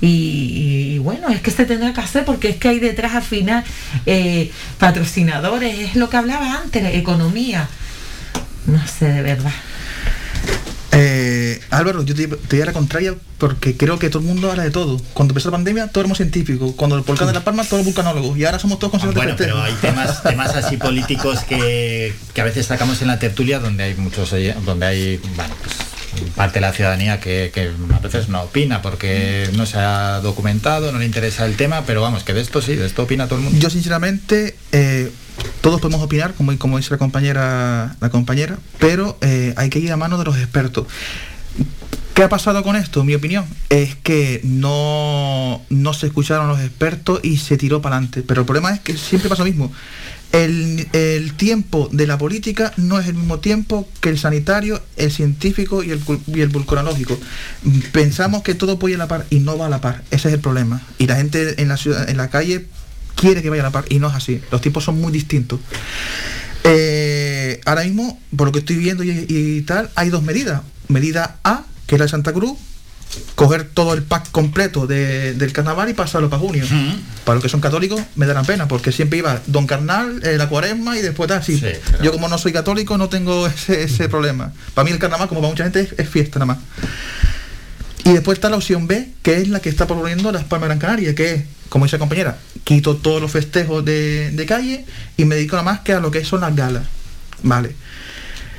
Y, 0.00 0.98
bueno, 0.98 1.28
es 1.28 1.40
que 1.42 1.50
se 1.50 1.64
tendrá 1.64 1.92
que 1.92 2.00
hacer 2.00 2.24
porque 2.24 2.48
es 2.48 2.56
que 2.56 2.68
hay 2.68 2.80
detrás 2.80 3.14
al 3.14 3.22
final 3.22 3.62
eh, 4.06 4.50
patrocinadores, 4.78 5.78
es 5.78 5.96
lo 5.96 6.10
que 6.10 6.16
hablaba 6.16 6.60
antes, 6.62 6.94
economía. 6.94 7.68
No 8.66 8.84
sé, 8.86 9.06
de 9.12 9.22
verdad. 9.22 9.52
Eh, 10.92 11.60
Álvaro, 11.70 12.02
yo 12.02 12.14
te, 12.14 12.26
te 12.26 12.56
voy 12.56 12.62
a 12.62 12.66
la 12.66 12.72
contraria 12.72 13.14
porque 13.38 13.76
creo 13.76 13.98
que 13.98 14.10
todo 14.10 14.20
el 14.22 14.28
mundo 14.28 14.50
habla 14.50 14.64
de 14.64 14.70
todo. 14.70 15.00
Cuando 15.14 15.32
empezó 15.32 15.48
la 15.50 15.56
pandemia, 15.56 15.86
todos 15.88 16.02
éramos 16.02 16.18
científicos. 16.18 16.72
Cuando 16.76 16.96
el 16.96 17.02
volcán 17.02 17.28
de 17.28 17.34
La 17.34 17.44
Palma, 17.44 17.64
todos 17.64 17.84
vulcanólogos. 17.84 18.36
Y 18.36 18.44
ahora 18.44 18.58
somos 18.58 18.78
todos 18.78 18.90
consejos 18.90 19.14
Bueno, 19.14 19.32
de 19.32 19.36
pero 19.38 19.62
hay 19.62 19.72
temas, 19.74 20.22
temas 20.22 20.54
así 20.56 20.76
políticos 20.76 21.40
que, 21.48 22.12
que 22.34 22.40
a 22.40 22.44
veces 22.44 22.66
sacamos 22.66 23.00
en 23.02 23.08
la 23.08 23.18
tertulia 23.18 23.60
donde 23.60 23.84
hay 23.84 23.94
muchos, 23.94 24.32
oye- 24.32 24.54
donde 24.66 24.86
hay, 24.86 25.20
bueno, 25.36 25.54
pues, 25.62 26.30
parte 26.34 26.54
de 26.54 26.60
la 26.62 26.72
ciudadanía 26.72 27.20
que, 27.20 27.50
que 27.54 27.70
a 27.94 27.98
veces 28.00 28.28
no 28.28 28.42
opina 28.42 28.82
porque 28.82 29.48
no 29.54 29.64
se 29.64 29.78
ha 29.78 30.20
documentado, 30.20 30.90
no 30.92 30.98
le 30.98 31.06
interesa 31.06 31.46
el 31.46 31.56
tema, 31.56 31.84
pero 31.86 32.02
vamos, 32.02 32.24
que 32.24 32.34
de 32.34 32.40
esto 32.40 32.60
sí, 32.60 32.74
de 32.74 32.84
esto 32.86 33.04
opina 33.04 33.26
todo 33.26 33.38
el 33.38 33.44
mundo. 33.44 33.58
Yo 33.60 33.70
sinceramente, 33.70 34.56
eh, 34.72 35.10
todos 35.60 35.80
podemos 35.80 36.02
opinar, 36.02 36.34
como, 36.34 36.56
como 36.58 36.78
dice 36.78 36.90
la 36.90 36.98
compañera, 36.98 37.96
la 38.00 38.10
compañera, 38.10 38.58
pero 38.78 39.18
eh, 39.20 39.54
hay 39.56 39.70
que 39.70 39.78
ir 39.78 39.92
a 39.92 39.96
mano 39.96 40.18
de 40.18 40.24
los 40.24 40.36
expertos. 40.36 40.86
¿Qué 42.14 42.24
ha 42.24 42.28
pasado 42.28 42.62
con 42.62 42.76
esto? 42.76 43.02
Mi 43.02 43.14
opinión 43.14 43.46
es 43.70 43.94
que 43.94 44.40
no, 44.44 45.62
no 45.70 45.94
se 45.94 46.08
escucharon 46.08 46.48
los 46.48 46.60
expertos 46.60 47.20
y 47.22 47.38
se 47.38 47.56
tiró 47.56 47.80
para 47.80 47.96
adelante. 47.96 48.22
Pero 48.22 48.42
el 48.42 48.46
problema 48.46 48.74
es 48.74 48.80
que 48.80 48.98
siempre 48.98 49.30
pasa 49.30 49.42
lo 49.42 49.48
mismo. 49.48 49.72
El, 50.32 50.86
el 50.92 51.32
tiempo 51.34 51.88
de 51.90 52.06
la 52.06 52.18
política 52.18 52.72
no 52.76 53.00
es 53.00 53.06
el 53.06 53.14
mismo 53.14 53.38
tiempo 53.38 53.88
que 54.00 54.10
el 54.10 54.18
sanitario, 54.18 54.82
el 54.96 55.10
científico 55.10 55.82
y 55.82 55.92
el, 55.92 56.00
y 56.26 56.40
el 56.40 56.48
vulcanológico. 56.48 57.18
Pensamos 57.92 58.42
que 58.42 58.54
todo 58.54 58.78
puede 58.78 58.94
ir 58.94 59.00
a 59.00 59.04
la 59.04 59.08
par 59.08 59.26
y 59.30 59.38
no 59.38 59.56
va 59.56 59.66
a 59.66 59.70
la 59.70 59.80
par. 59.80 60.02
Ese 60.10 60.28
es 60.28 60.34
el 60.34 60.40
problema. 60.40 60.82
Y 60.98 61.06
la 61.06 61.16
gente 61.16 61.62
en 61.62 61.68
la 61.68 61.76
ciudad, 61.76 62.08
en 62.08 62.16
la 62.16 62.28
calle 62.28 62.66
quiere 63.20 63.42
que 63.42 63.50
vaya 63.50 63.62
a 63.62 63.66
la 63.66 63.70
par 63.70 63.84
y 63.88 63.98
no 63.98 64.08
es 64.08 64.14
así. 64.14 64.40
Los 64.50 64.60
tipos 64.60 64.82
son 64.84 65.00
muy 65.00 65.12
distintos. 65.12 65.60
Eh, 66.64 67.60
ahora 67.64 67.84
mismo, 67.84 68.18
por 68.36 68.48
lo 68.48 68.52
que 68.52 68.60
estoy 68.60 68.76
viendo 68.76 69.02
y, 69.04 69.26
y 69.28 69.62
tal, 69.62 69.90
hay 69.94 70.10
dos 70.10 70.22
medidas. 70.22 70.62
Medida 70.88 71.36
A, 71.44 71.62
que 71.86 71.94
es 71.94 71.98
la 71.98 72.04
de 72.06 72.10
Santa 72.10 72.32
Cruz, 72.32 72.58
coger 73.34 73.64
todo 73.64 73.94
el 73.94 74.02
pack 74.02 74.30
completo 74.30 74.86
de- 74.86 75.34
del 75.34 75.52
carnaval 75.52 75.88
y 75.88 75.94
pasarlo 75.94 76.28
para 76.30 76.40
junio. 76.40 76.64
Para 77.24 77.34
los 77.36 77.42
que 77.42 77.48
son 77.48 77.60
católicos 77.60 78.00
me 78.14 78.26
darán 78.26 78.44
pena, 78.44 78.68
porque 78.68 78.92
siempre 78.92 79.18
iba 79.18 79.40
Don 79.46 79.66
Carnal, 79.66 80.20
eh, 80.24 80.36
la 80.36 80.48
cuaresma 80.48 80.96
y 80.98 81.02
después 81.02 81.28
tal. 81.28 81.42
Sí, 81.42 81.60
Yo 82.02 82.12
como 82.12 82.28
no 82.28 82.38
soy 82.38 82.52
católico 82.52 82.96
no 82.98 83.08
tengo 83.08 83.46
ese, 83.46 83.82
ese 83.84 84.08
problema. 84.08 84.52
Para 84.74 84.84
mí 84.84 84.92
el 84.92 84.98
carnaval, 84.98 85.28
como 85.28 85.40
para 85.40 85.50
mucha 85.52 85.64
gente, 85.64 85.80
es, 85.80 85.94
es 85.98 86.08
fiesta 86.08 86.38
nada 86.38 86.46
más. 86.46 86.58
Y 88.04 88.12
después 88.12 88.36
está 88.36 88.48
la 88.48 88.56
opción 88.56 88.86
B, 88.86 89.08
que 89.22 89.36
es 89.36 89.48
la 89.48 89.60
que 89.60 89.68
está 89.68 89.86
proponiendo 89.86 90.32
Las 90.32 90.44
Palmas 90.44 90.68
Gran 90.68 90.78
Canaria, 90.78 91.14
que 91.14 91.34
es, 91.34 91.44
como 91.68 91.84
dice 91.84 91.98
compañera, 91.98 92.38
quito 92.64 92.96
todos 92.96 93.20
los 93.20 93.30
festejos 93.30 93.84
de, 93.84 94.30
de 94.30 94.46
calle 94.46 94.84
y 95.16 95.24
me 95.24 95.34
dedico 95.34 95.56
nada 95.56 95.70
más 95.70 95.80
que 95.80 95.92
a 95.92 96.00
lo 96.00 96.10
que 96.10 96.24
son 96.24 96.40
las 96.40 96.54
galas. 96.56 96.84
Vale. 97.42 97.74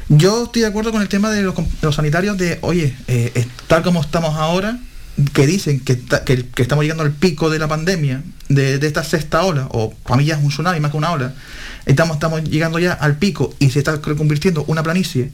Yo 0.10 0.44
estoy 0.44 0.64
de 0.64 0.68
acuerdo 0.68 0.92
con 0.92 1.02
el 1.02 1.08
tema 1.08 1.30
de 1.30 1.42
los, 1.42 1.56
sanitarios 1.96 2.38
de, 2.38 2.60
oye, 2.62 2.94
eh, 3.08 3.48
tal 3.68 3.82
como 3.82 4.02
estamos 4.02 4.36
ahora, 4.36 4.78
que 5.34 5.48
dicen 5.48 5.80
que, 5.80 5.98
que 6.26 6.62
estamos 6.62 6.84
llegando 6.84 7.04
al 7.04 7.12
pico 7.12 7.50
de 7.50 7.60
la 7.60 7.68
pandemia, 7.68 8.22
de, 8.50 8.78
de 8.78 8.88
esta 8.88 9.04
sexta 9.04 9.44
ola, 9.44 9.68
o 9.72 9.94
para 9.94 10.18
mí 10.18 10.26
ya 10.26 10.36
es 10.36 10.44
un 10.44 10.50
tsunami 10.50 10.80
más 10.80 10.92
que 10.92 10.98
una 10.98 11.12
ola, 11.12 11.34
estamos, 11.86 12.16
estamos 12.18 12.44
llegando 12.44 12.80
ya 12.80 12.94
al 12.94 13.18
pico 13.18 13.54
y 13.60 13.70
se 13.72 13.80
está 13.80 14.00
convirtiendo 14.02 14.64
una 14.68 14.84
planicie. 14.84 15.32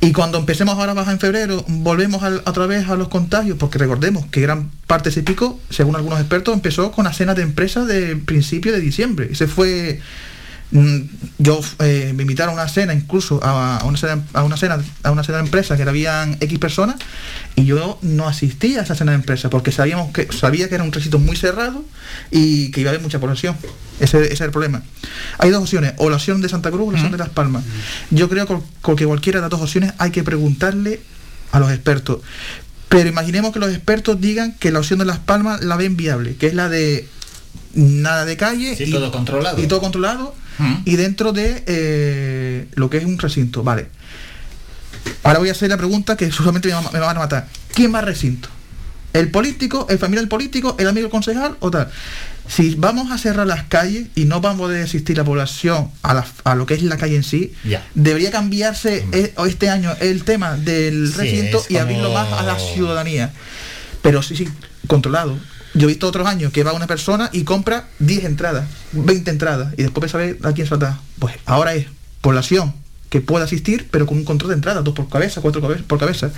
Y 0.00 0.12
cuando 0.12 0.38
empecemos 0.38 0.74
ahora 0.78 0.92
a 0.92 0.94
bajar 0.94 1.14
en 1.14 1.20
febrero, 1.20 1.64
volvemos 1.68 2.22
al- 2.22 2.42
otra 2.46 2.66
vez 2.66 2.88
a 2.88 2.96
los 2.96 3.08
contagios, 3.08 3.56
porque 3.58 3.78
recordemos 3.78 4.26
que 4.26 4.40
gran 4.40 4.70
parte 4.86 5.04
de 5.04 5.10
ese 5.10 5.22
pico, 5.22 5.58
según 5.70 5.96
algunos 5.96 6.20
expertos, 6.20 6.54
empezó 6.54 6.92
con 6.92 7.04
la 7.04 7.12
cena 7.12 7.34
de 7.34 7.42
empresa 7.42 7.84
de 7.84 8.16
principio 8.16 8.72
de 8.72 8.80
diciembre. 8.80 9.28
Ese 9.30 9.46
fue 9.46 10.00
Yo 11.38 11.60
eh, 11.78 12.12
me 12.14 12.22
invitaron 12.22 12.58
a 12.58 12.62
una 12.62 12.68
cena, 12.68 12.92
incluso 12.92 13.38
a, 13.42 13.78
a 13.78 13.84
una 13.84 13.96
cena, 13.96 14.22
a 14.32 14.42
una 14.42 14.56
cena, 14.56 14.78
a 15.04 15.10
una 15.12 15.22
cena 15.22 15.38
de 15.38 15.44
empresa 15.44 15.76
que 15.76 15.84
habían 15.84 16.36
X 16.40 16.58
personas, 16.58 16.96
y 17.54 17.64
yo 17.66 17.98
no 18.02 18.26
asistí 18.26 18.76
a 18.76 18.82
esa 18.82 18.94
cena 18.94 19.12
de 19.12 19.16
empresa 19.16 19.48
porque 19.48 19.70
sabíamos 19.70 20.12
que 20.12 20.30
sabía 20.32 20.68
que 20.68 20.74
era 20.74 20.84
un 20.84 20.92
recinto 20.92 21.18
muy 21.18 21.36
cerrado 21.36 21.84
y 22.30 22.70
que 22.72 22.80
iba 22.80 22.90
a 22.90 22.92
haber 22.92 23.00
mucha 23.02 23.20
población. 23.20 23.56
Ese, 24.00 24.24
ese 24.24 24.34
es 24.34 24.40
el 24.40 24.50
problema. 24.50 24.82
Hay 25.38 25.50
dos 25.50 25.62
opciones, 25.62 25.94
o 25.98 26.10
la 26.10 26.16
opción 26.16 26.42
de 26.42 26.48
Santa 26.48 26.70
Cruz 26.70 26.88
o 26.88 26.90
la 26.90 26.96
opción 26.98 27.12
de 27.12 27.18
Las 27.18 27.30
Palmas. 27.30 27.62
Yo 28.10 28.28
creo 28.28 28.46
que 28.46 29.06
cualquiera 29.06 29.38
de 29.38 29.42
las 29.42 29.50
dos 29.50 29.60
opciones 29.62 29.92
hay 29.98 30.10
que 30.10 30.22
preguntarle 30.24 31.00
a 31.52 31.60
los 31.60 31.70
expertos. 31.70 32.18
Pero 32.88 33.08
imaginemos 33.08 33.52
que 33.52 33.58
los 33.60 33.70
expertos 33.70 34.20
digan 34.20 34.54
que 34.58 34.70
la 34.72 34.80
opción 34.80 34.98
de 34.98 35.04
Las 35.04 35.18
Palmas 35.18 35.60
la 35.62 35.76
ven 35.76 35.96
viable, 35.96 36.36
que 36.36 36.46
es 36.48 36.54
la 36.54 36.68
de 36.68 37.08
nada 37.74 38.24
de 38.24 38.36
calle 38.36 38.74
Sí, 38.76 38.90
todo 38.90 39.12
controlado. 39.12 39.62
y 39.62 39.66
todo 39.66 39.80
controlado 39.80 40.34
y 40.84 40.96
dentro 40.96 41.32
de 41.32 41.62
eh, 41.66 42.68
lo 42.74 42.88
que 42.90 42.98
es 42.98 43.04
un 43.04 43.18
recinto. 43.18 43.62
Vale. 43.62 43.88
Ahora 45.22 45.38
voy 45.38 45.48
a 45.48 45.52
hacer 45.52 45.68
la 45.70 45.76
pregunta 45.76 46.16
que 46.16 46.30
solamente 46.32 46.68
me, 46.68 46.74
va- 46.74 46.90
me 46.92 46.98
van 46.98 47.16
a 47.16 47.20
matar. 47.20 47.48
¿Quién 47.74 47.90
más 47.90 48.04
recinto? 48.04 48.48
¿El 49.12 49.30
político, 49.30 49.86
el 49.88 49.98
familiar 49.98 50.22
del 50.22 50.28
político, 50.28 50.76
el 50.78 50.88
amigo 50.88 51.04
del 51.04 51.10
concejal 51.10 51.56
o 51.60 51.70
tal? 51.70 51.88
Si 52.48 52.74
vamos 52.76 53.10
a 53.10 53.18
cerrar 53.18 53.46
las 53.46 53.64
calles 53.64 54.08
y 54.14 54.24
no 54.26 54.40
vamos 54.40 54.56
a 54.56 54.62
poder 54.64 54.84
asistir 54.84 55.16
la 55.16 55.24
población 55.24 55.90
a, 56.02 56.14
la- 56.14 56.26
a 56.44 56.54
lo 56.54 56.66
que 56.66 56.74
es 56.74 56.82
la 56.82 56.96
calle 56.96 57.16
en 57.16 57.24
sí, 57.24 57.52
Ya. 57.64 57.84
debería 57.94 58.30
cambiarse 58.30 59.04
e- 59.12 59.32
o 59.36 59.46
este 59.46 59.68
año 59.70 59.92
el 60.00 60.22
tema 60.24 60.56
del 60.56 61.10
Sí, 61.12 61.18
recinto 61.18 61.64
y 61.68 61.76
abrirlo 61.78 62.12
más 62.12 62.30
a 62.32 62.42
la 62.42 62.58
ciudadanía. 62.58 63.32
Pero 64.02 64.22
sí, 64.22 64.36
sí, 64.36 64.48
controlado. 64.86 65.38
Yo 65.76 65.84
he 65.84 65.88
visto 65.88 66.08
otros 66.08 66.26
años 66.26 66.52
que 66.52 66.64
va 66.64 66.72
una 66.72 66.86
persona 66.86 67.28
y 67.32 67.44
compra 67.44 67.88
10 67.98 68.24
entradas, 68.24 68.66
20 68.92 69.30
entradas, 69.30 69.74
y 69.76 69.82
después 69.82 70.10
sabe 70.10 70.38
a 70.42 70.52
quién 70.52 70.66
salta. 70.66 71.00
Pues 71.18 71.34
ahora 71.44 71.74
es 71.74 71.86
población 72.22 72.74
que 73.10 73.20
pueda 73.20 73.44
asistir, 73.44 73.86
pero 73.90 74.06
con 74.06 74.16
un 74.16 74.24
control 74.24 74.50
de 74.50 74.54
entrada, 74.56 74.80
dos 74.80 74.94
por 74.94 75.08
cabeza, 75.08 75.40
cuatro 75.40 75.60
por 75.86 75.98
cabeza. 75.98 76.30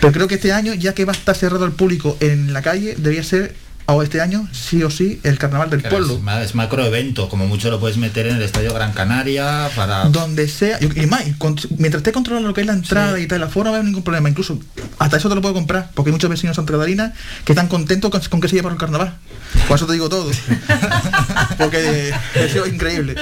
Pero 0.00 0.12
creo 0.12 0.28
que 0.28 0.36
este 0.36 0.52
año, 0.52 0.72
ya 0.74 0.94
que 0.94 1.04
va 1.04 1.12
a 1.12 1.16
estar 1.16 1.36
cerrado 1.36 1.64
al 1.64 1.72
público 1.72 2.16
en 2.20 2.52
la 2.52 2.62
calle, 2.62 2.96
debía 2.98 3.22
ser, 3.22 3.54
o 3.92 4.02
este 4.02 4.20
año, 4.20 4.48
sí 4.52 4.82
o 4.82 4.90
sí, 4.90 5.20
el 5.22 5.38
carnaval 5.38 5.70
del 5.70 5.80
Claro, 5.80 5.96
pueblo. 5.98 6.14
Es, 6.16 6.22
ma- 6.22 6.42
es 6.42 6.54
macro 6.54 6.84
evento, 6.84 7.28
como 7.28 7.46
mucho 7.46 7.70
lo 7.70 7.80
puedes 7.80 7.96
meter 7.96 8.26
en 8.26 8.36
el 8.36 8.42
Estadio 8.42 8.72
Gran 8.74 8.92
Canaria 8.92 9.68
para... 9.76 10.04
donde 10.04 10.48
sea 10.48 10.78
y 10.80 11.06
más 11.06 11.22
mientras 11.78 12.00
esté 12.00 12.12
controlando 12.12 12.48
lo 12.48 12.54
que 12.54 12.60
es 12.62 12.66
la 12.66 12.72
entrada 12.74 13.18
y 13.18 13.26
tal 13.26 13.40
la 13.40 13.46
aforo 13.46 13.64
no 13.70 13.74
haber 13.74 13.84
ningún 13.84 14.02
problema. 14.02 14.28
Incluso 14.28 14.58
hasta 14.98 15.16
eso 15.16 15.28
te 15.28 15.34
lo 15.34 15.40
puedo 15.42 15.54
comprar 15.54 15.90
porque 15.94 16.10
hay 16.10 16.12
muchos 16.12 16.30
vecinos 16.30 16.54
de 16.56 16.56
Santa 16.56 16.72
Catarina 16.72 17.12
que 17.44 17.52
están 17.52 17.68
contentos 17.68 18.10
con, 18.10 18.20
con 18.22 18.40
que 18.40 18.48
se 18.48 18.56
lleve 18.56 18.64
por 18.64 18.72
el 18.72 18.78
carnaval. 18.78 19.14
Por 19.68 19.76
eso 19.76 19.86
te 19.86 19.92
digo 19.94 20.08
todo. 20.08 20.30
Porque 21.58 22.12
eso 22.34 22.64
es 22.64 22.72
increíble. 22.72 23.14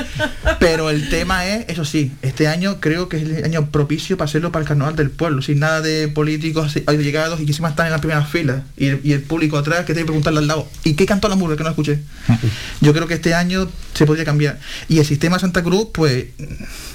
Pero 0.58 0.90
el 0.90 1.08
tema 1.08 1.46
es 1.46 1.64
eso 1.68 1.84
sí 1.84 2.12
este 2.22 2.48
año 2.48 2.80
creo 2.80 3.08
que 3.08 3.16
es 3.16 3.22
el 3.22 3.44
año 3.44 3.70
propicio 3.70 4.16
para 4.16 4.28
hacerlo 4.28 4.52
para 4.52 4.62
el 4.62 4.68
carnaval 4.68 4.96
del 4.96 5.10
pueblo. 5.10 5.42
Sin 5.42 5.58
nada 5.60 5.80
de 5.80 6.08
políticos 6.08 6.74
llegados 6.74 7.40
y 7.40 7.44
que 7.44 7.50
encima 7.52 7.70
están 7.70 7.86
en 7.86 7.92
las 7.92 8.00
primeras 8.00 8.28
filas. 8.28 8.62
Y, 8.76 8.86
el- 8.86 9.00
y 9.04 9.12
el 9.12 9.22
público 9.22 9.58
atrás 9.58 9.80
que 9.80 9.86
tiene 9.94 10.00
que 10.02 10.06
preguntarle 10.06 10.40
al 10.40 10.46
lado 10.46 10.57
¿y 10.84 10.94
qué 10.94 11.06
cantó 11.06 11.28
la 11.28 11.36
murga 11.36 11.56
que 11.56 11.62
no 11.64 11.68
escuché? 11.70 12.00
Yo 12.80 12.92
creo 12.92 13.06
que 13.06 13.14
este 13.14 13.34
año 13.34 13.68
se 13.94 14.06
podría 14.06 14.24
cambiar. 14.24 14.58
Y 14.88 14.98
el 14.98 15.04
sistema 15.06 15.38
Santa 15.38 15.62
Cruz, 15.62 15.88
pues 15.92 16.26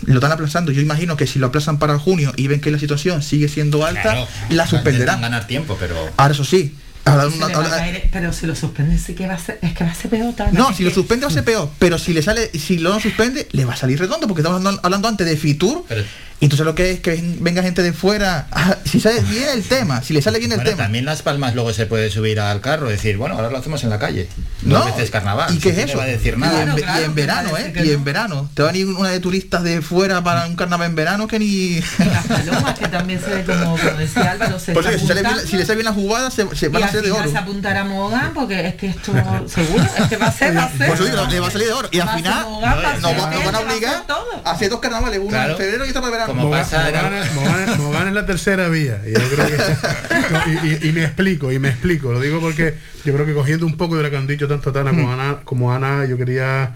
lo 0.05 0.15
están 0.15 0.31
aplazando. 0.31 0.71
Yo 0.71 0.81
imagino 0.81 1.15
que 1.17 1.27
si 1.27 1.39
lo 1.39 1.47
aplazan 1.47 1.79
para 1.79 1.97
junio 1.99 2.33
y 2.35 2.47
ven 2.47 2.61
que 2.61 2.71
la 2.71 2.79
situación 2.79 3.21
sigue 3.21 3.47
siendo 3.47 3.85
alta, 3.85 4.01
Claro, 4.01 4.27
la 4.49 4.67
suspenderán. 4.67 5.21
ganar 5.21 5.47
tiempo, 5.47 5.77
pero... 5.79 5.95
Ahora 6.17 6.33
eso 6.33 6.43
sí. 6.43 6.75
Ahora, 7.05 7.27
una- 7.27 7.47
ahora- 7.47 7.69
caer- 7.69 8.09
pero 8.13 8.31
si 8.31 8.47
lo 8.47 8.55
suspenden 8.55 8.97
sí 8.97 9.13
que 9.13 9.27
va 9.27 9.33
a 9.33 9.37
ser, 9.39 9.59
es 9.61 9.73
que 9.73 9.83
va 9.83 9.91
a 9.91 9.93
ser 9.95 10.09
peor 10.09 10.33
Tana, 10.35 10.51
no, 10.53 10.73
si 10.73 10.83
lo 10.85 10.89
suspende 10.89 11.25
va 11.25 11.31
a 11.31 11.33
ser 11.33 11.43
peor. 11.43 11.69
Pero 11.77 11.97
si 11.99 12.13
le 12.13 12.21
sale, 12.21 12.49
si 12.57 12.77
lo 12.77 12.91
no 12.93 12.99
suspende, 13.01 13.45
le 13.51 13.65
va 13.65 13.73
a 13.73 13.75
salir 13.75 13.99
redondo, 13.99 14.25
porque 14.25 14.39
estamos 14.39 14.59
hablando, 14.59 14.79
hablando 14.83 15.07
antes 15.09 15.27
de 15.27 15.35
Fitur. 15.35 15.83
Y 16.43 16.45
entonces 16.45 16.65
lo 16.65 16.75
que 16.75 16.91
es 16.91 16.99
que 16.99 17.23
venga 17.39 17.63
gente 17.63 17.81
de 17.81 17.93
fuera. 17.93 18.47
ah, 18.51 18.75
si 18.83 18.99
sale 18.99 19.21
bien 19.21 19.47
el 19.53 19.63
tema, 19.63 20.01
si 20.03 20.13
le 20.13 20.21
sale 20.21 20.39
bien 20.39 20.51
el 20.51 20.57
Bueno, 20.57 20.71
tema. 20.71 20.83
también 20.83 21.05
Las 21.05 21.21
Palmas 21.21 21.55
luego 21.55 21.71
se 21.71 21.85
puede 21.85 22.09
subir 22.11 22.39
al 22.41 22.59
carro 22.59 22.89
y 22.89 22.93
decir, 22.93 23.15
bueno, 23.15 23.35
ahora 23.35 23.49
lo 23.49 23.57
hacemos 23.57 23.81
en 23.85 23.89
la 23.89 23.97
calle. 23.99 24.27
Dos 24.61 24.79
No, 24.79 24.85
veces 24.85 25.09
carnaval. 25.09 25.53
¿Y 25.55 25.59
qué 25.59 25.69
es 25.69 25.77
no 25.77 25.83
eso? 25.83 25.97
va 25.99 26.03
a 26.03 26.07
decir 26.07 26.33
Y 26.35 26.39
nada. 26.39 26.63
en, 26.63 26.75
ve- 26.75 26.85
y 26.99 27.03
en 27.03 27.15
verano, 27.15 27.57
¿eh? 27.57 27.73
Y 27.85 27.91
en 27.91 28.03
verano. 28.03 28.49
Te 28.53 28.61
van 28.61 28.75
a 28.75 28.77
ir 28.77 28.87
una 28.87 29.09
de 29.09 29.19
turistas 29.21 29.63
de 29.63 29.81
fuera 29.81 30.21
para 30.21 30.45
un 30.47 30.55
carnaval 30.57 30.87
en 30.89 30.95
verano 30.95 31.27
que 31.27 31.39
ni. 31.39 31.79
Palomas, 32.27 32.77
que 32.77 32.87
también 32.89 33.21
se 33.21 33.29
ve 33.35 33.43
como, 33.45 33.77
como 33.77 33.97
decía 33.97 34.31
Álvaro, 34.31 34.59
se 34.59 34.73
Pues 34.73 34.85
está 34.85 34.97
sí, 34.97 35.01
si, 35.01 35.07
sale 35.07 35.21
bien, 35.21 35.25
apuntando. 35.27 35.49
si 35.51 35.57
le 35.57 35.65
sale 35.65 35.75
bien 35.75 35.85
la 35.85 35.93
jugada, 35.93 36.29
se, 36.31 36.55
se 36.55 36.65
y 36.65 36.69
van 36.69 36.83
a 36.83 36.85
hacer 36.87 37.01
de 37.03 37.11
oro. 37.11 37.31
se 37.31 37.37
apuntará 37.37 37.81
a 37.81 37.83
Mogán 37.85 38.33
porque 38.33 38.67
es 38.67 38.75
que 38.75 38.87
esto 38.87 39.13
seguro 39.47 39.83
es 39.97 40.07
que 40.09 40.17
va 40.17 40.27
a 40.27 40.31
ser 40.31 40.55
va 40.57 40.63
a 40.65 40.69
ser 40.77 40.87
Por 40.87 40.95
eso 40.95 41.05
digo, 41.05 41.25
le 41.25 41.39
va 41.39 41.47
a 41.47 41.51
salir 41.51 41.67
de 41.67 41.73
oro. 41.73 41.87
Y 41.91 41.99
al 41.99 42.09
final 42.09 42.43
Mogán, 42.49 42.77
va 42.83 42.89
a 42.91 42.97
nos, 42.97 43.45
van 43.45 43.55
a 43.55 43.59
obligar 43.59 44.03
a 44.43 44.51
hacer 44.51 44.69
dos 44.69 44.79
carnavales, 44.79 45.19
uno 45.23 45.37
en 45.41 45.55
febrero 45.57 45.85
y 45.85 45.89
otro 45.89 46.01
para 46.01 46.11
verano. 46.11 46.32
Mogán, 46.35 46.61
Mogán 47.77 48.07
es- 48.07 48.13
la 48.13 48.25
tercera 48.25 48.67
vía. 48.69 48.99
Y, 49.05 49.11
yo 49.13 49.19
creo 49.29 49.47
que- 49.47 49.57
no, 50.31 50.39
y- 50.67 50.67
y- 50.85 50.89
y 50.89 50.91
me 50.91 51.03
explico, 51.03 51.51
y 51.51 51.59
me 51.59 51.69
explico. 51.69 52.11
Lo 52.11 52.19
digo 52.19 52.39
porque 52.39 52.73
yo 53.05 53.13
creo 53.13 53.25
que 53.25 53.33
cogiendo 53.33 53.65
un 53.65 53.77
poco 53.77 53.95
de 53.97 54.03
lo 54.03 54.09
que 54.09 54.17
han 54.17 54.27
dicho 54.27 54.47
tanto 54.47 54.71
Tana 54.71 54.91
como 54.91 55.11
Ana, 55.11 55.37
como 55.43 55.73
Ana 55.73 56.05
yo 56.05 56.17
quería. 56.17 56.73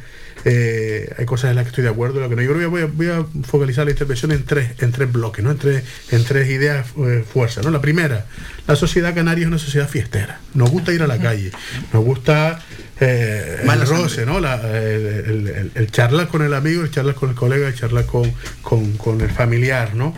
Eh, 0.49 1.13
hay 1.17 1.25
cosas 1.25 1.49
en 1.49 1.55
las 1.57 1.65
que 1.65 1.69
estoy 1.69 1.83
de 1.83 1.89
acuerdo. 1.89 2.21
Lo 2.21 2.29
que 2.29 2.35
no, 2.37 2.41
yo 2.41 2.49
creo 2.53 2.59
que 2.61 2.65
voy 2.67 2.81
a, 2.81 2.85
voy 2.85 3.07
a 3.09 3.25
focalizar 3.45 3.83
la 3.85 3.91
intervención 3.91 4.31
en 4.31 4.45
tres, 4.45 4.71
en 4.79 4.91
tres 4.93 5.11
bloques, 5.11 5.43
¿no? 5.43 5.51
en, 5.51 5.57
tres, 5.57 5.83
en 6.11 6.23
tres 6.23 6.49
ideas 6.49 6.87
eh, 6.97 7.23
fuerzas. 7.31 7.65
¿no? 7.65 7.71
La 7.71 7.81
primera, 7.81 8.25
la 8.65 8.75
sociedad 8.77 9.13
canaria 9.13 9.41
es 9.43 9.47
una 9.47 9.57
sociedad 9.59 9.89
fiestera. 9.89 10.39
Nos 10.53 10.69
gusta 10.71 10.93
ir 10.93 11.03
a 11.03 11.07
la 11.07 11.17
calle, 11.19 11.51
nos 11.91 12.03
gusta 12.05 12.59
eh, 12.99 13.57
el 13.61 13.81
roce. 13.87 14.25
¿no? 14.25 14.39
La- 14.39 14.55
el- 14.79 15.47
el- 15.49 15.71
el 15.75 15.91
charlar 15.91 16.27
con 16.29 16.41
el 16.41 16.53
amigo, 16.53 16.83
el 16.83 16.91
charlar 16.91 17.15
con 17.15 17.29
el 17.29 17.35
colega, 17.35 17.67
el 17.67 17.75
charlar 17.75 18.05
con, 18.05 18.31
con, 18.61 18.93
con 18.97 19.19
el 19.21 19.29
familiar, 19.31 19.95
¿no? 19.95 20.15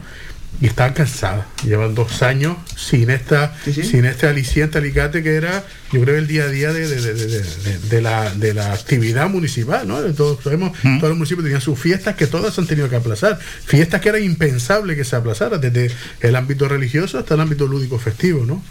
Y 0.61 0.67
están 0.67 0.91
cansadas. 0.93 1.45
Llevan 1.63 1.95
dos 1.95 2.21
años 2.21 2.57
sin 2.75 3.09
esta, 3.11 3.55
sin 3.85 4.03
este 4.03 4.27
aliciente 4.27 4.77
alicate 4.77 5.23
que 5.23 5.35
era, 5.35 5.63
yo 5.93 6.01
creo, 6.01 6.17
el 6.17 6.27
día 6.27 6.43
a 6.43 6.47
día 6.49 6.73
de, 6.73 6.85
de- 6.85 7.01
de- 7.01 7.13
de- 7.13 7.27
de- 7.43 7.79
de 7.89 8.01
la, 8.01 8.29
de 8.35 8.53
la 8.53 8.73
actividad 8.73 9.29
municipal, 9.29 9.87
¿no? 9.87 10.01
De 10.01 10.11
Todos 10.11 10.43
sabemos, 10.43 10.77
todos 10.81 11.03
los 11.09 11.17
municipios 11.17 11.45
tenían 11.45 11.61
sus 11.61 11.79
fiestas 11.79 12.15
que 12.17 12.27
todas 12.27 12.59
han 12.59 12.67
tenido 12.67 12.89
que 12.89 12.97
aplazar. 12.97 13.39
Fiestas 13.39 14.01
que 14.01 14.09
era 14.09 14.19
impensable 14.19 14.97
que 14.97 15.05
se 15.05 15.15
aplazaran, 15.15 15.61
desde 15.61 15.91
el 16.19 16.35
ámbito 16.35 16.67
religioso 16.67 17.17
hasta 17.17 17.35
el 17.35 17.39
ámbito 17.39 17.65
lúdico 17.65 17.97
festivo, 17.97 18.45
¿no? 18.45 18.61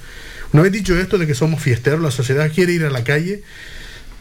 Una 0.52 0.62
vez 0.65 0.73
dicho 0.73 0.99
esto 0.99 1.17
de 1.17 1.26
que 1.26 1.34
somos 1.34 1.62
fiesteros, 1.62 2.00
la 2.02 2.10
sociedad 2.10 2.50
quiere 2.55 2.73
ir 2.75 2.84
a 2.84 2.91
la 2.91 3.02
calle, 3.05 3.42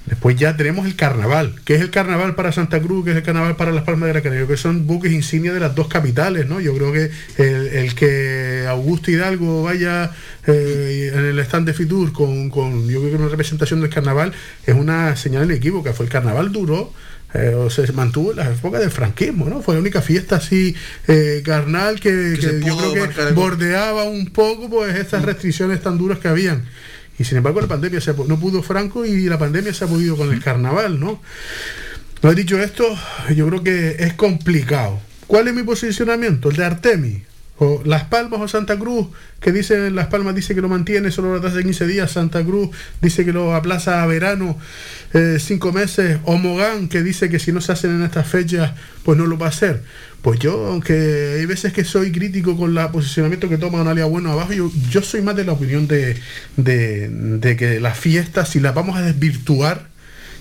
Después 0.07 0.37
ya 0.37 0.55
tenemos 0.55 0.85
el 0.85 0.95
carnaval. 0.95 1.55
¿Qué 1.65 1.75
es 1.75 1.81
el 1.81 1.91
carnaval 1.91 2.33
para 2.33 2.53
Santa 2.53 2.79
Cruz? 2.81 3.03
¿Qué 3.03 3.11
es 3.11 3.17
el 3.17 3.23
carnaval 3.23 3.57
para 3.57 3.71
Las 3.73 3.83
Palmas 3.83 4.07
de 4.07 4.13
la 4.13 4.21
Canaria? 4.21 4.47
Que 4.47 4.55
son 4.57 4.87
buques 4.87 5.11
insignia 5.11 5.53
de 5.53 5.59
las 5.59 5.75
dos 5.75 5.89
capitales, 5.89 6.47
¿no? 6.47 6.61
Yo 6.61 6.73
creo 6.75 6.93
que 6.93 7.11
el, 7.37 7.67
el 7.67 7.93
que 7.93 8.65
Augusto 8.69 9.11
Hidalgo 9.11 9.63
vaya 9.63 10.11
eh, 10.47 11.11
en 11.13 11.25
el 11.25 11.39
stand 11.39 11.67
de 11.67 11.73
Fitur 11.73 12.13
con, 12.13 12.49
con, 12.49 12.87
yo 12.87 12.99
creo 13.01 13.11
que 13.11 13.17
una 13.17 13.27
representación 13.27 13.81
del 13.81 13.89
carnaval 13.89 14.31
es 14.65 14.73
una 14.75 15.15
señal 15.17 15.43
inequívoca. 15.45 15.91
Fue 15.93 16.05
el 16.05 16.11
carnaval 16.11 16.51
duro. 16.53 16.93
eh, 17.33 17.53
o 17.55 17.69
se 17.69 17.91
mantuvo 17.91 18.31
en 18.31 18.37
la 18.37 18.49
época 18.49 18.79
del 18.79 18.91
franquismo, 18.91 19.49
¿no? 19.49 19.61
Fue 19.61 19.73
la 19.75 19.81
única 19.81 20.01
fiesta 20.01 20.37
así 20.37 20.75
eh, 21.07 21.41
carnal 21.45 21.99
que, 21.99 22.35
Que 22.39 22.41
se 22.41 22.59
que 22.61 22.65
yo 22.65 22.77
creo 22.77 23.09
que 23.09 23.33
bordeaba 23.33 24.03
un 24.05 24.27
poco 24.27 24.69
pues 24.69 24.95
estas 24.95 25.23
restricciones 25.23 25.81
tan 25.81 25.97
duras 25.97 26.19
que 26.19 26.29
habían. 26.29 26.63
Y 27.19 27.23
sin 27.23 27.37
embargo 27.37 27.61
la 27.61 27.67
pandemia 27.67 27.99
se, 28.01 28.13
no 28.13 28.39
pudo 28.39 28.61
Franco 28.61 29.05
y 29.05 29.25
la 29.27 29.39
pandemia 29.39 29.73
se 29.73 29.85
ha 29.85 29.87
podido 29.87 30.15
con 30.15 30.31
el 30.31 30.43
carnaval, 30.43 30.99
¿no? 30.99 31.21
No 32.21 32.31
he 32.31 32.35
dicho 32.35 32.61
esto, 32.61 32.83
yo 33.35 33.47
creo 33.47 33.63
que 33.63 33.95
es 33.99 34.13
complicado. 34.13 34.99
¿Cuál 35.27 35.47
es 35.47 35.53
mi 35.53 35.63
posicionamiento? 35.63 36.49
El 36.49 36.55
de 36.55 36.65
Artemis. 36.65 37.23
O 37.59 37.81
Las 37.85 38.03
Palmas 38.03 38.39
o 38.39 38.47
Santa 38.47 38.77
Cruz, 38.77 39.07
que 39.39 39.51
dice 39.51 39.89
Las 39.89 40.07
Palmas 40.07 40.35
dice 40.35 40.53
que 40.53 40.61
lo 40.61 40.69
mantiene 40.69 41.09
solo 41.09 41.41
tasa 41.41 41.55
de 41.55 41.63
15 41.63 41.87
días, 41.87 42.11
Santa 42.11 42.43
Cruz 42.43 42.69
dice 43.01 43.25
que 43.25 43.33
lo 43.33 43.55
aplaza 43.55 44.03
a 44.03 44.05
verano 44.05 44.57
eh, 45.13 45.37
cinco 45.39 45.71
meses, 45.71 46.19
o 46.25 46.37
Mogán, 46.37 46.87
que 46.87 47.01
dice 47.01 47.29
que 47.29 47.39
si 47.39 47.51
no 47.51 47.61
se 47.61 47.71
hacen 47.71 47.91
en 47.91 48.03
estas 48.03 48.27
fechas, 48.27 48.73
pues 49.03 49.17
no 49.17 49.25
lo 49.25 49.37
va 49.37 49.47
a 49.47 49.49
hacer. 49.49 49.81
Pues 50.21 50.39
yo, 50.39 50.67
aunque 50.67 51.37
hay 51.39 51.45
veces 51.45 51.73
que 51.73 51.83
soy 51.83 52.11
crítico 52.11 52.57
con 52.57 52.77
el 52.77 52.89
posicionamiento 52.89 53.47
que 53.47 53.57
toma 53.57 53.81
Analia 53.81 54.05
Bueno 54.05 54.31
abajo, 54.31 54.53
yo, 54.53 54.71
yo 54.89 55.01
soy 55.01 55.21
más 55.21 55.35
de 55.35 55.45
la 55.45 55.53
opinión 55.53 55.87
de, 55.87 56.17
de, 56.57 57.09
de 57.09 57.55
que 57.55 57.79
las 57.79 57.97
fiestas, 57.97 58.49
si 58.49 58.59
las 58.59 58.75
vamos 58.75 58.97
a 58.97 59.01
desvirtuar, 59.01 59.87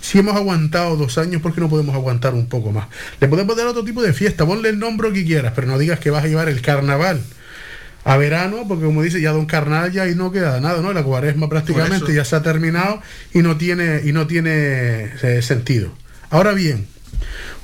si 0.07 0.21
hemos 0.21 0.37
aguantado 0.37 0.97
dos 0.97 1.19
años, 1.19 1.43
¿por 1.43 1.53
qué 1.53 1.61
no 1.61 1.69
podemos 1.69 1.93
aguantar 1.97 2.33
un 2.33 2.47
poco 2.47 2.71
más? 2.71 2.87
Le 3.19 3.27
podemos 3.27 3.57
dar 3.57 3.67
otro 3.67 3.83
tipo 3.83 4.01
de 4.05 4.13
fiesta, 4.13 4.47
ponle 4.47 4.69
el 4.69 4.79
nombre 4.79 5.13
que 5.13 5.25
quieras, 5.25 5.53
pero 5.57 5.67
no 5.67 5.77
digas 5.79 5.99
que 5.99 6.11
vas 6.11 6.23
a 6.23 6.29
llevar 6.29 6.49
el 6.49 6.61
carnaval 6.61 7.21
a 8.05 8.17
verano, 8.17 8.67
porque 8.69 8.85
como 8.85 9.03
dice 9.03 9.21
ya 9.21 9.33
Don 9.33 9.47
Carnal 9.47 9.91
ya 9.91 10.05
ahí 10.05 10.15
no 10.15 10.31
queda 10.31 10.61
nada, 10.61 10.81
¿no? 10.81 10.93
La 10.93 11.03
cuaresma 11.03 11.49
prácticamente 11.49 12.15
ya 12.15 12.25
se 12.25 12.37
ha 12.37 12.43
terminado 12.43 13.03
y 13.35 13.41
no 13.41 13.57
tiene, 13.57 14.03
y 14.05 14.13
no 14.13 14.29
tiene 14.29 15.11
eh, 15.25 15.43
sentido. 15.43 15.93
Ahora 16.31 16.53
bien, 16.53 16.87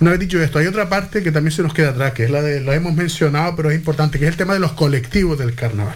una 0.01 0.11
vez 0.11 0.19
dicho 0.19 0.43
esto, 0.43 0.59
hay 0.59 0.67
otra 0.67 0.89
parte 0.89 1.23
que 1.23 1.31
también 1.31 1.53
se 1.53 1.63
nos 1.63 1.73
queda 1.73 1.91
atrás, 1.91 2.13
que 2.13 2.25
es 2.25 2.31
la 2.31 2.43
de, 2.43 2.61
la 2.61 2.75
hemos 2.75 2.93
mencionado, 2.93 3.55
pero 3.55 3.71
es 3.71 3.77
importante, 3.77 4.19
que 4.19 4.25
es 4.25 4.33
el 4.33 4.37
tema 4.37 4.55
de 4.55 4.59
los 4.59 4.73
colectivos 4.73 5.39
del 5.39 5.55
carnaval. 5.55 5.95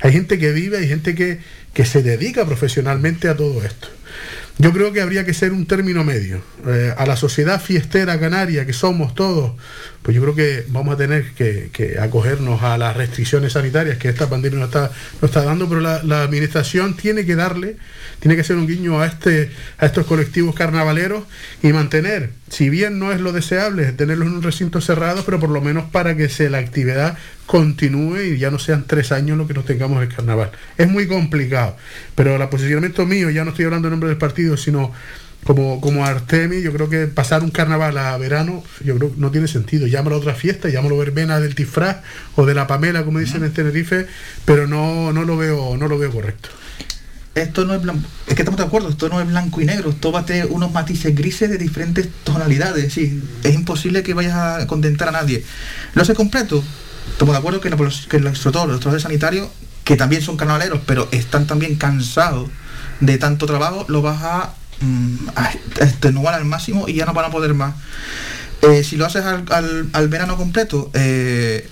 Hay 0.00 0.12
gente 0.12 0.38
que 0.38 0.52
vive, 0.52 0.78
hay 0.78 0.86
gente 0.86 1.16
que, 1.16 1.40
que 1.74 1.84
se 1.84 2.04
dedica 2.04 2.46
profesionalmente 2.46 3.28
a 3.28 3.36
todo 3.36 3.64
esto. 3.64 3.88
Yo 4.58 4.72
creo 4.72 4.92
que 4.92 5.00
habría 5.00 5.24
que 5.24 5.34
ser 5.34 5.52
un 5.52 5.66
término 5.66 6.04
medio. 6.04 6.42
Eh, 6.66 6.94
a 6.96 7.06
la 7.06 7.16
sociedad 7.16 7.60
fiestera 7.60 8.18
canaria 8.20 8.66
que 8.66 8.72
somos 8.72 9.14
todos, 9.14 9.52
pues 10.02 10.16
yo 10.16 10.22
creo 10.22 10.34
que 10.34 10.64
vamos 10.68 10.94
a 10.94 10.96
tener 10.96 11.32
que, 11.32 11.96
acogernos 12.00 12.62
a 12.62 12.76
las 12.76 12.96
restricciones 12.96 13.52
sanitarias 13.52 13.98
que 13.98 14.08
esta 14.08 14.28
pandemia 14.28 14.58
nos 14.58 14.68
está, 14.68 14.90
nos 15.20 15.30
está 15.30 15.44
dando, 15.44 15.68
pero 15.68 15.80
la, 15.80 16.22
administración 16.22 16.96
tiene 16.96 17.24
que 17.24 17.36
darle, 17.36 17.76
tiene 18.18 18.36
que 18.36 18.44
ser 18.44 18.56
un 18.56 18.66
guiño 18.66 19.00
a, 19.00 19.06
este, 19.06 19.50
a 19.78 19.86
estos 19.86 20.06
colectivos 20.06 20.54
carnavaleros 20.54 21.24
y 21.62 21.72
mantener, 21.72 22.30
si 22.50 22.68
bien 22.68 22.98
no 22.98 23.12
es 23.12 23.20
lo 23.20 23.32
deseable 23.32 23.92
tenerlos 23.92 24.28
en 24.28 24.34
un 24.34 24.42
recinto 24.42 24.80
cerrado, 24.80 25.22
pero 25.24 25.38
por 25.38 25.50
lo 25.50 25.60
menos 25.60 25.84
para 25.90 26.16
que 26.16 26.28
se, 26.28 26.50
la 26.50 26.58
actividad 26.58 27.16
continúe 27.46 28.22
y 28.22 28.38
ya 28.38 28.50
no 28.50 28.58
sean 28.58 28.84
tres 28.86 29.12
años 29.12 29.38
lo 29.38 29.46
que 29.46 29.54
nos 29.54 29.64
tengamos 29.64 30.02
el 30.02 30.08
carnaval. 30.08 30.50
Es 30.78 30.88
muy 30.88 31.06
complicado, 31.06 31.76
pero 32.14 32.34
el 32.36 32.48
posicionamiento 32.48 33.06
mío, 33.06 33.30
ya 33.30 33.44
no 33.44 33.50
estoy 33.50 33.66
hablando 33.66 33.88
en 33.88 33.92
nombre 33.92 34.08
del 34.08 34.18
partido, 34.18 34.56
sino 34.56 34.92
como, 35.44 35.80
como 35.80 36.04
Artemi, 36.04 36.62
yo 36.62 36.72
creo 36.72 36.88
que 36.88 37.06
pasar 37.08 37.42
un 37.42 37.50
carnaval 37.50 37.98
a 37.98 38.16
verano, 38.16 38.62
yo 38.84 38.96
creo 38.96 39.12
que 39.12 39.20
no 39.20 39.30
tiene 39.30 39.48
sentido. 39.48 39.86
Llámalo 39.86 40.16
a 40.16 40.18
otra 40.18 40.34
fiesta, 40.34 40.68
llámalo 40.68 40.96
verbena 40.96 41.40
del 41.40 41.54
disfraz 41.54 41.98
o 42.36 42.46
de 42.46 42.54
la 42.54 42.66
Pamela, 42.66 43.04
como 43.04 43.18
dicen 43.18 43.44
en 43.44 43.52
Tenerife, 43.52 44.06
pero 44.44 44.66
no, 44.66 45.12
no 45.12 45.24
lo 45.24 45.36
veo, 45.36 45.76
no 45.76 45.88
lo 45.88 45.98
veo 45.98 46.12
correcto. 46.12 46.48
Esto 47.34 47.64
no 47.64 47.74
es 47.74 47.80
blanco, 47.80 48.06
es 48.26 48.34
que 48.34 48.42
estamos 48.42 48.58
de 48.58 48.66
acuerdo, 48.66 48.90
esto 48.90 49.08
no 49.08 49.18
es 49.18 49.26
blanco 49.26 49.62
y 49.62 49.64
negro, 49.64 49.88
esto 49.88 50.12
va 50.12 50.20
a 50.20 50.26
tener 50.26 50.48
unos 50.50 50.70
matices 50.70 51.14
grises 51.14 51.48
de 51.48 51.56
diferentes 51.56 52.06
tonalidades, 52.24 52.92
sí, 52.92 53.22
es 53.42 53.54
imposible 53.54 54.02
que 54.02 54.12
vayas 54.12 54.34
a 54.34 54.66
contentar 54.66 55.08
a 55.08 55.12
nadie. 55.12 55.42
Lo 55.94 56.04
sé 56.04 56.12
completo, 56.12 56.62
estamos 57.10 57.32
de 57.32 57.38
acuerdo 57.38 57.62
que, 57.62 57.70
los, 57.70 58.06
que 58.06 58.20
los, 58.20 58.36
sobre 58.36 58.52
todo 58.52 58.66
los 58.66 58.80
trabajadores 58.80 59.04
sanitarios, 59.04 59.48
que 59.82 59.96
también 59.96 60.20
son 60.20 60.36
carnavaleros, 60.36 60.80
pero 60.86 61.08
están 61.10 61.46
también 61.46 61.76
cansados 61.76 62.50
de 63.00 63.16
tanto 63.16 63.46
trabajo, 63.46 63.86
lo 63.88 64.02
vas 64.02 64.22
a 64.22 64.54
extenuar 65.80 66.34
al 66.34 66.44
máximo 66.44 66.88
y 66.88 66.94
ya 66.94 67.06
no 67.06 67.12
van 67.12 67.26
a 67.26 67.30
poder 67.30 67.54
más. 67.54 67.74
Eh, 68.62 68.84
si 68.84 68.96
lo 68.96 69.06
haces 69.06 69.24
al, 69.24 69.44
al- 69.50 69.88
al 69.92 70.08
verano 70.08 70.36
completo, 70.36 70.90
eh, 70.94 71.66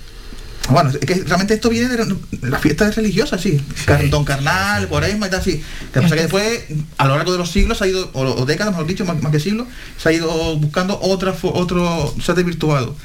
bueno, 0.69 0.89
es 0.89 0.99
que 0.99 1.15
realmente 1.15 1.53
esto 1.53 1.69
viene 1.69 1.87
de 1.89 2.15
la 2.41 2.59
fiesta 2.59 2.89
religiosa, 2.91 3.37
sí. 3.37 3.59
Car- 3.85 4.09
Don 4.09 4.23
Carnal, 4.25 4.87
Cuaresma 4.87 5.27
y 5.27 5.29
tal, 5.29 5.39
así. 5.39 5.61
Lo 5.87 5.91
que 5.93 6.01
pasa 6.01 6.05
es 6.07 6.11
que 6.13 6.21
después, 6.21 6.59
a 6.97 7.07
lo 7.07 7.15
largo 7.15 7.31
de 7.31 7.37
los 7.37 7.49
siglos, 7.51 7.77
se 7.77 7.85
ha 7.85 7.87
ido, 7.87 8.09
o, 8.13 8.21
o 8.21 8.45
décadas, 8.45 8.73
mejor 8.73 8.87
dicho, 8.87 9.05
más, 9.05 9.21
más 9.21 9.31
que 9.31 9.39
siglos, 9.39 9.67
se 9.97 10.09
ha 10.09 10.11
ido 10.11 10.57
buscando 10.57 10.99
otra, 11.01 11.33
otro, 11.41 12.13
se 12.23 12.31
ha 12.31 12.35
desvirtuado. 12.35 12.95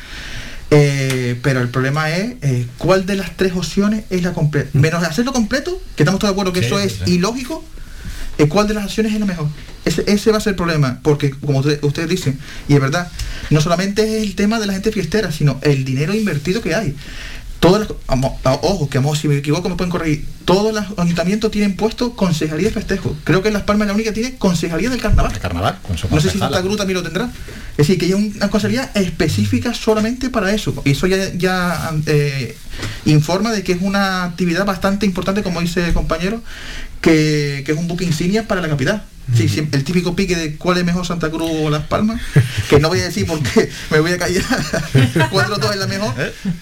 Eh, 0.70 1.38
pero 1.42 1.60
el 1.60 1.68
problema 1.68 2.10
es 2.10 2.34
eh, 2.42 2.66
cuál 2.78 3.06
de 3.06 3.14
las 3.14 3.36
tres 3.36 3.52
opciones 3.54 4.04
es 4.10 4.22
la 4.22 4.32
completa. 4.32 4.68
Menos 4.72 5.02
hacerlo 5.04 5.32
completo, 5.32 5.80
que 5.94 6.02
estamos 6.02 6.18
todos 6.18 6.30
de 6.30 6.32
acuerdo 6.34 6.52
que 6.52 6.60
Sí, 6.60 6.66
eso 6.66 6.78
sí, 6.80 6.86
es 6.86 6.92
sí. 7.04 7.14
ilógico, 7.14 7.64
cuál 8.44 8.68
de 8.68 8.74
las 8.74 8.84
acciones 8.84 9.14
es 9.14 9.20
la 9.20 9.26
mejor. 9.26 9.48
Ese, 9.84 10.04
ese 10.06 10.30
va 10.30 10.38
a 10.38 10.40
ser 10.40 10.52
el 10.52 10.56
problema, 10.56 11.00
porque 11.02 11.30
como 11.30 11.60
ustedes, 11.60 12.08
dicen, 12.08 12.38
y 12.68 12.74
es 12.74 12.80
verdad, 12.80 13.10
no 13.50 13.60
solamente 13.60 14.02
es 14.02 14.22
el 14.22 14.34
tema 14.34 14.60
de 14.60 14.66
la 14.66 14.74
gente 14.74 14.92
fiestera, 14.92 15.32
sino 15.32 15.58
el 15.62 15.84
dinero 15.84 16.14
invertido 16.14 16.60
que 16.60 16.74
hay. 16.74 16.94
Todas 17.60 17.88
las, 17.88 18.58
ojo, 18.62 18.90
que 18.90 18.98
amo, 18.98 19.16
si 19.16 19.28
me 19.28 19.36
equivoco 19.38 19.68
me 19.68 19.76
pueden 19.76 19.90
corregir. 19.90 20.26
Todos 20.44 20.74
los 20.74 20.98
ayuntamientos 20.98 21.50
tienen 21.50 21.74
puesto 21.74 22.14
concejalía 22.14 22.68
de 22.68 22.74
festejo. 22.74 23.16
Creo 23.24 23.42
que 23.42 23.48
en 23.48 23.54
Las 23.54 23.62
Palmas 23.62 23.88
la 23.88 23.94
única 23.94 24.12
tiene 24.12 24.36
concejalía 24.36 24.90
del 24.90 25.00
carnaval. 25.00 25.36
carnaval, 25.40 25.78
con 25.82 25.96
su 25.96 26.06
No 26.08 26.20
sé 26.20 26.30
si. 26.30 26.38
Santa 26.38 26.60
Cruz 26.60 26.76
también 26.76 26.98
lo 26.98 27.02
tendrá. 27.02 27.30
Es 27.72 27.88
decir, 27.88 27.98
que 27.98 28.06
hay 28.06 28.12
una 28.12 28.50
concejalía 28.50 28.90
específica 28.94 29.72
solamente 29.72 30.30
para 30.30 30.52
eso. 30.52 30.74
Y 30.84 30.90
eso 30.90 31.06
ya, 31.06 31.32
ya 31.34 31.92
eh, 32.06 32.56
informa 33.06 33.52
de 33.52 33.64
que 33.64 33.72
es 33.72 33.82
una 33.82 34.24
actividad 34.24 34.64
bastante 34.64 35.06
importante, 35.06 35.42
como 35.42 35.60
dice 35.60 35.86
el 35.88 35.94
compañero, 35.94 36.42
que, 37.00 37.62
que 37.64 37.72
es 37.72 37.78
un 37.78 37.88
buque 37.88 38.04
insignia 38.04 38.46
para 38.46 38.60
la 38.60 38.68
capital. 38.68 39.04
Sí, 39.34 39.48
sí, 39.48 39.68
el 39.72 39.82
típico 39.82 40.14
pique 40.14 40.36
de 40.36 40.54
cuál 40.54 40.78
es 40.78 40.84
mejor 40.84 41.04
Santa 41.04 41.30
Cruz 41.30 41.50
o 41.52 41.68
Las 41.68 41.82
Palmas, 41.84 42.20
que 42.70 42.78
no 42.78 42.88
voy 42.88 43.00
a 43.00 43.04
decir 43.04 43.26
porque 43.26 43.68
me 43.90 43.98
voy 43.98 44.12
a 44.12 44.18
callar 44.18 44.44
cuál 45.32 45.46
de 45.46 45.50
los 45.50 45.60
dos 45.60 45.72
es 45.72 45.80
la 45.80 45.88
mejor, 45.88 46.14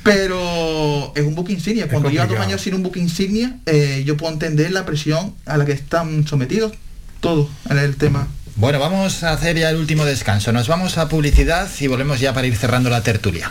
pero 0.03 1.13
es 1.15 1.25
un 1.25 1.35
buque 1.35 1.53
insignia. 1.53 1.89
Cuando 1.89 2.09
lleva 2.09 2.27
dos 2.27 2.39
años 2.39 2.63
sin 2.63 2.75
un 2.75 2.83
buque 2.83 3.01
insignia, 3.01 3.59
eh, 3.67 4.03
yo 4.07 4.17
puedo 4.17 4.33
entender 4.33 4.73
la 4.73 4.87
presión 4.87 5.35
a 5.45 5.59
la 5.59 5.67
que 5.67 5.73
están 5.73 6.27
sometidos 6.27 6.73
todos 7.21 7.49
en 7.69 7.79
el 7.79 7.97
tema. 7.97 8.29
Bueno, 8.57 8.79
vamos 8.79 9.23
a 9.25 9.33
hacer 9.33 9.59
ya 9.59 9.69
el 9.69 9.77
último 9.77 10.07
descanso. 10.07 10.53
Nos 10.53 10.67
vamos 10.67 10.97
a 10.97 11.09
publicidad 11.09 11.69
y 11.81 11.87
volvemos 11.87 12.21
ya 12.21 12.33
para 12.33 12.47
ir 12.47 12.57
cerrando 12.57 12.89
la 12.89 13.03
tertulia. 13.03 13.51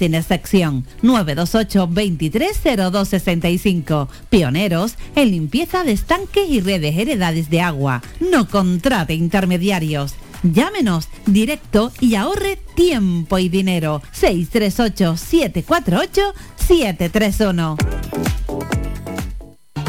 sin 0.01 0.15
excepción. 0.15 0.87
928 1.03 1.85
230265. 1.85 4.09
Pioneros 4.31 4.95
en 5.15 5.29
limpieza 5.29 5.83
de 5.83 5.91
estanques 5.91 6.49
y 6.49 6.59
redes 6.59 6.97
heredades 6.97 7.51
de 7.51 7.61
agua. 7.61 8.01
No 8.19 8.49
contrate 8.49 9.13
intermediarios. 9.13 10.15
Llámenos 10.41 11.07
directo 11.27 11.91
y 11.99 12.15
ahorre 12.15 12.57
tiempo 12.75 13.37
y 13.37 13.47
dinero. 13.47 14.01
638 14.11 15.17
748 15.17 16.33
731. 16.55 17.77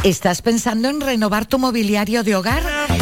¿Estás 0.05 0.43
pensando 0.43 0.91
en 0.91 1.01
renovar 1.01 1.47
tu 1.47 1.59
mobiliario 1.59 2.23
de 2.23 2.37
hogar? 2.37 2.63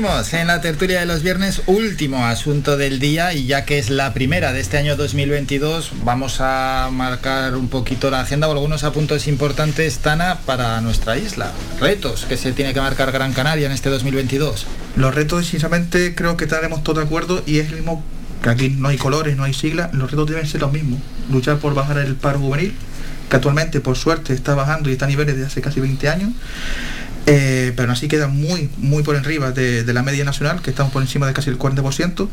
En 0.00 0.46
la 0.46 0.62
tertulia 0.62 1.00
de 1.00 1.04
los 1.04 1.22
viernes, 1.22 1.60
último 1.66 2.24
asunto 2.24 2.78
del 2.78 3.00
día 3.00 3.34
y 3.34 3.44
ya 3.44 3.66
que 3.66 3.78
es 3.78 3.90
la 3.90 4.14
primera 4.14 4.54
de 4.54 4.60
este 4.60 4.78
año 4.78 4.96
2022, 4.96 5.92
vamos 6.04 6.38
a 6.40 6.88
marcar 6.90 7.54
un 7.54 7.68
poquito 7.68 8.10
la 8.10 8.20
agenda 8.20 8.48
o 8.48 8.52
algunos 8.52 8.82
apuntes 8.82 9.28
importantes, 9.28 9.98
Tana, 9.98 10.38
para 10.46 10.80
nuestra 10.80 11.18
isla. 11.18 11.52
Retos 11.80 12.24
que 12.24 12.38
se 12.38 12.52
tiene 12.52 12.72
que 12.72 12.80
marcar 12.80 13.12
Gran 13.12 13.34
Canaria 13.34 13.66
en 13.66 13.72
este 13.72 13.90
2022. 13.90 14.66
Los 14.96 15.14
retos, 15.14 15.46
sinceramente, 15.46 16.14
creo 16.14 16.34
que 16.38 16.44
estaremos 16.44 16.82
todos 16.82 17.00
de 17.00 17.04
acuerdo 17.04 17.42
y 17.44 17.58
es 17.58 17.68
el 17.68 17.74
mismo 17.74 18.02
que 18.42 18.48
aquí 18.48 18.70
no 18.70 18.88
hay 18.88 18.96
colores, 18.96 19.36
no 19.36 19.44
hay 19.44 19.52
siglas, 19.52 19.92
los 19.92 20.10
retos 20.10 20.30
deben 20.30 20.46
ser 20.46 20.62
los 20.62 20.72
mismos. 20.72 20.98
Luchar 21.30 21.58
por 21.58 21.74
bajar 21.74 21.98
el 21.98 22.14
paro 22.14 22.38
juvenil, 22.38 22.74
que 23.28 23.36
actualmente, 23.36 23.80
por 23.80 23.98
suerte, 23.98 24.32
está 24.32 24.54
bajando 24.54 24.88
y 24.88 24.94
está 24.94 25.04
a 25.04 25.08
niveles 25.08 25.36
de 25.36 25.44
hace 25.44 25.60
casi 25.60 25.78
20 25.78 26.08
años. 26.08 26.30
Eh, 27.26 27.72
pero 27.76 27.92
así 27.92 28.08
queda 28.08 28.26
muy, 28.28 28.70
muy 28.78 29.02
por 29.02 29.14
arriba 29.16 29.52
de, 29.52 29.84
de 29.84 29.92
la 29.94 30.02
media 30.02 30.24
nacional, 30.24 30.62
que 30.62 30.70
estamos 30.70 30.92
por 30.92 31.02
encima 31.02 31.26
de 31.26 31.32
casi 31.32 31.50
el 31.50 31.58
40%. 31.58 32.28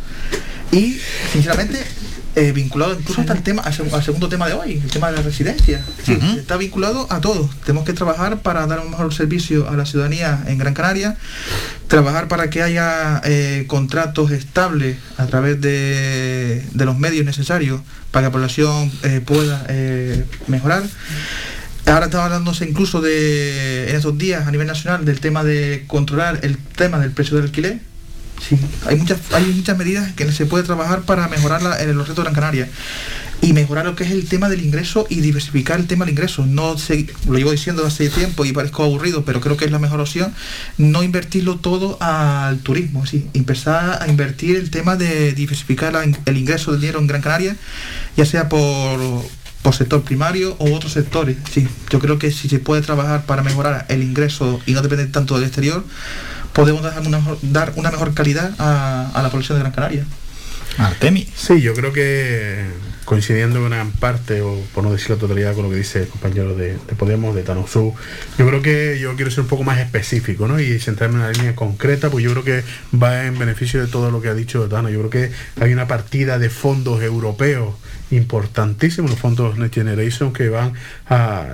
Y, 0.72 1.00
sinceramente, 1.32 1.82
eh, 2.36 2.52
vinculado 2.52 2.94
incluso 3.00 3.22
hasta 3.22 3.34
el 3.34 3.42
tema, 3.42 3.62
al, 3.64 3.74
seg- 3.74 3.92
al 3.94 4.04
segundo 4.04 4.28
tema 4.30 4.48
de 4.48 4.54
hoy, 4.54 4.74
el 4.84 4.90
tema 4.92 5.10
de 5.10 5.18
la 5.18 5.22
residencia. 5.24 5.84
Sí, 6.04 6.18
Está 6.38 6.58
vinculado 6.58 7.08
a 7.10 7.20
todo. 7.22 7.50
Tenemos 7.66 7.86
que 7.86 7.94
trabajar 7.94 8.40
para 8.42 8.66
dar 8.68 8.80
un 8.80 8.90
mejor 8.92 9.14
servicio 9.14 9.70
a 9.70 9.76
la 9.78 9.86
ciudadanía 9.86 10.44
en 10.48 10.58
Gran 10.58 10.74
Canaria, 10.74 11.16
trabajar 11.88 12.28
para 12.28 12.50
que 12.50 12.62
haya 12.64 13.22
eh, 13.24 13.66
contratos 13.68 14.32
estables 14.32 14.98
a 15.18 15.26
través 15.28 15.60
de, 15.62 16.64
de 16.74 16.86
los 16.86 16.98
medios 16.98 17.26
necesarios 17.26 17.82
para 18.12 18.24
que 18.24 18.28
la 18.28 18.32
población 18.32 18.92
eh, 19.04 19.22
pueda 19.26 19.66
mejorar. 20.48 20.84
Ahora 21.88 22.08
estaba 22.08 22.26
hablándose 22.26 22.66
incluso 22.66 23.00
de, 23.00 23.90
en 23.90 23.96
estos 23.96 24.18
días 24.18 24.46
a 24.46 24.52
nivel 24.52 24.68
nacional 24.68 25.06
del 25.06 25.22
tema 25.22 25.46
de 25.46 25.86
controlar 25.88 26.40
el 26.44 26.58
tema 26.58 27.00
del 27.00 27.12
precio 27.12 27.38
del 27.38 27.46
alquiler. 27.46 27.80
Sí, 28.46 28.60
hay 28.86 28.98
muchas, 28.98 29.20
hay 29.32 29.46
muchas 29.46 29.78
medidas 29.78 30.12
que 30.14 30.30
se 30.34 30.46
puede 30.46 30.66
trabajar 30.66 31.04
para 31.04 31.28
mejorar 31.30 31.62
eh, 31.80 31.94
los 31.94 32.08
retos 32.08 32.18
de 32.18 32.24
Gran 32.24 32.36
Canaria 32.36 32.70
y 33.42 33.54
mejorar 33.54 33.86
lo 33.86 33.96
que 33.96 34.04
es 34.04 34.12
el 34.12 34.28
tema 34.28 34.50
del 34.50 34.64
ingreso 34.64 35.08
y 35.10 35.22
diversificar 35.22 35.80
el 35.80 35.88
tema 35.88 36.04
del 36.04 36.14
ingreso. 36.14 36.46
No 36.46 36.76
lo 37.28 37.38
llevo 37.38 37.52
diciendo 37.52 37.86
hace 37.86 38.10
tiempo 38.10 38.44
y 38.44 38.52
parezco 38.52 38.84
aburrido, 38.84 39.24
pero 39.24 39.40
creo 39.40 39.56
que 39.56 39.66
es 39.66 39.72
la 39.72 39.80
mejor 39.80 40.02
opción. 40.02 40.34
No 40.78 41.04
invertirlo 41.04 41.58
todo 41.58 41.98
al 42.02 42.60
turismo, 42.60 43.06
sí, 43.06 43.28
empezar 43.34 44.04
a 44.04 44.08
invertir 44.10 44.58
el 44.58 44.72
tema 44.72 44.98
de 44.98 45.32
diversificar 45.32 45.96
el 46.26 46.38
ingreso 46.38 46.74
de 46.74 46.80
dinero 46.80 47.00
en 47.00 47.08
Gran 47.08 47.22
Canaria, 47.22 47.56
ya 48.18 48.26
sea 48.26 48.50
por 48.50 49.00
por 49.68 49.76
sector 49.76 50.02
primario 50.02 50.56
o 50.60 50.74
otros 50.74 50.94
sectores. 50.94 51.36
Sí, 51.52 51.68
yo 51.90 52.00
creo 52.00 52.18
que 52.18 52.32
si 52.32 52.48
se 52.48 52.58
puede 52.60 52.82
trabajar 52.82 53.26
para 53.26 53.44
mejorar 53.44 53.86
el 53.90 54.02
ingreso 54.02 54.62
y 54.66 54.72
no 54.72 54.82
depender 54.82 55.12
tanto 55.12 55.36
del 55.36 55.44
exterior, 55.44 55.84
podemos 56.54 56.84
dar 56.84 56.98
una 57.06 57.18
mejor, 57.18 57.38
dar 57.42 57.74
una 57.76 57.92
mejor 57.92 58.14
calidad 58.14 58.56
a, 58.60 59.12
a 59.14 59.22
la 59.22 59.30
población 59.30 59.58
de 59.58 59.64
Gran 59.64 59.74
Canaria. 59.74 60.06
Artemi. 60.78 61.28
Sí, 61.36 61.60
yo 61.60 61.74
creo 61.74 61.92
que 61.92 62.64
coincidiendo 63.04 63.60
en 63.60 63.70
gran 63.70 63.92
parte, 63.92 64.42
o 64.42 64.58
por 64.74 64.86
no 64.86 64.92
decir 64.94 65.10
la 65.10 65.18
totalidad 65.18 65.54
con 65.54 65.66
lo 65.66 65.70
que 65.70 65.76
dice 65.76 66.04
el 66.04 66.08
compañero 66.08 66.56
de, 66.56 66.74
de 66.74 66.96
Podemos, 66.98 67.36
de 67.36 67.44
Tanosu, 67.44 67.94
yo 68.38 68.48
creo 68.48 68.62
que 68.62 69.00
yo 69.02 69.18
quiero 69.18 69.32
ser 69.32 69.42
un 69.42 69.48
poco 69.48 69.66
más 69.66 69.80
específico, 69.80 70.48
¿no? 70.48 70.62
Y 70.62 70.80
centrarme 70.80 71.16
en 71.16 71.22
una 71.24 71.32
línea 71.34 71.56
concreta, 71.56 72.10
pues 72.10 72.24
yo 72.24 72.32
creo 72.32 72.46
que 72.46 72.64
va 72.98 73.26
en 73.26 73.38
beneficio 73.38 73.82
de 73.82 73.88
todo 73.88 74.12
lo 74.12 74.22
que 74.22 74.30
ha 74.30 74.34
dicho 74.34 74.66
Tano. 74.70 74.90
Yo 74.90 75.00
creo 75.00 75.10
que 75.10 75.32
hay 75.62 75.74
una 75.74 75.90
partida 75.90 76.40
de 76.40 76.50
fondos 76.50 77.04
europeos 77.04 77.76
importantísimos, 78.10 79.11
los 79.11 79.19
fondos 79.19 79.58
Next 79.58 79.76
Generation, 79.76 80.32
que 80.32 80.50
van 80.50 80.74
a 81.08 81.45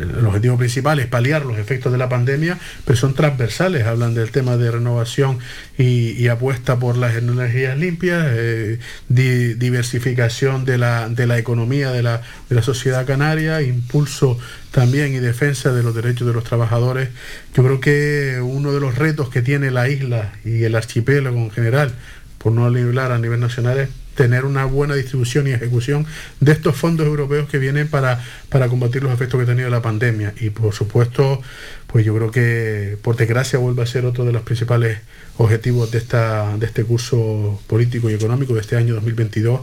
el 0.00 0.26
objetivo 0.26 0.58
principal 0.58 0.98
es 1.00 1.06
paliar 1.06 1.44
los 1.44 1.58
efectos 1.58 1.90
de 1.92 1.98
la 1.98 2.08
pandemia, 2.08 2.58
pero 2.84 2.98
son 2.98 3.14
transversales, 3.14 3.86
hablan 3.86 4.14
del 4.14 4.30
tema 4.30 4.56
de 4.56 4.70
renovación 4.70 5.38
y, 5.78 6.28
apuesta 6.28 6.78
por 6.78 6.96
las 6.96 7.16
energías 7.16 7.76
limpias, 7.78 8.26
eh, 8.30 8.78
di- 9.08 9.54
diversificación 9.54 10.64
de 10.64 10.78
la, 10.78 11.08
de 11.08 11.26
la 11.26 11.38
economía 11.38 11.90
de 11.90 12.02
la, 12.02 12.22
de 12.48 12.56
la 12.56 12.62
sociedad 12.62 13.06
canaria, 13.06 13.62
impulso 13.62 14.38
también 14.70 15.14
y 15.14 15.18
defensa 15.18 15.72
de 15.72 15.82
los 15.82 15.94
derechos 15.94 16.26
de 16.26 16.32
los 16.32 16.44
trabajadores. 16.44 17.10
Yo 17.54 17.62
creo 17.62 17.80
que 17.80 18.40
uno 18.42 18.72
de 18.72 18.80
los 18.80 18.96
retos 18.96 19.28
que 19.28 19.42
tiene 19.42 19.70
la 19.70 19.88
isla 19.88 20.32
y 20.44 20.64
el 20.64 20.74
archipiélago 20.74 21.36
en 21.38 21.50
general, 21.50 21.92
por 22.38 22.52
no 22.52 22.64
hablar 22.64 23.12
a 23.12 23.18
nivel 23.18 23.40
nacional, 23.40 23.78
es 23.78 23.88
tener 24.14 24.44
una 24.44 24.64
buena 24.64 24.94
distribución 24.94 25.46
y 25.46 25.52
ejecución 25.52 26.06
de 26.40 26.52
estos 26.52 26.76
fondos 26.76 27.06
europeos 27.06 27.48
que 27.48 27.58
vienen 27.58 27.88
para, 27.88 28.22
para 28.48 28.68
combatir 28.68 29.02
los 29.02 29.12
efectos 29.12 29.38
que 29.38 29.44
ha 29.44 29.46
tenido 29.46 29.70
la 29.70 29.82
pandemia. 29.82 30.34
Y 30.40 30.50
por 30.50 30.74
supuesto, 30.74 31.40
pues 31.86 32.04
yo 32.04 32.14
creo 32.14 32.30
que 32.30 32.98
por 33.02 33.16
desgracia 33.16 33.58
vuelve 33.58 33.82
a 33.82 33.86
ser 33.86 34.04
otro 34.04 34.24
de 34.24 34.32
los 34.32 34.42
principales 34.42 34.98
objetivos 35.38 35.90
de, 35.90 35.98
esta, 35.98 36.56
de 36.56 36.66
este 36.66 36.84
curso 36.84 37.60
político 37.66 38.10
y 38.10 38.14
económico 38.14 38.54
de 38.54 38.60
este 38.60 38.76
año 38.76 38.94
2022, 38.94 39.60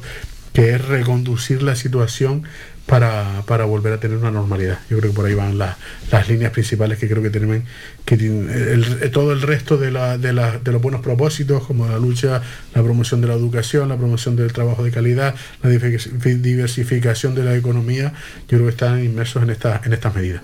que 0.53 0.73
es 0.73 0.85
reconducir 0.85 1.61
la 1.61 1.75
situación 1.75 2.43
para, 2.89 3.43
para 3.45 3.65
volver 3.65 3.93
a 3.93 3.99
tener 3.99 4.17
una 4.17 4.31
normalidad. 4.31 4.79
Yo 4.89 4.97
creo 4.97 5.11
que 5.11 5.15
por 5.15 5.25
ahí 5.27 5.35
van 5.35 5.57
las, 5.59 5.77
las 6.11 6.27
líneas 6.27 6.51
principales 6.51 6.97
que 6.97 7.07
creo 7.07 7.21
que 7.21 7.29
tienen 7.29 7.63
que 8.03 8.17
tienen- 8.17 8.49
el- 8.49 8.97
el- 9.03 9.11
todo 9.11 9.31
el 9.31 9.41
resto 9.43 9.77
de, 9.77 9.91
la- 9.91 10.17
de, 10.17 10.33
la- 10.33 10.57
de 10.57 10.71
los 10.71 10.81
buenos 10.81 11.01
propósitos, 11.01 11.65
como 11.67 11.87
la 11.87 11.99
lucha, 11.99 12.41
la 12.73 12.81
promoción 12.83 13.21
de 13.21 13.27
la 13.27 13.35
educación, 13.35 13.89
la 13.89 13.97
promoción 13.97 14.35
del 14.35 14.51
trabajo 14.51 14.83
de 14.83 14.89
calidad, 14.91 15.35
la 15.61 15.69
diver- 15.69 16.41
diversificación 16.41 17.35
de 17.35 17.43
la 17.43 17.55
economía, 17.55 18.13
yo 18.49 18.57
creo 18.57 18.63
que 18.65 18.69
están 18.71 19.03
inmersos 19.03 19.43
en, 19.43 19.51
esta, 19.51 19.81
en 19.85 19.93
estas 19.93 20.15
medidas. 20.15 20.41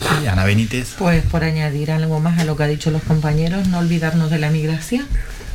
Sí, 0.00 0.26
Ana 0.26 0.44
Benítez. 0.44 0.94
Pues 0.98 1.22
por 1.24 1.44
añadir 1.44 1.90
algo 1.92 2.20
más 2.20 2.38
a 2.40 2.44
lo 2.44 2.56
que 2.56 2.64
ha 2.64 2.66
dicho 2.66 2.90
los 2.90 3.02
compañeros, 3.04 3.68
no 3.68 3.78
olvidarnos 3.78 4.30
de 4.30 4.38
la 4.40 4.50
migración, 4.50 5.06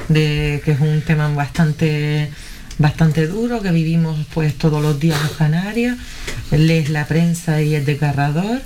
de 0.07 0.61
que 0.63 0.71
es 0.71 0.79
un 0.79 1.01
tema 1.01 1.27
bastante 1.29 2.31
bastante 2.77 3.27
duro 3.27 3.61
que 3.61 3.71
vivimos 3.71 4.19
pues 4.33 4.53
todos 4.55 4.81
los 4.81 4.99
días 4.99 5.21
los 5.23 5.31
canarios, 5.31 5.97
lees 6.51 6.89
la 6.89 7.05
prensa 7.05 7.61
y 7.61 7.75
el 7.75 7.85
desgarrador, 7.85 8.61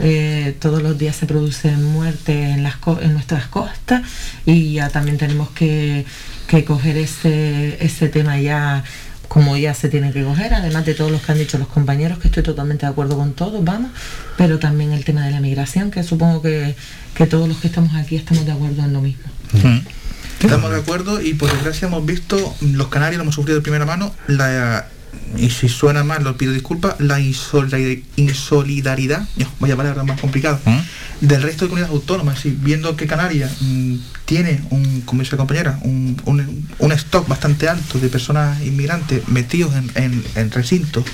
eh, 0.00 0.54
todos 0.60 0.82
los 0.82 0.98
días 0.98 1.16
se 1.16 1.26
producen 1.26 1.82
muertes 1.82 2.54
en, 2.54 2.62
las 2.62 2.76
co- 2.76 3.00
en 3.00 3.12
nuestras 3.14 3.46
costas 3.46 4.02
y 4.44 4.74
ya 4.74 4.88
también 4.90 5.16
tenemos 5.18 5.50
que, 5.50 6.04
que 6.46 6.64
coger 6.64 6.96
ese, 6.96 7.78
ese 7.84 8.08
tema 8.08 8.38
ya 8.38 8.84
como 9.28 9.56
ya 9.56 9.74
se 9.74 9.88
tiene 9.88 10.12
que 10.12 10.22
coger, 10.22 10.54
además 10.54 10.86
de 10.86 10.94
todos 10.94 11.10
los 11.10 11.20
que 11.20 11.32
han 11.32 11.38
dicho 11.38 11.58
los 11.58 11.66
compañeros, 11.66 12.20
que 12.20 12.28
estoy 12.28 12.44
totalmente 12.44 12.86
de 12.86 12.92
acuerdo 12.92 13.16
con 13.16 13.32
todos, 13.32 13.64
vamos, 13.64 13.90
pero 14.36 14.60
también 14.60 14.92
el 14.92 15.04
tema 15.04 15.24
de 15.26 15.32
la 15.32 15.40
migración, 15.40 15.90
que 15.90 16.04
supongo 16.04 16.40
que, 16.42 16.76
que 17.16 17.26
todos 17.26 17.48
los 17.48 17.56
que 17.58 17.66
estamos 17.66 17.96
aquí 17.96 18.14
estamos 18.14 18.46
de 18.46 18.52
acuerdo 18.52 18.84
en 18.84 18.92
lo 18.92 19.00
mismo. 19.00 19.24
Estamos 20.46 20.70
de 20.70 20.76
acuerdo 20.78 21.20
y 21.20 21.34
por 21.34 21.50
desgracia 21.52 21.88
hemos 21.88 22.04
visto, 22.06 22.54
los 22.60 22.88
canarios 22.88 23.18
lo 23.18 23.22
hemos 23.24 23.34
sufrido 23.34 23.56
de 23.58 23.62
primera 23.62 23.84
mano, 23.84 24.14
la, 24.28 24.86
y 25.36 25.50
si 25.50 25.68
suena 25.68 26.04
mal, 26.04 26.22
lo 26.24 26.36
pido 26.36 26.52
disculpas, 26.52 26.94
la 27.00 27.18
insolidari- 27.20 28.04
insolidaridad, 28.16 29.26
ya, 29.36 29.48
vaya 29.58 29.76
palabra 29.76 30.04
más 30.04 30.20
complicada, 30.20 30.60
del 31.20 31.42
resto 31.42 31.64
de 31.64 31.68
comunidades 31.70 31.94
autónomas. 31.94 32.44
Y 32.46 32.50
viendo 32.50 32.94
que 32.96 33.06
Canarias 33.06 33.50
mm, 33.60 33.94
tiene, 34.24 34.60
un, 34.70 35.00
como 35.02 35.22
dice 35.22 35.32
la 35.32 35.38
compañera, 35.38 35.78
un, 35.82 36.20
un- 36.26 36.68
un 36.78 36.92
stock 36.92 37.26
bastante 37.26 37.68
alto 37.68 37.98
de 37.98 38.08
personas 38.08 38.60
inmigrantes 38.62 39.26
metidos 39.28 39.74
en, 39.74 39.90
en- 39.94 40.24
en 40.36 40.50
recintos 40.52 41.04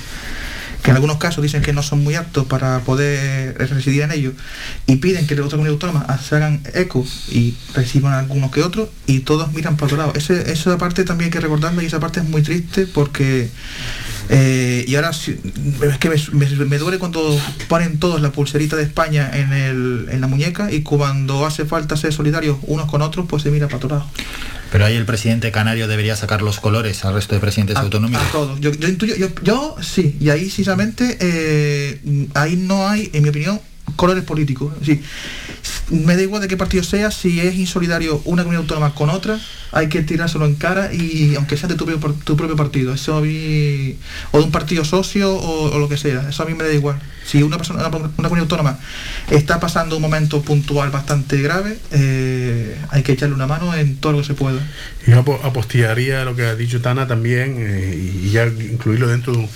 que 0.83 0.89
en 0.91 0.95
algunos 0.97 1.17
casos 1.17 1.41
dicen 1.41 1.61
que 1.61 1.71
no 1.73 1.81
son 1.81 2.03
muy 2.03 2.15
aptos 2.15 2.45
para 2.45 2.79
poder 2.81 3.57
residir 3.69 4.01
en 4.01 4.11
ellos 4.11 4.33
y 4.85 4.97
piden 4.97 5.25
que 5.27 5.33
otras 5.35 5.49
comunidades 5.51 5.81
autónomas 5.81 6.25
se 6.25 6.35
hagan 6.35 6.61
eco 6.73 7.05
y 7.31 7.55
reciban 7.73 8.13
algunos 8.13 8.51
que 8.51 8.61
otros 8.61 8.89
y 9.07 9.19
todos 9.21 9.51
miran 9.53 9.75
para 9.77 9.85
otro 9.85 9.97
lado. 9.97 10.13
Ese- 10.15 10.51
esa 10.51 10.77
parte 10.77 11.05
también 11.05 11.27
hay 11.27 11.31
que 11.31 11.39
recordarla 11.39 11.81
y 11.83 11.85
esa 11.85 11.99
parte 12.01 12.19
es 12.19 12.25
muy 12.27 12.41
triste 12.41 12.85
porque 12.85 13.49
eh, 14.29 14.85
y 14.87 14.95
ahora 14.95 15.09
es 15.11 15.97
que 15.99 16.09
me, 16.09 16.15
me- 16.47 16.65
me 16.65 16.77
duele 16.77 16.97
cuando 16.99 17.37
ponen 17.67 17.99
todos 17.99 18.21
la 18.21 18.31
pulserita 18.31 18.75
de 18.75 18.83
España 18.83 19.29
en, 19.33 19.53
el, 19.53 20.07
en 20.11 20.21
la 20.21 20.27
muñeca 20.27 20.71
y 20.71 20.81
cuando 20.81 21.45
hace 21.45 21.65
falta 21.65 21.97
ser 21.97 22.13
solidarios 22.13 22.57
unos 22.63 22.89
con 22.89 23.01
otros 23.01 23.25
pues 23.27 23.43
se 23.43 23.51
mira 23.51 23.67
para 23.67 23.77
otro 23.77 23.89
lado. 23.89 24.05
Pero 24.71 24.85
ahí 24.85 24.95
el 24.95 25.05
presidente 25.05 25.51
canario 25.51 25.87
debería 25.87 26.15
sacar 26.15 26.41
los 26.41 26.59
colores 26.59 27.05
al 27.05 27.13
resto 27.13 27.35
de 27.35 27.41
presidentes 27.41 27.75
autonómicos. 27.75 28.25
A 28.25 28.31
todos. 28.31 28.59
Yo, 28.59 28.71
yo 28.71 28.87
yo, 28.89 29.27
yo 29.43 29.75
sí, 29.81 30.15
y 30.19 30.29
ahí 30.29 30.49
sinceramente, 30.49 31.17
eh, 31.19 31.99
ahí 32.33 32.55
no 32.55 32.87
hay, 32.87 33.09
en 33.13 33.21
mi 33.21 33.29
opinión, 33.29 33.61
colores 33.95 34.23
políticos. 34.23 34.73
Sí. 34.83 35.01
Me 35.89 36.15
da 36.15 36.21
igual 36.21 36.41
de 36.41 36.47
qué 36.47 36.57
partido 36.57 36.83
sea, 36.83 37.11
si 37.11 37.39
es 37.39 37.55
insolidario 37.55 38.21
una 38.25 38.43
comunidad 38.43 38.63
autónoma 38.63 38.95
con 38.95 39.09
otra, 39.09 39.39
hay 39.71 39.89
que 39.89 40.01
tirárselo 40.01 40.45
en 40.45 40.55
cara 40.55 40.93
y 40.93 41.35
aunque 41.35 41.57
sea 41.57 41.67
de 41.67 41.75
tu 41.75 41.85
tu 41.85 42.37
propio 42.37 42.55
partido, 42.55 42.93
eso 42.93 43.17
a 43.17 43.21
mí, 43.21 43.97
o 44.31 44.37
de 44.39 44.43
un 44.45 44.51
partido 44.51 44.85
socio 44.85 45.33
o, 45.33 45.75
o 45.75 45.79
lo 45.79 45.89
que 45.89 45.97
sea, 45.97 46.29
eso 46.29 46.43
a 46.43 46.45
mí 46.45 46.53
me 46.53 46.63
da 46.63 46.73
igual. 46.73 47.01
Si 47.25 47.41
una 47.41 47.57
persona, 47.57 47.87
una, 47.87 47.97
una 47.97 48.09
comunidad 48.29 48.41
autónoma 48.41 48.79
está 49.31 49.59
pasando 49.59 49.95
un 49.95 50.01
momento 50.01 50.41
puntual 50.41 50.89
bastante 50.91 51.41
grave, 51.41 51.77
eh, 51.91 52.77
hay 52.89 53.03
que 53.03 53.13
echarle 53.13 53.33
una 53.35 53.47
mano 53.47 53.73
en 53.75 53.95
todo 53.97 54.11
lo 54.13 54.17
que 54.19 54.25
se 54.25 54.33
pueda. 54.33 54.59
Yo 55.07 55.19
apo- 55.23 55.39
apostillaría 55.43 56.25
lo 56.25 56.35
que 56.35 56.43
ha 56.45 56.55
dicho 56.55 56.81
Tana 56.81 57.07
también 57.07 57.55
eh, 57.59 57.95
y 58.23 58.29
ya 58.31 58.45
incluirlo 58.45 59.07
dentro 59.07 59.33
de 59.33 59.47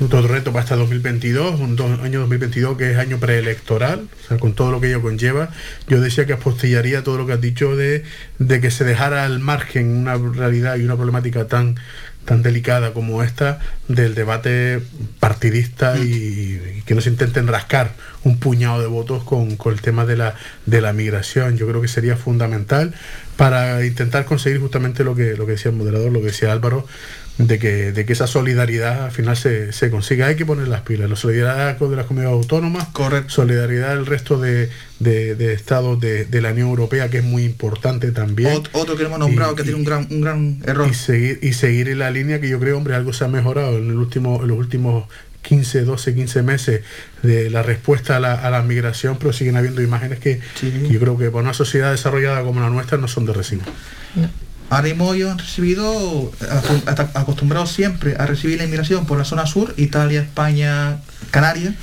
otro 0.00 0.22
reto 0.28 0.52
para 0.52 0.64
este 0.64 0.76
2022, 0.76 1.60
un 1.60 1.76
do- 1.76 1.86
año 2.02 2.20
2022 2.20 2.76
que 2.76 2.90
es 2.92 2.98
año 2.98 3.18
preelectoral, 3.18 4.08
o 4.24 4.28
sea, 4.28 4.38
con 4.38 4.52
todo 4.54 4.70
lo 4.70 4.80
que 4.80 4.88
ello 4.88 5.02
conlleva. 5.02 5.50
yo 5.88 6.00
decía 6.00 6.26
que 6.26 6.34
apostillaría 6.34 7.02
todo 7.02 7.16
lo 7.18 7.26
que 7.26 7.32
has 7.34 7.40
dicho 7.40 7.74
de, 7.76 8.04
de 8.38 8.60
que 8.60 8.70
se 8.70 8.84
dejara 8.84 9.24
al 9.24 9.38
margen 9.40 9.88
una 9.96 10.16
realidad 10.16 10.76
y 10.76 10.82
una 10.84 10.94
problemática 10.96 11.46
tan 11.46 11.76
tan 12.24 12.42
delicada 12.42 12.92
como 12.92 13.22
esta 13.22 13.60
del 13.88 14.14
debate 14.14 14.80
partidista 15.20 15.98
y, 15.98 16.82
que 16.86 16.94
no 16.94 17.00
se 17.00 17.10
intenten 17.10 17.46
rascar 17.46 17.92
un 18.24 18.38
puñado 18.38 18.80
de 18.80 18.86
votos 18.86 19.24
con, 19.24 19.56
con 19.56 19.72
el 19.72 19.80
tema 19.80 20.04
de 20.04 20.16
la, 20.16 20.34
de 20.66 20.80
la 20.80 20.92
migración. 20.92 21.56
Yo 21.56 21.66
creo 21.66 21.80
que 21.80 21.88
sería 21.88 22.16
fundamental 22.16 22.94
para 23.36 23.84
intentar 23.84 24.24
conseguir 24.24 24.60
justamente 24.60 25.04
lo 25.04 25.14
que, 25.14 25.36
lo 25.36 25.46
que 25.46 25.52
decía 25.52 25.70
el 25.70 25.76
moderador, 25.76 26.12
lo 26.12 26.20
que 26.20 26.26
decía 26.26 26.52
Álvaro, 26.52 26.86
de 27.38 27.58
que, 27.58 27.90
de 27.92 28.04
que 28.06 28.12
esa 28.12 28.26
solidaridad 28.28 29.06
al 29.06 29.10
final 29.10 29.36
se, 29.36 29.72
se 29.72 29.90
consiga. 29.90 30.26
Hay 30.28 30.36
que 30.36 30.46
poner 30.46 30.68
las 30.68 30.82
pilas. 30.82 31.10
La 31.10 31.16
solidaridad 31.16 31.76
con 31.78 31.90
de 31.90 31.96
las 31.96 32.06
comunidades 32.06 32.36
autónomas, 32.40 32.86
solidaridad 33.26 33.94
del 33.96 34.06
resto 34.06 34.38
de, 34.40 34.70
de- 35.00 35.34
de 35.34 35.52
estados 35.52 35.98
de, 36.00 36.24
de 36.26 36.40
la 36.40 36.52
Unión 36.52 36.68
Europea, 36.68 37.08
que 37.10 37.18
es 37.18 37.24
muy 37.24 37.42
importante 37.44 38.12
también. 38.12 38.54
Ot- 38.62 38.68
otro 38.72 38.96
que 38.96 39.02
hemos 39.02 39.18
nombrado 39.18 39.54
que 39.56 39.62
tiene 39.64 39.78
un 39.78 39.84
gran, 39.84 40.06
un 40.10 40.20
gran 40.20 40.62
error. 40.64 40.88
Y 40.90 40.94
seguir, 40.94 41.38
y 41.42 41.52
seguir 41.54 41.88
en 41.88 41.98
la 41.98 42.10
línea 42.12 42.40
que 42.40 42.48
yo 42.48 42.60
creo, 42.60 42.76
hombre, 42.76 42.94
algo 42.94 43.12
se 43.12 43.24
ha 43.24 43.28
mejorado 43.28 43.78
en, 43.78 43.88
el 43.90 43.96
último, 43.96 44.40
en 44.42 44.48
los 44.48 44.56
últimos 44.58 45.04
15, 45.42 45.82
12, 45.82 46.14
15 46.14 46.42
meses 46.42 46.82
de 47.22 47.50
la 47.50 47.62
respuesta 47.62 48.16
a 48.16 48.20
la, 48.20 48.34
a 48.34 48.48
la 48.50 48.62
migración, 48.62 49.18
pero 49.18 49.32
siguen 49.32 49.56
habiendo 49.56 49.82
imágenes 49.82 50.18
que, 50.20 50.40
que 50.60 50.88
yo 50.88 51.00
creo 51.00 51.18
que 51.18 51.30
para 51.30 51.42
una 51.42 51.52
sociedad 51.52 51.90
desarrollada 51.90 52.42
como 52.44 52.60
la 52.60 52.70
nuestra 52.70 52.96
no 52.96 53.08
son 53.08 53.26
de 53.26 53.32
recibo. 53.34 53.62
Ahora 54.70 54.88
mismo 54.88 55.14
ellos 55.14 55.30
han 55.30 55.38
recibido, 55.38 56.32
acostumbrados 57.14 57.72
siempre 57.72 58.16
a 58.18 58.26
recibir 58.26 58.58
la 58.58 58.64
inmigración 58.64 59.06
por 59.06 59.18
la 59.18 59.24
zona 59.24 59.46
sur, 59.46 59.74
Italia, 59.76 60.20
España, 60.22 60.98
Canarias. 61.30 61.74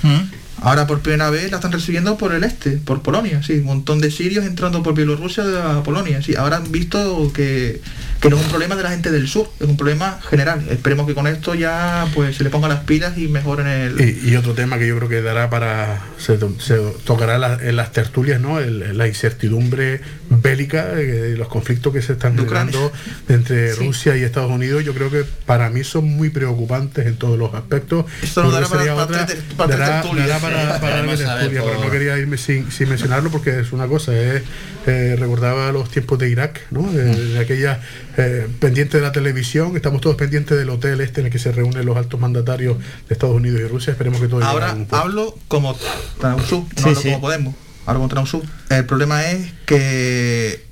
Ahora 0.63 0.85
por 0.85 0.99
primera 0.99 1.31
vez 1.31 1.49
la 1.49 1.57
están 1.57 1.71
recibiendo 1.71 2.17
por 2.19 2.33
el 2.35 2.43
este, 2.43 2.71
por 2.73 3.01
Polonia, 3.01 3.41
sí, 3.41 3.53
un 3.53 3.63
montón 3.65 3.99
de 3.99 4.11
sirios 4.11 4.45
entrando 4.45 4.83
por 4.83 4.93
Bielorrusia 4.93 5.43
a 5.77 5.81
Polonia, 5.81 6.21
sí. 6.21 6.35
Ahora 6.35 6.57
han 6.57 6.71
visto 6.71 7.31
que, 7.33 7.81
que 8.19 8.29
no 8.29 8.35
es 8.37 8.43
un 8.43 8.49
problema 8.49 8.75
de 8.75 8.83
la 8.83 8.91
gente 8.91 9.09
del 9.09 9.27
sur, 9.27 9.49
es 9.59 9.67
un 9.67 9.75
problema 9.75 10.19
general. 10.29 10.63
Esperemos 10.69 11.07
que 11.07 11.15
con 11.15 11.25
esto 11.25 11.55
ya 11.55 12.05
pues 12.13 12.35
se 12.37 12.43
le 12.43 12.51
pongan 12.51 12.69
las 12.69 12.81
pilas 12.81 13.17
y 13.17 13.27
mejoren 13.27 13.65
el... 13.65 13.99
Y, 14.23 14.29
y 14.29 14.35
otro 14.35 14.53
tema 14.53 14.77
que 14.77 14.87
yo 14.87 14.95
creo 14.97 15.09
que 15.09 15.23
dará 15.23 15.49
para 15.49 15.99
se, 16.19 16.37
to- 16.37 16.55
se 16.59 16.77
tocará 17.05 17.39
la- 17.39 17.57
en 17.59 17.75
las 17.75 17.91
tertulias 17.91 18.39
no 18.39 18.59
El- 18.59 18.95
la 18.95 19.07
incertidumbre 19.07 20.01
bélica 20.41 20.93
eh, 20.99 21.35
los 21.37 21.47
conflictos 21.49 21.91
que 21.93 22.01
se 22.01 22.13
están 22.13 22.37
generando 22.37 22.91
entre 23.27 23.73
Sí. 23.73 23.79
Rusia 23.85 24.15
y 24.17 24.23
Estados 24.23 24.49
Unidos 24.51 24.83
yo 24.85 24.93
creo 24.93 25.09
que 25.11 25.23
para 25.45 25.69
mí 25.69 25.83
son 25.83 26.05
muy 26.05 26.29
preocupantes 26.29 27.05
en 27.05 27.17
todos 27.17 27.37
los 27.37 27.53
aspectos. 27.53 28.05
Esto 28.21 28.41
Creo 28.41 28.51
dará 28.53 28.67
para- 28.67 28.95
otra- 28.95 29.27
para 29.57 29.77
dará- 29.77 30.03
dará 30.15 30.39
para, 30.39 30.79
para 30.79 31.01
pero 31.49 31.79
no 31.83 31.89
quería 31.91 32.17
irme 32.17 32.37
sin, 32.37 32.71
sin 32.71 32.87
mencionarlo 32.89 33.29
porque 33.29 33.59
es 33.59 33.71
una 33.73 33.87
cosa 33.87 34.15
es 34.17 34.41
eh, 34.87 35.15
recordaba 35.19 35.71
los 35.71 35.89
tiempos 35.91 36.17
de 36.19 36.29
Irak 36.29 36.61
no 36.71 36.89
de, 36.91 37.03
Mm. 37.11 37.33
de 37.33 37.39
aquella 37.39 37.81
eh, 38.17 38.47
pendiente 38.59 38.97
de 38.97 39.03
la 39.03 39.11
televisión 39.11 39.75
estamos 39.75 40.01
todos 40.01 40.15
pendientes 40.15 40.57
del 40.57 40.69
hotel 40.69 41.01
este 41.01 41.19
en 41.21 41.27
el 41.27 41.31
que 41.31 41.39
se 41.39 41.51
reúnen 41.51 41.85
los 41.85 41.97
altos 41.97 42.19
mandatarios 42.19 42.77
de 42.77 43.13
Estados 43.13 43.35
Unidos 43.35 43.59
y 43.61 43.65
Rusia 43.67 43.91
esperemos 43.91 44.19
que 44.21 44.27
todo 44.27 44.43
Ahora 44.43 44.75
hablo 44.91 45.37
como 45.47 45.75
Trausu, 46.19 46.59
no 46.61 46.67
Sí, 46.75 46.83
hablo 46.89 46.95
sí. 47.01 47.09
como 47.09 47.21
Podemos, 47.21 47.55
hablo 47.91 47.99
como 47.99 48.09
Trausu. 48.09 48.43
El 48.69 48.85
problema 48.85 49.29
es 49.29 49.51
que 49.65 50.63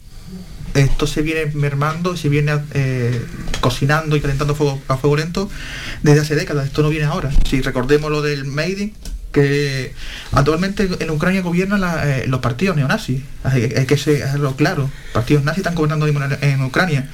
esto 0.74 1.08
se 1.08 1.22
viene 1.22 1.48
mermando, 1.54 2.16
se 2.16 2.30
viene 2.30 2.60
eh, 2.74 3.26
cocinando 3.62 4.16
y 4.16 4.22
calentando 4.22 4.56
fuego, 4.56 4.82
a 4.88 4.98
fuego 4.98 5.18
lento 5.18 5.50
desde 6.04 6.22
hace 6.22 6.36
décadas. 6.36 6.68
Esto 6.68 6.82
no 6.82 6.90
viene 6.90 7.06
ahora. 7.06 7.32
Si 7.50 7.62
recordemos 7.62 8.12
lo 8.12 8.22
del 8.22 8.46
Made 8.46 8.94
que 9.32 9.94
actualmente 10.32 10.90
en 11.00 11.10
Ucrania 11.12 11.42
gobiernan 11.42 11.84
eh, 12.04 12.26
los 12.28 12.40
partidos 12.40 12.76
neonazis. 12.76 13.22
Hay, 13.44 13.70
que 13.86 13.94
hacerlo 13.94 14.56
claro. 14.56 14.90
Partidos 15.14 15.44
nazis 15.44 15.60
están 15.60 15.76
gobernando 15.76 16.08
en, 16.08 16.62
Ucrania. 16.64 17.08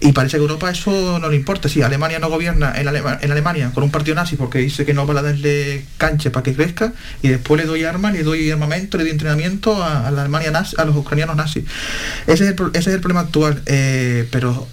Y 0.00 0.12
parece 0.12 0.36
que 0.36 0.42
Europa 0.42 0.70
eso 0.70 1.18
no 1.18 1.28
le 1.28 1.36
importa. 1.36 1.68
Si 1.68 1.80
Alemania 1.80 2.18
no 2.18 2.28
gobierna 2.28 2.72
en, 2.76 2.88
Alema- 2.88 3.18
en 3.20 3.30
Alemania 3.30 3.70
con 3.72 3.84
un 3.84 3.90
partido 3.90 4.14
nazi 4.16 4.36
porque 4.36 4.58
dice 4.58 4.84
que 4.84 4.92
no 4.92 5.06
va 5.06 5.18
a 5.18 5.22
darle 5.22 5.84
cancha 5.98 6.32
para 6.32 6.42
que 6.42 6.54
crezca, 6.54 6.92
y 7.22 7.28
después 7.28 7.60
le 7.60 7.66
doy 7.66 7.84
armas, 7.84 8.12
le 8.12 8.22
doy 8.22 8.50
armamento, 8.50 8.98
le 8.98 9.04
doy 9.04 9.12
entrenamiento 9.12 9.82
a, 9.82 10.10
la 10.10 10.22
Alemania 10.22 10.50
nazi, 10.50 10.74
a 10.78 10.84
los 10.84 10.96
ucranianos 10.96 11.36
nazis. 11.36 11.64
Ese 12.26 12.44
es 12.44 12.50
el, 12.50 12.56
ese 12.72 12.90
es 12.90 12.94
el 12.94 13.00
problema 13.00 13.20
actual. 13.20 13.62
Eh, 13.66 14.28
pero 14.32 14.66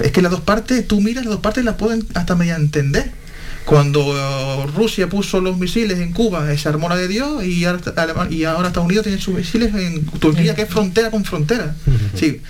es 0.00 0.12
que 0.12 0.22
las 0.22 0.30
dos 0.30 0.40
partes, 0.40 0.86
tú 0.86 1.00
miras, 1.00 1.24
las 1.24 1.32
dos 1.32 1.42
partes 1.42 1.64
las 1.64 1.74
pueden 1.74 2.06
hasta 2.14 2.36
medio 2.36 2.54
entender. 2.54 3.10
Cuando 3.68 4.00
eh, 4.16 4.66
Rusia 4.74 5.08
puso 5.08 5.40
los 5.40 5.58
misiles 5.58 5.98
en 5.98 6.12
Cuba, 6.12 6.56
se 6.56 6.68
armó 6.68 6.88
la 6.88 6.96
de 6.96 7.06
Dios 7.06 7.44
y 7.44 7.64
ahora, 7.66 7.80
Alema- 7.96 8.30
y 8.30 8.44
ahora 8.44 8.68
Estados 8.68 8.86
Unidos 8.86 9.04
tiene 9.04 9.20
sus 9.20 9.34
misiles 9.34 9.74
en 9.74 10.06
Turquía, 10.06 10.54
que 10.54 10.62
es 10.62 10.68
frontera 10.70 11.10
con 11.10 11.24
frontera. 11.24 11.74
Sí. 12.18 12.40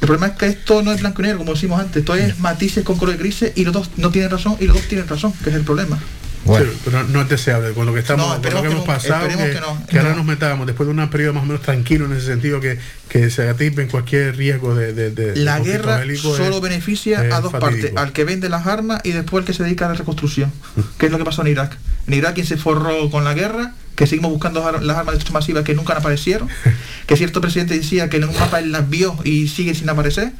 El 0.00 0.06
problema 0.06 0.26
es 0.28 0.32
que 0.34 0.46
esto 0.46 0.82
no 0.82 0.92
es 0.92 1.00
blanco 1.00 1.22
y 1.22 1.24
negro, 1.24 1.38
como 1.38 1.54
decimos 1.54 1.80
antes, 1.80 1.96
esto 1.96 2.14
es 2.14 2.38
matices 2.38 2.84
con 2.84 2.98
colores 2.98 3.18
grises 3.18 3.52
y 3.56 3.64
los 3.64 3.72
dos 3.72 3.90
no 3.96 4.10
tienen 4.10 4.30
razón 4.30 4.56
y 4.60 4.66
los 4.66 4.76
dos 4.76 4.86
tienen 4.86 5.08
razón, 5.08 5.32
que 5.42 5.50
es 5.50 5.56
el 5.56 5.62
problema. 5.62 5.98
Sí, 6.56 6.80
pero 6.84 7.04
no 7.04 7.20
es 7.22 7.28
deseable 7.28 7.72
con 7.74 7.84
lo 7.86 7.92
que 7.94 8.00
estamos 8.00 8.26
No, 8.26 8.42
con 8.42 8.54
lo 8.54 8.62
que 8.62 8.68
que 8.68 8.72
hemos 8.74 8.86
pasado 8.86 9.28
que, 9.28 9.34
que 9.36 9.60
no, 9.60 9.86
que 9.86 9.98
ahora 9.98 10.10
no. 10.10 10.16
nos 10.16 10.24
metamos 10.26 10.66
después 10.66 10.86
de 10.88 10.94
un 10.94 11.10
periodo 11.10 11.34
más 11.34 11.42
o 11.42 11.46
menos 11.46 11.62
tranquilo 11.62 12.06
en 12.06 12.12
ese 12.12 12.26
sentido 12.26 12.60
que, 12.60 12.78
que 13.08 13.30
se 13.30 13.48
atipen 13.48 13.88
cualquier 13.88 14.36
riesgo 14.36 14.74
de, 14.74 14.92
de- 14.92 15.10
de- 15.10 15.36
La 15.36 15.58
guerra 15.60 16.02
solo 16.16 16.56
es- 16.56 16.60
beneficia 16.62 17.24
es 17.26 17.32
a 17.32 17.40
dos 17.40 17.52
fatídico. 17.52 17.80
partes, 17.82 17.96
al 17.96 18.12
que 18.12 18.24
vende 18.24 18.48
las 18.48 18.66
armas 18.66 19.00
y 19.04 19.12
después 19.12 19.42
al 19.42 19.46
que 19.46 19.52
se 19.52 19.62
dedica 19.64 19.86
a 19.86 19.88
la 19.88 19.94
reconstrucción, 19.94 20.52
que 20.98 21.06
es 21.06 21.12
lo 21.12 21.18
que 21.18 21.24
pasó 21.24 21.42
en 21.42 21.48
Irak. 21.48 21.76
En 22.06 22.14
Irak 22.14 22.34
quien 22.34 22.46
se 22.46 22.56
forró 22.56 23.10
con 23.10 23.24
la 23.24 23.34
guerra, 23.34 23.74
que 23.94 24.06
seguimos 24.06 24.30
buscando 24.30 24.60
las 24.60 24.96
armas 24.96 25.06
de 25.06 25.18
destrucción 25.18 25.34
masiva 25.34 25.64
que 25.64 25.74
nunca 25.74 25.92
aparecieron, 25.94 26.48
que 27.06 27.16
cierto 27.16 27.40
presidente 27.40 27.74
decía 27.76 28.08
que 28.08 28.18
en 28.18 28.24
un 28.24 28.34
mapa 28.38 28.60
él 28.60 28.70
las 28.72 28.88
vio 28.88 29.16
y 29.24 29.48
sigue 29.48 29.74
sin 29.74 29.88
aparecer. 29.90 30.32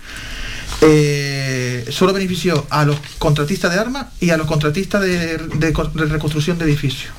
Eh, 0.81 1.87
solo 1.91 2.13
benefició 2.13 2.67
a 2.71 2.85
los 2.85 2.97
contratistas 3.19 3.73
de 3.73 3.79
armas 3.81 4.07
y 4.21 4.31
a 4.31 4.37
los 4.37 4.47
contratistas 4.47 5.01
de, 5.03 5.39
de 5.39 5.73
co- 5.73 5.85
de 5.87 6.05
reconstrucción 6.07 6.59
de 6.59 6.65
edificios. 6.67 7.13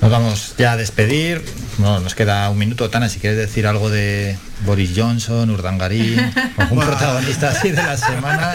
Nos 0.00 0.12
vamos 0.12 0.54
ya 0.56 0.72
a 0.72 0.76
despedir. 0.76 1.42
No, 1.78 1.98
nos 1.98 2.14
queda 2.14 2.48
un 2.50 2.58
minuto, 2.58 2.88
Tana, 2.88 3.08
si 3.08 3.18
quieres 3.18 3.36
decir 3.38 3.66
algo 3.66 3.90
de 3.90 4.36
Boris 4.64 4.92
Johnson, 4.96 5.50
Urdangarín, 5.50 6.18
algún 6.56 6.76
Buah. 6.78 6.86
protagonista 6.86 7.50
así 7.50 7.70
de 7.70 7.76
la 7.82 7.96
semana. 7.96 8.54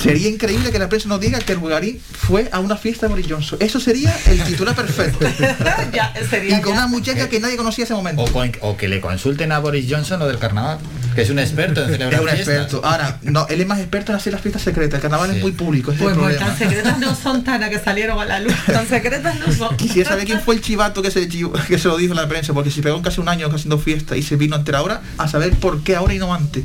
Sería 0.00 0.28
increíble 0.28 0.70
que 0.70 0.78
la 0.78 0.88
prensa 0.88 1.08
nos 1.08 1.20
diga 1.20 1.40
que 1.40 1.52
el 1.52 1.58
Bulgarí 1.58 2.00
fue 2.12 2.48
a 2.52 2.60
una 2.60 2.76
fiesta 2.76 3.06
de 3.06 3.10
Boris 3.10 3.26
Johnson. 3.28 3.58
Eso 3.60 3.80
sería 3.80 4.16
el 4.26 4.42
titular 4.44 4.74
perfecto. 4.76 5.26
y 6.48 6.60
con 6.60 6.72
una 6.74 6.86
muchacha 6.86 7.28
que 7.28 7.40
nadie 7.40 7.56
conocía 7.56 7.84
ese 7.84 7.94
momento. 7.94 8.22
O, 8.22 8.32
con- 8.32 8.52
o 8.60 8.76
que 8.76 8.86
le 8.88 9.00
consulten 9.00 9.50
a 9.52 9.58
Boris 9.58 9.86
Johnson 9.90 10.20
lo 10.20 10.28
del 10.28 10.38
carnaval, 10.38 10.78
que 11.14 11.22
es 11.22 11.30
un 11.30 11.38
experto 11.38 11.80
en 11.82 11.90
Es 11.90 11.92
celebrar 11.96 12.20
un 12.20 12.28
fiestas. 12.28 12.48
experto. 12.54 12.86
Ahora, 12.86 13.18
no, 13.22 13.46
él 13.48 13.60
es 13.60 13.66
más 13.66 13.78
experto 13.80 14.12
en 14.12 14.16
hacer 14.18 14.32
las 14.32 14.42
fiestas 14.42 14.62
secretas. 14.62 14.94
El 14.96 15.02
carnaval 15.02 15.30
es 15.34 15.42
muy 15.42 15.52
público. 15.52 15.92
ese 15.92 16.02
Pues, 16.02 16.12
es 16.12 16.18
el 16.18 16.22
pues 16.24 16.36
problema. 16.36 16.56
tan 16.56 16.68
secretas 16.68 16.98
no 16.98 17.14
son 17.14 17.44
tan 17.44 17.62
a 17.62 17.70
que 17.70 17.78
salieron 17.78 18.18
a 18.20 18.24
la 18.24 18.40
luz. 18.40 18.54
Tan 18.66 18.86
secretas 18.88 19.34
no 19.38 19.52
son. 19.52 19.76
Quisiera 19.76 20.10
saber 20.10 20.24
quién 20.26 20.40
fue 20.40 20.54
el 20.54 20.60
chivato 20.60 21.02
que 21.02 21.10
se, 21.10 21.28
que 21.28 21.78
se 21.78 21.88
lo 21.88 21.96
dijo 21.96 22.12
en 22.12 22.16
la 22.20 22.28
prensa, 22.28 22.52
porque 22.52 22.70
si 22.70 22.80
pegó 22.82 22.96
en 22.96 23.02
casi 23.02 23.20
un 23.20 23.28
año 23.28 23.46
haciendo 23.52 23.78
fiesta 23.78 24.16
y 24.16 24.22
se 24.22 24.36
vino 24.36 24.56
a 24.56 24.58
enterar 24.60 24.80
ahora, 24.80 25.00
a 25.18 25.28
saber 25.28 25.52
por 25.54 25.82
qué 25.82 25.96
ahora 25.96 26.14
y 26.14 26.18
no 26.18 26.32
antes. 26.34 26.64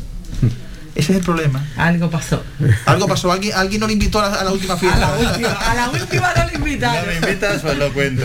Ese 0.96 1.12
es 1.12 1.18
el 1.20 1.26
problema. 1.26 1.66
Algo 1.76 2.10
pasó. 2.10 2.42
Algo 2.86 3.06
pasó, 3.06 3.30
alguien, 3.30 3.54
alguien 3.54 3.82
no 3.82 3.88
le 3.88 3.92
invitó 3.92 4.20
a 4.22 4.30
la, 4.30 4.36
a 4.36 4.44
la 4.46 4.52
última 4.54 4.78
fiesta. 4.78 4.96
A 5.14 5.20
la 5.20 5.30
última, 5.30 5.50
a 5.52 5.76
la 5.76 5.90
última 5.90 6.34
no 6.38 6.46
le 6.48 6.54
invitaron. 6.56 7.06
No 7.06 7.12
me 7.12 7.18
invitas, 7.28 7.62
pues 7.62 7.78
lo 7.78 7.92
cuento. 7.94 8.24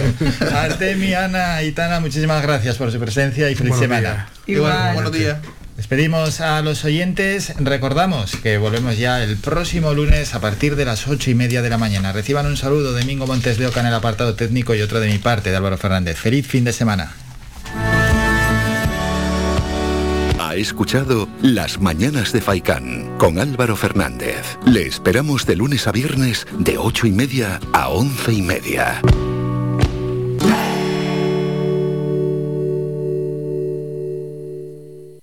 Artemi, 0.55 1.13
Ana 1.15 1.65
y 1.65 1.73
Tana, 1.73 1.99
muchísimas 1.99 2.41
gracias 2.43 2.77
por 2.77 2.93
su 2.93 3.01
presencia 3.01 3.51
y 3.51 3.57
feliz 3.57 3.71
Buenos 3.77 3.79
semana. 3.81 4.29
días. 4.47 4.59
Igual. 4.59 4.95
Buenos 4.95 5.13
días. 5.13 5.37
Despedimos 5.81 6.43
a 6.43 6.61
los 6.61 6.85
oyentes. 6.85 7.55
Recordamos 7.59 8.37
que 8.37 8.59
volvemos 8.59 8.99
ya 8.99 9.25
el 9.25 9.39
próximo 9.39 9.95
lunes 9.95 10.35
a 10.35 10.41
partir 10.41 10.77
de 10.77 10.85
las 10.85 11.09
ocho 11.09 11.31
y 11.31 11.35
media 11.35 11.63
de 11.63 11.71
la 11.71 11.79
mañana. 11.79 12.13
Reciban 12.13 12.45
un 12.45 12.59
saludo 12.59 12.93
de 12.93 13.03
Mingo 13.07 13.27
Montes 13.27 13.57
de 13.57 13.67
Oca 13.67 13.81
en 13.81 13.87
el 13.87 13.95
apartado 13.95 14.35
técnico 14.35 14.75
y 14.75 14.83
otro 14.83 15.01
de 15.01 15.09
mi 15.09 15.17
parte 15.17 15.49
de 15.49 15.57
Álvaro 15.57 15.79
Fernández. 15.79 16.19
Feliz 16.19 16.47
fin 16.47 16.65
de 16.65 16.75
semana. 16.75 17.15
Ha 20.39 20.55
escuchado 20.55 21.31
Las 21.41 21.81
Mañanas 21.81 22.35
de 22.35 22.43
Faicán 22.43 23.17
con 23.17 23.39
Álvaro 23.39 23.75
Fernández. 23.75 24.59
Le 24.67 24.87
esperamos 24.87 25.47
de 25.47 25.57
lunes 25.57 25.87
a 25.87 25.93
viernes 25.93 26.47
de 26.59 26.77
ocho 26.77 27.07
y 27.07 27.13
media 27.13 27.59
a 27.73 27.89
once 27.89 28.35
y 28.35 28.43
media. 28.43 29.01